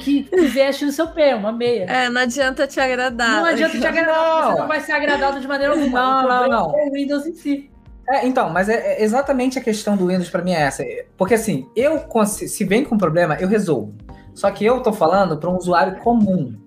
que, 0.00 0.22
que 0.22 0.40
veste 0.42 0.84
no 0.84 0.92
seu 0.92 1.08
pé, 1.08 1.34
uma 1.34 1.50
meia. 1.50 1.84
É, 1.84 2.08
não 2.08 2.20
adianta 2.20 2.66
te 2.66 2.78
agradar. 2.80 3.40
Não 3.40 3.44
adianta 3.44 3.78
te 3.78 3.86
agradar, 3.86 4.14
Não. 4.14 4.40
porque 4.40 4.52
você 4.52 4.60
não 4.60 4.68
vai 4.68 4.80
ser 4.80 4.92
agradado 4.92 5.40
de 5.40 5.48
maneira 5.48 5.74
alguma. 5.74 6.00
Não, 6.00 6.28
não, 6.28 6.48
não. 6.48 6.78
É 6.78 6.88
o 6.88 6.92
Windows 6.92 7.26
em 7.26 7.34
si. 7.34 7.70
É, 8.08 8.26
então, 8.26 8.50
mas 8.50 8.68
é, 8.68 8.98
é 8.98 9.02
exatamente 9.02 9.58
a 9.58 9.62
questão 9.62 9.96
do 9.96 10.06
Windows 10.06 10.30
pra 10.30 10.42
mim 10.42 10.52
é 10.52 10.60
essa. 10.60 10.84
Porque 11.16 11.34
assim, 11.34 11.68
eu 11.74 12.04
se 12.26 12.64
vem 12.64 12.84
com 12.84 12.96
problema, 12.96 13.36
eu 13.40 13.48
resolvo. 13.48 13.94
Só 14.34 14.50
que 14.50 14.64
eu 14.64 14.80
tô 14.80 14.92
falando 14.92 15.38
para 15.38 15.50
um 15.50 15.56
usuário 15.56 15.96
comum 15.98 16.61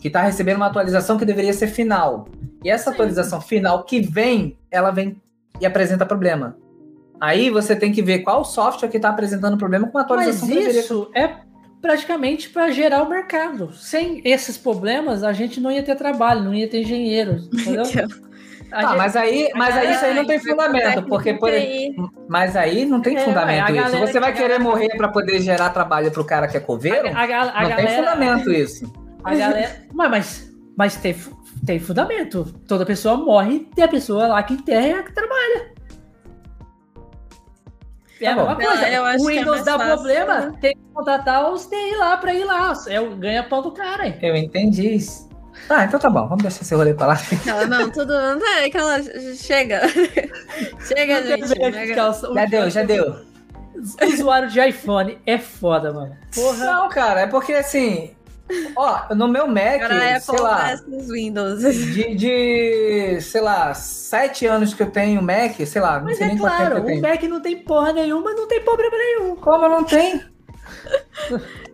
que 0.00 0.08
tá 0.10 0.22
recebendo 0.22 0.56
uma 0.56 0.66
atualização 0.66 1.18
que 1.18 1.24
deveria 1.24 1.52
ser 1.52 1.66
final. 1.68 2.26
E 2.64 2.70
essa 2.70 2.90
atualização 2.90 3.40
final 3.40 3.84
que 3.84 4.00
vem, 4.00 4.56
ela 4.70 4.90
vem 4.90 5.20
e 5.60 5.66
apresenta 5.66 6.06
problema. 6.06 6.56
Aí 7.20 7.50
você 7.50 7.76
tem 7.76 7.92
que 7.92 8.00
ver 8.02 8.20
qual 8.20 8.44
software 8.44 8.88
que 8.88 8.96
está 8.96 9.10
apresentando 9.10 9.58
problema 9.58 9.86
com 9.88 9.98
a 9.98 10.02
Mas 10.02 10.10
atualização 10.10 10.48
deveria 10.48 10.80
isso 10.80 11.10
é 11.14 11.30
praticamente 11.82 12.48
para 12.48 12.70
gerar 12.70 13.02
o 13.02 13.08
mercado. 13.08 13.72
Sem 13.74 14.22
esses 14.24 14.56
problemas, 14.56 15.22
a 15.22 15.32
gente 15.32 15.60
não 15.60 15.70
ia 15.70 15.82
ter 15.82 15.94
trabalho, 15.96 16.42
não 16.42 16.54
ia 16.54 16.68
ter 16.68 16.80
engenheiros, 16.80 17.46
entendeu? 17.52 17.84
Ah, 18.72 18.82
gente- 18.86 18.96
mas 18.96 19.16
aí, 19.16 19.50
mas 19.56 19.76
aí 19.76 19.90
isso 19.92 20.04
aí 20.04 20.14
não 20.14 20.24
tem 20.24 20.38
fundamento, 20.38 21.02
porque 21.02 21.34
por, 21.34 21.50
mas 22.28 22.56
aí 22.56 22.84
não 22.84 23.00
tem 23.00 23.16
É, 23.16 23.20
fundamento 23.20 23.64
a 23.64 23.72
isso. 23.72 23.98
Você 23.98 24.20
vai 24.20 24.32
querer 24.32 24.58
galera- 24.58 24.62
morrer 24.64 24.88
para 24.96 25.08
poder 25.08 25.40
gerar 25.40 25.70
trabalho 25.70 26.10
pro 26.12 26.24
cara 26.24 26.46
que 26.46 26.56
é 26.56 26.60
coveiro? 26.60 27.08
a, 27.08 27.20
a, 27.20 27.58
a 27.64 27.68
não 27.68 27.76
tem 27.76 27.88
fundamento 27.88 28.52
isso. 28.52 28.92
A 29.24 29.34
galera, 29.34 29.82
mas, 29.92 30.10
mas, 30.10 30.52
mas 30.76 30.96
tem, 30.96 31.14
tem 31.64 31.78
fundamento. 31.78 32.44
Toda 32.66 32.84
pessoa 32.86 33.16
morre 33.16 33.54
e 33.56 33.60
tem 33.60 33.84
a 33.84 33.88
pessoa 33.88 34.26
lá 34.26 34.42
que 34.42 34.54
enterra 34.54 34.86
é 34.86 34.92
a 34.92 35.02
que 35.02 35.12
trabalha. 35.12 35.70
É 38.20 38.26
Tá 38.26 38.32
a 38.32 38.34
bom. 38.34 38.48
mesma 38.56 38.56
coisa. 38.70 38.88
Eu 38.88 39.04
acho 39.04 39.24
o 39.24 39.26
que 39.28 39.32
é 39.32 39.38
Windows 39.38 39.50
mais 39.56 39.64
dá 39.64 39.78
fácil, 39.78 39.94
problema, 39.94 40.38
né? 40.40 40.58
tem 40.60 40.74
que 40.74 40.80
contratar 40.92 41.50
os 41.52 41.66
TI 41.66 41.96
lá 41.96 42.16
pra 42.18 42.34
ir 42.34 42.44
lá. 42.44 42.72
É 42.86 43.00
o 43.00 43.16
ganha-pão 43.16 43.62
do 43.62 43.72
cara. 43.72 44.06
hein? 44.06 44.18
Eu 44.20 44.36
entendi 44.36 44.94
isso. 44.96 45.28
Tá, 45.66 45.84
então 45.84 45.98
tá 45.98 46.10
bom. 46.10 46.28
Vamos 46.28 46.42
deixar 46.42 46.60
esse 46.62 46.74
rolê 46.74 46.92
pra 46.94 47.06
lá. 47.08 47.18
Ela, 47.46 47.66
não, 47.66 47.90
tudo. 47.90 48.12
Não, 48.12 48.46
é 48.58 48.66
aquela. 48.66 49.02
Chega. 49.34 49.80
Chega, 50.86 51.22
gente. 51.26 51.48
chega. 51.48 52.12
Já 52.34 52.44
deu, 52.46 52.70
já 52.70 52.82
deu. 52.82 53.16
Usuário 54.14 54.48
de 54.50 54.60
iPhone 54.68 55.18
é 55.26 55.38
foda, 55.38 55.92
mano. 55.92 56.14
Porra. 56.34 56.64
Não, 56.66 56.88
cara, 56.90 57.20
é 57.22 57.26
porque 57.26 57.52
assim. 57.54 58.10
Ó, 58.76 59.14
no 59.14 59.28
meu 59.28 59.46
Mac, 59.46 59.82
Agora 59.82 59.94
a 59.94 60.16
Apple 60.16 60.20
sei 60.22 60.40
lá, 60.40 60.74
Windows. 61.08 61.60
de, 61.62 62.14
de, 62.14 63.20
sei 63.20 63.40
lá, 63.40 63.72
sete 63.74 64.46
anos 64.46 64.74
que 64.74 64.82
eu 64.82 64.90
tenho 64.90 65.22
Mac, 65.22 65.56
sei 65.66 65.80
lá, 65.80 65.98
não 65.98 66.04
Mas 66.06 66.18
sei 66.18 66.26
é 66.26 66.28
nem 66.30 66.38
quanto 66.38 66.52
tempo 66.52 66.66
claro, 66.70 66.78
eu 66.78 66.82
o 66.82 66.86
tenho. 66.86 67.02
Mac 67.02 67.22
não 67.24 67.40
tem 67.40 67.56
porra 67.58 67.92
nenhuma, 67.92 68.32
não 68.32 68.48
tem 68.48 68.60
problema 68.62 68.96
nenhum. 68.96 69.36
Como 69.36 69.68
não 69.68 69.84
tem? 69.84 70.22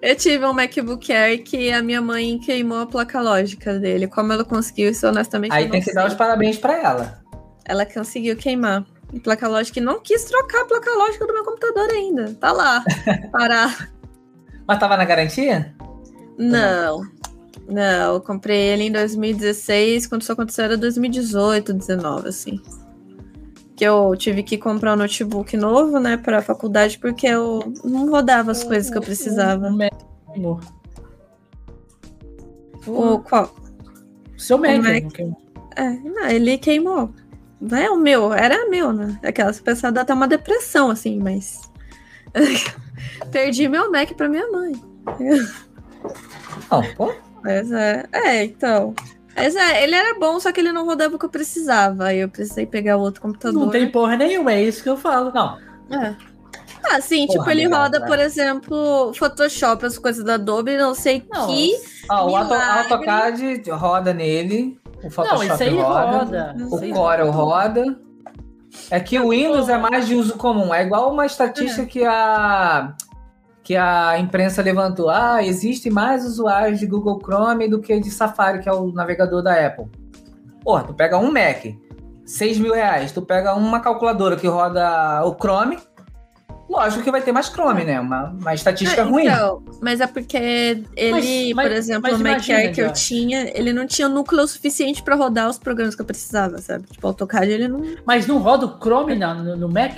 Eu 0.02 0.16
tive 0.16 0.44
um 0.44 0.52
MacBook 0.52 1.12
Air 1.12 1.42
que 1.42 1.70
a 1.72 1.82
minha 1.82 2.00
mãe 2.00 2.38
queimou 2.38 2.80
a 2.80 2.86
placa 2.86 3.20
lógica 3.20 3.78
dele. 3.78 4.06
Como 4.06 4.32
ela 4.32 4.44
conseguiu 4.44 4.90
isso, 4.90 5.06
honestamente. 5.06 5.52
Aí 5.52 5.64
não 5.64 5.72
tem 5.72 5.82
que 5.82 5.92
dar 5.92 6.02
sei. 6.02 6.10
os 6.10 6.14
parabéns 6.14 6.58
pra 6.58 6.74
ela. 6.82 7.22
Ela 7.64 7.84
conseguiu 7.86 8.36
queimar. 8.36 8.84
a 9.14 9.20
placa 9.20 9.48
lógica 9.48 9.78
e 9.78 9.82
não 9.82 10.00
quis 10.00 10.24
trocar 10.24 10.62
a 10.62 10.64
placa 10.66 10.90
lógica 10.94 11.26
do 11.26 11.32
meu 11.32 11.44
computador 11.44 11.88
ainda. 11.90 12.34
Tá 12.40 12.52
lá. 12.52 12.82
Parar. 13.32 13.90
Mas 14.66 14.78
tava 14.78 14.96
na 14.96 15.04
garantia? 15.04 15.74
Não. 16.38 17.02
Não, 17.68 18.14
eu 18.14 18.20
comprei 18.20 18.58
ele 18.58 18.84
em 18.84 18.92
2016, 18.92 20.06
quando 20.06 20.22
isso 20.22 20.32
aconteceu 20.32 20.64
era 20.64 20.76
2018, 20.76 21.72
19, 21.72 22.28
assim. 22.28 22.60
Que 23.74 23.84
eu 23.84 24.14
tive 24.16 24.42
que 24.42 24.56
comprar 24.56 24.94
um 24.94 24.96
notebook 24.96 25.56
novo, 25.56 25.98
né, 25.98 26.16
pra 26.16 26.40
faculdade, 26.40 26.98
porque 26.98 27.26
eu 27.26 27.72
não 27.84 28.08
rodava 28.08 28.52
as 28.52 28.62
coisas 28.62 28.90
que 28.90 28.96
eu 28.96 29.02
precisava. 29.02 29.68
O 29.68 30.32
amor. 30.34 30.60
O 32.86 33.18
qual? 33.18 33.54
Seu 34.38 34.58
Mac. 34.58 34.78
Mac. 34.78 35.20
É, 35.76 35.90
não, 35.90 36.28
ele 36.28 36.56
queimou. 36.58 37.10
Não 37.60 37.78
é 37.78 37.90
o 37.90 37.96
meu, 37.96 38.32
era 38.32 38.68
meu, 38.68 38.92
né? 38.92 39.18
Aquelas 39.22 39.60
pessoas 39.60 39.92
dá 39.92 40.02
até 40.02 40.14
uma 40.14 40.28
depressão, 40.28 40.90
assim, 40.90 41.18
mas. 41.18 41.62
Perdi 43.32 43.68
meu 43.68 43.90
Mac 43.90 44.12
pra 44.12 44.28
minha 44.28 44.46
mãe. 44.50 44.72
Não, 46.70 46.82
pô. 46.94 47.12
Mas 47.42 47.70
é. 47.72 48.04
É, 48.12 48.44
então. 48.44 48.94
Mas 49.36 49.54
é, 49.54 49.82
ele 49.84 49.94
era 49.94 50.18
bom, 50.18 50.40
só 50.40 50.50
que 50.50 50.60
ele 50.60 50.72
não 50.72 50.86
rodava 50.86 51.16
o 51.16 51.18
que 51.18 51.24
eu 51.26 51.30
precisava. 51.30 52.06
Aí 52.06 52.18
eu 52.18 52.28
precisei 52.28 52.66
pegar 52.66 52.96
outro 52.96 53.20
computador. 53.20 53.60
Não 53.64 53.70
tem 53.70 53.90
porra 53.90 54.16
nenhuma, 54.16 54.52
é 54.52 54.62
isso 54.62 54.82
que 54.82 54.88
eu 54.88 54.96
falo. 54.96 55.30
Não, 55.32 55.58
É. 55.90 56.16
Ah, 56.88 57.00
sim, 57.00 57.26
Porra, 57.26 57.38
tipo, 57.40 57.50
ele 57.50 57.64
legal, 57.64 57.82
roda, 57.82 57.98
cara. 57.98 58.10
por 58.10 58.18
exemplo, 58.20 59.12
Photoshop, 59.14 59.84
as 59.84 59.98
coisas 59.98 60.22
da 60.24 60.34
Adobe, 60.34 60.76
não 60.76 60.94
sei 60.94 61.24
Não, 61.32 61.48
que. 61.48 61.72
Ó, 62.08 62.30
o. 62.30 62.36
AutoCAD 62.36 63.62
roda 63.72 64.14
nele, 64.14 64.78
o 65.00 65.02
Não, 65.04 65.10
Photoshop 65.10 65.44
isso 65.46 65.62
aí 65.64 65.76
roda, 65.76 66.18
roda. 66.18 66.54
o 66.60 66.92
Corel 66.94 67.30
roda. 67.32 67.98
É 68.88 69.00
que 69.00 69.18
o 69.18 69.30
Windows 69.30 69.68
é 69.68 69.76
mais 69.76 70.06
de 70.06 70.14
uso 70.14 70.36
comum. 70.36 70.72
É 70.72 70.82
igual 70.84 71.10
uma 71.12 71.26
estatística 71.26 71.84
que 71.86 72.04
a 72.04 72.94
que 73.66 73.74
a 73.76 74.16
imprensa 74.20 74.62
levantou. 74.62 75.10
Ah, 75.10 75.42
existem 75.44 75.90
mais 75.90 76.24
usuários 76.24 76.78
de 76.78 76.86
Google 76.86 77.18
Chrome 77.20 77.66
do 77.68 77.80
que 77.80 77.98
de 77.98 78.12
Safari, 78.12 78.60
que 78.60 78.68
é 78.68 78.72
o 78.72 78.92
navegador 78.92 79.42
da 79.42 79.66
Apple. 79.66 79.86
Porra, 80.62 80.84
tu 80.84 80.94
pega 80.94 81.18
um 81.18 81.32
Mac, 81.32 81.64
6 82.24 82.58
mil 82.60 82.72
reais. 82.72 83.10
Tu 83.10 83.20
pega 83.22 83.56
uma 83.56 83.80
calculadora 83.80 84.36
que 84.36 84.46
roda 84.46 85.20
o 85.24 85.34
Chrome, 85.34 85.78
lógico 86.70 87.02
que 87.02 87.10
vai 87.10 87.20
ter 87.20 87.32
mais 87.32 87.46
Chrome, 87.46 87.84
né? 87.84 87.98
Uma, 88.00 88.30
uma 88.40 88.54
estatística 88.54 89.02
ruim. 89.02 89.26
então, 89.26 89.60
mas 89.82 90.00
é 90.00 90.06
porque 90.06 90.36
ele, 90.36 91.10
Mas- 91.10 91.52
mas- 91.56 91.66
por 91.68 91.76
exemplo, 91.76 92.02
mas 92.04 92.20
o 92.20 92.22
Mac 92.22 92.48
Air 92.48 92.72
que 92.72 92.80
eu 92.82 92.92
tinha, 92.92 93.50
ele 93.52 93.72
não 93.72 93.84
tinha 93.84 94.08
núcleo 94.08 94.46
suficiente 94.46 95.02
pra 95.02 95.16
rodar 95.16 95.48
os 95.50 95.58
programas 95.58 95.96
que 95.96 96.02
eu 96.02 96.06
precisava, 96.06 96.58
sabe? 96.58 96.86
Tipo, 96.86 97.04
o 97.04 97.10
AutoCAD 97.10 97.50
ele 97.50 97.66
não. 97.66 97.82
Mas 98.06 98.28
não 98.28 98.38
roda 98.38 98.64
o 98.66 98.78
Chrome 98.80 99.16
na- 99.16 99.34
no, 99.34 99.56
no 99.56 99.68
Mac? 99.68 99.92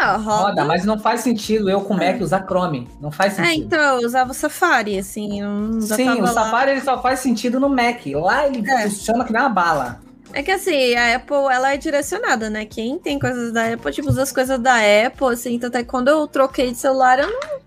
Não, 0.00 0.22
roda. 0.22 0.42
Roda, 0.48 0.64
mas 0.64 0.84
não 0.84 0.98
faz 0.98 1.20
sentido 1.20 1.68
eu 1.68 1.80
com 1.82 1.94
Mac 1.94 2.20
usar 2.20 2.44
Chrome. 2.46 2.88
Não 3.00 3.10
faz 3.12 3.38
É, 3.38 3.44
sentido. 3.44 3.64
então, 3.66 4.00
eu 4.00 4.06
usava 4.06 4.30
o 4.30 4.34
Safari, 4.34 4.98
assim, 4.98 5.40
Sim, 5.80 6.08
o 6.10 6.20
lá. 6.22 6.26
Safari 6.28 6.70
ele 6.72 6.80
só 6.80 7.00
faz 7.00 7.20
sentido 7.20 7.60
no 7.60 7.68
Mac. 7.68 8.00
Lá 8.14 8.46
ele 8.46 8.68
É. 8.68 8.82
funciona 8.88 9.24
que 9.24 9.32
nem 9.32 9.40
uma 9.42 9.48
bala. 9.48 10.00
É 10.34 10.42
que 10.42 10.50
assim, 10.50 10.94
a 10.94 11.16
Apple, 11.16 11.36
ela 11.52 11.74
é 11.74 11.76
direcionada, 11.76 12.48
né? 12.48 12.64
Quem 12.64 12.98
tem 12.98 13.18
coisas 13.18 13.52
da 13.52 13.66
Apple, 13.74 13.92
tipo, 13.92 14.08
usa 14.08 14.22
as 14.22 14.32
coisas 14.32 14.58
da 14.58 14.76
Apple, 15.06 15.26
assim, 15.26 15.54
então 15.56 15.68
até 15.68 15.84
quando 15.84 16.08
eu 16.08 16.26
troquei 16.26 16.70
de 16.72 16.78
celular, 16.78 17.18
eu 17.18 17.28
não... 17.30 17.60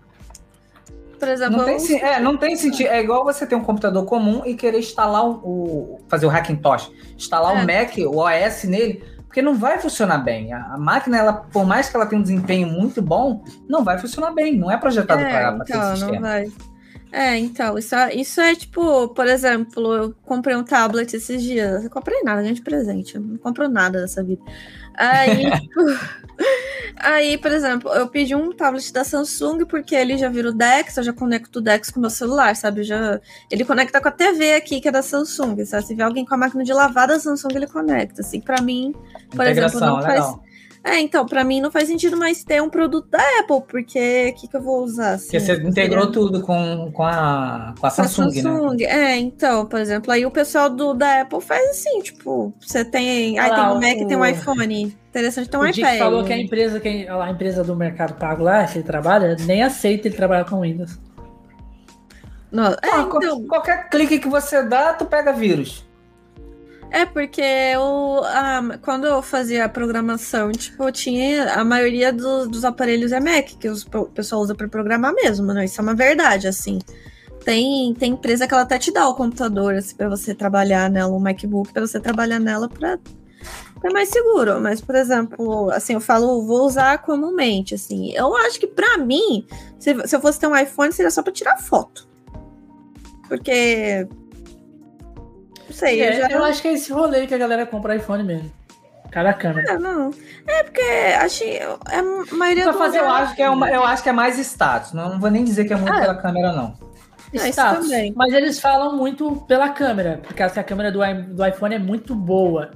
Por 1.18 1.28
exemplo, 1.28 1.56
Não 1.58 1.64
tem, 1.64 1.76
eu- 1.98 2.06
é, 2.06 2.20
não 2.20 2.36
tem 2.36 2.56
sentido. 2.56 2.88
É 2.88 3.00
igual 3.00 3.24
você 3.24 3.46
ter 3.46 3.54
um 3.54 3.62
computador 3.64 4.04
comum 4.04 4.42
e 4.44 4.54
querer 4.54 4.80
instalar 4.80 5.24
o. 5.26 5.30
o- 5.32 6.00
fazer 6.08 6.26
o 6.26 6.28
Hackintosh. 6.28 6.90
Instalar 7.16 7.56
É. 7.56 7.62
o 7.62 7.66
Mac, 7.66 7.96
o 7.98 8.18
OS 8.18 8.64
nele, 8.64 9.02
porque 9.36 9.42
não 9.42 9.54
vai 9.54 9.78
funcionar 9.78 10.16
bem. 10.16 10.50
A, 10.54 10.78
máquina, 10.78 11.18
ela, 11.18 11.34
por 11.34 11.66
mais 11.66 11.90
que 11.90 11.94
ela 11.96 12.06
tenha 12.06 12.18
um 12.18 12.22
desempenho 12.22 12.68
muito 12.68 13.02
bom, 13.02 13.44
não 13.68 13.84
vai 13.84 13.98
funcionar 13.98 14.32
bem. 14.32 14.56
Não 14.56 14.70
é 14.70 14.78
projetado 14.78 15.20
É, 15.20 15.30
para 15.30 15.58
então, 15.62 15.88
não 15.90 15.96
sistema. 15.96 16.20
vai. 16.20 16.52
É, 17.12 17.36
então, 17.36 17.76
isso 17.76 17.94
é, 17.94 18.14
isso 18.14 18.40
é 18.40 18.54
tipo, 18.54 19.08
por 19.08 19.26
exemplo, 19.26 19.94
eu 19.94 20.14
comprei 20.24 20.56
um 20.56 20.64
tablet 20.64 21.12
esses 21.14 21.42
dias. 21.42 21.84
Eu 21.84 21.90
comprei 21.90 22.22
nada, 22.22 22.40
ganhei 22.40 22.54
de 22.54 22.62
presente. 22.62 23.16
Eu 23.16 23.20
não 23.20 23.36
compro 23.36 23.68
nada 23.68 24.00
dessa 24.00 24.24
vida. 24.24 24.40
Aí, 24.94 25.50
tipo, 25.60 25.80
aí, 26.96 27.38
por 27.38 27.50
exemplo, 27.50 27.92
eu 27.92 28.08
pedi 28.08 28.34
um 28.34 28.52
tablet 28.52 28.92
da 28.92 29.04
Samsung 29.04 29.64
porque 29.66 29.94
ele 29.94 30.16
já 30.16 30.28
vira 30.28 30.50
o 30.50 30.52
Dex, 30.52 30.96
eu 30.96 31.02
já 31.02 31.12
conecto 31.12 31.58
o 31.58 31.62
Dex 31.62 31.90
com 31.90 31.98
o 31.98 32.00
meu 32.00 32.10
celular, 32.10 32.54
sabe? 32.56 32.80
Eu 32.80 32.84
já, 32.84 33.20
ele 33.50 33.64
conecta 33.64 34.00
com 34.00 34.08
a 34.08 34.12
TV 34.12 34.54
aqui, 34.54 34.80
que 34.80 34.88
é 34.88 34.92
da 34.92 35.02
Samsung. 35.02 35.64
Sabe? 35.64 35.86
Se 35.86 35.94
vier 35.94 36.06
alguém 36.06 36.24
com 36.24 36.34
a 36.34 36.38
máquina 36.38 36.64
de 36.64 36.72
lavar 36.72 37.08
da 37.08 37.18
Samsung, 37.18 37.54
ele 37.54 37.66
conecta. 37.66 38.22
Assim, 38.22 38.40
pra 38.40 38.60
mim, 38.60 38.94
por 39.30 39.46
exemplo, 39.46 39.68
Integração, 39.68 39.96
não 39.96 40.02
faz, 40.02 40.14
legal. 40.14 40.45
É, 40.86 41.00
então, 41.00 41.26
pra 41.26 41.42
mim 41.44 41.60
não 41.60 41.70
faz 41.70 41.88
sentido 41.88 42.16
mais 42.16 42.44
ter 42.44 42.62
um 42.62 42.70
produto 42.70 43.08
da 43.10 43.18
Apple, 43.40 43.62
porque 43.68 44.32
o 44.36 44.40
que, 44.40 44.48
que 44.48 44.56
eu 44.56 44.62
vou 44.62 44.82
usar? 44.84 45.14
Assim, 45.14 45.26
Porque 45.26 45.40
você 45.40 45.52
integrou 45.54 46.10
tudo 46.12 46.40
com, 46.40 46.90
com, 46.92 47.02
a, 47.04 47.74
com 47.76 47.76
a 47.76 47.80
com 47.80 47.86
a 47.86 47.90
Samsung, 47.90 48.26
né? 48.34 48.42
Samsung. 48.42 48.82
É, 48.84 49.16
então, 49.16 49.66
por 49.66 49.80
exemplo, 49.80 50.12
aí 50.12 50.24
o 50.24 50.30
pessoal 50.30 50.70
do, 50.70 50.94
da 50.94 51.22
Apple 51.22 51.40
faz 51.40 51.68
assim, 51.70 52.00
tipo, 52.02 52.52
você 52.60 52.84
tem. 52.84 53.38
Aí 53.38 53.50
Ah, 53.50 53.54
tem 53.54 53.64
um 53.64 53.72
o- 53.72 53.74
Mac 53.80 53.96
e 54.00 54.06
tem 54.06 54.16
um 54.16 54.24
iPhone. 54.24 54.96
Interessante 55.08 55.48
ter 55.48 55.56
um 55.56 55.60
o 55.60 55.66
Dick 55.66 55.80
iPad. 55.80 55.98
falou 55.98 56.24
que 56.24 56.32
a 56.32 56.38
empresa, 56.38 56.78
que, 56.80 57.08
a 57.08 57.30
empresa 57.30 57.64
do 57.64 57.74
Mercado 57.74 58.14
Pago 58.14 58.42
lá, 58.42 58.64
que 58.66 58.78
ele 58.78 58.84
trabalha, 58.84 59.34
nem 59.46 59.62
aceita 59.62 60.08
ele 60.08 60.16
trabalhar 60.16 60.44
com 60.44 60.60
Windows. 60.60 60.98
Não, 62.52 62.66
é, 62.72 62.76
Ah, 62.92 63.08
então, 63.16 63.46
Qualquer 63.46 63.88
clique 63.88 64.18
que 64.18 64.28
você 64.28 64.62
dá, 64.62 64.92
tu 64.94 65.04
pega 65.06 65.32
vírus. 65.32 65.85
É 66.90 67.04
porque 67.04 67.40
eu, 67.42 68.20
ah, 68.24 68.78
quando 68.82 69.06
eu 69.06 69.20
fazia 69.22 69.64
a 69.64 69.68
programação, 69.68 70.50
tipo, 70.52 70.84
eu 70.84 70.92
tinha 70.92 71.52
a 71.54 71.64
maioria 71.64 72.12
do- 72.12 72.46
dos 72.48 72.64
aparelhos 72.64 73.12
é 73.12 73.20
Mac, 73.20 73.46
que 73.58 73.68
os- 73.68 73.86
o 73.94 74.04
pessoal 74.06 74.40
usa 74.42 74.54
para 74.54 74.68
programar 74.68 75.12
mesmo, 75.14 75.52
né? 75.52 75.64
Isso 75.64 75.80
é 75.80 75.82
uma 75.84 75.94
verdade, 75.94 76.48
assim. 76.48 76.78
Tem, 77.44 77.94
tem 77.94 78.12
empresa 78.12 78.46
que 78.46 78.54
ela 78.54 78.62
até 78.64 78.78
te 78.78 78.92
dá 78.92 79.08
o 79.08 79.14
computador 79.14 79.74
assim, 79.74 79.94
para 79.94 80.08
você 80.08 80.34
trabalhar 80.34 80.90
nela, 80.90 81.12
um 81.14 81.20
MacBook, 81.20 81.72
para 81.72 81.86
você 81.86 82.00
trabalhar 82.00 82.40
nela 82.40 82.68
para 82.68 82.98
é 83.84 83.90
mais 83.92 84.08
seguro. 84.08 84.60
Mas, 84.60 84.80
por 84.80 84.94
exemplo, 84.96 85.70
assim, 85.70 85.92
eu 85.94 86.00
falo, 86.00 86.44
vou 86.44 86.66
usar 86.66 86.98
comumente, 87.02 87.74
assim. 87.74 88.10
Eu 88.14 88.34
acho 88.36 88.58
que 88.58 88.66
pra 88.66 88.98
mim, 88.98 89.46
se, 89.78 89.94
se 90.08 90.16
eu 90.16 90.20
fosse 90.20 90.40
ter 90.40 90.48
um 90.48 90.56
iPhone, 90.56 90.92
seria 90.92 91.10
só 91.10 91.22
pra 91.22 91.32
tirar 91.32 91.56
foto. 91.58 92.08
Porque. 93.28 94.08
Não 95.68 95.74
sei, 95.76 96.00
eu 96.00 96.06
É, 96.06 96.12
já. 96.12 96.28
eu 96.28 96.44
acho 96.44 96.62
que 96.62 96.68
é 96.68 96.72
esse 96.74 96.92
rolê 96.92 97.26
que 97.26 97.34
a 97.34 97.38
galera 97.38 97.66
compra 97.66 97.96
iPhone 97.96 98.22
mesmo. 98.22 98.50
Cada 99.10 99.32
câmera. 99.32 99.72
É, 99.72 99.78
não. 99.78 100.10
É 100.46 100.62
porque 100.62 100.80
achei. 101.20 101.56
É 101.58 101.98
a 101.98 102.34
maioria 102.34 102.64
Pra 102.64 102.72
fazer, 102.74 102.98
eu 102.98 103.08
acho 103.08 103.34
que 103.34 103.42
é 103.42 103.48
uma, 103.48 103.70
eu 103.70 103.82
acho 103.82 104.02
que 104.02 104.08
é 104.08 104.12
mais 104.12 104.38
status. 104.38 104.92
Não, 104.92 105.10
não 105.10 105.20
vou 105.20 105.30
nem 105.30 105.44
dizer 105.44 105.64
que 105.64 105.72
é 105.72 105.76
muito 105.76 105.92
Ah, 105.92 106.00
pela 106.00 106.14
câmera, 106.16 106.52
não. 106.52 106.74
Ah, 106.78 106.88
isso 107.32 107.46
Status. 107.48 107.84
também. 107.86 108.12
Mas 108.16 108.32
eles 108.32 108.60
falam 108.60 108.96
muito 108.96 109.36
pela 109.48 109.68
câmera, 109.70 110.20
porque 110.22 110.42
a 110.42 110.50
câmera 110.64 110.92
do, 110.92 111.00
do 111.34 111.46
iPhone 111.46 111.74
é 111.74 111.78
muito 111.78 112.14
boa. 112.14 112.70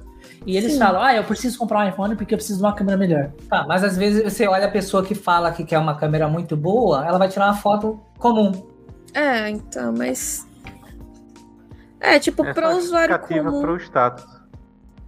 E 0.45 0.57
eles 0.57 0.73
Sim. 0.73 0.79
falam, 0.79 1.01
ah, 1.01 1.15
eu 1.15 1.23
preciso 1.23 1.57
comprar 1.57 1.85
um 1.85 1.89
iPhone 1.89 2.15
porque 2.15 2.33
eu 2.33 2.37
preciso 2.37 2.59
de 2.59 2.65
uma 2.65 2.73
câmera 2.73 2.97
melhor. 2.97 3.31
Tá, 3.49 3.65
mas 3.67 3.83
às 3.83 3.95
vezes 3.97 4.23
você 4.23 4.47
olha 4.47 4.65
a 4.65 4.71
pessoa 4.71 5.03
que 5.05 5.13
fala 5.15 5.51
que 5.51 5.63
quer 5.63 5.77
uma 5.77 5.95
câmera 5.97 6.27
muito 6.27 6.55
boa, 6.57 7.05
ela 7.05 7.17
vai 7.17 7.27
tirar 7.29 7.45
uma 7.47 7.55
foto 7.55 7.99
comum. 8.17 8.51
É, 9.13 9.49
então, 9.49 9.93
mas. 9.95 10.47
É, 12.01 12.19
tipo, 12.19 12.43
É 12.43 12.53
para 12.53 12.73
o 12.73 12.77
usuário 12.77 13.13
justificativa 13.15 13.49
comum. 13.51 13.61
pro 13.61 13.77
status. 13.77 14.25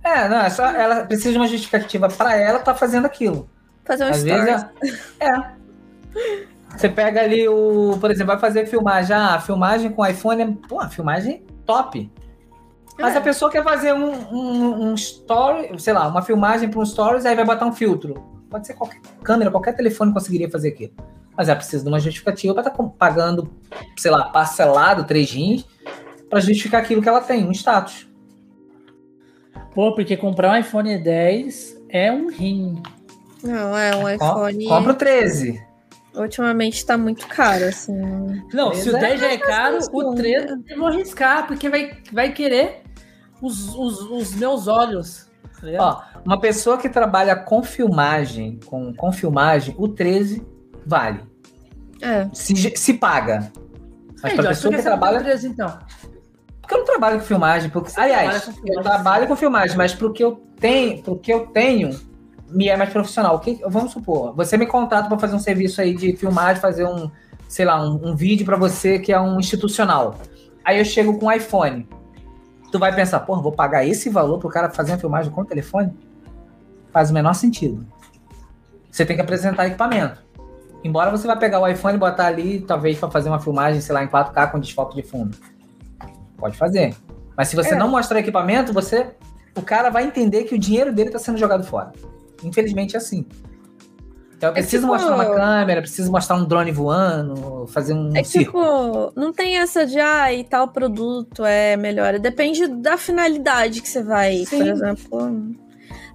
É, 0.04 0.28
não, 0.30 0.38
é 0.42 0.50
só 0.50 0.66
ela 0.68 1.06
precisa 1.06 1.32
de 1.32 1.38
uma 1.38 1.48
justificativa 1.48 2.08
pra 2.08 2.36
ela 2.36 2.60
tá 2.60 2.74
fazendo 2.76 3.06
aquilo. 3.06 3.50
Fazer 3.84 4.04
um 4.06 4.10
Às 4.10 4.18
story. 4.18 4.42
vezes 4.44 4.66
é. 5.20 5.26
é. 5.28 5.52
Você 6.76 6.90
pega 6.90 7.22
ali 7.22 7.48
o, 7.48 7.98
por 8.00 8.10
exemplo, 8.12 8.28
vai 8.34 8.40
fazer 8.40 8.66
filmagem, 8.66 9.16
ah, 9.16 9.36
a 9.36 9.40
filmagem 9.40 9.92
com 9.92 10.06
iPhone 10.06 10.42
é, 10.42 10.48
pô, 10.68 10.80
a 10.80 10.90
filmagem 10.90 11.44
top. 11.66 12.12
Mas 13.00 13.16
É. 13.16 13.18
a 13.18 13.22
pessoa 13.22 13.50
quer 13.50 13.64
fazer 13.64 13.94
um, 13.94 14.12
um, 14.32 14.90
um 14.90 14.94
story, 14.96 15.80
sei 15.80 15.94
lá, 15.94 16.08
uma 16.08 16.22
filmagem 16.22 16.70
para 16.70 16.80
um 16.80 16.86
stories, 16.86 17.26
aí 17.26 17.36
vai 17.36 17.46
botar 17.46 17.66
um 17.66 17.74
filtro. 17.74 18.14
Pode 18.50 18.68
ser 18.68 18.74
qualquer 18.76 19.02
câmera, 19.24 19.50
qualquer 19.50 19.74
telefone 19.76 20.14
conseguiria 20.14 20.50
fazer 20.50 20.70
aquilo. 20.70 20.94
Mas 21.36 21.48
ela 21.50 21.56
precisa 21.58 21.84
de 21.84 21.90
uma 21.90 22.00
justificativa 22.00 22.54
para 22.54 22.70
estar 22.70 22.84
pagando, 23.00 23.50
sei 23.98 24.12
lá, 24.12 24.26
parcelado, 24.30 25.04
três 25.06 25.32
rins, 25.32 25.66
para 26.34 26.42
justificar 26.42 26.82
aquilo 26.82 27.02
que 27.02 27.08
ela 27.08 27.22
tem, 27.22 27.46
um 27.48 27.52
status. 27.52 28.08
Pô, 29.74 29.94
porque 29.94 30.18
comprar 30.18 30.52
um 30.52 30.56
iPhone 30.60 30.98
10 30.98 31.82
é 31.90 32.12
um 32.12 32.28
rim. 32.30 32.82
Não, 33.44 33.78
é 33.78 33.96
um 33.96 34.02
Com- 34.02 34.10
iPhone. 34.10 34.68
Compra 34.68 34.92
o 34.94 34.96
13. 34.96 35.64
Ultimamente 36.16 36.86
tá 36.86 36.98
muito 36.98 37.28
caro, 37.28 37.66
assim. 37.66 38.00
Não, 38.54 38.74
se 38.74 38.90
o 38.90 38.98
é. 38.98 39.00
10 39.00 39.20
já 39.20 39.32
é 39.32 39.38
caro, 39.38 39.78
o 39.92 40.04
não. 40.04 40.16
13 40.16 40.64
eu 40.70 40.78
vou 40.78 40.88
arriscar, 40.88 41.48
porque 41.48 41.70
vai, 41.70 41.98
vai 42.12 42.32
querer 42.32 42.84
os, 43.42 43.74
os, 43.76 44.00
os 44.12 44.36
meus 44.36 44.68
olhos. 44.68 45.28
tá? 45.60 45.68
Ó, 45.80 46.22
uma 46.24 46.40
pessoa 46.40 46.78
que 46.78 46.88
trabalha 46.88 47.36
com 47.36 47.64
filmagem, 47.64 48.60
com, 48.66 48.94
com 48.94 49.12
filmagem, 49.12 49.74
o 49.78 49.88
13 49.88 50.46
vale. 50.86 51.22
É. 52.02 52.30
Se, 52.34 52.56
se 52.76 52.94
paga. 52.94 53.52
Mas 54.22 54.32
Aí, 54.32 54.38
pra 54.38 54.50
pessoa 54.50 54.74
que 54.74 54.80
o 54.80 54.84
trabalha. 54.84 55.20
13 55.20 55.48
então? 55.48 55.80
Porque 56.64 56.76
eu 56.76 56.78
não 56.78 56.86
trabalho 56.86 57.20
com 57.20 57.26
filmagem. 57.26 57.70
Porque, 57.70 57.92
aliás, 57.98 58.46
com 58.46 58.52
eu 58.52 58.56
filmagem, 58.56 58.84
trabalho 58.84 59.24
sim. 59.24 59.28
com 59.28 59.36
filmagem, 59.36 59.78
mas 59.78 59.94
pro 59.94 60.14
que 60.14 60.24
eu 60.24 60.42
tenho, 60.58 61.04
pro 61.04 61.20
que 61.20 61.32
eu 61.32 61.48
tenho, 61.48 62.00
me 62.48 62.70
é 62.70 62.78
mais 62.78 62.90
profissional. 62.90 63.38
Que, 63.40 63.60
vamos 63.68 63.92
supor, 63.92 64.34
você 64.34 64.56
me 64.56 64.66
contrata 64.66 65.10
para 65.10 65.20
fazer 65.20 65.36
um 65.36 65.40
serviço 65.40 65.82
aí 65.82 65.94
de 65.94 66.16
filmagem, 66.16 66.62
fazer 66.62 66.86
um, 66.86 67.12
sei 67.50 67.66
lá, 67.66 67.84
um, 67.84 68.12
um 68.12 68.16
vídeo 68.16 68.46
para 68.46 68.56
você 68.56 68.98
que 68.98 69.12
é 69.12 69.20
um 69.20 69.40
institucional. 69.42 70.16
Aí 70.64 70.80
eu 70.80 70.86
chego 70.86 71.20
com 71.20 71.26
um 71.26 71.32
iPhone. 71.32 71.86
Tu 72.72 72.80
vai 72.80 72.96
pensar, 72.96 73.20
porra, 73.20 73.42
vou 73.42 73.52
pagar 73.52 73.86
esse 73.86 74.10
valor 74.10 74.40
pro 74.40 74.48
cara 74.50 74.70
fazer 74.70 74.94
uma 74.94 74.98
filmagem 74.98 75.32
com 75.34 75.42
o 75.42 75.46
telefone? 75.46 75.92
Faz 76.94 77.12
o 77.12 77.14
menor 77.14 77.34
sentido. 77.34 77.86
Você 78.90 79.06
tem 79.06 79.18
que 79.18 79.22
apresentar 79.22 79.68
equipamento. 79.68 80.24
Embora 80.82 81.12
você 81.12 81.28
vai 81.28 81.38
pegar 81.38 81.60
o 81.60 81.68
iPhone 81.68 81.96
e 81.96 82.00
botar 82.00 82.28
ali, 82.28 82.62
talvez 82.62 82.98
para 82.98 83.12
fazer 83.12 83.28
uma 83.28 83.40
filmagem, 83.40 83.82
sei 83.82 83.94
lá, 83.94 84.04
em 84.04 84.08
4K 84.08 84.52
com 84.52 84.60
desfoque 84.60 84.96
de 84.96 85.04
fundo. 85.04 85.38
Pode 86.44 86.58
fazer. 86.58 86.94
Mas 87.38 87.48
se 87.48 87.56
você 87.56 87.74
É. 87.74 87.78
não 87.78 87.88
mostrar 87.88 88.20
equipamento, 88.20 88.74
você. 88.74 89.08
O 89.56 89.62
cara 89.62 89.90
vai 89.90 90.04
entender 90.04 90.44
que 90.44 90.54
o 90.56 90.60
dinheiro 90.60 90.92
dele 90.92 91.08
está 91.10 91.20
sendo 91.20 91.38
jogado 91.38 91.64
fora. 91.64 91.94
Infelizmente 92.44 92.96
é 92.96 92.98
assim. 92.98 93.26
Então 94.36 94.50
eu 94.50 94.52
É 94.52 94.54
preciso 94.56 94.82
tipo- 94.84 94.94
mostrar 94.94 95.16
uma 95.16 95.26
câmera, 95.26 95.80
preciso 95.82 96.12
mostrar 96.12 96.36
um 96.36 96.44
drone 96.44 96.70
voando, 96.72 97.66
fazer 97.68 97.94
um 97.94 98.10
É 98.14 98.22
que, 98.22 98.28
circo. 98.28 98.60
tipo, 98.60 99.14
não 99.16 99.32
tem 99.32 99.58
essa 99.58 99.86
de, 99.86 99.98
ah, 100.02 100.34
e 100.34 100.44
tal 100.44 100.68
produto 100.68 101.46
é 101.46 101.78
melhor. 101.78 102.20
Depende 102.20 102.68
da 102.68 102.98
finalidade 102.98 103.82
que 103.82 103.88
você 103.88 104.04
vai. 104.04 104.44
Sim. 104.46 104.58
Por 104.58 104.68
exemplo, 104.68 105.56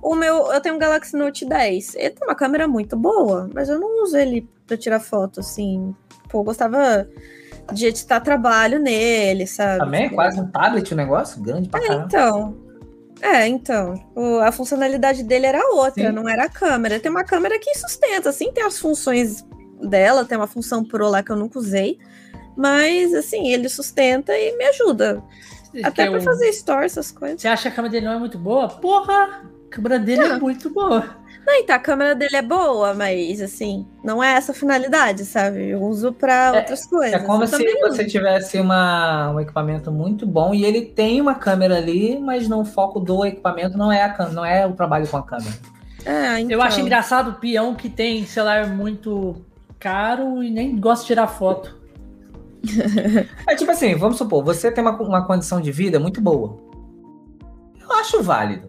o 0.03 0.15
meu, 0.15 0.53
eu 0.53 0.61
tenho 0.61 0.75
um 0.75 0.79
Galaxy 0.79 1.17
Note 1.17 1.47
10. 1.47 1.95
Ele 1.95 2.11
tem 2.11 2.29
uma 2.29 2.35
câmera 2.35 2.69
muito 2.69 2.97
boa, 2.97 3.49
mas 3.55 3.71
eu 3.71 3.81
não 3.81 4.03
uso 4.03 4.17
ele 4.19 4.47
pra 4.67 4.77
tirar 4.77 5.01
foto, 5.01 5.41
assim. 5.41 5.95
Pô, 6.29 6.41
eu 6.41 6.45
gostava 6.45 7.09
de 7.73 7.87
editar 7.87 8.21
trabalho 8.21 8.79
nele, 8.79 9.47
sabe? 9.47 9.79
Também 9.79 10.05
é 10.07 10.09
quase 10.11 10.41
um 10.41 10.47
tablet 10.51 10.93
o 10.93 10.97
negócio, 10.97 11.41
grande 11.43 11.69
pra 11.69 11.81
caramba. 11.81 12.05
Então. 12.07 12.57
É, 13.21 13.47
então. 13.49 13.95
o- 14.15 14.39
a 14.39 14.53
funcionalidade 14.53 15.23
dele 15.25 15.47
era 15.47 15.61
outra, 15.75 16.07
Sim. 16.09 16.13
não 16.13 16.29
era 16.29 16.45
a 16.45 16.49
câmera. 16.49 17.01
Tem 17.01 17.11
uma 17.11 17.25
câmera 17.25 17.59
que 17.59 17.75
sustenta, 17.77 18.29
assim, 18.31 18.53
tem 18.53 18.63
as 18.65 18.79
funções 18.79 19.45
dela, 19.83 20.25
tem 20.25 20.39
uma 20.39 20.47
função 20.47 20.85
pro 20.85 21.09
lá 21.09 21.23
que 21.23 21.31
eu 21.33 21.37
nunca 21.37 21.59
usei. 21.59 21.99
Mas, 22.57 23.13
assim, 23.15 23.49
ele 23.53 23.69
sustenta 23.69 24.33
e 24.37 24.57
me 24.57 24.65
ajuda. 24.67 25.23
Até 25.85 26.05
Que 26.05 26.11
pra 26.11 26.19
o- 26.21 26.23
fazer 26.23 26.49
story, 26.51 26.87
essas 26.87 27.11
coisas. 27.13 27.41
Você 27.41 27.49
acha 27.49 27.63
que 27.63 27.69
a 27.69 27.71
câmera 27.73 27.93
dele 27.93 28.07
não 28.07 28.13
é 28.15 28.19
muito 28.19 28.39
boa? 28.39 28.69
Porra! 28.69 29.43
A 29.67 29.71
câmera 29.71 29.99
dele 29.99 30.23
é 30.23 30.39
muito 30.39 30.71
boa. 30.71 31.05
Não, 31.49 31.55
então, 31.55 31.75
a 31.75 31.79
câmera 31.79 32.15
dele 32.15 32.37
é 32.37 32.43
boa, 32.43 32.93
mas, 32.93 33.41
assim, 33.41 33.87
não 34.05 34.23
é 34.23 34.33
essa 34.35 34.53
a 34.53 34.55
finalidade, 34.55 35.25
sabe? 35.25 35.71
Eu 35.71 35.81
uso 35.81 36.13
pra 36.13 36.53
É- 36.55 36.59
outras 36.59 36.85
coisas. 36.85 37.15
É 37.15 37.19
como 37.21 37.47
se 37.47 37.57
você 37.57 38.03
uso. 38.03 38.07
tivesse 38.07 38.61
uma, 38.61 39.31
um 39.31 39.41
equipamento 39.41 39.91
muito 39.91 40.27
bom 40.27 40.53
e 40.53 40.63
ele 40.63 40.83
tem 40.83 41.23
uma 41.23 41.35
câmera 41.35 41.79
ali, 41.79 42.19
mas 42.21 42.47
não 42.49 42.61
o 42.61 42.65
foco 42.67 43.01
do 43.01 43.25
equipamento 43.25 43.79
não 43.79 43.91
é 43.91 44.03
a 44.03 44.29
não 44.29 44.45
é 44.45 44.67
o 44.67 44.75
trabalho 44.75 45.09
com 45.09 45.17
a 45.17 45.23
câmera. 45.23 45.55
É, 46.05 46.39
então. 46.41 46.53
Eu 46.53 46.61
acho 46.61 46.81
engraçado 46.83 47.31
o 47.31 47.35
peão 47.37 47.75
que 47.75 47.89
tem 47.89 48.27
celular 48.27 48.67
muito 48.67 49.37
caro 49.81 50.43
e 50.43 50.51
nem 50.51 50.79
gosta 50.79 51.03
de 51.05 51.07
tirar 51.07 51.29
foto. 51.29 51.79
É 53.47 53.55
tipo 53.55 53.71
assim, 53.71 53.95
vamos 53.95 54.19
supor, 54.19 54.45
você 54.45 54.71
tem 54.71 54.85
uma, 54.85 55.01
uma 55.01 55.27
condição 55.27 55.63
de 55.63 55.73
vida 55.73 55.99
muito 55.99 56.21
boa. 56.21 56.59
Eu 57.81 57.91
acho 57.97 58.23
válido. 58.23 58.69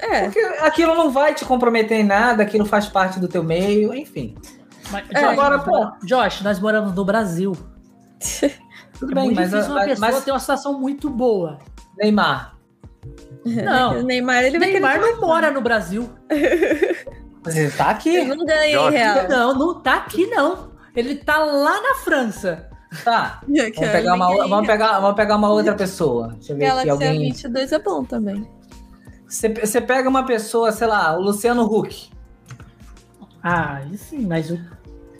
É, 0.00 0.24
Porque 0.24 0.40
aquilo 0.60 0.94
não 0.94 1.10
vai 1.10 1.34
te 1.34 1.44
comprometer 1.44 1.98
em 1.98 2.04
nada, 2.04 2.42
aquilo 2.42 2.64
faz 2.64 2.86
parte 2.86 3.20
do 3.20 3.28
teu 3.28 3.42
meio, 3.44 3.94
enfim. 3.94 4.34
Mas, 4.90 5.04
É, 5.10 5.20
Josh, 5.20 5.24
agora, 5.24 5.56
nós 5.58 5.66
pô. 5.66 6.06
Josh, 6.06 6.40
nós 6.42 6.58
moramos 6.58 6.94
no 6.94 7.04
Brasil. 7.04 7.52
Tudo 8.98 9.12
é 9.12 9.14
bem, 9.14 9.24
muito 9.26 9.36
mas, 9.36 9.50
difícil 9.50 9.70
uma 9.72 9.80
mas, 9.80 9.88
pessoa 9.90 10.10
mas 10.10 10.24
ter 10.24 10.30
uma 10.30 10.38
situação 10.40 10.78
muito 10.78 11.08
boa. 11.08 11.58
Neymar, 11.96 12.56
Não. 13.44 13.98
o 13.98 14.02
Neymar, 14.04 14.44
ele 14.44 14.58
Neymar 14.58 15.00
não 15.00 15.20
mora 15.20 15.50
no 15.50 15.60
Brasil. 15.60 16.10
você 17.42 17.70
tá 17.70 17.90
aqui, 17.90 18.16
Ele 18.16 18.34
não 18.34 18.44
ganha 18.44 18.78
em 18.78 18.90
real. 18.90 19.28
Não, 19.28 19.54
não 19.54 19.80
tá 19.80 19.96
aqui, 19.96 20.26
não. 20.26 20.70
Ele 20.94 21.14
tá 21.16 21.38
lá 21.38 21.80
na 21.80 21.94
França. 21.96 22.68
tá? 23.04 23.40
Vamos 23.46 23.90
pegar, 23.92 24.14
uma, 24.14 24.28
vamos, 24.48 24.66
pegar, 24.66 24.98
vamos 25.00 25.16
pegar 25.16 25.36
uma 25.36 25.50
outra 25.50 25.74
pessoa. 25.74 26.34
Deixa 26.34 26.52
eu 26.52 26.56
ver 26.56 26.66
aqui 26.66 26.86
Galaxy 26.86 26.90
alguém. 26.90 27.32
A22 27.32 27.72
é 27.72 27.78
bom 27.78 28.04
também. 28.04 28.59
Você, 29.30 29.80
pega 29.80 30.08
uma 30.08 30.26
pessoa, 30.26 30.72
sei 30.72 30.88
lá, 30.88 31.16
o 31.16 31.22
Luciano 31.22 31.62
Huck. 31.62 32.10
Ah, 33.40 33.76
aí 33.76 33.96
sim, 33.96 34.26
mas 34.26 34.50
o. 34.50 34.58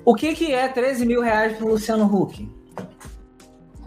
O 0.04 0.14
que, 0.16 0.34
que 0.34 0.52
é 0.52 0.66
13 0.66 1.06
mil 1.06 1.22
reais 1.22 1.56
pro 1.56 1.68
Luciano 1.68 2.04
Huck? 2.04 2.50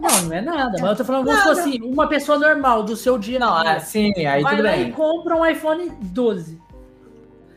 Não, 0.00 0.22
não 0.22 0.32
é 0.32 0.40
nada. 0.40 0.78
Mas 0.80 0.90
eu 0.90 0.96
tô 0.96 1.04
falando, 1.04 1.30
supor 1.30 1.52
assim, 1.52 1.78
uma 1.82 2.08
pessoa 2.08 2.38
normal 2.38 2.82
do 2.82 2.96
seu 2.96 3.18
dia. 3.18 3.38
Não, 3.38 3.62
dia, 3.62 3.72
assim, 3.72 4.12
aí 4.26 4.42
vai 4.42 4.56
tudo 4.56 4.64
lá 4.64 4.72
bem. 4.72 4.88
e 4.88 4.92
compra 4.92 5.36
um 5.36 5.44
iPhone 5.44 5.92
12. 6.00 6.58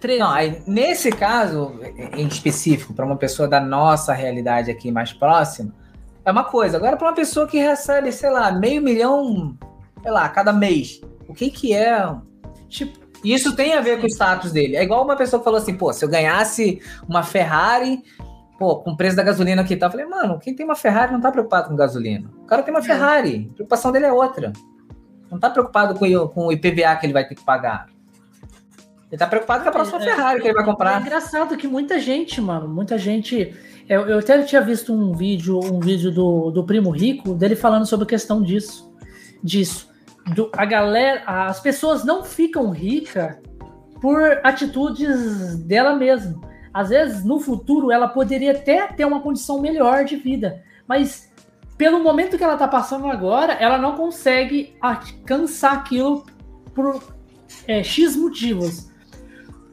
13. 0.02 0.20
Não, 0.20 0.30
aí, 0.30 0.62
nesse 0.68 1.10
caso 1.10 1.80
em 2.14 2.28
específico, 2.28 2.94
para 2.94 3.06
uma 3.06 3.16
pessoa 3.16 3.48
da 3.48 3.62
nossa 3.62 4.14
realidade 4.14 4.70
aqui 4.70 4.92
mais 4.92 5.14
próxima, 5.14 5.74
é 6.26 6.32
uma 6.32 6.44
coisa. 6.44 6.76
Agora, 6.76 6.98
para 6.98 7.08
uma 7.08 7.16
pessoa 7.16 7.48
que 7.48 7.58
recebe, 7.58 8.12
sei 8.12 8.30
lá, 8.30 8.52
meio 8.52 8.82
milhão, 8.82 9.58
sei 10.02 10.12
lá, 10.12 10.28
cada 10.28 10.52
mês, 10.52 11.02
o 11.28 11.34
que 11.34 11.50
que 11.50 11.74
é? 11.74 12.14
Tipo, 12.70 13.08
Isso 13.24 13.56
tem 13.56 13.74
a 13.74 13.82
ver 13.82 14.00
com 14.00 14.06
o 14.06 14.10
status 14.10 14.52
dele. 14.52 14.76
É 14.76 14.84
igual 14.84 15.04
uma 15.04 15.16
pessoa 15.16 15.40
que 15.40 15.44
falou 15.44 15.58
assim, 15.60 15.74
pô, 15.76 15.92
se 15.92 16.06
eu 16.06 16.10
ganhasse 16.10 16.80
uma 17.10 17.24
Ferrari, 17.24 18.04
pô, 18.60 18.76
com 18.78 18.92
o 18.92 18.98
preço 18.98 19.16
da 19.16 19.24
gasolina 19.24 19.64
aqui 19.64 19.74
e 19.74 19.78
tal, 19.78 19.88
eu 19.88 19.92
falei, 19.92 20.06
mano, 20.06 20.38
quem 20.40 20.54
tem 20.56 20.64
uma 20.66 20.76
Ferrari 20.76 21.12
não 21.14 21.20
tá 21.20 21.32
preocupado 21.32 21.70
com 21.70 21.76
gasolina. 21.76 22.30
O 22.44 22.46
cara 22.46 22.62
tem 22.62 22.72
uma 22.74 22.80
É. 22.80 22.84
Ferrari, 22.84 23.50
a 23.52 23.54
preocupação 23.56 23.92
dele 23.92 24.06
é 24.06 24.14
outra. 24.14 24.54
Não 25.32 25.40
tá 25.40 25.50
preocupado 25.50 25.96
com, 25.96 26.06
o- 26.06 26.30
com 26.30 26.48
o 26.48 26.52
IPVA 26.52 26.96
que 26.96 27.06
ele 27.08 27.14
vai 27.14 27.28
ter 27.28 27.34
que 27.36 27.44
pagar. 27.44 27.88
Ele 29.12 29.18
tá 29.18 29.26
preocupado 29.26 29.64
com 29.64 29.70
a 29.70 29.72
próxima 29.72 29.98
É, 30.00 30.04
Ferrari 30.04 30.42
que 30.42 30.48
ele 30.48 30.54
vai 30.54 30.64
É 30.64 30.66
comprar. 30.66 31.02
engraçado 31.02 31.58
que 31.58 31.68
muita 31.68 32.00
gente, 32.00 32.40
mano, 32.40 32.68
muita 32.68 32.98
gente. 32.98 33.54
Eu, 33.90 34.02
eu 34.08 34.20
até 34.20 34.42
tinha 34.44 34.62
visto 34.62 34.94
um 34.94 35.14
vídeo, 35.14 35.60
um 35.60 35.80
vídeo 35.80 36.12
do, 36.12 36.52
do 36.52 36.64
Primo 36.64 36.90
Rico, 36.92 37.34
dele 37.34 37.56
falando 37.56 37.86
sobre 37.86 38.04
a 38.04 38.08
questão 38.08 38.42
disso. 38.44 38.92
Disso. 39.44 39.87
Do, 40.34 40.52
a 40.54 40.66
galera. 40.66 41.24
As 41.26 41.60
pessoas 41.60 42.04
não 42.04 42.24
ficam 42.24 42.70
ricas 42.70 43.38
por 44.02 44.22
atitudes 44.44 45.58
dela 45.58 45.96
mesma. 45.96 46.42
Às 46.74 46.90
vezes, 46.90 47.24
no 47.24 47.40
futuro, 47.40 47.92
ela 47.92 48.08
poderia 48.08 48.52
até 48.52 48.88
ter 48.88 49.06
uma 49.06 49.22
condição 49.22 49.60
melhor 49.60 50.06
de 50.06 50.16
vida. 50.16 50.64
Mas 50.88 51.32
pelo 51.78 52.04
momento 52.04 52.38
que 52.38 52.44
ela 52.44 52.58
tá 52.58 52.68
passando 52.68 53.08
agora, 53.08 53.54
ela 53.54 53.78
não 53.78 53.96
consegue 53.96 54.76
alcançar 54.82 55.74
aquilo 55.74 56.26
por 56.74 57.02
é, 57.68 57.84
X 57.84 58.16
motivos. 58.16 58.92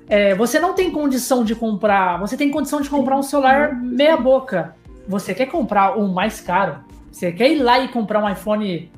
É, 0.07 0.35
você 0.35 0.61
não 0.61 0.75
tem 0.75 0.91
condição 0.91 1.45
de 1.45 1.55
comprar. 1.55 2.21
Você 2.21 2.37
tem 2.37 2.51
condição 2.51 2.81
de 2.81 2.91
comprar 2.91 3.17
um 3.17 3.23
celular 3.23 3.75
meia 3.75 4.17
boca. 4.17 4.77
Você 5.09 5.35
quer 5.35 5.47
comprar 5.47 5.99
o 5.99 6.09
mais 6.09 6.41
caro. 6.41 6.85
Você 7.11 7.33
quer 7.33 7.51
ir 7.51 7.63
lá 7.63 7.79
e 7.81 7.89
comprar 7.89 8.23
um 8.23 8.29
iPhone 8.29 8.91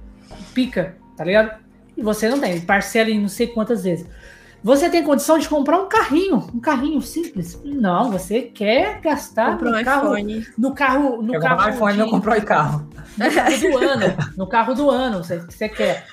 pica, 0.53 0.97
tá 1.17 1.25
ligado? 1.25 1.59
E 1.97 2.03
você 2.03 2.29
não 2.29 2.39
tem. 2.39 2.61
Parcela 2.61 3.11
em 3.11 3.21
não 3.21 3.29
sei 3.29 3.47
quantas 3.47 3.85
vezes. 3.85 4.07
Você 4.63 4.91
tem 4.91 5.03
condição 5.05 5.39
de 5.39 5.49
comprar 5.49 5.79
um 5.81 5.89
carrinho, 5.89 6.37
um 6.53 6.59
carrinho 6.61 7.01
simples. 7.01 7.61
Não, 7.65 8.11
você 8.11 8.43
quer 8.43 9.01
gastar 9.01 9.53
Comprou 9.53 9.73
um 9.73 9.79
no 9.79 9.85
carro, 9.85 10.17
iPhone. 10.19 10.47
no 10.59 10.75
carro, 10.75 11.23
no 11.23 11.35
Eu 11.35 11.41
carro, 11.41 11.71
iPhone 11.71 11.95
e 11.95 11.97
não 11.99 12.05
de- 12.07 12.11
comprou 12.11 12.43
carro. 12.43 12.89
no 13.17 13.31
carro 13.31 13.59
do 13.61 13.79
ano, 13.79 14.17
no 14.37 14.47
carro 14.49 14.75
do 14.75 14.91
ano, 14.91 15.19
você, 15.23 15.39
você 15.39 15.69
quer. 15.69 16.07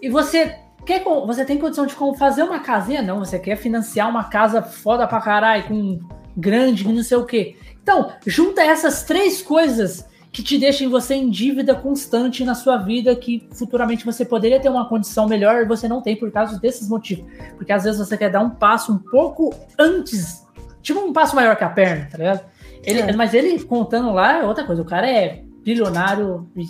E 0.00 0.08
você 0.08 0.56
quer, 0.86 1.02
você 1.04 1.44
tem 1.44 1.58
condição 1.58 1.84
de 1.86 1.94
fazer 2.18 2.44
uma 2.44 2.60
casinha? 2.60 3.02
Não, 3.02 3.18
você 3.18 3.38
quer 3.38 3.56
financiar 3.56 4.08
uma 4.08 4.24
casa 4.24 4.62
foda 4.62 5.06
pra 5.06 5.20
caralho, 5.20 5.64
com 5.64 5.98
grande, 6.36 6.86
não 6.90 7.02
sei 7.02 7.16
o 7.18 7.26
quê. 7.26 7.56
Então, 7.82 8.10
junta 8.26 8.62
essas 8.62 9.02
três 9.04 9.42
coisas 9.42 10.06
que 10.36 10.42
te 10.42 10.58
deixem 10.58 10.86
você 10.86 11.14
em 11.14 11.30
dívida 11.30 11.74
constante 11.74 12.44
na 12.44 12.54
sua 12.54 12.76
vida, 12.76 13.16
que 13.16 13.48
futuramente 13.54 14.04
você 14.04 14.22
poderia 14.22 14.60
ter 14.60 14.68
uma 14.68 14.86
condição 14.86 15.26
melhor 15.26 15.62
e 15.62 15.64
você 15.64 15.88
não 15.88 16.02
tem 16.02 16.14
por 16.14 16.30
causa 16.30 16.60
desses 16.60 16.86
motivos. 16.90 17.24
Porque 17.56 17.72
às 17.72 17.84
vezes 17.84 17.98
você 17.98 18.18
quer 18.18 18.28
dar 18.30 18.40
um 18.42 18.50
passo 18.50 18.92
um 18.92 18.98
pouco 18.98 19.54
antes, 19.78 20.44
tipo 20.82 21.00
um 21.00 21.10
passo 21.10 21.34
maior 21.34 21.56
que 21.56 21.64
a 21.64 21.70
perna, 21.70 22.06
tá 22.12 22.18
ligado? 22.18 22.40
Ele, 22.84 23.00
É. 23.00 23.12
Mas 23.16 23.32
ele 23.32 23.58
contando 23.64 24.12
lá 24.12 24.40
é 24.40 24.44
outra 24.44 24.64
coisa. 24.64 24.82
O 24.82 24.84
cara 24.84 25.10
é 25.10 25.42
bilionário 25.64 26.46
e 26.54 26.66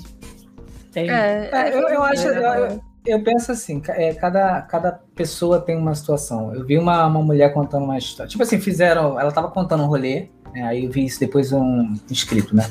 tem. 0.93 1.11
É, 1.11 1.51
É, 1.53 1.75
eu, 1.75 1.89
eu 1.89 2.03
acho. 2.05 2.28
é, 2.28 2.39
Eu, 2.39 2.67
eu- 2.70 2.81
eu 3.05 3.23
penso 3.25 3.51
assim, 3.51 3.83
é, 3.89 4.15
cada, 4.15 4.62
cada 4.62 4.93
pessoa 5.17 5.61
tem 5.61 5.77
uma 5.77 5.95
situação. 5.95 6.55
Eu 6.55 6.65
vi 6.65 6.78
uma, 6.78 7.05
uma 7.07 7.20
mulher 7.23 7.53
contando 7.53 7.83
uma 7.85 7.99
história. 7.99 8.31
Tipo 8.31 8.45
assim, 8.45 8.61
fizeram. 8.61 9.19
Ela 9.19 9.33
tava 9.33 9.49
contando 9.51 9.83
um 9.83 9.86
rolê, 9.86 10.28
né, 10.55 10.62
aí 10.62 10.85
eu 10.85 10.91
vi 10.91 11.05
isso 11.05 11.19
depois 11.20 11.53
um 11.53 11.95
escrito, 12.11 12.55
né? 12.55 12.65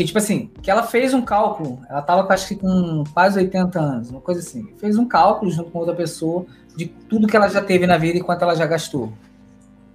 Que, 0.00 0.06
tipo 0.06 0.16
assim, 0.16 0.50
que 0.62 0.70
ela 0.70 0.82
fez 0.82 1.12
um 1.12 1.20
cálculo, 1.20 1.78
ela 1.86 2.00
tava 2.00 2.26
acho 2.32 2.48
que 2.48 2.56
com 2.56 3.04
quase 3.12 3.38
80 3.38 3.78
anos, 3.78 4.08
uma 4.08 4.22
coisa 4.22 4.40
assim. 4.40 4.72
Fez 4.78 4.96
um 4.96 5.06
cálculo 5.06 5.50
junto 5.50 5.70
com 5.70 5.78
outra 5.78 5.94
pessoa 5.94 6.46
de 6.74 6.86
tudo 6.86 7.26
que 7.26 7.36
ela 7.36 7.48
já 7.48 7.60
teve 7.60 7.86
na 7.86 7.98
vida 7.98 8.16
e 8.16 8.22
quanto 8.22 8.40
ela 8.40 8.54
já 8.54 8.64
gastou. 8.64 9.12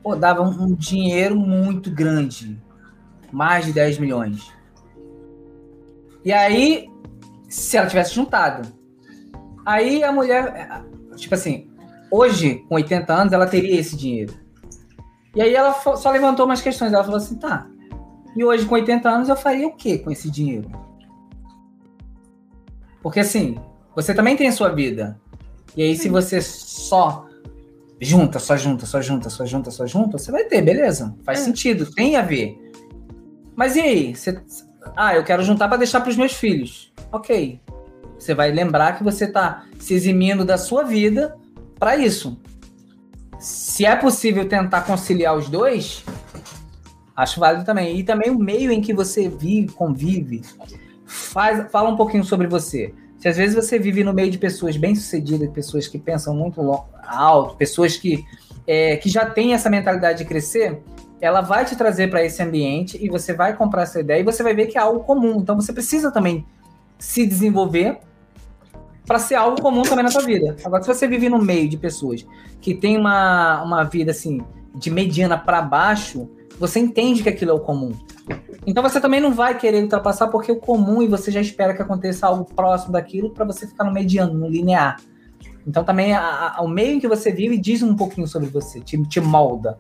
Pô, 0.04 0.16
dava 0.16 0.44
um, 0.44 0.66
um 0.66 0.76
dinheiro 0.76 1.36
muito 1.36 1.90
grande. 1.90 2.56
Mais 3.32 3.66
de 3.66 3.74
10 3.74 3.98
milhões. 3.98 4.54
E 6.24 6.32
aí, 6.32 6.88
se 7.50 7.76
ela 7.76 7.88
tivesse 7.88 8.14
juntado. 8.14 8.72
Aí 9.66 10.04
a 10.04 10.12
mulher, 10.12 10.84
tipo 11.16 11.34
assim, 11.34 11.68
hoje, 12.12 12.64
com 12.70 12.76
80 12.76 13.12
anos, 13.12 13.34
ela 13.34 13.48
teria 13.48 13.80
esse 13.80 13.98
dinheiro. 13.98 14.36
E 15.34 15.42
aí 15.42 15.56
ela 15.56 15.74
só 15.74 16.12
levantou 16.12 16.46
umas 16.46 16.62
questões. 16.62 16.94
Ela 16.94 17.04
falou 17.04 17.18
assim, 17.18 17.40
tá. 17.40 17.66
E 18.36 18.44
hoje, 18.44 18.66
com 18.66 18.76
80 18.76 19.10
anos, 19.10 19.30
eu 19.30 19.36
faria 19.36 19.68
o 19.68 19.74
quê 19.76 19.98
com 19.98 20.12
esse 20.12 20.30
dinheiro? 20.30 20.70
Porque 23.02 23.20
assim, 23.20 23.58
você 23.96 24.14
também 24.14 24.36
tem 24.36 24.48
a 24.48 24.52
sua 24.52 24.70
vida. 24.70 25.20
E 25.76 25.84
aí, 25.84 25.96
se 25.96 26.10
você 26.10 26.42
só 26.42 27.28
junta, 28.02 28.40
só 28.40 28.58
junta, 28.58 28.86
só 28.86 29.02
junta, 29.02 29.30
só 29.30 29.46
junta, 29.46 29.72
só 29.72 29.86
junta, 29.88 30.18
você 30.18 30.32
vai 30.32 30.44
ter, 30.46 30.62
beleza. 30.62 31.16
Faz 31.24 31.40
É. 31.40 31.44
sentido, 31.44 31.86
tem 31.94 32.16
a 32.16 32.22
ver. 32.22 32.58
Mas 33.56 33.76
e 33.76 33.82
aí? 33.82 34.16
Você- 34.16 34.42
ah, 34.96 35.16
eu 35.16 35.24
quero 35.24 35.44
juntar 35.44 35.68
para 35.68 35.78
deixar 35.78 36.02
para 36.02 36.10
os 36.10 36.18
meus 36.18 36.34
filhos. 36.34 36.92
Ok. 37.12 37.62
Você 38.18 38.34
vai 38.34 38.52
lembrar 38.52 38.98
que 38.98 39.04
você 39.04 39.26
está 39.26 39.66
se 39.80 39.94
eximindo 39.94 40.44
da 40.44 40.58
sua 40.58 40.84
vida 40.84 41.38
para 41.80 41.96
isso. 41.96 42.38
Se 43.40 43.86
é 43.86 43.96
possível 43.96 44.48
tentar 44.48 44.82
conciliar 44.82 45.38
os 45.38 45.48
dois, 45.50 46.04
acho 47.16 47.40
válido 47.40 47.64
também. 47.64 47.98
E 47.98 48.04
também 48.04 48.30
o 48.30 48.38
meio 48.38 48.72
em 48.72 48.82
que 48.82 48.94
você 48.94 49.30
vive, 49.30 49.72
convive, 49.74 50.42
faz, 51.06 51.72
fala 51.72 51.90
um 51.90 51.96
pouquinho 51.96 52.24
sobre 52.24 52.48
você. 52.48 52.94
Se 53.18 53.28
às 53.28 53.38
vezes 53.38 53.56
você 53.56 53.80
vive 53.80 54.04
no 54.04 54.14
meio 54.14 54.30
de 54.30 54.38
pessoas 54.38 54.78
bem-sucedidas, 54.78 55.50
pessoas 55.50 55.88
que 55.88 55.98
pensam 55.98 56.36
muito 56.36 56.62
alto, 57.08 57.56
pessoas 57.56 57.98
que, 57.98 58.24
é, 58.68 58.98
que 58.98 59.10
já 59.10 59.26
têm 59.26 59.54
essa 59.54 59.70
mentalidade 59.70 60.20
de 60.20 60.26
crescer, 60.26 60.82
ela 61.22 61.42
vai 61.42 61.66
te 61.66 61.76
trazer 61.76 62.10
para 62.10 62.24
esse 62.24 62.44
ambiente 62.44 63.04
e 63.04 63.10
você 63.10 63.34
vai 63.34 63.56
comprar 63.56 63.84
essa 63.84 64.00
ideia 64.00 64.20
e 64.20 64.24
você 64.24 64.44
vai 64.44 64.54
ver 64.54 64.68
que 64.68 64.78
é 64.78 64.82
algo 64.82 65.00
comum. 65.00 65.38
Então 65.40 65.56
você 65.56 65.72
precisa 65.72 66.12
também 66.12 66.46
se 67.00 67.26
desenvolver 67.26 67.98
para 69.06 69.20
ser 69.20 69.36
algo 69.36 69.62
comum 69.62 69.84
também 69.84 70.04
na 70.04 70.12
sua 70.12 70.24
vida. 70.24 70.56
Agora, 70.64 70.84
se 70.84 70.88
você 70.88 71.08
vive 71.08 71.30
no 71.30 71.40
meio 71.40 71.70
de 71.70 71.78
pessoas 71.78 72.26
que 72.60 72.74
tem 72.74 72.98
uma, 72.98 73.64
uma 73.64 73.84
vida 73.84 74.12
assim 74.12 74.42
de 74.74 74.92
mediana 74.92 75.38
para 75.38 75.62
baixo, 75.62 76.30
você 76.60 76.80
entende 76.80 77.22
que 77.24 77.30
aquilo 77.30 77.52
é 77.52 77.54
o 77.54 77.60
comum. 77.60 77.92
Então 78.66 78.82
você 78.82 79.00
também 79.00 79.20
não 79.20 79.34
vai 79.34 79.58
querer 79.58 79.84
ultrapassar 79.84 80.28
porque 80.28 80.50
é 80.52 80.54
o 80.54 80.58
comum 80.60 81.02
e 81.02 81.08
você 81.08 81.30
já 81.32 81.40
espera 81.42 81.74
que 81.76 81.82
aconteça 81.82 82.26
algo 82.28 82.46
próximo 82.46 82.94
daquilo 82.94 83.30
para 83.30 83.46
você 83.46 83.68
ficar 83.68 83.84
no 83.84 83.92
mediano, 83.92 84.34
no 84.34 84.48
linear. 84.48 85.00
Então 85.68 85.84
também 85.84 86.14
a- 86.14 86.56
a- 86.58 86.62
o 86.62 86.68
meio 86.68 86.94
em 86.96 87.00
que 87.00 87.08
você 87.08 87.32
vive 87.32 87.58
diz 87.58 87.82
um 87.84 87.96
pouquinho 87.96 88.28
sobre 88.28 88.50
você, 88.50 88.80
te, 88.80 89.02
te 89.08 89.20
molda. 89.20 89.78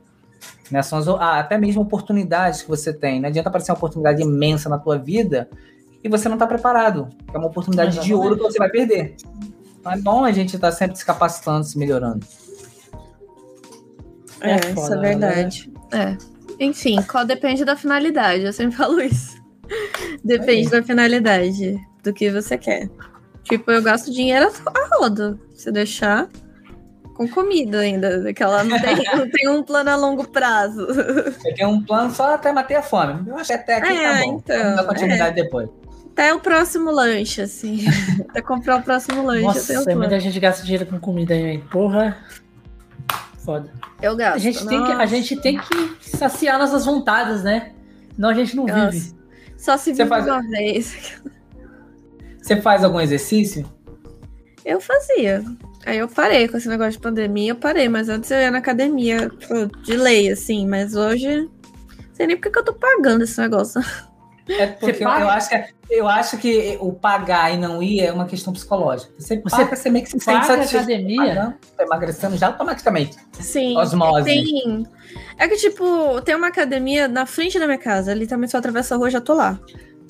Né? 0.69 0.81
São 0.81 0.99
as, 0.99 1.07
ah, 1.07 1.39
até 1.39 1.57
mesmo 1.57 1.81
oportunidades 1.81 2.61
que 2.63 2.67
você 2.67 2.91
tem. 2.93 3.19
Não 3.21 3.29
adianta 3.29 3.49
aparecer 3.49 3.71
uma 3.71 3.77
oportunidade 3.77 4.21
imensa 4.21 4.67
na 4.69 4.77
tua 4.77 4.97
vida 4.97 5.49
e 6.03 6.09
você 6.09 6.27
não 6.27 6.35
está 6.35 6.45
preparado. 6.45 7.07
É 7.33 7.37
uma 7.37 7.47
oportunidade 7.47 7.91
de 7.91 7.97
Exatamente. 7.99 8.23
ouro 8.23 8.35
que 8.37 8.43
você 8.43 8.57
vai 8.59 8.69
perder. 8.69 9.15
Então 9.79 9.91
é 9.91 9.97
bom 9.99 10.23
a 10.25 10.31
gente 10.31 10.55
estar 10.55 10.71
sempre 10.71 10.97
se 10.97 11.05
capacitando, 11.05 11.63
se 11.63 11.77
melhorando. 11.77 12.25
É, 14.41 14.51
É 14.51 14.55
isso 14.57 14.73
foda, 14.75 14.95
é 14.95 14.99
verdade. 14.99 15.71
É. 15.91 16.17
Enfim, 16.59 17.01
qual 17.03 17.25
depende 17.25 17.66
da 17.66 17.75
finalidade, 17.75 18.43
eu 18.43 18.53
sempre 18.53 18.75
falo 18.77 19.01
isso. 19.01 19.35
Depende 20.24 20.69
da 20.69 20.84
finalidade, 20.84 21.77
do 22.03 22.14
que 22.14 22.30
você 22.30 22.58
quer. 22.58 22.90
Tipo, 23.43 23.72
eu 23.72 23.82
gasto 23.82 24.11
dinheiro 24.11 24.48
a 24.67 24.98
rodo. 24.98 25.40
Se 25.53 25.72
deixar 25.72 26.27
com 27.16 27.27
comida 27.27 27.80
ainda. 27.80 28.22
Daquela 28.22 28.64
não 28.64 28.80
tem, 28.80 28.95
não 29.16 29.30
tem 29.30 29.50
um 29.50 29.64
plano 29.64 29.90
a 29.90 29.95
longo 29.95 30.27
prazo. 30.27 30.85
Você 30.88 31.53
tem 31.53 31.66
um 31.66 31.82
plano 31.84 32.11
só 32.11 32.34
até 32.35 32.51
matar 32.51 32.77
a 32.77 32.82
fome. 32.82 33.27
Eu 33.27 33.35
acho 33.38 33.48
que 33.48 33.53
até 33.53 33.75
aqui 33.75 33.92
É, 33.93 34.11
tá 34.14 34.25
bom. 34.25 34.35
então, 34.38 34.58
Vamos 34.64 34.75
dar 34.75 34.85
continuidade 34.85 35.35
depois. 35.35 35.69
Até 36.11 36.34
o 36.34 36.40
próximo 36.40 36.92
lanche, 36.92 37.42
assim. 37.42 37.84
Até 38.30 38.42
comprar 38.42 38.77
o 38.77 38.82
próximo 38.82 39.25
lanche. 39.25 39.43
Nossa, 39.43 39.67
tenho 39.67 39.98
muita 39.98 40.08
plano. 40.08 40.19
gente 40.22 40.40
gasta 40.40 40.64
dinheiro 40.64 40.85
com 40.85 40.98
comida 40.98 41.34
aí? 41.34 41.58
Porra. 41.58 42.16
Foda. 43.45 43.72
Eu 44.01 44.15
gasto. 44.15 44.35
A 44.35 44.40
gente, 44.40 44.65
tem 44.67 44.83
que, 44.83 44.91
a 44.91 45.06
gente 45.06 45.35
tem 45.38 45.57
que 45.59 46.09
saciar 46.09 46.57
nossas 46.57 46.83
vontades, 46.85 47.43
né? 47.43 47.74
Senão 48.15 48.30
a 48.30 48.33
gente 48.33 48.56
não 48.56 48.65
Nossa. 48.65 48.90
vive. 48.91 49.14
Só 49.57 49.77
se 49.77 49.91
vive 49.93 50.09
faz- 50.09 50.25
uma 50.25 50.41
vez. 50.41 51.22
Você 52.41 52.59
faz 52.61 52.83
algum 52.83 52.99
exercício? 52.99 53.65
Eu 54.64 54.82
fazia. 54.82 55.43
Aí 55.85 55.98
eu 55.99 56.07
parei 56.07 56.48
com 56.48 56.57
esse 56.57 56.67
negócio 56.67 56.93
de 56.93 56.99
pandemia, 56.99 57.51
eu 57.51 57.56
parei, 57.56 57.88
mas 57.88 58.09
antes 58.09 58.32
eu 58.32 58.38
ia 58.40 58.49
na 58.49 58.57
academia, 58.57 59.30
tipo, 59.30 59.67
de 59.83 59.95
lei, 59.95 60.32
assim, 60.32 60.67
mas 60.67 60.95
hoje. 60.95 61.41
Não 61.41 62.15
sei 62.15 62.27
nem 62.27 62.35
porque 62.35 62.49
que 62.49 62.57
eu 62.59 62.64
tô 62.65 62.74
pagando 62.74 63.24
esse 63.24 63.40
negócio. 63.40 63.80
É 64.48 64.67
porque 64.67 65.03
eu, 65.03 65.09
acho 65.09 65.49
que, 65.49 65.65
eu 65.90 66.07
acho 66.07 66.38
que 66.38 66.77
o 66.80 66.93
pagar 66.93 67.53
e 67.53 67.57
não 67.57 67.82
ir 67.82 68.01
é 68.01 68.11
uma 68.11 68.25
questão 68.25 68.53
psicológica. 68.53 69.11
Você, 69.17 69.41
Você 69.41 69.56
paga, 69.56 69.75
você 69.75 69.90
meio 69.90 70.06
que 70.06 70.11
se 70.11 70.19
sente 70.19 70.45
satisfeito. 70.45 70.83
academia. 70.83 71.25
Pagando, 71.25 71.57
emagrecendo 71.80 72.38
já 72.38 72.48
automaticamente. 72.48 73.17
Sim. 73.33 73.75
Osmose. 73.77 74.25
Tem. 74.25 74.85
É 75.38 75.48
que, 75.48 75.56
tipo, 75.57 76.22
tem 76.22 76.35
uma 76.35 76.48
academia 76.48 77.07
na 77.07 77.25
frente 77.25 77.57
da 77.57 77.65
minha 77.65 77.80
casa. 77.80 78.11
Ali 78.11 78.27
também 78.27 78.48
só 78.48 78.57
atravessa 78.57 78.95
a 78.95 78.98
rua 78.98 79.09
já 79.09 79.19
tô 79.19 79.33
lá. 79.33 79.59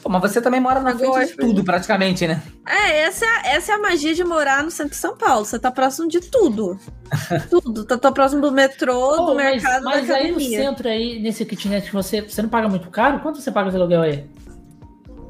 Pô, 0.02 0.10
mas 0.10 0.22
você 0.22 0.40
também 0.42 0.60
mora 0.60 0.80
na 0.82 0.92
Agora, 0.92 1.14
frente 1.26 1.32
de 1.32 1.38
tudo, 1.38 1.64
praticamente, 1.64 2.28
né? 2.28 2.42
É, 2.68 3.02
essa, 3.02 3.26
é 3.26 3.28
a- 3.28 3.42
essa 3.56 3.72
é 3.72 3.76
a 3.76 3.80
magia 3.80 4.14
de 4.14 4.24
morar 4.24 4.64
no 4.64 4.70
centro 4.70 4.92
de 4.92 4.98
São 4.98 5.18
Paulo. 5.18 5.46
Você 5.46 5.58
tá 5.58 5.72
próximo 5.72 6.08
de 6.08 6.20
tudo. 6.22 6.80
tudo. 7.50 7.86
Tá, 7.86 7.98
tá 7.98 8.12
próximo 8.12 8.42
do 8.42 8.52
metrô, 8.52 9.16
Pô, 9.18 9.26
do 9.28 9.36
mas 9.36 9.62
mercado, 9.64 9.84
mas 9.84 10.08
da 10.08 10.16
aí 10.16 10.28
no 10.32 10.36
academia. 10.38 10.64
centro 10.64 10.88
aí, 10.88 11.20
nesse 11.20 11.44
kitnet, 11.46 11.92
você, 11.92 12.22
você 12.22 12.42
não 12.42 12.50
paga 12.50 12.68
muito 12.70 12.90
caro? 12.92 13.20
Quanto 13.20 13.42
você 13.42 13.52
paga 13.52 13.72
de 13.72 13.78
aluguel 13.78 14.02
aí? 14.04 14.30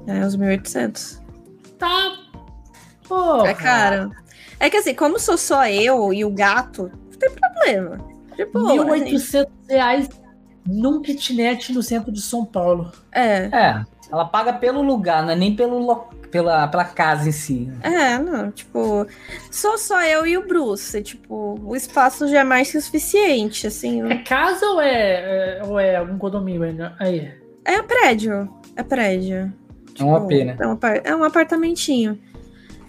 É, 0.07 0.25
uns 0.25 0.35
1.800. 0.35 1.19
Tá. 1.79 2.17
Pô. 3.07 3.45
É 3.45 3.53
caro. 3.53 4.11
É 4.59 4.69
que 4.69 4.77
assim, 4.77 4.93
como 4.93 5.19
sou 5.19 5.37
só 5.37 5.65
eu 5.67 6.13
e 6.13 6.25
o 6.25 6.29
gato, 6.31 6.91
não 7.11 7.17
tem 7.19 7.29
problema. 7.31 7.97
De 8.35 8.45
boa. 8.45 8.93
assim. 8.95 9.15
1.800 9.15 9.47
reais 9.69 10.09
num 10.67 11.01
kitnet 11.01 11.71
no 11.71 11.81
centro 11.83 12.11
de 12.11 12.21
São 12.21 12.43
Paulo. 12.45 12.91
É. 13.11 13.45
É, 13.45 13.85
ela 14.11 14.25
paga 14.25 14.53
pelo 14.53 14.81
lugar, 14.81 15.23
não 15.23 15.31
é 15.31 15.35
nem 15.35 15.55
pelo 15.55 15.79
lo- 15.79 16.09
pela, 16.31 16.67
pela 16.67 16.83
casa 16.85 17.29
em 17.29 17.31
si. 17.31 17.71
É, 17.81 18.17
não, 18.17 18.51
tipo, 18.51 19.07
sou 19.51 19.77
só 19.77 20.01
eu 20.03 20.25
e 20.27 20.37
o 20.37 20.45
Bruce, 20.47 21.01
tipo, 21.01 21.59
o 21.63 21.75
espaço 21.75 22.27
já 22.27 22.39
é 22.41 22.43
mais 22.43 22.71
que 22.71 22.77
o 22.77 22.81
suficiente, 22.81 23.67
assim, 23.67 24.01
É 24.11 24.17
casa 24.23 24.65
ou 24.67 24.81
é, 24.81 25.59
é- 25.59 25.61
ou 25.65 25.79
é 25.79 25.95
algum 25.95 26.17
condomínio 26.17 26.63
ainda? 26.63 26.95
Aí. 26.99 27.31
é 27.63 27.81
prédio, 27.81 28.49
é 28.75 28.83
prédio. 28.83 29.53
É 29.97 30.03
um 30.03 30.15
AP, 30.15 30.29
né? 30.43 30.57
É 30.59 30.67
um, 30.67 30.77
é 31.05 31.15
um 31.15 31.23
apartamentinho. 31.23 32.19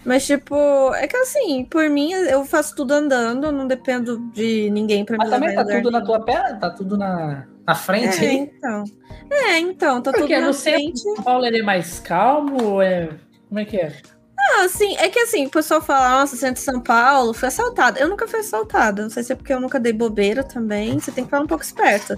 Mas, 0.05 0.25
tipo, 0.25 0.55
é 0.95 1.07
que 1.07 1.17
assim, 1.17 1.65
por 1.65 1.89
mim, 1.89 2.11
eu 2.13 2.45
faço 2.45 2.75
tudo 2.75 2.93
andando, 2.93 3.45
eu 3.45 3.51
não 3.51 3.67
dependo 3.67 4.19
de 4.33 4.69
ninguém 4.69 5.03
pra 5.03 5.17
me 5.17 5.23
Mas 5.23 5.29
também 5.29 5.53
tá 5.55 5.65
tudo 5.65 5.91
na 5.91 6.01
tua 6.01 6.19
perna? 6.21 6.59
Tá 6.59 6.69
tudo 6.69 6.97
na, 6.97 7.45
na 7.67 7.75
frente 7.75 8.25
É, 8.25 8.33
então. 8.33 8.83
É, 9.29 9.59
então, 9.59 10.01
tá 10.01 10.11
Porque 10.11 10.33
tudo 10.33 10.41
na 10.41 10.47
no 10.47 10.53
centro 10.53 10.79
frente. 10.79 10.99
São 11.01 11.15
Paulo 11.15 11.45
ele 11.45 11.59
é 11.59 11.63
mais 11.63 11.99
calmo 11.99 12.63
ou 12.63 12.81
é. 12.81 13.09
Como 13.49 13.59
é 13.59 13.65
que 13.65 13.77
é? 13.77 13.93
Ah, 14.39 14.63
assim, 14.63 14.95
é 14.97 15.09
que 15.09 15.19
assim, 15.19 15.47
o 15.47 15.49
pessoal 15.49 15.81
fala, 15.81 16.19
nossa, 16.19 16.37
centro 16.37 16.55
de 16.55 16.59
São 16.61 16.79
Paulo, 16.79 17.33
foi 17.33 17.49
assaltada. 17.49 17.99
Eu 17.99 18.07
nunca 18.07 18.27
fui 18.27 18.39
assaltada. 18.39 19.01
Não 19.01 19.09
sei 19.09 19.23
se 19.23 19.33
é 19.33 19.35
porque 19.35 19.51
eu 19.51 19.59
nunca 19.59 19.79
dei 19.79 19.91
bobeira 19.91 20.43
também. 20.43 20.97
Você 20.97 21.11
tem 21.11 21.25
que 21.25 21.29
falar 21.29 21.43
um 21.43 21.47
pouco 21.47 21.63
esperta. 21.63 22.17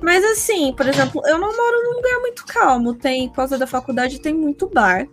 Mas 0.00 0.24
assim, 0.24 0.74
por 0.74 0.88
exemplo, 0.88 1.22
eu 1.26 1.38
não 1.38 1.56
moro 1.56 1.82
num 1.84 1.96
lugar 1.96 2.20
muito 2.20 2.44
calmo. 2.44 2.94
Tem, 2.94 3.28
por 3.28 3.36
causa 3.36 3.56
da 3.56 3.66
faculdade, 3.66 4.20
tem 4.20 4.34
muito 4.34 4.68
bar. 4.68 5.06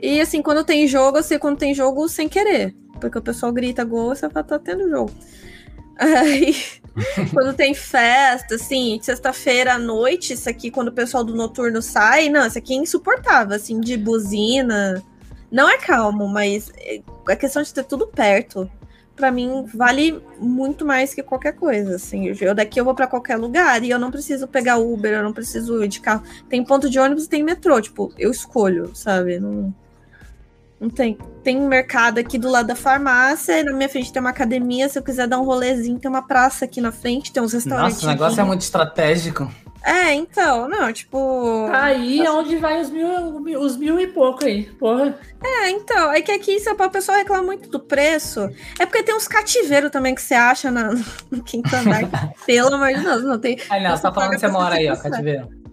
E 0.00 0.20
assim, 0.20 0.40
quando 0.40 0.62
tem 0.62 0.86
jogo, 0.86 1.18
eu 1.18 1.22
sei 1.22 1.38
quando 1.38 1.58
tem 1.58 1.74
jogo 1.74 2.08
sem 2.08 2.28
querer. 2.28 2.76
Porque 3.00 3.18
o 3.18 3.22
pessoal 3.22 3.52
grita 3.52 3.82
gol, 3.84 4.14
você 4.14 4.30
fala, 4.30 4.44
tá 4.44 4.58
tendo 4.58 4.88
jogo. 4.88 5.10
Aí, 5.98 6.54
quando 7.32 7.54
tem 7.54 7.74
festa, 7.74 8.54
assim, 8.54 8.98
sexta-feira 9.02 9.74
à 9.74 9.78
noite, 9.78 10.32
isso 10.32 10.48
aqui, 10.48 10.70
quando 10.70 10.88
o 10.88 10.92
pessoal 10.92 11.24
do 11.24 11.34
noturno 11.34 11.82
sai, 11.82 12.28
não, 12.28 12.46
isso 12.46 12.58
aqui 12.58 12.74
é 12.74 12.76
insuportável, 12.76 13.54
assim, 13.54 13.80
de 13.80 13.96
buzina. 13.96 15.02
Não 15.50 15.68
é 15.68 15.78
calmo, 15.78 16.28
mas 16.28 16.72
é, 16.78 17.00
a 17.28 17.36
questão 17.36 17.62
de 17.62 17.72
ter 17.72 17.84
tudo 17.84 18.06
perto, 18.06 18.70
pra 19.16 19.30
mim, 19.30 19.64
vale 19.72 20.20
muito 20.38 20.84
mais 20.84 21.14
que 21.14 21.22
qualquer 21.22 21.52
coisa, 21.54 21.96
assim. 21.96 22.32
Eu 22.40 22.54
daqui 22.54 22.80
eu 22.80 22.84
vou 22.84 22.94
pra 22.94 23.06
qualquer 23.06 23.36
lugar 23.36 23.82
e 23.82 23.90
eu 23.90 23.98
não 23.98 24.10
preciso 24.10 24.46
pegar 24.48 24.78
Uber, 24.78 25.14
eu 25.14 25.22
não 25.22 25.32
preciso 25.32 25.82
ir 25.82 25.88
de 25.88 26.00
carro. 26.00 26.24
Tem 26.48 26.64
ponto 26.64 26.90
de 26.90 26.98
ônibus 26.98 27.24
e 27.24 27.28
tem 27.28 27.42
metrô, 27.42 27.80
tipo, 27.80 28.12
eu 28.18 28.30
escolho, 28.30 28.94
sabe? 28.94 29.38
Não, 29.38 29.74
não 30.84 30.90
tem. 30.90 31.18
Tem 31.42 31.58
um 31.58 31.66
mercado 31.66 32.18
aqui 32.18 32.38
do 32.38 32.50
lado 32.50 32.66
da 32.66 32.76
farmácia, 32.76 33.60
e 33.60 33.64
na 33.64 33.72
minha 33.72 33.88
frente 33.88 34.12
tem 34.12 34.20
uma 34.20 34.30
academia, 34.30 34.88
se 34.88 34.98
eu 34.98 35.02
quiser 35.02 35.26
dar 35.26 35.38
um 35.38 35.44
rolezinho, 35.44 35.98
tem 35.98 36.10
uma 36.10 36.22
praça 36.22 36.64
aqui 36.64 36.80
na 36.80 36.92
frente, 36.92 37.32
tem 37.32 37.42
uns 37.42 37.52
restaurantes. 37.52 37.96
Nossa, 37.96 38.06
o 38.06 38.10
negócio 38.10 38.40
é 38.40 38.44
muito 38.44 38.62
estratégico. 38.62 39.50
É, 39.84 40.14
então, 40.14 40.66
não, 40.66 40.90
tipo. 40.90 41.68
Tá 41.70 41.84
aí 41.84 42.20
é 42.20 42.30
onde 42.30 42.56
vai 42.56 42.80
os 42.80 42.88
mil, 42.88 43.60
os 43.60 43.76
mil 43.76 44.00
e 44.00 44.06
pouco 44.06 44.42
aí, 44.42 44.64
porra. 44.64 45.18
É, 45.42 45.68
então, 45.68 46.10
é 46.10 46.22
que 46.22 46.32
aqui 46.32 46.52
em 46.52 46.60
São 46.60 46.74
Paulo 46.74 46.88
o 46.88 46.92
pessoal 46.92 47.18
reclama 47.18 47.42
muito 47.42 47.68
do 47.68 47.78
preço. 47.78 48.48
É 48.78 48.86
porque 48.86 49.02
tem 49.02 49.14
uns 49.14 49.28
cativeiros 49.28 49.90
também 49.90 50.14
que 50.14 50.22
você 50.22 50.32
acha 50.32 50.70
na, 50.70 50.94
no 51.30 51.42
quinto 51.44 51.74
andar. 51.76 52.08
Pelo 52.46 52.74
amor 52.74 52.94
de 52.94 53.00
Deus, 53.00 53.24
não 53.24 53.38
tem. 53.38 53.58
Aí 53.68 53.82
não, 53.82 53.94
você 53.94 54.02
tá 54.02 54.12
falando 54.12 54.30
que 54.30 54.38
você 54.38 54.48
mora 54.48 54.76
aí, 54.76 54.90
ó, 54.90 54.96
cativeiro. 54.96 55.63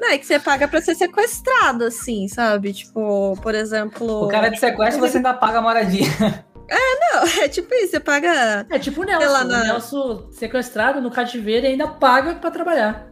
Não, 0.00 0.10
é 0.10 0.18
que 0.18 0.26
você 0.26 0.38
paga 0.38 0.68
pra 0.68 0.80
ser 0.80 0.94
sequestrado, 0.94 1.84
assim, 1.84 2.28
sabe? 2.28 2.72
Tipo, 2.72 3.36
por 3.42 3.54
exemplo. 3.54 4.24
O 4.24 4.28
cara 4.28 4.48
de 4.48 4.58
sequestro 4.60 5.00
você 5.00 5.16
ainda 5.16 5.34
paga 5.34 5.58
a 5.58 5.62
moradia. 5.62 6.06
Não, 6.70 7.22
é 7.42 7.48
tipo 7.48 7.74
isso, 7.74 7.92
você 7.92 8.00
paga. 8.00 8.66
É 8.70 8.78
tipo 8.78 9.02
o 9.02 9.04
Sei 9.06 9.14
lá, 9.16 9.42
Nelson. 9.42 9.48
na- 9.48 9.60
O 9.60 9.64
Nelson 9.64 10.28
sequestrado 10.32 11.00
no 11.00 11.10
cativeiro 11.10 11.64
e 11.66 11.70
ainda 11.70 11.88
paga 11.88 12.34
pra 12.34 12.50
trabalhar. 12.50 13.08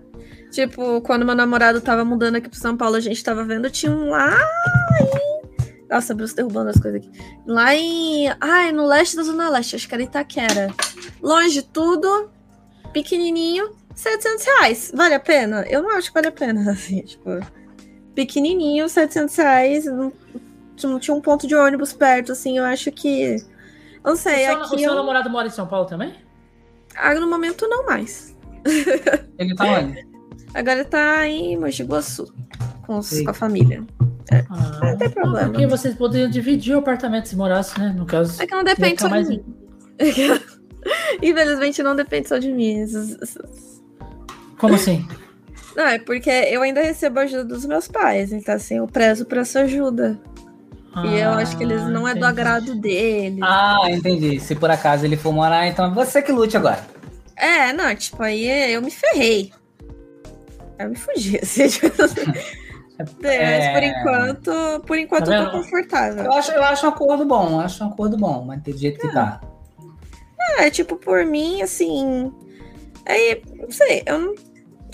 Tipo, 0.51 1.01
quando 1.01 1.25
meu 1.25 1.35
namorado 1.35 1.81
tava 1.81 2.05
mudando 2.05 2.37
aqui 2.37 2.49
pro 2.49 2.59
São 2.59 2.77
Paulo, 2.77 2.97
a 2.97 3.01
gente 3.01 3.23
tava 3.25 3.43
vendo, 3.45 3.71
tinha 3.71 3.91
um 3.91 4.11
lá 4.11 4.39
em... 5.01 5.87
Nossa, 5.91 6.15
Bruce 6.15 6.35
derrubando 6.37 6.71
as 6.71 6.79
coisas 6.79 7.01
aqui. 7.01 7.11
Lá 7.47 7.75
em... 7.75 8.29
Ai, 8.41 8.73
no 8.73 8.87
leste 8.87 9.17
da 9.17 9.23
Zona 9.23 9.49
Leste, 9.49 9.77
acho 9.77 9.89
que 9.89 9.95
era 9.95 10.03
Itaquera. 10.05 10.69
Longe 11.23 11.51
de 11.55 11.63
tudo, 11.63 12.31
pequenininho, 12.93 13.71
700 13.97 14.44
reais. 14.44 14.92
Vale 14.94 15.15
a 15.15 15.20
pena? 15.20 15.65
Eu 15.68 15.83
não 15.83 15.91
acho 15.91 16.08
que 16.08 16.15
vale 16.15 16.28
a 16.28 16.33
pena, 16.33 16.70
assim, 16.70 17.00
tipo... 17.02 17.31
Pequenininho, 18.15 18.89
700 18.89 19.36
reais, 19.36 19.84
não, 19.84 20.10
não 20.84 20.99
tinha 20.99 21.15
um 21.15 21.20
ponto 21.20 21.47
de 21.47 21.55
ônibus 21.55 21.92
perto, 21.92 22.33
assim, 22.33 22.57
eu 22.57 22.65
acho 22.65 22.91
que... 22.91 23.23
eu 23.34 23.36
Não 24.02 24.16
sei, 24.16 24.44
o 24.44 24.47
seu, 24.47 24.58
o 24.58 24.62
aqui 24.62 24.78
seu 24.78 24.91
eu... 24.91 24.94
namorado 24.94 25.28
mora 25.28 25.49
em 25.49 25.50
São 25.50 25.66
Paulo 25.66 25.86
também? 25.86 26.15
Ah, 26.94 27.15
no 27.15 27.28
momento 27.28 27.68
não 27.68 27.84
mais. 27.84 28.34
Ele 29.39 29.55
tá 29.55 29.65
onde? 29.66 30.07
Agora 30.55 30.83
tá 30.86 31.26
em 31.28 31.58
Mogi 31.58 31.83
Guaçu, 31.83 32.33
com, 32.86 32.97
os- 32.99 33.20
com 33.20 33.28
a 33.31 33.34
família. 33.34 33.84
Ah, 34.33 34.81
Não 34.92 34.97
tem 34.97 35.10
problema. 35.10 35.50
Porque 35.50 35.66
vocês 35.66 35.94
poderiam 35.94 36.31
dividir 36.31 36.75
o 36.75 36.78
apartamento 36.78 37.28
se 37.28 37.36
morasse, 37.36 37.78
né? 37.78 37.94
No 37.94 38.07
caso. 38.07 38.41
É 38.42 38.47
que 38.47 38.55
não 38.55 38.65
depende 38.65 38.99
só 39.02 39.08
de 39.08 39.12
mais- 39.12 39.28
mim. 39.28 39.44
Infelizmente 41.23 41.83
não 41.83 41.94
depende 41.94 42.28
só 42.28 42.39
de 42.39 42.50
mim. 42.52 42.81
Essas- 42.81 43.16
essas- 43.20 43.76
Como 44.59 44.75
assim? 44.75 45.07
Não, 45.76 45.85
é 45.86 45.99
porque 45.99 46.31
eu 46.31 46.62
ainda 46.62 46.81
recebo 46.83 47.20
ajuda 47.20 47.44
dos 47.44 47.67
meus 47.67 47.86
pais, 47.86 48.33
então 48.33 48.55
assim, 48.55 48.78
eu 48.78 48.86
prezo 48.86 49.26
por 49.26 49.39
essa 49.39 49.60
ajuda. 49.60 50.18
e 51.05 51.18
eu 51.20 51.31
acho 51.33 51.57
que 51.59 51.62
eles 51.65 51.83
Ah, 51.83 51.89
não 51.89 52.09
é 52.09 52.12
do 52.15 52.20
entendi. 52.20 52.25
agrado 52.26 52.75
deles. 52.81 53.41
Ah, 53.43 53.83
entendi. 53.91 54.41
Se 54.41 54.55
por 54.55 54.70
acaso 54.70 55.05
ele 55.05 55.17
for 55.17 55.33
morar, 55.33 55.67
então 55.67 55.85
é 55.85 55.91
você 55.94 56.23
que 56.23 56.33
lute 56.33 56.57
agora. 56.57 56.81
É, 57.36 57.70
não, 57.75 57.94
tipo, 57.94 58.23
aí 58.23 58.73
eu 58.73 58.81
me 58.81 58.91
ferrei. 58.91 59.52
Eu 60.78 60.89
me 60.91 60.97
fugi, 60.97 61.39
assim. 61.43 61.68
tipo, 61.68 61.91
Mas 62.99 63.68
por 63.75 63.83
enquanto, 63.83 64.81
por 64.86 64.99
enquanto 64.99 65.26
Tá 65.26 65.36
eu 65.36 65.44
tô 65.44 65.59
confortável. 65.59 66.25
Eu 66.25 66.33
acho, 66.33 66.52
eu 66.52 66.65
acho 66.65 66.86
um 66.86 66.89
acordo 66.89 67.26
bom, 67.26 67.51
eu 67.51 67.60
acho 67.60 67.85
um 67.85 67.89
acordo 67.89 68.17
bom, 68.17 68.43
manter 68.47 68.73
do 68.73 68.78
jeito 68.78 68.99
que 68.99 69.12
tá. 69.12 69.39
É, 70.59 70.70
tipo, 70.70 70.97
por 70.97 71.26
mim, 71.26 71.60
assim. 71.60 72.33
Aí, 73.05 73.43
não 73.55 73.70
sei, 73.70 74.02
eu 74.07 74.18
não- 74.18 74.35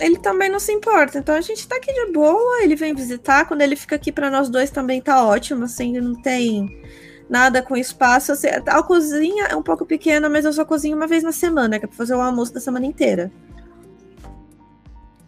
ele 0.02 0.18
também 0.18 0.50
não 0.50 0.58
se 0.58 0.72
importa. 0.72 1.18
Então 1.18 1.34
a 1.34 1.40
gente 1.40 1.66
tá 1.66 1.76
aqui 1.76 1.92
de 1.92 2.12
boa, 2.12 2.62
ele 2.62 2.74
vem 2.74 2.94
visitar. 2.94 3.46
Quando 3.46 3.62
ele 3.62 3.76
fica 3.76 3.94
aqui 3.94 4.10
pra 4.10 4.30
nós 4.30 4.48
dois 4.48 4.70
também 4.70 5.00
tá 5.00 5.24
ótimo, 5.24 5.64
assim, 5.64 5.98
não 6.00 6.20
tem 6.20 6.82
nada 7.30 7.62
com 7.62 7.76
espaço. 7.76 8.32
Assim, 8.32 8.48
a 8.48 8.82
cozinha 8.82 9.44
é 9.44 9.56
um 9.56 9.62
pouco 9.62 9.86
pequena, 9.86 10.28
mas 10.28 10.44
eu 10.44 10.52
só 10.52 10.64
cozinho 10.64 10.96
uma 10.96 11.06
vez 11.06 11.22
na 11.22 11.30
semana, 11.30 11.78
que 11.78 11.84
é 11.84 11.88
pra 11.88 11.96
fazer 11.96 12.14
o 12.14 12.20
almoço 12.20 12.52
da 12.52 12.60
semana 12.60 12.84
inteira. 12.84 13.30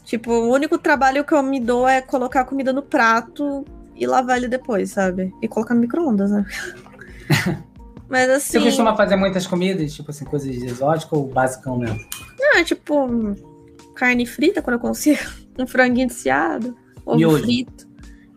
Tipo, 0.04 0.32
o 0.32 0.52
único 0.52 0.76
trabalho 0.76 1.24
que 1.24 1.32
eu 1.32 1.42
me 1.42 1.60
dou 1.60 1.88
é 1.88 2.02
colocar 2.02 2.40
a 2.40 2.44
comida 2.44 2.72
no 2.72 2.82
prato 2.82 3.64
e 3.94 4.06
lavar 4.06 4.38
ele 4.38 4.48
depois, 4.48 4.90
sabe? 4.90 5.32
E 5.40 5.46
colocar 5.46 5.72
no 5.74 5.80
micro-ondas, 5.80 6.32
né? 6.32 6.44
Mas 8.08 8.28
assim. 8.28 8.58
Você 8.58 8.64
costuma 8.64 8.96
fazer 8.96 9.16
muitas 9.16 9.46
comidas, 9.46 9.94
tipo 9.94 10.10
assim, 10.10 10.24
coisas 10.24 10.50
exóticas 10.50 11.12
ou 11.12 11.26
basicão 11.28 11.78
mesmo? 11.78 11.98
Não, 12.38 12.58
é 12.58 12.64
tipo 12.64 13.34
carne 13.94 14.26
frita 14.26 14.60
quando 14.62 14.74
eu 14.74 14.80
consigo. 14.80 15.20
Um 15.56 15.68
franguinho 15.68 16.08
desfiado. 16.08 16.76
Ovo 17.06 17.16
Miojo. 17.16 17.44
frito. 17.44 17.86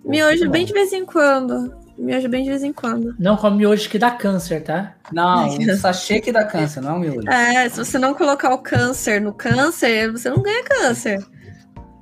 Miojo 0.05 0.37
Muito 0.37 0.51
bem 0.51 0.61
bom. 0.61 0.67
de 0.67 0.73
vez 0.73 0.93
em 0.93 1.03
quando. 1.03 1.75
Miojo 1.97 2.29
bem 2.29 2.43
de 2.43 2.49
vez 2.49 2.63
em 2.63 2.71
quando. 2.71 3.15
Não 3.17 3.35
come 3.35 3.65
hoje 3.65 3.89
que 3.89 3.97
dá 3.97 4.11
câncer, 4.11 4.61
tá? 4.61 4.95
Não, 5.11 5.47
um 5.57 5.77
sachê 5.77 6.21
que 6.21 6.31
dá 6.31 6.45
câncer, 6.45 6.79
não 6.79 6.91
é 6.91 6.93
um 6.93 6.99
miolo. 6.99 7.27
É, 7.27 7.67
se 7.69 7.77
você 7.83 7.97
não 7.97 8.13
colocar 8.13 8.53
o 8.53 8.59
câncer 8.59 9.19
no 9.19 9.33
câncer, 9.33 10.11
você 10.11 10.29
não 10.29 10.43
ganha 10.43 10.63
câncer. 10.63 11.25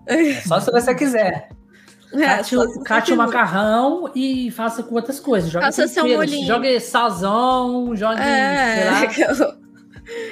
É 0.05 0.33
só 0.41 0.59
se 0.59 0.69
você 0.71 0.93
quiser. 0.93 1.49
É, 2.13 2.37
Cate, 2.37 2.55
cate 2.85 3.11
o 3.11 3.17
macarrão 3.17 4.09
e 4.15 4.49
faça 4.51 4.81
com 4.81 4.95
outras 4.95 5.19
coisas. 5.19 5.51
Joga 5.51 5.65
Faça 5.65 5.85
seu 5.85 6.05
tempero. 6.05 6.45
Jogue 6.45 6.79
sazão, 6.79 7.93
jogue. 7.93 8.21
É, 8.21 9.09
sei 9.11 9.27
lá. 9.27 9.57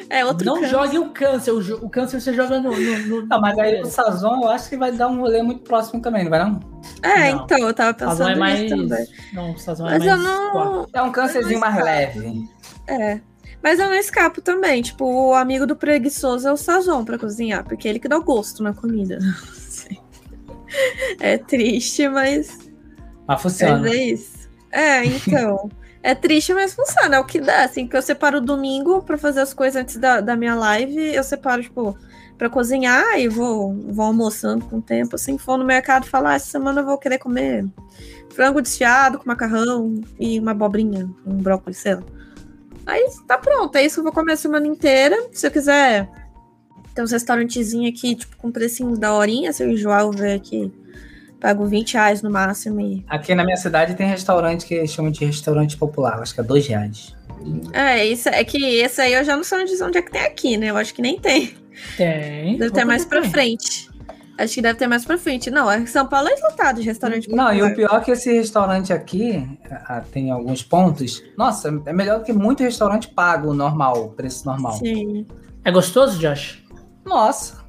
É 0.09 0.23
outro 0.25 0.45
Não 0.45 0.55
câncer. 0.55 0.69
jogue 0.69 0.99
o 0.99 1.09
câncer. 1.09 1.51
O, 1.51 1.89
câncer 1.89 2.19
você 2.21 2.33
joga 2.33 2.59
no. 2.59 2.71
no, 2.71 2.99
no- 3.07 3.25
Não, 3.25 3.41
mas 3.41 3.57
aí 3.57 3.81
o 3.81 3.85
Sazon 3.85 4.41
eu 4.43 4.49
acho 4.49 4.69
que 4.69 4.77
vai 4.77 4.91
dar 4.91 5.07
um 5.07 5.19
rolê 5.19 5.41
muito 5.41 5.61
próximo 5.63 6.01
também, 6.01 6.23
não 6.23 6.29
vai 6.31 6.43
não? 6.43 6.59
É, 7.01 7.31
Não. 7.33 7.43
então, 7.43 7.57
eu 7.59 7.73
tava 7.73 7.97
Sazão 7.97 8.27
pensando 8.27 8.29
é 8.31 8.35
mais. 8.35 8.59
nisso 8.61 8.75
também. 8.77 9.07
Não, 9.33 9.51
o 9.53 9.57
sazão 9.57 9.87
é 9.87 9.91
Mas 9.97 10.05
mais. 10.05 10.11
eu 10.19 10.23
não. 10.23 10.87
É 10.93 11.01
um 11.01 11.11
câncerzinho 11.11 11.59
mais 11.59 11.75
Mas- 11.75 11.83
leve. 11.85 12.49
É. 12.87 13.21
Mas 13.61 13.79
eu 13.79 13.85
não 13.87 13.95
escapo 13.95 14.41
também. 14.41 14.81
Tipo, 14.81 15.05
o 15.05 15.33
amigo 15.33 15.65
do 15.65 15.75
preguiçoso 15.75 16.47
é 16.47 16.51
o 16.51 16.57
Sazon 16.57 17.05
pra 17.05 17.17
cozinhar, 17.17 17.63
porque 17.63 17.87
é 17.87 17.91
ele 17.91 17.99
que 17.99 18.09
dá 18.09 18.17
o 18.17 18.23
gosto 18.23 18.61
na 18.61 18.73
comida. 18.73 19.17
é 21.19 21.37
triste, 21.37 22.07
mas, 22.09 22.57
Mas 22.59 22.69
mas 23.27 23.41
funciona. 23.41 23.87
é 23.89 23.95
isso. 23.95 24.49
É, 24.71 25.05
então. 25.05 25.69
É 26.03 26.13
triste, 26.13 26.53
mas 26.53 26.73
funciona. 26.73 27.15
É 27.15 27.19
o 27.19 27.25
que 27.25 27.39
dá. 27.39 27.63
Assim, 27.63 27.87
que 27.87 27.95
eu 27.95 28.01
separo 28.01 28.39
o 28.39 28.41
domingo 28.41 29.01
pra 29.01 29.17
fazer 29.17 29.39
as 29.39 29.53
coisas 29.53 29.81
antes 29.81 29.95
da, 29.95 30.19
da 30.19 30.35
minha 30.35 30.53
live. 30.53 31.15
Eu 31.15 31.23
separo, 31.23 31.63
tipo, 31.63 31.97
pra 32.37 32.49
cozinhar 32.49 33.17
e 33.17 33.29
vou, 33.29 33.73
vou 33.73 34.05
almoçando 34.05 34.65
com 34.65 34.77
o 34.77 34.81
tempo. 34.81 35.15
Assim, 35.15 35.37
for 35.37 35.57
no 35.57 35.63
mercado 35.63 36.05
falar, 36.05 36.31
ah, 36.31 36.35
essa 36.35 36.47
semana 36.47 36.81
eu 36.81 36.85
vou 36.85 36.97
querer 36.97 37.19
comer 37.19 37.65
frango 38.33 38.61
desfiado 38.61 39.17
com 39.17 39.27
macarrão 39.27 40.01
e 40.19 40.39
uma 40.39 40.51
abobrinha, 40.51 41.09
um 41.25 41.37
brócolis, 41.37 41.77
sei 41.77 41.95
lá. 41.95 42.03
Aí 42.85 43.07
tá 43.27 43.37
pronto, 43.37 43.75
é 43.77 43.85
isso 43.85 43.95
que 43.95 43.99
eu 44.01 44.03
vou 44.03 44.11
comer 44.11 44.33
a 44.33 44.37
semana 44.37 44.67
inteira. 44.67 45.15
Se 45.31 45.47
eu 45.47 45.51
quiser 45.51 46.09
ter 46.93 47.01
uns 47.01 47.11
restaurantezinhos 47.11 47.97
aqui, 47.97 48.15
tipo, 48.15 48.35
com 48.35 48.51
precinho 48.51 48.97
da 48.97 49.13
horinha, 49.13 49.53
se 49.53 49.63
eu 49.63 49.69
enjoar, 49.69 50.01
eu 50.01 50.11
ver 50.11 50.33
aqui. 50.33 50.71
Pago 51.43 51.65
20 51.65 51.95
reais 51.95 52.21
no 52.21 52.31
máximo 52.31 52.79
e. 52.79 53.03
Aqui 53.05 53.35
na 53.35 53.43
minha 53.43 53.57
cidade 53.57 53.95
tem 53.95 54.07
restaurante 54.07 54.65
que 54.65 54.87
chamam 54.87 55.11
de 55.11 55.25
restaurante 55.25 55.75
popular, 55.75 56.21
acho 56.21 56.33
que 56.33 56.39
é 56.39 56.43
dois 56.43 56.65
reais. 56.65 57.13
É, 57.73 58.05
isso 58.05 58.29
é 58.29 58.41
que 58.45 58.63
esse 58.77 59.01
aí 59.01 59.11
eu 59.13 59.25
já 59.25 59.35
não 59.35 59.43
sei 59.43 59.61
onde, 59.61 59.83
onde 59.83 59.97
é 59.97 60.01
que 60.01 60.09
tem 60.09 60.21
aqui, 60.21 60.55
né? 60.55 60.69
Eu 60.69 60.77
acho 60.77 60.93
que 60.93 61.01
nem 61.01 61.19
tem. 61.19 61.53
Tem. 61.97 62.57
Deve 62.57 62.71
ter 62.71 62.85
mais 62.85 63.03
pra 63.03 63.19
tem. 63.19 63.29
frente. 63.29 63.89
Acho 64.37 64.53
que 64.53 64.61
deve 64.61 64.79
ter 64.79 64.87
mais 64.87 65.03
pra 65.03 65.17
frente. 65.17 65.51
Não, 65.51 65.69
é 65.69 65.85
São 65.85 66.07
Paulo 66.07 66.29
é 66.29 66.35
lotado 66.49 66.79
de 66.79 66.87
restaurante 66.87 67.29
Não, 67.29 67.51
e 67.51 67.57
popular. 67.57 67.71
o 67.71 67.75
pior 67.75 67.97
é 67.97 67.99
que 68.05 68.11
esse 68.11 68.31
restaurante 68.31 68.93
aqui 68.93 69.45
tem 70.13 70.31
alguns 70.31 70.63
pontos. 70.63 71.21
Nossa, 71.37 71.67
é 71.85 71.91
melhor 71.91 72.19
do 72.19 72.23
que 72.23 72.31
muito 72.31 72.63
restaurante 72.63 73.09
pago, 73.09 73.53
normal, 73.53 74.11
preço 74.11 74.45
normal. 74.45 74.77
Sim. 74.77 75.27
É 75.65 75.69
gostoso, 75.69 76.17
Josh? 76.17 76.63
Nossa, 77.05 77.62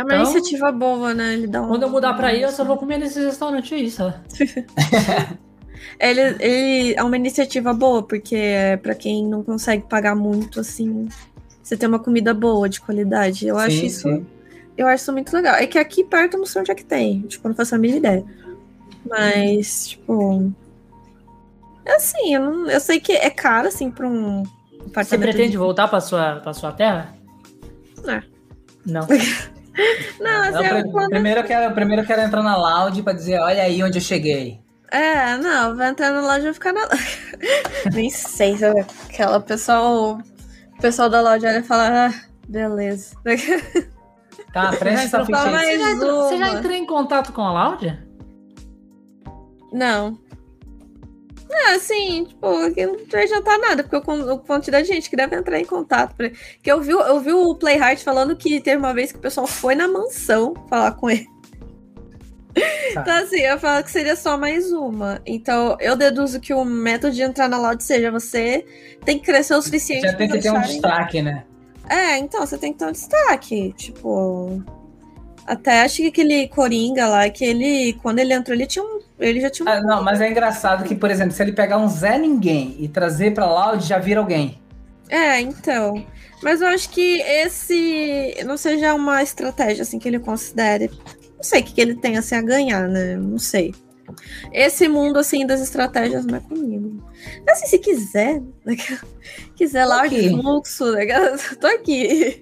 É 0.00 0.04
uma 0.04 0.14
Então, 0.14 0.22
iniciativa 0.32 0.72
boa, 0.72 1.12
né? 1.14 1.34
Ele 1.34 1.46
dá 1.46 1.62
um... 1.62 1.68
Quando 1.68 1.82
eu 1.82 1.90
mudar 1.90 2.14
pra 2.14 2.28
aí, 2.28 2.42
eu 2.42 2.50
só 2.50 2.64
vou 2.64 2.76
comer 2.76 2.98
nesses 2.98 3.24
restaurantes 3.24 3.72
aí, 3.72 3.90
só. 3.90 4.12
Ele, 5.98 6.20
ele 6.40 6.94
é 6.94 7.02
uma 7.02 7.16
iniciativa 7.16 7.72
boa, 7.74 8.02
porque 8.02 8.34
é 8.36 8.76
pra 8.76 8.94
quem 8.94 9.26
não 9.26 9.42
consegue 9.42 9.84
pagar 9.88 10.14
muito, 10.14 10.60
assim, 10.60 11.08
você 11.62 11.76
tem 11.76 11.88
uma 11.88 11.98
comida 11.98 12.32
boa, 12.32 12.68
de 12.68 12.80
qualidade. 12.80 13.46
Eu 13.46 13.58
acho 13.58 13.76
Sim, 13.76 13.86
isso. 13.86 14.08
sim. 14.08 14.26
Eu 14.76 14.86
acho 14.86 15.02
isso 15.02 15.12
muito 15.12 15.32
legal. 15.34 15.54
É 15.56 15.66
que 15.66 15.78
aqui 15.78 16.02
perto 16.04 16.34
eu 16.34 16.38
não 16.40 16.46
sei 16.46 16.60
onde 16.62 16.70
é 16.70 16.74
que 16.74 16.84
tem. 16.84 17.20
Tipo, 17.22 17.46
eu 17.46 17.50
não 17.50 17.56
faço 17.56 17.74
a 17.74 17.78
mínima 17.78 17.98
ideia. 17.98 18.24
Mas, 19.06 19.88
tipo. 19.88 20.50
É 21.84 21.96
assim, 21.96 22.34
eu, 22.34 22.40
não, 22.40 22.70
eu 22.70 22.80
sei 22.80 22.98
que 23.00 23.12
é 23.12 23.28
caro, 23.30 23.68
assim, 23.68 23.90
pra 23.90 24.06
um 24.08 24.42
Você 24.94 25.18
pretende 25.18 25.50
de- 25.52 25.56
voltar 25.58 25.86
pra 25.88 26.00
sua, 26.00 26.36
pra 26.36 26.54
sua 26.54 26.72
terra? 26.72 27.14
É. 28.06 28.22
Não. 28.86 29.06
Não, 30.20 30.42
assim, 30.42 30.52
Não, 30.52 30.60
é 30.64 30.68
pri- 30.80 30.88
um 30.88 30.92
plano- 30.92 31.08
primeiro, 31.10 31.40
eu 31.40 31.44
quero, 31.44 31.74
primeiro 31.74 32.02
eu 32.02 32.06
quero 32.06 32.22
entrar 32.22 32.42
na 32.42 32.56
loud 32.56 33.02
pra 33.02 33.12
dizer, 33.12 33.38
olha 33.40 33.62
aí 33.62 33.82
onde 33.82 33.98
eu 33.98 34.02
cheguei. 34.02 34.60
É, 34.90 35.36
não, 35.36 35.76
vai 35.76 35.90
entrar 35.90 36.10
na 36.10 36.20
loja 36.20 36.38
e 36.40 36.42
vai 36.42 36.52
ficar 36.54 36.72
na 36.72 36.88
Nem 37.94 38.10
sei, 38.10 38.58
sabe? 38.58 38.84
Aquela 39.08 39.40
pessoa. 39.40 40.18
O 40.76 40.80
pessoal 40.80 41.08
da 41.08 41.20
loja 41.20 41.48
olha 41.48 41.58
e 41.58 41.62
fala, 41.62 42.08
ah, 42.08 42.14
beleza. 42.48 43.14
Tá, 44.52 44.72
preste 44.72 45.06
essa 45.06 45.24
ficha 45.24 45.48
aí. 45.48 45.76
Você 45.76 45.78
já, 45.78 45.90
entrou, 45.92 46.22
você 46.28 46.36
já 46.38 46.48
entrou 46.48 46.72
em 46.74 46.84
contato 46.84 47.32
com 47.32 47.40
a 47.42 47.52
Laudia? 47.52 48.04
Não. 49.72 50.18
Não, 51.50 51.74
assim, 51.74 52.24
tipo, 52.26 52.46
aqui 52.64 52.86
não 52.86 52.96
vai 53.10 53.24
adiantar 53.24 53.58
nada, 53.58 53.82
porque 53.82 53.96
eu 53.96 54.02
con- 54.02 54.30
a 54.30 54.38
quantidade 54.38 54.86
de 54.86 54.94
gente 54.94 55.10
que 55.10 55.16
deve 55.16 55.34
entrar 55.34 55.58
em 55.58 55.64
contato. 55.64 56.14
pra- 56.14 56.30
Que 56.62 56.70
eu 56.70 56.80
vi, 56.80 56.92
eu 56.92 57.18
vi 57.20 57.32
o 57.32 57.54
Playhard 57.56 58.00
falando 58.04 58.36
que 58.36 58.60
teve 58.60 58.76
uma 58.76 58.94
vez 58.94 59.10
que 59.10 59.18
o 59.18 59.20
pessoal 59.20 59.46
foi 59.48 59.74
na 59.74 59.88
mansão 59.88 60.54
falar 60.68 60.92
com 60.92 61.10
ele. 61.10 61.26
Tá. 62.94 63.00
Então, 63.02 63.14
assim, 63.22 63.40
eu 63.40 63.58
falo 63.58 63.82
que 63.84 63.90
seria 63.90 64.16
só 64.16 64.36
mais 64.36 64.72
uma. 64.72 65.20
Então, 65.24 65.76
eu 65.80 65.94
deduzo 65.96 66.40
que 66.40 66.52
o 66.52 66.64
método 66.64 67.14
de 67.14 67.22
entrar 67.22 67.48
na 67.48 67.58
loud 67.58 67.82
seja 67.82 68.10
você 68.10 68.64
tem 69.04 69.18
que 69.18 69.24
crescer 69.24 69.54
o 69.54 69.62
suficiente 69.62 70.02
Já 70.02 70.14
tem 70.16 70.28
que 70.28 70.38
ter 70.38 70.50
um 70.50 70.60
destaque, 70.60 71.22
né? 71.22 71.44
É, 71.88 72.16
então, 72.18 72.44
você 72.46 72.58
tem 72.58 72.72
que 72.72 72.78
ter 72.80 72.86
um 72.86 72.92
destaque. 72.92 73.72
Tipo. 73.76 74.62
Até 75.50 75.82
acho 75.82 75.96
que 75.96 76.06
aquele 76.06 76.46
Coringa 76.46 77.08
lá, 77.08 77.28
que 77.28 77.44
ele. 77.44 77.94
Quando 77.94 78.20
ele 78.20 78.32
entrou, 78.32 78.56
ele 78.56 78.68
tinha 78.68 78.84
um. 78.84 79.00
Ele 79.18 79.40
já 79.40 79.50
tinha 79.50 79.68
um. 79.68 79.68
Ah, 79.68 79.80
não, 79.80 80.00
mas 80.00 80.20
é 80.20 80.30
engraçado 80.30 80.84
que, 80.84 80.94
por 80.94 81.10
exemplo, 81.10 81.32
se 81.32 81.42
ele 81.42 81.50
pegar 81.50 81.76
um 81.76 81.88
Zé 81.88 82.16
Ninguém 82.16 82.76
e 82.78 82.86
trazer 82.86 83.34
pra 83.34 83.46
loud, 83.46 83.84
já 83.84 83.98
vira 83.98 84.20
alguém. 84.20 84.60
É, 85.08 85.40
então. 85.40 86.06
Mas 86.40 86.60
eu 86.60 86.68
acho 86.68 86.88
que 86.90 87.20
esse 87.20 88.36
não 88.46 88.56
seja 88.56 88.94
uma 88.94 89.24
estratégia 89.24 89.82
assim 89.82 89.98
que 89.98 90.06
ele 90.06 90.20
considere. 90.20 90.88
Não 91.36 91.42
sei 91.42 91.62
o 91.62 91.64
que, 91.64 91.74
que 91.74 91.80
ele 91.80 91.96
tem 91.96 92.16
assim 92.16 92.36
a 92.36 92.42
ganhar, 92.42 92.86
né? 92.88 93.16
Não 93.16 93.38
sei. 93.38 93.74
Esse 94.52 94.86
mundo 94.86 95.18
assim 95.18 95.44
das 95.44 95.60
estratégias 95.60 96.24
não 96.24 96.36
é 96.36 96.40
comigo. 96.40 97.04
Mas 97.44 97.58
assim, 97.58 97.66
se 97.66 97.78
quiser, 97.80 98.40
né? 98.64 98.76
quiser 99.56 99.84
lá 99.84 100.06
de 100.06 100.30
fluxo, 100.30 100.92
né? 100.92 101.06
tô 101.60 101.66
aqui. 101.66 102.40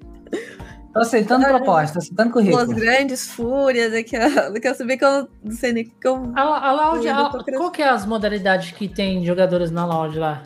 Tô 0.93 1.01
aceitando 1.01 1.45
Ah, 1.47 1.49
proposta, 1.51 1.95
tô 1.95 1.99
aceitando 1.99 2.29
As 2.29 2.33
currículo. 2.33 2.75
grandes 2.75 3.31
fúrias, 3.31 3.93
aqui, 3.93 4.17
ó, 4.17 4.53
que 4.53 4.67
eu 4.69 4.75
sabia 4.75 4.97
que 4.99 5.05
eu 5.05 5.29
não 5.45 5.53
sei 5.53 5.73
nem 5.73 5.85
que 5.85 6.09
eu. 6.09 6.33
A, 6.35 6.71
a 6.71 6.97
Eu 6.97 7.13
a- 7.17 7.45
qual 7.57 7.71
que 7.71 7.83
é 7.83 7.89
as 7.89 8.05
modalidades 8.07 8.73
que 8.73 8.89
tem 8.89 9.25
jogadores 9.25 9.71
na 9.71 9.85
Laudia 9.85 10.21
lá? 10.21 10.43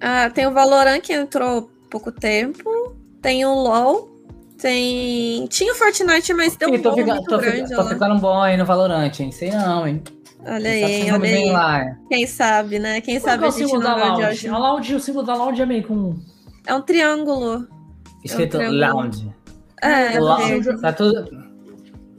Ah, 0.00 0.30
tem 0.30 0.46
o 0.46 0.52
Valorant 0.52 1.00
que 1.00 1.12
entrou 1.12 1.58
há 1.58 1.90
pouco 1.90 2.10
tempo. 2.12 2.94
Tem 3.20 3.44
o 3.44 3.54
LoL. 3.54 4.08
Tem. 4.58 5.46
Tinha 5.46 5.72
o 5.72 5.76
Fortnite, 5.76 6.32
mas 6.34 6.54
deu 6.56 6.68
Ih, 6.68 6.78
um 6.78 6.82
tô, 6.82 6.94
fica- 6.94 7.14
muito 7.14 7.24
tô 7.28 7.38
grande 7.38 7.68
fica- 7.68 7.82
tô 7.82 7.88
ficando 7.88 8.18
bom 8.20 8.40
aí 8.42 8.56
no 8.56 8.64
Valorant, 8.66 9.12
hein? 9.20 9.32
Sei 9.32 9.50
não, 9.50 9.86
hein? 9.88 10.02
Olha 10.44 10.70
aí, 10.70 11.10
olha 11.12 11.28
aí. 11.28 11.50
lá, 11.50 11.80
é. 11.80 11.96
Quem 12.08 12.26
sabe, 12.26 12.78
né? 12.78 13.00
Quem 13.02 13.18
Qual 13.20 13.30
sabe 13.30 13.44
é 13.44 13.48
o 13.48 13.52
símbolo 13.52 13.82
da 13.82 14.16
hoje. 14.16 14.48
A 14.48 14.56
Laudia, 14.58 14.96
o 14.96 15.00
símbolo 15.00 15.26
da 15.26 15.34
Laudia 15.34 15.62
é 15.64 15.66
meio 15.66 15.86
com... 15.86 16.14
É 16.66 16.74
um 16.74 16.80
triângulo. 16.80 17.66
Escrito 18.24 18.58
tenho- 18.58 18.72
lounge. 18.72 19.32
É, 19.82 20.16
Eu 20.16 20.22
Lounge. 20.22 20.80
Tá 20.80 20.92
tudo... 20.92 21.50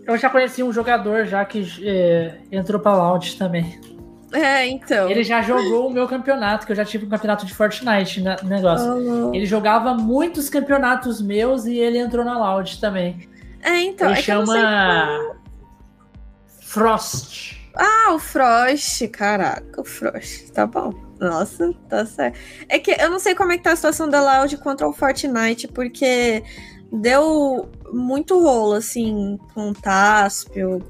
Eu 0.08 0.18
já 0.18 0.30
conheci 0.30 0.64
um 0.64 0.74
jogador 0.74 1.26
já 1.26 1.46
que 1.46 1.64
é, 1.84 2.40
entrou 2.52 2.82
pra 2.82 2.96
Laudia 2.96 3.38
também. 3.38 3.80
é, 4.34 4.68
então. 4.68 5.10
Ele 5.10 5.24
já 5.24 5.42
jogou 5.42 5.88
o 5.88 5.94
meu 5.94 6.08
campeonato, 6.08 6.66
que 6.66 6.72
eu 6.72 6.76
já 6.76 6.84
tive 6.84 7.06
um 7.06 7.10
campeonato 7.10 7.46
de 7.46 7.54
Fortnite 7.54 8.20
né, 8.20 8.36
negócio. 8.44 8.88
Falou. 8.88 9.36
Ele 9.36 9.46
jogava 9.46 9.94
muitos 9.94 10.50
campeonatos 10.50 11.22
meus 11.22 11.66
e 11.66 11.78
ele 11.78 12.00
entrou 12.00 12.26
na 12.26 12.38
Loud 12.38 12.80
também. 12.82 13.30
É, 13.62 13.80
então. 13.82 14.10
ele 14.10 14.20
é 14.20 14.22
chama 14.22 15.36
Frost. 16.62 17.62
Ah, 17.76 18.14
o 18.14 18.20
Frost, 18.20 19.08
caraca, 19.10 19.82
o 19.82 19.86
Frost, 19.86 20.52
tá 20.52 20.66
bom. 20.66 20.94
Nossa, 21.22 21.72
tá 21.88 22.03
certo. 22.06 22.38
É 22.67 22.80
que 22.80 22.91
eu 23.00 23.09
não 23.11 23.19
sei 23.19 23.35
como 23.35 23.51
é 23.51 23.58
que 23.58 23.64
tá 23.64 23.72
a 23.74 23.75
situação 23.75 24.09
da 24.09 24.19
Loud 24.40 24.58
contra 24.58 24.88
o 24.88 24.91
Fortnite, 24.91 25.67
porque 25.67 26.43
deu 26.91 27.69
muito 27.93 28.41
rolo, 28.41 28.74
assim, 28.74 29.40
com 29.53 29.69
o 29.69 29.74
Taspio. 29.74 30.82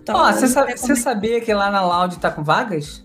Então, 0.00 0.14
Ó, 0.16 0.32
você 0.32 0.42
não 0.42 0.48
sa- 0.48 0.66
sei 0.66 0.74
como 0.76 0.86
você 0.86 0.92
é 0.92 0.96
sabia 0.96 1.40
que 1.40 1.52
lá 1.52 1.70
na 1.70 1.84
loud 1.84 2.16
tá 2.18 2.30
com 2.30 2.42
vagas? 2.44 3.04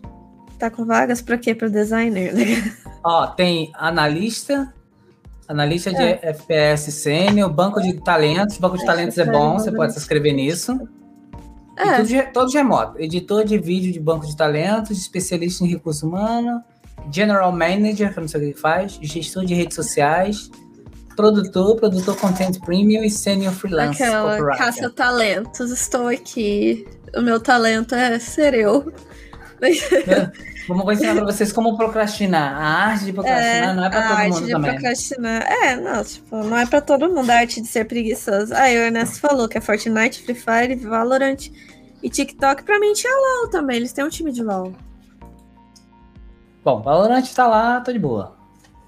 tá 0.58 0.70
com 0.70 0.86
vagas 0.86 1.22
pra 1.22 1.38
quê? 1.38 1.54
Pro 1.54 1.70
designer, 1.70 2.34
né? 2.34 2.74
Ó, 3.04 3.28
tem 3.28 3.72
analista, 3.76 4.74
analista 5.48 5.92
de 5.92 6.02
É. 6.02 6.20
FPS 6.30 6.92
sênior, 6.94 7.52
banco 7.52 7.82
de 7.82 7.94
talentos. 8.02 8.58
Banco 8.58 8.78
de 8.78 8.84
É, 8.84 8.86
talentos 8.86 9.18
é 9.18 9.24
isso 9.24 9.32
bom, 9.32 9.56
é 9.56 9.60
você 9.60 9.72
pode 9.72 9.92
se 9.94 10.00
inscrever 10.00 10.34
nisso. 10.34 10.80
É, 11.78 12.02
tudo 12.02 12.34
todos 12.34 12.54
remoto. 12.54 13.00
Editor 13.00 13.44
de 13.44 13.58
vídeo 13.58 13.92
de 13.92 14.00
banco 14.00 14.26
de 14.26 14.36
talentos, 14.36 14.98
especialista 14.98 15.64
em 15.64 15.68
recurso 15.68 16.08
humano, 16.08 16.64
general 17.12 17.52
manager, 17.52 18.12
que 18.12 18.20
eu 18.20 18.22
não 18.22 18.28
sei 18.28 18.40
o 18.40 18.44
que 18.44 18.50
ele 18.50 18.58
faz, 18.58 18.98
gestor 19.02 19.46
de 19.46 19.54
redes 19.54 19.76
sociais, 19.76 20.50
produtor, 21.16 21.76
produtor 21.78 22.18
content 22.18 22.60
premium 22.62 23.04
e 23.04 23.10
senior 23.10 23.54
freelance 23.54 24.02
aquela 24.02 24.32
copywriter. 24.32 24.66
caça-talentos, 24.66 25.72
estou 25.72 26.08
aqui. 26.08 26.86
O 27.16 27.22
meu 27.22 27.40
talento 27.40 27.96
é 27.96 28.20
ser 28.20 28.54
eu. 28.54 28.92
Vamos 30.68 30.84
vou 30.84 30.94
ensinar 30.94 31.14
pra 31.16 31.26
vocês 31.26 31.52
como 31.54 31.78
procrastinar. 31.78 32.56
A 32.58 32.66
arte 32.92 33.06
de 33.06 33.14
procrastinar 33.14 33.76
não 33.76 33.86
é 33.86 33.90
pra 33.90 34.00
a 34.00 34.08
todo 34.10 34.18
arte 34.18 34.30
mundo 34.34 34.46
de 34.46 34.52
também. 34.52 34.72
procrastinar. 34.72 35.42
É, 35.44 35.76
não, 35.76 36.04
tipo, 36.04 36.38
não 36.44 36.58
é 36.58 36.66
pra 36.66 36.82
todo 36.82 37.08
mundo 37.10 37.30
a 37.30 37.36
arte 37.36 37.62
de 37.62 37.68
ser 37.68 37.86
preguiçoso. 37.86 38.54
Aí 38.56 38.76
o 38.78 38.82
Ernesto 38.82 39.20
falou 39.20 39.48
que 39.48 39.58
é 39.58 39.62
Fortnite, 39.62 40.24
Free 40.24 40.36
Fire, 40.36 40.76
Valorant 40.76 41.50
e 42.02 42.10
TikTok. 42.10 42.64
Pra 42.64 42.80
mim 42.80 42.94
tinha 42.94 43.14
LOL 43.14 43.50
também, 43.50 43.78
eles 43.78 43.94
têm 43.94 44.04
um 44.04 44.10
time 44.10 44.32
de 44.32 44.42
LOL. 44.44 44.74
Bom, 46.64 46.82
Valorant 46.82 47.24
tá 47.34 47.48
lá, 47.48 47.80
tô 47.82 47.92
de 47.94 48.00
boa. 48.00 48.36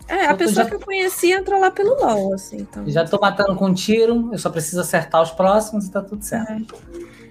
É, 0.08 0.26
a 0.28 0.32
Eu 0.32 0.38
pessoa 0.38 0.64
já- 0.64 0.66
que 0.70 0.76
eu 0.76 0.80
conheci 0.80 1.32
entrou 1.32 1.60
lá 1.60 1.70
pelo 1.70 1.94
LOL, 2.00 2.34
assim, 2.34 2.58
então. 2.58 2.88
Já 2.90 3.06
tô 3.06 3.20
matando 3.20 3.56
com 3.56 3.66
um 3.68 3.74
tiro, 3.74 4.30
eu 4.32 4.38
só 4.40 4.50
preciso 4.50 4.80
acertar 4.82 5.22
os 5.22 5.32
próximos 5.32 5.86
e 5.86 5.92
tá 5.92 6.02
tudo 6.02 6.24
certo. 6.24 6.74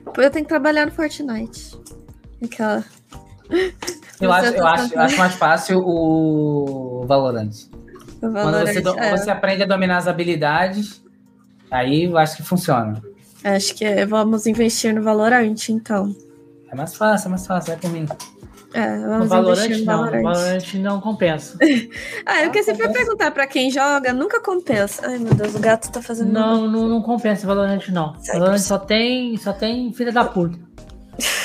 Depois 0.04 0.24
eu 0.26 0.30
tenho 0.30 0.44
que 0.44 0.48
trabalhar 0.48 0.86
no 0.86 0.92
Fortnite. 0.92 1.76
Aquela. 2.44 2.84
Eu, 4.18 4.30
Você 4.30 4.46
acho, 4.46 4.52
tá 4.52 4.58
eu, 4.58 4.66
acho, 4.66 4.94
eu 4.94 5.00
acho 5.02 5.18
mais 5.18 5.34
fácil 5.34 5.78
o 5.86 7.04
Valorant. 7.06 7.50
o 7.50 8.20
Quando 8.20 8.32
Valorant, 8.32 8.66
você, 8.72 8.80
do- 8.80 8.98
é. 8.98 9.10
você 9.16 9.30
aprende 9.30 9.62
a 9.62 9.66
dominar 9.66 9.98
as 9.98 10.08
habilidades, 10.08 11.02
aí 11.70 12.04
eu 12.04 12.16
acho 12.16 12.36
que 12.38 12.42
funciona. 12.42 13.02
Acho 13.44 13.74
que 13.74 13.84
é, 13.84 14.06
vamos 14.06 14.46
investir 14.46 14.94
no 14.94 15.02
Valorant, 15.02 15.54
então. 15.68 16.16
É 16.72 16.74
mais 16.74 16.94
fácil, 16.96 17.26
é 17.26 17.30
mais 17.30 17.46
fácil, 17.46 17.72
vai 17.72 17.80
por 17.80 17.90
mim. 17.90 18.06
É, 18.72 18.96
No 18.96 19.08
vamos 19.10 19.28
Valorant 19.28 19.64
investir 19.66 19.86
no 19.86 19.92
não, 19.92 19.98
no 20.06 20.10
Valorant. 20.10 20.34
Valorant 20.34 20.74
não 20.76 21.00
compensa. 21.02 21.58
Ah, 22.24 22.40
eu 22.42 22.48
Ah, 22.48 22.50
que 22.50 22.62
sempre 22.62 22.86
compensa. 22.86 23.04
perguntar 23.04 23.30
pra 23.32 23.46
quem 23.46 23.70
joga, 23.70 24.14
nunca 24.14 24.40
compensa. 24.40 25.06
Ai, 25.06 25.18
meu 25.18 25.34
Deus, 25.34 25.54
o 25.54 25.58
gato 25.58 25.92
tá 25.92 26.00
fazendo. 26.00 26.32
Não, 26.32 26.66
não, 26.66 26.88
não 26.88 27.02
compensa 27.02 27.46
Valorant 27.46 27.86
não. 27.90 28.14
Sai, 28.22 28.34
Valorant 28.38 28.54
pessoal. 28.56 28.80
só 28.80 28.86
tem, 28.86 29.36
só 29.36 29.52
tem 29.52 29.92
filha 29.92 30.10
da 30.10 30.24
puta. 30.24 30.58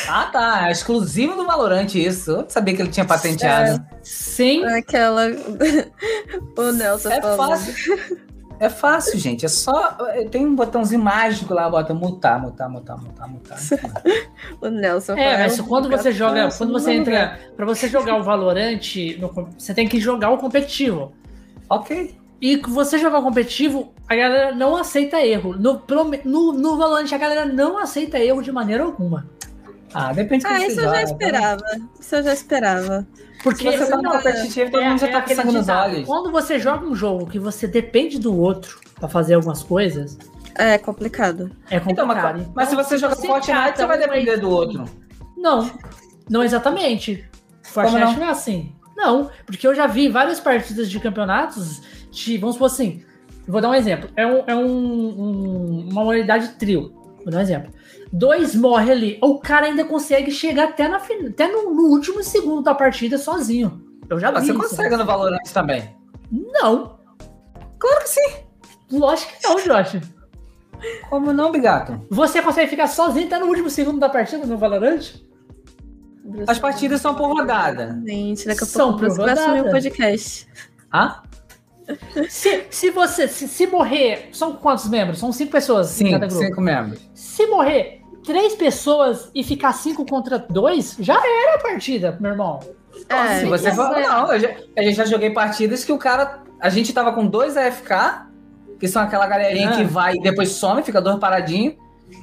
Ah, 0.08 0.26
tá. 0.32 0.68
É 0.68 0.72
exclusivo 0.72 1.36
do 1.36 1.46
Valorant 1.46 1.94
isso. 1.96 2.32
Eu 2.32 2.46
sabia 2.50 2.76
que 2.76 2.82
ele 2.82 2.90
tinha 2.92 3.06
patenteado. 3.06 3.84
Sim, 4.04 4.66
Aquela. 4.66 5.28
o 6.58 6.72
Nelson 6.72 7.10
É 7.10 7.22
falando. 7.22 7.38
fácil. 7.38 8.22
É 8.60 8.70
fácil, 8.70 9.18
gente. 9.18 9.44
É 9.46 9.50
só. 9.50 9.98
Tem 10.30 10.46
um 10.46 10.54
botãozinho 10.56 11.02
mágico 11.02 11.54
lá, 11.54 11.68
bota 11.70 11.94
mutar, 11.94 12.40
mutar, 12.40 12.70
mutar, 12.70 12.98
mutar, 12.98 13.28
mutar. 13.28 13.58
O 14.62 14.68
Nelson 14.70 15.14
É, 15.14 15.38
mas 15.40 15.60
quando 15.62 15.90
você 15.90 16.12
joga, 16.12 16.44
Nossa, 16.44 16.58
quando 16.60 16.74
você 16.74 16.94
não 16.94 17.00
entra, 17.02 17.40
Pra 17.56 17.66
você 17.66 17.88
jogar 17.88 18.18
o 18.18 18.24
Valorant, 18.24 18.80
no- 19.20 19.50
você 19.58 19.74
tem 19.74 19.88
que 19.88 20.00
jogar 20.00 20.30
o 20.30 20.38
competitivo. 20.38 21.12
Ok. 21.70 22.16
E 22.40 22.58
que 22.58 22.70
você 22.70 22.98
jogar 23.00 23.20
o 23.20 23.24
competitivo, 23.24 23.94
a 24.08 24.16
galera 24.16 24.52
não 24.54 24.76
aceita 24.76 25.20
erro. 25.26 25.56
No, 25.58 25.82
no, 26.26 26.54
no 26.54 26.78
Valorant, 26.78 27.12
a 27.12 27.18
galera 27.18 27.46
não 27.46 27.78
aceita 27.78 28.20
erro 28.20 28.42
de 28.44 28.52
maneira 28.52 28.84
alguma. 28.84 29.28
Ah, 29.94 30.14
depende 30.14 30.44
do 30.44 30.48
que 30.48 30.54
Ah, 30.54 30.68
isso 30.68 30.80
eu 30.80 30.84
já 30.86 30.90
joga, 30.90 31.02
esperava. 31.04 31.64
Isso 32.00 32.16
eu 32.16 32.24
já 32.24 32.34
esperava. 32.34 33.08
Porque 33.44 33.72
Se 33.72 33.78
você 33.78 33.90
tá 33.92 33.98
no 33.98 34.12
competitivo, 34.12 34.72
todo 34.72 34.82
é- 34.84 34.90
mundo 34.90 35.00
já 35.00 35.08
tá 35.12 35.22
com 35.24 35.36
sangue 35.36 35.52
nos 35.52 35.68
olhos. 35.70 36.06
Quando 36.08 36.32
você 36.32 36.60
joga 36.60 36.86
um 36.86 36.94
jogo 36.96 37.26
que 37.26 37.40
você 37.40 37.68
depende 37.68 38.20
do 38.20 38.38
outro 38.38 38.80
pra 39.00 39.10
fazer 39.10 39.34
algumas 39.34 39.64
coisas, 39.64 40.18
É 40.56 40.78
complicado. 40.78 41.50
é 41.70 41.78
Então, 41.78 42.08
complicado. 42.08 42.38
mas, 42.38 42.48
mas 42.56 42.68
se 42.70 42.74
Então, 42.76 42.84
você 42.86 42.98
joga 42.98 43.16
você 43.16 43.26
Fortnite, 43.28 43.52
cata 43.58 43.76
você 43.82 43.86
vai 43.88 43.98
uma 43.98 44.08
depender 44.08 44.38
do 44.38 44.50
outro. 44.50 44.86
Não. 45.36 45.72
Não 46.30 46.44
exatamente. 46.44 47.26
Fortnite 47.64 48.00
não? 48.06 48.14
não? 48.14 48.24
é 48.26 48.30
assim. 48.30 48.76
Não, 48.96 49.32
porque 49.48 49.66
eu 49.66 49.74
já 49.74 49.88
vi 49.88 50.08
várias 50.08 50.40
partidas 50.40 50.90
de 50.90 51.00
campeonatos 51.00 51.82
de, 52.12 52.38
vamos 52.38 52.56
supor 52.56 52.68
assim, 52.68 53.04
vou 53.48 53.60
dar 53.60 53.70
um 53.70 53.74
exemplo. 53.74 54.08
É, 54.16 54.28
um, 54.28 54.44
é 54.46 54.56
um- 54.56 54.62
um- 55.20 55.90
uma 55.90 56.04
modalidade 56.04 56.50
trio. 56.60 56.94
Vou 57.24 57.32
dar 57.32 57.40
um 57.40 57.42
exemplo. 57.42 57.74
Dois 58.12 58.56
morre 58.56 58.92
ali. 58.92 59.18
O 59.22 59.40
cara 59.40 59.68
ainda 59.68 59.86
consegue 59.86 60.32
chegar 60.32 60.70
até, 60.70 60.88
na, 60.88 61.00
fin- 61.00 61.28
até 61.28 61.48
no, 61.48 61.74
no 61.74 61.84
último 61.90 62.22
segundo 62.24 62.62
da 62.62 62.76
partida 62.76 63.18
sozinho. 63.18 63.82
Eu 64.10 64.20
já 64.20 64.32
vi. 64.32 64.40
Você 64.46 64.52
isso. 64.52 64.60
consegue 64.60 64.98
no 64.98 65.06
Valorant 65.06 65.40
também. 65.54 65.96
Não. 66.32 67.00
Claro 67.80 68.04
que 68.04 68.10
sim. 68.10 68.34
Lógico 68.92 69.32
que 69.40 69.48
não, 69.48 69.56
Josh. 69.56 70.02
Como 71.10 71.32
não, 71.32 71.52
Bigato? 71.52 72.06
Você 72.10 72.42
consegue 72.42 72.70
ficar 72.70 72.88
sozinho 72.88 73.28
até 73.28 73.40
no 73.40 73.46
último 73.46 73.70
segundo 73.70 74.00
da 74.00 74.10
partida 74.10 74.46
no 74.46 74.58
Valorant? 74.58 75.14
As 76.48 76.60
partidas 76.60 77.00
são 77.02 77.16
por 77.16 77.28
rodada. 77.30 78.02
Gente, 78.06 78.46
daqui 78.46 78.64
a 78.64 78.66
São 78.68 78.98
pouco 78.98 79.16
por 79.16 79.26
vai 79.26 79.34
assumir 79.34 79.62
o 79.62 79.72
podcast. 79.72 80.48
Ah? 80.92 81.24
Se, 82.30 82.66
se 82.70 82.90
você. 82.92 83.28
Se, 83.28 83.48
se 83.48 83.68
morrer. 83.68 84.30
São 84.34 84.54
quantos 84.56 84.88
membros? 84.90 85.20
São 85.20 85.32
cinco 85.32 85.52
pessoas 85.52 85.90
em 86.02 86.06
Sim, 86.06 86.12
cada 86.12 86.28
grupo. 86.28 86.44
cinco 86.44 86.62
membros. 86.62 87.00
Se 87.14 87.46
morrer 87.48 88.01
três 88.24 88.56
pessoas 88.56 89.30
e 89.34 89.44
ficar 89.44 89.74
cinco 89.74 90.06
contra 90.06 90.38
dois, 90.38 90.96
já 91.00 91.16
era 91.16 91.56
a 91.56 91.60
partida, 91.60 92.18
meu 92.20 92.32
irmão. 92.32 92.60
É, 93.10 93.40
Se 93.40 93.46
você 93.46 93.72
for, 93.74 93.90
não, 94.00 94.32
eu 94.34 94.40
já, 94.40 94.50
eu 94.76 94.92
já 94.92 95.06
joguei 95.06 95.30
partidas 95.32 95.84
que 95.84 95.92
o 95.92 95.98
cara. 95.98 96.40
A 96.60 96.70
gente 96.70 96.94
tava 96.94 97.12
com 97.14 97.26
dois 97.26 97.58
AFK, 97.58 98.28
que 98.80 98.88
são 98.88 99.02
aquela 99.02 99.26
galerinha 99.26 99.70
Ah. 99.72 99.76
que 99.78 99.84
vai 99.84 100.16
e 100.16 100.22
depois 100.22 100.50
some, 100.52 100.84
fica 100.84 101.02
dois 101.02 101.18
paradinho. 101.18 101.76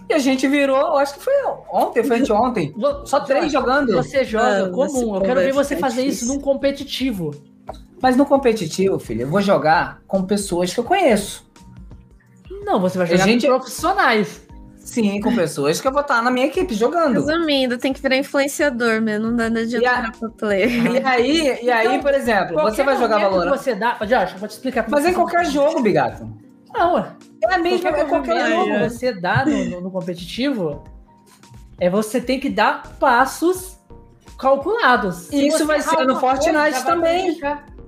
E 0.09 0.15
a 0.15 0.19
gente 0.19 0.47
virou, 0.47 0.79
eu 0.79 0.97
acho 0.99 1.15
que 1.15 1.21
foi 1.25 1.33
ontem, 1.73 2.05
foi 2.05 2.21
anteontem. 2.21 2.75
Só 3.05 3.21
três 3.21 3.51
jogando. 3.51 3.93
Você 3.93 4.25
joga 4.25 4.67
Ah, 4.67 4.71
comum. 4.71 5.17
Eu 5.17 5.21
quero 5.23 5.41
ver 5.41 5.53
você 5.53 5.75
ficar 5.75 5.89
fazer 5.89 6.03
isso 6.03 6.21
difícil. 6.21 6.35
num 6.35 6.41
competitivo. 6.41 7.35
Mas 8.01 8.17
no 8.17 8.25
competitivo, 8.25 8.99
filho, 8.99 9.23
eu 9.23 9.29
vou 9.29 9.41
jogar 9.43 10.01
com 10.07 10.23
pessoas 10.23 10.73
que 10.73 10.79
eu 10.81 10.85
conheço. 10.85 11.45
Não, 12.65 12.79
você 12.81 12.97
vai 12.99 13.07
A 13.07 13.11
jogar 13.11 13.25
gente- 13.25 13.47
com 13.47 13.55
profissionais. 13.59 14.47
Sim, 14.89 15.21
com 15.21 15.35
pessoas 15.35 15.81
que 15.81 15.87
eu 15.87 15.93
vou 15.93 16.01
estar 16.01 16.23
na 16.23 16.31
minha 16.31 16.47
equipe 16.47 16.73
jogando. 16.75 17.25
Resumindo, 17.25 17.77
tem 17.79 17.93
que 17.93 18.01
virar 18.01 18.17
influenciador 18.17 19.01
mesmo, 19.03 19.27
não 19.29 19.37
dá 19.37 19.51
nada 19.51 19.67
de 19.67 19.85
a- 19.85 20.11
pro 20.19 20.31
player. 20.31 20.69
E 21.03 21.07
aí, 21.07 21.59
e 21.63 21.71
aí, 21.71 22.01
por 22.01 22.15
exemplo, 22.15 22.55
você 22.55 22.63
Qualquer 22.63 22.85
vai 22.85 22.97
jogar 22.99 23.19
Valorant. 23.19 23.51
você 23.57 23.75
dá. 23.75 23.95
Josh, 24.05 24.33
eu 24.33 24.39
vou 24.39 24.49
te 24.49 24.53
explicar. 24.53 24.87
Mas 24.89 25.05
em 25.07 25.13
qualquer 25.13 25.45
jogo, 25.47 25.81
Bigato. 25.83 26.27
Não. 26.75 26.99
É 26.99 27.55
a 27.55 27.59
mesma, 27.59 27.89
é 27.91 28.05
qualquer 28.05 28.51
jogo. 28.51 28.65
que 28.73 28.89
você 28.91 29.13
dá 29.13 29.45
no, 29.45 29.65
no- 29.67 29.81
no 29.83 29.91
competitivo 29.91 30.83
é 31.81 31.89
você 31.91 32.21
tem 32.21 32.41
que 32.41 32.49
dar 32.51 32.97
passos 32.99 33.79
calculados. 34.39 35.17
Se 35.29 35.47
Isso 35.49 35.67
vai 35.67 35.81
ser 35.81 36.05
no 36.07 36.19
coisa, 36.19 36.21
Fortnite 36.21 36.85
também. 36.85 37.39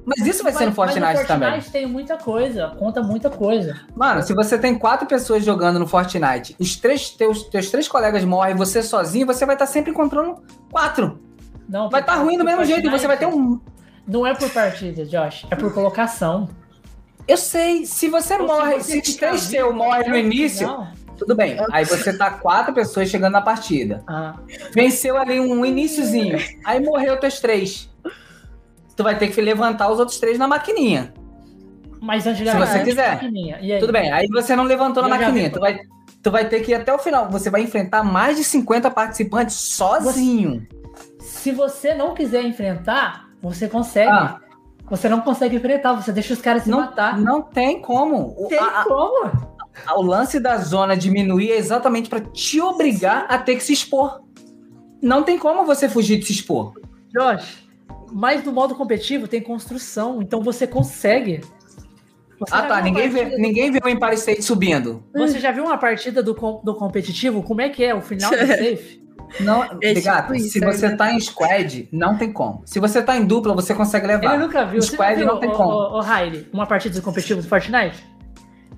Mas 0.05 0.27
isso 0.27 0.43
vai 0.43 0.53
ser 0.53 0.61
no 0.61 0.67
Mas- 0.67 0.75
Fortnite 0.77 1.01
mas 1.01 1.21
no 1.21 1.27
também. 1.27 1.49
Fortnite 1.51 1.73
tem 1.73 1.87
muita 1.87 2.17
coisa, 2.17 2.69
conta 2.79 3.03
muita 3.03 3.29
coisa. 3.31 3.81
Mano, 3.95 4.23
se 4.23 4.33
você 4.35 4.59
tem 4.59 4.79
quatro 4.79 5.07
pessoas 5.07 5.45
jogando 5.45 5.79
no 5.79 5.87
Fortnite, 5.87 6.57
os 6.59 6.77
três 6.77 7.11
teus, 7.11 7.43
teus 7.45 7.71
três 7.71 7.87
colegas 7.87 8.25
morrem, 8.25 8.55
você 8.57 8.83
sozinho, 8.83 9.27
você 9.27 9.45
vai 9.47 9.55
estar 9.55 9.67
sempre 9.67 9.91
encontrando 9.91 10.37
quatro. 10.71 11.21
Não, 11.69 11.89
Vai 11.89 12.01
estar 12.01 12.17
ruim 12.17 12.37
do 12.37 12.45
mesmo 12.45 12.65
jeito, 12.65 12.87
e 12.87 12.91
você 12.91 13.07
vai 13.07 13.17
ter 13.17 13.27
um. 13.27 13.61
Não 14.07 14.27
é 14.27 14.35
por 14.35 14.51
partida, 14.51 15.05
Josh, 15.05 15.47
é 15.51 15.55
por 15.55 15.73
colocação. 15.73 16.49
Eu 17.29 17.37
sei, 17.37 17.85
se 17.87 18.09
você 18.09 18.35
Ou 18.35 18.47
morre, 18.47 18.81
se 18.83 18.99
os 18.99 19.15
três 19.15 19.47
teus 19.49 19.73
morrem 19.75 20.09
no 20.09 20.17
início, 20.17 20.67
final- 20.67 20.89
tudo 21.17 21.37
bem. 21.37 21.57
Aí 21.71 21.85
você 21.85 22.17
tá 22.17 22.31
quatro 22.31 22.73
pessoas 22.75 23.09
chegando 23.11 23.35
na 23.35 23.43
partida. 23.43 24.03
Ah, 24.09 24.35
Venceu 24.75 25.17
ali 25.19 25.39
um 25.39 25.65
iniciozinho. 25.65 26.39
Aí 26.65 26.81
morreu 26.81 27.21
teus 27.21 27.39
três. 27.39 27.90
Tu 29.01 29.05
vai 29.05 29.17
ter 29.17 29.29
que 29.29 29.41
levantar 29.41 29.91
os 29.91 29.99
outros 29.99 30.19
três 30.19 30.37
na 30.39 30.47
maquininha. 30.47 31.15
mas 32.03 32.27
antigamente. 32.27 32.67
Se 32.67 32.73
você 32.79 32.85
quiser. 32.85 33.19
Tudo 33.81 33.93
bem, 33.95 34.13
aí 34.13 34.27
você 34.29 34.55
não 34.55 34.65
levantou 34.65 35.03
na 35.03 35.09
Eu 35.17 35.21
maquininha. 35.21 35.51
Tu 35.51 35.59
vai, 35.59 35.79
tu 36.23 36.31
vai 36.31 36.47
ter 36.47 36.61
que 36.61 36.73
ir 36.73 36.75
até 36.75 36.93
o 36.93 36.99
final. 36.99 37.31
Você 37.31 37.49
vai 37.49 37.63
enfrentar 37.63 38.05
mais 38.05 38.37
de 38.37 38.45
50 38.45 38.91
participantes 38.91 39.57
sozinho. 39.57 40.67
Se 41.19 41.51
você 41.51 41.95
não 41.95 42.13
quiser 42.13 42.43
enfrentar, 42.45 43.27
você 43.41 43.67
consegue. 43.69 44.11
Ah. 44.11 44.39
Você 44.91 45.09
não 45.09 45.23
consegue 45.23 45.57
enfrentar, 45.57 45.95
você 45.95 46.13
deixa 46.13 46.35
os 46.35 46.43
caras 46.43 46.65
se 46.65 46.69
Não, 46.71 46.81
matar. 46.81 47.19
não 47.19 47.41
tem 47.41 47.81
como. 47.81 48.35
Tem 48.51 48.59
a- 48.59 48.85
como? 48.85 49.25
a- 49.87 49.99
o 49.99 50.03
lance 50.03 50.39
da 50.39 50.59
zona 50.59 50.95
diminuir 50.95 51.53
é 51.53 51.57
exatamente 51.57 52.11
para 52.11 52.21
te 52.21 52.61
obrigar 52.61 53.25
a 53.31 53.39
ter 53.39 53.55
que 53.57 53.63
se 53.63 53.73
expor. 53.73 54.21
Não 55.01 55.23
tem 55.23 55.39
como 55.39 55.65
você 55.65 55.89
fugir 55.89 56.19
de 56.19 56.27
se 56.27 56.33
expor. 56.33 56.75
Josh, 57.15 57.70
mas 58.13 58.45
no 58.45 58.53
modo 58.53 58.75
competitivo 58.75 59.27
tem 59.29 59.41
construção, 59.41 60.21
então 60.23 60.43
você 60.43 60.67
consegue. 60.67 61.41
Você 62.39 62.55
Ah 62.55 62.63
tá, 62.63 62.81
ninguém 62.81 63.09
vê, 63.11 63.19
partida- 63.21 63.43
ninguém 63.43 63.71
vê 63.71 63.81
o 63.85 63.89
Empire 63.89 64.15
State 64.15 64.43
subindo. 64.43 65.03
Você 65.15 65.39
já 65.39 65.53
viu 65.53 65.65
uma 65.65 65.77
partida 65.77 66.23
do, 66.23 66.33
do 66.33 66.75
competitivo? 66.75 67.43
Como 67.43 67.61
é 67.61 67.69
que 67.69 67.85
é 67.85 67.95
o 67.95 68.01
final 68.01 68.31
do 68.31 68.37
safe? 68.47 69.01
Não, 69.41 69.63
É 69.81 69.93
ligado? 69.93 70.23
tipo 70.23 70.35
isso, 70.35 70.49
se 70.59 70.65
é 70.65 70.67
você 70.67 70.97
tá 70.97 71.13
em 71.13 71.21
squad, 71.21 71.89
não 71.93 72.17
tem 72.17 72.33
como. 72.33 72.63
Se 72.65 72.81
você 72.81 73.01
tá 73.03 73.17
em 73.17 73.25
dupla, 73.25 73.55
você 73.55 73.75
consegue 73.75 74.07
levar. 74.07 74.35
Ele 74.35 74.43
nunca 74.45 74.65
viu. 74.65 74.81
Squad 74.83 75.17
viu, 75.17 75.27
não 75.27 75.39
tem 75.39 75.51
ô, 75.51 75.53
como. 75.53 75.71
ô, 75.71 75.99
ô, 75.99 76.01
Riley, 76.01 76.49
uma 76.53 76.67
partida 76.67 76.95
do 76.97 77.03
competitivo 77.03 77.41
do 77.43 77.47
Fortnite? 77.49 78.03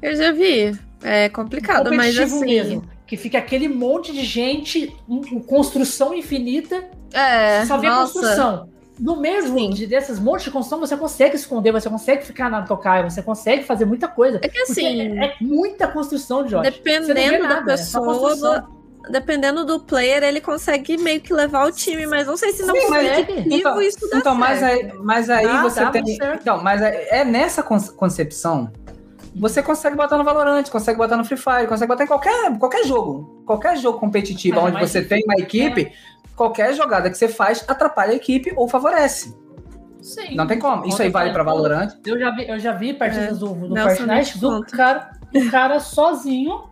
Eu 0.02 0.15
já 0.17 0.33
vi. 0.33 0.77
É 1.02 1.28
complicado, 1.28 1.91
mas 1.94 2.15
competitivo 2.15 2.36
assim. 2.36 2.44
mesmo. 2.47 2.83
Que 3.07 3.17
fica 3.17 3.39
aquele 3.39 3.69
monte 3.69 4.12
de 4.12 4.25
gente, 4.25 4.94
um- 5.09 5.20
um 5.36 5.41
construção 5.41 6.12
infinita, 6.12 6.85
É, 7.12 7.65
só 7.65 7.78
vê 7.78 7.89
nossa. 7.89 8.12
construção. 8.12 8.69
No 8.98 9.16
Sim. 9.22 9.70
de, 9.70 9.86
dessas 9.86 10.18
montes 10.20 10.44
de 10.44 10.50
construção, 10.50 10.78
você 10.78 10.96
consegue 10.96 11.34
esconder, 11.34 11.72
você 11.72 11.88
consegue 11.88 12.24
ficar 12.24 12.50
na 12.50 12.62
tocaia, 12.62 13.02
você 13.08 13.22
consegue 13.22 13.64
fazer 13.64 13.84
muita 13.84 14.06
coisa. 14.06 14.38
É 14.42 14.48
que 14.48 14.58
assim, 14.60 15.18
é, 15.18 15.24
é 15.26 15.36
muita 15.40 15.88
construção, 15.88 16.44
Josh. 16.44 16.62
Dependendo 16.62 17.42
da 17.42 17.54
nada, 17.54 17.72
é 17.72 17.76
só 17.78 18.00
pessoa, 18.00 18.28
construção. 18.30 18.68
dependendo 19.10 19.64
do 19.64 19.80
player, 19.80 20.22
ele 20.22 20.40
consegue 20.42 20.98
meio 20.98 21.20
que 21.22 21.32
levar 21.32 21.66
o 21.66 21.72
time, 21.72 22.06
mas 22.06 22.26
não 22.26 22.36
sei 22.36 22.52
se 22.52 22.64
não 22.64 22.74
Sim, 22.76 22.88
mas- 22.90 23.08
consegue 23.08 23.54
Então, 23.54 23.80
isso 23.82 24.08
dá 24.10 24.18
então 24.18 24.34
mas 24.34 24.62
aí, 24.62 24.92
mas 25.00 25.30
aí 25.30 25.46
Ah, 25.46 25.62
você 25.62 25.86
tem. 25.90 26.06
certo. 26.16 26.40
Então, 26.42 26.62
mas 26.62 26.82
é, 26.82 27.20
é 27.20 27.24
nessa 27.24 27.62
con- 27.62 27.80
concepção. 27.96 28.70
Você 29.34 29.62
consegue 29.62 29.96
botar 29.96 30.18
no 30.18 30.24
Valorant, 30.24 30.68
consegue 30.68 30.98
botar 30.98 31.16
no 31.16 31.24
Free 31.24 31.38
Fire, 31.38 31.66
consegue 31.66 31.88
botar 31.88 32.04
em 32.04 32.06
qualquer, 32.06 32.58
qualquer 32.58 32.84
jogo. 32.84 33.42
Qualquer 33.46 33.78
jogo 33.78 33.98
competitivo 33.98 34.56
Mas 34.60 34.64
é 34.64 34.76
onde 34.76 34.86
você 34.86 35.02
tem 35.02 35.22
uma 35.24 35.36
equipe, 35.36 35.90
qualquer 36.36 36.75
jogada 36.75 37.11
que 37.11 37.17
você 37.17 37.28
faz 37.28 37.65
atrapalha 37.69 38.12
a 38.12 38.17
equipe 38.17 38.52
ou 38.57 38.69
favorece. 38.69 39.36
Sim. 40.01 40.35
Não 40.35 40.47
tem 40.47 40.59
como. 40.59 40.85
Isso 40.86 41.01
aí 41.01 41.09
vale 41.11 41.31
pra 41.33 41.43
Valorant. 41.44 41.91
Eu 42.05 42.19
já 42.19 42.31
vi, 42.35 42.49
eu 42.49 42.59
já 42.59 42.73
vi 42.73 42.93
partidas 42.93 43.39
do, 43.39 43.49
do 43.55 43.73
Nelson 43.75 43.97
Fortnite 43.97 44.39
do 44.39 44.49
conta. 44.49 44.77
cara, 44.77 45.11
do 45.33 45.51
cara 45.51 45.78
sozinho 45.78 46.65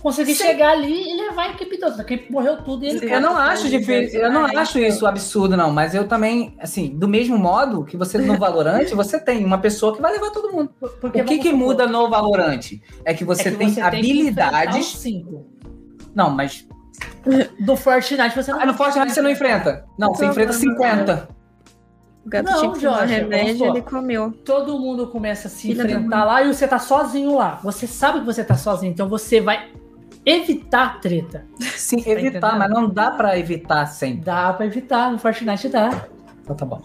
conseguir 0.00 0.34
Sim. 0.34 0.44
chegar 0.44 0.70
ali 0.70 1.10
e 1.10 1.14
levar 1.14 1.42
a 1.42 1.50
equipe 1.50 1.76
toda. 1.78 1.98
A 1.98 2.00
equipe 2.00 2.32
morreu 2.32 2.62
tudo 2.62 2.82
e 2.84 2.88
ele 2.88 3.12
Eu 3.12 3.20
não 3.20 3.36
acho 3.36 3.68
difícil, 3.68 4.22
eu 4.22 4.32
não 4.32 4.46
É, 4.48 4.56
acho 4.56 4.78
então. 4.78 4.88
isso 4.90 5.06
absurdo, 5.06 5.58
não. 5.58 5.70
Mas 5.70 5.94
eu 5.94 6.08
também, 6.08 6.56
assim, 6.58 6.88
do 6.96 7.06
mesmo 7.06 7.36
modo 7.36 7.84
que 7.84 7.98
você 7.98 8.16
no 8.16 8.38
Valorant, 8.38 8.88
você 8.96 9.20
tem 9.20 9.44
uma 9.44 9.58
pessoa 9.58 9.94
que 9.94 10.00
vai 10.00 10.12
levar 10.12 10.30
todo 10.30 10.50
mundo. 10.50 10.70
Porque 11.02 11.20
o 11.20 11.24
que, 11.26 11.38
que 11.38 11.52
muda 11.52 11.86
no 11.86 12.08
Valorant? 12.08 12.80
É 13.04 13.12
que 13.12 13.26
você 13.26 13.48
é 13.48 13.52
que 13.52 13.58
tem 13.58 13.68
você 13.68 13.74
que 13.74 13.80
habilidades. 13.86 14.86
os 14.94 15.00
cinco. 15.00 15.46
Não, 16.14 16.30
mas 16.30 16.66
Do 17.60 17.76
Fortnite 17.76 18.34
você 18.34 18.50
não 18.52 18.60
Ah, 18.60 18.66
no 18.66 18.74
Fortnite 18.74 19.12
você 19.12 19.22
não 19.22 19.30
enfrenta. 19.30 19.84
Não, 19.98 20.14
você 20.14 20.24
Não, 20.24 20.30
enfrenta 20.30 20.52
não, 20.52 20.58
50. 20.60 21.28
O 22.24 22.28
gato 22.28 22.44
Não, 22.50 22.60
tinha 22.60 22.72
que 22.72 22.80
tomar 22.80 22.98
Jorge, 22.98 23.14
remédio, 23.14 23.66
ele 23.66 23.82
comeu. 23.82 24.32
Todo 24.44 24.78
mundo 24.78 25.06
começa 25.08 25.48
a 25.48 25.50
se 25.50 25.68
Filha 25.68 25.82
enfrentar 25.82 26.24
lá 26.24 26.42
e 26.42 26.52
você 26.52 26.68
tá 26.68 26.78
sozinho 26.78 27.36
lá. 27.36 27.58
Você 27.62 27.86
sabe 27.86 28.20
que 28.20 28.26
você 28.26 28.44
tá 28.44 28.56
sozinho, 28.56 28.92
então 28.92 29.08
você 29.08 29.40
vai 29.40 29.70
evitar 30.26 31.00
treta. 31.00 31.46
Sim, 31.60 32.02
Tá 32.02 32.10
evitar, 32.10 32.28
entendendo? 32.38 32.58
mas 32.58 32.70
não 32.70 32.88
dá 32.90 33.10
pra 33.10 33.38
evitar 33.38 33.86
sempre. 33.86 34.24
Dá 34.24 34.52
pra 34.52 34.66
evitar, 34.66 35.10
no 35.10 35.18
Fortnite 35.18 35.68
dá. 35.68 36.06
Então 36.42 36.54
tá 36.56 36.66
bom. 36.66 36.80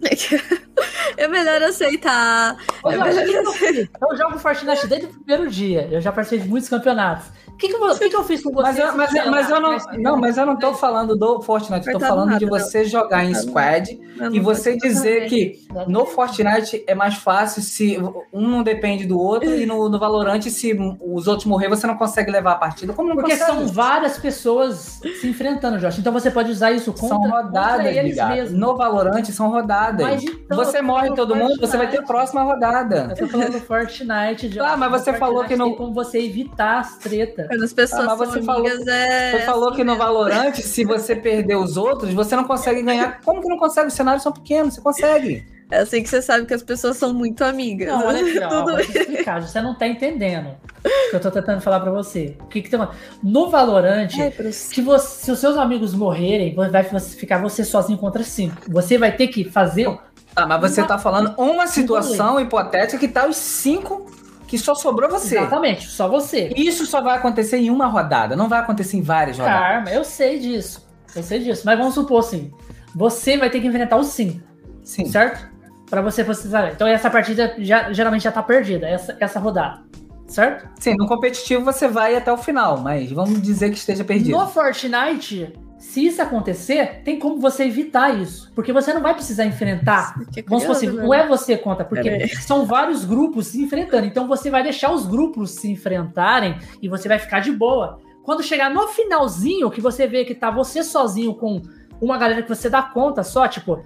É 1.16 1.26
melhor 1.26 1.60
aceitar. 1.62 2.56
Ô, 2.84 2.92
Jorge, 2.92 3.18
o 3.18 3.24
que 3.24 3.30
que 3.32 3.36
eu 3.38 3.52
fiz? 3.52 3.88
Eu 4.00 4.16
jogo 4.16 4.38
Fortnite 4.38 4.86
desde 4.86 5.06
o 5.06 5.10
primeiro 5.10 5.50
dia. 5.50 5.88
Eu 5.90 6.00
já 6.00 6.12
participei 6.12 6.44
de 6.44 6.48
muitos 6.48 6.68
campeonatos. 6.68 7.26
O 7.58 7.60
que, 7.60 7.68
que, 7.68 7.74
eu, 7.74 7.94
que 7.98 8.08
que 8.10 8.14
eu 8.16 8.22
fiz 8.22 8.40
com 8.40 8.52
você? 8.52 8.62
Mas 8.62 8.78
eu, 8.78 8.96
mas, 8.96 9.12
eu- 9.14 9.30
mas 9.32 9.50
eu 9.50 9.60
não, 9.60 9.76
não, 9.98 10.16
mas 10.16 10.38
eu 10.38 10.46
não 10.46 10.56
tô 10.56 10.74
falando 10.74 11.16
do 11.16 11.42
Fortnite, 11.42 11.88
eu 11.88 11.94
tô 11.94 11.98
falando 12.06 12.38
de 12.38 12.46
você 12.46 12.84
jogar 12.84 13.24
em 13.24 13.34
squad 13.34 13.98
e 14.32 14.38
você 14.38 14.76
dizer 14.76 15.26
que 15.28 15.66
no 15.88 16.06
Fortnite 16.06 16.84
é 16.86 16.94
mais 16.94 17.14
fácil 17.14 17.60
se 17.60 17.98
um 18.32 18.48
não 18.48 18.62
depende 18.62 19.06
do 19.06 19.18
outro 19.18 19.52
e 19.52 19.66
no, 19.66 19.88
no 19.88 19.98
Valorant, 19.98 20.40
se 20.42 20.72
os 21.00 21.26
outros 21.26 21.46
morrer, 21.46 21.68
você 21.68 21.84
não 21.84 21.96
consegue 21.96 22.30
levar 22.30 22.52
a 22.52 22.54
partida. 22.54 22.92
Como 22.92 23.08
não 23.08 23.16
Porque 23.16 23.32
consegue? 23.36 23.50
são 23.58 23.66
várias 23.66 24.16
pessoas 24.18 25.00
se 25.20 25.26
enfrentando, 25.28 25.78
Josh. 25.78 25.98
Então 25.98 26.12
você 26.12 26.30
pode 26.30 26.52
usar 26.52 26.70
isso 26.70 26.92
contra, 26.92 27.08
São 27.08 27.18
contra 27.22 27.42
rodadas, 27.42 27.86
eles 27.86 28.04
ligado? 28.10 28.30
mesmos. 28.34 28.52
No 28.60 28.76
Valorant 28.76 29.24
são 29.24 29.50
rodadas. 29.50 30.06
Mas 30.06 30.22
então, 30.22 30.56
você 30.56 30.80
morre 30.80 31.12
todo 31.12 31.34
mundo, 31.34 31.56
você 31.60 31.76
vai 31.76 31.90
ter 31.90 31.98
a 31.98 32.02
próxima 32.02 32.42
rodada. 32.44 33.08
Eu 33.18 33.26
tô 33.26 33.28
falando 33.32 33.52
do 33.52 33.60
Fortnite, 33.60 34.48
Josh. 34.48 34.64
Ah, 34.64 34.76
mas 34.76 34.92
você 34.92 35.12
falou 35.14 35.44
que 35.44 35.56
não- 35.56 35.66
Tem 35.70 35.76
como 35.76 35.92
você 35.92 36.20
evitar 36.20 36.78
as 36.80 36.96
tretas. 36.98 37.47
Quando 37.48 37.64
as 37.64 37.72
pessoas 37.72 38.02
Ah, 38.02 38.16
mas 38.16 38.18
são 38.18 38.26
você 38.28 38.42
falou- 38.42 38.66
amigas, 38.66 38.86
é. 38.86 39.32
Você 39.32 39.44
falou 39.46 39.68
assim 39.68 39.76
que 39.76 39.84
no 39.84 39.92
mesmo. 39.92 40.04
Valorant, 40.04 40.54
se 40.54 40.84
você 40.84 41.16
perder 41.16 41.56
os 41.56 41.76
outros, 41.76 42.12
você 42.14 42.36
não 42.36 42.44
consegue 42.44 42.82
ganhar. 42.82 43.20
Como 43.22 43.40
que 43.42 43.48
não 43.48 43.58
consegue? 43.58 43.88
Os 43.88 43.94
cenários 43.94 44.22
são 44.22 44.32
pequenos, 44.32 44.74
você 44.74 44.80
consegue. 44.80 45.46
É 45.70 45.80
assim 45.80 46.02
que 46.02 46.08
você 46.08 46.22
sabe 46.22 46.46
que 46.46 46.54
as 46.54 46.62
pessoas 46.62 46.96
são 46.96 47.12
muito 47.12 47.44
amigas. 47.44 47.88
Não, 47.88 48.06
olha 48.06 48.22
aqui, 48.22 48.38
ó, 48.42 48.64
vou 48.64 48.76
te 48.78 48.98
explicar. 48.98 49.42
Você 49.42 49.60
não 49.60 49.74
tá 49.76 49.86
entendendo 49.86 50.48
o 50.82 51.10
que 51.10 51.16
eu 51.16 51.20
tô 51.20 51.30
tentando 51.30 51.60
falar 51.60 51.80
pra 51.80 51.90
você. 51.90 52.34
O 52.40 52.46
que 52.46 52.62
que 52.62 52.70
tem... 52.70 52.80
No 53.22 53.50
Valorant, 53.50 54.08
Ai, 54.18 54.30
Bruce. 54.30 54.74
se, 54.74 54.80
você- 54.80 55.24
se 55.26 55.30
os 55.30 55.38
seus 55.38 55.58
amigos 55.58 55.92
morrerem, 55.94 56.54
vai 56.54 56.82
ficar 57.00 57.36
você 57.42 57.64
sozinho 57.64 57.98
contra 57.98 58.22
cinco. 58.22 58.56
Você 58.68 58.96
vai 58.96 59.12
ter 59.14 59.28
que 59.28 59.44
fazer. 59.44 59.94
Tá, 60.34 60.46
mas 60.46 60.58
você 60.60 60.80
Uma- 60.80 60.86
tá 60.88 60.98
falando 60.98 61.34
uma 61.36 61.66
situação 61.66 62.40
hipotética 62.40 62.96
que 62.98 63.08
tá 63.08 63.26
os 63.26 63.36
cinco 63.36 64.06
que 64.48 64.58
só 64.58 64.74
sobrou 64.74 65.08
você. 65.10 65.38
Exatamente, 65.38 65.86
só 65.86 66.08
você. 66.08 66.50
Isso 66.56 66.86
só 66.86 67.02
vai 67.02 67.16
acontecer 67.16 67.58
em 67.58 67.70
uma 67.70 67.86
rodada, 67.86 68.34
não 68.34 68.48
vai 68.48 68.58
acontecer 68.58 68.96
em 68.96 69.02
várias 69.02 69.38
rodadas. 69.38 69.60
Karma, 69.60 69.90
eu 69.90 70.02
sei 70.02 70.38
disso. 70.38 70.88
Eu 71.14 71.22
sei 71.22 71.38
disso. 71.40 71.62
Mas 71.64 71.78
vamos 71.78 71.94
supor 71.94 72.20
assim: 72.20 72.50
você 72.94 73.36
vai 73.36 73.50
ter 73.50 73.60
que 73.60 73.66
enfrentar 73.66 73.98
os 73.98 74.08
cinco, 74.08 74.40
Sim. 74.82 75.04
certo? 75.04 75.46
Pra 75.88 76.00
você 76.00 76.24
precisar. 76.24 76.72
Então 76.72 76.88
essa 76.88 77.10
partida 77.10 77.54
já, 77.58 77.92
geralmente 77.92 78.22
já 78.22 78.32
tá 78.32 78.42
perdida, 78.42 78.88
essa, 78.88 79.16
essa 79.20 79.38
rodada. 79.38 79.86
Certo? 80.26 80.68
Sim, 80.78 80.94
no 80.98 81.06
competitivo 81.06 81.64
você 81.64 81.88
vai 81.88 82.14
até 82.14 82.30
o 82.30 82.36
final, 82.36 82.78
mas 82.78 83.10
vamos 83.10 83.40
dizer 83.40 83.70
que 83.70 83.78
esteja 83.78 84.04
perdido. 84.04 84.36
No 84.36 84.46
Fortnite, 84.46 85.52
se 85.78 86.04
isso 86.04 86.20
acontecer, 86.20 87.02
tem 87.04 87.18
como 87.20 87.40
você 87.40 87.64
evitar 87.64 88.18
isso. 88.18 88.50
Porque 88.52 88.72
você 88.72 88.92
não 88.92 89.00
vai 89.00 89.14
precisar 89.14 89.46
enfrentar. 89.46 90.18
Fiquei 90.18 90.42
Vamos 90.42 90.64
supor 90.64 90.76
assim, 90.76 90.86
não 90.88 91.14
é 91.14 91.26
você 91.26 91.56
contra, 91.56 91.84
porque 91.84 92.10
Peraí. 92.10 92.28
são 92.28 92.66
vários 92.66 93.04
grupos 93.04 93.46
se 93.46 93.62
enfrentando. 93.62 94.04
Então 94.04 94.26
você 94.26 94.50
vai 94.50 94.62
deixar 94.62 94.92
os 94.92 95.06
grupos 95.06 95.52
se 95.52 95.70
enfrentarem 95.70 96.58
e 96.82 96.88
você 96.88 97.08
vai 97.08 97.18
ficar 97.18 97.40
de 97.40 97.52
boa. 97.52 98.00
Quando 98.24 98.42
chegar 98.42 98.68
no 98.70 98.88
finalzinho, 98.88 99.70
que 99.70 99.80
você 99.80 100.06
vê 100.06 100.24
que 100.24 100.34
tá 100.34 100.50
você 100.50 100.82
sozinho 100.82 101.34
com 101.34 101.62
uma 102.00 102.18
galera 102.18 102.42
que 102.42 102.48
você 102.48 102.68
dá 102.68 102.82
conta 102.82 103.22
só, 103.22 103.46
tipo. 103.46 103.84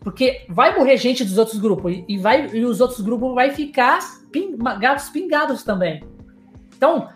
Porque 0.00 0.46
vai 0.48 0.74
morrer 0.76 0.96
gente 0.96 1.24
dos 1.24 1.36
outros 1.36 1.58
grupos 1.58 1.92
e, 1.92 2.04
e 2.08 2.16
vai, 2.16 2.48
e 2.54 2.64
os 2.64 2.80
outros 2.80 3.00
grupos 3.00 3.34
vai 3.34 3.50
ficar 3.50 3.98
ping, 4.30 4.56
gatos 4.78 5.10
pingados 5.10 5.62
também. 5.62 6.02
Então, 6.74 7.08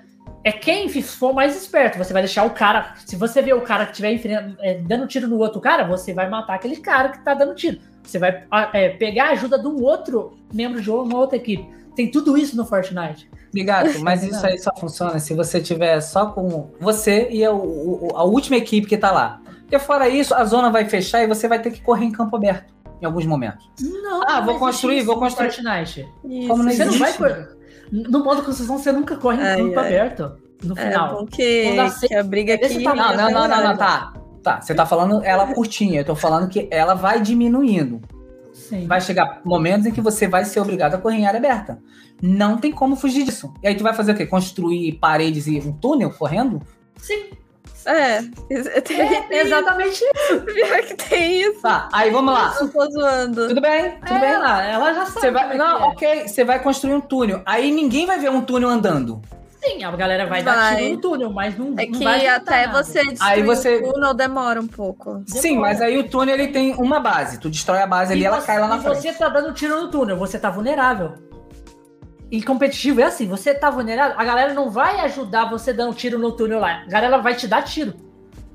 é 0.44 0.52
quem 0.52 0.88
for 1.02 1.32
mais 1.32 1.56
esperto. 1.56 1.96
Você 1.96 2.12
vai 2.12 2.22
deixar 2.22 2.44
o 2.44 2.50
cara. 2.50 2.94
Se 3.06 3.16
você 3.16 3.40
vê 3.40 3.54
o 3.54 3.62
cara 3.62 3.86
que 3.86 3.92
estiver 3.92 4.54
é, 4.60 4.74
dando 4.74 5.06
tiro 5.06 5.26
no 5.26 5.38
outro 5.38 5.60
cara, 5.60 5.84
você 5.84 6.12
vai 6.12 6.28
matar 6.28 6.54
aquele 6.54 6.76
cara 6.76 7.08
que 7.08 7.24
tá 7.24 7.32
dando 7.32 7.54
tiro. 7.54 7.78
Você 8.02 8.18
vai 8.18 8.44
é, 8.74 8.90
pegar 8.90 9.28
a 9.28 9.30
ajuda 9.30 9.58
de 9.58 9.66
um 9.66 9.82
outro 9.82 10.36
membro 10.52 10.82
de 10.82 10.90
uma 10.90 11.16
outra 11.18 11.36
equipe. 11.36 11.66
Tem 11.96 12.10
tudo 12.10 12.36
isso 12.36 12.56
no 12.56 12.66
Fortnite. 12.66 13.30
Obrigado, 13.48 13.98
mas 14.04 14.22
isso 14.22 14.44
aí 14.44 14.58
só 14.58 14.70
funciona 14.76 15.18
se 15.18 15.32
você 15.32 15.60
tiver 15.60 16.00
só 16.02 16.26
com 16.26 16.70
você 16.78 17.28
e 17.30 17.44
a, 17.44 17.48
a 17.50 18.24
última 18.24 18.56
equipe 18.56 18.86
que 18.86 18.98
tá 18.98 19.10
lá. 19.10 19.40
Porque 19.62 19.78
fora 19.78 20.08
isso, 20.08 20.34
a 20.34 20.44
zona 20.44 20.70
vai 20.70 20.84
fechar 20.84 21.22
e 21.22 21.26
você 21.26 21.48
vai 21.48 21.58
ter 21.62 21.70
que 21.70 21.80
correr 21.80 22.04
em 22.04 22.12
campo 22.12 22.36
aberto 22.36 22.74
em 23.00 23.06
alguns 23.06 23.24
momentos. 23.24 23.66
Não, 23.80 24.22
Ah, 24.22 24.40
não 24.40 24.44
vou 24.46 24.58
construir, 24.58 25.02
vou 25.02 25.14
no 25.14 25.22
construir. 25.22 25.50
Fortnite. 25.52 26.06
Isso, 26.24 26.48
Como 26.48 26.62
não 26.62 26.70
Você 26.70 26.84
não 26.84 26.94
existe? 26.94 26.98
vai 26.98 27.12
correr. 27.14 27.48
No 27.90 28.24
modo 28.24 28.42
construção, 28.42 28.78
você 28.78 28.92
nunca 28.92 29.16
corre 29.16 29.36
em 29.36 29.56
campo 29.70 29.78
ai. 29.80 29.86
aberto. 29.86 30.32
No 30.62 30.78
É 30.78 30.88
final. 30.88 31.14
bom 31.16 31.26
que, 31.26 31.64
Quando 31.64 31.80
a 31.80 32.08
que 32.08 32.14
a 32.14 32.22
briga 32.22 32.54
aqui. 32.54 32.82
tá- 32.82 32.94
Não, 32.94 33.16
não, 33.16 33.30
não, 33.30 33.48
não, 33.48 33.64
não, 33.64 33.76
tá. 33.76 34.12
Tá, 34.42 34.60
você 34.60 34.74
tá 34.74 34.84
falando 34.84 35.22
ela 35.24 35.52
curtinha, 35.54 36.00
eu 36.00 36.04
tô 36.04 36.14
falando 36.14 36.48
que 36.48 36.68
ela 36.70 36.94
vai 36.94 37.20
diminuindo. 37.20 38.00
Sim. 38.52 38.86
Vai 38.86 39.00
chegar 39.00 39.40
momentos 39.44 39.86
em 39.86 39.90
que 39.90 40.00
você 40.00 40.28
vai 40.28 40.44
ser 40.44 40.60
obrigado 40.60 40.94
a 40.94 40.98
correr 40.98 41.16
em 41.16 41.26
área 41.26 41.38
aberta. 41.38 41.78
Não 42.22 42.56
tem 42.58 42.70
como 42.72 42.94
fugir 42.96 43.24
disso. 43.24 43.52
E 43.62 43.68
aí 43.68 43.74
tu 43.74 43.82
vai 43.82 43.92
fazer 43.94 44.12
o 44.12 44.14
quê? 44.14 44.26
Construir 44.26 44.92
paredes 44.98 45.46
e 45.46 45.58
um 45.58 45.72
túnel 45.72 46.10
correndo? 46.10 46.62
Sim. 46.96 47.30
É, 48.50 48.80
tem, 48.80 49.00
É 49.30 49.42
exatamente 49.42 50.02
isso. 50.02 50.40
pior 50.44 50.80
que 50.82 50.94
tem 50.94 51.42
isso. 51.42 51.60
Tá, 51.60 51.88
aí 51.92 52.10
vamos 52.10 52.32
lá. 52.32 52.54
Eu 52.60 52.68
tô 52.68 52.90
zoando. 52.90 53.48
Tudo 53.48 53.60
bem, 53.60 53.98
tudo 54.06 54.20
bem. 54.20 54.30
Ela, 54.30 54.62
ela 54.64 54.94
já 54.94 55.06
sabe. 55.06 55.20
Você 55.20 55.30
vai, 55.30 55.52
é 55.52 55.56
não, 55.56 55.78
é. 55.78 55.84
ok, 55.88 56.28
você 56.28 56.44
vai 56.44 56.62
construir 56.62 56.94
um 56.94 57.00
túnel. 57.00 57.42
Aí 57.44 57.70
ninguém 57.70 58.06
vai 58.06 58.18
ver 58.18 58.30
um 58.30 58.40
túnel 58.42 58.68
andando. 58.68 59.20
Sim, 59.62 59.82
a 59.82 59.90
galera 59.92 60.26
vai, 60.26 60.42
dar 60.42 60.54
Vai. 60.56 60.76
tiro 60.76 60.94
no 60.94 61.00
túnel, 61.00 61.30
mas 61.32 61.56
não, 61.56 61.68
É 61.78 61.86
não 61.86 61.92
que 61.98 62.04
vai 62.04 62.16
adiantar 62.26 62.54
até 62.58 62.66
nada. 62.66 62.82
você 62.84 62.98
destruir 63.02 63.32
Aí 63.32 63.42
você- 63.42 63.76
o 63.76 63.92
túnel 63.94 64.12
demora 64.12 64.60
um 64.60 64.66
pouco. 64.66 65.22
Sim, 65.26 65.56
mas 65.58 65.80
aí 65.80 65.96
o 65.96 66.04
túnel 66.06 66.34
ele 66.34 66.48
tem 66.48 66.74
uma 66.74 67.00
base. 67.00 67.40
Tu 67.40 67.48
destrói 67.48 67.80
a 67.80 67.86
base 67.86 68.12
ali, 68.12 68.20
E 68.22 68.26
ela 68.26 68.42
cai 68.42 68.60
lá 68.60 68.68
na 68.68 68.76
e 68.76 68.80
frente. 68.80 69.00
você 69.00 69.12
tá 69.14 69.28
dando 69.30 69.54
tiro 69.54 69.80
no 69.80 69.90
túnel, 69.90 70.18
você 70.18 70.38
tá 70.38 70.50
vulnerável. 70.50 71.14
E 72.30 72.42
competitivo 72.42 73.00
é 73.00 73.04
assim, 73.04 73.26
você 73.28 73.54
tá 73.54 73.70
vulnerável, 73.70 74.18
a 74.18 74.24
galera 74.24 74.52
não 74.54 74.70
vai 74.70 75.00
ajudar 75.00 75.48
você 75.50 75.72
dando 75.72 75.94
tiro 75.94 76.18
no 76.18 76.32
túnel 76.32 76.58
lá. 76.58 76.82
A 76.86 76.88
galera 76.90 77.18
vai 77.18 77.34
te 77.34 77.46
dar 77.46 77.62
tiro. 77.62 77.94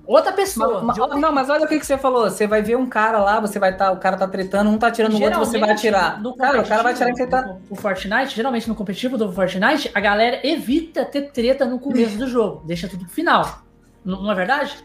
Outra 0.06 0.34
pessoa. 0.34 0.82
Mas- 0.82 0.98
outra- 0.98 1.20
não, 1.20 1.32
mas 1.32 1.50
olha 1.52 1.66
o 1.66 1.68
que, 1.68 1.80
que 1.80 1.86
você 1.86 1.96
falou. 1.96 2.28
Você 2.30 2.48
vai 2.48 2.64
ver 2.64 2.76
um 2.76 2.88
cara 2.88 3.20
lá, 3.20 3.40
você 3.40 3.60
vai 3.60 3.70
estar, 3.72 3.92
o 3.92 3.98
cara 3.98 4.18
tá 4.18 4.28
tretando, 4.28 4.68
um 4.68 4.78
tá 4.78 4.88
atirando 4.88 5.14
no 5.20 5.24
outro, 5.24 5.40
você 5.40 5.60
vai 5.60 5.70
atirar. 5.70 6.20
no 6.20 6.36
Cara, 6.36 6.62
o 6.62 6.68
cara 6.68 6.82
vai 6.82 6.94
atirar 6.94 7.12
em 7.12 7.14
quem 7.14 7.28
tá. 7.28 7.58
O 7.70 7.76
Fortnite, 7.76 8.36
geralmente 8.36 8.68
no 8.68 8.74
competitivo 8.74 9.20
do 9.20 9.32
Fortnite, 9.32 9.92
a 9.94 10.00
galera 10.00 10.40
evita 10.44 11.06
ter 11.06 11.32
treta 11.32 11.64
no 11.64 11.78
começo 11.80 12.18
do 12.18 12.28
jogo. 12.28 12.64
Deixa 12.66 12.88
tudo 12.88 13.06
pro 13.06 13.14
final. 13.14 13.62
Não, 14.04 14.24
não 14.24 14.32
é 14.32 14.36
verdade? 14.36 14.84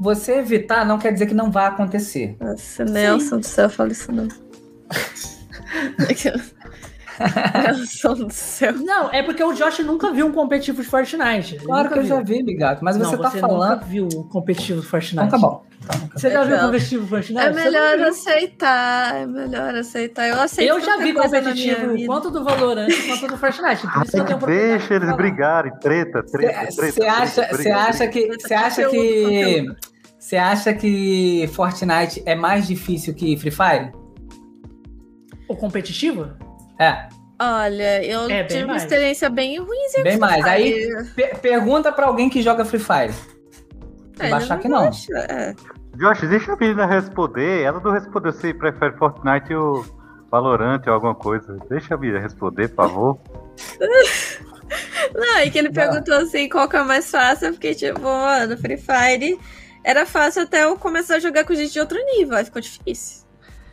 Você 0.00 0.34
evitar 0.34 0.84
não 0.84 0.98
quer 0.98 1.12
dizer 1.14 1.26
que 1.26 1.34
não 1.34 1.50
vai 1.50 1.64
acontecer. 1.66 2.36
Nossa, 2.38 2.84
Nelson 2.84 3.38
do 3.38 3.46
céu, 3.46 3.70
fala 3.70 3.90
isso 3.90 4.12
não. 4.12 4.28
Do 8.16 8.30
céu. 8.32 8.72
Não, 8.74 9.10
é 9.12 9.22
porque 9.22 9.42
o 9.42 9.52
Josh 9.52 9.80
nunca 9.80 10.12
viu 10.12 10.26
um 10.26 10.32
competitivo 10.32 10.82
de 10.82 10.88
Fortnite. 10.88 11.56
Ele 11.56 11.64
Claro 11.64 11.84
nunca 11.84 11.94
que 11.94 11.98
eu 12.00 12.02
viu. 12.04 12.16
já 12.16 12.22
vi, 12.22 12.42
Bigato, 12.42 12.84
mas 12.84 12.96
Não, 12.96 13.04
você 13.10 13.16
tá 13.16 13.28
nunca 13.28 13.40
falando. 13.40 13.84
viu 13.84 14.08
um 14.14 14.22
competitivo 14.28 14.80
de 14.80 14.86
Fortnite. 14.86 15.26
Então 15.26 15.28
tá 15.28 15.38
bom. 15.38 15.64
Então, 15.82 16.08
Você 16.14 16.30
já 16.30 16.44
viu 16.44 16.56
Não. 16.56 16.64
competitivo 16.66 17.04
de 17.04 17.08
Fortnite? 17.10 17.40
É 17.46 17.52
melhor 17.52 17.98
não 17.98 18.08
aceitar, 18.08 19.14
é 19.16 19.26
melhor 19.26 19.74
aceitar. 19.74 20.28
Eu 20.28 20.40
aceito 20.40 20.68
Eu 20.70 20.80
já 20.80 20.96
vi 20.98 21.12
competitivo 21.12 22.06
quanto 22.06 22.30
do 22.30 22.44
Valorant 22.44 22.88
quanto 23.06 23.26
do 23.28 23.36
Fortnite. 23.36 23.86
Por 23.86 24.04
isso 24.04 24.24
que 24.24 24.32
eu 24.32 24.38
Deixa 24.38 24.94
eles 24.94 25.16
brigarem, 25.16 25.72
treta, 25.80 26.22
treta, 26.22 26.68
treta. 26.76 26.92
Você 26.92 27.04
acha, 27.04 27.48
você 27.50 27.70
acha 27.70 28.06
que, 28.08 28.26
você 28.28 28.54
acha 28.54 28.88
que, 28.88 29.66
você 30.18 30.36
acha 30.36 30.74
que 30.74 31.48
Fortnite 31.52 32.22
é 32.26 32.34
mais 32.34 32.66
difícil 32.66 33.14
que 33.14 33.36
Free 33.36 33.50
Fire? 33.50 33.92
O 35.48 35.56
competitivo? 35.56 36.28
É, 36.78 37.08
Olha, 37.40 38.04
eu 38.04 38.22
É, 38.24 38.38
bem 38.42 38.46
tive 38.48 38.64
uma 38.64 38.72
mais. 38.72 38.82
experiência 38.82 39.30
bem 39.30 39.58
ruimzinha 39.58 40.02
bem 40.02 40.14
com 40.14 40.20
mais. 40.20 40.44
Aí 40.44 40.88
per- 41.14 41.38
pergunta 41.38 41.92
pra 41.92 42.06
alguém 42.06 42.28
que 42.28 42.42
joga 42.42 42.64
Free 42.64 42.80
Fire. 42.80 43.14
É, 44.18 44.28
vai 44.30 44.42
achar 44.42 44.58
que 44.58 44.68
não. 44.68 44.84
é. 44.86 45.54
Josh, 45.96 46.20
deixa 46.28 46.52
a 46.52 46.56
menina 46.56 46.84
responder. 46.86 47.62
Ela 47.62 47.78
não 47.80 47.92
respondeu 47.92 48.32
se 48.32 48.52
prefere 48.54 48.96
Fortnite 48.96 49.54
ou 49.54 49.84
Valorant 50.32 50.82
ou 50.88 50.92
alguma 50.92 51.14
coisa. 51.14 51.56
Deixa 51.70 51.94
a 51.94 51.98
menina 51.98 52.18
responder, 52.18 52.68
por 52.68 52.88
favor. 52.88 53.18
Não, 55.14 55.40
e 55.40 55.50
que 55.50 55.58
ele 55.58 55.70
perguntou 55.70 56.14
assim, 56.16 56.48
qual 56.48 56.68
que 56.68 56.76
é 56.76 56.82
mais 56.82 57.10
fácil, 57.10 57.46
eu 57.48 57.54
fiquei 57.54 57.74
tipo, 57.74 58.00
mano, 58.02 58.56
Free 58.58 58.76
Fire 58.76 59.38
era 59.82 60.04
fácil 60.04 60.42
até 60.42 60.64
eu 60.64 60.76
começar 60.76 61.16
a 61.16 61.18
jogar 61.20 61.44
com 61.44 61.54
gente 61.54 61.72
de 61.72 61.80
outro 61.80 61.96
nível, 62.04 62.36
aí 62.36 62.44
ficou 62.44 62.60
difícil. 62.60 63.24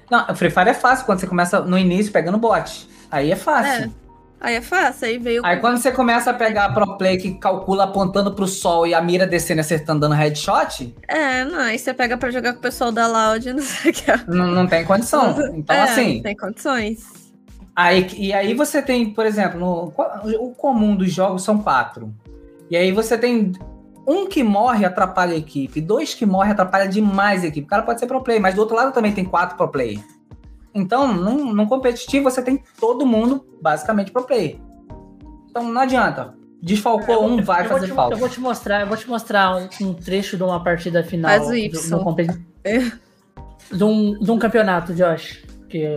Não, 0.09 0.33
Free 0.35 0.49
Fire 0.49 0.69
é 0.69 0.73
fácil 0.73 1.05
quando 1.05 1.19
você 1.19 1.27
começa 1.27 1.59
no 1.59 1.77
início 1.77 2.13
pegando 2.13 2.37
bot. 2.37 2.87
Aí 3.15 3.31
é 3.31 3.35
fácil. 3.35 3.93
Aí 4.41 4.55
é 4.55 4.61
fácil, 4.61 5.07
aí 5.07 5.17
veio. 5.17 5.41
Aí 5.45 5.57
quando 5.57 5.77
você 5.77 5.91
começa 5.91 6.29
a 6.29 6.33
pegar 6.33 6.65
a 6.65 6.73
pro 6.73 6.97
play 6.97 7.17
que 7.17 7.33
calcula 7.35 7.85
apontando 7.85 8.31
pro 8.33 8.45
sol 8.47 8.85
e 8.85 8.93
a 8.93 9.01
mira 9.01 9.25
descendo 9.25 9.59
e 9.59 9.61
acertando 9.61 10.01
dando 10.01 10.13
headshot, 10.13 10.93
É, 11.07 11.43
não, 11.45 11.59
aí 11.59 11.79
você 11.79 11.93
pega 11.93 12.17
pra 12.17 12.29
jogar 12.29 12.53
com 12.53 12.59
o 12.59 12.61
pessoal 12.61 12.91
da 12.91 13.07
Loud, 13.07 13.51
não 13.53 13.63
sei 13.63 13.91
o 13.91 13.93
que. 13.93 14.11
é. 14.11 14.19
não, 14.27 14.47
não 14.47 14.67
tem 14.67 14.83
condição. 14.85 15.35
Então, 15.55 15.75
é, 15.75 15.81
assim, 15.81 16.15
Não 16.17 16.23
tem 16.23 16.35
condições. 16.35 17.25
Aí, 17.75 18.07
e 18.17 18.33
aí 18.33 18.53
você 18.53 18.81
tem, 18.81 19.09
por 19.09 19.25
exemplo, 19.25 19.59
no- 19.59 19.93
o 20.39 20.53
comum 20.53 20.95
dos 20.95 21.11
jogos 21.11 21.43
são 21.43 21.57
quatro. 21.57 22.13
E 22.69 22.75
aí 22.77 22.91
você 22.91 23.17
tem 23.17 23.51
um 24.07 24.27
que 24.27 24.43
morre 24.43 24.85
atrapalha 24.85 25.33
a 25.33 25.37
equipe, 25.37 25.81
dois 25.81 26.13
que 26.13 26.25
morre 26.25 26.51
atrapalha 26.51 26.87
demais 26.87 27.43
a 27.43 27.47
equipe. 27.47 27.65
O 27.65 27.69
cara 27.69 27.83
pode 27.83 27.99
ser 27.99 28.05
pro 28.05 28.21
play, 28.23 28.39
mas 28.39 28.53
do 28.53 28.61
outro 28.61 28.75
lado 28.75 28.93
também 28.93 29.11
tem 29.13 29.25
quatro 29.25 29.57
pro 29.57 29.67
play. 29.69 29.99
Então, 30.75 31.13
num, 31.13 31.53
num 31.53 31.65
competitivo 31.65 32.29
você 32.29 32.41
tem 32.41 32.61
todo 32.79 33.05
mundo 33.05 33.45
basicamente 33.61 34.11
pro 34.11 34.23
play. 34.25 34.61
Então 35.49 35.63
não 35.63 35.81
adianta. 35.81 36.35
Desfalcou 36.61 37.25
um, 37.25 37.41
vai 37.41 37.63
eu 37.65 37.69
fazer 37.69 37.87
te, 37.87 37.93
falta. 37.93 38.15
Eu 38.15 38.19
vou 38.19 38.27
te 38.27 38.39
mostrar, 38.41 38.81
eu 38.81 38.87
vou 38.87 38.97
te 38.97 39.07
mostrar 39.07 39.55
um, 39.55 39.69
um 39.81 39.93
trecho 39.93 40.35
de 40.35 40.43
uma 40.43 40.61
partida 40.61 41.01
final. 41.03 41.31
Faz 41.31 41.43
o 41.47 41.51
do- 41.51 41.55
Y. 41.57 41.89
do 41.97 42.03
competi- 42.03 42.45
É. 42.63 42.79
de, 43.71 43.83
um, 43.83 44.19
de 44.19 44.31
um 44.31 44.37
campeonato, 44.37 44.93
Josh. 44.93 45.43
Que, 45.69 45.87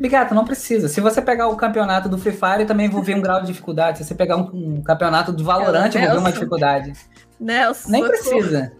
Bigato, 0.00 0.34
não 0.34 0.44
precisa. 0.44 0.88
Se 0.88 1.00
você 1.00 1.22
pegar 1.22 1.46
o 1.48 1.56
campeonato 1.56 2.08
do 2.08 2.18
Free 2.18 2.32
Fire, 2.32 2.66
também 2.66 2.88
vou 2.88 3.00
ver 3.02 3.14
um 3.14 3.20
grau 3.22 3.40
de 3.42 3.46
dificuldade. 3.46 3.98
Se 3.98 4.04
você 4.04 4.14
pegar 4.14 4.36
um, 4.36 4.50
um 4.78 4.82
campeonato 4.82 5.32
do 5.32 5.44
Valorant, 5.44 5.94
eu 5.94 6.00
vou 6.00 6.10
ver 6.10 6.18
uma 6.18 6.32
dificuldade. 6.32 6.92
Nelson. 7.38 7.90
Nem 7.90 8.04
precisa. 8.04 8.72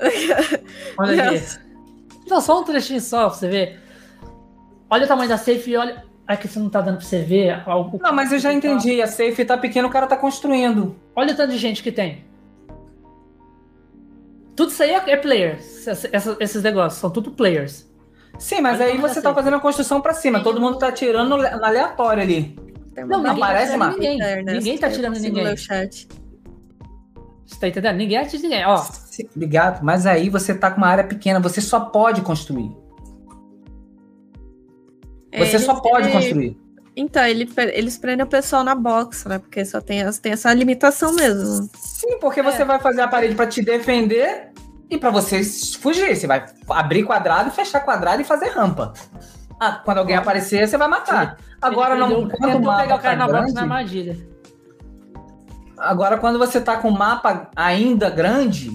olha 0.98 1.22
aqui. 1.24 1.34
Nelson. 1.38 1.58
Não, 2.28 2.40
só 2.40 2.60
um 2.60 2.64
trechinho 2.64 3.00
só 3.00 3.28
pra 3.28 3.38
você 3.38 3.48
ver. 3.48 3.80
Olha 4.90 5.04
o 5.04 5.08
tamanho 5.08 5.28
da 5.28 5.36
safe 5.38 5.70
e 5.70 5.76
olha. 5.76 6.04
Que 6.40 6.48
você 6.48 6.58
não 6.58 6.68
tá 6.68 6.80
dando 6.80 6.96
pra 6.98 7.06
você 7.06 7.20
ver. 7.22 7.62
algo- 7.66 8.00
Não, 8.02 8.12
mas 8.12 8.32
eu 8.32 8.38
já 8.40 8.52
entendi. 8.52 9.00
A 9.00 9.06
safe 9.06 9.44
tá 9.44 9.56
pequena, 9.56 9.86
o 9.86 9.90
cara 9.90 10.06
tá 10.08 10.16
construindo. 10.16 10.96
Olha 11.14 11.32
o 11.32 11.36
tanto 11.36 11.52
de 11.52 11.58
gente 11.58 11.82
que 11.84 11.92
tem. 11.92 12.24
Tudo 14.56 14.70
isso 14.70 14.82
aí 14.82 14.90
é, 14.90 15.02
é 15.10 15.16
players. 15.16 15.86
Essa- 15.86 16.08
essa- 16.12 16.36
esses 16.40 16.62
negócios 16.62 17.00
são 17.00 17.10
tudo 17.10 17.30
players. 17.30 17.86
Sim, 18.38 18.60
mas 18.60 18.80
Olha 18.80 18.90
aí 18.90 18.98
você 18.98 19.16
tá 19.16 19.28
safe. 19.28 19.34
fazendo 19.36 19.56
a 19.56 19.60
construção 19.60 20.00
pra 20.00 20.14
cima. 20.14 20.42
Todo 20.42 20.60
mundo 20.60 20.78
tá 20.78 20.90
tirando 20.90 21.28
no 21.28 21.36
na 21.38 21.66
aleatório 21.68 22.22
ali. 22.22 22.58
Não, 22.96 23.20
uma 23.20 23.32
ninguém 23.34 23.40
tá 23.78 23.90
ninguém. 23.90 24.18
Né? 24.18 24.42
Ninguém 24.42 24.78
tá 24.78 24.90
tirando 24.90 25.18
ninguém. 25.18 25.44
ler 25.44 25.54
o 25.54 25.56
chat. 25.58 26.08
Você 27.46 27.60
tá 27.60 27.68
entendendo? 27.68 27.96
Ninguém 27.96 28.18
atira 28.18 28.42
ninguém. 28.42 28.66
Ó, 28.66 28.82
Obrigado. 29.34 29.82
Mas 29.84 30.06
aí 30.06 30.28
você 30.28 30.54
tá 30.54 30.70
com 30.70 30.78
uma 30.78 30.88
área 30.88 31.04
pequena. 31.04 31.38
Você 31.40 31.60
só 31.60 31.78
pode 31.80 32.20
construir. 32.22 32.70
Você 35.32 35.56
Ele- 35.56 35.58
só 35.58 35.74
pode 35.80 36.08
ele- 36.08 36.12
construir. 36.12 36.66
Então, 36.98 37.22
ele, 37.26 37.46
eles 37.74 37.98
prendem 37.98 38.24
o 38.24 38.28
pessoal 38.28 38.64
na 38.64 38.74
box, 38.74 39.28
né? 39.28 39.38
Porque 39.38 39.62
só 39.66 39.82
tem, 39.82 40.02
tem 40.22 40.32
essa 40.32 40.52
limitação 40.54 41.12
mesmo. 41.12 41.68
Sim, 41.74 42.18
porque 42.18 42.40
você 42.42 42.64
vai 42.64 42.78
fazer 42.78 43.02
a 43.02 43.08
parede 43.08 43.34
pra 43.34 43.46
te 43.46 43.60
defender 43.62 44.48
e 44.88 44.96
pra 44.96 45.10
você 45.10 45.44
fugir. 45.44 46.16
Você 46.16 46.26
vai 46.26 46.46
abrir 46.70 47.02
quadrado, 47.04 47.50
fechar 47.50 47.80
quadrado 47.80 48.22
e 48.22 48.24
fazer 48.24 48.48
rampa. 48.48 48.94
Ah, 49.60 49.82
quando 49.84 49.98
alguém 49.98 50.16
aparecer, 50.16 50.66
você 50.66 50.78
vai 50.78 50.88
matar. 50.88 51.36
Agora 51.60 51.94
ele 51.96 52.00
não. 52.00 52.08
Quando 52.08 52.32
o 52.32 52.38
tentou 52.38 52.60
mapa 52.62 52.82
pegar 52.82 52.94
o 52.96 52.98
cara 52.98 53.16
tá 53.16 53.26
na 53.26 53.26
box 53.26 53.38
na 53.38 53.42
grande, 53.44 53.58
armadilha. 53.60 54.28
agora 55.76 56.16
quando 56.18 56.38
você 56.38 56.60
tá 56.60 56.78
com 56.78 56.88
o 56.88 56.98
mapa 56.98 57.50
ainda 57.54 58.08
grande, 58.08 58.70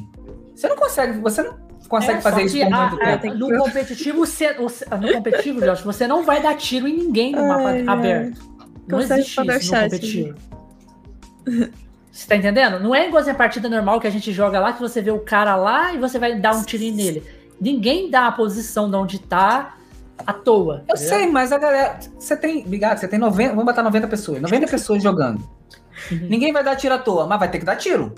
você 0.56 0.68
não 0.68 0.76
consegue. 0.76 1.20
Você 1.20 1.42
não 1.42 1.58
consegue 1.92 2.20
É, 2.20 2.22
fazer 2.22 2.44
isso 2.46 2.58
por 2.58 2.70
muito 2.72 3.02
a- 3.04 3.18
tempo. 3.18 3.36
no 3.38 3.58
competitivo, 3.58 4.26
você, 4.26 4.54
você- 4.54 4.86
no 5.00 5.12
competitivo, 5.14 5.60
Josh, 5.62 5.82
você 5.82 6.08
não 6.08 6.24
vai 6.24 6.42
dar 6.42 6.56
tiro 6.56 6.88
em 6.88 6.98
ninguém 6.98 7.34
no 7.34 7.46
mapa 7.48 7.70
Ai, 7.70 7.84
aberto. 7.86 8.42
Não 8.88 9.00
existe 9.00 9.30
isso 9.30 9.44
no 9.44 9.82
competitivo. 9.82 10.36
Você 12.12 12.28
tá 12.28 12.36
entendendo? 12.36 12.80
Não 12.80 12.94
é 12.96 13.08
igual 13.08 13.24
a 13.28 13.34
partida 13.34 13.70
normal 13.70 14.00
que 14.00 14.08
a 14.08 14.10
gente 14.10 14.32
joga 14.32 14.60
lá, 14.60 14.74
que 14.74 14.80
você 14.82 15.02
vê 15.02 15.12
o 15.12 15.20
cara 15.20 15.56
lá 15.56 15.94
e 15.94 15.98
você 15.98 16.18
vai 16.18 16.40
dar 16.40 16.56
um 16.56 16.64
tirinho 16.64 16.96
nele. 16.96 17.24
Ninguém 17.60 18.10
dá 18.10 18.28
a 18.28 18.32
posição 18.32 18.90
de 18.90 18.96
onde 18.96 19.20
tá 19.20 19.76
à 20.26 20.34
toa. 20.34 20.84
Eu 20.88 20.96
tá 20.96 20.98
sei, 20.98 21.28
mas 21.28 21.52
a 21.52 21.58
galera. 21.58 22.00
Você 22.18 22.36
tem. 22.36 22.64
Obrigado, 22.66 22.98
você 22.98 23.08
tem 23.08 23.20
90. 23.20 23.50
Vamos 23.52 23.66
botar 23.66 23.84
90 23.84 24.08
pessoas. 24.08 24.42
90 24.42 24.68
pessoas 24.72 25.02
jogando. 25.04 25.40
Uhum. 26.12 26.28
Ninguém 26.30 26.52
vai 26.52 26.64
dar 26.64 26.76
tiro 26.76 26.96
à 26.96 26.98
toa, 26.98 27.28
mas 27.28 27.40
vai 27.40 27.50
ter 27.52 27.60
que 27.60 27.66
dar 27.66 27.76
tiro. 27.76 28.14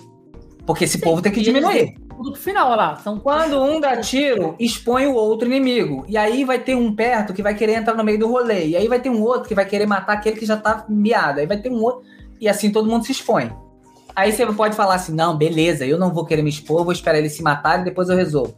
Porque 0.66 0.86
esse 0.86 0.98
povo 1.00 1.22
tem 1.22 1.32
que 1.32 1.42
diminuir. 1.42 1.96
Tudo 2.16 2.32
pro 2.32 2.42
final, 2.42 2.68
olha 2.68 2.76
lá. 2.76 2.96
São 2.98 3.20
Quando 3.20 3.62
um 3.62 3.80
dá 3.80 3.98
tiro, 3.98 4.56
expõe 4.60 5.08
o 5.08 5.14
outro 5.14 5.48
inimigo. 5.48 6.06
E 6.08 6.18
aí 6.18 6.44
vai 6.44 6.60
ter 6.60 6.76
um 6.76 6.96
perto 6.96 7.34
que 7.34 7.42
vai 7.42 7.56
querer 7.56 7.74
entrar 7.74 7.96
no 7.96 8.04
meio 8.04 8.20
do 8.20 8.28
rolê. 8.28 8.68
E 8.68 8.78
aí 8.78 8.88
vai 8.88 9.00
ter 9.00 9.10
um 9.10 9.22
outro 9.22 9.48
que 9.48 9.56
vai 9.56 9.66
querer 9.66 9.86
matar 9.86 10.14
aquele 10.14 10.38
que 10.38 10.46
já 10.46 10.58
tá 10.58 10.86
miado. 10.88 11.40
Aí 11.40 11.48
vai 11.48 11.58
ter 11.58 11.70
um 11.70 11.82
outro. 11.82 12.04
E 12.40 12.48
assim 12.48 12.72
todo 12.72 12.90
mundo 12.90 13.06
se 13.06 13.12
expõe. 13.12 13.52
Aí 14.16 14.32
você 14.32 14.46
pode 14.54 14.76
falar 14.76 14.96
assim: 14.96 15.14
não, 15.14 15.36
beleza, 15.36 15.86
eu 15.86 15.98
não 15.98 16.14
vou 16.14 16.26
querer 16.26 16.44
me 16.44 16.50
expor, 16.50 16.84
vou 16.84 16.94
esperar 16.94 17.18
eles 17.18 17.34
se 17.34 17.42
matarem 17.42 17.82
e 17.82 17.86
depois 17.86 18.10
eu 18.10 18.16
resolvo. 18.16 18.56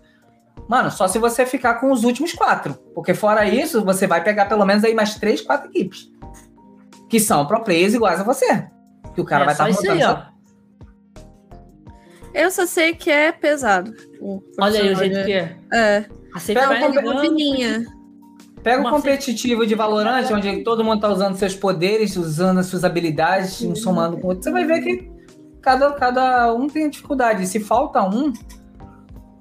Mano, 0.68 0.90
só 0.90 1.08
se 1.08 1.20
você 1.20 1.46
ficar 1.46 1.76
com 1.76 1.92
os 1.92 2.04
últimos 2.04 2.34
quatro. 2.34 2.74
Porque 2.94 3.14
fora 3.14 3.48
isso, 3.48 3.84
você 3.84 4.08
vai 4.08 4.24
pegar 4.24 4.46
pelo 4.46 4.66
menos 4.66 4.84
aí 4.84 4.94
mais 4.94 5.16
três, 5.16 5.42
quatro 5.42 5.70
equipes. 5.70 6.12
Que 7.08 7.20
são 7.20 7.46
pro 7.46 7.64
players 7.64 7.94
iguais 7.94 8.20
a 8.20 8.24
você. 8.24 8.68
Que 9.14 9.22
o 9.22 9.26
cara 9.26 9.44
é 9.44 9.46
vai 9.46 9.54
estar 9.54 9.70
isso 9.70 9.92
aí, 9.92 10.04
ó. 10.04 10.35
Eu 12.36 12.52
só 12.52 12.66
sei 12.66 12.94
que 12.94 13.10
é 13.10 13.32
pesado. 13.32 13.94
o 14.20 14.42
Olha 14.60 14.82
aí 14.82 14.92
o 14.92 14.96
jeito 14.96 15.24
que 15.26 15.32
é. 15.32 15.58
É, 15.74 16.06
A 16.34 16.40
Pega 16.40 16.68
vai 16.68 16.82
uma 16.84 16.88
andando, 17.00 17.22
fininha. 17.22 17.86
Pega 18.62 18.78
o 18.78 18.82
Uma 18.82 18.92
competitivo 18.92 19.66
de 19.66 19.76
Valorant, 19.76 20.26
onde 20.32 20.64
todo 20.64 20.84
mundo 20.84 21.00
tá 21.00 21.08
usando 21.10 21.36
seus 21.36 21.56
poderes, 21.56 22.16
usando 22.18 22.60
as 22.60 22.66
suas 22.66 22.84
habilidades, 22.84 23.62
um 23.62 23.76
somando 23.76 24.18
com 24.18 24.28
o 24.28 24.30
outro. 24.32 24.44
Você 24.44 24.52
vai 24.52 24.66
ver 24.66 24.82
que 24.82 25.10
cada, 25.62 25.92
cada 25.94 26.54
um 26.54 26.68
tem 26.68 26.90
dificuldade. 26.90 27.46
Se 27.48 27.60
falta 27.60 28.02
um, 28.04 28.34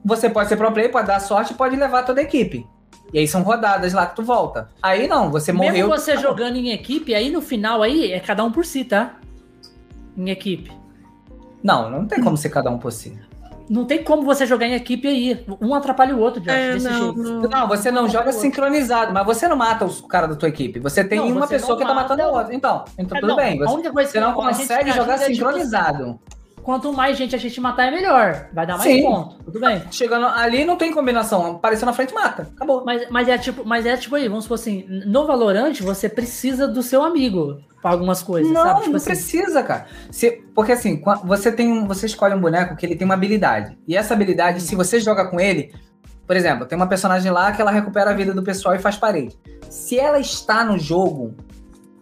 você 0.05 0.29
pode 0.29 0.49
ser 0.49 0.57
pro 0.57 0.71
player, 0.71 0.91
pode 0.93 1.07
dar 1.07 1.21
sorte 1.21 1.53
e 1.53 1.57
pode 1.57 1.75
levar 1.75 2.05
toda 2.05 2.21
a 2.21 2.25
equipe. 2.25 2.67
E 3.13 3.19
aí 3.19 3.27
são 3.27 3.43
rodadas 3.43 3.93
lá 3.93 4.07
que 4.07 4.17
tu 4.17 4.23
volta. 4.23 4.69
Aí 4.83 5.09
não, 5.09 5.31
você 5.31 5.53
morreu. 5.53 5.73
Mesmo 5.73 5.89
você 5.89 6.15
tu- 6.15 6.21
jogando 6.21 6.57
em 6.57 6.71
equipe, 6.73 7.15
aí 7.15 7.31
no 7.31 7.41
final 7.41 7.83
aí 7.83 8.13
é 8.13 8.21
cada 8.21 8.45
um 8.45 8.53
por 8.53 8.65
si, 8.67 8.85
tá? 8.85 9.19
Em 10.17 10.31
equipe. 10.31 10.71
Não, 11.65 11.91
não 11.91 12.07
tem 12.07 12.23
como 12.23 12.37
ser 12.37 12.51
cada 12.51 12.71
um 12.71 12.79
por 12.79 12.93
si. 12.93 13.19
Não 13.71 13.87
tem 13.87 14.05
como 14.05 14.23
você 14.23 14.45
jogar 14.45 14.67
em 14.67 14.75
equipe 14.75 15.09
aí. 15.09 15.43
Um 15.59 15.75
atrapalha 15.75 16.15
o 16.15 16.21
outro, 16.21 16.39
Josh, 16.39 16.53
É, 16.53 16.73
desse 16.75 16.87
não, 16.87 17.15
jeito. 17.15 17.23
não. 17.23 17.41
Não, 17.49 17.67
você 17.67 17.91
não 17.91 18.07
joga 18.07 18.31
sincronizado, 18.31 19.11
mas 19.15 19.25
você 19.25 19.49
não 19.49 19.57
mata 19.57 19.87
os 19.87 20.03
cara 20.03 20.27
da 20.29 20.35
tua 20.37 20.51
equipe. 20.51 20.79
Você 20.81 21.03
tem 21.03 21.19
Não, 21.19 21.29
uma 21.29 21.47
você 21.47 21.55
pessoa 21.55 21.71
não 21.71 21.79
que 21.79 21.83
tá 21.87 21.95
mata- 21.95 22.15
matando 22.15 22.23
a 22.29 22.39
outra. 22.41 22.55
Então, 22.55 22.85
então 22.99 23.17
É, 23.17 23.21
tudo 23.23 23.31
não, 23.31 23.37
bem. 23.37 23.55
a 23.63 23.65
Você, 23.65 23.73
única 23.75 23.91
coisa 23.93 24.11
você 24.11 24.21
não 24.21 24.35
consegue 24.35 24.93
jogar 24.93 25.15
é, 25.15 25.19
tipo, 25.21 25.35
sincronizado. 25.37 26.21
Quanto 26.65 26.91
mais 26.95 27.19
gente 27.19 27.35
a 27.37 27.39
gente 27.39 27.61
matar, 27.61 27.89
é 27.89 27.91
melhor. 27.91 28.49
Vai 28.51 28.67
dar 28.67 28.79
mais 28.79 28.91
Sim. 28.91 29.03
ponto. 29.03 29.37
Tudo 29.45 29.61
bem. 29.61 29.83
Chegando 29.91 30.25
ali 30.25 30.65
não 30.65 30.77
tem 30.77 30.91
combinação. 30.91 31.57
Apareceu 31.57 31.85
na 31.85 31.93
frente, 31.93 32.15
mata. 32.15 32.49
Acabou. 32.57 32.83
Mas, 32.87 33.07
mas, 33.11 33.29
é 33.29 33.37
tipo, 33.37 33.63
mas 33.67 33.85
é 33.85 33.95
tipo 33.99 34.17
aí, 34.17 34.27
vamos 34.29 34.45
supor 34.45 34.55
assim, 34.55 34.87
no 34.89 35.27
Valorant 35.27 35.79
você 35.83 36.09
precisa 36.09 36.67
do 36.67 36.83
seu 36.83 37.05
amigo 37.05 37.61
pra 37.83 37.91
algumas 37.91 38.23
coisas, 38.23 38.51
não, 38.51 38.63
sabe? 38.63 38.79
Tipo 38.81 38.91
não 38.93 38.97
assim, 38.97 39.07
precisa, 39.07 39.63
cara. 39.63 39.85
Se- 40.11 40.43
porque 40.55 40.73
assim, 40.73 41.03
você 41.23 41.53
tem 41.53 41.71
um, 41.71 41.87
você 41.87 42.07
escolhe 42.07 42.35
um 42.35 42.41
boneco 42.41 42.75
que 42.77 42.87
ele 42.87 42.97
tem 42.97 43.05
uma 43.05 43.13
habilidade. 43.13 43.77
E 43.87 43.95
essa 43.95 44.15
habilidade, 44.15 44.63
se 44.63 44.75
você 44.75 44.99
joga 44.99 45.27
com 45.27 45.39
ele, 45.39 45.71
por 46.27 46.35
exemplo, 46.35 46.65
tem 46.65 46.77
uma 46.77 46.87
personagem 46.87 47.31
lá 47.31 47.53
que 47.53 47.61
ela 47.61 47.71
recupera 47.71 48.11
a 48.11 48.15
vida 48.15 48.33
do 48.33 48.43
pessoal 48.43 48.75
e 48.75 48.79
faz 48.79 48.97
parede. 48.97 49.37
Se 49.69 49.99
ela 49.99 50.19
está 50.19 50.65
no 50.65 50.79
jogo, 50.79 51.35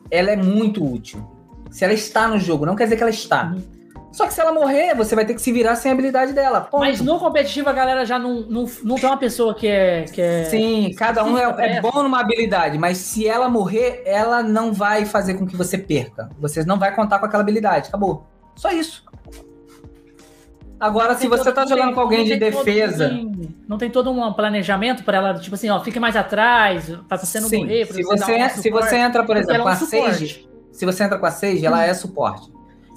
ela 0.09 0.31
é 0.31 0.37
muito 0.37 0.85
útil. 0.85 1.29
Se 1.69 1.83
ela 1.83 1.93
está 1.95 2.29
no 2.29 2.39
jogo, 2.39 2.65
não 2.65 2.77
quer 2.77 2.85
dizer 2.85 2.95
que 2.97 3.03
ela 3.03 3.11
está. 3.11 3.47
Uhum. 3.57 3.82
Só 4.13 4.27
que 4.27 4.35
se 4.35 4.41
ela 4.43 4.53
morrer, 4.53 4.95
você 4.95 5.15
vai 5.15 5.25
ter 5.25 5.33
que 5.35 5.41
se 5.41 5.51
virar 5.51 5.75
sem 5.75 5.91
a 5.91 5.95
habilidade 5.95 6.33
dela. 6.35 6.61
Ponto. 6.61 6.81
Mas 6.81 7.01
no 7.01 7.19
competitivo 7.19 7.71
a 7.71 7.73
galera 7.73 8.05
já 8.05 8.19
não, 8.19 8.43
não, 8.43 8.67
não 8.85 8.97
tem 8.97 9.07
uma 9.09 9.17
pessoa 9.17 9.55
que 9.55 9.67
é. 9.67 10.05
Que 10.05 10.21
é... 10.21 10.45
Sim, 10.45 10.95
cada 10.99 11.25
um 11.25 11.39
é, 11.39 11.45
é 11.59 11.77
É. 11.77 11.81
bom 11.81 12.03
numa 12.03 12.21
habilidade, 12.21 12.77
mas 12.77 12.99
se 12.99 13.27
ela 13.27 13.49
morrer, 13.49 14.03
ela 14.05 14.43
não 14.43 14.73
vai 14.73 15.07
fazer 15.07 15.35
com 15.35 15.47
que 15.47 15.57
você 15.57 15.79
perca. 15.79 16.29
Você 16.39 16.63
não 16.65 16.79
vai 16.79 16.95
contar 16.95 17.19
com 17.19 17.25
aquela 17.27 17.43
habilidade. 17.43 17.89
Acabou. 17.89 18.27
Só 18.55 18.71
isso. 18.71 19.03
Agora, 20.79 21.15
se 21.17 21.29
você 21.29 21.45
todo- 21.45 21.55
tá 21.55 21.65
jogando 21.65 21.87
tem- 21.87 21.95
com 21.95 22.01
alguém 22.01 22.25
de 22.25 22.39
tem 22.39 22.51
todo- 22.51 22.65
defesa. 22.65 23.09
Não 23.09 23.15
tem, 23.33 23.55
não 23.69 23.79
tem 23.79 23.91
todo 23.91 24.11
um 24.11 24.33
planejamento 24.33 25.05
pra 25.05 25.17
ela, 25.17 25.35
tipo 25.39 25.55
assim, 25.55 25.71
ó, 25.71 25.81
fique 25.81 26.01
mais 26.01 26.17
atrás, 26.17 26.91
pra 27.09 27.17
você 27.17 27.39
não 27.41 27.49
Sim, 27.49 27.59
morrer. 27.61 27.87
Pra 27.87 27.95
se, 27.95 28.03
dar 28.03 28.09
você, 28.09 28.33
um 28.37 28.49
se 28.51 28.63
suporte, 28.63 28.89
você 28.89 28.97
entra, 28.97 29.23
por 29.23 29.27
porque 29.29 29.39
exemplo, 29.43 29.55
ela 29.55 29.63
com 29.63 29.69
é 29.69 29.73
a 29.73 29.77
um 29.77 29.79
suporte. 29.79 30.11
Sage, 30.13 30.49
se 30.73 30.85
você 30.85 31.05
entra 31.05 31.19
com 31.19 31.27
a 31.27 31.31
Sage, 31.31 31.65
ela 31.65 31.85
é 31.87 31.95
suporte. 31.95 32.51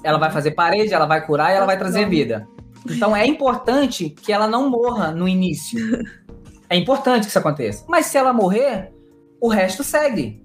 Ela 0.06 0.18
vai 0.18 0.30
fazer 0.30 0.52
parede, 0.52 0.94
ela 0.94 1.06
vai 1.06 1.24
curar 1.26 1.52
e 1.52 1.56
ela 1.56 1.66
vai 1.66 1.76
trazer 1.76 2.08
vida. 2.08 2.46
Então 2.88 3.16
é 3.16 3.26
importante 3.26 4.10
que 4.10 4.32
ela 4.32 4.46
não 4.46 4.70
morra 4.70 5.10
no 5.10 5.26
início. 5.28 5.78
É 6.68 6.76
importante 6.76 7.22
que 7.22 7.28
isso 7.28 7.38
aconteça. 7.38 7.84
Mas 7.88 8.06
se 8.06 8.18
ela 8.18 8.32
morrer, 8.32 8.92
o 9.40 9.46
resto 9.48 9.84
segue. 9.84 10.42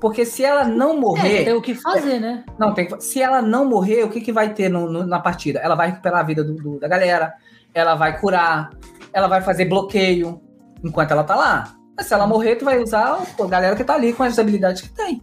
Porque 0.00 0.24
se 0.24 0.42
ela 0.42 0.64
não 0.64 0.92
É, 0.92 0.96
morrer. 0.96 1.44
tem 1.44 1.52
o 1.52 1.60
que 1.60 1.74
fazer, 1.74 2.18
né? 2.18 2.42
Não, 2.58 2.72
tem 2.72 2.86
que- 2.86 2.98
se 3.02 3.20
ela 3.20 3.42
não 3.42 3.66
morrer, 3.66 4.02
o 4.02 4.08
que, 4.08 4.22
que 4.22 4.32
vai 4.32 4.54
ter 4.54 4.70
no- 4.70 4.90
no- 4.90 5.06
na 5.06 5.20
partida? 5.20 5.58
Ela 5.58 5.74
vai 5.74 5.88
recuperar 5.88 6.20
a 6.20 6.22
vida 6.22 6.42
do- 6.42 6.54
do- 6.54 6.80
da 6.80 6.88
galera, 6.88 7.34
ela 7.74 7.94
vai 7.96 8.18
curar, 8.18 8.70
ela 9.12 9.28
vai 9.28 9.42
fazer 9.42 9.66
bloqueio 9.66 10.40
enquanto 10.82 11.10
ela 11.10 11.22
tá 11.22 11.36
lá. 11.36 11.74
Mas 11.94 12.06
se 12.06 12.14
ela 12.14 12.26
morrer, 12.26 12.56
tu 12.56 12.64
vai 12.64 12.78
usar 12.82 13.18
a 13.38 13.46
galera 13.46 13.76
que 13.76 13.84
tá 13.84 13.92
ali 13.94 14.14
com 14.14 14.22
as 14.22 14.38
habilidades 14.38 14.80
que 14.80 14.88
tem. 14.88 15.20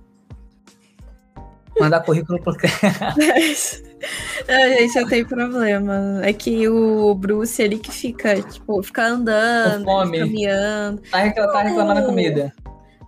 Mandar 1.79 2.01
currículo 2.01 2.41
pro 2.41 2.53
A 2.53 2.57
gente 4.79 4.95
não 4.95 5.07
tem 5.07 5.25
problema. 5.25 6.21
É 6.23 6.31
que 6.31 6.67
o 6.69 7.13
Bruce, 7.15 7.61
ele 7.61 7.77
que 7.77 7.91
fica, 7.91 8.41
tipo, 8.41 8.81
fica 8.81 9.07
andando, 9.07 9.85
miando. 10.07 11.01
Tá, 11.11 11.29
tá 11.31 11.61
reclamando 11.61 12.01
da 12.01 12.05
comida. 12.05 12.53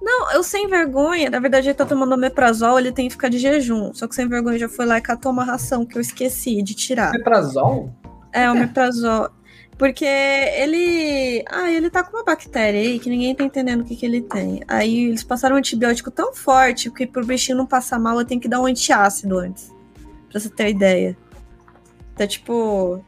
Não, 0.02 0.32
eu 0.32 0.44
sem 0.44 0.68
vergonha, 0.68 1.30
na 1.30 1.40
verdade 1.40 1.68
ele 1.68 1.74
tá 1.74 1.86
tomando 1.86 2.14
omeprazol, 2.14 2.80
ele 2.80 2.92
tem 2.92 3.08
que 3.08 3.14
ficar 3.14 3.30
de 3.30 3.38
jejum. 3.38 3.94
Só 3.94 4.08
que 4.08 4.16
sem 4.16 4.28
vergonha 4.28 4.58
já 4.58 4.70
foi 4.70 4.86
lá 4.86 4.98
e 4.98 5.02
catou 5.02 5.32
uma 5.32 5.44
ração 5.44 5.86
que 5.86 5.98
eu 5.98 6.02
esqueci 6.02 6.62
de 6.62 6.74
tirar. 6.74 7.10
Omeprazol? 7.10 7.92
É, 8.32 8.50
omeprazol. 8.50 9.30
Porque 9.78 10.06
ele. 10.06 11.46
Ah, 11.48 11.72
ele 11.72 11.90
tá 11.90 12.04
com 12.04 12.18
uma 12.18 12.24
bactéria 12.24 12.80
aí 12.80 13.00
que 13.00 13.10
ninguém 13.10 13.36
tá 13.36 13.44
entendendo 13.44 13.82
o 13.82 13.84
que, 13.84 13.96
que 13.96 14.06
ele 14.06 14.22
tem. 14.22 14.62
Aí 14.68 15.06
eles 15.06 15.24
passaram 15.24 15.56
um 15.56 15.60
antibiótico 15.60 16.10
tão 16.10 16.34
forte 16.34 16.90
que 16.90 17.06
pro 17.06 17.26
bichinho 17.26 17.58
não 17.58 17.68
passar 17.68 18.00
mal, 18.00 18.20
eu 18.20 18.26
tenho 18.26 18.42
que 18.42 18.48
dar 18.48 18.60
um 18.60 18.66
antiácido 18.66 19.38
antes. 19.38 19.72
Pra 20.32 20.40
você 20.40 20.50
ter 20.50 20.70
ideia. 20.70 21.16
Tá 22.16 22.26
tipo. 22.26 23.06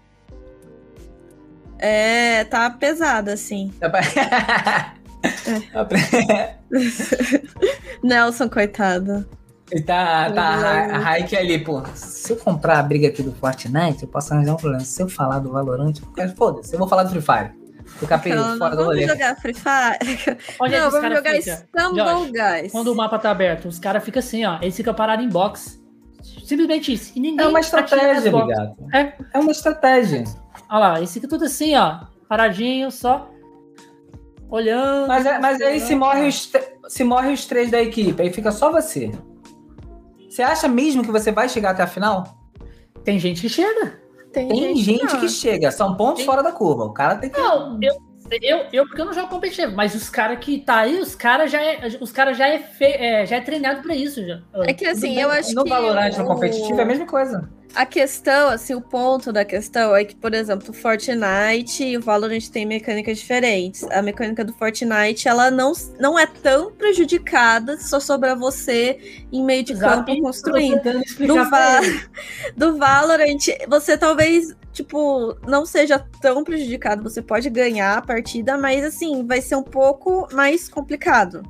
É, 1.79 2.43
tá 2.43 2.69
pesado, 2.69 3.31
assim. 3.31 3.73
Nelson, 8.03 8.47
coitado. 8.47 9.27
E 9.71 9.81
tá, 9.81 10.31
tá 10.31 10.41
a, 10.41 10.95
a 10.95 10.97
Raik 10.99 11.35
ali, 11.37 11.59
pô. 11.63 11.83
Se 11.93 12.31
eu 12.33 12.37
comprar 12.37 12.79
a 12.79 12.83
briga 12.83 13.07
aqui 13.07 13.21
do 13.21 13.31
Fortnite, 13.33 14.03
eu 14.03 14.09
posso 14.09 14.33
arranjar 14.33 14.53
um 14.53 14.57
problema. 14.57 14.83
Se 14.83 15.01
eu 15.03 15.07
falar 15.09 15.39
do 15.39 15.51
Valorant, 15.51 15.93
eu 16.01 16.11
quero- 16.13 16.35
foda-se, 16.35 16.73
eu 16.73 16.79
vou 16.79 16.87
falar 16.87 17.03
do 17.03 17.09
Free 17.11 17.21
Fire. 17.21 17.51
Ficar 17.99 18.19
perdido 18.19 18.43
Então, 18.45 18.57
fora 18.57 18.71
do 18.71 18.83
vamos 18.83 18.93
rolê. 18.95 19.07
jogar 19.07 19.35
Free 19.35 19.53
Fire? 19.53 20.37
Onde 20.61 20.73
é 20.73 20.77
que 20.77 20.81
não, 20.81 20.87
os 20.87 20.93
vamos 20.93 21.21
caras 21.21 21.45
jogar? 21.45 21.57
Stumble 21.57 22.31
Guys. 22.31 22.71
Quando 22.71 22.87
o 22.91 22.95
mapa 22.95 23.17
tá 23.19 23.31
aberto, 23.31 23.67
os 23.67 23.79
caras 23.79 24.03
ficam 24.03 24.19
assim, 24.19 24.45
ó. 24.45 24.57
Eles 24.61 24.75
ficam 24.75 24.93
parados 24.93 25.25
em 25.25 25.29
box. 25.29 25.79
Simplesmente 26.43 26.93
isso. 26.93 27.11
E 27.15 27.19
ninguém 27.19 27.45
É 27.45 27.47
uma 27.47 27.59
nas 27.59 27.65
estratégia, 27.65 28.29
ligado. 28.31 28.75
É. 28.93 29.13
É 29.33 29.39
uma 29.39 29.51
estratégia. 29.51 30.23
Olha 30.69 30.79
lá, 30.79 30.97
eles 30.97 31.11
ficam 31.13 31.29
tudo 31.29 31.45
assim, 31.45 31.75
ó. 31.75 32.01
Paradinho, 32.27 32.91
só. 32.91 33.29
Olhando. 34.49 35.07
Mas, 35.07 35.25
é- 35.25 35.39
mas 35.39 35.61
aí 35.61 35.79
se 35.79 35.95
morre, 35.95 36.27
os, 36.27 36.51
se 36.87 37.03
morre 37.03 37.31
os 37.33 37.45
três 37.45 37.69
da 37.71 37.81
equipe, 37.81 38.21
aí 38.21 38.31
fica 38.33 38.51
só 38.51 38.71
você. 38.71 39.11
Você 40.29 40.41
acha 40.43 40.67
mesmo 40.67 41.03
que 41.03 41.11
você 41.11 41.31
vai 41.31 41.49
chegar 41.49 41.71
até 41.71 41.83
a 41.83 41.87
final? 41.87 42.37
Tem 43.03 43.17
gente 43.19 43.41
que 43.41 43.49
chega. 43.49 43.99
Tem 44.31 44.75
gente 44.75 45.03
não. 45.11 45.19
que 45.19 45.27
chega, 45.27 45.71
são 45.71 45.97
pontos 45.97 46.17
Tem- 46.17 46.25
fora 46.25 46.43
da 46.43 46.51
curva. 46.51 46.83
O 46.85 46.93
cara 46.93 47.15
tem 47.15 47.29
que. 47.29 47.39
Não, 47.39 47.79
eu, 47.81 47.95
eu, 48.41 48.65
eu 48.71 48.85
porque 48.87 49.01
eu 49.01 49.05
não 49.05 49.13
jogo 49.13 49.27
competitivo, 49.27 49.75
mas 49.75 49.95
os 49.95 50.09
caras 50.09 50.39
que 50.39 50.59
tá 50.59 50.79
aí, 50.79 50.99
os 50.99 51.15
caras 51.15 51.51
já 51.51 51.61
é, 51.61 51.87
os 51.99 52.11
cara 52.11 52.33
já 52.33 52.47
é, 52.47 52.59
fe, 52.59 52.85
é, 52.85 53.25
já 53.25 53.37
é 53.37 53.41
treinado 53.41 53.81
pra 53.81 53.95
isso 53.95 54.25
já. 54.25 54.41
É 54.65 54.73
que 54.73 54.85
assim, 54.85 55.19
eu 55.19 55.29
acho 55.29 55.53
no 55.53 55.63
que. 55.63 55.69
Valorant, 55.69 56.17
no 56.17 56.25
competitivo, 56.25 56.79
é 56.79 56.83
a 56.83 56.85
mesma 56.85 57.05
coisa. 57.05 57.49
A 57.75 57.85
questão, 57.85 58.49
assim, 58.49 58.73
o 58.73 58.81
ponto 58.81 59.31
da 59.31 59.45
questão 59.45 59.95
é 59.95 60.03
que, 60.03 60.15
por 60.15 60.33
exemplo, 60.33 60.71
o 60.71 60.73
Fortnite 60.73 61.83
e 61.83 61.97
o 61.97 62.01
Valorant 62.01 62.47
têm 62.51 62.65
mecânicas 62.65 63.19
diferentes. 63.19 63.83
A 63.91 64.01
mecânica 64.01 64.43
do 64.43 64.51
Fortnite, 64.53 65.27
ela 65.27 65.51
não, 65.51 65.71
não 65.99 66.17
é 66.17 66.25
tão 66.25 66.71
prejudicada 66.71 67.77
se 67.77 67.87
só 67.87 67.99
sobrar 67.99 68.35
você 68.35 69.23
em 69.31 69.43
meio 69.43 69.63
de 69.63 69.75
campo 69.75 70.09
Exato. 70.09 70.21
construindo. 70.21 70.81
Tentando 70.81 71.03
explicar 71.03 71.43
Do, 71.43 71.49
Va- 71.49 71.81
do 72.57 72.77
Valorant, 72.77 73.37
você 73.67 73.95
talvez, 73.95 74.55
tipo, 74.71 75.35
não 75.47 75.65
seja 75.65 75.99
tão 76.21 76.43
prejudicado. 76.43 77.03
Você 77.03 77.21
pode 77.21 77.49
ganhar 77.49 77.97
a 77.97 78.01
partida, 78.01 78.57
mas, 78.57 78.83
assim, 78.83 79.25
vai 79.25 79.41
ser 79.41 79.55
um 79.55 79.63
pouco 79.63 80.27
mais 80.33 80.69
complicado. 80.69 81.41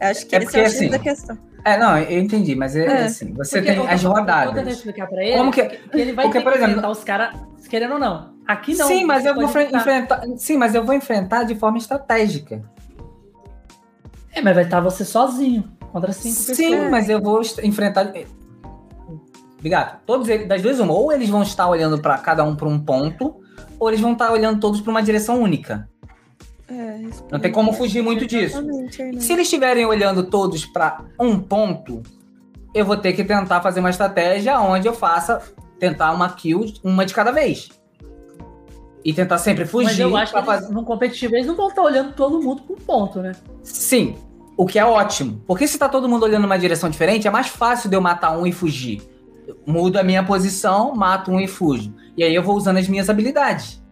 Eu 0.00 0.08
Acho 0.08 0.26
que 0.26 0.36
É 0.36 0.38
esse 0.38 0.46
porque, 0.46 0.58
é 0.58 0.62
o 0.62 0.66
assim, 0.66 0.88
da 0.90 0.98
questão. 0.98 1.38
É, 1.64 1.76
não, 1.76 1.98
eu 1.98 2.20
entendi, 2.20 2.54
mas 2.54 2.76
é, 2.76 2.86
É. 2.86 3.04
assim, 3.04 3.34
você 3.34 3.60
Porque 3.60 3.74
tem 3.74 3.88
as 3.88 4.02
eu 4.04 4.10
rodadas. 4.10 4.66
explicar 4.68 5.06
pra 5.08 5.22
ele 5.22 5.36
Como 5.36 5.50
que- 5.50 5.66
que 5.66 5.98
ele 5.98 6.12
vai 6.12 6.24
porque, 6.26 6.38
ter 6.38 6.44
por 6.44 6.52
exemplo- 6.52 6.70
enfrentar 6.70 6.90
os 6.90 7.04
caras, 7.04 7.34
querendo 7.68 7.94
ou 7.94 7.98
não. 7.98 8.32
Aqui 8.46 8.74
não. 8.76 8.86
sim, 8.86 9.04
mas 9.04 9.26
eu 9.26 9.34
vou 9.34 9.42
enfrentar. 9.42 9.78
enfrentar. 9.78 10.22
Sim, 10.38 10.56
mas 10.56 10.74
eu 10.74 10.84
vou 10.84 10.94
enfrentar 10.94 11.42
de 11.42 11.54
forma 11.56 11.76
estratégica. 11.76 12.62
É, 14.32 14.40
mas 14.40 14.54
vai 14.54 14.64
estar 14.64 14.80
você 14.80 15.04
sozinho 15.04 15.64
contra 15.92 16.12
cinco 16.12 16.34
Sim, 16.54 16.70
pessoas. 16.70 16.90
mas 16.90 17.08
eu 17.10 17.20
vou 17.20 17.42
enfrentar. 17.62 18.12
Obrigado. 19.58 20.00
Todos 20.06 20.28
eles, 20.28 20.48
das 20.48 20.62
duas, 20.62 20.78
uma. 20.78 20.94
Ou 20.94 21.12
eles 21.12 21.28
vão 21.28 21.42
estar 21.42 21.68
olhando 21.68 22.00
para 22.00 22.16
cada 22.18 22.44
um 22.44 22.54
para 22.54 22.68
um 22.68 22.78
ponto, 22.78 23.36
ou 23.78 23.88
eles 23.88 24.00
vão 24.00 24.12
estar 24.12 24.32
olhando 24.32 24.60
todos 24.60 24.80
para 24.80 24.90
uma 24.90 25.02
direção 25.02 25.42
única. 25.42 25.88
É, 26.68 27.00
Não 27.30 27.40
tem 27.40 27.50
como 27.50 27.72
fugir 27.72 28.02
muito 28.02 28.26
disso. 28.26 28.58
Arnaldo. 28.58 29.20
Se 29.20 29.32
eles 29.32 29.46
estiverem 29.46 29.86
olhando 29.86 30.24
todos 30.24 30.66
para 30.66 31.02
um 31.18 31.38
ponto, 31.38 32.02
eu 32.74 32.84
vou 32.84 32.96
ter 32.96 33.14
que 33.14 33.24
tentar 33.24 33.60
fazer 33.60 33.80
uma 33.80 33.90
estratégia 33.90 34.60
onde 34.60 34.86
eu 34.86 34.92
faça 34.92 35.42
tentar 35.78 36.12
uma 36.12 36.28
kill, 36.30 36.64
uma 36.84 37.06
de 37.06 37.14
cada 37.14 37.30
vez. 37.30 37.68
E 39.04 39.12
tentar 39.12 39.38
sempre 39.38 39.64
fugir. 39.64 39.86
Mas 39.86 39.98
eu 39.98 40.16
acho 40.16 40.34
que 40.34 40.42
fazer... 40.42 40.72
no 40.72 40.84
competitivo 40.84 41.34
eles 41.34 41.46
não 41.46 41.56
vão 41.56 41.68
estar 41.68 41.82
olhando 41.82 42.12
todo 42.12 42.42
mundo 42.42 42.62
por 42.62 42.76
ponto, 42.80 43.20
né? 43.20 43.32
Sim, 43.62 44.16
o 44.56 44.66
que 44.66 44.78
é 44.78 44.84
ótimo. 44.84 45.42
Porque 45.46 45.66
se 45.66 45.78
tá 45.78 45.88
todo 45.88 46.08
mundo 46.08 46.24
olhando 46.24 46.44
uma 46.44 46.58
direção 46.58 46.90
diferente, 46.90 47.26
é 47.26 47.30
mais 47.30 47.46
fácil 47.46 47.88
de 47.88 47.96
eu 47.96 48.00
matar 48.00 48.36
um 48.36 48.46
e 48.46 48.52
fugir. 48.52 49.00
Eu 49.48 49.56
mudo 49.66 49.96
a 49.98 50.02
minha 50.02 50.22
posição, 50.22 50.94
mato 50.94 51.30
um 51.32 51.40
e 51.40 51.48
fujo. 51.48 51.92
E 52.16 52.22
aí 52.22 52.34
eu 52.34 52.42
vou 52.42 52.54
usando 52.54 52.76
as 52.76 52.86
minhas 52.86 53.08
habilidades. 53.08 53.82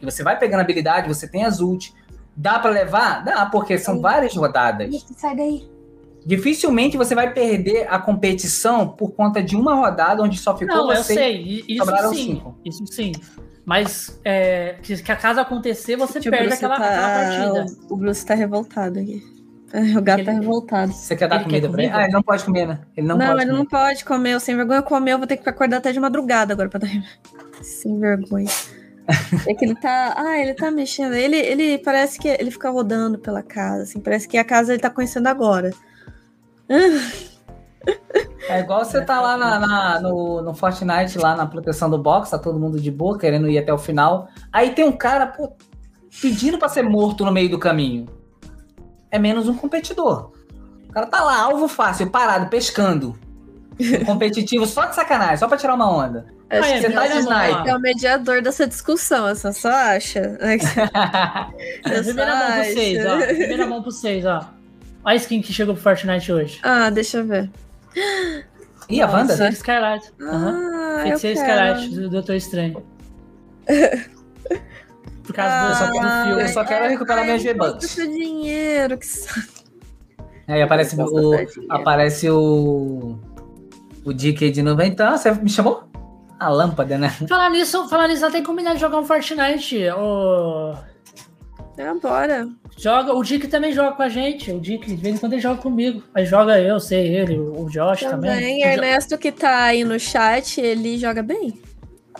E 0.00 0.04
você 0.04 0.22
vai 0.22 0.38
pegando 0.38 0.60
habilidade, 0.60 1.08
você 1.08 1.26
tem 1.26 1.42
as 1.44 1.58
ult. 1.60 1.92
Dá 2.36 2.58
pra 2.58 2.70
levar? 2.70 3.24
Dá, 3.24 3.46
porque 3.46 3.78
são 3.78 3.98
várias 4.00 4.36
rodadas. 4.36 5.04
Sai 5.16 5.34
daí. 5.34 5.66
Dificilmente 6.24 6.96
você 6.96 7.14
vai 7.14 7.32
perder 7.32 7.86
a 7.88 7.98
competição 7.98 8.88
por 8.88 9.12
conta 9.12 9.42
de 9.42 9.56
uma 9.56 9.74
rodada 9.74 10.22
onde 10.22 10.36
só 10.38 10.56
ficou 10.56 10.76
Não, 10.76 10.90
eu 10.92 11.02
você. 11.02 11.14
sei. 11.14 11.36
i- 11.42 11.64
Isso 11.68 11.84
sobraram 11.84 12.10
sim. 12.10 12.16
cinco. 12.34 12.58
Isso 12.64 12.86
sim. 12.88 13.12
Mas 13.64 14.20
é, 14.24 14.76
que, 14.82 15.02
que 15.02 15.10
a 15.12 15.16
caso 15.16 15.40
acontecer, 15.40 15.96
você 15.96 16.20
Tio 16.20 16.30
perde 16.30 16.48
Bruce 16.48 16.64
aquela, 16.64 16.78
tá- 16.78 16.88
aquela 16.88 17.54
partida. 17.54 17.76
O, 17.88 17.94
o 17.94 17.96
Bruce 17.96 18.26
tá 18.26 18.34
revoltado 18.34 18.98
aqui. 18.98 19.22
O 19.96 20.00
gato 20.02 20.24
tá 20.24 20.30
Ele- 20.30 20.40
revoltado. 20.40 20.92
Você 20.92 21.16
quer 21.16 21.28
dar 21.28 21.36
Ele 21.36 21.44
comida 21.44 21.66
quer 21.68 21.72
pra 21.72 21.82
ele? 21.82 21.92
Ah, 21.92 22.02
ele 22.04 22.12
não 22.12 22.22
pode 22.22 22.44
comer, 22.44 22.66
né? 22.66 22.80
Ele 22.96 23.06
não, 23.06 23.16
Não, 23.18 23.26
pode 23.26 23.40
ele 23.40 23.46
comer. 23.50 23.58
não 23.58 23.66
pode 23.66 24.04
comer. 24.04 24.36
O 24.36 24.40
sem 24.40 24.56
vergonha 24.56 24.82
comeu. 24.82 25.12
Eu 25.12 25.18
vou 25.18 25.26
ter 25.26 25.36
que 25.36 25.48
acordar 25.48 25.78
até 25.78 25.92
de 25.92 25.98
madrugada 26.00 26.52
agora 26.52 26.68
pra 26.68 26.80
dar. 26.80 26.88
Sem 27.62 27.98
vergonha. 27.98 28.48
É 29.46 29.54
que 29.54 29.64
ele 29.64 29.74
tá. 29.74 30.14
Ah, 30.16 30.38
ele 30.38 30.54
tá 30.54 30.70
mexendo. 30.70 31.14
Ele, 31.14 31.36
ele 31.36 31.78
parece 31.78 32.18
que 32.18 32.28
ele 32.28 32.50
fica 32.50 32.70
rodando 32.70 33.18
pela 33.18 33.42
casa, 33.42 33.82
assim. 33.84 34.00
Parece 34.00 34.26
que 34.28 34.36
a 34.38 34.44
casa 34.44 34.72
ele 34.72 34.80
tá 34.82 34.90
conhecendo 34.90 35.26
agora. 35.28 35.72
É 38.48 38.60
igual 38.60 38.84
você 38.84 39.00
tá 39.04 39.20
lá 39.20 39.36
na, 39.36 39.58
na- 39.60 40.00
no, 40.00 40.42
no 40.42 40.54
Fortnite, 40.54 41.18
lá 41.18 41.36
na 41.36 41.46
proteção 41.46 41.88
do 41.88 41.98
box, 41.98 42.30
tá 42.30 42.38
todo 42.38 42.58
mundo 42.58 42.80
de 42.80 42.90
boa, 42.90 43.18
querendo 43.18 43.48
ir 43.48 43.58
até 43.58 43.72
o 43.72 43.78
final. 43.78 44.28
Aí 44.52 44.70
tem 44.74 44.84
um 44.84 44.92
cara, 44.92 45.26
pô, 45.26 45.52
pedindo 46.20 46.58
pra 46.58 46.68
ser 46.68 46.82
morto 46.82 47.24
no 47.24 47.32
meio 47.32 47.48
do 47.48 47.58
caminho. 47.58 48.06
É 49.16 49.18
menos 49.18 49.48
um 49.48 49.54
competidor. 49.56 50.30
O 50.88 50.92
cara 50.92 51.06
tá 51.06 51.22
lá, 51.22 51.40
alvo 51.40 51.66
fácil, 51.68 52.10
parado, 52.10 52.48
pescando. 52.50 53.18
Competitivo 54.04 54.66
só 54.66 54.84
de 54.84 54.94
sacanagem, 54.94 55.38
só 55.38 55.48
pra 55.48 55.56
tirar 55.56 55.74
uma 55.74 55.90
onda. 55.90 56.26
Acho 56.50 56.62
Ah, 56.62 56.68
é, 56.68 56.74
que 56.74 56.86
Você 56.86 56.90
tá 56.92 57.06
de 57.06 57.18
sniper. 57.18 57.66
é 57.66 57.76
o 57.76 57.80
mediador 57.80 58.42
dessa 58.42 58.66
discussão, 58.66 59.26
essa 59.26 59.52
só 59.52 59.70
acha. 59.70 60.20
Eu 61.84 62.02
Primeira 62.04 62.32
só 62.32 62.38
mão 62.38 62.46
pro 62.52 62.60
acho. 62.60 62.72
6, 62.74 63.06
ó. 63.06 63.16
Primeira 63.26 63.66
mão 63.66 63.82
pro 63.82 63.90
6, 63.90 64.24
ó. 64.26 64.50
Olha 65.04 65.14
a 65.14 65.16
skin 65.16 65.40
que 65.42 65.52
chegou 65.52 65.74
pro 65.74 65.82
Fortnite 65.82 66.30
hoje. 66.32 66.58
Ah, 66.62 66.90
deixa 66.90 67.18
eu 67.18 67.26
ver. 67.26 67.50
Ih, 68.88 69.00
a 69.02 69.06
Wanda? 69.10 69.34
Feiticeiro 69.36 69.52
Skylight. 69.54 70.12
Ah, 70.20 70.98
eu 71.06 71.18
Feiticeiro 71.18 71.40
quero. 71.40 71.78
Skylight 71.80 72.00
do 72.00 72.10
Doutor 72.10 72.34
Estranho. 72.36 72.82
Por 75.26 75.34
causa 75.34 75.52
Ah, 75.52 75.68
do, 75.68 75.74
só 75.76 75.86
do 75.86 76.26
filme. 76.26 76.42
eu 76.42 76.48
só 76.48 76.64
quero 76.64 76.88
recuperar 76.88 77.24
ai, 77.24 77.34
eu 77.34 77.38
V-Bucks. 77.40 77.74
do 77.78 77.88
seu 77.88 78.06
dinheiro, 78.06 78.96
que 78.98 79.06
saco. 79.06 79.40
Aí 80.48 80.62
aparece 80.62 80.96
o. 81.00 81.34
Aparece 81.68 82.30
o. 82.30 83.18
O 84.04 84.12
Dick 84.14 84.48
de 84.50 84.62
novo. 84.62 84.80
Então, 84.82 85.16
você 85.16 85.32
me 85.32 85.50
chamou? 85.50 85.82
A 86.38 86.48
lâmpada, 86.48 86.96
né? 86.96 87.08
Falar 87.28 87.50
nisso, 87.50 87.88
falar 87.88 88.06
nisso, 88.08 88.22
ela 88.22 88.30
tem 88.30 88.42
que 88.42 88.46
combinar 88.46 88.74
de 88.74 88.80
jogar 88.80 88.98
um 88.98 89.04
Fortnite. 89.04 89.88
O... 89.98 90.74
É, 91.78 91.92
bora. 91.94 92.48
Joga, 92.78 93.12
o 93.14 93.22
Dick 93.24 93.48
também 93.48 93.72
joga 93.72 93.92
com 93.96 94.02
a 94.02 94.08
gente. 94.08 94.52
O 94.52 94.60
Dick, 94.60 94.86
de 94.86 94.96
vez 94.96 95.16
em 95.16 95.18
quando, 95.18 95.32
ele 95.32 95.42
joga 95.42 95.60
comigo. 95.60 96.02
Aí 96.14 96.24
joga 96.24 96.58
eu, 96.60 96.78
sei 96.78 97.08
ele, 97.16 97.38
o 97.38 97.66
Josh 97.68 98.00
também. 98.00 98.30
Também, 98.30 98.58
O 98.60 98.64
Jo- 98.64 98.68
Ernesto 98.68 99.18
que 99.18 99.32
tá 99.32 99.64
aí 99.64 99.82
no 99.82 99.98
chat, 99.98 100.60
ele 100.60 100.96
joga 100.98 101.22
bem. 101.22 101.60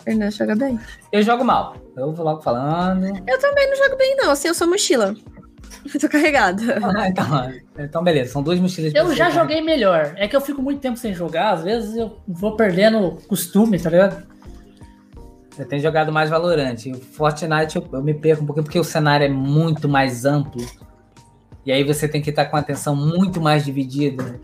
Ernesto 0.05 0.39
joga 0.39 0.55
bem. 0.55 0.79
Eu 1.11 1.21
jogo 1.23 1.43
mal. 1.43 1.75
Eu 1.95 2.13
vou 2.13 2.25
logo 2.25 2.41
falando. 2.41 3.05
Eu 3.27 3.39
também 3.39 3.69
não 3.69 3.77
jogo 3.77 3.97
bem, 3.97 4.15
não. 4.15 4.31
Assim, 4.31 4.47
eu 4.47 4.53
sou 4.53 4.67
mochila. 4.67 5.15
Eu 5.93 5.99
tô 5.99 6.09
carregada. 6.09 6.79
Ah, 6.97 7.07
então, 7.07 7.53
então, 7.77 8.03
beleza. 8.03 8.31
São 8.31 8.43
duas 8.43 8.59
mochilas. 8.59 8.93
Eu 8.93 9.13
já 9.15 9.29
joguei 9.29 9.61
melhor. 9.61 10.13
É 10.17 10.27
que 10.27 10.35
eu 10.35 10.41
fico 10.41 10.61
muito 10.61 10.81
tempo 10.81 10.97
sem 10.97 11.13
jogar, 11.13 11.53
às 11.53 11.63
vezes 11.63 11.95
eu 11.95 12.17
vou 12.27 12.55
perdendo 12.57 13.17
costume, 13.27 13.79
tá 13.79 13.89
ligado? 13.89 14.27
Eu 15.57 15.65
tenho 15.65 15.81
jogado 15.81 16.11
mais 16.11 16.29
Valorante. 16.29 16.91
O 16.91 16.99
Fortnite 16.99 17.77
eu, 17.77 17.87
eu 17.91 18.03
me 18.03 18.13
perco 18.13 18.43
um 18.43 18.45
pouquinho 18.45 18.63
porque 18.63 18.79
o 18.79 18.83
cenário 18.83 19.25
é 19.25 19.29
muito 19.29 19.87
mais 19.87 20.25
amplo. 20.25 20.65
E 21.65 21.71
aí 21.71 21.83
você 21.83 22.07
tem 22.07 22.21
que 22.21 22.29
estar 22.29 22.45
com 22.45 22.57
a 22.57 22.59
atenção 22.59 22.95
muito 22.95 23.41
mais 23.41 23.65
dividida. 23.65 24.39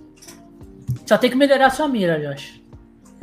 Só 1.05 1.17
tem 1.17 1.29
que 1.29 1.35
melhorar 1.35 1.67
a 1.67 1.69
sua 1.69 1.87
mira, 1.87 2.19
Josh. 2.19 2.62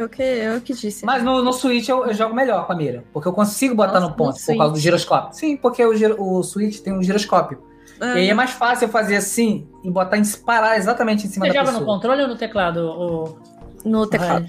Eu 0.00 0.08
que, 0.08 0.22
eu 0.22 0.60
que 0.60 0.72
disse. 0.72 1.04
Mas 1.04 1.22
no, 1.22 1.42
no 1.42 1.52
Switch 1.52 1.88
eu, 1.88 2.06
eu 2.06 2.14
jogo 2.14 2.34
melhor 2.34 2.66
com 2.66 2.72
a 2.72 2.76
mira. 2.76 3.04
Porque 3.12 3.28
eu 3.28 3.32
consigo 3.32 3.74
botar 3.74 3.94
Nossa, 4.00 4.08
no 4.08 4.14
ponto 4.16 4.38
no 4.38 4.46
por 4.46 4.56
causa 4.56 4.72
do 4.72 4.78
giroscópio. 4.78 5.34
Sim, 5.36 5.56
porque 5.56 5.84
o, 5.84 5.94
giro- 5.94 6.16
o 6.18 6.42
Switch 6.42 6.80
tem 6.80 6.92
um 6.96 7.02
giroscópio. 7.02 7.62
Ah, 8.00 8.14
E 8.14 8.20
aí 8.20 8.28
é 8.30 8.34
mais 8.34 8.50
fácil 8.52 8.86
eu 8.86 8.88
fazer 8.88 9.16
assim 9.16 9.68
e 9.84 9.90
botar 9.90 10.16
em 10.16 10.22
parar 10.46 10.78
exatamente 10.78 11.26
em 11.26 11.30
cima 11.30 11.44
Você 11.46 11.52
da 11.52 11.58
joga 11.58 11.66
pessoa. 11.72 11.80
no 11.80 11.86
controle 11.86 12.22
ou 12.22 12.28
no 12.28 12.36
teclado? 12.36 12.78
O... 12.86 13.38
no 13.84 14.06
teclado. 14.06 14.46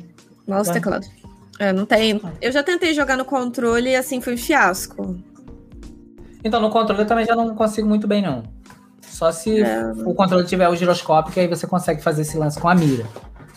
Mouse 0.47 0.69
Vai. 0.69 0.79
teclado. 0.79 1.05
É, 1.59 1.73
não 1.73 1.85
tem. 1.85 2.21
Eu 2.41 2.51
já 2.51 2.63
tentei 2.63 2.93
jogar 2.93 3.17
no 3.17 3.25
controle 3.25 3.89
e 3.89 3.95
assim 3.95 4.21
foi 4.21 4.35
um 4.35 4.37
fiasco. 4.37 5.19
Então, 6.43 6.59
no 6.61 6.69
controle 6.69 7.01
eu 7.01 7.07
também 7.07 7.25
já 7.25 7.35
não 7.35 7.53
consigo 7.53 7.87
muito 7.87 8.07
bem, 8.07 8.21
não. 8.21 8.43
Só 9.01 9.31
se 9.31 9.61
É. 9.61 9.91
o 10.05 10.13
controle 10.15 10.45
tiver 10.45 10.67
o 10.69 10.75
giroscópio, 10.75 11.33
que 11.33 11.39
aí 11.41 11.47
você 11.47 11.67
consegue 11.67 12.01
fazer 12.01 12.21
esse 12.21 12.37
lance 12.37 12.59
com 12.59 12.67
a 12.69 12.73
mira. 12.73 13.05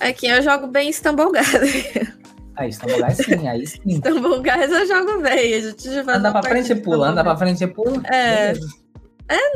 Aqui 0.08 0.26
eu 0.26 0.42
jogo 0.42 0.66
bem 0.66 0.92
Stumble 0.92 1.26
Guys. 1.32 2.14
Aí, 2.56 2.72
Stumble 2.72 3.02
Guys 3.02 3.16
sim, 3.16 3.48
aí 3.48 3.66
sim. 3.66 3.96
Stumble 3.96 4.40
Guys 4.40 4.70
eu 4.70 4.86
jogo 4.86 5.20
bem. 5.20 5.54
A 5.54 5.60
gente 5.60 6.02
vai 6.02 6.16
Anda 6.16 6.30
pra 6.30 6.42
frente 6.42 6.66
e 6.66 6.68
partida 6.68 6.80
pula, 6.84 7.08
anda 7.08 7.24
pra 7.24 7.36
frente 7.36 7.64
e 7.64 7.66
pula. 7.66 8.00
É. 8.06 8.52
beleza. 8.52 8.60
Guys. 8.60 8.84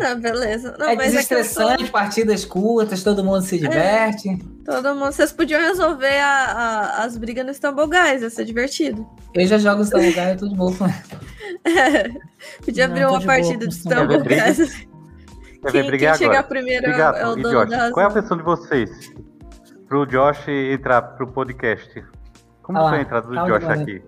Não, 0.01 0.21
beleza. 0.21 0.77
Não, 0.79 0.89
é 0.89 0.97
mas 0.97 1.15
é 1.15 1.23
que 1.23 1.35
eu 1.35 1.37
tô- 1.37 1.43
desestressante, 1.43 1.91
partidas 1.93 2.45
curtas, 2.45 3.03
todo 3.05 3.23
mundo 3.23 3.43
se 3.43 3.59
diverte. 3.59 4.37
Todo 4.65 4.95
mundo. 4.95 5.13
Vocês 5.13 5.31
podiam 5.31 5.61
resolver 5.61 6.19
a- 6.19 6.53
a- 6.99 7.05
as 7.05 7.17
brigas 7.17 7.45
no 7.47 7.53
Stumble 7.55 7.87
Guys, 7.87 8.23
ia 8.23 8.31
ser 8.31 8.45
divertido. 8.45 9.07
Eu 9.35 9.47
já 9.47 9.59
jogo 9.59 9.85
Stumble 9.85 10.13
Guys, 10.13 10.37
tudo 10.39 10.57
bom. 10.57 10.73
Podia 12.65 12.87
Não, 12.89 12.95
abrir 12.95 13.05
tô 13.07 13.11
uma 13.13 13.19
de 13.21 13.27
boa 13.27 13.37
partida 13.37 13.59
com 13.65 13.69
de 13.69 13.75
isso. 13.75 13.89
Quer 13.89 13.95
ver 13.95 14.03
Stumble 14.05 14.25
briga? 14.25 14.45
Guys. 14.45 14.87
Quer 15.61 15.73
ver 15.73 15.83
Quem, 15.91 15.99
quem 15.99 16.15
chegar 16.15 16.43
primeiro 16.45 16.87
é 16.87 16.89
o- 16.89 16.91
Obrigado, 16.93 17.17
é 17.17 17.27
o 17.29 17.37
dono 17.37 17.51
Josh? 17.51 17.71
da 17.71 17.77
razão. 17.77 17.93
Qual 17.93 18.07
é 18.07 18.11
a 18.11 18.13
versão 18.13 18.37
de 18.37 18.43
vocês 18.43 18.91
pro 19.89 20.07
Josh 20.07 20.49
entrar 20.49 21.03
pro 21.03 21.27
podcast? 21.27 22.05
Como 22.63 22.79
Ah 22.79 22.91
foi 22.91 22.99
a 22.99 23.03
entrada 23.03 23.27
do 23.27 23.35
calma, 23.35 23.59
Josh 23.59 23.69
aqui? 23.69 24.03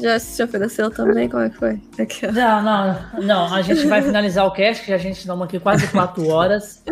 Já 0.00 0.18
se 0.18 0.42
ofereceu 0.42 0.90
também? 0.90 1.28
Como 1.28 1.42
é 1.42 1.50
que 1.50 1.56
foi? 1.56 1.80
Aqui. 1.98 2.26
Não, 2.26 2.62
não, 2.62 3.22
não. 3.22 3.54
A 3.54 3.62
gente 3.62 3.86
vai 3.86 4.02
finalizar 4.02 4.44
o 4.44 4.50
cast, 4.50 4.84
que 4.84 4.92
a 4.92 4.98
gente 4.98 5.18
estamos 5.18 5.44
aqui 5.44 5.60
quase 5.60 5.86
quatro 5.88 6.28
horas. 6.28 6.82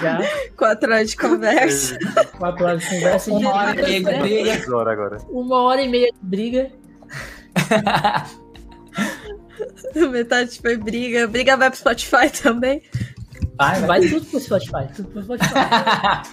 Já. 0.00 0.20
Quatro 0.56 0.92
horas 0.92 1.10
de 1.10 1.16
conversa. 1.16 1.98
Quatro 2.36 2.64
horas 2.64 2.80
de 2.82 2.88
conversa. 2.90 3.32
Uma 3.32 3.54
hora 3.54 3.90
e 3.90 4.00
meia 4.00 4.18
de 4.18 4.20
briga. 4.20 4.90
Agora. 4.90 5.18
Uma 5.28 5.62
hora 5.62 5.82
e 5.82 5.88
meia 5.88 6.12
de 6.12 6.18
briga. 6.20 6.70
Metade 10.10 10.60
foi 10.60 10.76
briga. 10.76 11.28
Briga 11.28 11.56
vai 11.56 11.70
pro 11.70 11.78
Spotify 11.78 12.28
também. 12.42 12.82
Vai, 13.56 13.80
vai. 13.80 14.00
Vai 14.00 14.08
tudo 14.08 14.26
pro 14.26 14.40
Spotify. 14.40 14.88
Tudo 14.94 15.08
pro 15.10 15.22
Spotify. 15.22 15.54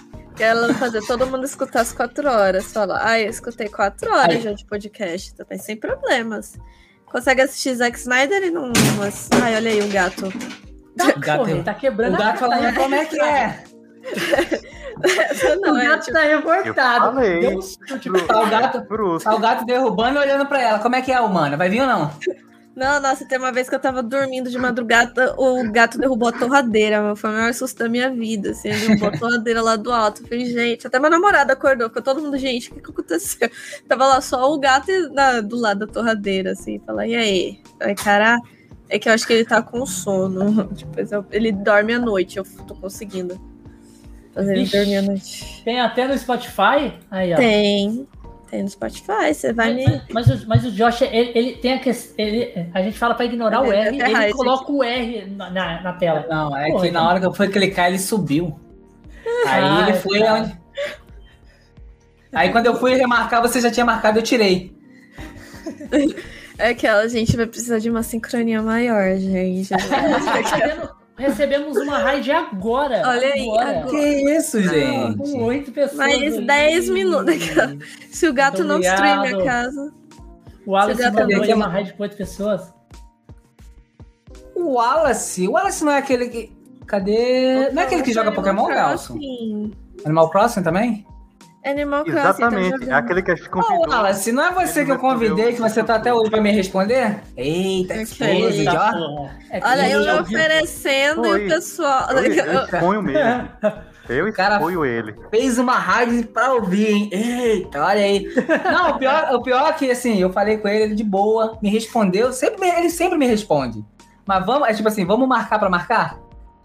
Quero 0.36 0.74
fazer 0.74 1.00
todo 1.06 1.26
mundo 1.26 1.44
escutar 1.44 1.80
as 1.80 1.92
quatro 1.92 2.28
horas. 2.28 2.72
Falar, 2.72 3.00
ah, 3.02 3.20
eu 3.20 3.30
escutei 3.30 3.68
quatro 3.68 4.12
horas 4.12 4.36
Aí. 4.36 4.42
já 4.42 4.52
de 4.52 4.64
podcast 4.66 5.34
também, 5.34 5.58
sem 5.58 5.76
problemas. 5.76 6.58
Consegue 7.06 7.42
assistir 7.42 7.74
Zack 7.74 7.98
Snyder 7.98 8.42
e 8.44 8.50
não. 8.50 8.70
Mas... 8.98 9.28
Ai, 9.42 9.56
olha 9.56 9.70
aí 9.70 9.80
o 9.80 9.88
gato. 9.90 10.30
Tá, 10.96 11.08
O 11.08 11.20
gato 11.20 11.50
é- 11.50 11.62
tá 11.62 11.74
quebrando 11.74 12.14
O 12.14 12.18
gato 12.18 12.38
falando 12.38 12.74
como 12.74 12.94
é 12.94 13.04
que 13.04 13.20
é. 13.20 13.64
Não, 15.60 15.74
o 15.74 15.78
é, 15.78 15.88
gato 15.88 16.04
tipo, 16.04 16.12
tá 16.16 16.22
revoltado. 16.22 17.20
Deu 17.20 17.58
um 17.58 17.62
chute. 17.62 18.10
Tá 18.26 18.40
o 18.40 18.48
gato, 18.48 18.86
tá 19.22 19.34
o 19.34 19.38
gato 19.38 19.64
derrubando 19.66 20.18
e 20.18 20.22
olhando 20.22 20.46
pra 20.46 20.62
ela. 20.62 20.78
Como 20.78 20.94
é 20.94 21.02
que 21.02 21.12
é, 21.12 21.20
humana? 21.20 21.56
Vai 21.56 21.68
vir 21.68 21.82
ou 21.82 21.86
não? 21.86 22.10
Não, 22.76 23.00
nossa, 23.00 23.24
tem 23.24 23.38
uma 23.38 23.50
vez 23.50 23.70
que 23.70 23.74
eu 23.74 23.80
tava 23.80 24.02
dormindo 24.02 24.50
de 24.50 24.58
madrugada, 24.58 25.34
o 25.38 25.70
gato 25.72 25.96
derrubou 25.98 26.28
a 26.28 26.32
torradeira. 26.32 27.16
Foi 27.16 27.30
o 27.30 27.32
maior 27.32 27.54
susto 27.54 27.78
da 27.78 27.88
minha 27.88 28.10
vida, 28.10 28.50
assim. 28.50 28.68
Ele 28.68 28.80
derrubou 28.80 29.08
a 29.08 29.12
torradeira 29.12 29.62
lá 29.62 29.76
do 29.76 29.90
alto. 29.90 30.20
Eu 30.22 30.28
falei, 30.28 30.44
gente, 30.44 30.86
até 30.86 30.98
meu 31.00 31.08
namorado 31.08 31.50
acordou, 31.50 31.88
ficou 31.88 32.02
todo 32.02 32.20
mundo, 32.20 32.36
gente, 32.36 32.70
o 32.70 32.74
que 32.74 32.82
que 32.82 32.90
aconteceu? 32.90 33.50
Tava 33.88 34.06
lá 34.06 34.20
só 34.20 34.52
o 34.52 34.58
gato 34.58 34.90
na- 35.14 35.40
do 35.40 35.56
lado 35.56 35.86
da 35.86 35.92
torradeira, 35.92 36.52
assim. 36.52 36.78
Fala, 36.86 37.06
e 37.06 37.14
aí? 37.16 37.60
Aí, 37.80 37.94
cara, 37.94 38.38
é 38.90 38.98
que 38.98 39.08
eu 39.08 39.14
acho 39.14 39.26
que 39.26 39.32
ele 39.32 39.46
tá 39.46 39.62
com 39.62 39.86
sono. 39.86 40.68
Tipo, 40.76 41.00
eu- 41.00 41.24
ele 41.32 41.52
dorme 41.52 41.94
à 41.94 41.98
noite, 41.98 42.36
eu 42.36 42.44
tô 42.68 42.74
conseguindo 42.74 43.40
fazer 44.34 44.52
ele 44.54 44.66
dormir 44.68 44.96
à 44.96 45.02
noite. 45.02 45.62
Tem 45.64 45.80
até 45.80 46.06
no 46.06 46.16
Spotify. 46.18 46.92
Aí, 47.10 47.32
ó. 47.32 47.36
Tem. 47.36 48.06
Tem 48.56 48.62
no 48.62 48.70
Spotify, 48.70 49.34
você 49.34 49.52
vai 49.52 49.74
me. 49.74 49.84
Mas, 50.10 50.28
o, 50.28 50.48
mas 50.48 50.64
o 50.64 50.70
Josh, 50.72 51.02
ele, 51.02 51.30
ele 51.34 51.52
tem 51.56 51.74
a 51.74 51.78
questão. 51.78 52.14
Ele, 52.16 52.66
a 52.72 52.80
gente 52.80 52.98
fala 52.98 53.14
pra 53.14 53.26
ignorar 53.26 53.60
o 53.60 53.66
Ele 53.70 53.76
R, 53.76 54.00
ele 54.02 54.12
raiz 54.14 54.32
coloca 54.34 54.72
o 54.72 54.82
R 54.82 55.26
na, 55.26 55.50
na, 55.50 55.82
na 55.82 55.92
tela. 55.92 56.24
Não, 56.26 56.56
é 56.56 56.70
Pô, 56.70 56.80
que 56.80 56.88
então- 56.88 57.02
na 57.02 57.06
hora 57.10 57.20
que 57.20 57.26
eu 57.26 57.34
fui 57.34 57.48
clicar, 57.48 57.88
ele 57.88 57.98
subiu. 57.98 58.58
Aí 59.46 59.62
Ah, 59.62 59.86
ele 59.90 59.98
foi 59.98 60.20
tá. 60.20 60.34
onde. 60.36 60.58
Aí 62.32 62.50
quando 62.50 62.64
eu 62.64 62.76
fui 62.76 62.94
remarcar, 62.94 63.42
você 63.42 63.60
já 63.60 63.70
tinha 63.70 63.84
marcado, 63.84 64.18
eu 64.18 64.22
tirei. 64.22 64.74
É 66.58 66.72
que 66.72 66.86
a 66.86 67.06
gente 67.06 67.36
vai 67.36 67.44
precisar 67.46 67.78
de 67.80 67.90
uma 67.90 68.02
sincronia 68.02 68.62
maior, 68.62 69.14
gente. 69.18 69.74
Recebemos, 69.76 70.88
recebemos 71.16 71.76
uma 71.76 71.98
raid 71.98 72.30
agora. 72.30 73.02
Olha 73.06 73.28
aí, 73.28 73.42
agora. 73.48 73.70
agora. 73.80 73.86
Que 73.90 74.36
isso, 74.36 74.58
Com 74.62 74.68
gente? 75.26 75.38
oito 75.38 75.72
pessoas. 75.72 75.96
Mais 75.98 76.38
aí. 76.38 76.46
10 76.46 76.90
minutos. 76.90 77.34
Se 78.10 78.28
o 78.28 78.32
gato 78.32 78.58
Muito 78.58 78.68
não 78.68 78.80
destruir 78.80 79.18
minha 79.20 79.34
obrigado. 79.34 79.44
casa. 79.44 79.94
O 80.66 80.94
já 80.94 81.10
mandou 81.12 81.42
aí 81.42 81.54
uma 81.54 81.68
raid 81.68 81.92
com 81.94 82.02
oito 82.02 82.16
pessoas. 82.16 82.74
O 84.54 84.74
Wallace. 84.74 85.46
O 85.46 85.52
Wallace 85.52 85.84
não 85.84 85.92
é 85.92 85.98
aquele 85.98 86.28
que. 86.28 86.56
Cadê? 86.86 87.70
Não 87.70 87.82
é 87.82 87.84
aquele 87.84 88.02
que 88.02 88.12
joga 88.12 88.32
Pokémon, 88.32 88.66
Galson? 88.68 89.18
Animal 90.04 90.30
Crossing 90.30 90.62
também? 90.62 91.06
Animal 91.66 92.04
Crossing. 92.04 92.18
Exatamente. 92.20 92.86
tá 92.86 92.92
É 92.92 92.94
aquele 92.98 93.22
que 93.22 93.30
a 93.30 93.34
gente 93.34 93.48
Ô, 93.48 93.50
convidou. 93.50 93.88
Wallace, 93.88 94.32
não 94.32 94.44
é 94.44 94.52
você 94.52 94.84
que 94.84 94.90
eu 94.92 94.98
convidei, 94.98 95.52
que 95.54 95.60
você 95.60 95.82
tá 95.82 95.96
até 95.96 96.12
hoje 96.14 96.30
pra 96.30 96.40
me 96.40 96.50
responder? 96.52 97.20
Eita, 97.36 97.94
Ok. 97.94 98.02
esposa, 98.02 98.54
Eita, 98.54 98.94
ó. 98.94 99.28
É 99.50 99.60
que 99.60 99.66
Olha, 99.66 99.90
eu 99.90 100.00
me 100.00 100.20
oferecendo 100.20 101.26
e 101.38 101.46
o 101.46 101.48
pessoal. 101.48 102.10
Eu, 102.12 102.32
eu 102.32 102.64
exponho 102.64 103.02
mesmo. 103.02 103.48
Eu 104.08 104.32
Cara- 104.32 104.54
exponho 104.54 104.84
ele. 104.84 105.16
Fez 105.32 105.58
uma 105.58 105.74
rádio 105.76 106.24
pra 106.28 106.52
ouvir, 106.54 106.86
hein? 106.92 107.08
Eita, 107.10 107.84
olha 107.84 108.00
aí. 108.02 108.24
Não, 108.72 108.90
o 108.90 108.98
pior, 109.00 109.34
o 109.34 109.42
pior 109.42 109.68
é 109.68 109.72
que, 109.72 109.90
assim, 109.90 110.20
eu 110.20 110.32
falei 110.32 110.58
com 110.58 110.68
ele, 110.68 110.84
ele 110.84 110.94
de 110.94 111.02
boa, 111.02 111.58
me 111.60 111.68
respondeu. 111.68 112.32
Sempre, 112.32 112.68
ele 112.68 112.88
sempre 112.88 113.18
me 113.18 113.26
responde. 113.26 113.84
Mas 114.24 114.46
vamos, 114.46 114.68
é 114.68 114.74
tipo 114.74 114.86
assim, 114.86 115.04
vamos 115.04 115.26
marcar 115.28 115.58
pra 115.58 115.68
marcar? 115.68 116.20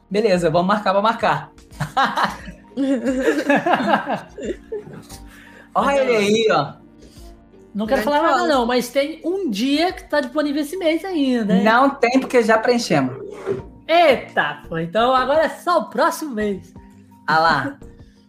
Beleza, 0.07 0.51
vamos 0.51 0.67
marcar 0.67 0.91
pra 0.93 1.01
marcar. 1.01 1.49
Olha 5.73 5.99
ele 6.01 6.15
aí, 6.15 6.47
ó. 6.51 6.73
Não 7.73 7.85
quero 7.87 8.01
falar 8.01 8.21
nada, 8.21 8.47
não, 8.47 8.65
mas 8.65 8.89
tem 8.89 9.21
um 9.23 9.49
dia 9.49 9.93
que 9.93 10.03
tá 10.09 10.19
disponível 10.19 10.61
esse 10.61 10.75
mês 10.75 11.05
ainda. 11.05 11.53
hein? 11.55 11.63
Não 11.63 11.89
tem, 11.91 12.19
porque 12.19 12.43
já 12.43 12.57
preenchemos. 12.57 13.15
Eita, 13.87 14.59
pô, 14.67 14.77
então 14.77 15.15
agora 15.15 15.45
é 15.45 15.49
só 15.49 15.79
o 15.79 15.85
próximo 15.89 16.35
mês. 16.35 16.73
Ah 17.25 17.39
lá. 17.39 17.77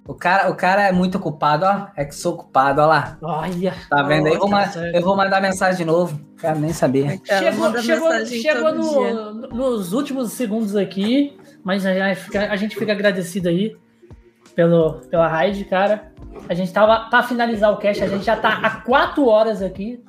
O 0.06 0.14
cara, 0.14 0.50
o 0.50 0.54
cara 0.56 0.82
é 0.82 0.92
muito 0.92 1.16
ocupado, 1.18 1.64
ó. 1.64 1.86
É 1.96 2.04
que 2.04 2.14
sou 2.14 2.34
ocupado, 2.34 2.80
ó 2.80 2.86
lá. 2.86 3.16
Olha. 3.22 3.74
Tá 3.88 4.02
vendo 4.02 4.26
aí? 4.28 4.34
Eu 4.34 4.40
vou, 4.40 4.50
eu 4.94 5.02
vou 5.02 5.16
mandar 5.16 5.40
mensagem 5.40 5.78
de 5.78 5.84
novo. 5.84 6.20
Quero 6.40 6.58
nem 6.58 6.72
saber. 6.72 7.20
Ela 7.28 7.52
Chegou, 7.52 7.78
chegou, 7.82 8.26
chegou 8.26 8.74
no- 8.74 9.48
nos 9.48 9.92
últimos 9.92 10.32
segundos 10.32 10.74
aqui, 10.76 11.36
mas 11.64 11.86
a 11.86 11.92
gente 11.94 12.16
fica, 12.20 12.50
a 12.50 12.56
gente 12.56 12.76
fica 12.76 12.90
agradecido 12.92 13.48
aí 13.48 13.76
pelo, 14.54 14.94
pela 15.10 15.28
raid, 15.28 15.64
cara. 15.64 16.12
A 16.48 16.54
gente 16.54 16.72
tava 16.72 17.08
pra 17.08 17.22
finalizar 17.22 17.72
o 17.72 17.76
cast, 17.76 18.02
a 18.02 18.08
gente 18.08 18.24
já 18.24 18.36
tá 18.36 18.60
há 18.62 18.70
quatro 18.82 19.26
horas 19.26 19.62
aqui. 19.62 20.02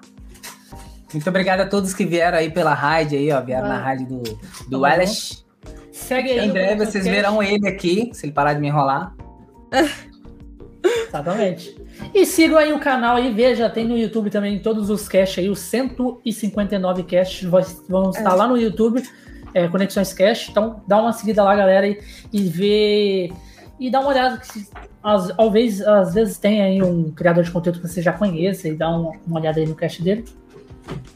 Muito 1.13 1.29
obrigado 1.29 1.61
a 1.61 1.67
todos 1.67 1.93
que 1.93 2.05
vieram 2.05 2.37
aí 2.37 2.49
pela 2.49 2.73
rádio 2.73 3.19
aí, 3.19 3.31
ó. 3.31 3.39
Vieram 3.41 3.67
Vai. 3.67 3.77
na 3.77 3.83
rádio 3.83 4.07
do, 4.07 4.23
do 4.23 4.69
Tamo 4.69 4.83
Wallace. 4.83 5.43
Segue 5.91 6.31
aí. 6.31 6.47
Em 6.47 6.51
breve 6.51 6.85
vocês 6.85 7.05
verão 7.05 7.41
ele 7.41 7.67
aqui, 7.67 8.09
se 8.13 8.25
ele 8.25 8.33
parar 8.33 8.53
de 8.53 8.59
me 8.59 8.67
enrolar. 8.67 9.15
Exatamente. 11.07 11.79
E 12.13 12.25
sigam 12.25 12.57
aí 12.57 12.73
o 12.73 12.79
canal 12.79 13.15
aí, 13.15 13.31
veja, 13.31 13.69
tem 13.69 13.87
no 13.87 13.97
YouTube 13.97 14.29
também 14.29 14.59
todos 14.59 14.89
os 14.89 15.07
casts 15.07 15.39
aí, 15.39 15.49
os 15.49 15.59
159 15.59 17.03
casts 17.03 17.47
vão 17.87 18.09
estar 18.09 18.33
lá 18.33 18.47
no 18.47 18.57
YouTube, 18.57 19.01
é, 19.53 19.67
Conexões 19.67 20.11
Cast. 20.13 20.49
Então 20.51 20.81
dá 20.87 20.99
uma 20.99 21.13
seguida 21.13 21.43
lá, 21.43 21.55
galera, 21.55 21.87
e, 21.87 21.99
e 22.31 22.41
vê. 22.43 23.31
E 23.85 23.91
dá 23.91 23.99
uma 23.99 24.09
olhada, 24.09 24.37
que 24.37 24.47
se- 24.47 24.69
às, 25.03 25.27
talvez, 25.35 25.81
às 25.81 26.13
vezes 26.13 26.37
tem 26.37 26.61
aí 26.61 26.81
um 26.81 27.11
criador 27.11 27.43
de 27.43 27.51
conteúdo 27.51 27.81
que 27.81 27.87
você 27.87 28.01
já 28.01 28.13
conheça 28.13 28.67
e 28.69 28.75
dá 28.75 28.89
uma, 28.89 29.11
uma 29.27 29.39
olhada 29.41 29.59
aí 29.59 29.65
no 29.67 29.75
cast 29.75 30.01
dele. 30.01 30.23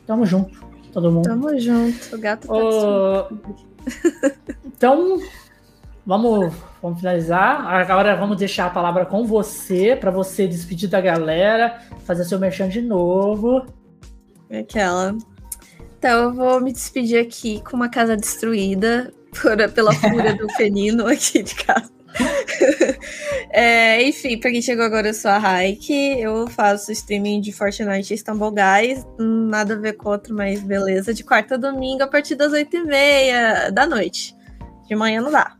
Tamo 0.05 0.25
junto, 0.25 0.59
todo 0.91 1.09
mundo. 1.11 1.23
Tamo 1.29 1.57
junto. 1.59 2.13
O 2.15 2.19
gato 2.19 2.47
tá 2.47 2.53
Ô, 2.53 3.27
então, 4.65 5.17
vamos, 6.05 6.53
vamos 6.81 6.99
finalizar. 6.99 7.65
Agora 7.67 8.15
vamos 8.15 8.37
deixar 8.37 8.65
a 8.65 8.69
palavra 8.69 9.05
com 9.05 9.25
você, 9.25 9.95
para 9.95 10.11
você 10.11 10.45
despedir 10.47 10.89
da 10.89 10.99
galera, 10.99 11.79
fazer 12.05 12.25
seu 12.25 12.37
merchan 12.39 12.67
de 12.69 12.81
novo. 12.81 13.65
Aquela. 14.51 15.15
Então 15.99 16.23
eu 16.25 16.33
vou 16.33 16.61
me 16.61 16.71
despedir 16.73 17.19
aqui 17.19 17.61
com 17.63 17.75
uma 17.77 17.89
casa 17.89 18.15
destruída 18.17 19.13
por- 19.41 19.71
pela 19.71 19.93
fúria 19.93 20.35
do 20.35 20.47
felino 20.55 21.07
aqui 21.07 21.41
de 21.41 21.55
casa. 21.55 21.95
É, 23.49 24.03
enfim, 24.03 24.37
pra 24.37 24.51
quem 24.51 24.61
chegou 24.61 24.83
agora, 24.85 25.07
eu 25.07 25.13
sou 25.13 25.31
a 25.31 25.37
Raik. 25.37 25.91
Eu 26.19 26.47
faço 26.47 26.91
streaming 26.91 27.39
de 27.41 27.51
Fortnite 27.53 28.13
e 28.13 28.15
Istanbul 28.15 28.51
Guys. 28.51 29.05
Nada 29.17 29.73
a 29.73 29.77
ver 29.77 29.93
com 29.93 30.09
outro, 30.09 30.35
mas 30.35 30.61
beleza. 30.61 31.13
De 31.13 31.23
quarta 31.23 31.55
a 31.55 31.57
domingo, 31.57 32.03
a 32.03 32.07
partir 32.07 32.35
das 32.35 32.51
oito 32.51 32.75
e 32.75 32.83
meia 32.83 33.69
da 33.71 33.85
noite. 33.87 34.35
De 34.87 34.95
manhã 34.95 35.21
não 35.21 35.31
dá. 35.31 35.55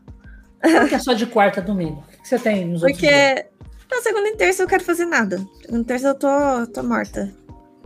Por 0.60 0.88
que 0.88 0.94
é 0.94 0.98
só 0.98 1.12
de 1.12 1.26
quarta 1.26 1.60
a 1.60 1.64
domingo? 1.64 2.04
O 2.18 2.22
que 2.22 2.28
você 2.28 2.38
tem 2.38 2.66
nos 2.66 2.82
outros 2.82 3.00
dias? 3.00 3.12
Porque 3.12 3.46
na 3.90 4.02
segunda 4.02 4.28
e 4.28 4.36
terça 4.36 4.62
eu 4.62 4.68
quero 4.68 4.84
fazer 4.84 5.06
nada. 5.06 5.44
Segunda 5.62 5.82
e 5.82 5.84
terça 5.86 6.08
eu 6.08 6.14
tô, 6.14 6.66
tô 6.72 6.82
morta. 6.82 7.32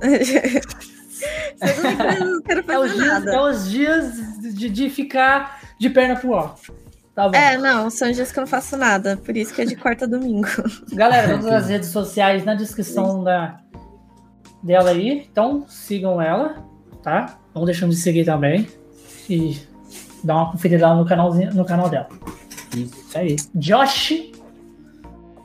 segunda 0.03 1.91
e 1.91 1.97
terça 1.97 2.19
eu 2.19 2.27
não 2.27 2.43
quero 2.43 2.65
É 2.73 2.79
os 2.79 2.91
fazer 2.91 3.03
dias, 3.03 3.13
nada. 3.25 3.33
é 3.35 3.41
os 3.41 3.71
dias 3.71 4.13
de, 4.41 4.69
de 4.69 4.91
ficar 4.91 5.61
de 5.79 5.89
perna 5.91 6.17
pro 6.17 6.35
alto. 6.35 6.75
Tá 7.15 7.29
bom. 7.29 7.37
É, 7.37 7.59
não, 7.59 7.91
são 7.91 8.11
dias 8.11 8.33
que 8.33 8.39
eu 8.39 8.43
não 8.43 8.49
faço 8.49 8.77
nada, 8.77 9.19
por 9.19 9.37
isso 9.37 9.53
que 9.55 9.61
é 9.61 9.65
de 9.67 9.77
quarta 9.77 10.07
a 10.07 10.09
domingo. 10.09 10.49
Galera, 10.93 11.39
todas 11.39 11.53
as 11.53 11.69
redes 11.69 11.89
sociais 11.91 12.45
na 12.45 12.55
descrição 12.55 13.23
da, 13.23 13.61
dela 14.63 14.91
aí. 14.91 15.27
Então 15.31 15.67
sigam 15.69 16.23
ela, 16.23 16.65
tá? 17.03 17.39
Não 17.55 17.65
deixando 17.65 17.91
de 17.91 17.97
seguir 17.97 18.25
também. 18.25 18.67
E 19.29 19.61
dá 20.25 20.37
uma 20.37 20.53
conferida 20.53 20.89
lá 20.89 20.95
no, 20.95 21.05
canalzinho, 21.05 21.53
no 21.55 21.65
canal 21.65 21.89
dela. 21.89 22.09
Isso. 22.75 22.95
Isso 22.97 23.19
aí. 23.19 23.37
Josh. 23.55 24.33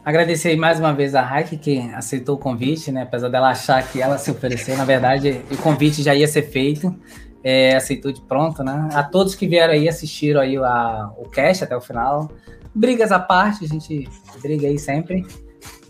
Agradecer 0.06 0.56
mais 0.56 0.80
uma 0.80 0.94
vez 0.94 1.14
a 1.16 1.22
Raik 1.22 1.58
que 1.58 1.80
aceitou 1.94 2.36
o 2.36 2.40
convite, 2.40 2.94
né? 2.94 3.02
Apesar 3.02 3.28
dela 3.28 3.50
achar 3.50 3.86
que 3.86 4.02
ela 4.02 4.18
se 4.18 4.32
ofereceu, 4.32 4.78
na 4.78 4.86
verdade, 4.86 5.42
o 5.52 5.58
convite 5.58 6.02
já 6.02 6.16
ia 6.16 6.28
ser 6.30 6.44
feito. 6.44 6.96
É, 7.44 7.76
aceitou 7.76 8.12
de 8.12 8.22
pronto, 8.22 8.64
né? 8.64 8.90
A 8.94 9.04
todos 9.04 9.36
que 9.36 9.48
vieram 9.48 9.74
aí 9.74 9.88
assistiram 9.88 10.42
aí 10.42 10.58
a, 10.58 11.12
o 11.18 11.30
cast 11.30 11.64
até 11.64 11.76
o 11.76 11.82
final. 11.82 12.30
Brigas 12.74 13.12
à 13.12 13.20
parte, 13.20 13.66
a 13.66 13.68
gente 13.68 14.08
briga 14.42 14.68
aí 14.68 14.78
sempre. 14.78 15.26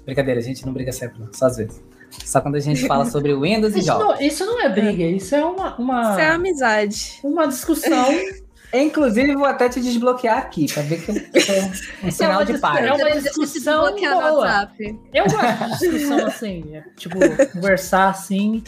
Brincadeira, 0.06 0.40
a 0.40 0.43
gente 0.43 0.66
não 0.66 0.74
briga 0.74 0.92
sempre, 0.92 1.19
não, 1.19 1.34
só 1.34 1.48
às 1.48 1.58
vezes. 1.58 1.84
Só 2.26 2.40
quando 2.40 2.56
a 2.56 2.59
gente 2.59 2.88
fala 2.88 3.06
sobre 3.11 3.35
Windows 3.35 3.76
e 3.76 3.82
jogos. 3.82 4.03
não, 4.03 4.22
isso 4.22 4.45
não 4.45 4.61
é 4.61 4.69
briga, 4.69 5.03
isso 5.03 5.35
é 5.35 5.43
uma, 5.43 5.76
uma, 5.76 6.11
Isso 6.11 6.19
é 6.19 6.30
amizade. 6.30 7.19
uma 7.24 7.48
discussão. 7.48 8.08
Inclusive, 8.74 9.34
vou 9.34 9.45
até 9.45 9.69
te 9.69 9.80
desbloquear 9.80 10.38
aqui, 10.38 10.72
pra 10.72 10.84
ver 10.84 11.01
que 11.01 11.42
sou 11.42 11.56
um 12.03 12.11
sinal 12.11 12.43
de 12.43 12.58
paz. 12.58 12.85
É 12.85 12.93
uma 12.93 13.11
discussão 13.11 13.95
boa. 13.95 14.35
WhatsApp. 14.35 15.00
Eu 15.14 15.24
gosto 15.24 15.64
de 15.64 15.90
discussão 15.90 16.26
assim, 16.27 16.76
é, 16.76 16.84
tipo, 16.98 17.17
conversar 17.53 18.09
assim. 18.09 18.61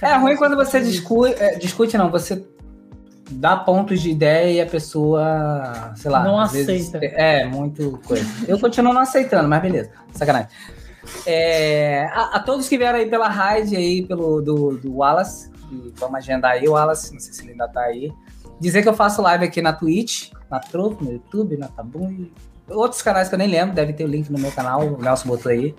É 0.00 0.16
ruim 0.16 0.36
quando 0.36 0.56
você 0.56 0.80
discute, 0.80 1.34
é, 1.42 1.56
discute 1.56 1.96
não, 1.96 2.10
você 2.10 2.44
dá 3.30 3.56
pontos 3.56 4.00
de 4.00 4.10
ideia 4.10 4.52
e 4.52 4.60
a 4.60 4.66
pessoa, 4.66 5.92
sei 5.96 6.10
lá, 6.10 6.22
Não 6.24 6.38
às 6.38 6.52
vezes, 6.52 6.94
aceita. 6.94 7.06
é, 7.16 7.46
muito 7.46 7.98
coisa. 8.06 8.26
Eu 8.46 8.58
continuo 8.58 8.92
não 8.92 9.00
aceitando, 9.00 9.48
mas 9.48 9.62
beleza, 9.62 9.90
sacanagem. 10.12 10.48
É, 11.26 12.06
a, 12.12 12.36
a 12.36 12.40
todos 12.40 12.68
que 12.68 12.76
vieram 12.78 12.98
aí 12.98 13.06
pela 13.08 13.28
raid 13.28 13.74
aí, 13.76 14.04
pelo 14.06 14.40
do, 14.40 14.76
do 14.76 14.96
Wallace, 14.96 15.50
vamos 15.96 16.16
agendar 16.16 16.52
aí 16.52 16.68
o 16.68 16.72
Wallace, 16.72 17.12
não 17.12 17.20
sei 17.20 17.32
se 17.32 17.42
ele 17.42 17.52
ainda 17.52 17.68
tá 17.68 17.80
aí. 17.82 18.12
Dizer 18.60 18.82
que 18.82 18.88
eu 18.88 18.94
faço 18.94 19.22
live 19.22 19.44
aqui 19.44 19.60
na 19.62 19.72
Twitch, 19.72 20.30
na 20.50 20.60
Trovo, 20.60 21.02
no 21.02 21.12
YouTube, 21.12 21.56
na 21.56 21.68
Tabum 21.68 22.10
e 22.10 22.32
outros 22.68 23.02
canais 23.02 23.28
que 23.28 23.34
eu 23.34 23.38
nem 23.38 23.48
lembro, 23.48 23.74
deve 23.74 23.92
ter 23.92 24.04
o 24.04 24.06
link 24.06 24.30
no 24.30 24.38
meu 24.38 24.52
canal, 24.52 24.82
o 24.86 25.02
Nelson 25.02 25.28
botou 25.28 25.50
aí. 25.50 25.74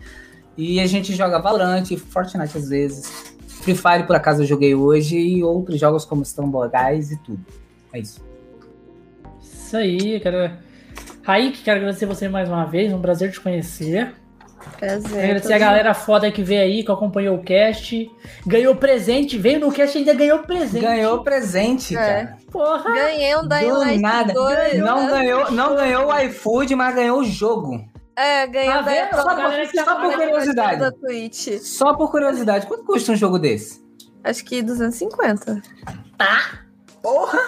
E 0.57 0.79
a 0.79 0.85
gente 0.85 1.15
joga 1.15 1.39
Valorant, 1.39 1.85
Fortnite 1.97 2.57
às 2.57 2.69
vezes, 2.69 3.32
Free 3.63 3.75
Fire 3.75 4.03
por 4.05 4.15
acaso 4.15 4.43
eu 4.43 4.45
joguei 4.45 4.75
hoje 4.75 5.17
e 5.17 5.41
outros 5.41 5.79
jogos 5.79 6.03
como 6.03 6.25
Stumble 6.25 6.69
Guys 6.69 7.11
e 7.11 7.17
tudo. 7.17 7.39
É 7.93 7.99
isso. 7.99 8.21
Isso 9.41 9.77
aí, 9.77 10.19
quero. 10.19 10.51
Raik, 11.23 11.63
quero 11.63 11.79
agradecer 11.79 12.05
você 12.05 12.27
mais 12.27 12.49
uma 12.49 12.65
vez, 12.65 12.91
um 12.91 13.01
prazer 13.01 13.31
te 13.31 13.39
conhecer. 13.39 14.13
Prazer. 14.77 15.23
Agradecer 15.23 15.53
a 15.53 15.57
galera 15.57 15.93
foda 15.93 16.29
que 16.31 16.43
veio 16.43 16.61
aí, 16.61 16.83
que 16.83 16.91
acompanhou 16.91 17.37
o 17.37 17.43
cast. 17.43 18.09
Ganhou 18.45 18.75
presente, 18.75 19.37
veio 19.37 19.59
no 19.61 19.71
cast 19.71 19.97
e 19.97 19.99
ainda 19.99 20.13
ganhou 20.13 20.39
presente. 20.39 20.81
Ganhou 20.83 21.23
presente, 21.23 21.95
É. 21.95 21.99
cara. 21.99 22.37
Porra! 22.51 22.93
Ganhei 22.93 23.35
um 23.37 23.47
Dying 23.47 23.71
Light 23.71 24.01
nada. 24.01 24.33
2. 24.33 24.79
Não 24.79 25.05
né? 25.05 25.09
ganhou, 25.09 25.51
não 25.51 25.75
ganhou 25.75 26.07
o 26.07 26.19
iFood, 26.19 26.75
mas 26.75 26.95
ganhou 26.95 27.19
o 27.19 27.23
jogo. 27.25 27.83
É, 28.15 28.45
ganhei 28.47 28.69
Tá 28.71 28.81
vendo? 28.81 28.97
Light 28.99 29.15
Só 29.15 29.35
galera 29.35 29.67
que 29.67 29.77
só 29.83 29.95
por 29.95 30.13
curiosidade. 30.13 30.79
da 30.79 30.91
Twitch. 30.91 31.47
Só 31.61 31.93
por 31.95 32.11
curiosidade, 32.11 32.67
quanto 32.67 32.83
custa 32.85 33.11
um 33.11 33.15
jogo 33.15 33.39
desse? 33.39 33.83
Acho 34.23 34.45
que 34.45 34.61
250. 34.61 35.61
Porra! 37.01 37.39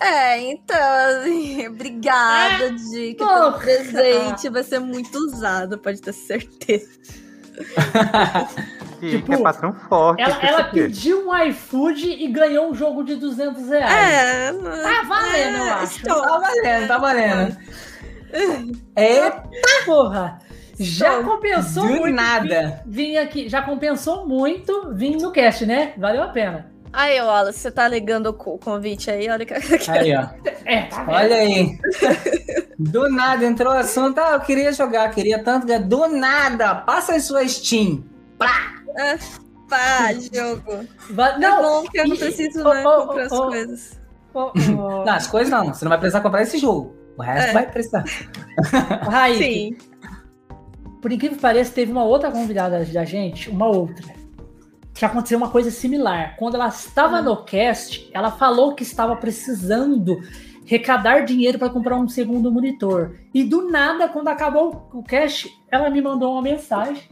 É, 0.00 0.38
então, 0.40 0.76
assim, 1.20 1.66
obrigada, 1.68 2.70
Dick, 2.70 3.16
pelo 3.16 3.28
porra. 3.52 3.58
presente. 3.58 4.48
Vai 4.48 4.62
ser 4.62 4.78
muito 4.78 5.14
usado, 5.18 5.76
pode 5.78 6.00
ter 6.00 6.12
certeza. 6.14 6.88
Que, 8.98 9.10
Tipo, 9.10 9.26
que 9.26 9.34
é 9.34 9.38
patrão 9.42 9.74
forte. 9.88 10.22
Ela, 10.22 10.38
ela 10.42 10.64
pediu 10.64 11.28
um 11.28 11.36
iFood 11.48 12.08
e 12.08 12.28
ganhou 12.28 12.70
um 12.70 12.74
jogo 12.74 13.02
de 13.04 13.16
200 13.16 13.68
reais. 13.68 13.92
É, 13.92 14.52
Tá 14.52 15.02
valendo, 15.06 15.56
eu 15.58 15.74
acho. 15.74 15.96
estou- 15.98 16.22
Tá 16.22 16.38
valendo, 16.38 16.88
tá 16.88 16.98
valendo. 16.98 17.56
É 18.96 19.30
Porra! 19.84 20.38
Já 20.78 21.22
compensou 21.22 21.86
do 21.86 21.94
muito. 21.96 22.14
nada. 22.14 22.82
Vim, 22.86 23.12
vim 23.12 23.16
aqui, 23.16 23.48
já 23.48 23.62
compensou 23.62 24.26
muito 24.26 24.92
vir 24.94 25.16
no 25.16 25.30
cast, 25.30 25.66
né? 25.66 25.92
Valeu 25.96 26.22
a 26.22 26.28
pena. 26.28 26.72
Aí, 26.92 27.20
Wallace, 27.20 27.58
você 27.58 27.70
tá 27.70 27.88
ligando 27.88 28.26
o 28.26 28.58
convite 28.58 29.10
aí? 29.10 29.28
Olha 29.30 29.46
que. 29.46 29.54
Aí, 29.90 30.14
ó. 30.14 30.28
É, 30.64 30.82
tá? 30.82 31.06
Olha 31.08 31.36
aí. 31.36 31.78
Do 32.78 33.08
nada 33.08 33.44
entrou 33.46 33.72
o 33.72 33.76
assunto. 33.76 34.18
Ah, 34.18 34.32
eu 34.32 34.40
queria 34.40 34.72
jogar, 34.72 35.10
queria 35.10 35.42
tanto 35.42 35.66
ganhar. 35.66 35.80
Do 35.82 36.06
nada, 36.08 36.74
passa 36.74 37.14
as 37.14 37.24
suas 37.24 37.52
Steam. 37.52 38.04
Pá, 38.38 40.10
jogo. 40.34 40.86
Va- 41.10 41.38
Não, 41.38 41.38
Não, 41.38 41.58
é 41.58 41.62
bom 41.62 41.82
que 41.88 41.98
eu 41.98 42.08
não 42.08 42.16
preciso, 42.16 42.60
oh, 42.60 42.74
né, 42.74 42.84
oh, 42.86 43.06
comprar 43.06 43.24
as 43.24 43.32
oh, 43.32 43.36
oh. 43.36 43.46
coisas. 43.48 44.00
Não, 44.34 45.08
as 45.08 45.26
coisas 45.26 45.50
não. 45.50 45.72
Você 45.72 45.84
não 45.84 45.90
vai 45.90 45.98
precisar 45.98 46.20
comprar 46.20 46.42
esse 46.42 46.58
jogo. 46.58 46.94
O 47.16 47.22
resto 47.22 47.50
É. 47.50 47.52
vai 47.52 47.70
precisar. 47.70 48.04
Raí, 49.08 49.36
Sim. 49.38 49.76
por 51.00 51.12
incrível 51.12 51.36
que 51.36 51.42
pareça, 51.42 51.72
teve 51.72 51.92
uma 51.92 52.04
outra 52.04 52.30
convidada 52.30 52.84
da 52.84 53.04
gente, 53.04 53.50
uma 53.50 53.66
outra. 53.66 54.14
Que 54.94 55.04
aconteceu 55.04 55.38
uma 55.38 55.50
coisa 55.50 55.70
similar. 55.70 56.36
Quando 56.36 56.54
ela 56.54 56.68
estava 56.68 57.20
Hum. 57.20 57.24
no 57.24 57.44
cast, 57.44 58.08
ela 58.12 58.30
falou 58.30 58.74
que 58.74 58.82
estava 58.82 59.16
precisando 59.16 60.20
recadar 60.64 61.24
dinheiro 61.24 61.58
para 61.58 61.68
comprar 61.70 61.96
um 61.96 62.08
segundo 62.08 62.52
monitor. 62.52 63.16
E 63.34 63.42
do 63.42 63.68
nada, 63.70 64.08
quando 64.08 64.28
acabou 64.28 64.88
o 64.92 65.02
cast, 65.02 65.50
ela 65.70 65.90
me 65.90 66.00
mandou 66.00 66.32
uma 66.32 66.42
mensagem. 66.42 67.02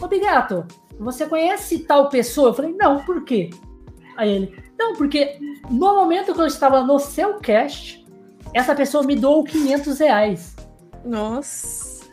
Ô, 0.00 0.08
Bigato, 0.08 0.66
você 0.98 1.26
conhece 1.26 1.80
tal 1.80 2.08
pessoa? 2.08 2.48
Eu 2.50 2.54
falei, 2.54 2.74
não, 2.74 3.04
por 3.04 3.24
quê? 3.24 3.50
Aí 4.16 4.30
ele, 4.30 4.62
não, 4.78 4.94
porque 4.94 5.38
no 5.70 5.94
momento 5.94 6.34
que 6.34 6.40
eu 6.40 6.46
estava 6.46 6.82
no 6.82 6.98
seu 6.98 7.34
cast, 7.38 8.04
essa 8.56 8.74
pessoa 8.74 9.04
me 9.04 9.14
doou 9.16 9.44
500 9.44 9.98
reais. 9.98 10.56
Nossa. 11.04 12.04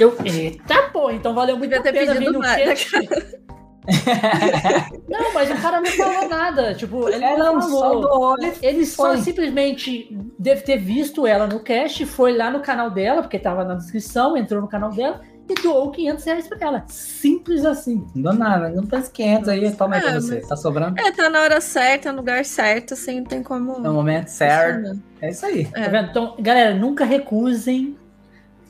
Eu, 0.00 0.16
eita, 0.24 0.88
pô, 0.92 1.10
então 1.10 1.34
valeu 1.34 1.56
muito 1.58 1.74
a 1.74 1.80
ter 1.82 1.92
pena 1.92 2.14
vir 2.14 2.30
no 2.32 2.38
mais. 2.38 2.84
cast. 2.88 2.90
Não, 5.08 5.34
mas 5.34 5.50
o 5.50 5.60
cara 5.60 5.80
não 5.80 5.90
falou 5.90 6.28
nada. 6.28 6.72
Tipo, 6.74 7.08
ele 7.08 7.24
É, 7.24 7.36
não 7.36 7.54
não, 7.54 7.60
só 7.62 7.80
falou. 7.80 8.36
e 8.40 8.64
Ele 8.64 8.86
só 8.86 9.08
foi. 9.08 9.18
simplesmente 9.18 10.16
deve 10.38 10.62
ter 10.62 10.76
visto 10.78 11.26
ela 11.26 11.48
no 11.48 11.58
cast, 11.60 12.06
foi 12.06 12.36
lá 12.36 12.48
no 12.48 12.60
canal 12.60 12.90
dela, 12.90 13.22
porque 13.22 13.38
tava 13.40 13.64
na 13.64 13.74
descrição, 13.74 14.36
entrou 14.36 14.60
no 14.60 14.68
canal 14.68 14.90
dela 14.90 15.20
e 15.48 15.54
doou 15.62 15.90
500 15.90 16.24
reais 16.24 16.48
pra 16.48 16.58
ela. 16.60 16.84
Simples 16.88 17.64
assim. 17.64 18.06
Do 18.14 18.32
nada, 18.32 18.68
não 18.70 18.86
pensa 18.86 19.10
500 19.10 19.48
aí, 19.48 19.70
toma 19.72 19.96
aí 19.96 20.00
pra 20.00 20.10
É, 20.10 20.14
você. 20.14 20.40
Tá 20.40 20.56
sobrando? 20.56 20.98
É, 21.00 21.10
tá 21.12 21.28
na 21.28 21.40
hora 21.40 21.60
certa, 21.60 22.10
no 22.12 22.18
lugar 22.18 22.44
certo, 22.44 22.94
assim, 22.94 23.20
não 23.20 23.24
tem 23.26 23.42
como. 23.42 23.78
No 23.78 23.92
momento 23.92 24.28
certo. 24.28 24.98
É 25.20 25.30
isso 25.30 25.44
aí. 25.44 25.66
Tá 25.66 25.88
vendo? 25.88 26.10
Então, 26.10 26.36
galera, 26.40 26.74
nunca 26.74 27.04
recusem. 27.04 27.96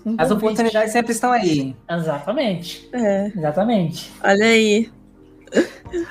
um 0.04 0.14
As 0.18 0.30
oportunidades 0.30 0.92
sempre 0.92 1.12
estão 1.12 1.30
aí. 1.30 1.76
Exatamente. 1.90 2.88
É, 2.92 3.26
Exatamente. 3.36 4.10
olha 4.22 4.44
aí. 4.46 4.90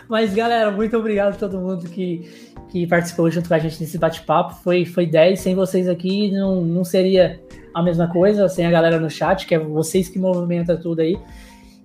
Mas, 0.07 0.33
galera, 0.33 0.69
muito 0.72 0.95
obrigado 0.95 1.33
a 1.33 1.38
todo 1.38 1.59
mundo 1.59 1.90
que, 1.90 2.50
que 2.72 2.88
participou 2.88 3.30
junto 3.30 3.50
com 3.50 3.53
a 3.53 3.59
gente 3.59 3.82
nesse 3.82 3.98
bate-papo. 3.98 4.56
Foi, 4.64 4.85
foi 4.85 5.06
10. 5.06 5.40
Sem 5.40 5.53
vocês 5.53 5.90
aqui, 5.90 6.32
não, 6.32 6.61
não 6.61 6.85
seria 6.85 7.40
a 7.74 7.83
mesma 7.83 8.08
coisa. 8.08 8.48
Sem 8.48 8.66
a 8.66 8.72
galera 8.72 8.98
no 8.98 9.09
chat, 9.09 9.45
que 9.45 9.53
é 9.53 9.59
vocês 9.59 10.08
que 10.08 10.17
movimentam 10.17 10.80
tudo 10.80 11.01
aí. 11.01 11.19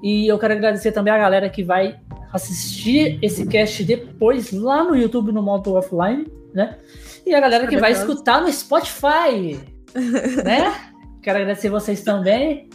E 0.01 0.29
eu 0.29 0.39
quero 0.39 0.55
agradecer 0.55 0.93
também 0.93 1.13
a 1.13 1.19
galera 1.19 1.51
que 1.51 1.65
vai 1.65 1.99
assistir 2.33 3.19
esse 3.21 3.47
cast 3.47 3.83
depois 3.83 4.53
lá 4.53 4.85
no 4.85 4.95
YouTube 4.95 5.33
no 5.33 5.43
modo 5.43 5.75
offline, 5.75 6.31
né? 6.55 6.79
E 7.27 7.35
a 7.35 7.41
galera 7.41 7.67
que 7.67 7.77
vai 7.77 7.91
escutar 7.91 8.41
no 8.41 8.53
Spotify, 8.53 9.59
né? 10.45 10.73
Quero 11.21 11.39
agradecer 11.39 11.69
vocês 11.69 12.03
também, 12.03 12.69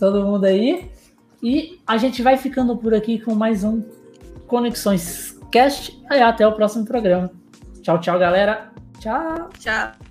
todo 0.00 0.24
mundo 0.24 0.46
aí. 0.46 0.90
E 1.40 1.78
a 1.86 1.96
gente 1.96 2.22
vai 2.22 2.36
ficando 2.36 2.76
por 2.76 2.92
aqui 2.92 3.20
com 3.20 3.34
mais 3.34 3.62
um 3.62 3.82
Conexões 4.48 5.31
Cast. 5.52 5.96
E 6.10 6.20
até 6.20 6.46
o 6.46 6.52
próximo 6.52 6.84
programa. 6.84 7.30
Tchau, 7.82 8.00
tchau, 8.00 8.18
galera. 8.18 8.72
Tchau. 8.98 9.50
Tchau. 9.58 10.01